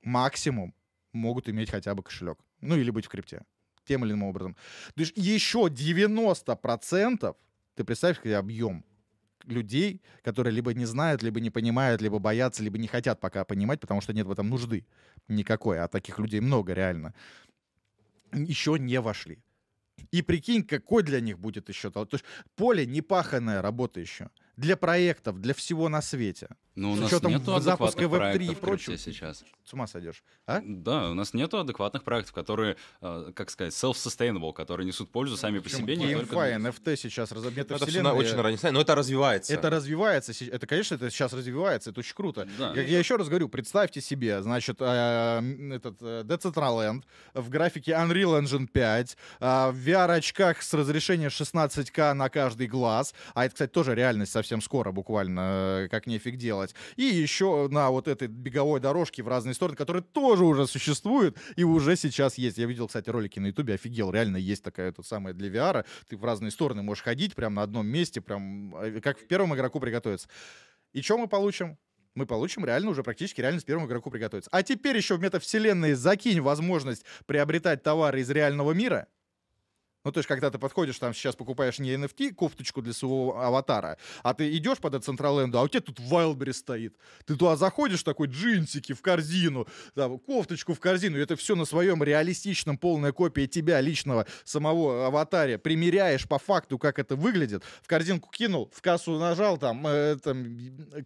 максимум 0.04 0.74
могут 1.12 1.48
иметь 1.48 1.70
хотя 1.70 1.94
бы 1.94 2.02
кошелек. 2.02 2.38
Ну 2.60 2.76
или 2.76 2.90
быть 2.90 3.06
в 3.06 3.08
крипте. 3.08 3.42
Тем 3.84 4.04
или 4.04 4.12
иным 4.12 4.24
образом. 4.24 4.56
То 4.94 5.00
есть 5.00 5.12
еще 5.16 5.68
90% 5.68 7.36
ты 7.74 7.84
представь, 7.84 8.16
какой 8.16 8.36
объем 8.36 8.84
людей, 9.44 10.00
которые 10.22 10.52
либо 10.54 10.72
не 10.74 10.86
знают, 10.86 11.22
либо 11.22 11.40
не 11.40 11.50
понимают, 11.50 12.00
либо 12.00 12.18
боятся, 12.18 12.62
либо 12.62 12.78
не 12.78 12.86
хотят 12.86 13.20
пока 13.20 13.44
понимать, 13.44 13.80
потому 13.80 14.00
что 14.00 14.12
нет 14.12 14.26
в 14.26 14.30
этом 14.30 14.48
нужды 14.48 14.86
никакой, 15.28 15.80
а 15.80 15.88
таких 15.88 16.18
людей 16.18 16.40
много 16.40 16.72
реально, 16.72 17.14
еще 18.32 18.78
не 18.78 19.00
вошли. 19.00 19.42
И 20.12 20.22
прикинь, 20.22 20.64
какой 20.64 21.02
для 21.02 21.20
них 21.20 21.38
будет 21.38 21.68
еще... 21.68 21.90
То 21.90 22.08
есть 22.10 22.24
поле 22.56 22.86
непаханная 22.86 23.62
работа 23.62 24.00
еще. 24.00 24.30
Для 24.56 24.76
проектов, 24.76 25.40
для 25.40 25.54
всего 25.54 25.88
на 25.88 26.02
свете. 26.02 26.48
Ну, 26.76 26.92
у 26.92 26.96
С 26.96 27.00
нас 27.00 27.12
учетом 27.12 27.30
нету 27.30 27.60
запуска 27.60 28.00
адекватных 28.00 28.42
Web3 28.42 28.52
и 28.52 28.54
прочего. 28.56 28.98
сейчас. 28.98 29.44
С 29.64 29.72
ума 29.72 29.86
сойдешь. 29.86 30.24
А? 30.46 30.60
Да, 30.64 31.10
у 31.10 31.14
нас 31.14 31.32
нету 31.32 31.58
адекватных 31.58 32.02
проектов, 32.02 32.34
которые, 32.34 32.76
э, 33.00 33.32
как 33.34 33.50
сказать, 33.50 33.72
self-sustainable, 33.72 34.52
которые 34.52 34.86
несут 34.86 35.10
пользу 35.12 35.36
сами 35.36 35.60
по 35.60 35.68
себе. 35.68 35.96
не 35.96 36.14
только 36.14 36.36
NFT 36.36 36.96
сейчас 36.96 37.30
раз... 37.30 37.44
Ну, 37.44 37.50
Это 37.50 37.86
все 37.86 38.02
очень 38.02 38.36
рано, 38.36 38.56
но 38.72 38.80
это 38.80 38.94
развивается. 38.94 39.54
Это 39.54 39.70
развивается. 39.70 40.32
Это, 40.46 40.66
конечно, 40.66 40.96
это 40.96 41.10
сейчас 41.10 41.32
развивается. 41.32 41.90
Это 41.90 42.00
очень 42.00 42.14
круто. 42.14 42.48
Да. 42.58 42.74
Как 42.74 42.86
я 42.88 42.98
еще 42.98 43.16
раз 43.16 43.28
говорю, 43.28 43.48
представьте 43.48 44.00
себе, 44.00 44.42
значит, 44.42 44.78
э, 44.80 45.42
этот 45.72 45.96
э, 46.00 46.22
Decentraland 46.24 47.04
в 47.34 47.48
графике 47.50 47.92
Unreal 47.92 48.42
Engine 48.42 48.66
5, 48.66 49.16
э, 49.40 49.70
в 49.70 49.88
VR-очках 49.88 50.60
с 50.60 50.74
разрешением 50.74 51.30
16К 51.30 52.14
на 52.14 52.28
каждый 52.28 52.66
глаз, 52.66 53.14
а 53.34 53.44
это, 53.44 53.54
кстати, 53.54 53.70
тоже 53.70 53.94
реальность 53.94 54.32
совсем 54.32 54.60
скоро, 54.60 54.92
буквально, 54.92 55.88
как 55.90 56.06
нефиг 56.06 56.36
делать, 56.36 56.63
и 56.96 57.04
еще 57.04 57.68
на 57.68 57.90
вот 57.90 58.08
этой 58.08 58.28
беговой 58.28 58.80
дорожке 58.80 59.22
в 59.22 59.28
разные 59.28 59.54
стороны, 59.54 59.76
которые 59.76 60.02
тоже 60.02 60.44
уже 60.44 60.66
существуют 60.66 61.36
и 61.56 61.64
уже 61.64 61.96
сейчас 61.96 62.38
есть. 62.38 62.58
Я 62.58 62.66
видел, 62.66 62.86
кстати, 62.86 63.10
ролики 63.10 63.38
на 63.38 63.48
Ютубе, 63.48 63.74
офигел, 63.74 64.10
реально 64.10 64.36
есть 64.36 64.62
такая 64.62 64.92
тут 64.92 65.06
самая 65.06 65.34
для 65.34 65.48
VR, 65.48 65.84
ты 66.08 66.16
в 66.16 66.24
разные 66.24 66.50
стороны 66.50 66.82
можешь 66.82 67.02
ходить 67.02 67.34
прям 67.34 67.54
на 67.54 67.62
одном 67.62 67.86
месте, 67.86 68.20
прям 68.20 68.74
э, 68.76 69.00
как 69.00 69.18
в 69.18 69.26
первом 69.26 69.54
игроку 69.54 69.80
приготовиться. 69.80 70.28
И 70.92 71.02
что 71.02 71.18
мы 71.18 71.26
получим? 71.26 71.76
Мы 72.14 72.26
получим 72.26 72.64
реально 72.64 72.90
уже 72.90 73.02
практически 73.02 73.40
реально 73.40 73.60
с 73.60 73.64
первому 73.64 73.86
игроку 73.88 74.10
приготовиться. 74.10 74.48
А 74.52 74.62
теперь 74.62 74.96
еще 74.96 75.16
в 75.16 75.20
метавселенной 75.20 75.94
закинь 75.94 76.40
возможность 76.40 77.04
приобретать 77.26 77.82
товары 77.82 78.20
из 78.20 78.30
реального 78.30 78.72
мира. 78.72 79.08
Ну, 80.04 80.12
то 80.12 80.18
есть, 80.18 80.28
когда 80.28 80.50
ты 80.50 80.58
подходишь, 80.58 80.98
там 80.98 81.14
сейчас 81.14 81.34
покупаешь 81.34 81.78
не 81.78 81.94
NFT, 81.94 82.34
кофточку 82.34 82.82
для 82.82 82.92
своего 82.92 83.40
аватара, 83.40 83.96
а 84.22 84.34
ты 84.34 84.54
идешь 84.56 84.78
по 84.78 84.90
Децентраленду, 84.90 85.58
а 85.58 85.62
у 85.62 85.68
тебя 85.68 85.80
тут 85.80 85.98
Wildberry 85.98 86.52
стоит. 86.52 86.94
Ты 87.24 87.36
туда 87.36 87.56
заходишь, 87.56 88.02
такой 88.02 88.28
джинсики 88.28 88.92
в 88.92 89.00
корзину, 89.00 89.66
там, 89.94 90.18
кофточку 90.18 90.74
в 90.74 90.80
корзину, 90.80 91.16
и 91.16 91.22
это 91.22 91.36
все 91.36 91.56
на 91.56 91.64
своем 91.64 92.02
реалистичном, 92.02 92.76
полная 92.76 93.12
копия 93.12 93.46
тебя, 93.46 93.80
личного 93.80 94.26
самого 94.44 95.06
аватаря, 95.06 95.58
примеряешь 95.58 96.28
по 96.28 96.38
факту, 96.38 96.78
как 96.78 96.98
это 96.98 97.16
выглядит, 97.16 97.64
в 97.82 97.86
корзинку 97.86 98.30
кинул, 98.30 98.70
в 98.74 98.82
кассу 98.82 99.18
нажал, 99.18 99.56
там, 99.56 99.86
э, 99.86 100.16
там 100.22 100.44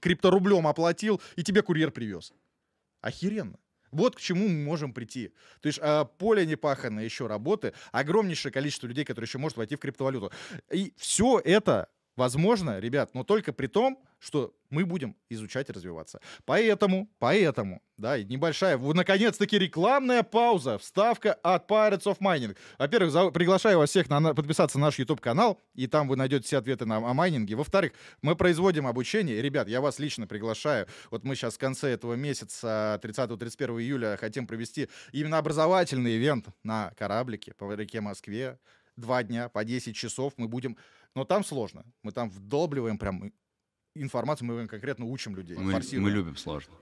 крипторублем 0.00 0.66
оплатил, 0.66 1.20
и 1.36 1.44
тебе 1.44 1.62
курьер 1.62 1.92
привез. 1.92 2.32
Охеренно. 3.00 3.58
Вот 3.90 4.16
к 4.16 4.20
чему 4.20 4.48
мы 4.48 4.64
можем 4.64 4.92
прийти. 4.92 5.32
То 5.60 5.66
есть 5.68 5.78
а, 5.82 6.04
поле 6.04 6.46
непаханное 6.46 7.04
еще 7.04 7.26
работы, 7.26 7.72
огромнейшее 7.92 8.52
количество 8.52 8.86
людей, 8.86 9.04
которые 9.04 9.26
еще 9.26 9.38
может 9.38 9.56
войти 9.56 9.76
в 9.76 9.80
криптовалюту. 9.80 10.32
И 10.70 10.92
все 10.96 11.40
это 11.44 11.88
возможно, 12.18 12.80
ребят, 12.80 13.14
но 13.14 13.22
только 13.22 13.52
при 13.52 13.68
том, 13.68 13.98
что 14.18 14.52
мы 14.70 14.84
будем 14.84 15.16
изучать 15.30 15.70
и 15.70 15.72
развиваться. 15.72 16.20
Поэтому, 16.44 17.08
поэтому, 17.20 17.80
да, 17.96 18.20
небольшая, 18.22 18.76
наконец-таки 18.76 19.56
рекламная 19.58 20.24
пауза, 20.24 20.78
вставка 20.78 21.34
от 21.34 21.70
Pirates 21.70 22.02
of 22.02 22.18
Mining. 22.18 22.56
Во-первых, 22.76 23.12
за, 23.12 23.30
приглашаю 23.30 23.78
вас 23.78 23.90
всех 23.90 24.10
на, 24.10 24.34
подписаться 24.34 24.78
на 24.78 24.86
наш 24.86 24.98
YouTube-канал, 24.98 25.60
и 25.74 25.86
там 25.86 26.08
вы 26.08 26.16
найдете 26.16 26.44
все 26.44 26.58
ответы 26.58 26.84
на, 26.84 26.96
о 26.96 27.14
майнинге. 27.14 27.54
Во-вторых, 27.54 27.92
мы 28.20 28.34
производим 28.34 28.88
обучение. 28.88 29.40
Ребят, 29.40 29.68
я 29.68 29.80
вас 29.80 30.00
лично 30.00 30.26
приглашаю. 30.26 30.88
Вот 31.10 31.22
мы 31.22 31.36
сейчас 31.36 31.54
в 31.54 31.58
конце 31.58 31.90
этого 31.90 32.14
месяца, 32.14 33.00
30-31 33.02 33.80
июля, 33.80 34.16
хотим 34.20 34.46
провести 34.46 34.88
именно 35.12 35.38
образовательный 35.38 36.16
ивент 36.16 36.48
на 36.64 36.90
кораблике 36.98 37.54
по 37.54 37.72
реке 37.72 38.00
Москве. 38.00 38.58
Два 38.96 39.22
дня 39.22 39.48
по 39.48 39.64
10 39.64 39.94
часов 39.94 40.32
мы 40.36 40.48
будем... 40.48 40.76
Но 41.14 41.24
там 41.24 41.44
сложно. 41.44 41.84
Мы 42.02 42.12
там 42.12 42.30
вдолбливаем 42.30 42.98
прям 42.98 43.32
информацию, 43.94 44.46
мы 44.46 44.66
конкретно 44.68 45.06
учим 45.06 45.34
людей. 45.36 45.56
Мы, 45.56 45.72
мы 45.72 46.10
любим 46.10 46.36
сложно. 46.36 46.74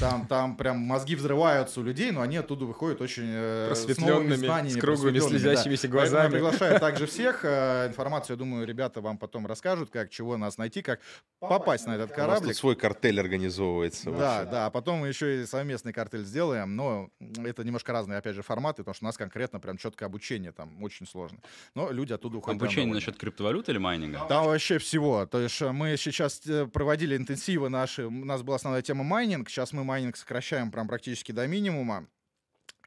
Там, 0.00 0.26
там 0.26 0.56
прям 0.56 0.78
мозги 0.78 1.14
взрываются 1.14 1.80
у 1.80 1.82
людей, 1.82 2.10
но 2.10 2.22
они 2.22 2.36
оттуда 2.36 2.64
выходят 2.64 3.00
очень 3.00 3.26
э, 3.26 3.66
просветленными, 3.68 4.34
с, 4.34 4.38
знаниями, 4.38 4.78
с 4.78 4.80
круглыми, 4.80 5.18
слезящимися 5.18 5.88
да. 5.88 5.92
глазами. 5.92 6.14
Поэтому 6.14 6.34
я 6.36 6.50
приглашаю 6.50 6.80
также 6.80 7.06
всех. 7.06 7.44
Э, 7.44 7.86
информацию, 7.88 8.34
я 8.34 8.38
думаю, 8.38 8.66
ребята 8.66 9.00
вам 9.00 9.18
потом 9.18 9.46
расскажут, 9.46 9.90
как, 9.90 10.10
чего 10.10 10.36
нас 10.36 10.58
найти, 10.58 10.82
как 10.82 11.00
попасть 11.38 11.86
на 11.86 11.96
этот 11.96 12.12
корабль. 12.12 12.46
У 12.46 12.48
нас 12.48 12.56
свой 12.56 12.76
картель 12.76 13.20
организовывается. 13.20 14.10
Да, 14.10 14.38
вообще. 14.38 14.50
да, 14.50 14.66
а 14.66 14.70
потом 14.70 15.00
мы 15.00 15.08
еще 15.08 15.42
и 15.42 15.46
совместный 15.46 15.92
картель 15.92 16.24
сделаем, 16.24 16.76
но 16.76 17.10
это 17.44 17.62
немножко 17.64 17.92
разные, 17.92 18.18
опять 18.18 18.34
же, 18.34 18.42
форматы, 18.42 18.78
потому 18.78 18.94
что 18.94 19.04
у 19.04 19.08
нас 19.08 19.16
конкретно 19.16 19.60
прям 19.60 19.76
четкое 19.76 20.08
обучение 20.08 20.52
там 20.52 20.82
очень 20.82 21.06
сложно. 21.06 21.38
Но 21.74 21.90
люди 21.90 22.12
оттуда 22.12 22.38
уходят. 22.38 22.60
Обучение 22.60 22.94
насчет 22.94 23.18
криптовалюты 23.18 23.72
или 23.72 23.78
майнинга? 23.78 24.26
Там 24.28 24.46
вообще 24.46 24.78
всего. 24.78 25.26
То 25.26 25.40
есть 25.40 25.60
э, 25.60 25.72
мы 25.72 25.96
сейчас 25.96 26.40
проводили 26.72 27.16
интенсивы 27.16 27.68
наши, 27.68 28.06
у 28.06 28.10
нас 28.10 28.42
была 28.42 28.56
основная 28.56 28.82
тема 28.82 29.04
майнинг, 29.04 29.50
сейчас 29.50 29.73
мы 29.74 29.84
майнинг 29.84 30.16
сокращаем 30.16 30.70
прям 30.70 30.88
практически 30.88 31.32
до 31.32 31.46
минимума. 31.46 32.08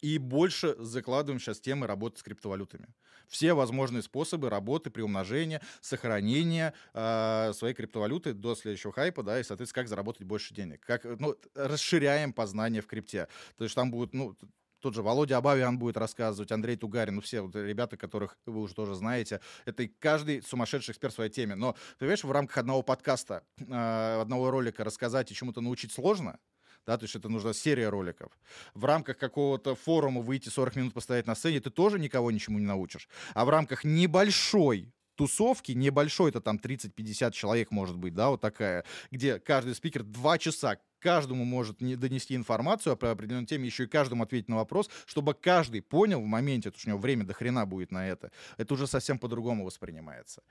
И 0.02 0.18
больше 0.20 0.76
закладываем 0.78 1.40
сейчас 1.40 1.60
темы 1.60 1.88
работы 1.88 2.20
с 2.20 2.24
криптовалютами. 2.24 2.88
Все 3.28 3.54
возможные 3.54 4.04
способы 4.04 4.50
работы, 4.50 4.90
приумножения, 4.90 5.62
сохранения 5.82 6.74
э, 6.94 7.52
своей 7.54 7.74
криптовалюты 7.74 8.34
до 8.34 8.56
следующего 8.56 8.94
хайпа, 8.94 9.24
да, 9.24 9.40
и, 9.40 9.44
соответственно, 9.44 9.82
как 9.84 9.90
заработать 9.90 10.24
больше 10.24 10.54
денег. 10.54 10.82
Как, 10.86 11.04
ну, 11.04 11.36
расширяем 11.56 12.32
познание 12.32 12.82
в 12.82 12.88
крипте. 12.88 13.28
То 13.58 13.64
есть 13.64 13.76
там 13.76 13.92
будут, 13.92 14.14
ну, 14.14 14.38
тот 14.80 14.94
же 14.94 15.02
Володя 15.02 15.38
Абавиан 15.38 15.80
будет 15.80 15.98
рассказывать, 15.98 16.52
Андрей 16.52 16.78
Тугарин, 16.78 17.16
ну 17.16 17.22
все 17.22 17.42
вот 17.42 17.56
ребята, 17.56 17.98
которых 17.98 18.38
вы 18.46 18.62
уже 18.62 18.76
тоже 18.76 18.96
знаете. 18.96 19.42
Это 19.66 19.90
каждый 20.00 20.42
сумасшедший 20.44 20.92
эксперт 20.94 21.14
в 21.14 21.16
своей 21.16 21.32
теме. 21.32 21.56
Но, 21.56 21.74
ты 21.74 22.00
понимаешь, 22.00 22.24
в 22.24 22.32
рамках 22.32 22.58
одного 22.60 22.84
подкаста, 22.84 23.44
э, 23.60 24.22
одного 24.22 24.52
ролика 24.52 24.84
рассказать 24.84 25.32
и 25.32 25.36
чему-то 25.36 25.62
научить 25.62 25.92
сложно, 25.92 26.40
да, 26.88 26.98
то 26.98 27.04
есть 27.04 27.16
это 27.16 27.28
нужна 27.28 27.54
серия 27.54 27.90
роликов. 27.90 28.32
В 28.74 28.86
рамках 28.86 29.18
какого-то 29.18 29.76
форума 29.76 30.22
выйти 30.22 30.48
40 30.48 30.76
минут 30.78 30.94
постоять 30.94 31.28
на 31.28 31.36
сцене, 31.36 31.60
ты 31.60 31.70
тоже 31.70 32.00
никого 32.00 32.32
ничему 32.32 32.60
не 32.60 32.66
научишь. 32.66 33.10
А 33.34 33.44
в 33.44 33.50
рамках 33.50 33.84
небольшой 33.84 34.94
тусовки, 35.16 35.74
небольшой, 35.74 36.30
это 36.30 36.40
там 36.40 36.58
30-50 36.58 37.32
человек 37.32 37.72
может 37.72 37.98
быть, 37.98 38.14
да, 38.14 38.30
вот 38.30 38.40
такая, 38.40 38.86
где 39.12 39.40
каждый 39.40 39.76
спикер 39.76 40.04
два 40.04 40.38
часа 40.38 40.78
каждому 41.00 41.44
может 41.44 41.82
не 41.82 41.96
донести 41.96 42.36
информацию 42.36 42.96
по 42.96 43.12
определенной 43.12 43.46
теме, 43.46 43.66
еще 43.66 43.84
и 43.84 43.88
каждому 43.88 44.24
ответить 44.24 44.48
на 44.48 44.56
вопрос, 44.56 44.90
чтобы 45.06 45.34
каждый 45.34 45.82
понял 45.82 46.22
в 46.22 46.26
моменте, 46.26 46.70
потому 46.70 46.80
что 46.80 46.90
у 46.90 46.92
него 46.92 47.00
время 47.00 47.26
до 47.26 47.34
хрена 47.34 47.66
будет 47.66 47.92
на 47.92 48.08
это. 48.08 48.32
Это 48.58 48.74
уже 48.74 48.88
совсем 48.88 49.20
по-другому 49.20 49.66
воспринимается. 49.66 50.42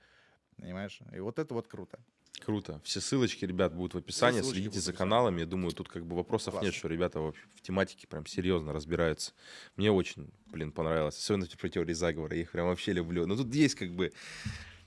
Понимаешь? 0.56 1.00
И 1.14 1.20
вот 1.20 1.38
это 1.38 1.54
вот 1.54 1.68
круто. 1.68 1.98
Круто. 2.44 2.80
Все 2.84 3.00
ссылочки, 3.00 3.44
ребят, 3.44 3.74
будут 3.74 3.94
в 3.94 3.98
описании. 3.98 4.42
Следите 4.42 4.80
за 4.80 4.92
каналами. 4.92 5.40
Я 5.40 5.46
думаю, 5.46 5.72
тут 5.72 5.88
как 5.88 6.04
бы 6.06 6.16
вопросов 6.16 6.52
Класс. 6.52 6.64
нет, 6.64 6.74
что 6.74 6.88
ребята 6.88 7.20
в, 7.20 7.32
в 7.32 7.60
тематике 7.62 8.06
прям 8.06 8.26
серьезно 8.26 8.72
разбираются. 8.72 9.32
Мне 9.76 9.90
очень, 9.90 10.30
блин, 10.46 10.72
понравилось. 10.72 11.16
Особенно 11.16 11.46
про 11.58 11.68
теории 11.68 11.94
заговора. 11.94 12.36
Я 12.36 12.42
их 12.42 12.52
прям 12.52 12.66
вообще 12.66 12.92
люблю. 12.92 13.26
Но 13.26 13.36
тут 13.36 13.54
есть 13.54 13.74
как 13.74 13.90
бы 13.94 14.12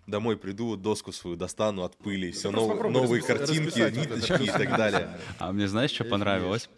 домой 0.06 0.38
приду, 0.38 0.76
доску 0.76 1.12
свою 1.12 1.36
достану 1.36 1.84
от 1.84 1.98
пыли, 1.98 2.32
все 2.32 2.52
нов, 2.52 2.90
новые 2.90 3.22
картинки, 3.22 3.80
ниточки 3.80 4.44
и 4.44 4.48
так 4.48 4.70
далее. 4.70 5.18
А 5.38 5.52
мне 5.52 5.68
знаешь, 5.68 5.92
что 5.92 6.04
понравилось? 6.04 6.70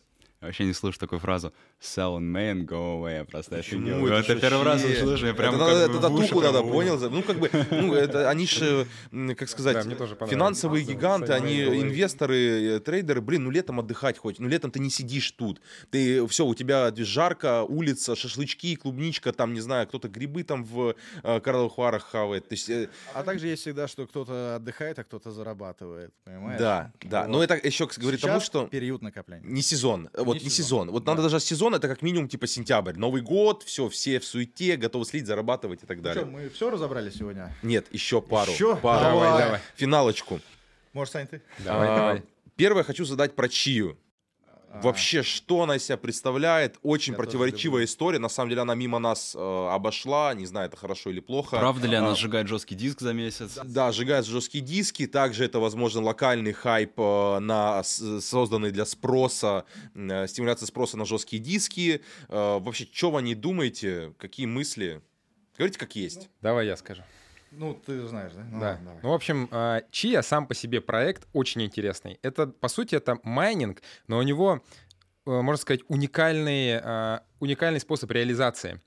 Я 0.41 0.47
вообще 0.47 0.65
не 0.65 0.73
слышу 0.73 0.97
такую 0.97 1.19
фразу 1.19 1.53
«sell 1.79 2.17
in 2.17 2.31
May 2.31 2.51
and 2.51 2.65
go 2.65 2.99
away». 2.99 3.17
Я 3.17 3.25
просто 3.25 3.57
офигел. 3.57 4.07
Это, 4.07 4.31
это 4.31 4.41
первый 4.41 4.63
раз 4.63 4.81
слышу, 4.81 5.27
я 5.27 5.35
прям 5.35 5.53
Это, 5.53 5.63
надо, 5.63 5.79
это 5.81 5.99
татуху 5.99 6.41
надо, 6.41 6.63
понял? 6.63 6.97
Ну, 7.11 7.21
как 7.21 7.37
бы, 7.37 7.47
ну, 7.69 7.93
это, 7.93 8.27
они 8.27 8.47
же, 8.47 8.87
как 9.37 9.47
сказать, 9.49 9.87
да, 9.87 10.25
финансовые 10.25 10.83
гиганты, 10.83 11.33
они 11.33 11.61
инвесторы, 11.61 12.77
э, 12.77 12.79
трейдеры. 12.79 13.21
Блин, 13.21 13.43
ну, 13.43 13.51
летом 13.51 13.79
отдыхать 13.79 14.17
хоть. 14.17 14.39
Ну, 14.39 14.47
летом 14.47 14.71
ты 14.71 14.79
не 14.79 14.89
сидишь 14.89 15.29
тут. 15.31 15.61
Ты, 15.91 16.25
все, 16.25 16.43
у 16.43 16.55
тебя 16.55 16.91
жарко, 16.95 17.61
улица, 17.61 18.15
шашлычки, 18.15 18.75
клубничка, 18.75 19.33
там, 19.33 19.53
не 19.53 19.61
знаю, 19.61 19.87
кто-то 19.87 20.09
грибы 20.09 20.43
там 20.43 20.63
в 20.63 20.95
э, 21.21 21.39
Карловых 21.39 21.77
Варах 21.77 22.03
хавает. 22.03 22.49
То 22.49 22.53
есть, 22.53 22.67
э... 22.67 22.89
А 23.13 23.21
также 23.21 23.45
есть 23.45 23.61
всегда, 23.61 23.87
что 23.87 24.07
кто-то 24.07 24.55
отдыхает, 24.55 24.97
а 24.97 25.03
кто-то 25.03 25.29
зарабатывает, 25.29 26.11
понимаешь? 26.23 26.59
Да, 26.59 26.91
да. 27.03 27.21
Вот. 27.21 27.29
Но 27.29 27.43
это 27.43 27.59
еще 27.63 27.87
говорит 27.95 28.21
Сейчас 28.21 28.27
тому, 28.27 28.41
что... 28.41 28.65
период 28.65 29.03
накопления. 29.03 29.45
Не 29.45 29.61
сезон 29.61 30.09
вот 30.35 30.43
не 30.43 30.49
сезон. 30.49 30.65
сезон. 30.87 30.91
Вот 30.91 31.03
да. 31.03 31.11
надо 31.11 31.23
даже 31.29 31.39
сезон, 31.39 31.75
это 31.75 31.87
как 31.87 32.01
минимум 32.01 32.27
типа 32.27 32.47
сентябрь. 32.47 32.95
Новый 32.95 33.21
год, 33.21 33.63
все, 33.63 33.89
все 33.89 34.19
в 34.19 34.25
суете, 34.25 34.77
готовы 34.77 35.05
слить, 35.05 35.25
зарабатывать 35.25 35.83
и 35.83 35.85
так 35.85 36.01
далее. 36.01 36.25
Ну 36.25 36.31
что, 36.31 36.39
мы 36.39 36.49
все 36.49 36.69
разобрали 36.69 37.09
сегодня? 37.09 37.55
Нет, 37.63 37.87
еще 37.91 38.21
пару. 38.21 38.51
Еще? 38.51 38.75
Пару. 38.75 39.03
Давай, 39.03 39.43
давай. 39.43 39.59
Финалочку. 39.75 40.39
Может, 40.93 41.13
Сань, 41.13 41.27
ты? 41.27 41.41
Давай, 41.59 41.87
а, 41.87 41.95
давай. 41.95 42.23
Первое 42.55 42.83
хочу 42.83 43.05
задать 43.05 43.35
про 43.35 43.47
Чию. 43.47 43.97
А. 44.73 44.79
Вообще, 44.81 45.21
что 45.21 45.63
она 45.63 45.75
из 45.75 45.83
себя 45.83 45.97
представляет? 45.97 46.77
Очень 46.81 47.11
Я 47.11 47.17
противоречивая 47.17 47.83
история. 47.83 48.19
На 48.19 48.29
самом 48.29 48.49
деле, 48.49 48.61
она 48.61 48.73
мимо 48.73 48.99
нас 48.99 49.35
э, 49.35 49.67
обошла. 49.69 50.33
Не 50.33 50.45
знаю, 50.45 50.67
это 50.67 50.77
хорошо 50.77 51.09
или 51.09 51.19
плохо. 51.19 51.57
Правда 51.57 51.87
ли 51.87 51.95
а, 51.95 51.99
она 51.99 52.15
сжигает 52.15 52.47
жесткий 52.47 52.75
диск 52.75 53.01
за 53.01 53.11
месяц? 53.11 53.59
Да, 53.65 53.91
сжигает 53.91 54.25
жесткие 54.25 54.63
диски. 54.63 55.07
Также 55.07 55.43
это, 55.43 55.59
возможно, 55.59 56.01
локальный 56.01 56.53
хайп, 56.53 56.93
э, 56.97 57.39
на, 57.39 57.83
созданный 57.83 58.71
для 58.71 58.85
спроса, 58.85 59.65
э, 59.93 60.27
стимуляции 60.27 60.65
спроса 60.65 60.95
на 60.95 61.03
жесткие 61.03 61.41
диски. 61.41 62.01
Э, 62.29 62.59
вообще, 62.59 62.87
что 62.89 63.11
вы 63.11 63.19
о 63.19 63.21
ней 63.21 63.35
думаете? 63.35 64.13
Какие 64.17 64.45
мысли? 64.45 65.01
Говорите, 65.57 65.79
как 65.79 65.97
есть. 65.97 66.29
Давай 66.41 66.67
я 66.67 66.77
скажу. 66.77 67.03
Ну, 67.51 67.73
ты 67.73 68.07
знаешь, 68.07 68.31
да? 68.33 68.43
Ну, 68.49 68.59
да. 68.59 68.79
Ну, 69.03 69.09
в 69.09 69.13
общем, 69.13 69.47
а, 69.51 69.81
Чия 69.91 70.21
сам 70.21 70.47
по 70.47 70.53
себе 70.53 70.81
проект 70.81 71.27
очень 71.33 71.61
интересный. 71.63 72.19
Это, 72.21 72.47
по 72.47 72.69
сути, 72.69 72.95
это 72.95 73.19
майнинг, 73.23 73.81
но 74.07 74.17
у 74.17 74.21
него, 74.21 74.63
э, 75.25 75.41
можно 75.41 75.57
сказать, 75.57 75.81
уникальный, 75.89 76.79
а, 76.81 77.23
уникальный 77.39 77.79
способ 77.79 78.09
реализации. 78.11 78.79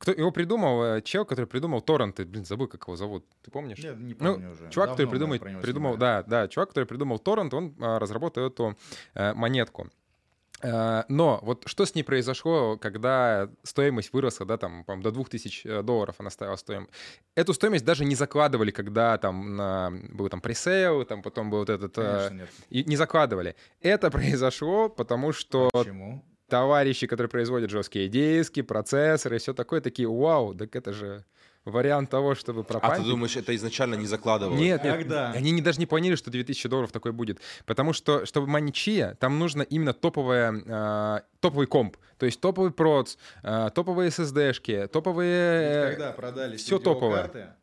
Кто 0.00 0.12
его 0.12 0.30
придумал? 0.30 0.82
Э, 0.82 1.02
чел, 1.02 1.26
который 1.26 1.44
придумал 1.44 1.82
торренты. 1.82 2.24
Блин, 2.24 2.46
забыл, 2.46 2.68
как 2.68 2.84
его 2.84 2.96
зовут. 2.96 3.26
Ты 3.42 3.50
помнишь? 3.50 3.78
Нет, 3.78 3.98
не 3.98 4.14
помню 4.14 4.46
ну, 4.46 4.52
уже. 4.52 4.70
Чувак, 4.70 4.88
Давно 4.88 4.92
который 4.92 5.10
придумал, 5.10 5.60
придумал 5.60 5.96
да, 5.98 6.22
да, 6.22 6.48
чувак, 6.48 6.70
который 6.70 6.86
придумал 6.86 7.18
торрент, 7.18 7.52
он 7.52 7.74
а, 7.78 7.98
разработал 7.98 8.46
эту 8.46 8.78
а, 9.14 9.34
монетку. 9.34 9.90
Э, 10.62 11.04
но 11.08 11.40
вот 11.42 11.64
что 11.66 11.86
с 11.86 11.94
ней 11.94 12.02
произошло, 12.02 12.76
когда 12.76 13.48
стоимость 13.62 14.12
выросла, 14.12 14.46
да, 14.46 14.58
там, 14.58 14.84
по 14.84 14.96
до 14.96 15.10
2000 15.10 15.66
э, 15.66 15.82
долларов 15.82 16.16
она 16.18 16.30
стала 16.30 16.56
стоимость. 16.56 16.92
Эту 17.34 17.54
стоимость 17.54 17.84
даже 17.84 18.04
не 18.04 18.14
закладывали, 18.14 18.70
когда 18.70 19.16
там 19.18 19.56
на, 19.56 19.90
был 20.10 20.28
там 20.28 20.40
пресейл, 20.40 21.04
там 21.04 21.22
потом 21.22 21.50
был 21.50 21.58
вот 21.60 21.70
этот... 21.70 21.96
Э, 21.98 22.28
Конечно, 22.28 22.34
нет. 22.34 22.50
И 22.68 22.84
не 22.84 22.96
закладывали. 22.96 23.56
Это 23.80 24.10
произошло, 24.10 24.88
потому 24.88 25.32
что... 25.32 25.70
Почему? 25.72 26.24
Товарищи, 26.48 27.06
которые 27.06 27.30
производят 27.30 27.70
жесткие 27.70 28.08
диски, 28.08 28.62
процессоры 28.62 29.36
и 29.36 29.38
все 29.38 29.54
такое, 29.54 29.80
такие, 29.80 30.08
вау, 30.08 30.52
так 30.52 30.74
это 30.74 30.92
же 30.92 31.24
вариант 31.64 32.10
того, 32.10 32.34
чтобы 32.34 32.64
пропасть. 32.64 33.00
А 33.00 33.02
ты 33.02 33.08
думаешь, 33.08 33.36
это 33.36 33.54
изначально 33.54 33.94
не 33.94 34.06
закладывалось? 34.06 34.60
Нет, 34.60 34.82
нет. 34.84 34.96
Когда? 34.96 35.30
Они 35.32 35.50
не, 35.50 35.60
даже 35.60 35.78
не 35.78 35.86
планировали, 35.86 36.16
что 36.16 36.30
2000 36.30 36.68
долларов 36.68 36.92
такой 36.92 37.12
будет. 37.12 37.40
Потому 37.66 37.92
что, 37.92 38.26
чтобы 38.26 38.46
маничия, 38.46 39.16
там 39.20 39.38
нужно 39.38 39.62
именно 39.62 39.92
топовая, 39.92 40.52
э, 40.52 41.20
топовый 41.40 41.66
комп. 41.66 41.96
То 42.18 42.26
есть 42.26 42.40
топовый 42.40 42.70
проц, 42.70 43.16
э, 43.42 43.70
топовые 43.74 44.10
SSD-шки, 44.10 44.88
топовые... 44.88 45.88
Ведь 45.88 45.96
когда 45.96 46.12
продали 46.12 46.56
все 46.56 46.78
топовое 46.78 47.56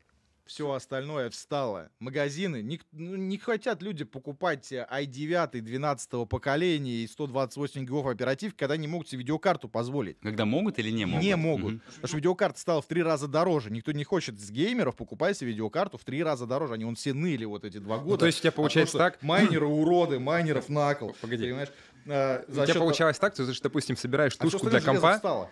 все 0.48 0.72
остальное 0.72 1.30
встало. 1.30 1.90
Магазины, 2.00 2.62
не, 2.62 2.82
ну, 2.92 3.16
не 3.16 3.38
хотят 3.38 3.82
люди 3.82 4.04
покупать 4.04 4.72
i9 4.72 5.62
12 5.62 6.30
поколения 6.30 7.04
и 7.04 7.08
128 7.08 7.82
гигов 7.82 8.08
оператив, 8.08 8.56
когда 8.56 8.78
не 8.78 8.88
могут 8.88 9.10
себе 9.10 9.20
видеокарту 9.20 9.70
позволить. 9.70 10.20
Когда 10.22 10.46
могут 10.46 10.80
или 10.80 10.90
не 10.90 11.06
могут? 11.06 11.24
Не 11.24 11.36
могут. 11.36 11.74
Угу. 11.76 11.82
Потому 11.86 12.08
что 12.08 12.18
видеокарта 12.18 12.60
стала 12.60 12.82
в 12.82 12.88
три 12.88 13.04
раза 13.04 13.28
дороже. 13.28 13.72
Никто 13.72 13.92
не 13.92 14.04
хочет 14.04 14.40
с 14.40 14.50
геймеров 14.50 14.96
покупать 14.96 15.38
себе 15.38 15.52
видеокарту 15.52 15.98
в 15.98 16.04
три 16.04 16.24
раза 16.24 16.46
дороже. 16.46 16.74
Они 16.76 16.86
он 16.86 16.96
все 16.96 17.14
ныли 17.14 17.46
вот 17.46 17.66
эти 17.66 17.78
два 17.78 17.98
ну, 17.98 18.04
года. 18.04 18.14
Ну, 18.14 18.18
то 18.18 18.26
есть 18.26 18.40
у 18.40 18.42
тебя 18.42 18.52
получается 18.52 18.98
а 18.98 19.00
так... 19.00 19.22
Майнеры 19.22 19.66
уроды, 19.66 20.20
майнеров 20.20 20.70
накол. 20.70 21.16
Погоди. 21.22 21.44
Понимаешь? 21.44 21.70
А, 22.10 22.44
у 22.48 22.66
тебя 22.66 22.76
получалось 22.76 23.20
так, 23.20 23.34
ты, 23.34 23.46
допустим, 23.62 23.98
собираешь 23.98 24.36
а 24.38 24.44
тушку 24.44 24.70
для 24.70 24.82
компа, 24.82 25.50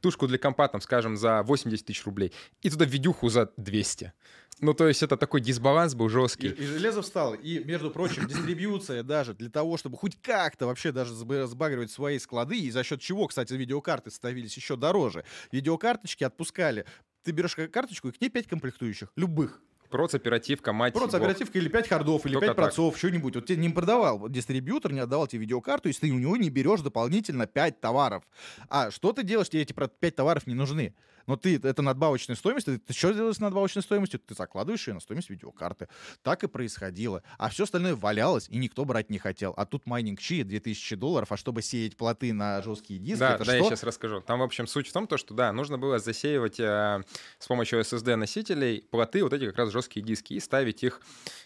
тушку 0.00 0.26
для 0.26 0.38
компа, 0.38 0.68
там, 0.68 0.80
скажем, 0.80 1.16
за 1.16 1.42
80 1.42 1.86
тысяч 1.86 2.04
рублей, 2.06 2.32
и 2.62 2.70
туда 2.70 2.84
видюху 2.84 3.28
за 3.28 3.52
200. 3.56 4.12
Ну, 4.60 4.74
то 4.74 4.88
есть 4.88 5.04
это 5.04 5.16
такой 5.16 5.40
дисбаланс 5.40 5.94
был 5.94 6.06
И, 6.06 6.10
жесткий. 6.10 6.48
и 6.48 6.64
железо 6.66 7.02
встало. 7.02 7.34
И, 7.34 7.62
между 7.62 7.90
прочим, 7.92 8.26
дистрибьюция 8.26 9.04
даже 9.04 9.32
для 9.34 9.50
того, 9.50 9.76
чтобы 9.76 9.96
хоть 9.96 10.20
как-то 10.20 10.66
вообще 10.66 10.90
даже 10.90 11.12
сб- 11.14 11.46
сбагривать 11.46 11.92
свои 11.92 12.18
склады, 12.18 12.58
и 12.58 12.70
за 12.72 12.82
счет 12.82 13.00
чего, 13.00 13.28
кстати, 13.28 13.52
видеокарты 13.54 14.10
становились 14.10 14.56
еще 14.56 14.74
дороже. 14.74 15.24
Видеокарточки 15.52 16.24
отпускали. 16.24 16.86
Ты 17.22 17.30
берешь 17.30 17.54
ка- 17.54 17.68
карточку, 17.68 18.08
и 18.08 18.12
к 18.12 18.20
ней 18.20 18.30
5 18.30 18.48
комплектующих. 18.48 19.12
Любых. 19.16 19.62
Проц, 19.90 20.14
оперативка, 20.14 20.72
мать. 20.72 20.92
Просто 20.92 21.18
бог. 21.18 21.26
оперативка 21.26 21.58
или 21.58 21.68
5 21.68 21.88
хардов, 21.88 22.26
или 22.26 22.34
Только 22.34 22.46
5 22.48 22.56
так. 22.56 22.64
процов, 22.64 22.98
что-нибудь. 22.98 23.34
Вот 23.34 23.46
тебе 23.46 23.58
не 23.58 23.68
продавал 23.70 24.28
дистрибьютор, 24.28 24.92
не 24.92 25.00
отдавал 25.00 25.26
тебе 25.26 25.40
видеокарту, 25.40 25.88
если 25.88 26.08
ты 26.08 26.12
у 26.12 26.18
него 26.18 26.36
не 26.36 26.50
берешь 26.50 26.80
дополнительно 26.80 27.46
5 27.46 27.80
товаров. 27.80 28.22
А 28.68 28.90
что 28.90 29.12
ты 29.12 29.22
делаешь, 29.22 29.48
тебе 29.48 29.62
эти 29.62 29.72
5 29.72 30.14
товаров 30.14 30.46
не 30.46 30.54
нужны? 30.54 30.94
Но 31.28 31.36
ты, 31.36 31.60
это 31.62 31.82
надбавочная 31.82 32.36
стоимость, 32.36 32.66
ты, 32.66 32.78
ты 32.78 32.94
что 32.94 33.12
делаешь 33.12 33.36
с 33.36 33.38
надбавочной 33.38 33.82
стоимостью? 33.82 34.18
Ты 34.18 34.34
закладываешь 34.34 34.88
ее 34.88 34.94
на 34.94 35.00
стоимость 35.00 35.28
видеокарты. 35.28 35.88
Так 36.22 36.42
и 36.42 36.48
происходило. 36.48 37.22
А 37.36 37.50
все 37.50 37.64
остальное 37.64 37.94
валялось, 37.94 38.48
и 38.48 38.56
никто 38.56 38.86
брать 38.86 39.10
не 39.10 39.18
хотел. 39.18 39.52
А 39.58 39.66
тут 39.66 39.84
майнинг 39.84 40.20
Chia 40.20 40.42
2000 40.42 40.96
долларов, 40.96 41.30
а 41.30 41.36
чтобы 41.36 41.60
сеять 41.60 41.98
плоты 41.98 42.32
на 42.32 42.62
жесткие 42.62 42.98
диски, 42.98 43.20
Да, 43.20 43.34
это 43.34 43.44
да, 43.44 43.52
что? 43.52 43.56
я 43.56 43.62
сейчас 43.64 43.82
расскажу. 43.82 44.22
Там, 44.22 44.40
в 44.40 44.42
общем, 44.42 44.66
суть 44.66 44.88
в 44.88 44.92
том, 44.92 45.06
то, 45.06 45.18
что, 45.18 45.34
да, 45.34 45.52
нужно 45.52 45.76
было 45.76 45.98
засеивать 45.98 46.58
э, 46.60 47.02
с 47.38 47.46
помощью 47.46 47.80
SSD-носителей 47.80 48.80
плоты, 48.90 49.22
вот 49.22 49.34
эти 49.34 49.46
как 49.46 49.58
раз 49.58 49.70
жесткие 49.70 50.04
диски, 50.04 50.32
и 50.32 50.40
ставить 50.40 50.82
их 50.82 51.02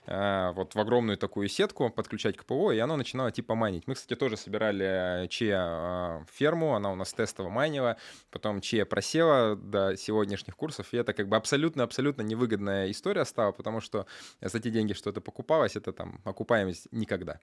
э, 0.06 0.52
вот 0.52 0.76
в 0.76 0.78
огромную 0.78 1.18
такую 1.18 1.48
сетку, 1.48 1.90
подключать 1.90 2.36
к 2.36 2.44
ПО, 2.44 2.70
и 2.70 2.78
оно 2.78 2.96
начинало 2.96 3.32
типа 3.32 3.56
майнить. 3.56 3.88
Мы, 3.88 3.96
кстати, 3.96 4.16
тоже 4.16 4.36
собирали 4.36 5.26
Чия 5.26 5.60
э, 5.60 6.24
ферму, 6.32 6.76
она 6.76 6.92
у 6.92 6.94
нас 6.94 7.12
тестово 7.12 7.48
майнила, 7.48 7.96
потом 8.30 8.60
Чия 8.60 8.84
просела 8.84 9.56
до 9.72 9.96
сегодняшних 9.96 10.56
курсов, 10.56 10.86
и 10.92 10.96
это 10.96 11.12
как 11.12 11.26
бы 11.26 11.36
абсолютно-абсолютно 11.36 12.22
невыгодная 12.22 12.90
история 12.90 13.24
стала, 13.24 13.50
потому 13.50 13.80
что 13.80 14.06
за 14.40 14.60
те 14.60 14.70
деньги, 14.70 14.92
что 14.92 15.10
это 15.10 15.20
покупалось, 15.20 15.74
это 15.74 15.92
там 15.92 16.20
окупаемость 16.24 16.86
никогда. 16.92 17.40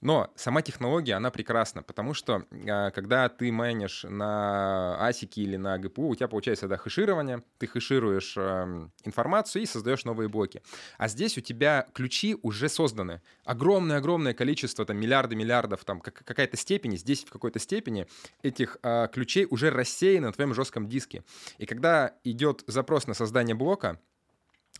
Но 0.00 0.32
сама 0.36 0.62
технология, 0.62 1.14
она 1.14 1.30
прекрасна, 1.30 1.82
потому 1.82 2.14
что 2.14 2.44
а, 2.68 2.90
когда 2.90 3.28
ты 3.28 3.52
майнишь 3.52 4.04
на 4.08 4.96
асике 5.06 5.42
или 5.42 5.56
на 5.56 5.78
ГПУ, 5.78 6.08
у 6.08 6.14
тебя 6.14 6.28
получается 6.28 6.68
да, 6.68 6.76
хэширование, 6.76 7.42
ты 7.58 7.66
хэшируешь 7.66 8.34
эм, 8.36 8.92
информацию 9.04 9.62
и 9.62 9.66
создаешь 9.66 10.04
новые 10.04 10.28
блоки. 10.28 10.62
А 10.98 11.08
здесь 11.08 11.36
у 11.38 11.40
тебя 11.40 11.86
ключи 11.92 12.36
уже 12.42 12.68
созданы. 12.68 13.20
Огромное-огромное 13.44 14.34
количество, 14.34 14.84
там 14.84 14.96
миллиарды 14.96 15.36
миллиардов, 15.36 15.84
там 15.84 16.00
как- 16.00 16.24
какая-то 16.24 16.56
степень, 16.56 16.96
здесь 16.96 17.24
в 17.24 17.30
какой-то 17.30 17.58
степени 17.58 18.06
этих 18.42 18.78
а, 18.82 19.08
ключей 19.08 19.46
уже 19.50 19.70
рассеяны 19.70 20.28
на 20.28 20.32
твоем 20.32 20.54
жестком 20.54 20.88
диске. 20.88 21.24
И 21.58 21.66
когда 21.66 22.16
идет 22.24 22.64
запрос 22.66 23.06
на 23.06 23.14
создание 23.14 23.54
блока, 23.54 24.00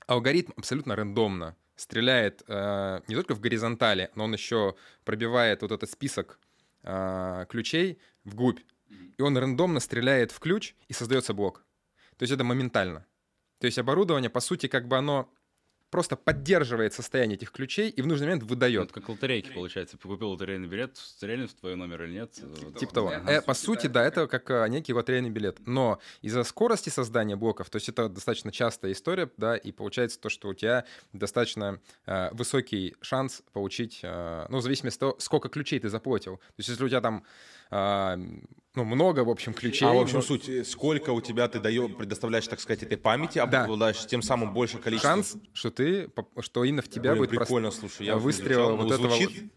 алгоритм 0.07 0.53
абсолютно 0.57 0.97
рандомно 0.97 1.57
стреляет 1.77 2.43
э, 2.47 3.01
не 3.09 3.15
только 3.15 3.35
в 3.35 3.41
горизонтали, 3.41 4.11
но 4.15 4.25
он 4.25 4.33
еще 4.33 4.77
пробивает 5.05 5.63
вот 5.63 5.73
этот 5.73 5.91
список 5.91 6.39
э, 6.83 7.47
ключей 7.49 7.99
вглубь. 8.25 8.61
И 9.17 9.23
он 9.23 9.37
рандомно 9.37 9.81
стреляет 9.81 10.31
в 10.31 10.39
ключ, 10.39 10.75
и 10.89 10.93
создается 10.93 11.35
блок. 11.35 11.65
То 12.17 12.23
есть 12.23 12.33
это 12.33 12.45
моментально. 12.45 13.07
То 13.59 13.67
есть 13.67 13.79
оборудование, 13.79 14.31
по 14.31 14.41
сути, 14.41 14.69
как 14.69 14.87
бы 14.87 14.97
оно 14.97 15.33
просто 15.95 16.17
поддерживает 16.17 16.93
состояние 16.93 17.37
этих 17.37 17.53
ключей 17.53 17.89
и 17.89 18.03
в 18.03 18.09
нужный 18.09 18.27
момент 18.27 18.43
выдает. 18.43 18.87
Это 18.87 18.95
как 18.95 19.09
лотерейки, 19.09 19.53
получается. 19.53 19.97
Ты 19.97 20.09
купил 20.09 20.31
лотерейный 20.31 20.67
билет, 20.67 20.97
стрельнет 20.97 21.53
в 21.53 21.55
твой 21.55 21.77
номер 21.77 22.03
или 22.03 22.15
нет? 22.15 22.37
Вот. 22.43 22.77
Типа 22.77 22.95
того. 22.95 23.09
Ага. 23.11 23.31
Э, 23.31 23.41
по 23.41 23.55
сути, 23.55 23.87
да, 23.87 24.05
это 24.05 24.27
как 24.27 24.51
э, 24.51 24.67
некий 24.71 24.93
лотерейный 24.93 25.31
билет. 25.31 25.59
Но 25.67 26.01
из-за 26.21 26.43
скорости 26.43 26.91
создания 26.91 27.37
блоков, 27.37 27.71
то 27.71 27.77
есть 27.77 27.89
это 27.89 28.09
достаточно 28.09 28.51
частая 28.51 28.91
история, 28.91 29.31
да, 29.37 29.57
и 29.57 29.71
получается 29.71 30.19
то, 30.19 30.31
что 30.31 30.49
у 30.49 30.55
тебя 30.55 30.85
достаточно 31.13 31.81
э, 32.07 32.31
высокий 32.33 32.97
шанс 33.01 33.45
получить, 33.53 34.01
э, 34.03 34.47
ну, 34.49 34.59
в 34.59 34.63
зависимости 34.63 34.97
от 34.97 35.01
того, 35.01 35.17
сколько 35.21 35.49
ключей 35.49 35.79
ты 35.79 35.89
заплатил. 35.89 36.39
То 36.39 36.55
есть 36.59 36.71
если 36.71 36.83
у 36.83 36.89
тебя 36.89 37.03
там, 37.03 37.23
э, 37.71 38.17
ну, 38.75 38.85
много, 38.85 39.21
в 39.21 39.31
общем, 39.31 39.55
ключей. 39.55 39.89
А 39.89 39.93
в 39.93 39.99
общем 39.99 40.17
ну, 40.17 40.23
суть, 40.23 40.49
э, 40.49 40.65
сколько 40.65 41.11
у 41.11 41.21
тебя 41.21 41.49
ты 41.49 41.61
даешь, 41.61 41.95
предоставляешь, 41.97 42.47
так 42.49 42.61
сказать, 42.61 42.83
этой 42.83 42.97
памяти, 42.97 43.39
обладаешь 43.39 44.07
тем 44.07 44.23
самым 44.23 44.53
больше 44.53 44.79
количество. 44.79 45.11
шанс, 45.11 45.37
что 45.53 45.71
ты, 45.71 46.11
что 46.41 46.65
именно 46.65 46.83
в 46.83 46.89
тебя 46.89 47.13
Блин, 47.13 47.19
будет 47.25 47.31
прикольно, 47.31 47.71
слушай, 47.71 48.07
я 48.07 48.17
выстрел 48.17 48.77
вот 48.77 48.87
не 48.87 48.93
этого 48.93 49.17
звучит 49.17 49.53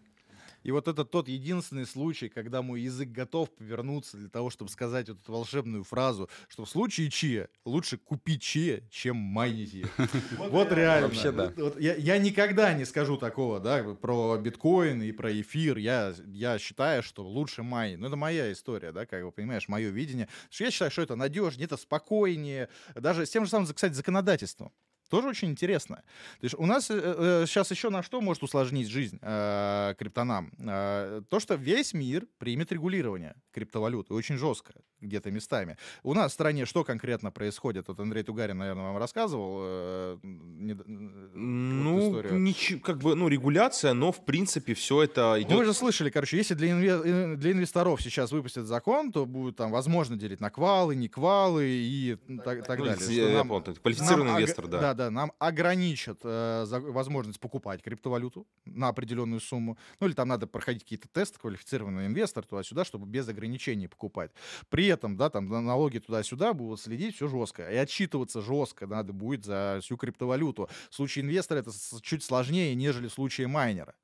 И 0.68 0.72
вот 0.72 0.90
это 0.90 1.06
тот 1.06 1.30
единственный 1.30 1.86
случай, 1.86 2.28
когда 2.28 2.62
мой 2.62 2.82
язык 2.82 3.08
готов 3.08 3.50
повернуться 3.56 4.18
для 4.18 4.28
того, 4.28 4.50
чтобы 4.50 4.70
сказать 4.70 5.08
вот 5.08 5.18
эту 5.22 5.32
волшебную 5.32 5.86
фразу, 5.86 6.30
что 6.50 6.66
в 6.66 6.70
случае 6.70 7.10
чия 7.10 7.48
лучше 7.64 7.98
купить 7.98 8.42
чия, 8.42 8.84
чем 8.92 9.16
майнить 9.16 9.74
ее. 9.74 9.88
Вот 10.38 10.74
реально. 10.74 11.08
Вообще, 11.08 11.32
да. 11.32 11.54
Я 11.80 12.18
никогда 12.18 12.74
не 12.74 12.84
скажу 12.84 13.16
такого, 13.16 13.62
да, 13.62 13.82
про 13.96 14.36
биткоин 14.36 15.02
и 15.02 15.14
про 15.14 15.32
эфир. 15.40 15.78
Я 15.78 16.14
я 16.28 16.60
считаю, 16.60 17.02
что 17.02 17.26
лучше 17.26 17.64
майнить. 17.64 18.00
Ну, 18.00 18.08
это 18.08 18.18
моя 18.18 18.52
история, 18.52 18.92
да, 18.92 19.06
как 19.06 19.24
бы, 19.24 19.32
понимаешь, 19.32 19.70
мое 19.70 19.88
видение. 19.88 20.28
Я 20.52 20.70
считаю, 20.70 20.92
что 20.92 21.02
это 21.02 21.16
надежнее, 21.16 21.64
это 21.64 21.78
спокойнее. 21.78 22.68
Даже 22.94 23.26
с 23.26 23.30
тем 23.30 23.46
же 23.46 23.52
самым, 23.52 23.68
кстати, 23.74 23.94
законодательством. 23.94 24.74
Тоже 25.10 25.28
очень 25.30 25.50
интересно. 25.50 25.98
То 26.40 26.44
есть 26.44 26.56
у 26.58 26.66
нас 26.66 26.86
сейчас 26.88 27.72
еще 27.72 27.90
на 27.90 28.04
что 28.04 28.22
может 28.22 28.44
усложнить 28.44 28.88
жизнь 28.90 29.20
э, 29.22 29.96
криптонам? 29.98 30.52
Э, 30.60 31.22
то, 31.30 31.40
что 31.40 31.56
весь 31.56 31.94
мир 31.94 32.28
примет 32.38 32.72
регулирование 32.72 33.36
криптовалюты 33.52 34.14
очень 34.14 34.38
жестко, 34.38 34.74
где-то 35.02 35.32
местами. 35.32 35.78
У 36.04 36.14
нас 36.14 36.32
в 36.32 36.34
стране 36.34 36.66
что 36.66 36.84
конкретно 36.84 37.32
происходит? 37.32 37.88
Вот 37.88 38.00
Андрей 38.00 38.24
Тугарин, 38.24 38.58
наверное, 38.58 38.84
вам 38.86 38.98
рассказывал. 38.98 39.60
э, 39.62 40.18
э, 40.24 40.74
вот 40.74 40.88
Ну, 40.88 42.10
историю. 42.10 42.40
ничего, 42.40 42.80
как 42.82 42.98
бы, 43.00 43.16
ну, 43.16 43.28
регуляция, 43.28 43.94
но, 43.94 44.12
в 44.12 44.24
принципе, 44.26 44.74
все 44.74 45.04
это 45.04 45.36
идет... 45.40 45.52
Ну, 45.52 45.58
вы 45.58 45.66
же 45.66 45.74
слышали, 45.74 46.10
короче, 46.10 46.38
если 46.38 46.54
для, 46.54 46.70
инве- 46.72 47.02
э, 47.04 47.36
для 47.36 47.52
инвесторов 47.52 48.02
сейчас 48.02 48.32
выпустят 48.32 48.66
закон, 48.66 49.12
то 49.12 49.26
будет 49.26 49.56
там 49.56 49.72
возможно 49.72 50.18
делить 50.18 50.40
на 50.42 50.50
квалы, 50.50 50.96
не 50.96 51.08
квалы 51.08 51.66
и 51.68 52.18
так, 52.44 52.66
так 52.66 52.80
Ну, 52.80 52.86
далее. 52.86 53.16
я- 53.16 53.34
нам- 53.38 53.48
понял, 53.48 53.64
квалифицированный 53.82 54.26
нам 54.26 54.36
ог- 54.36 54.42
инвестор, 54.42 54.68
да. 54.68 54.80
Да, 54.80 54.94
да, 54.98 55.10
нам 55.10 55.32
ограничат 55.40 56.20
э, 56.24 56.66
возможность 56.68 57.40
покупать 57.40 57.82
криптовалюту 57.82 58.46
на 58.66 58.90
определенную 58.90 59.40
сумму. 59.40 59.78
Ну, 60.00 60.08
или 60.08 60.14
там 60.14 60.28
надо 60.28 60.48
проходить 60.48 60.84
какие-то 60.84 61.08
тесты, 61.08 61.40
квалифицированный 61.40 62.08
инвестор 62.08 62.44
туда-сюда, 62.44 62.84
чтобы 62.84 63.08
без 63.08 63.30
ограничений 63.30 63.88
покупать. 63.88 64.32
При 64.70 64.88
этом, 64.88 65.16
да, 65.16 65.30
там 65.30 65.48
на- 65.48 65.62
налоги 65.62 66.00
туда-сюда 66.00 66.54
будут 66.54 66.82
следить 66.82 67.16
все 67.16 67.28
жестко. 67.30 67.72
И 67.72 67.76
отчитываться 67.76 68.42
жестко 68.42 68.88
надо 68.88 69.14
будет 69.14 69.46
за 69.46 69.80
всю 69.82 69.96
криптовалюту. 69.96 70.70
В 70.90 70.96
случае 70.96 71.24
инвестора 71.24 71.60
это 71.60 71.72
чуть 72.02 72.24
сложнее, 72.24 72.76
нежели 72.76 73.08
в 73.08 73.14
случае 73.14 73.48
майнера. 73.48 73.96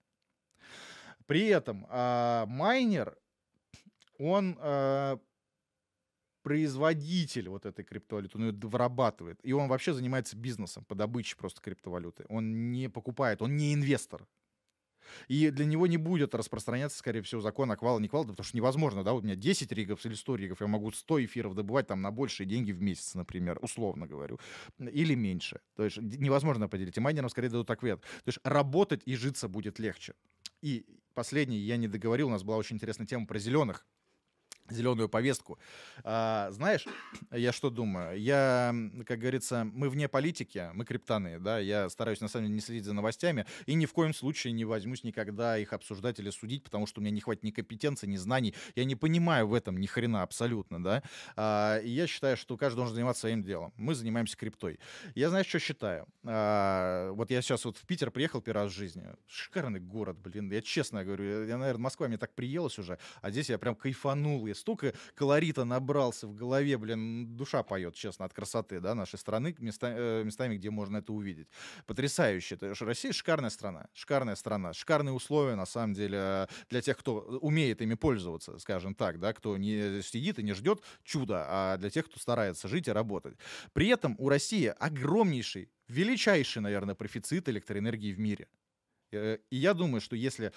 При 1.26 1.48
этом 1.48 1.86
а, 1.90 2.46
майнер, 2.46 3.18
он 4.20 4.58
а, 4.60 5.18
производитель 6.44 7.50
вот 7.50 7.66
этой 7.66 7.84
криптовалюты, 7.84 8.38
он 8.38 8.50
ее 8.50 8.54
вырабатывает. 8.54 9.40
И 9.44 9.54
он 9.54 9.68
вообще 9.68 9.94
занимается 9.94 10.38
бизнесом 10.38 10.86
по 10.86 10.96
добыче 10.96 11.36
просто 11.38 11.62
криптовалюты. 11.62 12.26
Он 12.30 12.72
не 12.72 12.90
покупает, 12.90 13.42
он 13.42 13.56
не 13.56 13.74
инвестор. 13.74 14.28
И 15.28 15.50
для 15.50 15.66
него 15.66 15.88
не 15.88 15.98
будет 15.98 16.36
распространяться, 16.36 16.98
скорее 16.98 17.22
всего, 17.22 17.42
закон 17.42 17.72
о 17.72 17.76
квал, 17.76 18.00
не 18.00 18.08
квал, 18.08 18.26
потому 18.26 18.44
что 18.44 18.56
невозможно, 18.56 19.04
да, 19.04 19.14
у 19.14 19.22
меня 19.22 19.36
10 19.36 19.72
ригов 19.72 20.06
или 20.06 20.14
100 20.14 20.36
ригов, 20.36 20.62
я 20.62 20.68
могу 20.68 20.92
100 20.92 21.26
эфиров 21.26 21.56
добывать 21.56 21.88
там 21.88 22.02
на 22.02 22.12
большие 22.12 22.48
деньги 22.48 22.72
в 22.72 22.82
месяц, 22.82 23.16
например, 23.16 23.60
условно 23.62 24.08
говорю, 24.08 24.40
или 24.80 25.16
меньше. 25.16 25.62
То 25.76 25.84
есть 25.84 25.98
невозможно 25.98 26.66
определить. 26.66 26.98
И 26.98 27.00
майнерам 27.02 27.30
скорее 27.30 27.50
дадут 27.50 27.70
ответ. 27.70 28.02
То 28.02 28.28
есть 28.28 28.40
работать 28.44 29.02
и 29.06 29.16
житься 29.16 29.48
будет 29.48 29.80
легче. 29.80 30.14
И 30.62 30.86
последний, 31.14 31.58
я 31.58 31.78
не 31.78 31.88
договорил, 31.88 32.28
у 32.28 32.32
нас 32.32 32.44
была 32.44 32.58
очень 32.58 32.78
интересная 32.78 33.08
тема 33.08 33.26
про 33.26 33.40
зеленых 33.40 33.86
зеленую 34.70 35.10
повестку. 35.10 35.60
А, 36.04 36.50
знаешь, 36.52 36.86
я 37.32 37.52
что 37.52 37.70
думаю? 37.70 38.20
Я, 38.20 38.74
как 39.06 39.20
говорится, 39.20 39.66
мы 39.66 39.90
вне 39.90 40.08
политики, 40.08 40.70
мы 40.74 40.86
криптаны, 40.86 41.40
да, 41.40 41.60
я 41.60 41.90
стараюсь, 41.90 42.22
на 42.22 42.28
самом 42.28 42.46
деле, 42.46 42.56
не 42.56 42.62
следить 42.62 42.86
за 42.86 42.94
новостями, 42.94 43.46
и 43.66 43.74
ни 43.74 43.86
в 43.86 43.94
коем 43.94 44.14
случае 44.14 44.54
не 44.54 44.66
возьмусь 44.66 45.04
никогда 45.04 45.58
их 45.58 45.74
обсуждать 45.74 46.20
или 46.20 46.30
судить, 46.30 46.64
потому 46.64 46.88
что 46.88 47.00
у 47.00 47.04
меня 47.04 47.12
не 47.12 47.22
хватит 47.22 47.44
ни 47.44 47.52
компетенции, 47.52 48.08
ни 48.08 48.18
знаний, 48.18 48.56
я 48.76 48.86
не 48.86 48.96
понимаю 48.96 49.48
в 49.48 49.54
этом 49.54 49.78
ни 49.80 49.86
хрена 49.86 50.24
абсолютно, 50.24 50.84
да, 50.84 51.04
А, 51.36 51.80
и 51.80 51.90
я 51.90 52.08
считаю, 52.08 52.38
что 52.38 52.58
каждый 52.58 52.78
должен 52.78 52.96
заниматься 52.96 53.22
своим 53.22 53.44
делом. 53.44 53.74
Мы 53.78 53.96
занимаемся 53.96 54.38
криптой. 54.38 54.80
Я, 55.16 55.30
знаешь, 55.30 55.48
что 55.48 55.60
считаю? 55.60 56.08
А, 56.26 57.12
вот 57.12 57.32
я 57.32 57.42
сейчас 57.42 57.66
вот 57.66 57.78
в 57.78 57.86
Питер 57.86 58.12
приехал 58.12 58.42
первый 58.42 58.64
раз 58.64 58.72
в 58.72 58.76
жизни. 58.76 59.04
Шикарный 59.28 59.80
город, 59.80 60.18
блин. 60.18 60.52
Я 60.52 60.62
честно 60.62 61.04
говорю, 61.04 61.46
я, 61.46 61.58
наверное, 61.58 61.82
Москва 61.82 62.08
мне 62.08 62.18
так 62.18 62.34
приелась 62.34 62.80
уже, 62.80 62.98
а 63.22 63.32
здесь 63.32 63.50
я 63.50 63.58
прям 63.58 63.76
кайфанул. 63.76 64.46
Я 64.54 64.60
столько 64.60 64.94
колорита 65.16 65.66
набрался 65.66 66.28
в 66.28 66.36
голове, 66.36 66.78
блин, 66.78 67.36
душа 67.36 67.64
поет, 67.64 67.96
честно, 67.96 68.26
от 68.26 68.34
красоты, 68.34 68.80
да, 68.80 68.94
нашей 68.94 69.18
страны, 69.18 69.56
места, 69.58 69.88
э, 69.96 70.24
местами, 70.24 70.58
где 70.58 70.70
можно 70.70 70.98
это 70.98 71.12
увидеть. 71.12 71.48
Потрясающе. 71.88 72.58
Россия 72.82 73.12
шикарная 73.12 73.50
страна, 73.50 73.88
шикарная 73.94 74.36
страна, 74.36 74.74
шикарные 74.74 75.14
условия, 75.14 75.56
на 75.56 75.66
самом 75.66 75.94
деле, 75.94 76.48
для 76.70 76.82
тех, 76.82 76.98
кто 76.98 77.20
умеет 77.42 77.82
ими 77.82 77.96
пользоваться, 77.96 78.60
скажем 78.60 78.94
так, 78.94 79.20
да, 79.20 79.34
кто 79.34 79.58
не 79.58 80.02
сидит 80.04 80.38
и 80.38 80.44
не 80.44 80.54
ждет 80.54 80.84
чуда, 81.04 81.46
а 81.48 81.78
для 81.78 81.90
тех, 81.90 82.06
кто 82.06 82.20
старается 82.20 82.68
жить 82.68 82.88
и 82.88 82.92
работать. 82.92 83.38
При 83.74 83.88
этом 83.88 84.16
у 84.20 84.30
России 84.30 84.68
огромнейший, 84.68 85.72
величайший, 85.88 86.62
наверное, 86.62 86.96
профицит 86.96 87.50
электроэнергии 87.50 88.14
в 88.14 88.20
мире. 88.20 88.48
Э, 89.12 89.40
И 89.50 89.58
я 89.58 89.74
думаю, 89.74 90.02
что 90.02 90.16
если 90.16 90.52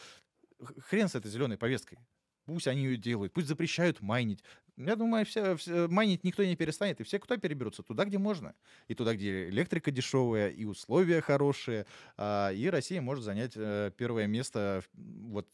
хрен 0.79 1.09
с 1.09 1.15
этой 1.15 1.31
зеленой 1.31 1.57
повесткой, 1.57 1.99
пусть 2.47 2.67
они 2.67 2.85
ее 2.85 2.97
делают, 2.97 3.33
пусть 3.33 3.49
запрещают 3.49 4.01
майнить. 4.01 4.43
Я 4.79 4.95
думаю, 4.95 5.25
все, 5.25 5.57
все- 5.57 5.89
майнить 5.89 6.23
никто 6.23 6.45
не 6.45 6.55
перестанет, 6.55 7.01
и 7.01 7.05
все 7.05 7.19
кто 7.19 7.37
переберутся 7.39 7.83
туда, 7.83 8.05
где 8.05 8.19
можно. 8.19 8.55
И 8.89 8.95
туда, 8.95 9.15
где 9.15 9.49
электрика 9.49 9.91
дешевая, 9.91 10.51
и 10.51 10.65
условия 10.67 11.21
хорошие, 11.23 11.87
а, 12.19 12.51
и 12.53 12.67
Россия 12.69 13.01
может 13.01 13.25
занять 13.25 13.53
э, 13.57 13.91
первое 13.97 14.27
место 14.27 14.83
вот 14.95 15.49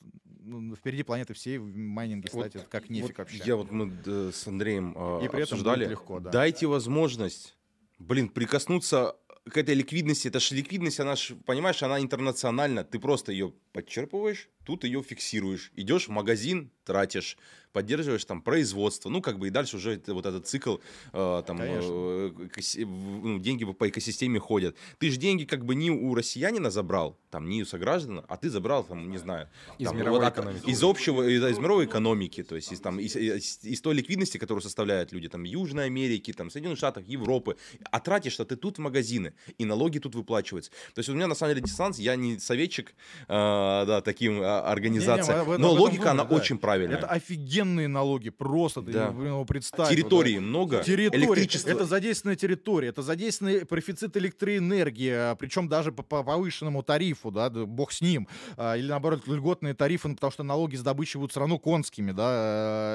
ну, 0.45 0.75
впереди 0.75 1.05
планеты 1.05 1.35
всей 1.35 1.59
в 1.59 1.77
майнинге 1.77 2.29
Вот- 2.33 2.41
стать, 2.47 2.57
это 2.57 2.69
как 2.69 2.91
нефиг 2.91 3.11
Вот 3.11 3.19
вообще. 3.19 3.43
Я 3.45 3.55
вот 3.57 3.71
мы 3.71 3.93
с 4.33 4.47
Андреем 4.49 4.93
э, 4.97 5.25
И 5.25 5.29
при 5.29 5.43
этом 5.43 5.55
обсуждали. 5.55 5.85
будет 5.85 5.91
легко, 5.91 6.19
да. 6.19 6.31
Дайте 6.31 6.67
возможность, 6.67 7.57
блин, 8.01 8.29
прикоснуться 8.29 9.17
к 9.49 9.57
этой 9.57 9.75
ликвидности. 9.77 10.27
Это 10.29 10.41
же 10.41 10.55
ликвидность, 10.57 10.99
она 10.99 11.15
ж, 11.15 11.35
понимаешь, 11.47 11.81
она 11.85 12.01
интернациональна. 12.01 12.83
Ты 12.85 12.99
просто 12.99 13.31
ее 13.31 13.53
подчерпываешь, 13.73 14.49
тут 14.65 14.85
ее 14.85 15.03
фиксируешь. 15.03 15.73
Идешь 15.77 16.07
в 16.09 16.11
магазин, 16.11 16.71
тратишь, 16.85 17.37
поддерживаешь 17.73 18.25
там 18.25 18.43
производство. 18.43 19.09
Ну, 19.09 19.23
как 19.23 19.39
бы 19.39 19.47
и 19.47 19.51
дальше 19.51 19.77
уже 19.77 20.01
вот 20.09 20.27
этот 20.27 20.47
цикл, 20.47 20.77
э, 21.13 21.43
там, 21.47 21.61
э, 21.63 22.31
в- 22.85 23.27
ну, 23.27 23.39
деньги 23.39 23.65
по 23.65 23.89
экосистеме 23.89 24.39
ходят. 24.41 24.77
Ты 24.99 25.11
же 25.11 25.17
деньги 25.17 25.45
как 25.45 25.65
бы 25.65 25.75
не 25.75 25.91
у 25.91 26.15
россиянина 26.15 26.71
забрал, 26.71 27.19
там, 27.31 27.49
не 27.49 27.63
у 27.63 27.65
сограждан, 27.65 28.25
а 28.29 28.37
ты 28.37 28.51
забрал, 28.51 28.85
там, 28.85 29.11
не 29.11 29.17
знаю, 29.19 29.49
Из 29.79 29.87
там, 29.89 29.97
мировой 29.97 30.27
от- 30.27 30.35
экономики. 30.35 30.67
Из 30.69 30.83
общего, 30.83 31.23
из, 31.23 31.43
из 31.45 31.59
мировой 31.59 31.87
экономики, 31.87 32.43
то 32.43 32.57
есть 32.57 32.73
из, 32.73 32.81
там, 32.81 33.01
из, 33.01 33.17
из- 33.17 33.65
из 33.65 33.81
той 33.81 33.95
ликвидности, 33.95 34.37
которую 34.39 34.61
составляют 34.63 35.13
люди 35.13 35.29
там, 35.29 35.45
Южной 35.45 35.87
Америки, 35.87 36.33
там, 36.33 36.51
Соединенных 36.51 36.79
Штатов, 36.79 37.05
Европы. 37.07 37.57
А 37.91 38.01
тратишь-то 38.01 38.45
ты 38.45 38.57
тут 38.57 38.77
в 38.77 38.81
магазины, 38.81 39.33
и 39.57 39.65
налоги 39.65 39.99
тут 39.99 40.15
выплачиваются. 40.15 40.71
То 40.95 40.99
есть 40.99 41.09
у 41.09 41.15
меня 41.15 41.27
на 41.27 41.35
самом 41.35 41.55
деле 41.55 41.67
диссонанс, 41.67 41.99
я 41.99 42.17
не 42.17 42.39
советчик 42.39 42.95
э, 43.29 43.85
да, 43.87 44.03
таким 44.03 44.43
а, 44.61 45.35
мы 45.35 45.41
об 45.41 45.51
этом- 45.51 45.63
но 45.63 45.73
логика, 45.73 46.11
она 46.11 46.25
думали, 46.25 46.29
да. 46.39 46.43
очень 46.43 46.59
правильная. 46.59 46.99
Это 46.99 47.07
офигенные 47.07 47.89
налоги, 47.89 48.31
просто 48.31 48.83
ты 48.83 48.93
Да. 48.93 49.11
ну, 49.11 49.45
представь. 49.45 49.89
Территории 49.91 50.35
вот, 50.35 50.43
много, 50.45 50.83
Территория. 50.85 51.25
электричество. 51.25 51.71
Это 51.71 51.85
задействованная 51.85 52.37
территория, 52.37 52.89
это 52.89 53.03
задействованный 53.03 53.65
профицит 53.67 54.17
электроэнергии, 54.17 55.35
причем 55.37 55.69
даже 55.69 55.93
по, 55.93 56.03
по 56.03 56.23
повышенному 56.23 56.83
тарифу, 56.83 57.31
да, 57.31 57.49
да, 57.49 57.65
бог 57.67 57.93
с 57.93 58.01
ним. 58.01 58.29
А, 58.57 58.77
Или 58.77 58.89
наоборот, 58.89 59.27
льготные 59.27 59.75
тарифы, 59.75 60.09
потому 60.15 60.31
что 60.33 60.43
налоги 60.43 60.77
с 60.77 60.83
добычи 60.83 61.17
будут 61.17 61.31
все 61.33 61.41
равно 61.41 61.59
конскими, 61.59 62.13
да. 62.13 62.29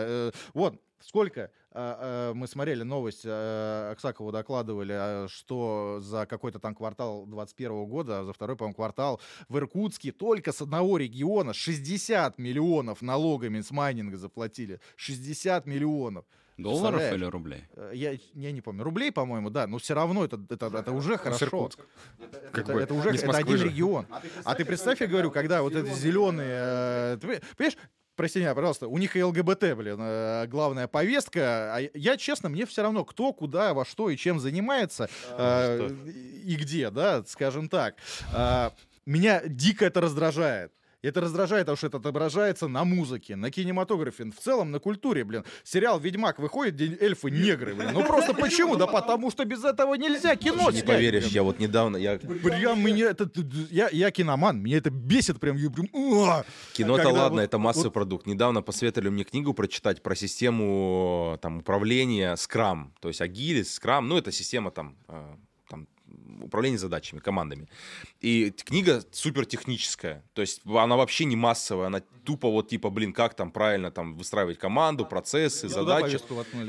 э, 0.08 0.32
э, 0.34 0.38
Вот, 0.54 0.82
сколько 1.02 1.50
а, 1.78 2.30
а, 2.32 2.34
мы 2.34 2.48
смотрели 2.48 2.82
новость, 2.82 3.22
а, 3.26 3.92
Аксакову 3.92 4.32
докладывали, 4.32 5.28
что 5.28 6.00
за 6.02 6.26
какой-то 6.26 6.60
там 6.60 6.74
квартал 6.74 7.26
21 7.28 7.86
года, 7.86 8.26
за 8.26 8.34
второй, 8.34 8.58
по-моему, 8.58 8.74
квартал 8.74 9.22
в 9.48 9.58
Иркутске 9.58 10.12
только 10.12 10.52
с 10.52 10.62
одного 10.62 10.98
региона 10.98 11.54
60 11.54 12.40
миллионов 12.40 13.02
налогами 13.04 13.62
с 13.62 13.70
майнинга 13.70 14.18
заплатили. 14.18 14.80
60 14.96 15.68
миллионов. 15.68 16.26
Долларов 16.58 17.14
или 17.14 17.26
рублей? 17.26 17.66
Э, 17.76 17.92
Я, 17.94 18.18
я 18.34 18.52
не 18.52 18.62
помню, 18.62 18.84
рублей, 18.84 19.12
по-моему, 19.12 19.52
да, 19.52 19.68
но 19.68 19.78
все 19.78 19.94
равно 19.94 20.26
это, 20.26 20.40
это, 20.50 20.66
это 20.76 20.92
уже 20.92 21.18
хорошо. 21.18 21.70
Это, 22.52 22.74
бы 22.74 22.82
это 22.82 22.96
уже 22.96 23.12
это 23.12 23.38
один 23.38 23.58
же. 23.58 23.66
регион. 23.66 24.08
А 24.44 24.56
ты 24.56 24.66
представь, 24.66 25.00
я 25.00 25.06
говорю, 25.08 25.30
когда 25.30 25.62
вот 25.62 25.76
эти 25.76 25.94
зеленые... 25.94 26.50
э, 26.50 27.18
ты 27.22 27.42
Понимаешь, 27.56 27.78
прости 28.18 28.40
меня, 28.40 28.54
пожалуйста, 28.54 28.88
у 28.88 28.98
них 28.98 29.16
и 29.16 29.24
ЛГБТ, 29.24 29.76
блин, 29.76 29.98
э, 30.00 30.48
главная 30.48 30.88
повестка. 30.88 31.76
А 31.76 31.90
я, 31.94 32.18
честно, 32.18 32.50
мне 32.50 32.66
все 32.66 32.82
равно, 32.82 33.06
кто, 33.06 33.32
куда, 33.32 33.74
во 33.74 33.86
что 33.86 34.10
и 34.10 34.18
чем 34.18 34.40
занимается, 34.40 35.10
э, 35.30 35.90
и 36.44 36.56
где, 36.56 36.90
да, 36.90 37.24
скажем 37.26 37.70
так. 37.70 37.96
А, 38.34 38.74
Меня 39.06 39.42
дико 39.46 39.86
это 39.86 40.02
раздражает. 40.02 40.74
И 41.04 41.08
Это 41.08 41.22
раздражает, 41.22 41.66
потому 41.68 41.78
что 41.78 41.88
это 41.88 41.98
отображается 41.98 42.68
на 42.68 42.84
музыке, 42.84 43.36
на 43.36 43.52
кинематографе, 43.52 44.26
в 44.32 44.36
целом 44.40 44.72
на 44.72 44.80
культуре, 44.80 45.24
блин. 45.24 45.44
Сериал 45.64 46.00
«Ведьмак» 46.00 46.40
выходит, 46.40 46.74
где 46.74 46.98
эльфы 47.00 47.30
негры, 47.30 47.76
блин. 47.76 47.92
Ну 47.94 48.04
просто 48.04 48.34
почему? 48.34 48.76
Да 48.78 48.88
потому 48.88 49.30
что 49.30 49.46
без 49.46 49.64
этого 49.64 49.94
нельзя 49.94 50.36
кино 50.36 50.66
Не 50.72 50.78
снять, 50.80 50.86
поверишь, 50.86 51.24
блин. 51.26 51.34
я 51.36 51.44
вот 51.44 51.60
недавно, 51.60 51.98
я 51.98 52.18
Прям 52.18 52.84
меня 52.84 53.12
это... 53.12 53.30
Я, 53.70 53.90
я 53.92 54.10
киноман, 54.10 54.60
меня 54.60 54.78
это 54.78 54.90
бесит 54.90 55.40
прям. 55.40 55.56
я! 55.58 55.68
Кино-то 56.74 57.04
Когда 57.04 57.10
ладно, 57.22 57.38
вот- 57.38 57.44
это 57.44 57.58
массовый 57.60 57.86
вот- 57.90 57.94
продукт. 57.94 58.26
Недавно 58.26 58.64
посоветовали 58.64 59.10
мне 59.10 59.24
книгу 59.24 59.54
прочитать 59.54 60.02
про 60.02 60.16
систему 60.16 61.38
там, 61.44 61.60
управления 61.60 62.34
Scrum. 62.34 62.88
То 63.02 63.10
есть 63.10 63.22
Agile, 63.22 63.62
Scrum, 63.62 64.02
ну 64.02 64.18
это 64.18 64.32
система 64.32 64.72
там, 64.72 64.96
э, 66.38 66.40
там 66.40 66.44
управления 66.44 66.78
задачами, 66.78 67.20
командами. 67.20 67.68
И 68.22 68.52
книга 68.66 69.04
супер 69.12 69.46
техническая. 69.46 70.24
То 70.34 70.42
есть 70.42 70.62
она 70.66 70.96
вообще 70.96 71.26
не 71.26 71.36
массовая, 71.36 71.88
она 71.88 72.02
тупо 72.24 72.50
вот 72.50 72.70
типа, 72.70 72.90
блин, 72.90 73.14
как 73.14 73.34
там 73.36 73.52
правильно 73.52 73.92
там 73.92 74.18
выстраивать 74.18 74.58
команду, 74.58 75.06
процессы, 75.06 75.70
Туда 75.70 75.84
задачи. 75.84 76.20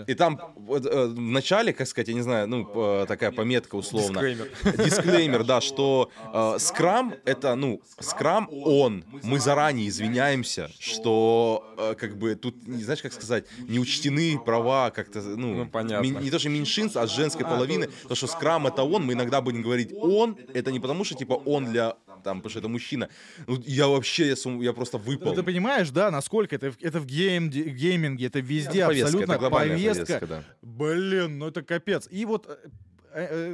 И 0.06 0.14
там 0.14 0.40
э, 0.56 1.06
в 1.06 1.20
начале, 1.20 1.72
как 1.72 1.88
сказать, 1.88 2.08
я 2.08 2.14
не 2.14 2.22
знаю, 2.22 2.46
ну, 2.48 2.70
э, 3.02 3.06
такая 3.06 3.32
пометка 3.32 3.74
условно. 3.76 4.20
Дисклеймер. 4.20 4.50
Дисклеймер, 4.84 5.44
да, 5.44 5.60
что 5.60 6.10
э, 6.32 6.58
скрам 6.58 7.14
это, 7.24 7.54
ну, 7.56 7.80
скрам 7.98 8.48
он. 8.50 9.04
Мы 9.22 9.40
заранее 9.40 9.88
извиняемся, 9.88 10.70
что 10.78 11.74
э, 11.76 11.94
как 11.98 12.16
бы 12.16 12.34
тут, 12.36 12.66
не 12.66 12.84
знаешь, 12.84 13.02
как 13.02 13.12
сказать, 13.12 13.46
не 13.68 13.78
учтены 13.78 14.38
права 14.38 14.90
как-то, 14.90 15.20
ну, 15.22 15.54
Ну, 15.54 15.66
понятно. 15.66 16.06
не 16.06 16.30
то, 16.30 16.38
что 16.38 16.48
меньшинств, 16.48 16.96
а 16.96 17.06
с 17.06 17.10
женской 17.10 17.44
половины. 17.44 17.88
То, 18.08 18.14
что 18.14 18.26
скрам 18.26 18.66
это 18.66 18.82
он, 18.84 19.04
мы 19.04 19.14
иногда 19.14 19.40
будем 19.58 19.62
говорить 19.64 19.92
он, 19.92 20.36
это 20.54 20.70
не 20.72 20.80
потому, 20.80 21.04
что 21.04 21.14
типа 21.14 21.34
он 21.34 21.66
для, 21.66 21.96
там, 22.24 22.38
потому 22.38 22.50
что 22.50 22.58
это 22.60 22.68
мужчина. 22.68 23.08
Ну, 23.46 23.60
я 23.66 23.86
вообще, 23.88 24.28
я, 24.28 24.36
сум- 24.36 24.60
я 24.62 24.72
просто 24.72 24.98
выпал. 24.98 25.34
Ты 25.34 25.42
понимаешь, 25.42 25.90
да, 25.90 26.10
насколько 26.10 26.54
это, 26.56 26.70
в- 26.70 26.82
это 26.82 27.00
в 27.00 27.06
гейм, 27.06 27.50
гейминге, 27.50 28.26
это 28.26 28.40
везде 28.40 28.86
повестка, 28.86 29.06
абсолютно 29.08 29.32
это 29.32 29.40
глобальная 29.40 29.76
повестка. 29.76 30.04
повестка, 30.06 30.26
да. 30.26 30.44
Блин, 30.62 31.38
ну 31.38 31.46
это 31.48 31.62
капец. 31.62 32.08
И 32.10 32.24
вот 32.24 32.46
э, 32.48 32.56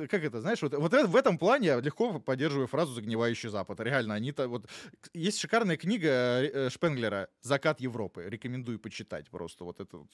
э, 0.02 0.06
как 0.10 0.24
это, 0.24 0.40
знаешь, 0.40 0.60
вот, 0.62 0.74
вот 0.74 0.92
это- 0.94 1.06
в 1.06 1.16
этом 1.16 1.38
плане 1.38 1.66
я 1.68 1.80
легко 1.80 2.18
поддерживаю 2.20 2.66
фразу 2.66 2.92
«загнивающий 2.94 3.48
Запад». 3.48 3.80
Реально, 3.80 4.14
они 4.14 4.32
то 4.32 4.48
вот... 4.48 4.66
Есть 5.14 5.38
шикарная 5.40 5.76
книга 5.76 6.08
э, 6.08 6.70
Шпенглера 6.70 7.28
«Закат 7.42 7.80
Европы». 7.80 8.24
Рекомендую 8.28 8.78
почитать 8.78 9.30
просто. 9.30 9.64
Вот 9.64 9.80
это 9.80 9.98
вот 9.98 10.08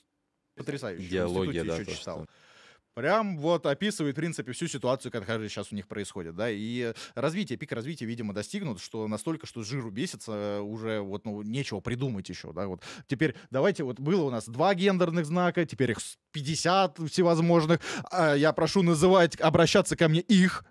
потрясающе. 0.56 1.08
Дилогия, 1.08 1.64
да, 1.64 1.76
еще 1.76 1.90
читал. 1.94 2.24
что- 2.24 2.28
Прям 2.94 3.38
вот 3.38 3.66
описывает, 3.66 4.16
в 4.16 4.20
принципе, 4.20 4.52
всю 4.52 4.66
ситуацию, 4.66 5.12
которая 5.12 5.48
сейчас 5.48 5.72
у 5.72 5.76
них 5.76 5.86
происходит, 5.86 6.34
да, 6.34 6.50
и 6.50 6.92
развитие, 7.14 7.56
пик 7.56 7.72
развития, 7.72 8.04
видимо, 8.04 8.34
достигнут, 8.34 8.80
что 8.80 9.06
настолько, 9.06 9.46
что 9.46 9.59
с 9.59 9.62
жиру 9.62 9.90
бесится, 9.90 10.32
э, 10.32 10.60
уже 10.60 11.00
вот, 11.00 11.24
ну, 11.24 11.42
нечего 11.42 11.80
придумать 11.80 12.28
еще, 12.28 12.52
да, 12.52 12.66
вот. 12.66 12.82
Теперь 13.06 13.34
давайте, 13.50 13.84
вот 13.84 14.00
было 14.00 14.24
у 14.24 14.30
нас 14.30 14.48
два 14.48 14.74
гендерных 14.74 15.24
знака, 15.26 15.64
теперь 15.66 15.92
их 15.92 16.00
с 16.00 16.18
50 16.32 16.98
всевозможных, 17.08 17.80
А 18.10 18.34
я 18.34 18.52
прошу 18.52 18.82
называть, 18.82 19.40
обращаться 19.40 19.96
ко 19.96 20.08
мне 20.08 20.20
их, 20.20 20.64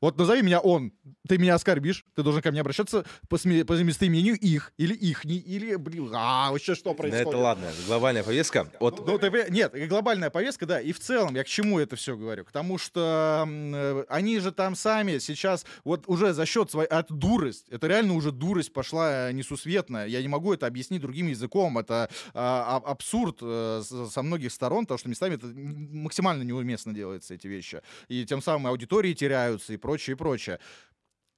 вот 0.00 0.18
назови 0.18 0.42
меня 0.42 0.60
он, 0.60 0.92
ты 1.28 1.38
меня 1.38 1.54
оскорбишь, 1.54 2.04
ты 2.14 2.22
должен 2.22 2.42
ко 2.42 2.50
мне 2.50 2.60
обращаться 2.60 3.04
по, 3.28 3.36
сме- 3.36 3.64
по 3.64 3.72
местоимению 3.72 4.36
их, 4.38 4.72
или 4.76 4.94
ихний, 4.94 5.38
или, 5.38 5.76
блин, 5.76 6.10
а, 6.14 6.50
вообще 6.52 6.74
что 6.74 6.94
происходит? 6.94 7.28
это 7.28 7.36
ладно, 7.38 7.66
глобальная 7.86 8.22
повестка. 8.22 8.70
Вот 8.80 9.06
Ну, 9.06 9.18
ты 9.18 9.30
понимаешь, 9.30 9.50
нет, 9.50 9.88
глобальная 9.88 10.30
повестка, 10.30 10.66
да, 10.66 10.80
и 10.80 10.92
в 10.92 11.00
целом 11.00 11.34
я 11.34 11.44
к 11.44 11.46
чему 11.46 11.78
это 11.78 11.96
все 11.96 12.16
говорю? 12.16 12.44
К 12.44 12.52
тому, 12.52 12.78
что 12.78 13.44
э, 13.48 14.04
они 14.08 14.38
же 14.38 14.52
там 14.52 14.74
сами 14.76 15.18
сейчас 15.18 15.64
вот 15.84 16.04
уже 16.06 16.32
за 16.34 16.46
счет 16.46 16.70
своей 16.70 16.88
от 16.88 17.10
дурость, 17.10 17.66
это 17.70 17.86
реально 17.86 18.14
уже 18.14 18.32
дурость 18.32 18.72
пошла 18.72 19.30
э, 19.30 19.32
несусветная. 19.32 20.06
Я 20.06 20.20
не 20.22 20.28
могу 20.28 20.52
это 20.52 20.66
объяснить 20.66 21.00
другим 21.02 21.28
языком, 21.28 21.78
это 21.78 22.10
а- 22.34 22.82
абсурд 22.84 23.38
э, 23.40 23.82
со 24.10 24.22
многих 24.22 24.52
сторон, 24.52 24.84
потому 24.84 24.98
что 24.98 25.08
местами 25.08 25.34
это 25.36 25.46
максимально 25.46 26.42
неуместно 26.42 26.92
делается 26.92 27.34
эти 27.34 27.46
вещи, 27.46 27.80
и 28.08 28.24
тем 28.26 28.42
самым 28.42 28.66
аудитории 28.68 29.14
теряются 29.14 29.72
и 29.72 29.76
прочее, 29.86 30.14
и 30.14 30.16
прочее. 30.16 30.58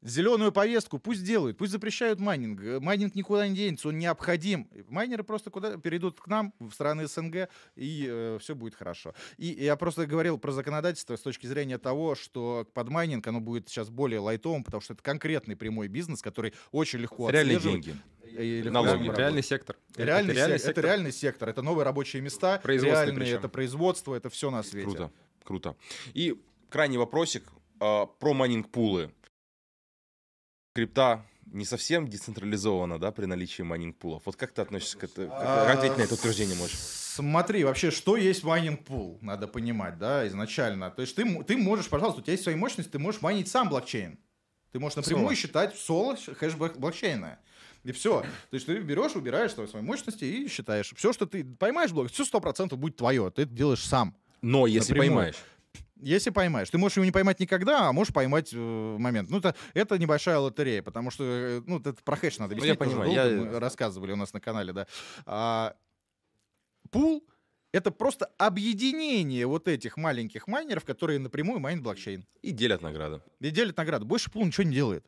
Зеленую 0.00 0.52
повестку 0.52 0.98
пусть 1.00 1.24
делают, 1.24 1.58
пусть 1.58 1.72
запрещают 1.72 2.20
майнинг. 2.20 2.62
Э, 2.62 2.78
Майнинг 2.78 3.16
никуда 3.16 3.48
не 3.48 3.56
денется, 3.56 3.88
он 3.88 3.98
необходим. 3.98 4.68
Майнеры 4.88 5.24
просто 5.24 5.50
куда 5.50 5.76
перейдут 5.76 6.20
к 6.20 6.26
нам, 6.28 6.54
в 6.60 6.70
страны 6.70 7.08
СНГ, 7.08 7.48
и 7.74 8.36
все 8.40 8.54
будет 8.54 8.76
хорошо. 8.76 9.12
И 9.38 9.46
я 9.48 9.74
просто 9.74 10.06
говорил 10.06 10.38
про 10.38 10.52
законодательство 10.52 11.16
с 11.16 11.20
точки 11.20 11.48
зрения 11.48 11.78
того, 11.78 12.14
что 12.14 12.64
под 12.74 12.88
майнинг 12.90 13.26
оно 13.26 13.40
будет 13.40 13.68
сейчас 13.68 13.90
более 13.90 14.20
лайтовым, 14.20 14.62
потому 14.62 14.80
что 14.80 14.94
это 14.94 15.02
конкретный 15.02 15.56
прямой 15.56 15.88
бизнес, 15.88 16.22
который 16.22 16.54
очень 16.70 17.00
легко 17.00 17.28
реальные 17.28 17.56
отслеживать. 17.56 17.84
деньги. 17.86 18.00
или 18.40 18.68
Налоги. 18.68 19.08
Реальный, 19.16 19.42
сектор. 19.42 19.76
Реальный, 19.96 20.30
это 20.30 20.38
реальный 20.38 20.58
сек- 20.60 20.68
это 20.70 20.80
реальный 20.80 21.12
сектор, 21.12 21.48
это 21.48 21.62
новые 21.62 21.84
рабочие 21.84 22.22
места, 22.22 22.60
реальные, 22.64 23.16
причем. 23.16 23.38
это 23.38 23.48
производство, 23.48 24.14
это 24.14 24.30
все 24.30 24.52
на 24.52 24.62
свете. 24.62 24.86
Круто, 24.86 25.10
круто. 25.42 25.76
И 26.14 26.40
крайний 26.70 26.98
вопросик 26.98 27.42
а, 27.80 28.06
про 28.06 28.34
майнинг-пулы. 28.34 29.12
Крипта 30.74 31.24
не 31.46 31.64
совсем 31.64 32.08
децентрализована, 32.08 32.98
да, 32.98 33.10
при 33.10 33.24
наличии 33.24 33.62
майнинг-пулов. 33.62 34.22
Вот 34.26 34.36
как 34.36 34.52
ты 34.52 34.62
относишься 34.62 34.98
к 34.98 35.04
этому? 35.04 35.30
Как 35.30 35.76
ответить 35.78 35.96
на 35.98 36.02
это 36.02 36.14
утверждение 36.14 36.56
можешь? 36.56 36.76
Смотри, 36.76 37.64
вообще, 37.64 37.90
что 37.90 38.16
есть 38.16 38.44
майнинг-пул, 38.44 39.18
надо 39.22 39.48
понимать, 39.48 39.98
да, 39.98 40.26
изначально. 40.28 40.90
То 40.90 41.02
есть 41.02 41.16
ты, 41.16 41.42
ты 41.44 41.56
можешь, 41.56 41.88
пожалуйста, 41.88 42.20
у 42.20 42.22
тебя 42.22 42.32
есть 42.32 42.44
свои 42.44 42.54
мощности, 42.54 42.90
ты 42.92 42.98
можешь 42.98 43.22
майнить 43.22 43.48
сам 43.48 43.68
блокчейн. 43.68 44.18
Ты 44.70 44.78
можешь 44.78 44.96
напрямую 44.96 45.28
Соло. 45.28 45.34
считать 45.34 45.76
соло 45.76 46.16
хэш 46.16 46.54
блок- 46.54 46.76
блокчейна. 46.78 47.38
И 47.84 47.92
все. 47.92 48.20
То 48.20 48.54
есть 48.54 48.66
ты 48.66 48.78
берешь, 48.80 49.16
убираешь 49.16 49.52
свои, 49.52 49.82
мощности 49.82 50.24
и 50.24 50.46
считаешь. 50.48 50.92
Все, 50.94 51.12
что 51.12 51.26
ты 51.26 51.42
поймаешь 51.44 51.90
блок, 51.90 52.10
все 52.12 52.24
сто 52.24 52.38
процентов 52.40 52.78
будет 52.78 52.96
твое. 52.96 53.30
Ты 53.30 53.42
это 53.42 53.52
делаешь 53.52 53.82
сам. 53.82 54.14
Но 54.42 54.66
если 54.66 54.92
Напрямую. 54.92 55.16
поймаешь. 55.16 55.36
Если 56.00 56.30
поймаешь. 56.30 56.70
Ты 56.70 56.78
можешь 56.78 56.96
его 56.96 57.04
не 57.04 57.10
поймать 57.12 57.40
никогда, 57.40 57.88
а 57.88 57.92
можешь 57.92 58.12
поймать 58.14 58.50
э, 58.52 58.56
момент. 58.56 59.30
Ну, 59.30 59.38
это, 59.38 59.54
это 59.74 59.98
небольшая 59.98 60.38
лотерея, 60.38 60.82
потому 60.82 61.10
что, 61.10 61.24
э, 61.24 61.62
ну, 61.66 61.78
это 61.80 61.92
про 62.04 62.16
хэш 62.16 62.38
надо 62.38 62.54
Ну, 62.54 62.60
объяснить. 62.62 62.78
я 62.78 62.84
тоже 62.84 62.90
понимаю, 62.96 63.12
я- 63.12 63.44
Мы 63.52 63.58
рассказывали 63.58 64.12
у 64.12 64.16
нас 64.16 64.32
на 64.32 64.40
канале, 64.40 64.72
да. 64.72 64.86
А, 65.26 65.74
пул— 66.90 67.26
это 67.72 67.90
просто 67.90 68.26
объединение 68.38 69.46
вот 69.46 69.66
этих 69.68 69.96
маленьких 69.96 70.46
майнеров, 70.46 70.84
которые 70.84 71.18
напрямую 71.18 71.60
майнят 71.60 71.82
блокчейн. 71.82 72.24
И 72.42 72.50
делят 72.52 72.80
награды. 72.82 73.20
И 73.40 73.50
делят 73.50 73.76
награды. 73.76 74.04
Больше 74.04 74.30
пул 74.30 74.44
ничего 74.44 74.64
не 74.64 74.74
делает. 74.74 75.04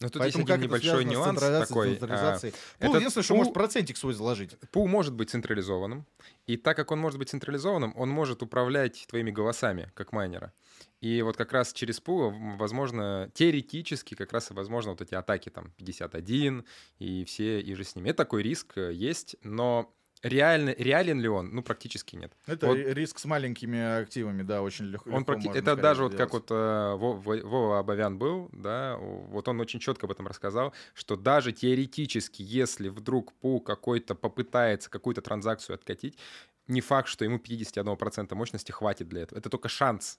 Но 0.00 0.08
тут 0.08 0.20
Поэтому 0.20 0.42
есть 0.42 0.50
один 0.50 0.66
небольшой 0.66 1.04
нюанс 1.04 1.40
такой. 1.40 1.98
а? 2.02 2.38
Пул 2.80 2.96
единственное, 2.96 3.24
что 3.24 3.36
может 3.36 3.54
процентик 3.54 3.96
свой 3.96 4.12
заложить. 4.12 4.58
Пул 4.70 4.88
может 4.88 5.14
быть 5.14 5.30
централизованным, 5.30 6.04
и 6.46 6.56
так 6.56 6.76
как 6.76 6.90
он 6.90 6.98
может 6.98 7.18
быть 7.18 7.30
централизованным, 7.30 7.94
он 7.96 8.10
может 8.10 8.42
управлять 8.42 9.06
твоими 9.08 9.30
голосами, 9.30 9.92
как 9.94 10.12
майнера. 10.12 10.52
И 11.00 11.22
вот 11.22 11.36
как 11.36 11.52
раз 11.52 11.72
через 11.72 12.00
пул, 12.00 12.34
возможно, 12.56 13.30
теоретически 13.34 14.14
как 14.14 14.32
раз 14.32 14.50
и 14.50 14.54
возможно 14.54 14.92
вот 14.92 15.02
эти 15.02 15.14
атаки 15.14 15.48
там 15.48 15.72
51 15.76 16.64
и 16.98 17.24
все 17.24 17.60
и 17.60 17.74
же 17.74 17.84
с 17.84 17.94
ними. 17.94 18.08
Это 18.08 18.18
такой 18.18 18.42
риск 18.42 18.76
э, 18.76 18.92
есть, 18.92 19.36
но 19.42 19.94
реально, 20.24 20.74
реален 20.76 21.20
ли 21.20 21.28
он? 21.28 21.50
Ну, 21.54 21.62
практически 21.62 22.16
нет. 22.16 22.32
Это 22.46 22.66
Вот. 22.66 22.76
ри- 22.76 22.92
риск 22.94 23.18
с 23.18 23.24
маленькими 23.24 24.00
активами, 24.00 24.42
да, 24.42 24.62
очень 24.62 24.86
легко. 24.86 25.10
Он 25.10 25.18
легко 25.20 25.32
практи- 25.34 25.44
можно 25.46 25.58
Это 25.58 25.76
даже 25.76 26.02
вот 26.02 26.12
сделать. 26.14 26.30
как 26.30 26.32
вот 26.40 26.50
э, 26.50 26.94
Во- 26.96 27.12
Во- 27.14 27.46
Вова 27.48 27.78
Абовян 27.78 28.18
был, 28.18 28.48
да, 28.52 28.96
вот 28.98 29.46
он 29.48 29.60
очень 29.60 29.78
четко 29.80 30.06
об 30.06 30.12
этом 30.12 30.26
рассказал, 30.26 30.72
что 30.94 31.16
даже 31.16 31.52
теоретически, 31.52 32.42
если 32.42 32.88
вдруг 32.88 33.32
пул 33.34 33.60
какой-то 33.60 34.14
попытается 34.14 34.90
какую-то 34.90 35.22
транзакцию 35.22 35.74
откатить, 35.74 36.18
не 36.66 36.80
факт, 36.80 37.08
что 37.08 37.24
ему 37.24 37.38
51% 37.38 38.34
мощности 38.34 38.72
хватит 38.72 39.08
для 39.08 39.22
этого. 39.22 39.38
Это 39.38 39.50
только 39.50 39.68
шанс. 39.68 40.18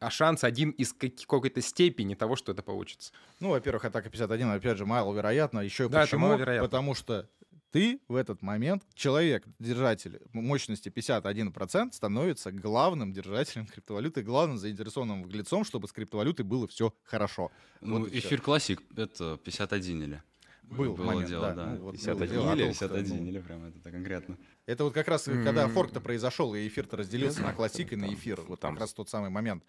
А 0.00 0.10
шанс 0.10 0.44
один 0.44 0.70
из 0.70 0.92
какой-то 0.92 1.62
степени 1.62 2.14
того, 2.14 2.36
что 2.36 2.52
это 2.52 2.62
получится. 2.62 3.12
Ну, 3.40 3.50
во-первых, 3.50 3.84
атака 3.84 4.10
51, 4.10 4.50
опять 4.50 4.76
же, 4.76 4.84
маловероятно. 4.86 5.60
Еще 5.60 5.88
Да, 5.88 6.00
это 6.02 6.06
почему? 6.10 6.26
маловероятно. 6.26 6.68
Потому 6.68 6.94
что 6.94 7.28
ты 7.70 8.00
в 8.08 8.16
этот 8.16 8.42
момент, 8.42 8.82
человек, 8.94 9.44
держатель 9.58 10.20
мощности 10.32 10.88
51%, 10.88 11.92
становится 11.92 12.52
главным 12.52 13.12
держателем 13.12 13.66
криптовалюты, 13.72 14.22
главным 14.22 14.58
заинтересованным 14.58 15.28
лицом, 15.30 15.64
чтобы 15.64 15.88
с 15.88 15.92
криптовалютой 15.92 16.44
было 16.44 16.66
все 16.66 16.94
хорошо. 17.04 17.50
Ну, 17.80 18.00
Вот 18.00 18.12
эфир 18.12 18.40
классик 18.40 18.82
это 18.96 19.38
51 19.44 20.02
или? 20.02 20.22
Был 20.62 20.94
Было 20.94 21.04
момент, 21.04 21.28
дело, 21.28 21.48
да. 21.48 21.54
да. 21.54 21.66
Ну, 21.74 21.80
вот 21.82 21.92
51 21.92 22.16
было 22.16 22.26
дело, 22.26 22.50
а 22.50 22.54
или 22.54 22.62
толку-то, 22.64 22.88
51 22.88 23.16
ну, 23.16 23.28
или 23.28 23.40
прям 23.40 23.64
это 23.64 23.90
конкретно. 23.90 24.38
Это 24.66 24.84
вот 24.84 24.94
как 24.94 25.08
раз, 25.08 25.24
когда 25.24 25.64
М. 25.64 25.70
форк-то 25.70 26.00
произошел, 26.00 26.54
и 26.54 26.66
эфир-то 26.66 26.96
разделился 26.96 27.42
на 27.42 27.52
классик 27.52 27.92
и 27.92 27.96
на 27.96 28.12
эфир. 28.14 28.40
Вот 28.48 28.60
там- 28.60 28.72
как 28.74 28.80
раз 28.80 28.94
тот 28.94 29.10
самый 29.10 29.28
момент. 29.28 29.62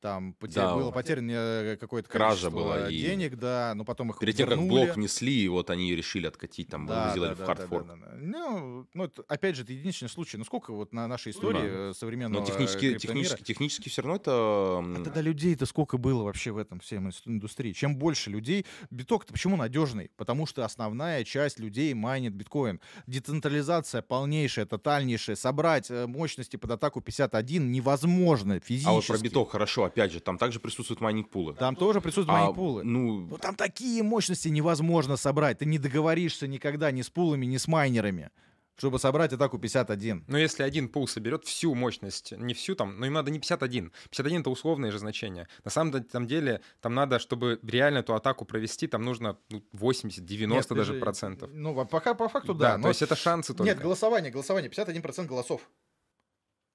Там 0.00 0.32
поте- 0.38 0.60
Да. 0.60 0.74
было 0.76 0.92
потеряно 0.92 1.32
э, 1.32 1.76
какое-то 1.76 2.08
Кража 2.08 2.48
была, 2.50 2.88
и- 2.88 3.00
денег, 3.00 3.36
да, 3.36 3.72
но 3.74 3.84
потом 3.84 4.10
их 4.10 4.18
Перед 4.20 4.36
тем, 4.36 4.48
как 4.48 4.60
блок 4.60 4.94
внесли, 4.94 5.32
и 5.42 5.48
вот 5.48 5.70
они 5.70 5.94
решили 5.94 6.26
откатить, 6.26 6.68
там, 6.68 6.84
сделали 6.86 7.34
в 7.34 7.44
хардфорк. 7.44 7.86
да, 7.88 7.96
да. 7.96 8.12
Ну, 8.16 8.86
ну, 8.94 9.04
это, 9.04 9.24
опять 9.26 9.56
же, 9.56 9.62
это 9.64 9.72
единичный 9.72 10.08
случай. 10.08 10.36
Ну, 10.36 10.44
сколько 10.44 10.72
вот 10.72 10.92
на 10.92 11.08
нашей 11.08 11.32
истории 11.32 11.90
э, 11.90 11.94
современного 11.94 12.40
Но 12.42 12.46
технически, 12.46 12.96
технически, 12.96 13.42
технически 13.42 13.88
все 13.88 14.02
равно 14.02 14.16
это... 14.16 14.30
А 14.32 15.02
тогда 15.04 15.20
людей-то 15.20 15.66
сколько 15.66 15.98
было 15.98 16.22
вообще 16.22 16.52
в 16.52 16.58
этом 16.58 16.78
всем 16.80 17.10
индустрии? 17.26 17.72
Чем 17.72 17.96
больше 17.96 18.30
людей... 18.30 18.64
Биток-то 18.90 19.32
почему 19.32 19.56
надежный? 19.56 20.10
Потому 20.16 20.46
что 20.46 20.64
основная 20.64 21.24
часть 21.24 21.58
людей 21.58 21.92
майнит 21.94 22.34
биткоин. 22.34 22.80
Децентрализация 23.06 24.00
полнейшая, 24.28 24.66
тотальнейшая. 24.66 25.36
Собрать 25.36 25.90
э, 25.90 26.06
мощности 26.06 26.56
под 26.56 26.72
атаку 26.72 27.00
51 27.00 27.72
невозможно 27.72 28.60
физически. 28.60 28.88
А 28.88 28.92
вот 28.92 29.06
про 29.06 29.18
биток 29.18 29.50
хорошо, 29.50 29.84
опять 29.84 30.12
же, 30.12 30.20
там 30.20 30.38
также 30.38 30.60
присутствуют 30.60 31.00
майнинг-пулы. 31.00 31.54
Там 31.54 31.76
тоже 31.76 32.00
присутствуют 32.00 32.28
А, 32.28 32.32
майнинг-пулы. 32.32 32.84
Ну, 32.84 33.26
Ну 33.30 33.38
там 33.38 33.54
такие 33.54 34.02
мощности 34.02 34.48
невозможно 34.48 35.16
собрать. 35.16 35.58
Ты 35.58 35.66
не 35.66 35.78
договоришься 35.78 36.46
никогда 36.46 36.90
ни 36.90 37.02
с 37.02 37.10
пулами, 37.10 37.46
ни 37.46 37.56
с 37.56 37.66
майнерами, 37.66 38.30
чтобы 38.78 38.98
собрать 39.00 39.32
атаку 39.32 39.58
51. 39.58 40.24
Но 40.28 40.38
если 40.38 40.62
один 40.62 40.88
пул 40.88 41.08
соберет 41.08 41.44
всю 41.44 41.74
мощность, 41.74 42.32
не 42.32 42.54
всю 42.54 42.76
там, 42.76 42.98
но 42.98 43.06
им 43.06 43.12
надо 43.12 43.30
не 43.30 43.40
51. 43.40 43.92
51 44.10 44.40
это 44.40 44.50
условное 44.50 44.92
же 44.92 44.98
значение. 45.00 45.48
На 45.64 45.70
самом 45.70 46.04
там 46.04 46.26
деле, 46.26 46.62
там 46.80 46.94
надо, 46.94 47.18
чтобы 47.18 47.58
реально 47.62 47.98
эту 47.98 48.14
атаку 48.14 48.44
провести, 48.44 48.86
там 48.86 49.02
нужно 49.04 49.36
ну, 49.50 49.64
80, 49.72 50.24
90 50.24 50.56
Нет, 50.56 50.68
ты 50.68 50.74
даже 50.76 50.94
же- 50.94 51.00
процентов. 51.00 51.50
Ну, 51.52 51.84
пока 51.86 52.14
по 52.14 52.28
факту 52.28 52.54
да. 52.54 52.72
Да, 52.72 52.76
но- 52.78 52.82
то 52.84 52.88
есть 52.90 53.02
это 53.02 53.16
шансы 53.16 53.52
только. 53.52 53.64
Нет, 53.64 53.80
голосование, 53.80 54.30
голосование, 54.30 54.70
51% 54.70 55.26
голосов. 55.26 55.68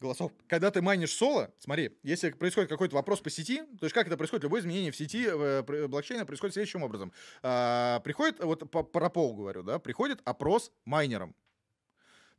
Голосов. 0.02 0.34
Когда 0.50 0.70
ты 0.70 0.82
майнишь 0.82 1.14
соло, 1.16 1.54
смотри, 1.60 1.98
если 2.04 2.32
происходит 2.32 2.70
какой-то 2.70 2.96
вопрос 2.96 3.22
по 3.22 3.30
сети, 3.30 3.62
то 3.80 3.86
есть 3.86 3.94
как 3.94 4.08
это 4.08 4.18
происходит, 4.18 4.44
любое 4.44 4.60
изменение 4.60 4.92
в 4.92 4.98
сети 4.98 5.26
э, 5.26 5.64
пр- 5.64 5.88
блокчейна 5.88 6.26
происходит 6.26 6.56
следующим 6.56 6.84
образом. 6.84 7.14
А, 7.42 8.02
приходит, 8.02 8.44
вот 8.44 8.70
по, 8.70 8.84
про 8.84 9.10
пол 9.10 9.34
говорю, 9.34 9.64
да, 9.64 9.80
приходит 9.80 10.20
опрос 10.26 10.74
майнерам. 10.84 11.34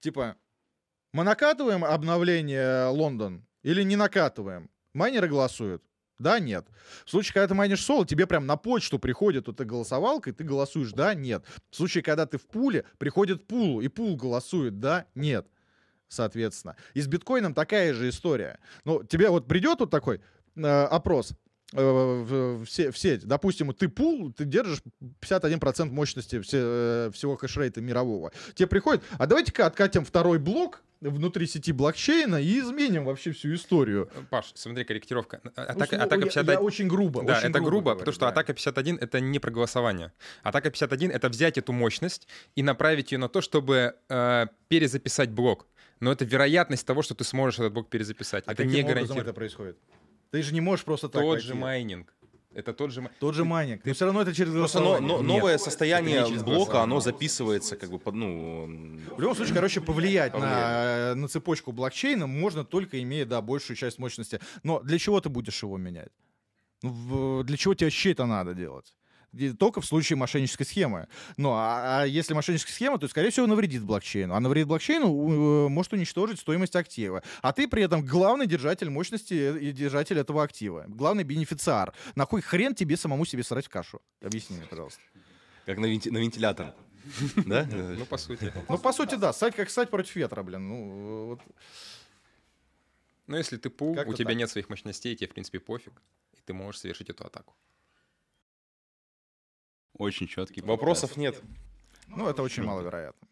Типа, 0.04 0.36
мы 1.14 1.24
накатываем 1.24 1.82
обновление 1.82 2.88
Лондон 2.88 3.46
или 3.62 3.82
не 3.82 3.96
накатываем? 3.96 4.68
Майнеры 4.92 5.28
голосуют. 5.28 5.82
Да, 6.18 6.38
нет. 6.38 6.66
В 7.06 7.10
случае, 7.10 7.32
когда 7.32 7.48
ты 7.48 7.54
майнишь 7.54 7.82
соло, 7.82 8.04
тебе 8.04 8.26
прям 8.26 8.44
на 8.44 8.58
почту 8.58 8.98
приходит 8.98 9.46
вот 9.46 9.56
эта 9.56 9.64
голосовалка, 9.64 10.28
и 10.28 10.34
ты 10.34 10.44
голосуешь 10.44 10.92
да, 10.92 11.14
нет. 11.14 11.46
В 11.70 11.76
случае, 11.76 12.02
когда 12.02 12.26
ты 12.26 12.36
в 12.36 12.46
пуле, 12.46 12.84
приходит 12.98 13.46
пул, 13.46 13.80
и 13.80 13.88
пул 13.88 14.14
голосует 14.14 14.78
да, 14.78 15.06
нет. 15.14 15.46
Соответственно. 16.08 16.76
И 16.92 17.00
с 17.00 17.06
биткоином 17.06 17.54
такая 17.54 17.94
же 17.94 18.10
история. 18.10 18.60
Ну, 18.84 19.02
тебе 19.04 19.30
вот 19.30 19.48
придет 19.48 19.80
вот 19.80 19.90
такой 19.90 20.20
э, 20.54 20.60
опрос 20.60 21.30
э, 21.30 21.34
в, 21.82 22.64
в 22.64 22.66
се- 22.70 22.90
в 22.90 22.98
сеть. 22.98 23.26
Допустим, 23.26 23.72
ты 23.72 23.88
пул, 23.88 24.32
ты 24.32 24.44
держишь 24.44 24.78
51% 25.20 25.90
мощности 25.90 26.40
э, 26.52 27.10
всего 27.12 27.36
хешрейта 27.36 27.80
мирового. 27.80 28.32
Тебе 28.54 28.68
приходит, 28.68 29.02
а 29.18 29.26
давайте-ка 29.26 29.66
откатим 29.66 30.04
второй 30.04 30.38
блок 30.38 30.82
внутри 31.00 31.46
сети 31.46 31.72
блокчейна 31.72 32.36
и 32.36 32.60
изменим 32.60 33.04
вообще 33.04 33.32
всю 33.32 33.54
историю. 33.54 34.08
Паш, 34.30 34.52
смотри, 34.54 34.84
корректировка. 34.84 35.40
Ну, 35.44 35.50
Атака, 35.54 35.96
ну, 35.96 36.02
атака 36.04 36.20
я- 36.20 36.26
51... 36.26 36.52
я 36.52 36.60
очень 36.60 36.88
грубо. 36.88 37.22
Да, 37.22 37.38
очень 37.38 37.50
это 37.50 37.60
грубо, 37.60 37.90
говорю, 37.90 37.98
потому 37.98 38.12
что 38.12 38.20
да. 38.22 38.28
атака 38.28 38.54
51 38.54 38.98
это 39.00 39.20
не 39.20 39.38
про 39.38 39.50
голосование. 39.50 40.12
Атака 40.42 40.70
51 40.70 41.10
это 41.10 41.28
взять 41.28 41.58
эту 41.58 41.72
мощность 41.72 42.28
и 42.56 42.62
направить 42.62 43.12
ее 43.12 43.18
на 43.18 43.28
то, 43.28 43.40
чтобы 43.40 43.94
э, 44.08 44.46
перезаписать 44.68 45.30
блок. 45.30 45.66
Но 46.00 46.10
это 46.10 46.24
вероятность 46.24 46.86
того, 46.86 47.02
что 47.02 47.14
ты 47.14 47.24
сможешь 47.24 47.60
этот 47.60 47.72
блок 47.72 47.88
перезаписать. 47.88 48.44
А 48.46 48.52
это 48.52 48.62
каким 48.62 48.74
не 48.76 48.82
гарантирует. 48.82 49.24
это 49.26 49.32
происходит? 49.32 49.76
Ты 50.34 50.42
же 50.42 50.52
не 50.52 50.60
можешь 50.60 50.84
просто 50.84 51.08
так 51.08 51.22
Тот 51.22 51.40
же 51.42 51.54
майнинг. 51.54 52.12
Это 52.52 52.72
тот 52.72 52.90
же 52.90 53.00
майнинг. 53.00 53.18
Тот 53.20 53.34
же 53.36 53.44
майнинг. 53.44 53.82
Но 53.84 53.94
все 53.94 54.04
равно 54.04 54.22
это 54.22 54.34
через 54.34 54.52
Просто 54.52 54.80
но- 54.80 54.98
но- 54.98 55.18
Нет, 55.18 55.26
новое 55.28 55.54
это 55.54 55.62
состояние 55.62 56.26
через 56.26 56.42
блока, 56.42 56.82
оно 56.82 56.98
записывается 56.98 57.76
как 57.76 57.90
бы 57.90 58.00
под, 58.00 58.16
ну... 58.16 58.66
В 59.16 59.20
любом 59.20 59.36
случае, 59.36 59.54
короче, 59.54 59.80
повлиять 59.80 60.34
на, 60.34 61.14
на 61.14 61.28
цепочку 61.28 61.70
блокчейна 61.70 62.26
можно 62.26 62.64
только 62.64 63.00
имея, 63.00 63.26
да, 63.26 63.40
большую 63.42 63.76
часть 63.76 64.00
мощности. 64.00 64.40
Но 64.64 64.80
для 64.80 64.98
чего 64.98 65.20
ты 65.20 65.28
будешь 65.28 65.62
его 65.62 65.78
менять? 65.78 66.10
Ну, 66.82 67.44
Для 67.44 67.56
чего 67.56 67.74
тебе 67.74 67.86
вообще 67.86 68.10
это 68.10 68.26
надо 68.26 68.54
делать? 68.54 68.92
Только 69.58 69.80
в 69.80 69.86
случае 69.86 70.16
мошеннической 70.16 70.66
схемы. 70.66 71.08
Ну, 71.36 71.50
а, 71.52 72.02
а 72.02 72.06
если 72.06 72.34
мошенническая 72.34 72.72
схема, 72.72 72.98
то, 72.98 73.08
скорее 73.08 73.30
всего, 73.30 73.46
навредит 73.46 73.82
блокчейну. 73.82 74.34
А 74.34 74.40
навредит 74.40 74.68
блокчейну 74.68 75.66
э, 75.66 75.68
может 75.68 75.92
уничтожить 75.92 76.38
стоимость 76.40 76.76
актива. 76.76 77.22
А 77.42 77.52
ты 77.52 77.66
при 77.68 77.82
этом 77.82 78.04
главный 78.04 78.46
держатель 78.46 78.90
мощности 78.90 79.58
и 79.58 79.72
держатель 79.72 80.18
этого 80.18 80.42
актива. 80.42 80.84
Главный 80.88 81.24
бенефициар. 81.24 81.92
На 82.14 82.26
кой 82.26 82.40
хрен 82.42 82.74
тебе 82.74 82.96
самому 82.96 83.24
себе 83.24 83.42
срать 83.42 83.66
в 83.66 83.68
кашу? 83.68 84.00
Объясни 84.22 84.56
мне, 84.56 84.66
пожалуйста. 84.66 85.00
Как 85.66 85.78
на, 85.78 85.86
венти- 85.86 86.10
на 86.10 86.18
вентилятор. 86.18 86.74
Да? 87.46 87.66
Ну, 87.70 88.06
по 88.06 88.16
сути. 88.16 88.52
Ну, 88.68 88.78
по 88.78 88.92
сути, 88.92 89.16
да. 89.16 89.32
Стать 89.32 89.54
как 89.54 89.68
стать 89.70 89.90
против 89.90 90.16
ветра, 90.16 90.42
блин. 90.42 90.68
Ну, 90.68 91.26
вот. 91.26 91.40
Но 93.26 93.36
если 93.36 93.56
ты 93.56 93.70
пул, 93.70 93.94
Как-то 93.94 94.10
у 94.10 94.14
тебя 94.14 94.28
так. 94.30 94.36
нет 94.36 94.50
своих 94.50 94.68
мощностей, 94.68 95.16
тебе, 95.16 95.28
в 95.28 95.32
принципе, 95.32 95.58
пофиг. 95.60 95.92
И 96.34 96.40
ты 96.44 96.52
можешь 96.52 96.80
совершить 96.80 97.10
эту 97.10 97.24
атаку. 97.24 97.54
Очень 99.98 100.26
четкий. 100.26 100.60
Вопросов 100.62 101.16
нет. 101.16 101.40
Ну, 102.08 102.28
это 102.28 102.42
очень 102.42 102.62
маловероятно. 102.64 103.28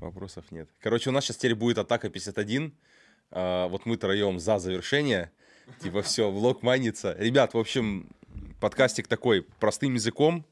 Вопросов 0.00 0.50
нет. 0.50 0.68
Короче, 0.78 1.10
у 1.10 1.12
нас 1.12 1.24
сейчас 1.24 1.36
теперь 1.36 1.54
будет 1.54 1.78
атака 1.78 2.08
51. 2.08 2.72
А, 3.30 3.68
вот 3.68 3.86
мы 3.86 3.96
троем 3.96 4.38
за 4.38 4.58
завершение. 4.58 5.30
Типа 5.80 6.02
все, 6.02 6.30
влог 6.30 6.62
майнится. 6.62 7.14
Ребят, 7.18 7.54
в 7.54 7.58
общем, 7.58 8.08
подкастик 8.60 9.06
такой 9.06 9.42
простым 9.42 9.94
языком 9.94 10.44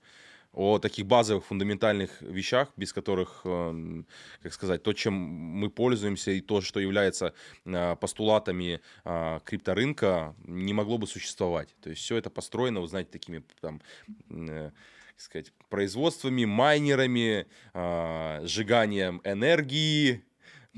о 0.52 0.78
таких 0.78 1.06
базовых 1.06 1.44
фундаментальных 1.44 2.22
вещах, 2.22 2.72
без 2.76 2.92
которых, 2.92 3.42
э, 3.44 4.02
как 4.42 4.52
сказать, 4.52 4.82
то, 4.82 4.92
чем 4.92 5.12
мы 5.14 5.70
пользуемся 5.70 6.30
и 6.30 6.40
то, 6.40 6.60
что 6.60 6.80
является 6.80 7.34
э, 7.64 7.96
постулатами 7.96 8.80
э, 9.04 9.40
крипторынка, 9.44 10.34
не 10.44 10.72
могло 10.72 10.98
бы 10.98 11.06
существовать. 11.06 11.74
То 11.82 11.90
есть 11.90 12.02
все 12.02 12.16
это 12.16 12.30
построено, 12.30 12.80
вы 12.80 12.88
знаете, 12.88 13.10
такими 13.10 13.42
там 13.60 13.80
как 15.18 15.24
сказать, 15.24 15.52
производствами, 15.68 16.44
майнерами, 16.44 17.48
сжиганием 18.46 19.20
энергии, 19.24 20.24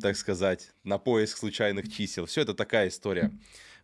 так 0.00 0.16
сказать, 0.16 0.72
на 0.82 0.96
поиск 0.96 1.36
случайных 1.36 1.92
чисел. 1.92 2.24
Все 2.24 2.40
это 2.40 2.54
такая 2.54 2.88
история. 2.88 3.30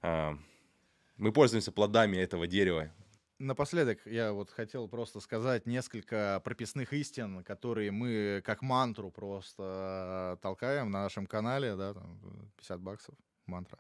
Мы 0.02 1.33
пользуемся 1.35 1.73
плодами 1.73 2.17
этого 2.17 2.47
дерева. 2.47 2.91
Напоследок 3.39 3.99
я 4.07 4.33
вот 4.33 4.49
хотел 4.51 4.89
просто 4.89 5.20
сказать 5.20 5.67
несколько 5.67 6.41
прописных 6.43 6.94
истин, 6.94 7.44
которые 7.44 7.91
мы 7.91 8.41
как 8.43 8.62
мантру 8.62 9.10
просто 9.10 10.39
толкаем 10.41 10.91
на 10.91 11.02
нашем 11.02 11.26
канале, 11.26 11.76
да, 11.76 11.93
там 11.93 12.18
50 12.57 12.81
баксов 12.81 13.15
мантра. 13.47 13.78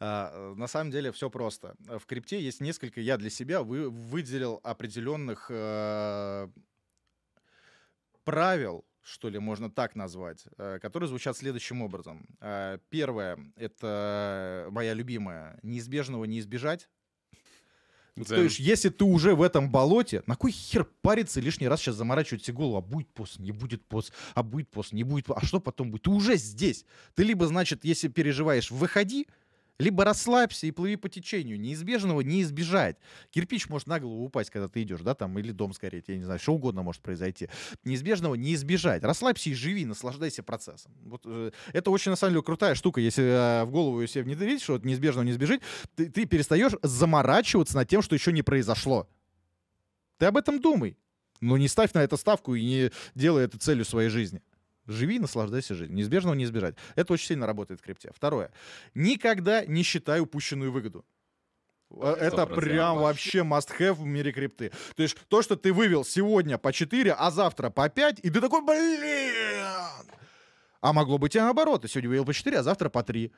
А, 0.00 0.54
на 0.54 0.66
самом 0.66 0.90
деле 0.90 1.12
все 1.12 1.30
просто. 1.30 1.74
В 1.80 2.06
крипте 2.06 2.40
есть 2.40 2.60
несколько, 2.60 3.00
я 3.00 3.16
для 3.16 3.30
себя 3.30 3.62
вы, 3.62 3.90
выделил 3.90 4.60
определенных 4.62 5.46
э, 5.50 6.48
правил, 8.24 8.84
что 9.02 9.28
ли, 9.28 9.38
можно 9.38 9.70
так 9.70 9.94
назвать, 9.94 10.44
э, 10.56 10.78
которые 10.80 11.08
звучат 11.08 11.36
следующим 11.36 11.82
образом. 11.82 12.26
Э, 12.40 12.78
первое— 12.88 13.38
это 13.56 14.68
моя 14.70 14.94
любимая. 14.94 15.58
Неизбежного 15.62 16.24
не 16.24 16.38
избежать. 16.40 16.88
Дзен. 18.16 18.36
То 18.36 18.42
есть, 18.42 18.60
если 18.60 18.90
ты 18.90 19.04
уже 19.04 19.34
в 19.34 19.42
этом 19.42 19.70
болоте, 19.70 20.22
на 20.26 20.36
кой 20.36 20.52
хер 20.52 20.84
париться 21.02 21.40
лишний 21.40 21.66
раз 21.66 21.80
сейчас 21.80 21.96
заморачивать 21.96 22.44
себе 22.44 22.56
голову, 22.56 22.76
а 22.76 22.80
будет 22.80 23.08
пост, 23.08 23.40
не 23.40 23.50
будет 23.50 23.84
пост, 23.84 24.12
а 24.34 24.42
будет 24.44 24.68
пост, 24.68 24.92
не 24.92 25.02
будет 25.02 25.26
пост, 25.26 25.40
а 25.42 25.46
что 25.46 25.58
потом 25.58 25.90
будет? 25.90 26.02
Ты 26.02 26.10
уже 26.10 26.36
здесь. 26.36 26.84
Ты 27.16 27.24
либо, 27.24 27.46
значит, 27.46 27.84
если 27.84 28.06
переживаешь, 28.06 28.70
выходи, 28.70 29.26
либо 29.78 30.04
расслабься 30.04 30.66
и 30.66 30.70
плыви 30.70 30.96
по 30.96 31.08
течению. 31.08 31.60
Неизбежного 31.60 32.20
не 32.20 32.42
избежать. 32.42 32.96
Кирпич 33.30 33.68
может 33.68 33.88
на 33.88 33.98
голову 33.98 34.24
упасть, 34.24 34.50
когда 34.50 34.68
ты 34.68 34.82
идешь, 34.82 35.00
да, 35.00 35.14
там, 35.14 35.38
или 35.38 35.50
дом 35.50 35.72
сгореть, 35.72 36.04
я 36.08 36.16
не 36.16 36.24
знаю, 36.24 36.38
что 36.38 36.54
угодно 36.54 36.82
может 36.82 37.02
произойти. 37.02 37.48
Неизбежного 37.84 38.34
не 38.34 38.54
избежать. 38.54 39.02
Расслабься 39.02 39.50
и 39.50 39.54
живи, 39.54 39.84
наслаждайся 39.84 40.42
процессом. 40.42 40.92
Вот, 41.04 41.22
э, 41.24 41.50
это 41.72 41.90
очень, 41.90 42.10
на 42.10 42.16
самом 42.16 42.34
деле, 42.34 42.42
крутая 42.42 42.74
штука. 42.74 43.00
Если 43.00 43.24
э, 43.24 43.64
в 43.64 43.70
голову 43.70 44.06
себе 44.06 44.24
внедрить, 44.24 44.62
что 44.62 44.74
от 44.74 44.84
неизбежного 44.84 45.24
не 45.24 45.32
избежать, 45.32 45.60
ты, 45.96 46.08
ты 46.08 46.24
перестаешь 46.24 46.72
заморачиваться 46.82 47.76
над 47.76 47.88
тем, 47.88 48.02
что 48.02 48.14
еще 48.14 48.32
не 48.32 48.42
произошло. 48.42 49.08
Ты 50.18 50.26
об 50.26 50.36
этом 50.36 50.60
думай. 50.60 50.96
Но 51.40 51.58
не 51.58 51.68
ставь 51.68 51.92
на 51.92 52.02
это 52.02 52.16
ставку 52.16 52.54
и 52.54 52.64
не 52.64 52.90
делай 53.14 53.44
это 53.44 53.58
целью 53.58 53.84
своей 53.84 54.08
жизни. 54.08 54.40
Живи, 54.86 55.18
наслаждайся 55.18 55.74
жизнью. 55.74 55.96
Неизбежного 55.96 56.34
не 56.34 56.44
избежать. 56.44 56.76
Это 56.94 57.12
очень 57.14 57.28
сильно 57.28 57.46
работает 57.46 57.80
в 57.80 57.82
крипте. 57.82 58.10
Второе. 58.14 58.50
Никогда 58.94 59.64
не 59.64 59.82
считай 59.82 60.20
упущенную 60.20 60.72
выгоду. 60.72 61.04
Э, 61.90 62.16
это 62.20 62.46
прям 62.46 62.98
вообще 62.98 63.38
must-have 63.38 63.94
в 63.94 64.04
мире 64.04 64.32
крипты. 64.32 64.72
То 64.96 65.02
есть 65.02 65.16
то, 65.28 65.42
что 65.42 65.56
ты 65.56 65.72
вывел 65.72 66.04
сегодня 66.04 66.58
по 66.58 66.72
4, 66.72 67.12
а 67.12 67.30
завтра 67.30 67.70
по 67.70 67.88
5, 67.88 68.20
и 68.22 68.30
ты 68.30 68.40
такой, 68.40 68.62
блин! 68.62 69.64
А 70.80 70.92
могло 70.92 71.16
быть 71.16 71.34
и 71.34 71.38
наоборот. 71.38 71.82
Ты 71.82 71.88
сегодня 71.88 72.10
вывел 72.10 72.24
по 72.26 72.34
4, 72.34 72.58
а 72.58 72.62
завтра 72.62 72.90
по 72.90 73.02
3. 73.02 73.32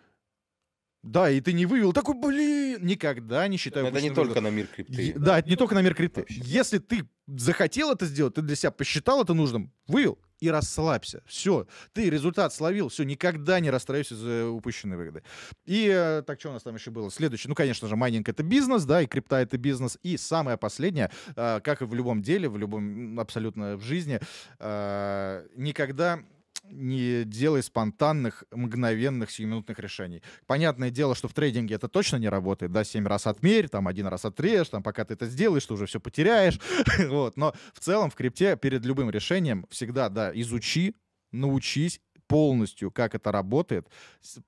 Да, 1.05 1.31
и 1.31 1.41
ты 1.41 1.53
не 1.53 1.67
вывел, 1.67 1.93
такой, 1.93 2.17
блин, 2.21 2.85
никогда 2.85 3.47
не 3.47 3.59
считаю. 3.59 3.87
Это 3.87 4.01
не 4.01 4.11
только 4.11 4.41
на 4.41 4.49
мир 4.49 4.67
крипты. 4.67 5.15
Да, 5.17 5.39
это 5.39 5.49
не 5.49 5.55
только 5.55 5.77
на 5.77 5.83
мир 5.83 5.95
крипты. 5.95 6.23
Вообще. 6.23 6.41
Если 6.43 6.79
ты 6.79 7.09
захотел 7.29 7.93
это 7.93 8.07
сделать, 8.07 8.35
ты 8.35 8.43
для 8.43 8.57
себя 8.57 8.73
посчитал 8.73 9.23
это 9.23 9.33
нужным, 9.33 9.73
вывел 9.87 10.19
и 10.41 10.51
расслабься. 10.51 11.23
Все, 11.27 11.67
ты 11.93 12.11
результат 12.11 12.53
словил, 12.53 12.89
все, 12.89 13.05
никогда 13.05 13.61
не 13.61 13.71
расстраивайся 13.71 14.17
за 14.17 14.49
упущенные 14.49 14.97
выгоды. 14.97 15.23
И 15.65 15.89
э, 15.93 16.23
так, 16.27 16.41
что 16.41 16.51
у 16.51 16.53
нас 16.53 16.63
там 16.63 16.75
еще 16.75 16.91
было? 16.91 17.11
Следующее, 17.11 17.49
ну, 17.49 17.55
конечно 17.55 17.89
же, 17.89 17.97
майнинг— 17.97 18.29
это 18.31 18.43
бизнес, 18.43 18.85
да, 18.85 19.03
и 19.03 19.07
крипта— 19.07 19.37
это 19.41 19.59
бизнес. 19.59 19.99
И 20.03 20.17
самое 20.17 20.57
последнее, 20.57 21.11
э, 21.35 21.61
как 21.61 21.83
и 21.83 21.85
в 21.85 21.95
любом 21.95 22.23
деле, 22.23 22.49
в 22.49 22.59
любом, 22.59 23.19
абсолютно 23.19 23.77
в 23.77 23.83
жизни, 23.83 24.21
э, 24.59 25.47
никогда 25.57 26.21
не 26.71 27.25
делай 27.25 27.63
спонтанных, 27.63 28.45
мгновенных, 28.51 29.31
сиюминутных 29.31 29.79
решений. 29.79 30.23
Понятное 30.47 30.91
дело, 30.91 31.15
что 31.15 31.29
в 31.29 31.35
трейдинге 31.35 31.75
это 31.75 31.89
точно 31.89 32.17
не 32.17 32.29
работает, 32.29 32.73
да, 32.73 32.85
семь 32.85 33.07
раз 33.07 33.27
отмерь, 33.27 33.69
там, 33.69 33.89
один 33.89 34.07
раз 34.07 34.25
отрежь, 34.25 34.69
там, 34.69 34.83
пока 34.83 35.05
ты 35.05 35.15
это 35.15 35.27
сделаешь, 35.27 35.67
ты 35.67 35.75
уже 35.75 35.87
все 35.87 36.01
потеряешь, 36.01 36.59
вот, 37.09 37.37
но 37.37 37.55
в 37.75 37.81
целом 37.81 38.11
в 38.11 38.15
крипте 38.15 38.57
перед 38.57 38.85
любым 38.85 39.11
решением 39.11 39.67
всегда, 39.71 40.09
да, 40.09 40.31
изучи, 40.35 40.95
научись, 41.33 42.01
полностью, 42.27 42.91
как 42.91 43.15
это 43.15 43.33
работает, 43.33 43.89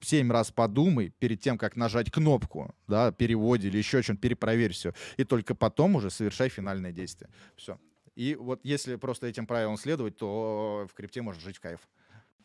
семь 0.00 0.30
раз 0.30 0.50
подумай 0.50 1.10
перед 1.18 1.40
тем, 1.40 1.58
как 1.58 1.76
нажать 1.76 2.10
кнопку, 2.10 2.74
да, 2.86 3.12
переводе 3.12 3.68
или 3.68 3.78
еще 3.78 4.02
что-нибудь, 4.02 4.22
перепроверь 4.22 4.72
все, 4.72 4.94
и 5.16 5.24
только 5.24 5.54
потом 5.54 5.96
уже 5.96 6.10
совершай 6.10 6.48
финальное 6.48 6.92
действие. 6.92 7.30
Все. 7.56 7.78
И 8.14 8.34
вот 8.34 8.60
если 8.64 8.96
просто 8.96 9.28
этим 9.28 9.46
правилам 9.46 9.76
следовать, 9.76 10.16
то 10.16 10.88
в 10.90 10.94
крипте 10.94 11.22
можно 11.22 11.40
жить 11.40 11.58
в 11.58 11.60
кайф. 11.60 11.80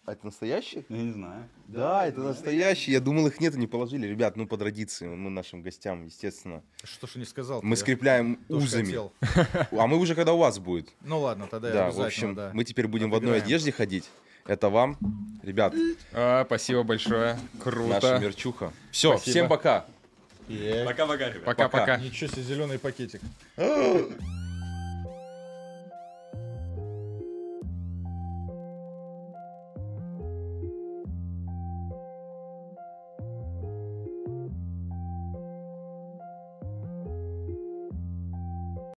А 0.06 0.12
это 0.12 0.26
настоящие? 0.26 0.84
Я 0.90 0.98
не 0.98 1.14
знаю. 1.14 1.48
Да, 1.68 2.06
это 2.06 2.20
настоящие. 2.20 2.94
Я 2.94 3.00
думал, 3.00 3.28
их 3.28 3.40
нет, 3.40 3.56
не 3.56 3.68
положили. 3.68 4.06
Ребят, 4.06 4.36
ну 4.36 4.46
по 4.46 4.58
традиции, 4.58 5.08
мы 5.08 5.30
нашим 5.30 5.62
гостям, 5.62 6.06
естественно. 6.06 6.62
Что 6.84 7.08
ж 7.08 7.16
не 7.16 7.26
сказал? 7.26 7.62
Мы 7.64 7.78
скрепляем 7.78 8.38
узами. 8.50 8.94
А 9.72 9.88
мы 9.88 9.98
уже 9.98 10.14
когда 10.14 10.34
у 10.34 10.38
вас 10.40 10.60
будет. 10.60 10.90
Ну 11.02 11.22
ладно, 11.22 11.48
тогда 11.50 11.72
да, 11.72 11.92
в 11.92 12.02
общем, 12.02 12.36
да. 12.36 12.52
мы 12.54 12.66
теперь 12.66 12.88
будем 12.88 13.12
в 13.12 13.16
одной 13.16 13.38
одежде 13.38 13.72
ходить. 13.72 14.10
Это 14.46 14.70
вам, 14.70 14.98
ребят. 15.42 15.74
А, 16.12 16.44
спасибо 16.46 16.84
большое. 16.84 17.40
Круто. 17.62 17.94
Наша 17.94 18.20
мерчуха. 18.20 18.74
Все, 18.92 19.18
всем 19.18 19.48
пока. 19.48 19.86
Пока-пока, 20.86 21.30
ребят. 21.30 21.46
Пока-пока. 21.46 21.96
Ничего 21.96 22.30
себе, 22.30 22.44
зеленый 22.44 22.78
пакетик. 22.78 23.22